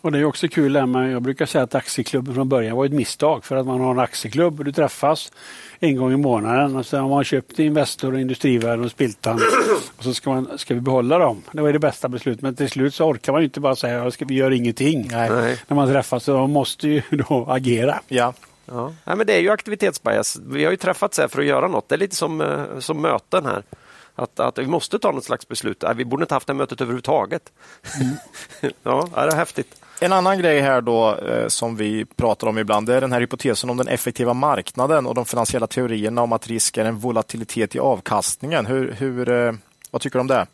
Och 0.00 0.12
det 0.12 0.18
är 0.18 0.24
också 0.24 0.48
kul, 0.48 0.86
med, 0.86 1.12
jag 1.12 1.22
brukar 1.22 1.46
säga 1.46 1.64
att 1.64 1.74
aktieklubben 1.74 2.34
från 2.34 2.48
början 2.48 2.76
var 2.76 2.84
ett 2.84 2.92
misstag 2.92 3.44
för 3.44 3.56
att 3.56 3.66
man 3.66 3.80
har 3.80 3.90
en 3.90 3.98
aktieklubb 3.98 4.58
och 4.58 4.64
du 4.64 4.72
träffas 4.72 5.32
en 5.80 5.96
gång 5.96 6.12
i 6.12 6.16
månaden. 6.16 6.76
Och 6.76 6.86
sen 6.86 7.00
har 7.00 7.08
man 7.08 7.24
köpt 7.24 7.58
Investor, 7.58 8.12
och 8.12 8.20
Industrivärden 8.20 8.84
och 8.84 8.90
Spiltan 8.90 9.40
och 9.96 10.04
så 10.04 10.14
ska, 10.14 10.30
man, 10.30 10.58
ska 10.58 10.74
vi 10.74 10.80
behålla 10.80 11.18
dem. 11.18 11.42
Det 11.52 11.62
var 11.62 11.72
det 11.72 11.78
bästa 11.78 12.08
beslutet 12.08 12.42
men 12.42 12.54
till 12.54 12.70
slut 12.70 12.94
så 12.94 13.04
orkar 13.04 13.32
man 13.32 13.42
inte 13.42 13.60
bara 13.60 13.76
säga 13.76 14.06
att 14.06 14.22
vi 14.22 14.34
gör 14.34 14.50
ingenting 14.50 15.08
Nej. 15.10 15.58
när 15.68 15.74
man 15.74 15.88
träffas. 15.88 16.24
Så 16.24 16.36
man 16.36 16.52
måste 16.52 16.88
ju 16.88 17.02
då 17.10 17.46
agera. 17.48 18.00
Ja. 18.08 18.34
Ja. 18.66 18.92
Nej, 19.04 19.16
men 19.16 19.26
det 19.26 19.32
är 19.32 19.40
ju 19.40 19.50
aktivitetsbias. 19.50 20.38
Vi 20.46 20.64
har 20.64 20.70
ju 20.70 20.76
träffats 20.76 21.18
här 21.18 21.28
för 21.28 21.40
att 21.40 21.46
göra 21.46 21.68
något. 21.68 21.88
Det 21.88 21.94
är 21.94 21.98
lite 21.98 22.16
som, 22.16 22.40
eh, 22.40 22.78
som 22.78 23.00
möten 23.00 23.46
här. 23.46 23.62
Att, 24.14 24.40
att 24.40 24.58
vi 24.58 24.66
måste 24.66 24.98
ta 24.98 25.12
något 25.12 25.24
slags 25.24 25.48
beslut. 25.48 25.84
Vi 25.96 26.04
borde 26.04 26.22
inte 26.22 26.34
haft 26.34 26.46
det 26.46 26.54
mötet 26.54 26.80
överhuvudtaget. 26.80 27.52
Mm. 28.00 28.14
ja, 28.82 29.08
det 29.14 29.20
är 29.20 29.36
häftigt. 29.36 29.76
En 30.02 30.12
annan 30.12 30.38
grej 30.38 30.60
här 30.60 30.80
då 30.80 31.16
eh, 31.16 31.48
som 31.48 31.76
vi 31.76 32.04
pratar 32.04 32.46
om 32.46 32.58
ibland 32.58 32.86
det 32.86 32.94
är 32.94 33.00
den 33.00 33.12
här 33.12 33.20
hypotesen 33.20 33.70
om 33.70 33.76
den 33.76 33.88
effektiva 33.88 34.34
marknaden 34.34 35.06
och 35.06 35.14
de 35.14 35.24
finansiella 35.24 35.66
teorierna 35.66 36.22
om 36.22 36.32
att 36.32 36.46
risk 36.46 36.76
är 36.76 36.84
en 36.84 36.98
volatilitet 36.98 37.74
i 37.74 37.78
avkastningen. 37.78 38.66
Hur, 38.66 38.92
hur, 38.92 39.30
eh, 39.30 39.52
vad 39.90 40.02
tycker 40.02 40.18
du 40.18 40.20
om 40.20 40.26
det? 40.26 40.46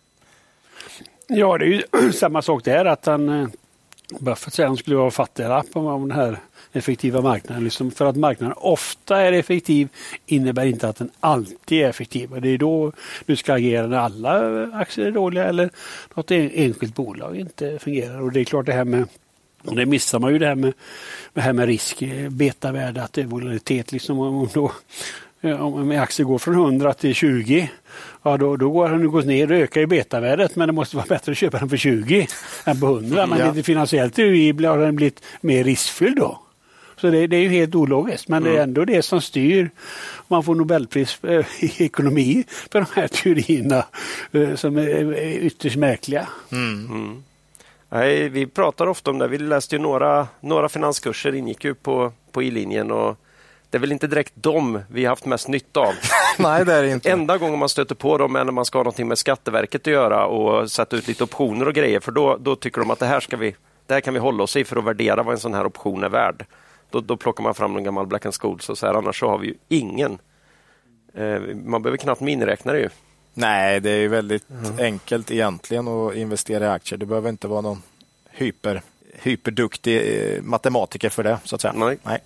Ja, 1.27 1.59
det 1.59 1.65
är 1.65 1.69
ju 1.69 2.13
samma 2.13 2.43
sak 2.43 2.65
där 2.65 2.85
att 2.85 3.07
han 3.07 3.29
eh, 3.29 3.49
Buffett 4.21 4.55
säger 4.55 4.67
att 4.67 4.71
han 4.71 4.77
skulle 4.77 4.97
vara 4.97 5.11
fattiglapp 5.11 5.67
om 5.73 6.09
den 6.09 6.19
här 6.19 6.39
effektiva 6.73 7.21
marknaden. 7.21 7.65
Liksom 7.65 7.91
för 7.91 8.07
att 8.07 8.17
marknaden 8.17 8.55
ofta 8.57 9.21
är 9.21 9.33
effektiv 9.33 9.89
innebär 10.27 10.67
inte 10.67 10.89
att 10.89 10.97
den 10.97 11.11
alltid 11.21 11.83
är 11.83 11.89
effektiv. 11.89 12.41
Det 12.41 12.49
är 12.49 12.59
då 12.59 12.93
du 13.27 13.37
ska 13.37 13.55
agera 13.55 13.87
när 13.87 13.99
alla 13.99 14.63
aktier 14.75 15.07
är 15.07 15.11
dåliga 15.11 15.45
eller 15.45 15.71
något 16.15 16.31
enskilt 16.31 16.95
bolag 16.95 17.37
inte 17.37 17.79
fungerar. 17.79 18.21
Och 18.21 18.33
det 18.33 18.41
är 18.41 18.45
klart 18.45 18.67
det 18.67 18.73
här 18.73 18.85
med 18.85 19.09
och 19.67 19.77
det 19.77 19.87
missar 19.87 20.19
man 20.19 20.33
ju 20.33 20.39
det 20.39 20.47
här 20.47 20.55
med, 20.55 20.73
det 21.35 21.41
här 21.41 21.53
med 21.53 21.67
risk, 21.67 22.03
eh, 22.03 22.29
betavärde, 22.29 23.03
att 23.03 23.13
det 23.13 23.21
är 23.21 23.27
volatilitet. 23.27 23.93
Liksom, 23.93 24.19
om, 24.19 24.49
då, 24.55 24.73
om 25.43 25.91
en 25.91 26.01
aktie 26.01 26.25
går 26.25 26.39
från 26.39 26.55
100 26.55 26.95
till 26.95 27.15
20, 27.15 27.71
ja 28.23 28.37
då, 28.37 28.57
då 28.57 28.71
går 28.71 28.89
den 28.89 29.11
gått 29.11 29.27
ner 29.27 29.53
och 29.53 29.59
ökar 29.59 29.81
ju 29.81 29.87
betavärdet 29.87 30.57
men 30.57 30.69
det 30.69 30.73
måste 30.73 30.97
vara 30.97 31.07
bättre 31.07 31.33
att 31.33 31.39
köpa 31.39 31.59
den 31.59 31.69
för 31.69 31.77
20 31.77 32.29
än 32.65 32.81
på 32.81 32.87
100. 32.87 33.27
Men 33.27 33.39
ja. 33.39 33.53
lite 33.53 33.63
finansiellt 33.63 34.17
har 34.17 34.79
den 34.79 34.97
blivit 34.97 35.23
mer 35.41 35.65
riskfylld 35.65 36.17
då. 36.17 36.43
Så 37.01 37.11
det, 37.11 37.27
det, 37.27 37.37
är 37.37 37.41
ju 37.41 37.49
helt 37.49 37.75
ologiskt 37.75 38.29
men 38.29 38.43
mm. 38.43 38.53
det 38.53 38.59
är 38.59 38.63
mm. 38.63 38.69
ändå 38.69 38.85
det 38.85 39.03
som 39.03 39.21
styr. 39.21 39.71
Man 40.29 40.43
får 40.43 40.55
Nobelpris 40.55 41.19
eh, 41.25 41.47
i 41.61 41.85
ekonomi 41.85 42.45
för 42.49 42.81
de 42.81 42.87
här 42.95 43.09
teorierna 43.09 43.85
eh, 44.33 44.55
som 44.55 44.79
är 44.79 45.15
ytterst 45.23 45.77
märkliga. 45.77 46.29
Mm. 46.53 46.87
Mm. 46.91 47.23
Nej, 47.97 48.29
vi 48.29 48.47
pratar 48.47 48.87
ofta 48.87 49.11
om 49.11 49.19
det. 49.19 49.29
Vi 49.29 49.39
läste 49.39 49.75
ju 49.75 49.83
några, 49.83 50.29
några 50.41 50.69
finanskurser, 50.69 51.35
ingick 51.35 51.65
ju 51.65 51.75
på, 51.75 52.13
på 52.33 52.43
i-linjen 52.43 52.91
och 52.91 53.17
det 53.71 53.79
är 53.79 53.81
väl 53.81 53.93
inte 53.93 54.07
direkt 54.07 54.33
dem 54.35 54.81
vi 54.91 55.05
har 55.05 55.09
haft 55.09 55.27
mest 55.27 55.49
nytta 55.49 55.81
av. 55.81 55.95
Nej, 56.39 56.65
det 56.65 56.73
är 56.73 56.83
det 56.83 56.91
inte. 56.91 57.11
Enda 57.11 57.39
gången 57.39 57.59
man 57.59 57.69
stöter 57.69 57.95
på 57.95 58.19
dem 58.19 58.37
är 58.37 58.45
när 58.45 58.53
man 58.53 58.65
ska 58.65 58.79
ha 58.79 58.83
någonting 58.83 59.09
med 59.09 59.19
Skatteverket 59.19 59.81
att 59.81 59.87
göra 59.87 60.27
och 60.27 60.71
sätta 60.71 60.97
ut 60.97 61.09
lite 61.09 61.25
optioner 61.25 61.69
och 61.69 61.75
grejer 61.75 62.01
för 62.01 62.13
då, 62.13 62.37
då 62.37 62.57
tycker 62.57 62.81
de 62.81 62.91
att 62.91 62.99
det 62.99 63.07
här, 63.07 63.21
ska 63.21 63.37
vi, 63.37 63.57
det 63.87 63.95
här 63.95 64.01
kan 64.01 64.15
vi 64.15 64.21
hålla 64.21 64.43
oss 64.43 64.57
i 64.57 64.65
för 64.65 64.77
att 64.77 64.85
värdera 64.85 65.23
vad 65.23 65.35
en 65.35 65.41
sån 65.41 65.55
här 65.55 65.67
option 65.67 66.05
är 66.05 66.09
värd. 66.09 66.47
Då, 66.91 67.01
då 67.01 67.17
plockar 67.17 67.45
man 67.45 67.55
fram 67.55 67.77
en 67.77 67.85
gammal 67.85 68.07
Black 68.07 68.27
Scholes 68.41 68.69
och 68.69 68.79
så 68.79 68.87
här, 68.87 68.95
annars 68.95 69.21
så 69.21 69.29
har 69.29 69.39
vi 69.39 69.47
ju 69.47 69.55
ingen. 69.69 70.19
Eh, 71.15 71.41
man 71.65 71.83
behöver 71.83 71.97
knappt 71.97 72.21
miniräkna 72.21 72.73
det 72.73 72.79
ju. 72.79 72.89
Nej, 73.39 73.81
det 73.81 73.91
är 73.91 74.09
väldigt 74.09 74.51
mm. 74.51 74.79
enkelt 74.79 75.31
egentligen 75.31 75.89
att 75.89 76.15
investera 76.15 76.65
i 76.65 76.69
aktier. 76.69 76.99
Det 76.99 77.07
behöver 77.07 77.29
inte 77.29 77.49
vara 77.49 77.61
någon 77.61 77.83
hyper, 78.31 78.83
hyperduktig 79.13 79.97
eh, 79.97 80.43
matematiker 80.43 81.09
för 81.09 81.25
det, 81.25 81.39
så 81.45 81.55
att 81.55 81.61
säga. 81.61 81.75
Nej. 81.77 81.99
Nej. 82.03 82.21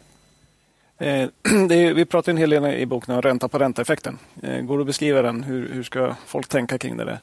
Eh, 0.99 1.29
är, 1.71 1.95
vi 1.95 2.05
pratar 2.05 2.33
en 2.33 2.39
hel 2.39 2.51
del 2.51 2.67
i 2.67 2.87
boken 2.87 3.15
om 3.15 3.23
ränta 3.23 3.49
på 3.49 3.59
ränta-effekten. 3.59 4.19
Eh, 4.43 4.61
går 4.61 4.77
det 4.79 4.83
att 4.83 4.87
beskriva 4.87 5.23
den? 5.23 5.43
Hur, 5.43 5.73
hur 5.73 5.83
ska 5.83 6.15
folk 6.27 6.49
tänka 6.49 6.79
kring 6.79 6.97
det? 6.97 7.05
Där? 7.05 7.21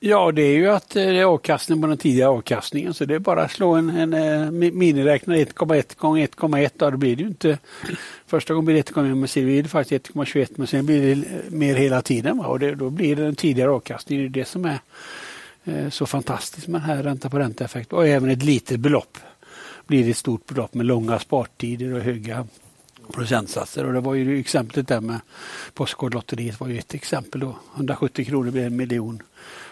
Ja, 0.00 0.32
det 0.32 0.42
är 0.42 0.56
ju 0.56 0.68
att 0.70 0.96
eh, 0.96 1.04
det 1.04 1.18
är 1.18 1.24
avkastning 1.24 1.80
på 1.80 1.86
den 1.86 1.98
tidigare 1.98 2.30
avkastningen. 2.30 2.94
Så 2.94 3.04
det 3.04 3.14
är 3.14 3.18
bara 3.18 3.42
att 3.42 3.50
slå 3.50 3.74
en, 3.74 3.90
en, 3.90 4.14
eh, 4.14 4.42
en 4.42 4.58
miniräknare 4.58 5.38
1,1 5.38 5.96
gånger 5.96 6.26
1,1. 6.26 6.90
Då 6.90 6.96
blir 6.96 7.16
det 7.16 7.22
ju 7.22 7.28
inte 7.28 7.58
Första 8.26 8.54
gången 8.54 8.64
blir 8.64 8.74
det 8.74 8.90
1,1 8.90 9.14
men 9.14 9.28
sen 9.28 9.44
blir 9.44 9.62
det 9.62 9.68
faktiskt 9.68 10.10
1,21 10.10 10.50
men 10.56 10.66
sen 10.66 10.86
blir 10.86 11.16
det 11.16 11.24
mer 11.50 11.74
hela 11.74 12.02
tiden. 12.02 12.38
Va? 12.38 12.46
Och 12.46 12.58
det, 12.58 12.74
då 12.74 12.90
blir 12.90 13.16
det 13.16 13.22
den 13.22 13.34
tidigare 13.34 13.70
avkastningen. 13.70 14.32
Det 14.32 14.40
är 14.40 14.42
det 14.42 14.48
som 14.48 14.64
är 14.64 14.78
eh, 15.64 15.90
så 15.90 16.06
fantastiskt 16.06 16.68
med 16.68 16.80
den 16.80 16.90
här 16.90 17.02
ränta 17.02 17.30
på 17.30 17.38
ränta-effekten. 17.38 17.98
Och 17.98 18.06
även 18.06 18.30
ett 18.30 18.42
litet 18.42 18.80
belopp 18.80 19.18
blir 19.86 20.04
det 20.04 20.10
ett 20.10 20.16
stort 20.16 20.46
belopp 20.46 20.74
med 20.74 20.86
långa 20.86 21.18
spartider 21.18 21.94
och 21.94 22.00
höga 22.00 22.46
procentsatser. 23.12 23.86
Och 23.86 23.92
det 23.92 24.00
var 24.00 24.14
ju 24.14 24.40
exemplet 24.40 24.88
där 24.88 25.00
med 25.00 25.20
Postkodlotteriet 25.74 26.60
var 26.60 26.68
ju 26.68 26.78
ett 26.78 26.94
exempel. 26.94 27.40
Då. 27.40 27.56
170 27.74 28.24
kronor 28.24 28.50
blir 28.50 28.66
en 28.66 28.76
miljon 28.76 29.22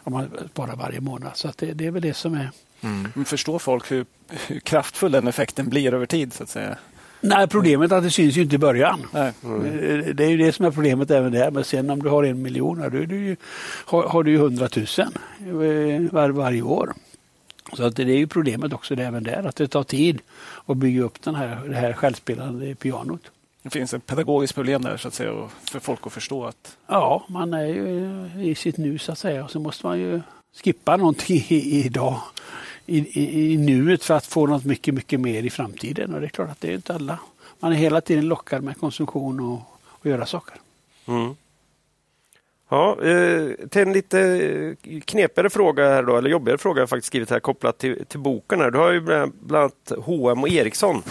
om 0.06 0.12
man 0.12 0.28
sparar 0.52 0.76
varje 0.76 1.00
månad. 1.00 1.32
Så 1.34 1.52
det, 1.56 1.72
det 1.72 1.86
är 1.86 1.90
väl 1.90 2.02
det 2.02 2.14
som 2.14 2.34
är. 2.34 2.50
Mm. 2.80 3.24
Förstår 3.24 3.58
folk 3.58 3.92
hur, 3.92 4.06
hur 4.46 4.60
kraftfull 4.60 5.12
den 5.12 5.28
effekten 5.28 5.68
blir 5.68 5.94
över 5.94 6.06
tid? 6.06 6.32
så 6.32 6.42
att 6.42 6.48
säga? 6.48 6.78
Nej, 7.20 7.46
problemet 7.46 7.92
är 7.92 7.96
att 7.96 8.02
det 8.02 8.10
syns 8.10 8.36
ju 8.36 8.42
inte 8.42 8.54
i 8.54 8.58
början. 8.58 9.06
Mm. 9.12 10.16
Det 10.16 10.24
är 10.24 10.28
ju 10.28 10.36
det 10.36 10.52
som 10.52 10.64
är 10.64 10.70
problemet 10.70 11.10
även 11.10 11.32
där. 11.32 11.50
Men 11.50 11.64
sen 11.64 11.90
om 11.90 12.02
du 12.02 12.08
har 12.08 12.24
en 12.24 12.42
miljon, 12.42 12.78
då 12.78 12.88
du 12.88 13.24
ju, 13.24 13.36
har, 13.86 14.02
har 14.02 14.22
du 14.22 14.30
ju 14.30 14.38
hundratusen 14.38 15.12
eh, 15.40 16.12
var, 16.12 16.28
varje 16.28 16.62
år. 16.62 16.94
Så 17.72 17.84
att 17.84 17.96
det 17.96 18.02
är 18.02 18.06
ju 18.06 18.26
problemet 18.26 18.72
också 18.72 18.94
även 18.94 19.22
där, 19.22 19.48
att 19.48 19.56
det 19.56 19.68
tar 19.68 19.84
tid 19.84 20.18
att 20.66 20.76
bygga 20.76 21.02
upp 21.02 21.22
den 21.22 21.34
här, 21.34 21.68
det 21.68 21.74
här 21.74 21.92
självspelande 21.92 22.74
pianot. 22.74 23.30
Det 23.66 23.70
finns 23.70 23.94
ett 23.94 24.06
pedagogiskt 24.06 24.54
problem 24.54 24.82
där 24.82 24.96
så 24.96 25.08
att 25.08 25.14
säga, 25.14 25.48
för 25.70 25.80
folk 25.80 26.06
att 26.06 26.12
förstå 26.12 26.44
att... 26.44 26.76
Ja, 26.86 27.24
man 27.28 27.54
är 27.54 27.66
ju 27.66 28.30
i 28.42 28.54
sitt 28.54 28.76
nu 28.76 28.98
så 28.98 29.12
att 29.12 29.18
säga 29.18 29.44
och 29.44 29.50
så 29.50 29.60
måste 29.60 29.86
man 29.86 29.98
ju 29.98 30.22
skippa 30.62 30.96
någonting 30.96 31.44
idag 31.48 32.20
i, 32.86 32.98
i, 32.98 33.52
i 33.52 33.56
nuet 33.56 34.04
för 34.04 34.14
att 34.14 34.26
få 34.26 34.46
något 34.46 34.64
mycket, 34.64 34.94
mycket 34.94 35.20
mer 35.20 35.42
i 35.42 35.50
framtiden. 35.50 36.14
Och 36.14 36.20
det 36.20 36.26
är 36.26 36.28
klart 36.28 36.50
att 36.50 36.60
det 36.60 36.68
är 36.68 36.74
inte 36.74 36.94
alla. 36.94 37.18
Man 37.60 37.72
är 37.72 37.76
hela 37.76 38.00
tiden 38.00 38.28
lockad 38.28 38.62
med 38.62 38.78
konsumtion 38.78 39.40
och, 39.40 39.60
och 39.84 40.06
göra 40.06 40.26
saker. 40.26 40.56
Mm. 41.06 41.36
Ja, 42.68 43.02
eh, 43.02 43.68
till 43.68 43.82
en 43.82 43.92
lite 43.92 44.76
knepigare 45.04 45.50
fråga 45.50 45.88
här 45.88 46.02
då, 46.02 46.16
eller 46.16 46.30
jobbigare 46.30 46.58
fråga 46.58 46.82
jag 46.82 46.88
faktiskt 46.88 47.06
skrivit 47.06 47.30
här 47.30 47.40
kopplat 47.40 47.78
till, 47.78 48.04
till 48.06 48.20
boken. 48.20 48.60
Här. 48.60 48.70
Du 48.70 48.78
har 48.78 48.92
ju 48.92 49.00
bland 49.00 49.32
annat 49.50 49.92
H&M 49.98 50.42
och 50.42 50.48
Ericsson 50.48 51.02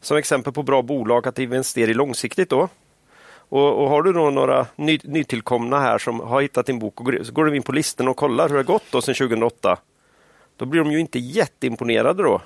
som 0.00 0.16
exempel 0.16 0.52
på 0.52 0.62
bra 0.62 0.82
bolag 0.82 1.28
att 1.28 1.38
investera 1.38 1.90
i 1.90 1.94
långsiktigt 1.94 2.50
då. 2.50 2.68
Och, 3.32 3.82
och, 3.82 3.88
har 3.88 4.02
du 4.02 4.12
då 4.12 4.30
några 4.30 4.66
ny, 4.76 4.98
nytillkomna 5.04 5.80
här 5.80 5.98
som 5.98 6.20
har 6.20 6.40
hittat 6.40 6.66
din 6.66 6.78
bok 6.78 7.00
och 7.00 7.06
går, 7.06 7.22
så 7.22 7.32
går 7.32 7.44
du 7.44 7.56
in 7.56 7.62
på 7.62 7.72
listan 7.72 8.08
och 8.08 8.16
kollar 8.16 8.48
hur 8.48 8.54
det 8.54 8.58
har 8.58 8.64
gått 8.64 8.84
då 8.90 9.02
sedan 9.02 9.14
2008. 9.14 9.78
Då 10.56 10.64
blir 10.64 10.80
de 10.80 10.92
ju 10.92 11.00
inte 11.00 11.18
jätteimponerade 11.18 12.22
då 12.22 12.42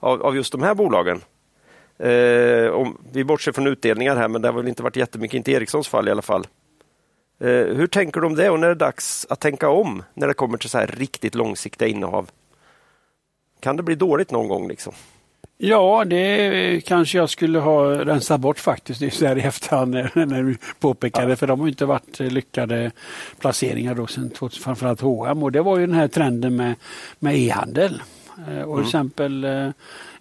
av, 0.00 0.22
av 0.22 0.36
just 0.36 0.52
de 0.52 0.62
här 0.62 0.74
bolagen. 0.74 1.20
Eh, 1.98 2.70
om, 2.70 2.98
vi 3.12 3.24
bortser 3.24 3.52
från 3.52 3.66
utdelningar 3.66 4.16
här, 4.16 4.28
men 4.28 4.42
det 4.42 4.48
har 4.48 4.52
väl 4.52 4.68
inte 4.68 4.82
varit 4.82 4.96
jättemycket, 4.96 5.36
inte 5.36 5.50
i 5.50 5.54
Ericssons 5.54 5.88
fall 5.88 6.08
i 6.08 6.10
alla 6.10 6.22
fall. 6.22 6.46
Eh, 7.40 7.48
hur 7.48 7.86
tänker 7.86 8.20
du 8.20 8.26
om 8.26 8.34
det 8.34 8.50
och 8.50 8.60
när 8.60 8.66
är 8.66 8.74
det 8.74 8.84
dags 8.84 9.26
att 9.30 9.40
tänka 9.40 9.68
om 9.68 10.02
när 10.14 10.28
det 10.28 10.34
kommer 10.34 10.58
till 10.58 10.70
så 10.70 10.78
här 10.78 10.86
riktigt 10.86 11.34
långsiktiga 11.34 11.88
innehav? 11.88 12.30
Kan 13.60 13.76
det 13.76 13.82
bli 13.82 13.94
dåligt 13.94 14.30
någon 14.30 14.48
gång? 14.48 14.68
liksom? 14.68 14.92
Ja, 15.60 16.04
det 16.04 16.80
kanske 16.86 17.18
jag 17.18 17.30
skulle 17.30 17.58
ha 17.58 18.04
rensat 18.04 18.40
bort 18.40 18.58
faktiskt 18.58 19.18
så 19.18 19.26
här 19.26 19.38
i 19.38 19.40
efterhand 19.40 19.90
när 20.14 20.42
du 20.42 20.56
påpekade. 20.80 21.30
Ja. 21.30 21.36
För 21.36 21.46
de 21.46 21.60
har 21.60 21.68
inte 21.68 21.86
varit 21.86 22.20
lyckade 22.20 22.90
placeringar 23.40 23.94
då 23.94 24.06
sen 24.06 24.30
framförallt 24.60 25.00
H&M 25.00 25.42
och 25.42 25.52
det 25.52 25.60
var 25.60 25.78
ju 25.78 25.86
den 25.86 25.96
här 25.96 26.08
trenden 26.08 26.56
med, 26.56 26.74
med 27.18 27.36
e-handel. 27.36 28.02
Eh, 28.48 28.62
och 28.62 28.74
mm. 28.74 28.84
exempel 28.84 29.44
eh, 29.44 29.70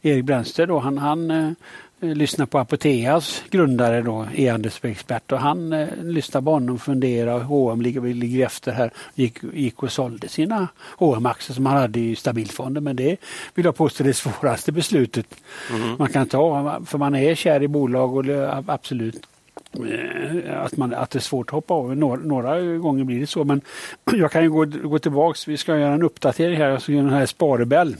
Erik 0.01 0.25
Brännström 0.25 0.67
då, 0.67 0.79
han, 0.79 0.97
han 0.97 1.55
eh, 2.01 2.15
lyssnar 2.15 2.45
på 2.45 2.59
Apoteas 2.59 3.43
grundare 3.49 4.01
då, 4.01 4.27
e-handelsexpert 4.35 5.31
och 5.31 5.39
han 5.39 5.73
eh, 5.73 5.87
lyssnade 6.03 6.45
på 6.45 6.51
honom 6.51 6.75
och 6.75 6.81
funderade. 6.81 7.43
H&M 7.43 7.81
ligger, 7.81 8.01
ligger 8.01 8.45
efter 8.45 8.71
här. 8.71 8.91
Gick, 9.15 9.43
gick 9.53 9.83
och 9.83 9.91
sålde 9.91 10.27
sina 10.27 10.67
hm 10.99 11.25
aktier 11.25 11.55
som 11.55 11.65
han 11.65 11.77
hade 11.77 11.99
i 11.99 12.15
stabilfonden. 12.15 12.83
Men 12.83 12.95
det 12.95 13.17
vill 13.55 13.65
jag 13.65 13.75
påstå 13.75 14.03
det 14.03 14.13
svåraste 14.13 14.71
beslutet 14.71 15.35
mm. 15.71 15.95
man 15.99 16.09
kan 16.09 16.27
ta. 16.27 16.81
För 16.85 16.97
man 16.97 17.15
är 17.15 17.35
kär 17.35 17.63
i 17.63 17.67
bolag 17.67 18.15
och 18.15 18.25
absolut 18.67 19.27
eh, 19.73 20.61
att, 20.61 20.77
man, 20.77 20.93
att 20.93 21.09
det 21.09 21.19
är 21.19 21.21
svårt 21.21 21.47
att 21.47 21.53
hoppa 21.53 21.73
av. 21.73 21.97
Några, 21.97 22.21
några 22.21 22.61
gånger 22.61 23.03
blir 23.03 23.19
det 23.19 23.27
så. 23.27 23.43
Men 23.43 23.61
jag 24.13 24.31
kan 24.31 24.43
ju 24.43 24.49
gå, 24.49 24.65
gå 24.65 24.99
tillbaks. 24.99 25.47
Vi 25.47 25.57
ska 25.57 25.77
göra 25.77 25.93
en 25.93 26.03
uppdatering 26.03 26.57
här. 26.57 26.69
Jag 26.69 26.81
ska 26.81 26.91
göra 26.91 27.03
den 27.03 27.13
här 27.13 27.25
Sparebell 27.25 27.95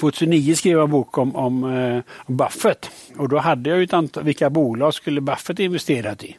2009 0.00 0.54
skrev 0.54 0.72
jag 0.72 0.84
en 0.84 0.90
bok 0.90 1.18
om, 1.18 1.36
om, 1.36 1.64
eh, 1.64 2.02
om 2.16 2.36
Buffett 2.36 2.90
och 3.16 3.28
då 3.28 3.38
hade 3.38 3.70
jag 3.70 3.82
ett 3.82 3.92
antal, 3.92 4.24
vilka 4.24 4.50
bolag 4.50 4.94
skulle 4.94 5.20
Buffett 5.20 5.58
investerat 5.58 6.24
i 6.24 6.36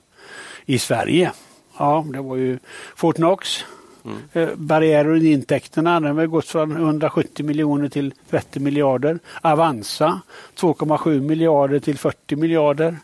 i 0.65 0.80
Sverige? 0.80 1.31
Ja, 1.77 2.05
det 2.13 2.21
var 2.21 2.35
ju 2.35 2.59
Fortnox, 2.95 3.65
mm. 4.05 4.17
eh, 4.34 4.55
barriärer 4.55 5.23
i 5.23 5.31
intäkterna, 5.31 5.99
den 5.99 6.17
har 6.17 6.25
gått 6.25 6.45
från 6.45 6.71
170 6.71 7.45
miljoner 7.45 7.89
till 7.89 8.13
30 8.30 8.59
miljarder. 8.59 9.19
Avanza 9.41 10.21
2,7 10.55 11.21
miljarder 11.21 11.80
till 11.80 11.97
40 11.97 12.35
miljarder. 12.35 12.97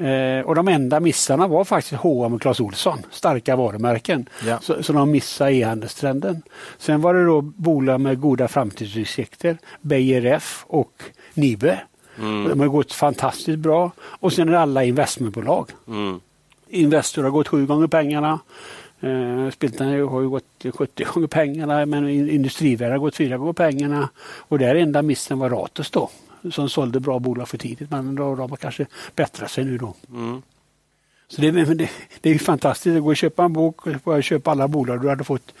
Eh, 0.00 0.46
och 0.46 0.54
de 0.54 0.68
enda 0.68 1.00
missarna 1.00 1.46
var 1.46 1.64
faktiskt 1.64 2.00
H&M 2.00 2.34
och 2.34 2.40
Clas 2.40 2.60
Ohlson, 2.60 2.98
starka 3.10 3.56
varumärken. 3.56 4.28
Ja. 4.46 4.58
Så, 4.62 4.82
så 4.82 4.92
de 4.92 5.10
missade 5.10 5.54
e-handelstrenden. 5.54 6.42
Sen 6.78 7.00
var 7.00 7.14
det 7.14 7.24
då 7.24 7.40
bolag 7.40 8.00
med 8.00 8.20
goda 8.20 8.48
framtidsutsikter, 8.48 9.58
Beijer 9.80 10.24
F 10.24 10.64
och 10.66 11.02
Nibe. 11.34 11.80
Mm. 12.18 12.48
De 12.48 12.60
har 12.60 12.66
gått 12.66 12.92
fantastiskt 12.92 13.58
bra. 13.58 13.90
Och 14.00 14.32
sen 14.32 14.48
är 14.48 14.52
det 14.52 14.60
alla 14.60 14.84
investmentbolag. 14.84 15.70
Mm. 15.88 16.20
Investor 16.68 17.22
har 17.22 17.30
gått 17.30 17.48
sju 17.48 17.66
gånger 17.66 17.86
pengarna. 17.86 18.38
Eh, 19.00 19.50
Spiltan 19.50 19.88
har 19.88 20.28
gått 20.28 20.74
70 20.74 21.04
gånger 21.04 21.28
pengarna 21.28 21.86
men 21.86 22.08
Industrivärden 22.08 22.92
har 22.92 22.98
gått 22.98 23.16
fyra 23.16 23.36
gånger 23.38 23.52
pengarna. 23.52 24.08
Och 24.22 24.58
där 24.58 24.74
enda 24.74 25.02
missen 25.02 25.38
var 25.38 25.50
Ratos 25.50 25.90
då 25.90 26.10
som 26.50 26.68
sålde 26.68 27.00
bra 27.00 27.18
bolag 27.18 27.48
för 27.48 27.58
tidigt. 27.58 27.90
Men 27.90 28.14
de 28.14 28.38
har 28.38 28.56
kanske 28.56 28.86
bättrat 29.14 29.50
sig 29.50 29.64
nu 29.64 29.78
då. 29.78 29.94
Mm. 30.10 30.42
Så 31.28 31.40
det, 31.40 31.50
det, 31.50 31.90
det 32.20 32.30
är 32.30 32.38
fantastiskt. 32.38 32.94
Det 32.94 33.00
går 33.00 33.12
att 33.12 33.18
köpa 33.18 33.44
en 33.44 33.52
bok 33.52 33.86
och 33.86 34.24
köpa 34.24 34.50
alla 34.50 34.68
bolag 34.68 35.02
du 35.02 35.08
hade 35.08 35.24
fått 35.24 35.54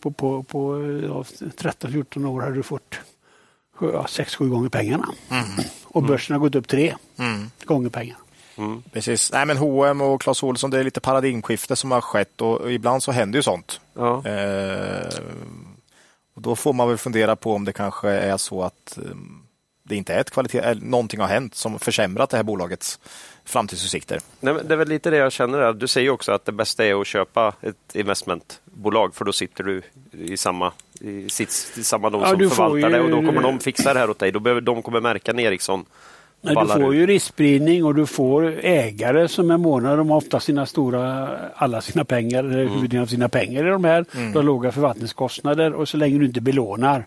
på, 0.00 0.10
på, 0.10 0.42
på 0.42 0.82
ja, 1.02 1.22
13-14 1.22 2.26
år 2.26 2.40
hade 2.40 2.54
du 2.54 2.62
fått 2.62 2.94
ja, 3.80 4.06
6-7 4.08 4.48
gånger 4.48 4.68
pengarna. 4.68 5.08
Mm. 5.30 5.44
Och 5.84 6.02
börsen 6.02 6.34
har 6.34 6.40
gått 6.40 6.54
upp 6.54 6.68
3 6.68 6.94
mm. 7.16 7.50
gånger 7.64 7.90
pengarna. 7.90 8.20
Mm. 8.56 8.82
Precis. 8.92 9.32
Nej, 9.32 9.46
men 9.46 9.56
H&M 9.56 10.00
och 10.00 10.22
Clas 10.22 10.42
Ohlson, 10.42 10.70
det 10.70 10.78
är 10.78 10.84
lite 10.84 11.00
paradigmskifte 11.00 11.76
som 11.76 11.90
har 11.90 12.00
skett 12.00 12.40
och 12.40 12.72
ibland 12.72 13.02
så 13.02 13.12
händer 13.12 13.38
ju 13.38 13.42
sånt. 13.42 13.80
Ja. 13.94 14.26
Eh, 14.26 15.08
och 16.34 16.42
då 16.42 16.56
får 16.56 16.72
man 16.72 16.88
väl 16.88 16.98
fundera 16.98 17.36
på 17.36 17.54
om 17.54 17.64
det 17.64 17.72
kanske 17.72 18.10
är 18.10 18.36
så 18.36 18.62
att 18.62 18.98
um, 19.02 19.47
det 19.88 19.96
inte 19.96 20.14
är 20.14 20.20
ett 20.20 20.30
kvalitet, 20.30 20.58
eller 20.58 20.82
någonting 20.82 21.20
har 21.20 21.26
hänt 21.26 21.54
som 21.54 21.78
försämrat 21.78 22.30
det 22.30 22.36
här 22.36 22.44
bolagets 22.44 22.98
framtidsutsikter. 23.44 24.20
Nej, 24.40 24.54
det 24.64 24.74
är 24.74 24.78
väl 24.78 24.88
lite 24.88 25.10
det 25.10 25.16
jag 25.16 25.32
känner. 25.32 25.72
Du 25.72 25.86
säger 25.88 26.10
också 26.10 26.32
att 26.32 26.44
det 26.44 26.52
bästa 26.52 26.84
är 26.84 27.00
att 27.00 27.06
köpa 27.06 27.54
ett 27.60 27.96
investmentbolag 27.96 29.14
för 29.14 29.24
då 29.24 29.32
sitter 29.32 29.64
du 29.64 29.82
i 30.12 30.36
samma, 30.36 30.72
i 31.00 31.30
sitt, 31.30 31.72
i 31.76 31.84
samma 31.84 32.10
de 32.10 32.20
ja, 32.20 32.28
som 32.28 32.38
förvaltar 32.38 32.88
ju... 32.88 32.94
det 32.94 33.00
och 33.00 33.10
då 33.10 33.16
kommer 33.16 33.42
de 33.42 33.60
fixa 33.60 33.94
det 33.94 34.00
här 34.00 34.10
åt 34.10 34.18
dig. 34.18 34.32
Då 34.32 34.40
behöver, 34.40 34.60
de 34.60 34.82
kommer 34.82 35.00
märka 35.00 35.30
en 35.30 35.38
Ericsson 35.38 35.84
Nej, 36.40 36.56
du 36.60 36.82
får 36.82 36.94
ju 36.94 37.06
riskspridning 37.06 37.84
och 37.84 37.94
du 37.94 38.06
får 38.06 38.58
ägare 38.62 39.28
som 39.28 39.50
är 39.50 39.56
måna. 39.56 39.96
De 39.96 40.10
har 40.10 40.16
ofta 40.16 40.40
sina 40.40 40.66
stora, 40.66 41.28
alla 41.54 41.80
sina 41.80 42.04
pengar, 42.04 42.44
mm. 42.44 42.68
huvuddelen 42.68 43.02
av 43.02 43.06
sina 43.06 43.28
pengar 43.28 43.66
i 43.66 43.70
de 43.70 43.84
här. 43.84 44.04
Mm. 44.14 44.32
Du 44.32 44.38
har 44.38 44.42
låga 44.42 44.72
förvaltningskostnader 44.72 45.72
och 45.72 45.88
så 45.88 45.96
länge 45.96 46.18
du 46.18 46.24
inte 46.24 46.40
belånar 46.40 47.06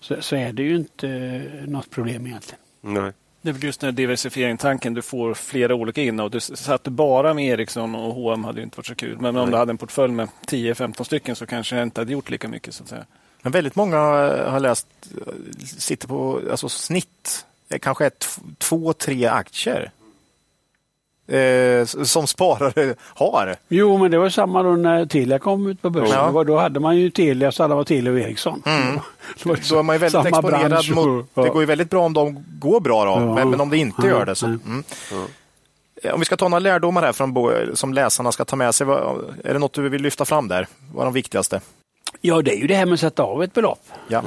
så, 0.00 0.22
så 0.22 0.36
är 0.36 0.52
det 0.52 0.62
ju 0.62 0.76
inte 0.76 1.42
något 1.66 1.90
problem 1.90 2.26
egentligen. 2.26 2.60
Nej. 2.80 3.12
Det 3.42 3.48
är 3.48 3.52
väl 3.52 3.64
just 3.64 3.80
den 3.80 3.94
diversifiering-tanken. 3.94 4.94
Du 4.94 5.02
får 5.02 5.34
flera 5.34 5.74
olika 5.74 6.02
innehav. 6.02 6.30
Du 6.30 6.40
satt 6.40 6.84
bara 6.84 7.34
med 7.34 7.46
Ericsson 7.46 7.94
och 7.94 8.14
H&M 8.14 8.44
hade 8.44 8.62
inte 8.62 8.76
varit 8.76 8.86
så 8.86 8.94
kul. 8.94 9.18
Men 9.20 9.34
Nej. 9.34 9.42
om 9.42 9.50
du 9.50 9.56
hade 9.56 9.70
en 9.70 9.78
portfölj 9.78 10.12
med 10.12 10.28
10-15 10.46 11.04
stycken 11.04 11.36
så 11.36 11.46
kanske 11.46 11.76
det 11.76 11.82
inte 11.82 12.00
hade 12.00 12.12
gjort 12.12 12.30
lika 12.30 12.48
mycket. 12.48 12.74
så 12.74 12.82
att 12.82 12.88
säga. 12.88 13.04
Men 13.42 13.52
väldigt 13.52 13.76
många 13.76 13.98
har 14.48 14.60
läst 14.60 14.86
sitter 15.78 16.08
på 16.08 16.40
alltså 16.50 16.68
snitt 16.68 17.46
kanske 17.80 18.06
är 18.06 18.12
två, 18.58 18.92
tre 18.92 19.26
aktier 19.26 19.90
eh, 21.28 21.84
som 21.84 22.26
sparare 22.26 22.94
har. 23.00 23.56
Jo, 23.68 23.98
men 23.98 24.10
det 24.10 24.18
var 24.18 24.28
samma 24.28 24.62
då 24.62 24.70
när 24.70 25.06
Telia 25.06 25.38
kom 25.38 25.66
ut 25.66 25.82
på 25.82 25.90
börsen. 25.90 26.34
Ja. 26.34 26.44
Då 26.44 26.58
hade 26.58 26.80
man 26.80 26.96
ju 26.96 27.10
Telia, 27.10 27.52
så 27.52 27.62
hade 27.62 27.74
man 27.74 27.84
Telia 27.84 28.12
och 28.12 28.18
Ericsson. 28.18 28.62
Mm. 28.66 29.00
Då 29.70 29.78
är 29.78 29.82
man 29.82 29.94
ju 29.96 30.00
väldigt 30.00 30.26
exponerad 30.26 30.90
mot, 30.90 31.26
ja. 31.34 31.42
Det 31.42 31.48
går 31.48 31.62
ju 31.62 31.66
väldigt 31.66 31.90
bra 31.90 32.06
om 32.06 32.12
de 32.12 32.44
går 32.58 32.80
bra 32.80 33.04
då, 33.04 33.10
ja. 33.10 33.34
men, 33.34 33.50
men, 33.50 33.60
om 33.60 33.70
det 33.70 33.76
inte 33.76 34.06
gör 34.06 34.26
det 34.26 34.34
så... 34.34 34.46
Mm. 34.46 34.84
Eh, 36.02 36.14
om 36.14 36.20
vi 36.20 36.24
ska 36.24 36.36
ta 36.36 36.48
några 36.48 36.58
lärdomar 36.58 37.02
här 37.02 37.12
från, 37.12 37.36
som 37.76 37.94
läsarna 37.94 38.32
ska 38.32 38.44
ta 38.44 38.56
med 38.56 38.74
sig. 38.74 38.86
Är 38.86 39.52
det 39.52 39.58
något 39.58 39.72
du 39.72 39.88
vill 39.88 40.02
lyfta 40.02 40.24
fram 40.24 40.48
där? 40.48 40.66
Vad 40.92 41.02
är 41.02 41.04
de 41.04 41.14
viktigaste? 41.14 41.60
Ja, 42.20 42.42
det 42.42 42.52
är 42.52 42.56
ju 42.56 42.66
det 42.66 42.74
här 42.74 42.86
med 42.86 42.94
att 42.94 43.00
sätta 43.00 43.22
av 43.22 43.42
ett 43.42 43.54
belopp. 43.54 43.80
Ja. 44.08 44.22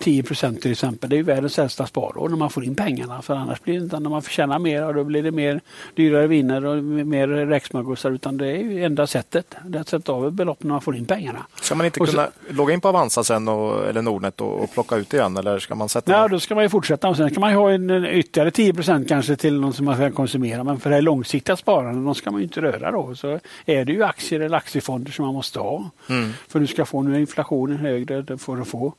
10 0.00 0.20
eh, 0.20 0.24
procent 0.24 0.62
till 0.62 0.72
exempel. 0.72 1.10
Det 1.10 1.16
är 1.16 1.18
ju 1.18 1.22
världens 1.22 1.58
äldsta 1.58 1.86
sparår 1.86 2.28
när 2.28 2.36
man 2.36 2.50
får 2.50 2.64
in 2.64 2.74
pengarna. 2.74 3.22
För 3.22 3.34
annars 3.34 3.62
blir 3.62 3.74
det 3.74 3.84
inte, 3.84 4.00
när 4.00 4.10
man 4.10 4.22
får 4.22 4.30
tjäna 4.30 4.58
mer, 4.58 4.92
då 4.92 5.04
blir 5.04 5.22
det 5.22 5.30
mer 5.30 5.60
dyrare 5.94 6.26
viner 6.26 6.64
och 6.64 6.84
mer 6.84 7.28
räksmörgåsar. 7.28 8.10
Utan 8.10 8.36
det 8.36 8.46
är 8.46 8.56
ju 8.56 8.84
enda 8.84 9.06
sättet. 9.06 9.54
Det 9.64 9.78
är 9.78 9.80
att 9.80 9.88
sätta 9.88 10.12
av 10.12 10.26
ett 10.26 10.32
belopp 10.32 10.62
när 10.62 10.70
man 10.70 10.80
får 10.80 10.96
in 10.96 11.04
pengarna. 11.04 11.46
Ska 11.60 11.74
man 11.74 11.86
inte 11.86 12.00
och 12.00 12.08
kunna 12.08 12.24
så, 12.48 12.54
logga 12.54 12.74
in 12.74 12.80
på 12.80 12.88
Avanza 12.88 13.24
sen 13.24 13.48
och, 13.48 13.88
eller 13.88 14.02
Nordnet 14.02 14.40
och, 14.40 14.62
och, 14.62 14.72
plocka 14.72 14.96
ut 14.96 15.14
igen? 15.14 15.36
Eller 15.36 15.58
ska 15.58 15.74
man 15.74 15.88
sätta 15.88 16.12
ja, 16.12 16.28
då 16.28 16.40
ska 16.40 16.54
man 16.54 16.64
ju 16.64 16.68
fortsätta. 16.68 17.08
Och 17.08 17.16
sen 17.16 17.30
kan 17.30 17.40
man 17.40 17.52
ha 17.52 17.70
en, 17.70 17.90
en 17.90 18.06
ytterligare 18.06 18.50
10 18.50 18.74
procent 18.74 19.08
kanske 19.08 19.36
till 19.36 19.60
någon 19.60 19.72
som 19.72 19.84
man 19.84 19.96
kan 19.96 20.12
konsumera. 20.12 20.64
Men 20.64 20.80
för 20.80 20.90
det 20.90 20.96
här 20.96 21.02
långsiktiga 21.02 21.56
sparandet, 21.56 22.04
de 22.04 22.14
ska 22.14 22.30
man 22.30 22.42
inte 22.42 22.60
röra 22.60 22.90
då. 22.90 23.14
Så 23.14 23.38
är 23.66 23.84
det 23.84 23.92
ju 23.92 24.02
aktier 24.02 24.40
eller 24.40 24.56
aktiefonder 24.56 25.12
som 25.12 25.24
man 25.24 25.34
måste 25.34 25.58
ha. 25.58 25.90
Mm. 26.08 26.32
För 26.48 26.60
du 26.60 26.66
ska 26.66 26.84
få 26.84 27.02
nu 27.02 27.20
inflationen 27.36 27.78
högre 27.78 28.38
för 28.38 28.60
att 28.60 28.68
få 28.68 28.94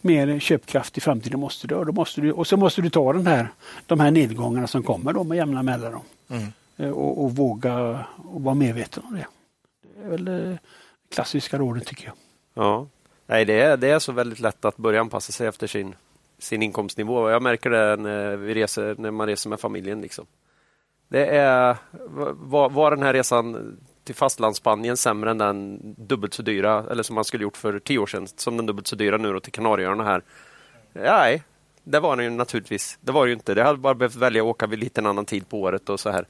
mer 0.00 0.38
köpkraft 0.38 0.98
i 0.98 1.00
framtiden. 1.00 1.40
Måste 1.40 1.66
du, 1.66 1.74
och, 1.74 1.86
då 1.86 1.92
måste 1.92 2.20
du, 2.20 2.32
och 2.32 2.46
så 2.46 2.56
måste 2.56 2.82
du 2.82 2.90
ta 2.90 3.12
den 3.12 3.26
här, 3.26 3.48
de 3.86 4.00
här 4.00 4.10
nedgångarna 4.10 4.66
som 4.66 4.82
kommer 4.82 5.12
då 5.12 5.24
med 5.24 5.36
jämna 5.36 5.62
mellanrum. 5.62 6.00
Mm. 6.28 6.52
Eh, 6.76 6.90
och, 6.90 7.24
och, 7.24 7.36
våga 7.36 8.04
och 8.16 8.42
vara 8.42 8.54
medveten 8.54 9.02
om 9.06 9.14
det. 9.14 9.26
Det 9.96 10.04
är 10.04 10.10
väl 10.10 10.24
det 10.24 10.58
klassiska 11.14 11.58
rådet 11.58 11.86
tycker 11.86 12.06
jag. 12.06 12.14
Ja, 12.54 12.86
Nej, 13.26 13.44
det, 13.44 13.60
är, 13.60 13.76
det 13.76 13.90
är 13.90 13.98
så 13.98 14.12
väldigt 14.12 14.40
lätt 14.40 14.64
att 14.64 14.76
börja 14.76 15.00
anpassa 15.00 15.32
sig 15.32 15.46
efter 15.46 15.66
sin, 15.66 15.94
sin 16.38 16.62
inkomstnivå. 16.62 17.30
Jag 17.30 17.42
märker 17.42 17.70
det 17.70 17.96
när, 17.96 18.36
vi 18.36 18.54
reser, 18.54 18.94
när 18.98 19.10
man 19.10 19.26
reser 19.26 19.50
med 19.50 19.60
familjen. 19.60 20.00
Liksom. 20.00 20.26
Det 21.08 21.26
är, 21.26 21.76
var, 22.32 22.70
var 22.70 22.90
den 22.90 23.02
här 23.02 23.12
resan 23.12 23.76
till 24.08 24.14
fastlandsspanien 24.14 24.96
sämre 24.96 25.30
än 25.30 25.38
den 25.38 25.78
dubbelt 25.98 26.34
så 26.34 26.42
dyra, 26.42 26.84
eller 26.90 27.02
som 27.02 27.14
man 27.14 27.24
skulle 27.24 27.42
gjort 27.42 27.56
för 27.56 27.78
tio 27.78 27.98
år 27.98 28.06
sedan, 28.06 28.26
som 28.36 28.56
den 28.56 28.66
dubbelt 28.66 28.86
så 28.86 28.96
dyra 28.96 29.16
nu 29.16 29.32
då 29.32 29.40
till 29.40 29.52
Kanarieöarna 29.52 30.04
här. 30.04 30.22
Nej, 30.92 31.42
det 31.84 32.00
var 32.00 32.16
den 32.16 32.24
ju 32.24 32.30
naturligtvis. 32.30 32.98
Det 33.00 33.12
var 33.12 33.26
det 33.26 33.28
ju 33.28 33.34
inte. 33.34 33.54
Det 33.54 33.62
hade 33.62 33.78
bara 33.78 33.94
behövt 33.94 34.14
välja 34.14 34.42
att 34.42 34.46
åka 34.46 34.66
vid 34.66 34.78
lite 34.78 35.00
en 35.00 35.06
annan 35.06 35.24
tid 35.24 35.48
på 35.48 35.60
året 35.60 35.88
och 35.88 36.00
så 36.00 36.10
här. 36.10 36.26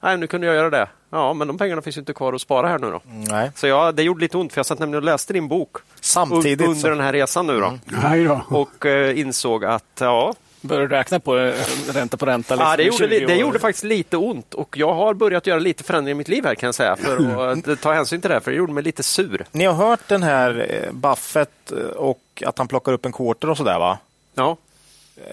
Nej, 0.00 0.16
nu 0.18 0.26
kunde 0.26 0.46
jag 0.46 0.56
göra 0.56 0.70
det. 0.70 0.88
Ja, 1.10 1.34
men 1.34 1.48
de 1.48 1.58
pengarna 1.58 1.82
finns 1.82 1.96
ju 1.96 2.00
inte 2.00 2.12
kvar 2.12 2.32
att 2.32 2.40
spara 2.40 2.68
här 2.68 2.78
nu 2.78 2.90
då. 2.90 3.00
Nej. 3.06 3.50
Så 3.54 3.66
ja, 3.66 3.92
det 3.92 4.02
gjorde 4.02 4.20
lite 4.20 4.36
ont 4.36 4.52
för 4.52 4.58
jag 4.58 4.66
satt 4.66 4.78
nämligen 4.78 5.02
och 5.02 5.04
läste 5.04 5.32
din 5.32 5.48
bok 5.48 5.76
Samtidigt 6.00 6.68
under 6.68 6.80
så... 6.80 6.88
den 6.88 7.00
här 7.00 7.12
resan 7.12 7.46
nu 7.46 7.60
då. 7.60 7.78
Mm. 8.06 8.40
Och 8.48 8.86
eh, 8.86 9.18
insåg 9.18 9.64
att 9.64 9.98
ja, 10.00 10.34
Började 10.68 10.96
räkna 10.96 11.20
på 11.20 11.38
eh, 11.38 11.54
ränta 11.92 12.16
på 12.16 12.26
ränta? 12.26 12.54
Liksom, 12.54 12.70
ja, 12.70 12.76
det, 12.76 12.82
gjorde, 12.82 13.26
det 13.26 13.36
gjorde 13.36 13.58
faktiskt 13.58 13.84
lite 13.84 14.16
ont 14.16 14.54
och 14.54 14.76
jag 14.78 14.94
har 14.94 15.14
börjat 15.14 15.46
göra 15.46 15.58
lite 15.58 15.84
förändringar 15.84 16.14
i 16.14 16.18
mitt 16.18 16.28
liv 16.28 16.44
här 16.44 16.54
kan 16.54 16.66
jag 16.66 16.74
säga 16.74 16.96
för 16.96 17.52
att 17.52 17.68
eh, 17.68 17.74
ta 17.74 17.92
hänsyn 17.92 18.20
till 18.20 18.30
det, 18.30 18.40
för 18.40 18.50
det 18.50 18.56
gjorde 18.56 18.72
mig 18.72 18.82
lite 18.82 19.02
sur. 19.02 19.44
Ni 19.52 19.64
har 19.64 19.74
hört 19.74 20.08
den 20.08 20.22
här 20.22 20.66
eh, 20.70 20.92
Buffett 20.92 21.70
och 21.96 22.42
att 22.46 22.58
han 22.58 22.68
plockar 22.68 22.92
upp 22.92 23.06
en 23.06 23.12
quarter 23.12 23.50
och 23.50 23.56
sådär 23.56 23.78
va? 23.78 23.98
Ja. 24.34 24.56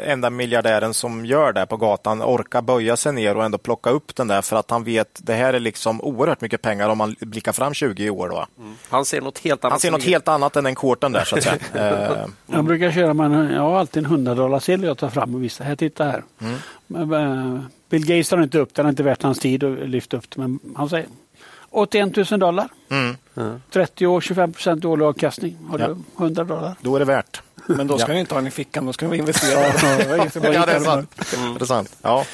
Enda 0.05 0.29
miljardären 0.29 0.93
som 0.93 1.25
gör 1.25 1.53
det 1.53 1.65
på 1.65 1.77
gatan 1.77 2.21
orkar 2.21 2.61
böja 2.61 2.97
sig 2.97 3.13
ner 3.13 3.37
och 3.37 3.45
ändå 3.45 3.57
plocka 3.57 3.89
upp 3.89 4.15
den 4.15 4.27
där 4.27 4.41
för 4.41 4.55
att 4.55 4.71
han 4.71 4.83
vet 4.83 5.19
det 5.23 5.33
här 5.33 5.53
är 5.53 5.59
liksom 5.59 6.01
oerhört 6.01 6.41
mycket 6.41 6.61
pengar 6.61 6.89
om 6.89 6.97
man 6.97 7.15
blickar 7.19 7.51
fram 7.51 7.73
20 7.73 8.09
år. 8.09 8.29
Då. 8.29 8.45
Mm. 8.59 8.75
Han 8.89 9.05
ser 9.05 9.21
något 9.21 9.39
helt 9.39 9.63
annat. 9.63 9.71
Han 9.71 9.79
ser 9.79 9.91
något 9.91 10.03
helt 10.03 10.27
annat 10.27 10.55
än 10.55 10.63
den 10.63 10.75
korten 10.75 11.11
där 11.11 11.23
så 11.23 11.35
att 11.35 11.43
säga. 11.43 11.57
mm. 11.73 12.31
Jag 12.45 12.65
brukar 12.65 12.91
köra 12.91 13.13
med 13.13 13.53
jag 13.53 13.61
har 13.61 13.79
alltid 13.79 14.03
en 14.03 14.11
100 14.11 14.35
dollar 14.35 14.85
jag 14.85 14.97
tar 14.97 15.09
fram 15.09 15.35
och 15.35 15.43
visar. 15.43 15.65
Här, 15.65 15.75
titta 15.75 16.03
här. 16.03 16.23
Mm. 16.39 17.13
Eh, 17.13 17.61
Bill 17.89 18.05
Gates 18.05 18.29
tar 18.29 18.43
inte 18.43 18.59
upp 18.59 18.73
den, 18.73 18.83
det 18.83 18.87
har 18.87 18.89
inte 18.89 19.03
värt 19.03 19.23
hans 19.23 19.39
tid 19.39 19.63
att 19.63 19.89
lyfta 19.89 20.17
upp 20.17 20.29
det, 20.29 20.41
men 20.41 20.59
han 20.75 20.89
säger 20.89 21.07
81 21.69 22.31
000 22.31 22.39
dollar. 22.39 22.67
Mm. 22.89 23.61
30 23.71 24.07
år, 24.07 24.21
25 24.21 24.53
procent 24.53 24.85
årlig 24.85 25.05
avkastning. 25.05 25.57
Har 25.69 25.79
ja. 25.79 25.87
du 25.87 26.23
100 26.23 26.43
dollar? 26.43 26.75
Då 26.81 26.95
är 26.95 26.99
det 26.99 27.05
värt. 27.05 27.41
Men 27.67 27.87
då 27.87 27.97
ska 27.97 28.07
ja. 28.07 28.13
ni 28.13 28.19
inte 28.19 28.33
ha 28.33 28.39
den 28.39 28.47
i 28.47 28.51
fickan, 28.51 28.85
då 28.85 28.93
ska 28.93 29.07
vi 29.07 29.17
investera. 29.17 29.59
ja, 29.61 30.65
det 30.65 30.71
är 30.71 30.79
sant. 30.79 31.33
Mm. 31.37 31.53
Det 31.53 31.61
är 31.61 31.65
sant. 31.65 31.95
Ja. 32.01 32.25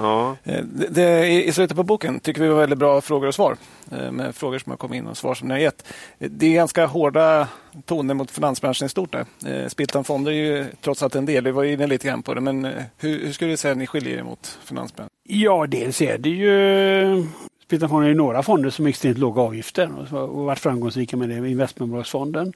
Ja. 0.00 0.36
Eh, 0.44 0.64
det, 0.64 0.86
det, 0.88 1.28
I 1.28 1.52
slutet 1.52 1.76
på 1.76 1.82
boken 1.82 2.20
tycker 2.20 2.42
vi 2.42 2.48
var 2.48 2.60
väldigt 2.60 2.78
bra 2.78 3.00
frågor 3.00 3.28
och 3.28 3.34
svar. 3.34 3.56
Eh, 3.92 4.10
med 4.10 4.34
frågor 4.34 4.58
som 4.58 4.70
har 4.70 4.76
kommit 4.76 4.98
in 4.98 5.06
och 5.06 5.16
svar 5.16 5.34
som 5.34 5.48
ni 5.48 5.54
har 5.54 5.58
gett. 5.58 5.84
Det 6.18 6.46
är 6.46 6.54
ganska 6.54 6.86
hårda 6.86 7.48
toner 7.84 8.14
mot 8.14 8.30
finansbranschen 8.30 8.86
i 8.86 8.88
stort. 8.88 9.12
Där. 9.12 9.68
Spiltan 9.68 10.04
Fonder 10.04 10.32
är 10.32 10.36
ju 10.36 10.66
trots 10.80 11.02
allt 11.02 11.14
en 11.14 11.26
del. 11.26 11.44
Vi 11.44 11.50
var 11.50 11.64
inne 11.64 11.86
lite 11.86 12.08
grann 12.08 12.22
på 12.22 12.34
det. 12.34 12.40
Men 12.40 12.64
hur, 12.98 13.24
hur 13.24 13.32
skulle 13.32 13.50
du 13.50 13.56
säga 13.56 13.72
att 13.72 13.78
ni 13.78 13.86
skiljer 13.86 14.18
er 14.18 14.22
mot 14.22 14.58
finansbranschen? 14.64 15.10
Ja, 15.22 15.66
dels 15.66 16.02
är 16.02 16.18
det 16.18 16.28
ju 16.28 17.26
Spiltan 17.66 17.88
Fonder 17.88 18.10
är 18.10 18.14
några 18.14 18.42
fonder 18.42 18.70
som 18.70 18.84
har 18.84 18.90
extremt 18.90 19.18
låga 19.18 19.42
avgifter 19.42 20.14
och 20.14 20.44
varit 20.44 20.58
framgångsrika 20.58 21.16
med 21.16 21.28
det. 21.28 21.50
Investmentbolagsfonden 21.50 22.52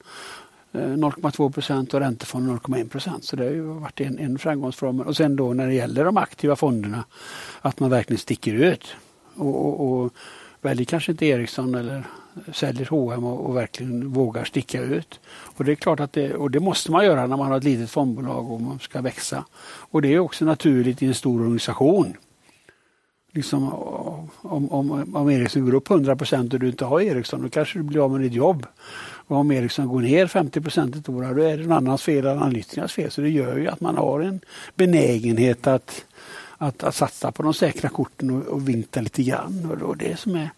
Eh, 0.73 0.79
0,2 0.79 1.51
procent 1.51 1.93
och 1.93 1.99
räntefonder 1.99 2.53
0,1 2.53 2.89
procent. 2.89 3.23
Så 3.23 3.35
det 3.35 3.43
har 3.43 3.51
ju 3.51 3.61
varit 3.61 4.01
en, 4.01 4.19
en 4.19 4.39
framgångsformel. 4.39 5.07
Och 5.07 5.17
sen 5.17 5.35
då 5.35 5.53
när 5.53 5.67
det 5.67 5.73
gäller 5.73 6.05
de 6.05 6.17
aktiva 6.17 6.55
fonderna 6.55 7.03
att 7.61 7.79
man 7.79 7.89
verkligen 7.89 8.19
sticker 8.19 8.53
ut 8.53 8.95
och, 9.35 9.65
och, 9.65 10.03
och 10.03 10.13
väljer 10.61 10.85
kanske 10.85 11.11
inte 11.11 11.25
Ericsson 11.25 11.75
eller 11.75 12.03
säljer 12.53 12.85
H&M 12.85 13.23
och, 13.23 13.45
och, 13.45 13.55
verkligen 13.55 14.09
vågar 14.09 14.43
sticka 14.43 14.81
ut. 14.81 15.19
Och 15.29 15.65
det 15.65 15.71
är 15.71 15.75
klart 15.75 15.99
att 15.99 16.13
det, 16.13 16.33
och 16.33 16.51
det 16.51 16.59
måste 16.59 16.91
man 16.91 17.05
göra 17.05 17.27
när 17.27 17.37
man 17.37 17.47
har 17.47 17.57
ett 17.57 17.63
litet 17.63 17.89
fondbolag 17.89 18.51
och 18.51 18.61
man 18.61 18.79
ska 18.79 19.01
växa. 19.01 19.45
Och 19.63 20.01
det 20.01 20.13
är 20.13 20.19
också 20.19 20.45
naturligt 20.45 21.01
i 21.01 21.05
en 21.05 21.13
stor 21.13 21.41
organisation. 21.41 22.13
Liksom, 23.33 23.73
om, 24.41 24.71
om, 24.71 25.15
om 25.15 25.29
Ericsson 25.29 25.65
går 25.65 25.73
upp 25.73 25.91
100 25.91 26.15
procent 26.15 26.53
och 26.53 26.59
du 26.59 26.67
inte 26.67 26.85
har 26.85 27.01
Ericsson, 27.01 27.41
då 27.41 27.49
kanske 27.49 27.79
du 27.79 27.83
blir 27.83 28.05
av 28.05 28.11
med 28.11 28.21
ditt 28.21 28.33
jobb. 28.33 28.65
Och 29.27 29.37
om 29.37 29.51
Ericsson 29.51 29.87
går 29.87 30.01
ner 30.01 30.27
50 30.27 30.61
procent 30.61 30.95
ett 30.95 31.09
år, 31.09 31.35
då 31.35 31.41
är 31.41 31.57
det 31.57 31.63
någon 31.63 31.77
annans 31.77 32.03
fel 32.03 32.25
än 32.25 32.37
analytikernas 32.37 32.93
fel. 32.93 33.11
Så 33.11 33.21
det 33.21 33.29
gör 33.29 33.57
ju 33.57 33.67
att 33.67 33.81
man 33.81 33.97
har 33.97 34.19
en 34.19 34.39
benägenhet 34.75 35.67
att, 35.67 36.05
att, 36.57 36.83
att 36.83 36.95
satsa 36.95 37.31
på 37.31 37.43
de 37.43 37.53
säkra 37.53 37.89
korten 37.89 38.31
och, 38.31 38.47
och 38.47 38.69
vinta 38.69 39.01
lite 39.01 39.23
grann. 39.23 39.69
Och, 39.71 39.89
och 39.89 39.97
det, 39.97 40.19
som 40.19 40.35
är, 40.35 40.49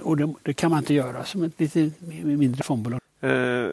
och 0.00 0.16
det, 0.16 0.34
det, 0.42 0.54
kan 0.54 0.70
man 0.70 0.78
inte 0.78 0.94
göra 0.94 1.24
som 1.24 1.42
ett 1.42 1.60
lite 1.60 1.90
mindre 2.22 2.62
fondbolag. 2.62 3.00
Uh, 3.24 3.70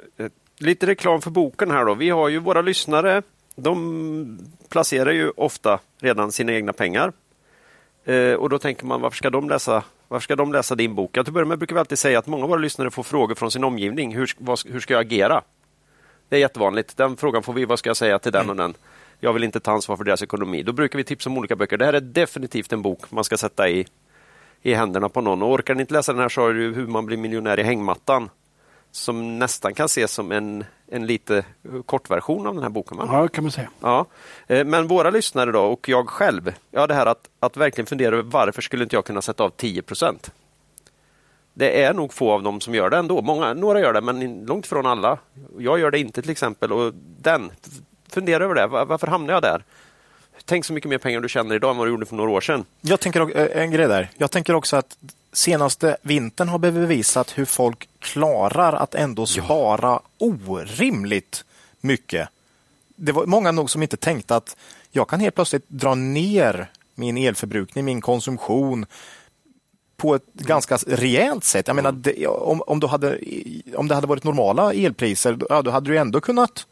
lite 0.58 0.88
reklam 0.88 1.22
för 1.22 1.32
boken 1.32 1.72
här 1.72 1.86
då. 1.86 1.94
Vi 1.94 2.10
har 2.10 2.30
ju 2.30 2.40
våra 2.40 2.62
lyssnare. 2.62 3.22
De 3.56 4.40
placerar 4.70 5.12
ju 5.12 5.30
ofta 5.30 5.80
redan 6.00 6.32
sina 6.32 6.54
egna 6.54 6.74
pengar. 6.74 7.14
Eh, 8.06 8.34
och 8.34 8.50
då 8.50 8.60
tänker 8.60 8.86
man 8.86 9.02
varför 9.02 9.18
ska 9.18 9.30
de 9.30 9.50
läsa 9.50 9.84
varför 10.08 10.24
ska 10.24 10.36
de 10.36 10.52
läsa 10.52 10.76
din 10.76 10.96
bok? 10.96 11.12
Till 11.12 11.22
att 11.22 11.30
börja 11.30 11.46
med 11.46 11.58
brukar 11.58 11.76
vi 11.76 11.80
alltid 11.80 12.00
säga 12.00 12.20
att 12.20 12.28
många 12.28 12.44
av 12.44 12.50
våra 12.50 12.60
lyssnare 12.60 12.92
får 12.92 13.04
frågor 13.04 13.36
från 13.36 13.52
sin 13.52 13.64
omgivning. 13.64 14.16
Hur, 14.16 14.32
vad, 14.38 14.60
hur 14.66 14.80
ska 14.80 14.94
jag 14.94 15.02
agera? 15.02 15.42
Det 16.30 16.36
är 16.36 16.40
jättevanligt. 16.40 16.98
Den 16.98 17.18
frågan 17.18 17.44
får 17.44 17.54
vi. 17.54 17.66
Vad 17.66 17.80
ska 17.80 17.90
jag 17.90 17.98
säga 17.98 18.20
till 18.20 18.32
den 18.32 18.50
och 18.50 18.56
den? 18.56 18.74
Jag 19.20 19.34
vill 19.34 19.44
inte 19.44 19.60
ta 19.60 19.72
ansvar 19.72 19.98
för 19.98 20.04
deras 20.04 20.24
ekonomi. 20.24 20.64
Då 20.64 20.72
brukar 20.72 20.98
vi 20.98 21.04
tipsa 21.04 21.30
om 21.30 21.38
olika 21.38 21.56
böcker. 21.56 21.78
Det 21.78 21.86
här 21.86 21.94
är 21.94 22.02
definitivt 22.02 22.74
en 22.74 22.82
bok 22.82 23.12
man 23.12 23.24
ska 23.24 23.38
sätta 23.38 23.70
i, 23.70 23.86
i 24.62 24.74
händerna 24.74 25.10
på 25.10 25.22
någon. 25.22 25.44
Och 25.44 25.52
orkar 25.52 25.76
ni 25.76 25.82
inte 25.82 25.94
läsa 25.94 26.14
den 26.14 26.22
här 26.22 26.30
så 26.30 26.42
har 26.42 26.54
du 26.54 26.74
Hur 26.74 26.88
man 26.88 27.06
blir 27.06 27.18
miljonär 27.18 27.60
i 27.60 27.64
hängmattan 27.64 28.30
som 28.96 29.40
nästan 29.40 29.74
kan 29.74 29.86
ses 29.86 30.12
som 30.12 30.32
en, 30.32 30.66
en 30.88 31.06
lite 31.06 31.46
kortversion 31.86 32.48
av 32.48 32.54
den 32.54 32.64
här 32.64 32.70
boken. 32.70 32.98
Va? 32.98 33.10
Ja, 33.12 33.28
kan 33.28 33.44
man 33.44 33.52
säga. 33.52 33.70
Ja. 33.80 34.06
Eh, 34.48 34.66
men 34.66 34.88
våra 34.88 35.10
lyssnare 35.10 35.52
då 35.52 35.62
och 35.62 35.90
jag 35.90 36.10
själv, 36.10 36.54
ja 36.72 36.88
det 36.88 36.94
här 36.94 37.06
att, 37.06 37.30
att 37.40 37.58
verkligen 37.58 37.86
fundera 37.86 38.16
över 38.16 38.32
varför 38.32 38.62
skulle 38.62 38.84
inte 38.84 38.96
jag 38.96 39.06
kunna 39.06 39.22
sätta 39.22 39.44
av 39.44 39.50
10 39.50 39.82
procent? 39.82 40.32
Det 41.54 41.84
är 41.84 41.94
nog 41.94 42.14
få 42.14 42.32
av 42.32 42.44
dem 42.44 42.62
som 42.62 42.76
gör 42.76 42.90
det 42.90 42.98
ändå. 42.98 43.22
Många, 43.22 43.54
några 43.54 43.80
gör 43.80 43.94
det, 43.94 44.02
men 44.02 44.46
långt 44.46 44.66
ifrån 44.66 44.86
alla. 44.86 45.18
Jag 45.58 45.80
gör 45.80 45.92
det 45.92 46.00
inte 46.00 46.22
till 46.22 46.32
exempel. 46.32 46.72
Och 46.72 46.94
den, 47.22 47.52
fundera 48.10 48.44
över 48.44 48.56
det. 48.56 48.68
Varför 48.68 49.08
hamnar 49.08 49.34
jag 49.34 49.42
där? 49.42 49.64
Tänk 50.46 50.66
så 50.66 50.74
mycket 50.74 50.90
mer 50.90 50.98
pengar 50.98 51.22
du 51.22 51.30
tjänar 51.30 51.56
idag 51.56 51.72
än 51.72 51.78
vad 51.78 51.88
du 51.88 51.92
gjorde 51.92 52.06
för 52.06 52.16
några 52.16 52.32
år 52.32 52.42
sedan. 52.42 52.66
Jag 52.82 53.00
tänker 53.00 53.38
eh, 53.38 53.64
en 53.64 53.72
grej 53.72 53.88
där. 53.88 54.10
Jag 54.18 54.32
tänker 54.32 54.56
också 54.56 54.76
att 54.76 54.98
senaste 55.34 55.98
vintern 56.02 56.50
har 56.50 56.60
bevisat 56.60 57.38
hur 57.38 57.46
folk 57.46 57.90
klarar 58.00 58.74
att 58.74 58.96
ändå 58.96 59.26
spara 59.26 59.88
ja. 59.90 60.02
orimligt 60.18 61.46
mycket. 61.82 62.30
Det 62.96 63.12
var 63.12 63.26
många 63.26 63.52
nog 63.52 63.70
som 63.70 63.82
inte 63.82 63.98
tänkte 63.98 64.36
att 64.36 64.56
jag 64.92 65.10
kan 65.10 65.20
helt 65.20 65.36
plötsligt 65.36 65.70
dra 65.70 65.96
ner 65.96 66.72
min 66.96 67.18
elförbrukning, 67.18 67.86
min 67.86 68.02
konsumtion 68.02 68.86
på 69.98 70.16
ett 70.16 70.36
mm. 70.36 70.48
ganska 70.48 70.78
rejält 70.88 71.44
sätt. 71.44 71.68
Jag 71.68 71.76
menar, 71.76 71.92
det, 71.92 72.28
om, 72.28 72.62
om, 72.62 72.80
du 72.80 72.88
hade, 72.88 73.20
om 73.76 73.88
det 73.88 73.96
hade 73.96 74.08
varit 74.08 74.24
normala 74.24 74.74
elpriser, 74.74 75.38
ja, 75.50 75.62
då 75.62 75.72
hade 75.72 75.90
du 75.90 75.98
ändå 75.98 76.22
kunnat, 76.22 76.68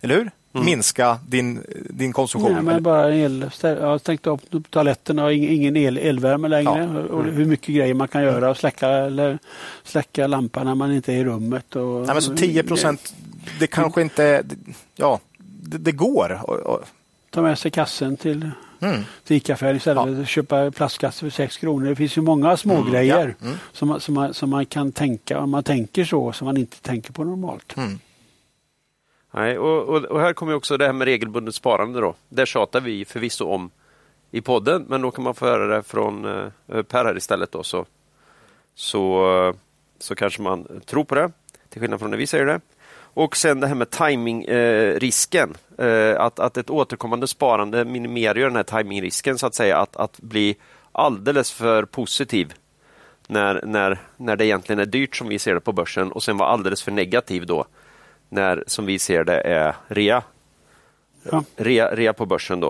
eller 0.00 0.14
hur? 0.14 0.30
Mm. 0.56 0.64
minska 0.64 1.18
din, 1.28 1.62
din 1.90 2.12
konsumtion. 2.12 2.52
Nej, 2.52 2.62
men 2.62 2.82
bara 2.82 3.14
el, 3.14 3.50
jag 3.62 3.80
har 3.80 3.98
stängt 3.98 4.26
upp 4.26 4.70
toaletterna 4.70 5.24
och 5.24 5.32
ingen 5.32 5.76
el, 5.76 5.98
elvärme 5.98 6.48
längre. 6.48 6.90
Ja. 6.94 7.14
Och 7.14 7.24
hur 7.24 7.44
mycket 7.44 7.74
grejer 7.74 7.94
man 7.94 8.08
kan 8.08 8.22
göra 8.22 8.50
och 8.50 8.56
släcka, 8.56 8.88
eller 8.88 9.38
släcka 9.84 10.26
lampan 10.26 10.66
när 10.66 10.74
man 10.74 10.92
inte 10.92 11.12
är 11.12 11.16
i 11.16 11.24
rummet. 11.24 11.76
Och, 11.76 12.06
Nej, 12.06 12.14
men 12.14 12.22
så 12.22 12.36
10 12.36 12.62
procent, 12.62 13.14
det 13.60 13.66
kanske 13.66 14.02
inte... 14.02 14.44
Ja, 14.96 15.20
det, 15.38 15.78
det 15.78 15.92
går. 15.92 16.40
Ta 17.30 17.42
med 17.42 17.58
sig 17.58 17.70
kassen 17.70 18.16
till 18.16 18.50
Mm. 18.80 19.04
till 19.24 19.36
ICA-affären 19.36 19.76
istället 19.76 20.04
för 20.04 20.22
att 20.22 20.28
köpa 20.28 20.70
plastkassar 20.70 21.26
för 21.26 21.30
6 21.30 21.56
kronor. 21.56 21.88
Det 21.88 21.96
finns 21.96 22.18
ju 22.18 22.22
många 22.22 22.56
små 22.56 22.76
mm. 22.76 22.90
grejer 22.92 23.34
ja. 23.40 23.46
mm. 23.46 23.58
som, 23.72 23.88
man, 23.88 24.00
som, 24.00 24.14
man, 24.14 24.34
som 24.34 24.50
man 24.50 24.66
kan 24.66 24.92
tänka, 24.92 25.40
om 25.40 25.50
man 25.50 25.62
tänker 25.62 26.04
så, 26.04 26.32
som 26.32 26.44
man 26.44 26.56
inte 26.56 26.80
tänker 26.80 27.12
på 27.12 27.24
normalt. 27.24 27.76
Mm. 27.76 27.98
Nej, 29.36 29.58
och, 29.58 29.88
och, 29.88 30.04
och, 30.04 30.20
här 30.20 30.32
kommer 30.32 30.54
också 30.54 30.76
det 30.76 30.86
här 30.86 30.92
med 30.92 31.04
regelbundet 31.04 31.54
sparande. 31.54 32.00
Då. 32.00 32.14
Det 32.28 32.46
tjatar 32.46 32.80
vi 32.80 33.04
förvisso 33.04 33.44
om 33.44 33.70
i 34.30 34.40
podden, 34.40 34.86
men 34.88 35.02
då 35.02 35.10
kan 35.10 35.24
man 35.24 35.34
få 35.34 35.46
höra 35.46 35.76
det 35.76 35.82
från 35.82 36.24
eh, 36.24 36.82
Per 36.82 37.04
här 37.04 37.16
istället. 37.16 37.52
Då, 37.52 37.62
så, 37.62 37.86
så, 38.74 39.34
eh, 39.48 39.54
så 39.98 40.14
kanske 40.14 40.42
man 40.42 40.80
tror 40.86 41.04
på 41.04 41.14
det, 41.14 41.30
till 41.68 41.80
skillnad 41.80 42.00
från 42.00 42.10
när 42.10 42.18
vi 42.18 42.26
säger 42.26 42.46
det. 42.46 42.60
Och 42.98 43.36
sen 43.36 43.60
det 43.60 43.66
här 43.66 43.74
med 43.74 43.90
timingrisken. 43.90 45.54
Eh, 45.78 45.86
eh, 45.86 46.20
att, 46.20 46.38
att 46.38 46.56
ett 46.56 46.70
återkommande 46.70 47.28
sparande 47.28 47.84
minimerar 47.84 48.34
den 48.34 48.56
här 48.56 48.62
timingrisken 48.62 49.38
så 49.38 49.46
att 49.46 49.54
säga. 49.54 49.78
Att, 49.78 49.96
att 49.96 50.20
bli 50.20 50.56
alldeles 50.92 51.52
för 51.52 51.84
positiv 51.84 52.54
när, 53.26 53.60
när, 53.64 53.98
när 54.16 54.36
det 54.36 54.46
egentligen 54.46 54.80
är 54.80 54.86
dyrt 54.86 55.16
som 55.16 55.28
vi 55.28 55.38
ser 55.38 55.54
det 55.54 55.60
på 55.60 55.72
börsen 55.72 56.12
och 56.12 56.22
sen 56.22 56.36
vara 56.36 56.48
alldeles 56.48 56.82
för 56.82 56.92
negativ 56.92 57.46
då 57.46 57.66
när, 58.28 58.64
som 58.66 58.86
vi 58.86 58.98
ser 58.98 59.24
det, 59.24 59.40
är 59.40 59.74
rea. 59.88 60.22
Ja. 61.30 61.44
Rea, 61.56 61.94
rea 61.94 62.12
på 62.12 62.26
börsen 62.26 62.60
då. 62.60 62.68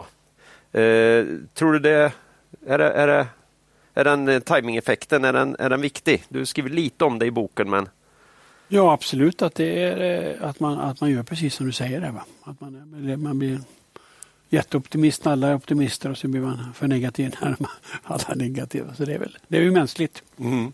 Eh, 0.80 1.26
tror 1.54 1.72
du 1.72 1.78
det 1.78 2.12
är, 2.66 2.78
det, 2.78 2.90
är, 2.90 3.06
det, 3.06 3.26
är 3.94 4.04
den 4.04 4.28
eh, 4.28 4.40
timingeffekten, 4.40 5.24
är 5.24 5.32
den, 5.32 5.56
är 5.58 5.70
den 5.70 5.80
viktig? 5.80 6.24
Du 6.28 6.46
skriver 6.46 6.70
lite 6.70 7.04
om 7.04 7.18
det 7.18 7.26
i 7.26 7.30
boken, 7.30 7.70
men 7.70 7.88
Ja, 8.68 8.92
absolut 8.92 9.42
att, 9.42 9.54
det 9.54 9.82
är, 9.82 10.34
eh, 10.40 10.48
att, 10.48 10.60
man, 10.60 10.78
att 10.78 11.00
man 11.00 11.10
gör 11.10 11.22
precis 11.22 11.54
som 11.54 11.66
du 11.66 11.72
säger. 11.72 12.00
Det, 12.00 12.10
va? 12.10 12.24
Att 12.42 12.60
man, 12.60 13.22
man 13.22 13.38
blir 13.38 13.60
jätteoptimist 14.48 15.24
när 15.24 15.32
alla 15.32 15.48
är 15.48 15.54
optimister 15.54 16.10
och 16.10 16.18
så 16.18 16.28
blir 16.28 16.40
man 16.40 16.72
för 16.74 16.88
negativ 16.88 17.34
när 17.42 17.56
alla 18.02 18.24
är 18.28 18.34
negativa. 18.36 18.94
Så 18.94 19.04
det 19.04 19.14
är 19.14 19.18
väl 19.18 19.38
det 19.48 19.56
är 19.56 19.62
ju 19.62 19.70
mänskligt. 19.70 20.22
Mm. 20.38 20.72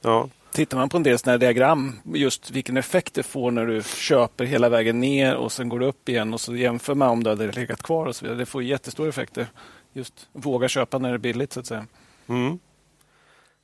Ja. 0.00 0.28
Tittar 0.52 0.76
man 0.76 0.88
på 0.88 0.96
en 0.96 1.02
del 1.02 1.18
sådana 1.18 1.38
diagram, 1.38 1.98
just 2.14 2.50
vilken 2.50 2.76
effekt 2.76 3.14
det 3.14 3.22
får 3.22 3.50
när 3.50 3.66
du 3.66 3.82
köper 3.82 4.44
hela 4.44 4.68
vägen 4.68 5.00
ner 5.00 5.34
och 5.34 5.52
sen 5.52 5.68
går 5.68 5.78
du 5.78 5.86
upp 5.86 6.08
igen 6.08 6.34
och 6.34 6.40
så 6.40 6.56
jämför 6.56 6.94
man 6.94 7.08
om 7.08 7.22
det 7.22 7.30
hade 7.30 7.52
legat 7.52 7.82
kvar 7.82 8.06
och 8.06 8.16
så 8.16 8.24
vidare. 8.24 8.38
Det 8.38 8.46
får 8.46 8.62
jättestora 8.62 9.08
effekter. 9.08 9.46
Just 9.92 10.28
våga 10.32 10.68
köpa 10.68 10.98
när 10.98 11.08
det 11.08 11.14
är 11.14 11.18
billigt 11.18 11.52
så 11.52 11.60
att 11.60 11.66
säga. 11.66 11.86
Mm. 12.28 12.58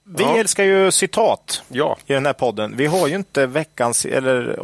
Vi 0.04 0.22
ja. 0.22 0.36
älskar 0.36 0.64
ju 0.64 0.90
citat 0.90 1.62
ja. 1.68 1.98
i 2.06 2.12
den 2.12 2.26
här 2.26 2.32
podden. 2.32 2.76
Vi 2.76 2.86
har 2.86 3.08
ju 3.08 3.16
inte 3.16 3.46
veckans 3.46 4.06
eller 4.06 4.58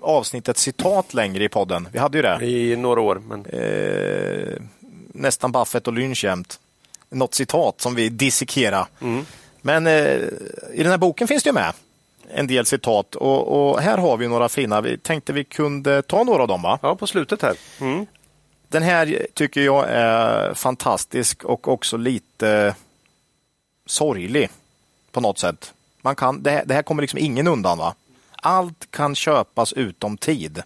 avsnittet 0.00 0.58
citat 0.58 1.14
längre 1.14 1.44
i 1.44 1.48
podden. 1.48 1.88
Vi 1.92 1.98
hade 1.98 2.18
ju 2.18 2.22
det. 2.22 2.46
I 2.46 2.76
några 2.76 3.00
år. 3.00 3.22
Men... 3.28 3.46
Eh, 3.46 4.62
nästan 5.14 5.52
Buffett 5.52 5.86
och 5.86 5.92
Lynch 5.92 6.24
jämt. 6.24 6.60
Något 7.10 7.34
citat 7.34 7.80
som 7.80 7.94
vi 7.94 8.08
dissekerar. 8.08 8.86
Mm. 9.00 9.26
Men 9.62 9.86
eh, 9.86 10.16
i 10.72 10.82
den 10.82 10.90
här 10.90 10.98
boken 10.98 11.28
finns 11.28 11.42
det 11.42 11.52
med 11.52 11.72
en 12.34 12.46
del 12.46 12.66
citat 12.66 13.14
och, 13.14 13.70
och, 13.70 13.80
här 13.80 13.98
har 13.98 14.16
vi 14.16 14.28
några 14.28 14.48
fina. 14.48 14.80
Vi 14.80 14.98
tänkte 14.98 15.32
vi 15.32 15.44
kunde 15.44 16.02
ta 16.02 16.24
några 16.24 16.42
av 16.42 16.48
dem. 16.48 16.62
Va? 16.62 16.78
Ja, 16.82 16.96
på 16.96 17.06
slutet 17.06 17.42
här. 17.42 17.56
Mm. 17.80 18.06
Den 18.68 18.82
här 18.82 19.26
tycker 19.34 19.60
jag 19.60 19.86
är 19.88 20.54
fantastisk 20.54 21.44
och 21.44 21.68
också 21.68 21.96
lite 21.96 22.74
sorglig 23.86 24.50
på 25.10 25.20
något 25.20 25.38
sätt. 25.38 25.72
Man 26.00 26.16
kan, 26.16 26.42
det, 26.42 26.50
här, 26.50 26.64
det 26.64 26.74
här 26.74 26.82
kommer 26.82 27.02
liksom 27.02 27.18
ingen 27.18 27.46
undan. 27.46 27.78
va? 27.78 27.94
Allt 28.30 28.90
kan 28.90 29.14
köpas 29.14 29.72
utom 29.72 30.16
tid. 30.16 30.62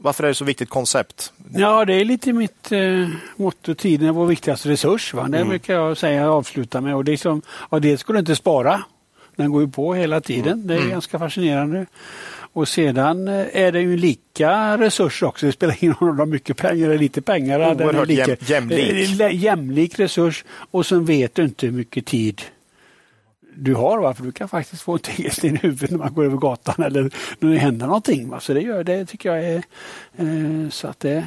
Varför 0.00 0.24
är 0.24 0.28
det 0.28 0.34
så 0.34 0.44
viktigt 0.44 0.68
koncept? 0.68 1.32
Ja, 1.54 1.84
det 1.84 1.94
är 1.94 2.04
lite 2.04 2.32
mitt 2.32 2.72
eh, 2.72 3.08
motto. 3.36 3.74
Tiden 3.74 4.08
är 4.08 4.12
vår 4.12 4.26
viktigaste 4.26 4.68
resurs. 4.68 5.14
Va? 5.14 5.22
Det 5.28 5.36
Mm. 5.36 5.48
brukar 5.48 5.74
jag 5.74 5.96
säga 5.96 6.30
och 6.30 6.36
avsluta 6.36 6.80
med. 6.80 6.94
Och 6.94 7.04
det 7.04 7.12
är 7.12 7.16
som, 7.16 7.42
ja, 7.70 7.78
det 7.78 7.98
ska 7.98 8.12
du 8.12 8.18
inte 8.18 8.36
spara. 8.36 8.82
Den 9.36 9.52
går 9.52 9.62
ju 9.62 9.68
på 9.68 9.94
hela 9.94 10.20
tiden. 10.20 10.52
Mm. 10.52 10.66
Det 10.66 10.74
är 10.74 10.88
ganska 10.88 11.18
fascinerande. 11.18 11.86
Och 12.52 12.68
sedan 12.68 13.28
eh, 13.28 13.46
är 13.52 13.72
det 13.72 13.80
ju 13.80 13.96
lika 13.96 14.78
resurs 14.78 15.22
också. 15.22 15.46
Det 15.46 15.52
spelar 15.52 15.76
ingen 15.80 15.94
roll 16.00 16.10
om 16.10 16.16
du 16.16 16.20
har 16.22 16.26
mycket 16.26 16.56
pengar 16.56 16.86
eller 16.88 16.98
lite 16.98 17.22
pengar. 17.22 17.58
Den 17.58 17.80
är 17.80 17.86
Oerhört 17.86 18.08
lika- 18.08 18.24
jäm- 18.34 18.44
jämlik. 18.50 19.20
eh, 19.20 19.34
jämlik 19.34 19.98
resurs. 19.98 20.44
Och 20.70 20.86
sen 20.86 21.04
vet 21.04 21.34
du 21.34 21.42
inte 21.44 21.66
hur 21.66 21.72
mycket 21.72 22.06
tid 22.06 22.42
du 23.58 23.74
har. 23.74 23.98
Va? 23.98 24.14
För 24.14 24.22
du 24.24 24.32
kan 24.32 24.48
faktiskt 24.48 24.82
få 24.82 24.98
tegelsten 24.98 25.54
i 25.56 25.58
huvudet 25.58 25.90
när 25.90 25.98
man 25.98 26.14
går 26.14 26.24
över 26.24 26.36
gatan 26.36 26.84
eller 26.84 27.10
när 27.38 27.50
det 27.50 27.58
händer 27.58 27.86
någonting. 27.86 28.28
Va? 28.28 28.40
Så 28.40 28.52
det, 28.54 28.60
gör, 28.60 28.84
det 28.84 29.06
tycker 29.06 29.34
jag 29.36 29.44
är 29.44 29.62
eh, 30.16 30.68
så 30.70 30.88
att 30.88 31.00
det 31.00 31.26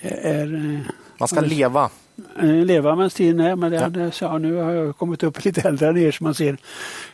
är 0.00 0.54
eh, 0.54 0.80
Man 1.18 1.28
ska 1.28 1.40
leva. 1.40 1.90
eh, 2.38 2.44
leva 2.46 2.96
medan 2.96 3.10
tiden 3.10 3.40
är. 3.40 3.56
Men 3.56 3.70
det, 3.72 3.76
Ja. 3.78 3.88
det, 3.88 4.12
så, 4.12 4.38
nu 4.38 4.54
har 4.54 4.70
jag 4.72 4.96
kommit 4.96 5.22
upp 5.22 5.44
lite 5.44 5.68
äldre 5.68 5.88
än 5.88 5.96
er 5.96 6.10
så 6.10 6.24
man 6.24 6.34
ser 6.34 6.56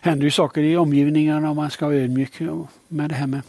händer 0.00 0.24
ju 0.24 0.31
saker 0.31 0.62
i 0.62 0.76
omgivningen 0.76 1.44
och 1.44 1.57
man 1.57 1.70
ska 1.70 1.86
vara 1.86 1.97
ödmjuk 1.97 2.40
med 2.89 3.08
det 3.10 3.15
här 3.15 3.26
med 3.26 3.40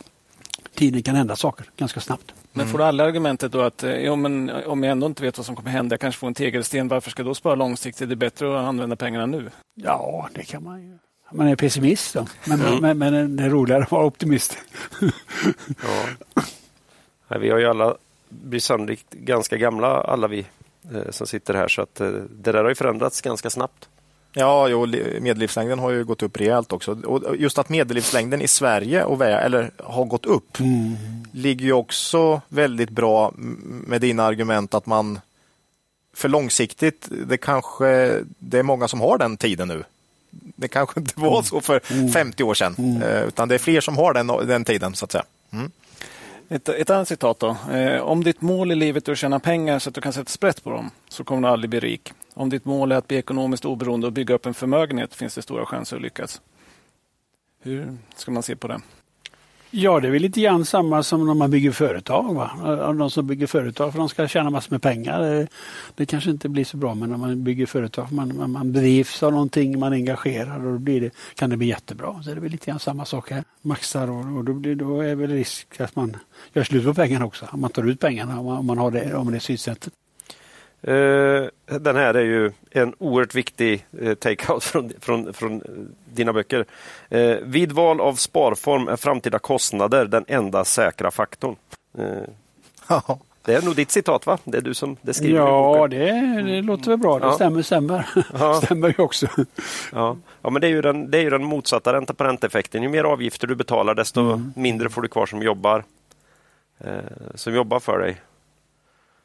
tiden 0.75 1.03
kan 1.03 1.15
hända 1.15 1.35
saker 1.35 1.65
ganska 1.77 1.99
snabbt. 1.99 2.33
Men 2.53 2.67
får 2.67 2.77
du 2.77 2.83
aldrig 2.83 3.07
argumentet 3.07 3.51
då 3.51 3.61
att 3.61 3.83
eh, 3.83 3.95
jo, 3.95 4.15
men 4.15 4.49
om 4.49 4.83
jag 4.83 4.91
ändå 4.91 5.07
inte 5.07 5.23
vet 5.23 5.37
vad 5.37 5.45
som 5.45 5.55
kommer 5.55 5.71
hända, 5.71 5.93
jag 5.93 5.99
kanske 5.99 6.19
får 6.19 6.27
en 6.27 6.33
tegelsten, 6.33 6.87
varför 6.87 7.11
ska 7.11 7.21
jag 7.21 7.27
då 7.27 7.35
spara 7.35 7.55
långsiktigt? 7.55 8.09
Det 8.09 8.13
är 8.13 8.15
bättre 8.15 8.59
att 8.59 8.67
använda 8.67 8.95
pengarna 8.95 9.25
nu. 9.25 9.49
Ja, 9.75 10.29
det 10.33 10.43
kan 10.43 10.63
man 10.63 10.83
ju. 10.83 10.97
Man 11.31 11.47
är 11.47 11.55
pessimist 11.55 12.13
då. 12.13 12.27
Men, 12.45 12.81
men, 12.81 12.97
men 12.97 13.35
det 13.35 13.43
är 13.43 13.49
roligare 13.49 13.83
att 13.83 13.91
vara 13.91 14.05
optimist. 14.05 14.57
Ja. 15.83 16.43
Nej, 17.27 17.39
vi 17.39 17.49
har 17.49 17.59
ju 17.59 17.65
alla, 17.65 17.95
blir 18.29 18.59
sannolikt 18.59 19.13
ganska 19.13 19.57
gamla 19.57 19.87
alla 19.87 20.27
vi 20.27 20.45
eh, 20.93 21.09
som 21.09 21.27
sitter 21.27 21.53
här 21.53 21.67
så 21.67 21.81
att 21.81 22.01
eh, 22.01 22.07
det 22.29 22.51
där 22.51 22.63
har 22.63 22.69
ju 22.69 22.75
förändrats 22.75 23.21
ganska 23.21 23.49
snabbt. 23.49 23.89
Ja, 24.33 24.67
jo, 24.67 24.85
li- 24.85 25.19
medellivslängden 25.21 25.79
har 25.79 25.91
ju 25.91 26.03
gått 26.03 26.23
upp 26.23 26.37
rejält 26.39 26.71
också. 26.73 26.91
Och 27.05 27.35
just 27.37 27.57
att 27.57 27.69
medellivslängden 27.69 28.41
i 28.41 28.47
Sverige 28.47 29.03
och 29.03 29.21
eller 29.25 29.71
har 29.77 30.05
gått 30.05 30.25
upp 30.25 30.57
ligger 31.31 31.65
ju 31.65 31.73
också 31.73 32.41
väldigt 32.47 32.89
bra 32.89 33.31
med 33.87 34.01
dina 34.01 34.23
argument 34.23 34.73
att 34.73 34.85
man 34.85 35.19
för 36.13 36.29
långsiktigt, 36.29 37.07
det 37.27 37.37
kanske 37.37 38.19
det 38.39 38.59
är 38.59 38.63
många 38.63 38.87
som 38.87 39.01
har 39.01 39.17
den 39.17 39.37
tiden 39.37 39.67
nu. 39.67 39.83
Det 40.31 40.67
kanske 40.67 40.99
inte 40.99 41.13
var 41.19 41.43
så 41.43 41.61
för 41.61 41.79
50 42.13 42.43
år 42.43 42.53
sedan, 42.53 43.01
eh, 43.03 43.21
utan 43.23 43.47
det 43.47 43.55
är 43.55 43.59
fler 43.59 43.81
som 43.81 43.97
har 43.97 44.13
den, 44.13 44.27
den 44.27 44.65
tiden 44.65 44.95
så 44.95 45.05
att 45.05 45.11
säga. 45.11 45.23
Ett, 46.51 46.69
ett 46.69 46.89
annat 46.89 47.07
citat 47.07 47.39
då. 47.39 47.57
Eh, 47.71 48.01
om 48.01 48.23
ditt 48.23 48.41
mål 48.41 48.71
i 48.71 48.75
livet 48.75 49.07
är 49.07 49.11
att 49.11 49.17
tjäna 49.17 49.39
pengar 49.39 49.79
så 49.79 49.89
att 49.89 49.95
du 49.95 50.01
kan 50.01 50.13
sätta 50.13 50.29
sprätt 50.29 50.63
på 50.63 50.69
dem 50.69 50.89
så 51.09 51.23
kommer 51.23 51.41
du 51.41 51.47
aldrig 51.47 51.69
bli 51.69 51.79
rik. 51.79 52.13
Om 52.33 52.49
ditt 52.49 52.65
mål 52.65 52.91
är 52.91 52.95
att 52.95 53.07
bli 53.07 53.17
ekonomiskt 53.17 53.65
oberoende 53.65 54.07
och 54.07 54.13
bygga 54.13 54.35
upp 54.35 54.45
en 54.45 54.53
förmögenhet 54.53 55.15
finns 55.15 55.35
det 55.35 55.41
stora 55.41 55.65
chanser 55.65 55.95
att 55.95 56.01
lyckas. 56.01 56.41
Hur 57.61 57.97
ska 58.15 58.31
man 58.31 58.43
se 58.43 58.55
på 58.55 58.67
det? 58.67 58.81
Ja, 59.73 59.99
det 59.99 60.07
är 60.07 60.11
väl 60.11 60.21
lite 60.21 60.41
grann 60.41 60.65
samma 60.65 61.03
som 61.03 61.27
när 61.27 61.33
man 61.33 61.51
bygger 61.51 61.71
företag. 61.71 62.35
Va? 62.35 62.51
De 62.93 63.09
som 63.09 63.27
bygger 63.27 63.47
företag 63.47 63.91
för 63.91 63.99
de 63.99 64.09
ska 64.09 64.27
tjäna 64.27 64.49
massor 64.49 64.71
med 64.71 64.81
pengar. 64.81 65.21
Det, 65.21 65.47
det 65.95 66.05
kanske 66.05 66.29
inte 66.29 66.49
blir 66.49 66.65
så 66.65 66.77
bra 66.77 66.95
men 66.95 67.09
när 67.09 67.17
man 67.17 67.43
bygger 67.43 67.65
företag, 67.65 68.11
man, 68.11 68.37
man, 68.37 68.51
man 68.51 68.73
drivs 68.73 69.23
av 69.23 69.31
någonting, 69.31 69.79
man 69.79 69.93
är 69.93 69.97
engagerad 69.97 70.65
och 70.65 70.71
då 70.71 70.77
blir 70.77 71.01
det, 71.01 71.11
kan 71.35 71.49
det 71.49 71.57
bli 71.57 71.67
jättebra. 71.67 72.23
Så 72.23 72.29
det 72.29 72.35
är 72.35 72.41
väl 72.41 72.51
lite 72.51 72.65
grann 72.65 72.79
samma 72.79 73.05
sak 73.05 73.31
här. 73.31 73.43
Maxar 73.61 74.09
och, 74.09 74.37
och 74.37 74.43
då, 74.45 74.53
blir, 74.53 74.75
då 74.75 75.01
är 75.01 75.15
väl 75.15 75.31
risk 75.31 75.81
att 75.81 75.95
man 75.95 76.17
gör 76.53 76.63
slut 76.63 76.85
på 76.85 76.93
pengarna 76.93 77.25
också. 77.25 77.47
Om 77.51 77.61
man 77.61 77.69
tar 77.69 77.89
ut 77.89 77.99
pengarna 77.99 78.39
om 78.39 78.45
man, 78.45 78.57
om 78.57 78.65
man 78.65 78.77
har 78.77 78.91
det, 78.91 79.15
om 79.15 79.31
det 79.31 79.39
synsättet. 79.39 79.93
Eh, 80.83 81.43
den 81.79 81.95
här 81.95 82.13
är 82.13 82.23
ju 82.23 82.51
en 82.71 82.93
oerhört 82.97 83.35
viktig 83.35 83.85
eh, 84.01 84.11
take-out 84.15 84.59
från, 84.59 84.91
från, 84.99 85.33
från 85.33 85.55
eh, 85.61 85.67
dina 86.13 86.33
böcker. 86.33 86.65
Vid 87.43 87.71
val 87.71 88.01
av 88.01 88.13
sparform 88.15 88.87
är 88.87 88.95
framtida 88.95 89.39
kostnader 89.39 90.05
den 90.05 90.25
enda 90.27 90.65
säkra 90.65 91.11
faktorn. 91.11 91.55
Det 93.45 93.53
är 93.55 93.61
nog 93.61 93.75
ditt 93.75 93.91
citat 93.91 94.25
va? 94.25 94.37
Det 94.43 94.57
är 94.57 94.61
du 94.61 94.73
som 94.73 94.97
det 95.01 95.13
skriver 95.13 95.39
Ja, 95.39 95.87
det, 95.87 96.11
det 96.41 96.61
låter 96.61 96.89
väl 96.89 96.97
bra. 96.99 97.19
Det 97.19 97.25
Ja. 97.25 97.31
stämmer, 97.33 97.61
stämmer. 97.61 98.09
Ja. 98.39 98.53
stämmer 98.63 98.87
ju 98.97 99.03
också. 99.03 99.27
Ja. 99.91 100.17
ja, 100.41 100.49
men 100.49 100.61
det 100.61 100.67
är, 100.67 100.71
ju 100.71 100.81
den, 100.81 101.11
det 101.11 101.17
är 101.17 101.21
ju 101.21 101.29
den 101.29 101.43
motsatta 101.43 101.93
ränta 101.93 102.13
på 102.13 102.23
ränta-effekten. 102.23 102.83
Ju 102.83 102.89
mer 102.89 103.03
avgifter 103.03 103.47
du 103.47 103.55
betalar 103.55 103.95
desto 103.95 104.41
mindre 104.55 104.89
får 104.89 105.01
du 105.01 105.07
kvar 105.07 105.25
som 105.25 105.41
jobbar, 105.41 105.83
eh, 106.79 106.93
som 107.35 107.53
jobbar 107.55 107.79
för 107.79 107.99
dig. 107.99 108.21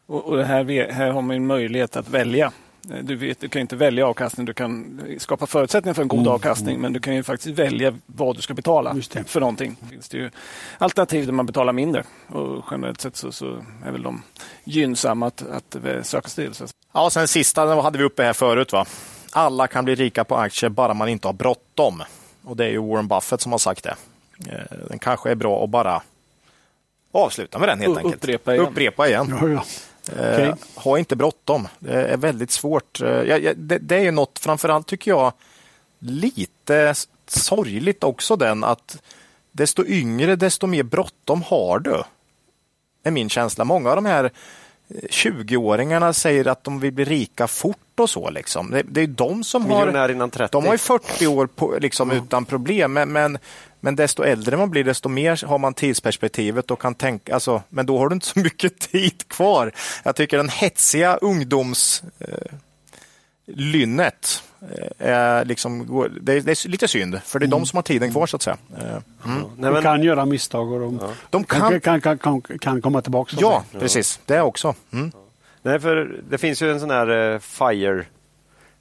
Och, 0.06 0.24
och 0.24 0.44
här, 0.44 0.92
här 0.92 1.10
har 1.10 1.22
man 1.22 1.36
en 1.36 1.46
möjlighet 1.46 1.96
att 1.96 2.08
välja. 2.08 2.52
Eh, 2.90 2.96
Du, 3.02 3.16
vet, 3.16 3.40
du 3.40 3.48
kan 3.48 3.60
inte 3.60 3.76
välja 3.76 4.06
avkastning, 4.06 4.46
du 4.46 4.54
kan 4.54 5.00
skapa 5.18 5.46
förutsättningar 5.46 5.94
för 5.94 6.02
en 6.02 6.08
god 6.08 6.28
avkastning 6.28 6.80
men 6.80 6.92
du 6.92 7.00
kan 7.00 7.14
ju 7.14 7.22
faktiskt 7.22 7.58
välja 7.58 7.94
vad 8.06 8.36
du 8.36 8.42
ska 8.42 8.54
betala 8.54 8.92
Just 8.94 9.12
det. 9.12 9.24
för 9.24 9.40
någonting. 9.40 9.76
Det 9.80 9.88
finns 9.88 10.08
det 10.08 10.18
ju 10.18 10.30
alternativ 10.78 11.26
där 11.26 11.32
man 11.32 11.46
betalar 11.46 11.72
mindre 11.72 12.04
och 12.28 12.64
generellt 12.70 13.00
sett 13.00 13.16
så, 13.16 13.32
så 13.32 13.58
är 13.84 13.90
väl 13.92 14.02
de 14.02 14.22
gynnsamma 14.64 15.26
att, 15.26 15.42
att 15.50 15.74
eh, 15.84 16.02
söka 16.02 16.28
sig 16.28 16.44
till. 16.44 16.54
Så. 16.54 16.66
Ja, 16.92 17.10
sen 17.10 17.28
sista 17.28 17.64
den 17.64 17.78
hade 17.78 17.98
vi 17.98 18.04
uppe 18.04 18.22
här 18.22 18.32
förut. 18.32 18.72
va? 18.72 18.86
Alla 19.32 19.66
kan 19.66 19.84
bli 19.84 19.94
rika 19.94 20.24
på 20.24 20.36
aktier 20.36 20.70
bara 20.70 20.94
man 20.94 21.08
inte 21.08 21.28
har 21.28 21.32
bråttom. 21.32 22.02
Och 22.44 22.56
det 22.56 22.64
är 22.64 22.70
ju 22.70 22.78
Warren 22.82 23.08
Buffett 23.08 23.40
som 23.40 23.52
har 23.52 23.58
sagt 23.58 23.84
det. 23.84 23.94
Eh, 24.52 24.76
Den 24.88 24.98
kanske 24.98 25.30
är 25.30 25.34
bra 25.34 25.64
att 25.64 25.70
bara 25.70 26.02
avsluta 27.12 27.58
med 27.58 27.68
den 27.68 27.80
helt 27.80 27.96
enkelt. 27.98 28.14
upprepa 28.14 28.54
igen. 28.54 28.66
Upprepa 28.66 29.08
igen. 29.08 29.38
Ja, 29.40 29.48
ja. 29.48 29.64
Eh, 30.08 30.32
Okej. 30.32 30.54
Ha 30.74 30.98
inte 30.98 31.16
bråttom. 31.16 31.68
Det 31.78 31.92
är 31.92 32.16
väldigt 32.16 32.50
svårt. 32.50 33.00
Eh, 33.00 33.20
det, 33.56 33.78
det 33.78 33.96
är 33.96 34.02
ju 34.02 34.10
något, 34.10 34.38
framförallt 34.38 34.86
tycker 34.86 35.10
jag, 35.10 35.32
lite 35.98 36.94
sorgligt 37.26 38.04
också 38.04 38.36
den 38.36 38.64
att 38.64 39.02
desto 39.52 39.84
yngre, 39.84 40.36
desto 40.36 40.66
mer 40.66 40.82
bråttom 40.82 41.42
har 41.42 41.78
du. 41.78 42.02
Är 43.02 43.10
min 43.10 43.28
känsla. 43.28 43.64
Många 43.64 43.90
av 43.90 43.96
de 43.96 44.06
här 44.06 44.24
eh, 44.24 44.30
20-åringarna 45.10 46.12
säger 46.12 46.48
att 46.48 46.64
de 46.64 46.80
vill 46.80 46.92
bli 46.92 47.04
rika 47.04 47.46
fort 47.46 48.00
och 48.00 48.10
så. 48.10 48.30
Liksom. 48.30 48.70
Det, 48.70 48.82
det 48.82 49.00
är 49.00 49.06
de 49.06 49.44
som 49.44 49.70
har... 49.70 49.86
Miljonär 49.86 50.10
innan 50.10 50.30
30. 50.30 50.52
De 50.52 50.66
har 50.66 50.74
ju 50.74 50.78
40 50.78 51.26
år 51.26 51.46
på, 51.46 51.76
liksom, 51.80 52.10
utan 52.10 52.44
problem, 52.44 52.92
men, 52.92 53.12
men, 53.12 53.38
men 53.86 53.96
desto 53.96 54.22
äldre 54.24 54.56
man 54.56 54.70
blir, 54.70 54.84
desto 54.84 55.08
mer 55.08 55.46
har 55.46 55.58
man 55.58 55.74
tidsperspektivet 55.74 56.70
och 56.70 56.80
kan 56.80 56.94
tänka, 56.94 57.34
alltså, 57.34 57.62
men 57.68 57.86
då 57.86 57.98
har 57.98 58.08
du 58.08 58.14
inte 58.14 58.26
så 58.26 58.38
mycket 58.38 58.78
tid 58.92 59.28
kvar. 59.28 59.72
Jag 60.04 60.16
tycker 60.16 60.36
den 60.36 60.48
hetsiga 60.48 61.16
ungdoms 61.16 62.02
eh, 62.18 62.28
eh, 63.46 64.08
är 64.98 65.44
liksom, 65.44 65.86
går- 65.86 66.12
det, 66.20 66.32
är, 66.32 66.40
det 66.40 66.50
är 66.50 66.68
lite 66.68 66.88
synd, 66.88 67.20
för 67.24 67.38
det 67.38 67.46
är 67.46 67.48
de 67.48 67.66
som 67.66 67.76
har 67.76 67.82
tiden 67.82 68.12
kvar 68.12 68.26
så 68.26 68.36
att 68.36 68.42
säga. 68.42 68.56
Eh, 68.78 69.30
mm. 69.30 69.44
Nej, 69.56 69.72
De 69.72 69.82
kan 69.82 70.02
göra 70.02 70.24
misstag 70.24 70.72
och 70.72 70.80
de 70.80 71.00
De 71.30 71.44
kan, 71.44 71.80
kan, 71.80 72.00
kan, 72.00 72.18
kan, 72.18 72.40
kan, 72.40 72.82
komma 72.82 73.02
tillbaka. 73.02 73.36
ja, 73.40 73.64
precis, 73.72 74.20
det 74.26 74.40
också. 74.40 74.74
Mm. 74.92 75.12
nej, 75.62 75.80
för 75.80 76.20
det 76.30 76.38
finns 76.38 76.62
ju 76.62 76.70
en 76.72 76.80
sån 76.80 76.90
här 76.90 77.32
eh, 77.34 77.38
FIRE 77.38 78.04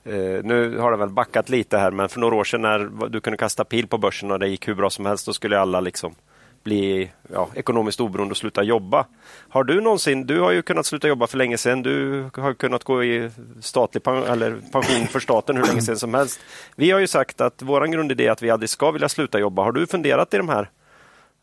Eh, 0.05 0.43
nu 0.43 0.77
har 0.77 0.91
det 0.91 0.97
väl 0.97 1.09
backat 1.09 1.49
lite 1.49 1.77
här, 1.77 1.91
men 1.91 2.09
för 2.09 2.19
några 2.19 2.35
år 2.35 2.43
sedan 2.43 2.61
när 2.61 3.09
du 3.09 3.21
kunde 3.21 3.37
kasta 3.37 3.63
pil 3.63 3.87
på 3.87 3.97
börsen 3.97 4.31
och 4.31 4.39
det 4.39 4.47
gick 4.47 4.67
hur 4.67 4.75
bra 4.75 4.89
som 4.89 5.05
helst, 5.05 5.25
då 5.25 5.33
skulle 5.33 5.59
alla 5.59 5.79
liksom 5.79 6.15
bli 6.63 7.11
ja, 7.33 7.49
ekonomiskt 7.55 7.99
oberoende 7.99 8.31
och 8.31 8.37
sluta 8.37 8.63
jobba. 8.63 9.05
Har 9.49 9.63
du 9.63 9.81
någonsin, 9.81 10.25
du 10.25 10.39
har 10.39 10.51
ju 10.51 10.61
kunnat 10.61 10.85
sluta 10.85 11.07
jobba 11.07 11.27
för 11.27 11.37
länge 11.37 11.57
sedan, 11.57 11.83
du 11.83 12.25
har 12.35 12.53
kunnat 12.53 12.83
gå 12.83 13.03
i 13.03 13.29
statlig 13.61 14.03
pen, 14.03 14.23
eller 14.23 14.57
pension 14.71 15.07
för 15.07 15.19
staten 15.19 15.57
hur 15.57 15.63
länge 15.63 15.81
sedan 15.81 15.97
som 15.97 16.13
helst. 16.13 16.39
Vi 16.75 16.91
har 16.91 16.99
ju 16.99 17.07
sagt 17.07 17.41
att 17.41 17.61
vår 17.61 17.87
grundidé 17.87 18.27
är 18.27 18.31
att 18.31 18.41
vi 18.41 18.49
aldrig 18.49 18.69
ska 18.69 18.91
vilja 18.91 19.09
sluta 19.09 19.39
jobba. 19.39 19.63
Har 19.63 19.71
du 19.71 19.87
funderat 19.87 20.33
i 20.33 20.37
de 20.37 20.49
här? 20.49 20.69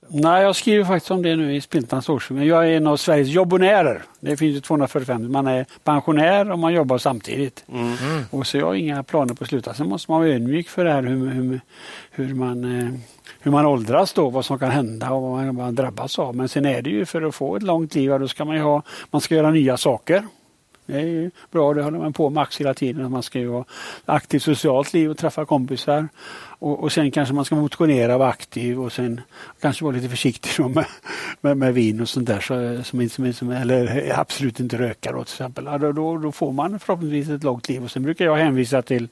Nej, 0.09 0.43
jag 0.43 0.57
skriver 0.57 0.85
faktiskt 0.85 1.11
om 1.11 1.23
det 1.23 1.37
nu 1.37 1.55
i 1.55 1.61
Spiltans 1.61 2.09
årsfilm. 2.09 2.45
Jag 2.45 2.67
är 2.67 2.77
en 2.77 2.87
av 2.87 2.97
Sveriges 2.97 3.29
jobbonärer. 3.29 4.03
Det 4.21 4.37
finns 4.37 4.57
ju 4.57 4.61
245. 4.61 5.33
Man 5.33 5.47
är 5.47 5.67
pensionär 5.85 6.51
och 6.51 6.59
man 6.59 6.75
jobbar 6.75 6.99
samtidigt. 6.99 7.65
Och 8.31 8.47
så 8.47 8.59
jag 8.59 8.67
har 8.67 8.75
inga 8.75 9.03
planer 9.03 9.35
på 9.35 9.45
att 9.45 9.49
sluta. 9.49 9.75
Sen 9.75 9.89
måste 9.89 10.11
man 10.11 10.21
vara 10.21 10.31
ödmjuk 10.31 10.69
för 10.69 10.85
det 10.85 10.93
här 10.93 11.03
hur, 11.03 11.31
hur, 11.31 11.61
hur, 12.11 12.35
man, 12.35 12.81
eh, 12.81 12.89
hur 13.41 13.51
man 13.51 13.67
åldras 13.67 14.13
då, 14.13 14.31
vad 14.31 14.45
som 14.45 14.59
kan 14.59 14.71
hända 14.71 15.11
och 15.11 15.23
vad 15.23 15.55
man, 15.55 15.75
drabbas 15.75 16.19
av. 16.19 16.37
Men 16.37 16.49
sen 16.49 16.67
är 16.67 16.83
det 16.83 16.91
ju 16.91 17.05
för 17.05 17.23
att 17.23 17.35
få 17.35 17.57
ett 17.57 17.63
långt 17.63 17.95
liv, 17.95 18.19
då 18.21 18.29
ska 18.29 18.45
man 18.45 18.59
ha, 18.59 18.83
man 19.11 19.21
ska 19.21 19.35
göra 19.35 19.51
nya 19.51 19.77
saker. 19.77 20.27
Det 20.87 20.97
är 20.97 21.07
ju 21.07 21.31
bra, 21.51 21.75
det 21.75 21.83
håller 21.83 21.99
man 21.99 22.13
på 22.13 22.31
med 22.31 22.35
Max 22.35 22.61
hela 22.61 22.75
tiden. 22.75 23.11
Man 23.11 23.23
ska 23.23 23.39
ju 23.39 23.51
ha 23.51 23.65
aktivt 24.05 24.43
socialt 24.43 24.93
liv 24.93 25.11
och 25.11 25.19
träffa 25.19 25.45
kompisar. 25.45 26.09
Och, 26.63 26.83
och 26.83 26.93
sen 26.93 27.11
kanske 27.11 27.35
man 27.35 27.45
ska 27.45 27.55
motionera 27.55 28.19
vara 28.19 28.29
aktiv 28.29 28.81
och 28.81 28.93
sen 28.93 29.21
kanske 29.61 29.85
vara 29.85 29.97
lite 29.97 30.09
försiktig 30.09 30.65
med, 30.75 30.85
med, 31.41 31.57
med, 31.57 31.75
vin 31.75 32.01
och 32.01 32.09
sånt 32.09 32.27
där. 32.27 32.41
Så, 32.41 32.85
som, 32.85 33.09
som, 33.09 33.33
som, 33.33 33.51
eller 33.51 34.13
absolut 34.17 34.61
inte 34.61 34.79
röka 34.79 35.13
då 35.13 35.25
till 35.25 35.35
exempel. 35.35 35.65
Ja, 35.65 35.79
då, 35.79 36.17
då, 36.19 36.33
får 36.33 36.53
man 36.53 36.79
förhoppningsvis 36.79 37.29
ett 37.29 37.45
långt 37.45 37.69
liv. 37.69 37.85
Och 37.85 37.91
sen 37.91 38.03
brukar 38.03 38.25
jag 38.25 38.37
hänvisa 38.37 38.83
till 38.83 39.09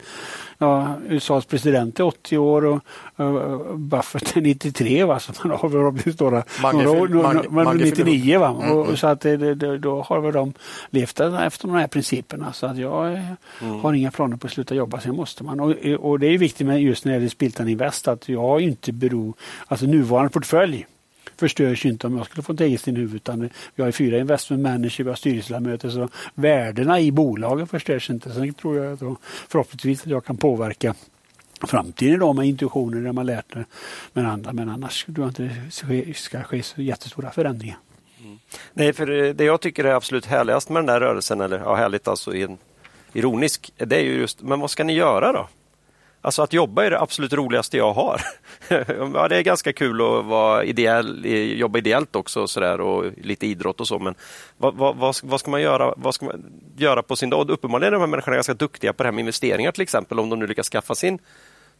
ja, 0.59 0.95
USAs 1.09 1.45
president 1.45 2.01
är 2.01 2.05
80 2.05 2.39
år 2.39 2.65
och 2.65 2.81
uh, 3.21 3.77
Buffett 3.77 4.37
är 4.37 4.41
93. 4.41 5.05
Va? 5.05 5.21
Så 5.21 5.33
man 5.43 5.57
har 5.57 5.69
väl 5.69 5.81
några, 5.81 7.33
några, 7.33 7.43
några, 7.51 7.73
99. 7.73 8.39
Va? 8.39 8.49
Mm, 8.49 8.79
och, 8.79 8.85
mm. 8.85 8.97
Så 8.97 9.07
att 9.07 9.21
det, 9.21 9.55
det, 9.55 9.79
då 9.79 10.03
har 10.03 10.21
väl 10.21 10.33
de 10.33 10.53
levt 10.91 11.21
efter 11.21 11.69
de 11.69 11.77
här 11.77 11.87
principerna. 11.87 12.53
Så 12.53 12.67
att 12.67 12.79
jag 12.79 13.07
mm. 13.07 13.81
har 13.81 13.93
inga 13.93 14.11
planer 14.11 14.37
på 14.37 14.47
att 14.47 14.53
sluta 14.53 14.75
jobba. 14.75 15.01
Sen 15.01 15.17
måste 15.17 15.45
man. 15.45 15.61
Och, 15.61 15.71
och 16.01 16.19
det 16.19 16.27
är 16.27 16.39
viktigt 16.39 16.67
med 16.67 16.83
just 16.83 17.05
när 17.05 17.21
det 17.21 17.31
Spiltan 17.41 17.69
Invest 17.69 18.09
att 18.09 18.29
jag 18.29 18.61
inte 18.61 18.93
beror, 18.93 19.35
alltså 19.67 19.87
nuvarande 19.87 20.31
portfölj 20.31 20.87
förstörs 21.37 21.87
inte 21.87 22.07
om 22.07 22.17
jag 22.17 22.27
skulle 22.27 22.43
få 22.43 22.53
en 22.53 22.57
tegelsten 22.57 22.97
i 22.97 23.01
huvudet. 23.01 23.23
Utan 23.23 23.51
vi 23.75 23.83
har 23.83 23.91
fyra 23.91 24.19
investment 24.19 24.63
managers, 24.63 25.01
vi 25.01 25.09
har 25.09 25.15
styrelseledamöter 25.15 25.91
så 25.91 26.09
värdena 26.35 27.01
i 27.01 27.13
bolagen 27.13 27.67
förstörs 27.67 28.11
inte. 28.11 28.33
Sen 28.33 28.55
tror 28.55 28.77
jag 28.77 28.99
då, 28.99 29.17
förhoppningsvis 29.49 30.01
att 30.01 30.07
jag 30.07 30.25
kan 30.25 30.37
påverka 30.37 30.95
framtiden 31.63 32.21
då 32.21 32.33
med 32.33 32.47
intuitioner 32.47 33.01
när 33.01 33.13
man 33.13 33.27
lärt 33.27 33.55
det 33.55 33.65
med 34.13 34.29
andra. 34.29 34.53
Men 34.53 34.69
annars 34.69 35.05
tror 35.05 35.19
jag 35.19 35.29
inte 35.29 35.43
det 35.87 36.15
ska 36.15 36.43
ske 36.43 36.63
så 36.63 36.83
jättestora 36.83 37.31
förändringar. 37.31 37.79
Mm. 38.25 38.39
Nej, 38.73 38.93
för 38.93 39.25
eh, 39.25 39.35
det 39.35 39.45
jag 39.45 39.61
tycker 39.61 39.85
är 39.85 39.95
absolut 39.95 40.27
härligast 40.27 40.69
med 40.69 40.83
den 40.83 40.87
där 40.87 41.01
rörelsen, 41.01 41.41
eller 41.41 41.59
ja, 41.59 41.75
härligt 41.75 42.09
alltså 42.09 42.35
i 42.35 42.43
en 42.43 42.59
ironisk, 43.13 43.73
det 43.77 43.97
är 43.97 44.03
ju 44.03 44.15
just, 44.15 44.43
men 44.43 44.61
vad 44.61 44.71
ska 44.71 44.85
ni 44.85 44.93
göra 44.93 45.33
då? 45.33 45.49
Alltså 46.23 46.43
att 46.43 46.53
jobba 46.53 46.85
är 46.85 46.91
det 46.91 47.01
absolut 47.01 47.33
roligaste 47.33 47.77
jag 47.77 47.93
har. 47.93 48.21
ja, 49.15 49.29
det 49.29 49.37
är 49.37 49.43
ganska 49.43 49.73
kul 49.73 50.01
att 50.01 50.25
vara 50.25 50.65
ideell, 50.65 51.25
jobba 51.59 51.79
ideellt 51.79 52.17
också 52.17 52.43
och, 52.43 52.51
så 52.51 52.61
där, 52.61 52.81
och 52.81 53.05
lite 53.17 53.47
idrott 53.47 53.81
och 53.81 53.89
så. 53.89 53.99
Men 53.99 54.15
vad, 54.57 54.75
vad, 54.75 55.17
vad, 55.23 55.41
ska 55.41 55.51
man 55.51 55.63
göra, 55.63 55.95
vad 55.97 56.15
ska 56.15 56.27
man 56.27 56.45
göra 56.77 57.03
på 57.03 57.17
sin 57.17 57.31
dag? 57.31 57.51
Uppenbarligen 57.51 57.89
är 57.89 57.93
de 57.93 58.01
här 58.01 58.07
människorna 58.07 58.37
ganska 58.37 58.55
duktiga 58.55 58.93
på 58.93 59.03
det 59.03 59.07
här 59.07 59.13
med 59.13 59.23
investeringar 59.23 59.73
till 59.73 59.83
exempel. 59.83 60.21
Om 60.21 60.31
de 60.31 60.39
nu 60.39 60.47
lyckas 60.47 60.69
skaffa 60.69 60.95
sin 60.95 61.19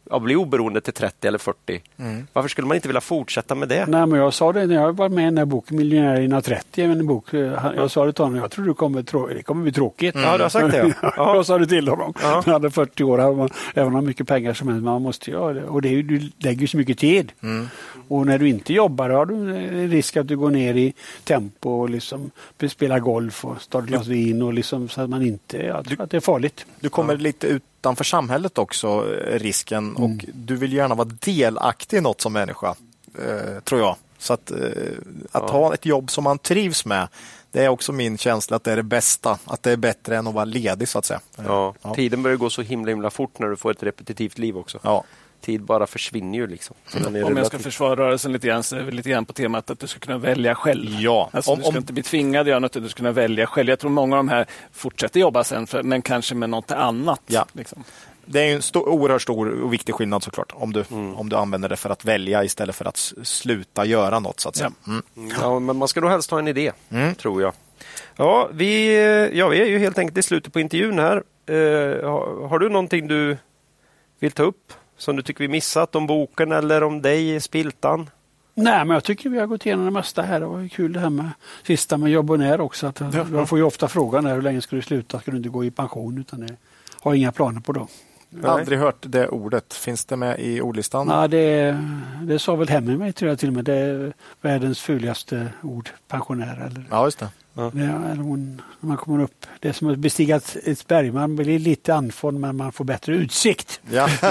att 0.09 0.21
bli 0.21 0.35
oberoende 0.35 0.81
till 0.81 0.93
30 0.93 1.27
eller 1.27 1.37
40. 1.37 1.81
Mm. 1.97 2.27
Varför 2.33 2.49
skulle 2.49 2.67
man 2.67 2.75
inte 2.75 2.87
vilja 2.87 3.01
fortsätta 3.01 3.55
med 3.55 3.69
det? 3.69 3.85
Nej, 3.85 4.07
men 4.07 4.19
jag 4.19 4.33
sa 4.33 4.53
det 4.53 4.65
när 4.65 4.75
jag 4.75 4.97
var 4.97 5.09
med 5.09 5.21
i 5.21 5.25
den 5.25 5.37
här 5.37 5.45
boken 5.45 5.77
Miljonär 5.77 6.21
innan 6.21 6.41
30. 6.41 6.83
En 6.83 7.07
bok, 7.07 7.33
jag 7.33 7.91
sa 7.91 8.05
det 8.05 8.13
till 8.13 8.23
honom, 8.23 8.39
jag 8.39 8.51
tror 8.51 8.65
det 8.65 8.73
kommer, 8.73 9.33
det 9.33 9.43
kommer 9.43 9.63
bli 9.63 9.71
tråkigt. 9.71 10.15
Mm. 10.15 10.27
Ja, 10.27 10.37
du 10.37 10.43
har 10.43 10.49
sagt 10.49 10.71
det. 10.71 10.93
Ja. 11.01 11.13
jag 11.35 11.45
sa 11.45 11.57
det 11.57 11.67
till 11.67 11.87
honom. 11.87 12.13
Ja. 12.21 12.41
Han 12.45 12.53
hade 12.53 12.71
40 12.71 13.03
år, 13.03 13.21
även 13.73 13.87
om 13.87 13.95
han 13.95 14.05
mycket 14.05 14.27
pengar 14.27 14.53
som 14.53 14.67
helst. 14.67 14.83
Man 14.83 15.01
måste 15.01 15.31
göra. 15.31 15.65
Och 15.65 15.81
det 15.81 16.01
du 16.01 16.31
lägger 16.37 16.67
så 16.67 16.77
mycket 16.77 16.97
tid. 16.97 17.31
Mm. 17.43 17.67
Och 18.07 18.25
när 18.25 18.37
du 18.37 18.49
inte 18.49 18.73
jobbar 18.73 19.09
har 19.09 19.25
du 19.25 19.53
risk 19.87 20.17
att 20.17 20.27
du 20.27 20.37
går 20.37 20.49
ner 20.49 20.75
i 20.75 20.93
tempo 21.23 21.69
och 21.69 21.89
liksom 21.89 22.31
spelar 22.69 22.99
golf 22.99 23.45
och 23.45 23.69
tar 23.69 23.79
ett 23.79 23.85
glas 23.85 24.07
vin. 24.07 24.41
Och 24.41 24.53
liksom, 24.53 24.89
så 24.89 25.01
att 25.01 25.09
man 25.09 25.21
inte, 25.21 25.57
jag 25.57 25.85
tror 25.85 26.01
att 26.01 26.11
det 26.11 26.17
är 26.17 26.21
farligt. 26.21 26.65
Du 26.79 26.89
kommer 26.89 27.13
ja. 27.13 27.19
lite 27.19 27.47
ut 27.47 27.63
utanför 27.81 28.03
samhället 28.03 28.57
också, 28.57 28.87
eh, 28.87 29.39
risken. 29.39 29.95
Mm. 29.95 30.03
Och 30.03 30.25
du 30.33 30.55
vill 30.55 30.73
gärna 30.73 30.95
vara 30.95 31.07
delaktig 31.07 31.97
i 31.97 32.01
något 32.01 32.21
som 32.21 32.33
människa, 32.33 32.75
eh, 33.19 33.59
tror 33.63 33.81
jag. 33.81 33.95
Så 34.17 34.33
att, 34.33 34.51
eh, 34.51 34.57
att 35.31 35.43
ja. 35.47 35.51
ha 35.51 35.73
ett 35.73 35.85
jobb 35.85 36.11
som 36.11 36.23
man 36.23 36.39
trivs 36.39 36.85
med, 36.85 37.07
det 37.51 37.65
är 37.65 37.69
också 37.69 37.91
min 37.91 38.17
känsla 38.17 38.55
att 38.55 38.63
det 38.63 38.71
är 38.71 38.75
det 38.75 38.83
bästa. 38.83 39.39
Att 39.45 39.63
det 39.63 39.71
är 39.71 39.77
bättre 39.77 40.17
än 40.17 40.27
att 40.27 40.33
vara 40.33 40.45
ledig 40.45 40.87
så 40.87 40.99
att 40.99 41.05
säga. 41.05 41.19
Ja, 41.35 41.73
ja. 41.81 41.95
Tiden 41.95 42.23
börjar 42.23 42.37
gå 42.37 42.49
så 42.49 42.61
himla 42.61 42.89
himla 42.89 43.09
fort 43.09 43.39
när 43.39 43.47
du 43.47 43.55
får 43.55 43.71
ett 43.71 43.83
repetitivt 43.83 44.37
liv 44.37 44.57
också. 44.57 44.79
Ja 44.83 45.03
tid 45.41 45.63
bara 45.63 45.87
försvinner 45.87 46.37
ju. 46.37 46.47
Liksom. 46.47 46.75
Mm. 46.95 47.25
Om 47.25 47.37
jag 47.37 47.47
ska 47.47 47.59
försvara 47.59 47.95
rörelsen 47.95 48.33
lite 48.33 48.47
grann, 48.47 48.63
så 48.63 48.75
är 48.75 48.83
det 48.83 48.91
lite 48.91 49.09
grann 49.09 49.25
på 49.25 49.33
temat 49.33 49.69
att 49.69 49.79
du 49.79 49.87
ska 49.87 49.99
kunna 49.99 50.17
välja 50.17 50.55
själv. 50.55 50.89
Ja. 50.99 51.29
Alltså, 51.33 51.51
om, 51.51 51.57
du 51.57 51.63
ska 51.63 51.71
om... 51.71 51.77
inte 51.77 51.93
bli 51.93 52.03
tvingad 52.03 52.41
att 52.41 52.47
göra 52.47 52.59
något, 52.59 52.73
du 52.73 52.89
ska 52.89 52.97
kunna 52.97 53.11
välja 53.11 53.47
själv. 53.47 53.69
Jag 53.69 53.79
tror 53.79 53.91
många 53.91 54.17
av 54.17 54.19
de 54.19 54.29
här 54.29 54.45
fortsätter 54.71 55.19
jobba 55.19 55.43
sen, 55.43 55.67
för, 55.67 55.83
men 55.83 56.01
kanske 56.01 56.35
med 56.35 56.49
något 56.49 56.71
annat. 56.71 57.21
Ja. 57.27 57.45
Liksom. 57.53 57.83
Det 58.25 58.39
är 58.39 58.55
en 58.55 58.61
stor, 58.61 58.89
oerhört 58.89 59.21
stor 59.21 59.61
och 59.61 59.73
viktig 59.73 59.95
skillnad 59.95 60.23
såklart. 60.23 60.51
Om 60.55 60.73
du, 60.73 60.83
mm. 60.91 61.15
om 61.15 61.29
du 61.29 61.35
använder 61.35 61.69
det 61.69 61.75
för 61.75 61.89
att 61.89 62.05
välja 62.05 62.43
istället 62.43 62.75
för 62.75 62.85
att 62.85 63.13
sluta 63.23 63.85
göra 63.85 64.19
något. 64.19 64.39
Så 64.39 64.49
att 64.49 64.55
säga. 64.55 64.71
Ja. 64.85 64.91
Mm. 65.17 65.31
ja 65.41 65.59
men 65.59 65.77
man 65.77 65.87
ska 65.87 66.01
då 66.01 66.07
helst 66.07 66.31
ha 66.31 66.39
en 66.39 66.47
idé, 66.47 66.71
mm. 66.89 67.15
tror 67.15 67.41
jag. 67.41 67.53
Ja 68.15 68.49
vi, 68.53 68.95
ja, 69.33 69.47
vi 69.47 69.61
är 69.61 69.65
ju 69.65 69.79
helt 69.79 69.97
enkelt 69.97 70.17
i 70.17 70.23
slutet 70.23 70.53
på 70.53 70.59
intervjun 70.59 70.99
här. 70.99 71.23
Uh, 71.49 72.09
har, 72.09 72.47
har 72.47 72.59
du 72.59 72.69
någonting 72.69 73.07
du 73.07 73.37
vill 74.19 74.31
ta 74.31 74.43
upp? 74.43 74.73
Som 75.01 75.15
du 75.15 75.21
tycker 75.21 75.43
vi 75.43 75.47
missat 75.47 75.95
om 75.95 76.07
boken 76.07 76.51
eller 76.51 76.83
om 76.83 77.01
dig, 77.01 77.41
Spiltan? 77.41 78.09
Nej, 78.53 78.85
men 78.85 78.89
jag 78.89 79.03
tycker 79.03 79.29
vi 79.29 79.39
har 79.39 79.47
gått 79.47 79.65
igenom 79.65 79.85
det 79.85 79.91
mesta 79.91 80.21
här. 80.21 80.39
Det 80.39 80.45
var 80.45 80.67
kul 80.67 80.93
det 80.93 80.99
här 80.99 81.09
med 81.09 81.29
sista 81.67 81.97
med 81.97 82.11
jobb 82.11 82.31
och 82.31 82.39
när 82.39 82.61
också. 82.61 82.87
Att 82.87 82.99
ja. 82.99 83.23
Man 83.23 83.47
får 83.47 83.57
ju 83.57 83.63
ofta 83.63 83.87
frågan 83.87 84.25
hur 84.25 84.41
länge 84.41 84.61
ska 84.61 84.75
du 84.75 84.81
sluta? 84.81 85.19
Ska 85.19 85.31
du 85.31 85.37
inte 85.37 85.49
gå 85.49 85.65
i 85.65 85.71
pension? 85.71 86.17
Utan 86.17 86.39
det 86.39 86.55
har 87.01 87.13
inga 87.13 87.31
planer 87.31 87.61
på 87.61 87.71
då. 87.71 87.87
Jag 88.29 88.49
har 88.49 88.59
aldrig 88.59 88.79
hört 88.79 88.97
det 88.99 89.27
ordet. 89.27 89.73
Finns 89.73 90.05
det 90.05 90.15
med 90.15 90.39
i 90.39 90.61
ordlistan? 90.61 91.07
Ja, 91.07 91.27
det, 91.27 91.77
det 92.21 92.39
sa 92.39 92.55
väl 92.55 92.69
Hemingway 92.69 93.11
tror 93.11 93.29
jag 93.29 93.39
till 93.39 93.49
och 93.49 93.53
med. 93.53 93.65
Det 93.65 93.75
är 93.75 94.13
världens 94.41 94.81
fulaste 94.81 95.47
ord, 95.61 95.89
pensionär. 96.07 96.65
Eller, 96.65 96.85
ja, 96.89 97.05
just 97.05 97.19
det. 97.19 97.29
Ja. 97.53 97.63
hon, 97.63 98.61
när 98.79 98.87
man 98.87 98.97
kommer 98.97 99.23
upp. 99.23 99.45
Det 99.59 99.69
är 99.69 99.73
som 99.73 99.89
att 99.89 99.97
bestiga 99.97 100.41
ett 100.65 100.87
berg. 100.87 101.11
Man 101.11 101.35
blir 101.35 101.59
lite 101.59 101.95
andfådd 101.95 102.33
men 102.33 102.57
man 102.57 102.71
får 102.71 102.85
bättre 102.85 103.15
utsikt. 103.15 103.81
Ja. 103.91 104.09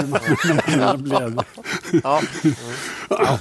ja. 2.03 2.21
ja. 3.09 3.39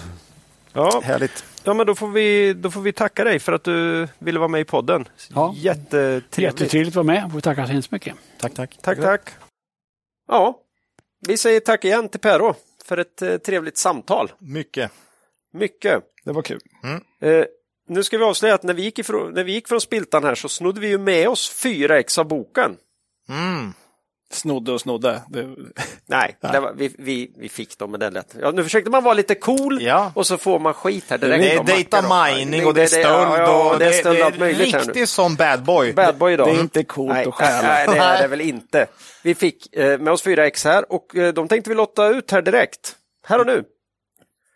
ja. 0.73 1.01
Härligt. 1.05 1.45
Ja, 1.65 1.75
men 1.75 1.87
då 1.87 1.95
får, 1.95 2.09
vi, 2.09 2.55
då 2.55 2.71
får 2.71 2.81
vi 2.81 2.93
tacka 2.93 3.25
dig 3.25 3.39
för 3.39 3.53
att 3.53 3.65
du 3.65 4.09
ville 4.19 4.39
vara 4.39 4.49
med 4.49 4.61
i 4.61 4.65
podden. 4.65 5.09
Ja. 5.35 5.55
Jättetrevligt. 5.57 6.39
Jättetrevligt 6.39 6.93
att 6.93 7.07
vara 7.07 7.21
med. 7.21 7.33
Får 7.33 7.41
tacka 7.41 7.67
så 7.67 7.73
hemskt 7.73 7.91
mycket. 7.91 8.15
Tack, 8.39 8.55
tack. 8.55 8.79
Tack, 8.83 9.01
tack. 9.01 9.31
Ja, 10.29 10.61
vi 11.27 11.37
säger 11.37 11.61
tack 11.61 11.85
igen 11.85 12.09
till 12.09 12.21
Pero 12.21 12.55
för 12.85 12.99
ett 12.99 13.23
eh, 13.23 13.37
trevligt 13.37 13.79
samtal. 13.79 14.33
Mycket. 14.39 14.93
Mycket. 15.53 16.03
Det 16.25 16.33
var 16.33 16.43
kul. 16.43 16.61
Mm. 16.83 17.03
Eh, 17.21 17.45
nu 17.91 18.03
ska 18.03 18.19
vi 18.19 18.25
avslöja 18.25 18.55
att 18.55 18.63
när 18.63 18.75
vi, 18.75 18.83
gick 18.83 18.99
ifrån, 18.99 19.33
när 19.33 19.45
vi 19.45 19.53
gick 19.53 19.69
från 19.69 19.81
Spiltan 19.81 20.25
här 20.25 20.35
så 20.35 20.49
snodde 20.49 20.81
vi 20.81 20.89
ju 20.89 20.99
med 20.99 21.29
oss 21.29 21.51
fyra 21.63 21.99
ex 21.99 22.19
av 22.19 22.29
boken. 22.29 22.77
Mm. 23.29 23.73
Snodde 24.33 24.73
och 24.73 24.81
snodde. 24.81 25.23
Det... 25.29 25.49
Nej, 26.07 26.37
det 26.53 26.61
var, 26.61 26.73
vi, 26.73 26.95
vi, 26.99 27.33
vi 27.37 27.49
fick 27.49 27.79
dem, 27.79 27.91
men 27.91 28.01
det 28.01 28.11
lätt. 28.11 28.35
Ja, 28.41 28.51
nu 28.51 28.63
försökte 28.63 28.91
man 28.91 29.05
vara 29.05 29.15
lite 29.15 29.35
cool 29.35 29.83
ja. 29.83 30.13
och 30.15 30.27
så 30.27 30.39
får 30.39 30.59
man 30.59 30.75
skit 30.75 31.05
här 31.09 31.19
direkt. 31.19 31.67
Det 31.67 31.73
är 31.73 31.85
data 31.85 32.25
mining 32.25 32.67
och 32.67 32.75
det 32.75 32.83
är 32.83 32.87
stöld. 32.87 33.07
Ja, 33.07 33.73
och 33.73 33.79
det 33.79 33.87
är, 33.87 33.93
stöld 33.93 34.19
det, 34.19 34.45
det 34.45 34.51
är 34.51 34.55
riktigt 34.55 35.09
som 35.09 35.35
bad 35.35 35.63
boy. 35.63 35.93
Bad 35.93 36.17
boy. 36.17 36.37
Det 36.37 36.43
är 36.43 36.61
inte 36.61 36.85
coolt 36.85 37.13
nej, 37.13 37.27
att 37.27 37.35
stjäla. 37.35 37.69
Nej, 37.69 37.87
det 37.87 37.99
är 37.99 38.23
det 38.23 38.29
väl 38.37 38.41
inte. 38.41 38.87
Vi 39.23 39.35
fick 39.35 39.77
eh, 39.77 39.99
med 39.99 40.13
oss 40.13 40.23
fyra 40.23 40.47
ex 40.47 40.65
här 40.65 40.93
och 40.93 41.17
eh, 41.17 41.33
de 41.33 41.49
tänkte 41.49 41.71
vi 41.71 41.77
lotta 41.77 42.09
ut 42.09 42.31
här 42.31 42.43
direkt. 42.43 42.97
Här 43.27 43.39
och 43.39 43.47
nu. 43.47 43.65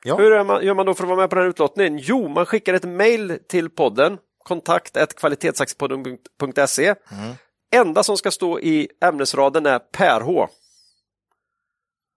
Ja. 0.06 0.16
Hur 0.16 0.30
gör 0.30 0.44
man, 0.44 0.64
gör 0.64 0.74
man 0.74 0.86
då 0.86 0.94
för 0.94 1.04
att 1.04 1.08
vara 1.08 1.20
med 1.20 1.30
på 1.30 1.36
den 1.36 1.44
här 1.44 1.50
utlottningen? 1.50 1.98
Jo, 1.98 2.28
man 2.28 2.46
skickar 2.46 2.74
ett 2.74 2.84
mejl 2.84 3.38
till 3.48 3.70
podden 3.70 4.18
kontakt 4.44 5.16
kvalitetsaktiepodden.se. 5.16 6.86
Mm. 6.86 7.34
Enda 7.74 8.02
som 8.02 8.16
ska 8.16 8.30
stå 8.30 8.60
i 8.60 8.88
ämnesraden 9.04 9.66
är 9.66 9.78
Per 9.78 10.20
H. 10.20 10.48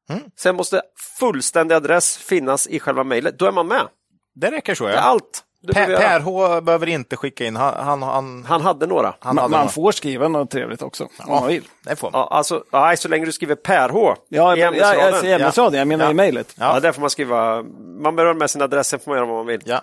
Mm. 0.09 0.22
Sen 0.40 0.56
måste 0.56 0.82
fullständig 1.19 1.75
adress 1.75 2.17
finnas 2.17 2.67
i 2.67 2.80
själva 2.80 3.03
mejlet. 3.03 3.40
Då 3.40 3.45
är 3.45 3.51
man 3.51 3.67
med. 3.67 3.88
Det 4.35 4.51
räcker 4.51 4.75
så 4.75 4.83
ja. 4.83 4.98
allt. 4.98 5.43
Per, 5.73 5.97
per, 5.97 6.19
H 6.19 6.61
behöver 6.61 6.89
inte 6.89 7.17
skicka 7.17 7.45
in. 7.45 7.55
Han, 7.55 7.73
han, 7.85 8.01
han, 8.03 8.45
han 8.47 8.61
hade 8.61 8.87
några. 8.87 9.13
Han 9.19 9.35
man, 9.35 9.37
hade 9.37 9.51
man 9.51 9.59
några. 9.59 9.71
får 9.71 9.91
skriva 9.91 10.27
något 10.27 10.49
trevligt 10.49 10.81
också. 10.81 11.07
Ja, 11.17 11.23
om 11.25 11.31
man 11.31 11.47
vill. 11.47 11.63
Det 11.83 11.95
får 11.95 12.11
man. 12.11 12.21
Ja, 12.21 12.27
alltså, 12.31 12.63
nej, 12.71 12.97
så 12.97 13.07
länge 13.07 13.25
du 13.25 13.31
skriver 13.31 13.55
Per 13.55 13.89
H. 13.89 14.15
Ja, 14.29 14.57
i 14.57 14.61
ämnesraden. 14.61 14.99
Ja, 14.99 15.29
jag, 15.29 15.41
ämnesraden. 15.41 15.79
jag 15.79 15.87
menar 15.87 16.05
ja. 16.05 16.11
i 16.11 16.13
mejlet. 16.13 16.53
Ja. 16.59 16.73
ja, 16.73 16.79
där 16.79 16.91
får 16.91 17.01
man 17.01 17.09
skriva. 17.09 17.63
Man 18.01 18.15
behöver 18.15 18.33
med 18.33 18.49
sin 18.49 18.61
adress, 18.61 18.87
sen 18.87 18.99
får 18.99 19.11
man 19.11 19.17
göra 19.17 19.27
vad 19.27 19.37
man 19.37 19.45
vill. 19.45 19.61
Ja. 19.65 19.81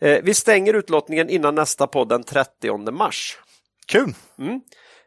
Eh, 0.00 0.18
vi 0.22 0.34
stänger 0.34 0.74
utlottningen 0.74 1.30
innan 1.30 1.54
nästa 1.54 1.86
podd 1.86 2.08
den 2.08 2.22
30 2.24 2.90
mars. 2.90 3.38
Kul! 3.86 4.14
Mm. 4.38 4.60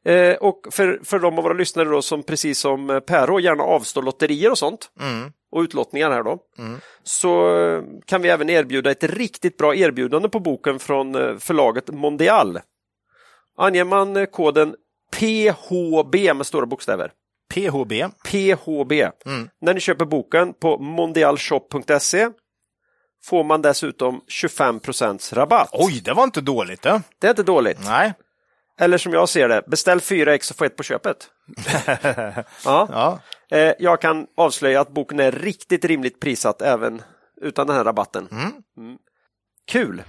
Eh, 0.06 0.36
och 0.36 0.68
för, 0.72 1.00
för 1.04 1.20
de 1.20 1.38
av 1.38 1.44
våra 1.44 1.54
lyssnare 1.54 1.90
då 1.90 2.02
som 2.02 2.24
precis 2.24 2.60
som 2.60 2.90
eh, 2.90 3.00
Per 3.00 3.40
gärna 3.40 3.64
avstår 3.64 4.02
lotterier 4.02 4.52
och 4.52 4.58
sånt 4.58 4.90
mm. 5.00 5.32
och 5.52 5.62
utlottningar 5.62 6.12
här 6.12 6.24
då 6.24 6.40
mm. 6.58 6.80
så 7.04 7.58
eh, 7.58 7.84
kan 8.06 8.22
vi 8.22 8.30
även 8.30 8.50
erbjuda 8.50 8.92
ett 8.92 9.04
riktigt 9.04 9.58
bra 9.58 9.76
erbjudande 9.76 10.30
på 10.30 10.40
boken 10.40 10.80
från 10.80 11.16
eh, 11.16 11.38
förlaget 11.38 11.88
Mondial. 11.94 12.60
Anger 13.58 13.84
man 13.84 14.28
koden 14.28 14.76
PHB 15.12 16.16
med 16.36 16.46
stora 16.46 16.66
bokstäver 16.66 17.12
PHB. 17.54 17.94
PHB. 18.26 18.92
Mm. 19.26 19.50
När 19.62 19.74
ni 19.74 19.80
köper 19.80 20.06
boken 20.06 20.54
på 20.54 20.78
mondialshop.se 20.78 22.30
får 23.24 23.44
man 23.44 23.62
dessutom 23.62 24.22
25% 24.42 25.36
rabatt. 25.36 25.70
Oj, 25.74 26.02
det 26.06 26.14
var 26.14 26.24
inte 26.24 26.42
dåligt. 26.42 26.82
Det, 26.82 27.02
det 27.20 27.28
är 27.28 27.32
inte 27.32 27.44
dåligt. 27.44 27.80
Nej. 27.86 28.14
Eller 28.80 28.98
som 28.98 29.14
jag 29.14 29.30
ser 29.30 29.50
det, 29.50 29.64
beställ 29.68 30.02
4 30.02 30.34
ex 30.34 30.52
och 30.52 30.58
få 30.58 30.66
ett 30.66 30.76
på 30.76 30.84
köpet. 30.84 31.30
ja. 32.66 32.88
Ja. 32.92 33.20
Eh, 33.52 33.74
jag 33.80 34.02
kan 34.02 34.28
avslöja 34.38 34.82
att 34.82 34.90
boken 34.90 35.20
är 35.20 35.32
riktigt 35.32 35.86
rimligt 35.86 36.20
prissatt 36.20 36.62
även 36.62 37.02
utan 37.42 37.68
den 37.68 37.76
här 37.76 37.84
rabatten. 37.84 38.28
Mm. 38.78 38.98
Kul! 39.68 40.04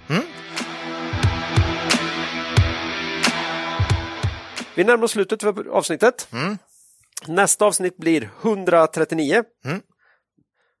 Vi 4.75 4.83
närmar 4.83 5.03
oss 5.03 5.11
slutet 5.11 5.41
för 5.41 5.67
avsnittet. 5.69 6.27
Nästa 7.27 7.65
avsnitt 7.65 7.97
blir 7.97 8.29
139. 8.41 9.43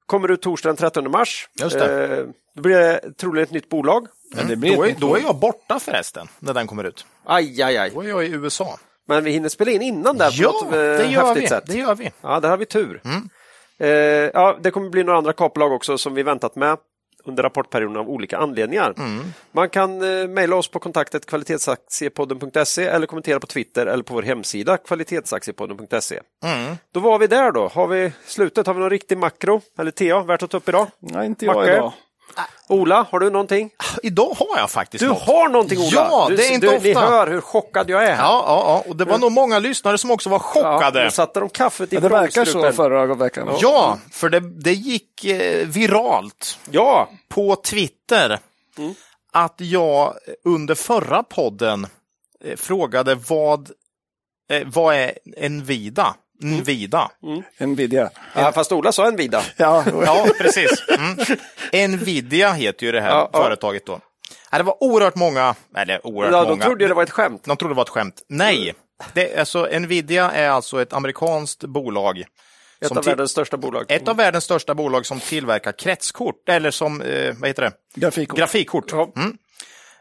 Kommer 0.05 0.31
ut 0.31 0.41
torsdag 0.41 0.69
den 0.69 0.75
13 0.77 1.11
mars. 1.11 1.49
Just 1.61 1.79
det. 1.79 2.17
Eh, 2.17 2.25
då 2.55 2.61
blir 2.61 2.75
det 2.77 3.11
troligen 3.17 3.43
ett 3.43 3.51
nytt 3.51 3.69
bolag. 3.69 4.07
det 4.47 4.55
blir 4.55 4.75
Då 4.75 4.83
är, 4.85 4.95
då 4.99 5.15
är 5.15 5.21
jag 5.21 5.35
borta 5.35 5.79
förresten, 5.79 6.27
när 6.39 6.53
den 6.53 6.67
kommer 6.67 6.83
ut. 6.83 7.05
Aj, 7.25 7.61
aj, 7.61 7.77
aj. 7.77 7.91
Då 7.93 8.01
är 8.01 8.07
jag 8.09 8.25
i 8.25 8.29
USA. 8.29 8.79
Men 9.07 9.23
vi 9.23 9.31
hinner 9.31 9.49
spela 9.49 9.71
in 9.71 9.81
innan 9.81 10.17
där 10.17 10.29
på 10.29 10.35
Ja, 10.37 10.51
något 10.51 10.63
eh, 10.63 10.69
det 10.71 11.05
gör 11.07 11.25
häftigt 11.25 11.43
vi. 11.43 11.47
sätt. 11.47 11.63
Det 11.67 11.77
gör 11.77 11.95
vi. 11.95 12.11
Ja, 12.21 12.39
där 12.39 12.49
har 12.49 12.57
vi 12.57 12.65
tur. 12.65 13.01
Eh, 13.77 13.87
ja, 13.89 14.57
det 14.61 14.71
kommer 14.71 14.89
bli 14.89 15.03
några 15.03 15.17
andra 15.17 15.33
kaplag 15.33 15.71
också 15.73 15.97
som 15.97 16.13
vi 16.13 16.23
väntat 16.23 16.55
med 16.55 16.77
under 17.25 17.43
rapportperioden 17.43 17.97
av 17.97 18.09
olika 18.09 18.37
anledningar. 18.37 18.93
Man 19.51 19.69
kan 19.69 20.21
eh, 20.21 20.27
mejla 20.27 20.55
oss 20.55 20.67
på 20.67 20.79
kontaktet 20.79 21.25
kvalitetsaktiepodden.se 21.25 22.83
eller 22.83 23.07
kommentera 23.07 23.39
på 23.39 23.47
Twitter 23.47 23.85
eller 23.85 24.03
på 24.03 24.13
vår 24.13 24.23
hemsida 24.23 24.77
kvalitetsaktiepodden.se. 24.77 26.19
Då 26.91 26.99
var 26.99 27.19
vi 27.19 27.27
där 27.27 27.51
då. 27.51 27.67
Har 27.67 27.87
vi 27.87 28.11
slutet? 28.25 28.67
Har 28.67 28.73
vi 28.73 28.79
någon 28.79 28.89
riktig 28.89 29.17
makro? 29.17 29.61
Eller 29.79 29.91
TA 29.91 30.23
värt 30.23 30.43
att 30.43 30.49
ta 30.49 30.57
upp 30.57 30.69
idag? 30.69 30.87
Nej, 30.99 31.25
inte 31.25 31.45
jag 31.45 31.55
Macke? 31.55 31.73
idag. 31.73 31.93
Ola, 32.67 33.05
har 33.09 33.19
du 33.19 33.29
någonting? 33.29 33.69
Idag 34.05 34.35
har 34.39 34.57
jag 34.59 34.69
faktiskt 34.71 34.99
Du 35.01 35.07
något. 35.07 35.21
har 35.21 35.49
någonting 35.49 35.79
Ola! 35.79 35.89
Ja, 35.91 36.25
du, 36.29 36.35
det 36.35 36.45
är 36.47 36.53
inte 36.53 36.67
du, 36.67 36.75
ofta. 36.77 36.87
Ni 36.87 36.93
hör 36.93 37.27
hur 37.27 37.41
chockad 37.41 37.89
jag 37.89 38.03
är. 38.03 38.09
Ja, 38.17 38.43
ja, 38.47 38.63
ja, 38.67 38.89
och 38.89 38.95
det 38.95 39.05
var 39.05 39.17
nog 39.17 39.31
många 39.31 39.59
lyssnare 39.59 39.97
som 39.97 40.11
också 40.11 40.29
var 40.29 40.39
chockade. 40.39 41.03
nu 41.03 41.11
satte 41.11 41.39
de 41.39 41.49
kaffet 41.49 41.93
i 41.93 41.95
Ja, 41.95 42.01
det 42.01 42.09
verkar 42.09 42.45
så 42.45 42.71
förra 42.71 43.15
veckan. 43.15 43.57
Ja, 43.61 43.97
för 44.11 44.29
det, 44.29 44.39
det 44.39 44.73
gick 44.73 45.25
eh, 45.25 45.67
viralt 45.67 46.59
Ja, 46.71 47.09
på 47.29 47.55
Twitter 47.55 48.39
att 49.31 49.55
jag 49.57 50.13
under 50.43 50.75
förra 50.75 51.23
podden 51.23 51.87
eh, 52.43 52.55
frågade 52.55 53.15
vad, 53.15 53.71
eh, 54.49 54.61
vad 54.65 54.95
är 54.95 55.11
Nvidia? 56.39 57.09
Nvidia. 57.21 57.67
Nvidia. 57.67 58.09
ja, 58.35 58.51
fast 58.51 58.71
Ola 58.71 58.91
sa 58.91 59.07
en 59.07 59.15
vida. 59.15 59.41
Ja, 59.57 59.83
Ja, 60.05 60.27
precis. 60.39 60.83
Mm. 61.73 61.91
Nvidia 61.91 62.51
heter 62.51 62.85
ju 62.85 62.91
det 62.91 63.01
här 63.01 63.09
Ja, 63.09 63.29
företaget 63.33 63.85
då. 63.85 63.99
Ja, 64.51 64.57
det 64.57 64.63
var 64.63 64.83
oerhört 64.83 65.15
många, 65.15 65.55
eller 65.77 66.07
oerhört 66.07 66.33
Ja, 66.33 66.41
de 66.43 66.49
många. 66.49 66.63
trodde 66.63 66.83
ju 66.83 66.87
det 66.87 66.93
var 66.93 67.03
ett 67.03 67.09
skämt. 67.09 67.43
De 67.45 67.57
trodde 67.57 67.73
det 67.73 67.77
var 67.77 67.83
ett 67.83 67.89
skämt. 67.89 68.21
Nej, 68.29 68.73
det, 69.13 69.37
alltså, 69.37 69.67
Nvidia 69.79 70.31
är 70.31 70.49
alltså 70.49 70.81
ett 70.81 70.93
amerikanskt 70.93 71.63
bolag. 71.63 72.19
Ett 72.81 72.87
som 72.87 72.97
av 72.97 73.03
världens 73.05 73.31
största 73.31 73.57
bolag. 73.57 73.85
Ett 73.91 74.07
av 74.07 74.17
världens 74.17 74.43
största 74.43 74.75
bolag 74.75 75.05
som 75.05 75.19
tillverkar 75.19 75.71
kretskort, 75.71 76.49
eller 76.49 76.71
som, 76.71 77.01
eh, 77.01 77.33
vad 77.39 77.47
heter 77.49 77.61
det? 77.61 77.71
grafikkort. 77.95 78.39
Grafikkort. 78.39 78.91
Ja. 78.91 79.11
Mm. 79.15 79.37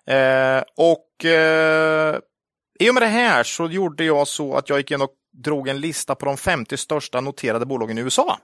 Eh, 0.06 0.62
och 0.76 1.24
eh, 1.24 2.16
i 2.80 2.90
och 2.90 2.94
med 2.94 3.02
det 3.02 3.06
här 3.06 3.42
så 3.42 3.66
gjorde 3.66 4.04
jag 4.04 4.28
så 4.28 4.56
att 4.56 4.68
jag 4.68 4.78
gick 4.78 4.90
in 4.90 5.02
och 5.02 5.10
drog 5.42 5.68
en 5.68 5.80
lista 5.80 6.14
på 6.14 6.26
de 6.26 6.36
50 6.36 6.76
största 6.76 7.20
noterade 7.20 7.66
bolagen 7.66 7.98
i 7.98 8.00
USA. 8.00 8.38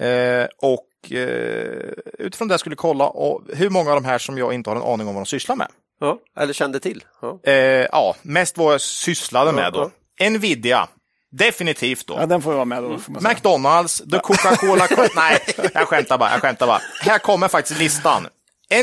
Eh, 0.00 0.46
och 0.58 1.12
eh, 1.12 1.92
utifrån 2.18 2.48
det 2.48 2.58
skulle 2.58 2.72
jag 2.72 2.78
kolla 2.78 3.08
och 3.08 3.42
hur 3.54 3.70
många 3.70 3.90
av 3.90 4.02
de 4.02 4.08
här 4.08 4.18
som 4.18 4.38
jag 4.38 4.52
inte 4.52 4.70
har 4.70 4.76
en 4.76 4.82
aning 4.82 5.08
om 5.08 5.14
vad 5.14 5.24
de 5.24 5.26
sysslar 5.26 5.56
med. 5.56 5.68
Ja, 6.00 6.18
eller 6.38 6.52
kände 6.52 6.80
till. 6.80 7.04
Ja. 7.22 7.40
Eh, 7.44 7.54
ja, 7.92 8.16
mest 8.22 8.58
vad 8.58 8.74
jag 8.74 8.80
sysslade 8.80 9.52
med 9.52 9.72
då. 9.72 9.90
Nvidia, 10.30 10.88
definitivt 11.30 12.06
då. 12.06 12.14
Ja, 12.20 12.26
den 12.26 12.42
får 12.42 12.52
vara 12.52 12.64
med 12.64 12.82
då. 12.82 12.98
Får 12.98 13.12
man 13.12 13.22
säga. 13.22 13.34
McDonalds, 13.34 13.98
The 13.98 14.18
Coca-Cola... 14.18 14.88
Nej, 15.16 15.38
jag 15.74 15.88
skämtar 15.88 16.18
bara. 16.18 16.30
Jag 16.30 16.40
skämtar 16.40 16.66
bara. 16.66 16.80
Här 17.02 17.18
kommer 17.18 17.48
faktiskt 17.48 17.80
listan. 17.80 18.26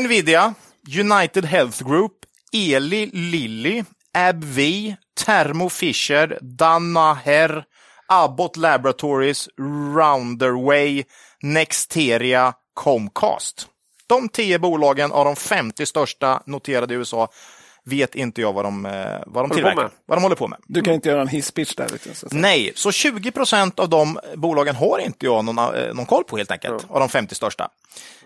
Nvidia, 0.02 0.54
United 1.00 1.44
Health 1.44 1.88
Group, 1.88 2.12
Eli 2.52 3.10
Lilly, 3.12 3.84
AbbVie, 4.14 4.96
Thermo 5.24 5.68
Fisher, 5.68 6.38
Danaher, 6.40 7.64
Abbott 8.06 8.56
Laboratories, 8.56 9.48
Rounderway, 9.94 11.04
Nexteria, 11.42 12.54
Comcast. 12.74 13.66
De 14.06 14.28
tio 14.28 14.58
bolagen 14.58 15.12
av 15.12 15.24
de 15.24 15.36
50 15.36 15.86
största 15.86 16.42
noterade 16.46 16.94
i 16.94 16.96
USA 16.96 17.28
vet 17.84 18.14
inte 18.14 18.40
jag 18.40 18.52
vad 18.52 18.64
de, 18.64 18.86
eh, 18.86 18.92
vad 19.26 19.48
de 19.48 19.54
tillverkar. 19.54 19.82
med. 19.82 19.90
Vad 20.06 20.18
de 20.18 20.22
håller 20.22 20.36
på 20.36 20.48
med. 20.48 20.58
Du 20.66 20.82
kan 20.82 20.94
inte 20.94 21.08
göra 21.08 21.20
en 21.20 21.28
hisspitch 21.28 21.74
där. 21.74 21.88
Du, 22.04 22.14
så. 22.14 22.28
Nej, 22.30 22.72
så 22.74 22.92
20 22.92 23.30
procent 23.30 23.78
av 23.78 23.88
de 23.88 24.18
bolagen 24.36 24.76
har 24.76 24.98
inte 24.98 25.26
jag 25.26 25.44
någon, 25.44 25.58
eh, 25.58 25.94
någon 25.94 26.06
koll 26.06 26.24
på 26.24 26.36
helt 26.36 26.50
enkelt, 26.50 26.86
av 26.88 27.00
de 27.00 27.08
50 27.08 27.34
största. 27.34 27.68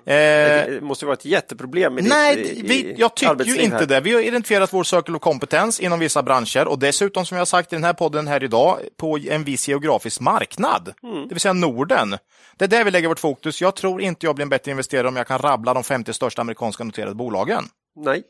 Eh, 0.07 0.15
Det 0.15 0.79
måste 0.83 1.05
ju 1.05 1.07
vara 1.07 1.15
ett 1.17 1.25
jätteproblem 1.25 1.99
i 1.99 2.03
nej, 2.03 2.37
ditt 2.37 2.53
i, 2.53 2.63
vi, 2.63 2.95
jag 2.99 3.15
tycker 3.17 3.45
ju 3.45 3.57
inte 3.57 3.77
här. 3.77 3.87
det. 3.87 4.01
Vi 4.01 4.13
har 4.15 4.21
identifierat 4.21 4.73
vår 4.73 4.85
circle 4.85 5.15
of 5.17 5.21
competence 5.23 5.85
inom 5.85 5.99
vissa 5.99 6.23
branscher 6.23 6.69
och 6.69 6.79
dessutom, 6.79 7.27
som 7.27 7.35
jag 7.37 7.41
har 7.41 7.47
sagt 7.47 7.73
i 7.73 7.77
den 7.77 7.85
här 7.85 7.93
podden 7.93 8.27
här 8.29 8.45
idag, 8.45 8.79
på 8.97 9.19
en 9.19 9.45
viss 9.45 9.69
geografisk 9.69 10.21
marknad, 10.21 10.95
Mm. 11.03 11.23
det 11.29 11.35
vill 11.35 11.41
säga 11.41 11.53
Norden. 11.53 12.17
Det 12.57 12.65
är 12.65 12.69
där 12.69 12.85
vi 12.85 12.91
lägger 12.91 13.09
vårt 13.09 13.19
fokus. 13.21 13.61
Jag 13.61 13.77
tror 13.77 14.03
inte 14.03 14.27
jag 14.27 14.35
blir 14.35 14.43
en 14.43 14.49
bättre 14.49 14.71
investerare 14.71 15.09
om 15.09 15.17
jag 15.17 15.27
kan 15.27 15.39
rabbla 15.39 15.75
de 15.75 15.83
50 15.85 16.13
största 16.13 16.41
amerikanska 16.43 16.85
noterade 16.85 17.15
bolagen. 17.15 17.65
Nej. 17.97 18.23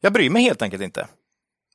Jag 0.00 0.12
bryr 0.12 0.30
mig 0.30 0.42
helt 0.42 0.62
enkelt 0.62 0.82
inte. 0.82 1.06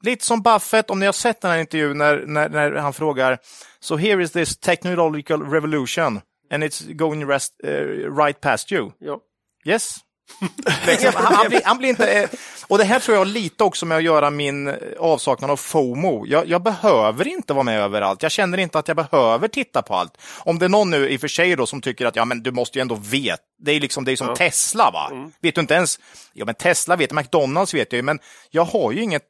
Lite 0.02 0.26
som 0.26 0.42
Buffett, 0.42 0.90
om 0.90 1.00
ni 1.00 1.06
har 1.06 1.14
sett 1.14 1.42
den 1.42 1.52
här 1.52 1.58
intervjun 1.60 1.98
när, 1.98 2.24
när, 2.28 2.50
när 2.50 2.72
han 2.76 2.94
frågar 2.94 3.38
So 3.80 3.96
here 3.98 4.24
is 4.24 4.32
this 4.32 4.58
technological 4.58 5.52
revolution 5.52 6.22
and 6.52 6.64
it's 6.64 6.94
going 6.94 7.28
rest, 7.28 7.54
eh, 7.64 7.70
right 8.18 8.42
past 8.42 8.72
you. 8.72 8.92
Ja. 9.00 9.20
Yes. 9.66 9.98
Liksom, 10.88 11.12
han, 11.16 11.34
han, 11.36 11.50
blir, 11.50 11.62
han 11.64 11.78
blir 11.78 11.90
inte... 11.90 12.12
eh, 12.14 12.30
Och 12.68 12.78
det 12.78 12.84
här 12.84 13.00
tror 13.00 13.18
jag 13.18 13.28
lite 13.28 13.64
också 13.64 13.86
med 13.86 13.98
att 13.98 14.04
göra 14.04 14.30
min 14.30 14.68
eh, 14.68 14.76
avsaknad 15.00 15.52
av 15.52 15.58
FOMO. 15.58 16.26
Jag, 16.28 16.48
jag 16.48 16.64
behöver 16.64 17.28
inte 17.28 17.54
vara 17.54 17.64
med 17.64 17.80
överallt. 17.82 18.24
Jag 18.24 18.32
känner 18.32 18.58
inte 18.58 18.80
att 18.80 18.88
jag 18.88 18.98
behöver 18.98 19.48
titta 19.48 19.82
på 19.82 19.96
allt. 19.96 20.18
Om 20.40 20.60
det 20.60 20.66
är 20.66 20.70
någon 20.70 20.90
nu 20.90 21.10
i 21.10 21.18
och 21.18 21.22
för 21.22 21.28
sig 21.28 21.56
då 21.56 21.66
som 21.66 21.82
tycker 21.82 22.06
att 22.06 22.16
ja, 22.16 22.26
men 22.26 22.44
du 22.44 22.52
måste 22.52 22.78
ju 22.78 22.82
ändå 22.82 22.96
veta. 22.96 23.44
Det 23.66 23.72
är 23.72 23.80
liksom 23.80 24.06
det 24.06 24.12
är 24.12 24.16
som 24.16 24.36
Tesla 24.36 24.92
va? 24.92 25.32
Vet 25.42 25.56
du 25.56 25.62
inte 25.62 25.74
ens? 25.74 26.00
Ja 26.34 26.46
men 26.46 26.56
Tesla 26.56 26.96
vet 26.96 27.12
jag, 27.12 27.16
McDonalds 27.16 27.74
vet 27.74 27.92
jag 27.92 27.98
ju, 27.98 28.04
men 28.04 28.20
jag 28.52 28.66
har 28.66 28.92
ju 28.92 29.02
inget... 29.02 29.24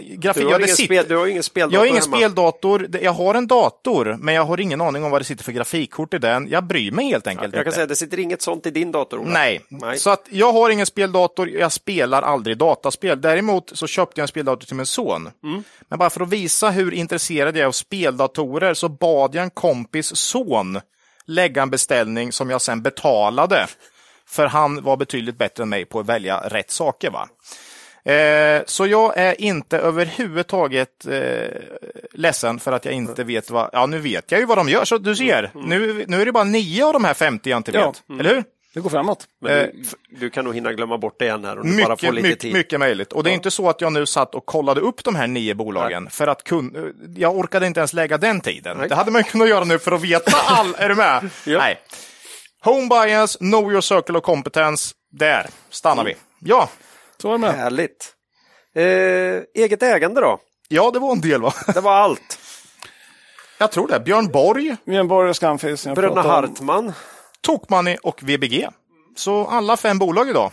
Grafik, 0.00 0.42
Du, 0.42 0.46
har 0.46 0.52
ja, 0.52 0.58
ingen 0.58 0.68
sitter- 0.76 0.84
spel, 0.84 1.04
du 1.08 1.16
har 1.16 1.26
ingen 1.26 1.42
speldator 1.42 1.74
jag 1.74 1.80
har 1.80 1.86
ingen 1.86 2.02
hemma. 2.02 2.16
speldator, 2.16 2.88
jag 3.02 3.12
har 3.12 3.34
en 3.34 3.46
dator, 3.46 4.16
men 4.20 4.34
jag 4.34 4.44
har 4.44 4.60
ingen 4.60 4.80
aning 4.80 5.04
om 5.04 5.10
vad 5.10 5.20
det 5.20 5.24
sitter 5.24 5.44
för 5.44 5.52
grafikkort 5.52 6.14
i 6.14 6.18
den. 6.18 6.48
Jag 6.48 6.64
bryr 6.64 6.90
mig 6.92 7.06
helt 7.06 7.26
enkelt 7.26 7.54
Jag 7.54 7.64
kan 7.64 7.66
inte. 7.70 7.74
säga 7.74 7.86
det 7.86 7.96
sitter 7.96 8.18
inget 8.18 8.42
sånt 8.42 8.66
i 8.66 8.70
din 8.70 8.92
dator, 8.92 9.18
Ola. 9.18 9.30
Nej. 9.30 9.60
Nej. 9.68 9.98
så 9.98 10.10
att 10.10 10.26
jag 10.30 10.52
har 10.52 10.70
ingen 10.70 10.86
speldator, 10.86 11.48
jag 11.50 11.72
spelar 11.72 12.22
aldrig 12.22 12.58
dataspel. 12.58 13.20
Däremot 13.20 13.70
så 13.74 13.86
köpte 13.86 14.20
jag 14.20 14.24
en 14.24 14.28
speldator 14.28 14.66
till 14.66 14.76
min 14.76 14.86
son. 14.86 15.30
Mm. 15.44 15.62
Men 15.88 15.98
bara 15.98 16.10
för 16.10 16.20
att 16.20 16.28
visa 16.28 16.70
hur 16.70 16.94
intresserad 16.94 17.56
jag 17.56 17.62
är 17.62 17.66
av 17.66 17.72
speldatorer 17.72 18.74
så 18.74 18.88
bad 18.88 19.34
jag 19.34 19.42
en 19.44 19.50
kompis 19.50 20.16
son 20.16 20.80
lägga 21.26 21.62
en 21.62 21.70
beställning 21.70 22.32
som 22.32 22.50
jag 22.50 22.60
sen 22.62 22.82
betalade. 22.82 23.66
För 24.26 24.46
han 24.46 24.82
var 24.82 24.96
betydligt 24.96 25.38
bättre 25.38 25.62
än 25.62 25.68
mig 25.68 25.84
på 25.84 26.00
att 26.00 26.06
välja 26.06 26.38
rätt 26.38 26.70
saker. 26.70 27.10
Va? 27.10 27.28
Eh, 28.12 28.62
så 28.66 28.86
jag 28.86 29.16
är 29.18 29.40
inte 29.40 29.78
överhuvudtaget 29.78 31.06
eh, 31.06 31.48
ledsen 32.12 32.58
för 32.60 32.72
att 32.72 32.84
jag 32.84 32.94
inte 32.94 33.24
vet 33.24 33.50
vad... 33.50 33.70
Ja, 33.72 33.86
nu 33.86 33.98
vet 33.98 34.30
jag 34.32 34.40
ju 34.40 34.46
vad 34.46 34.58
de 34.58 34.68
gör, 34.68 34.84
så 34.84 34.98
du 34.98 35.16
ser. 35.16 35.50
Nu, 35.54 36.04
nu 36.08 36.20
är 36.22 36.26
det 36.26 36.32
bara 36.32 36.44
nio 36.44 36.84
av 36.86 36.92
de 36.92 37.04
här 37.04 37.14
50 37.14 37.50
jag 37.50 37.56
inte 37.56 37.72
Ja. 37.72 37.86
vet. 38.08 38.20
Eller 38.20 38.34
hur? 38.34 38.44
Det 38.74 38.80
går 38.80 38.90
framåt. 38.90 39.26
Men 39.40 39.52
du, 39.58 39.84
du 40.20 40.30
kan 40.30 40.44
nog 40.44 40.54
hinna 40.54 40.72
glömma 40.72 40.98
bort 40.98 41.18
det 41.18 41.24
igen 41.24 41.44
här 41.44 41.58
om 41.60 41.76
du 41.76 41.84
bara 41.84 41.96
får 41.96 42.06
Eh, 42.06 42.12
Mycket, 42.12 42.14
lite 42.14 42.22
mycket, 42.28 42.40
tid. 42.40 42.52
mycket 42.52 42.80
möjligt. 42.80 43.12
Och 43.12 43.24
det 43.24 43.30
är 43.30 43.34
inte 43.34 43.50
så 43.50 43.68
att 43.68 43.80
jag 43.80 43.92
nu 43.92 44.06
satt 44.06 44.34
och 44.34 44.46
kollade 44.46 44.80
upp 44.80 45.04
de 45.04 45.14
här 45.14 45.26
nio 45.26 45.54
bolagen 45.54 46.10
för 46.10 46.26
att 46.26 46.44
kun... 46.44 46.94
Jag 47.16 47.36
orkade 47.36 47.66
inte 47.66 47.80
ens 47.80 47.92
lägga 47.92 48.18
den 48.18 48.40
tiden. 48.40 48.76
Nej. 48.76 48.88
Det 48.88 48.94
hade 48.94 49.10
man 49.10 49.24
kunnat 49.24 49.48
göra 49.48 49.64
nu 49.64 49.78
för 49.78 49.92
att 49.92 50.02
veta 50.02 50.32
all... 50.46 50.74
är 50.78 50.88
du 50.88 50.94
med? 50.94 51.30
Ja. 51.46 51.58
Nej. 51.58 51.78
Home 52.64 52.88
bias, 52.88 53.36
know 53.36 53.70
your 53.72 53.80
circle 53.80 54.18
of 54.18 54.24
competence. 54.24 54.94
Där 55.10 55.46
stannar 55.70 56.04
vi. 56.04 56.14
Ja, 56.38 56.68
Så 57.22 57.28
var 57.28 57.34
det 57.34 57.38
med. 57.40 57.54
Härligt. 57.54 58.12
Eh, 58.74 58.82
eget 59.62 59.82
ägande 59.82 60.20
då? 60.20 60.38
ja, 60.68 60.90
det 60.90 60.98
var 60.98 61.12
en 61.12 61.20
del 61.20 61.42
va? 61.42 61.54
Det 61.74 61.80
var 61.80 61.92
allt. 61.96 62.38
Jag 63.58 63.72
tror 63.72 63.88
det. 63.88 64.00
Björn 64.00 64.28
Borg, 64.28 64.76
Björn 64.86 65.08
Borg 65.08 65.30
och 65.30 65.36
Scanfis. 65.36 65.86
jag 65.86 65.94
Bröderna. 65.96 66.22
Hartman. 66.22 66.92
Tokmoney 67.44 67.96
och 68.02 68.22
VBG. 68.22 68.68
Så 69.16 69.46
alla 69.46 69.76
fem 69.76 69.98
bolag 69.98 70.28
idag. 70.28 70.50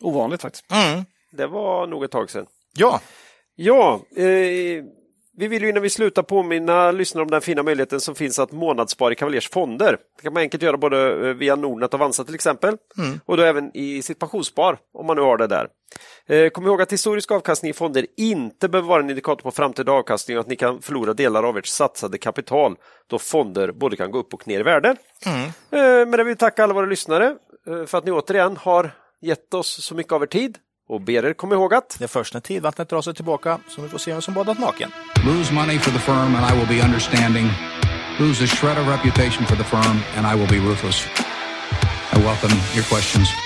Ovanligt 0.00 0.42
faktiskt. 0.42 0.64
Mm. 0.72 1.04
Det 1.32 1.46
var 1.46 1.86
nog 1.86 2.04
ett 2.04 2.10
tag 2.10 2.30
sedan. 2.30 2.46
Ja, 2.74 3.00
Ja, 3.58 4.00
eh, 4.16 4.84
vi 5.38 5.48
vill 5.48 5.62
ju 5.62 5.68
innan 5.68 5.82
vi 5.82 5.90
slutar 5.90 6.22
påminna 6.22 6.90
lyssnare 6.90 7.22
om 7.22 7.30
den 7.30 7.40
fina 7.40 7.62
möjligheten 7.62 8.00
som 8.00 8.14
finns 8.14 8.38
att 8.38 8.52
månadsspara 8.52 9.12
i 9.12 9.14
Cavaliers 9.14 9.50
fonder. 9.50 9.98
Det 10.16 10.22
kan 10.22 10.32
man 10.32 10.40
enkelt 10.40 10.62
göra 10.62 10.76
både 10.76 11.28
eh, 11.28 11.34
via 11.34 11.56
Nordnet 11.56 11.94
och 11.94 12.00
Avanza 12.00 12.24
till 12.24 12.34
exempel. 12.34 12.76
Mm. 12.98 13.20
Och 13.24 13.36
då 13.36 13.42
även 13.42 13.76
i 13.76 14.02
sitt 14.02 14.18
pensionsspar 14.18 14.78
om 14.94 15.06
man 15.06 15.16
nu 15.16 15.22
har 15.22 15.36
det 15.36 15.46
där. 15.46 15.68
Eh, 16.26 16.50
kom 16.50 16.66
ihåg 16.66 16.82
att 16.82 16.92
historisk 16.92 17.30
avkastning 17.30 17.70
i 17.70 17.72
fonder 17.72 18.06
inte 18.16 18.68
behöver 18.68 18.88
vara 18.88 19.02
en 19.02 19.10
indikator 19.10 19.42
på 19.42 19.50
framtida 19.50 19.92
avkastning 19.92 20.36
och 20.36 20.40
att 20.40 20.48
ni 20.48 20.56
kan 20.56 20.82
förlora 20.82 21.14
delar 21.14 21.42
av 21.42 21.58
ert 21.58 21.66
satsade 21.66 22.18
kapital 22.18 22.76
då 23.06 23.18
fonder 23.18 23.72
både 23.72 23.96
kan 23.96 24.10
gå 24.10 24.18
upp 24.18 24.34
och 24.34 24.48
ner 24.48 24.60
i 24.60 24.62
värde. 24.62 24.96
Mm. 25.26 25.42
Eh, 25.44 25.50
men 26.06 26.10
det 26.10 26.16
vill 26.16 26.26
vi 26.26 26.36
tacka 26.36 26.64
alla 26.64 26.74
våra 26.74 26.86
lyssnare 26.86 27.36
för 27.86 27.98
att 27.98 28.04
ni 28.04 28.10
återigen 28.10 28.56
har 28.56 28.90
gett 29.22 29.54
oss 29.54 29.84
så 29.84 29.94
mycket 29.94 30.12
av 30.12 30.22
er 30.22 30.26
tid. 30.26 30.58
Och 30.88 31.00
ber 31.00 31.24
er 31.24 31.32
komma 31.32 31.54
ihåg 31.54 31.74
att 31.74 31.96
det 31.98 32.04
är 32.04 32.08
först 32.08 32.34
när 32.34 32.40
tidvattnet 32.40 32.88
drar 32.88 33.02
sig 33.02 33.14
tillbaka 33.14 33.58
som 33.68 33.82
vi 33.82 33.88
får 33.88 33.98
se 33.98 34.12
vem 34.12 34.22
som 34.22 34.34
badat 34.34 34.58
naken. 34.58 34.90
Lose 35.26 35.54
money 35.54 35.78
for 35.78 35.90
the 35.90 35.98
firm 35.98 36.34
and 36.34 36.52
I 36.52 36.58
will 36.58 36.78
be 36.78 36.84
understanding. 36.84 37.46
Lose 38.20 38.44
a 38.44 38.46
shred 38.46 38.78
of 38.78 38.88
reputation 38.88 39.46
for 39.46 39.56
the 39.56 39.64
firm 39.64 39.96
and 40.16 40.26
I 40.26 40.34
will 40.40 40.48
be 40.48 40.68
ruthless. 40.68 41.06
I 42.12 42.18
welcome 42.18 42.54
your 42.74 42.84
questions. 42.84 43.45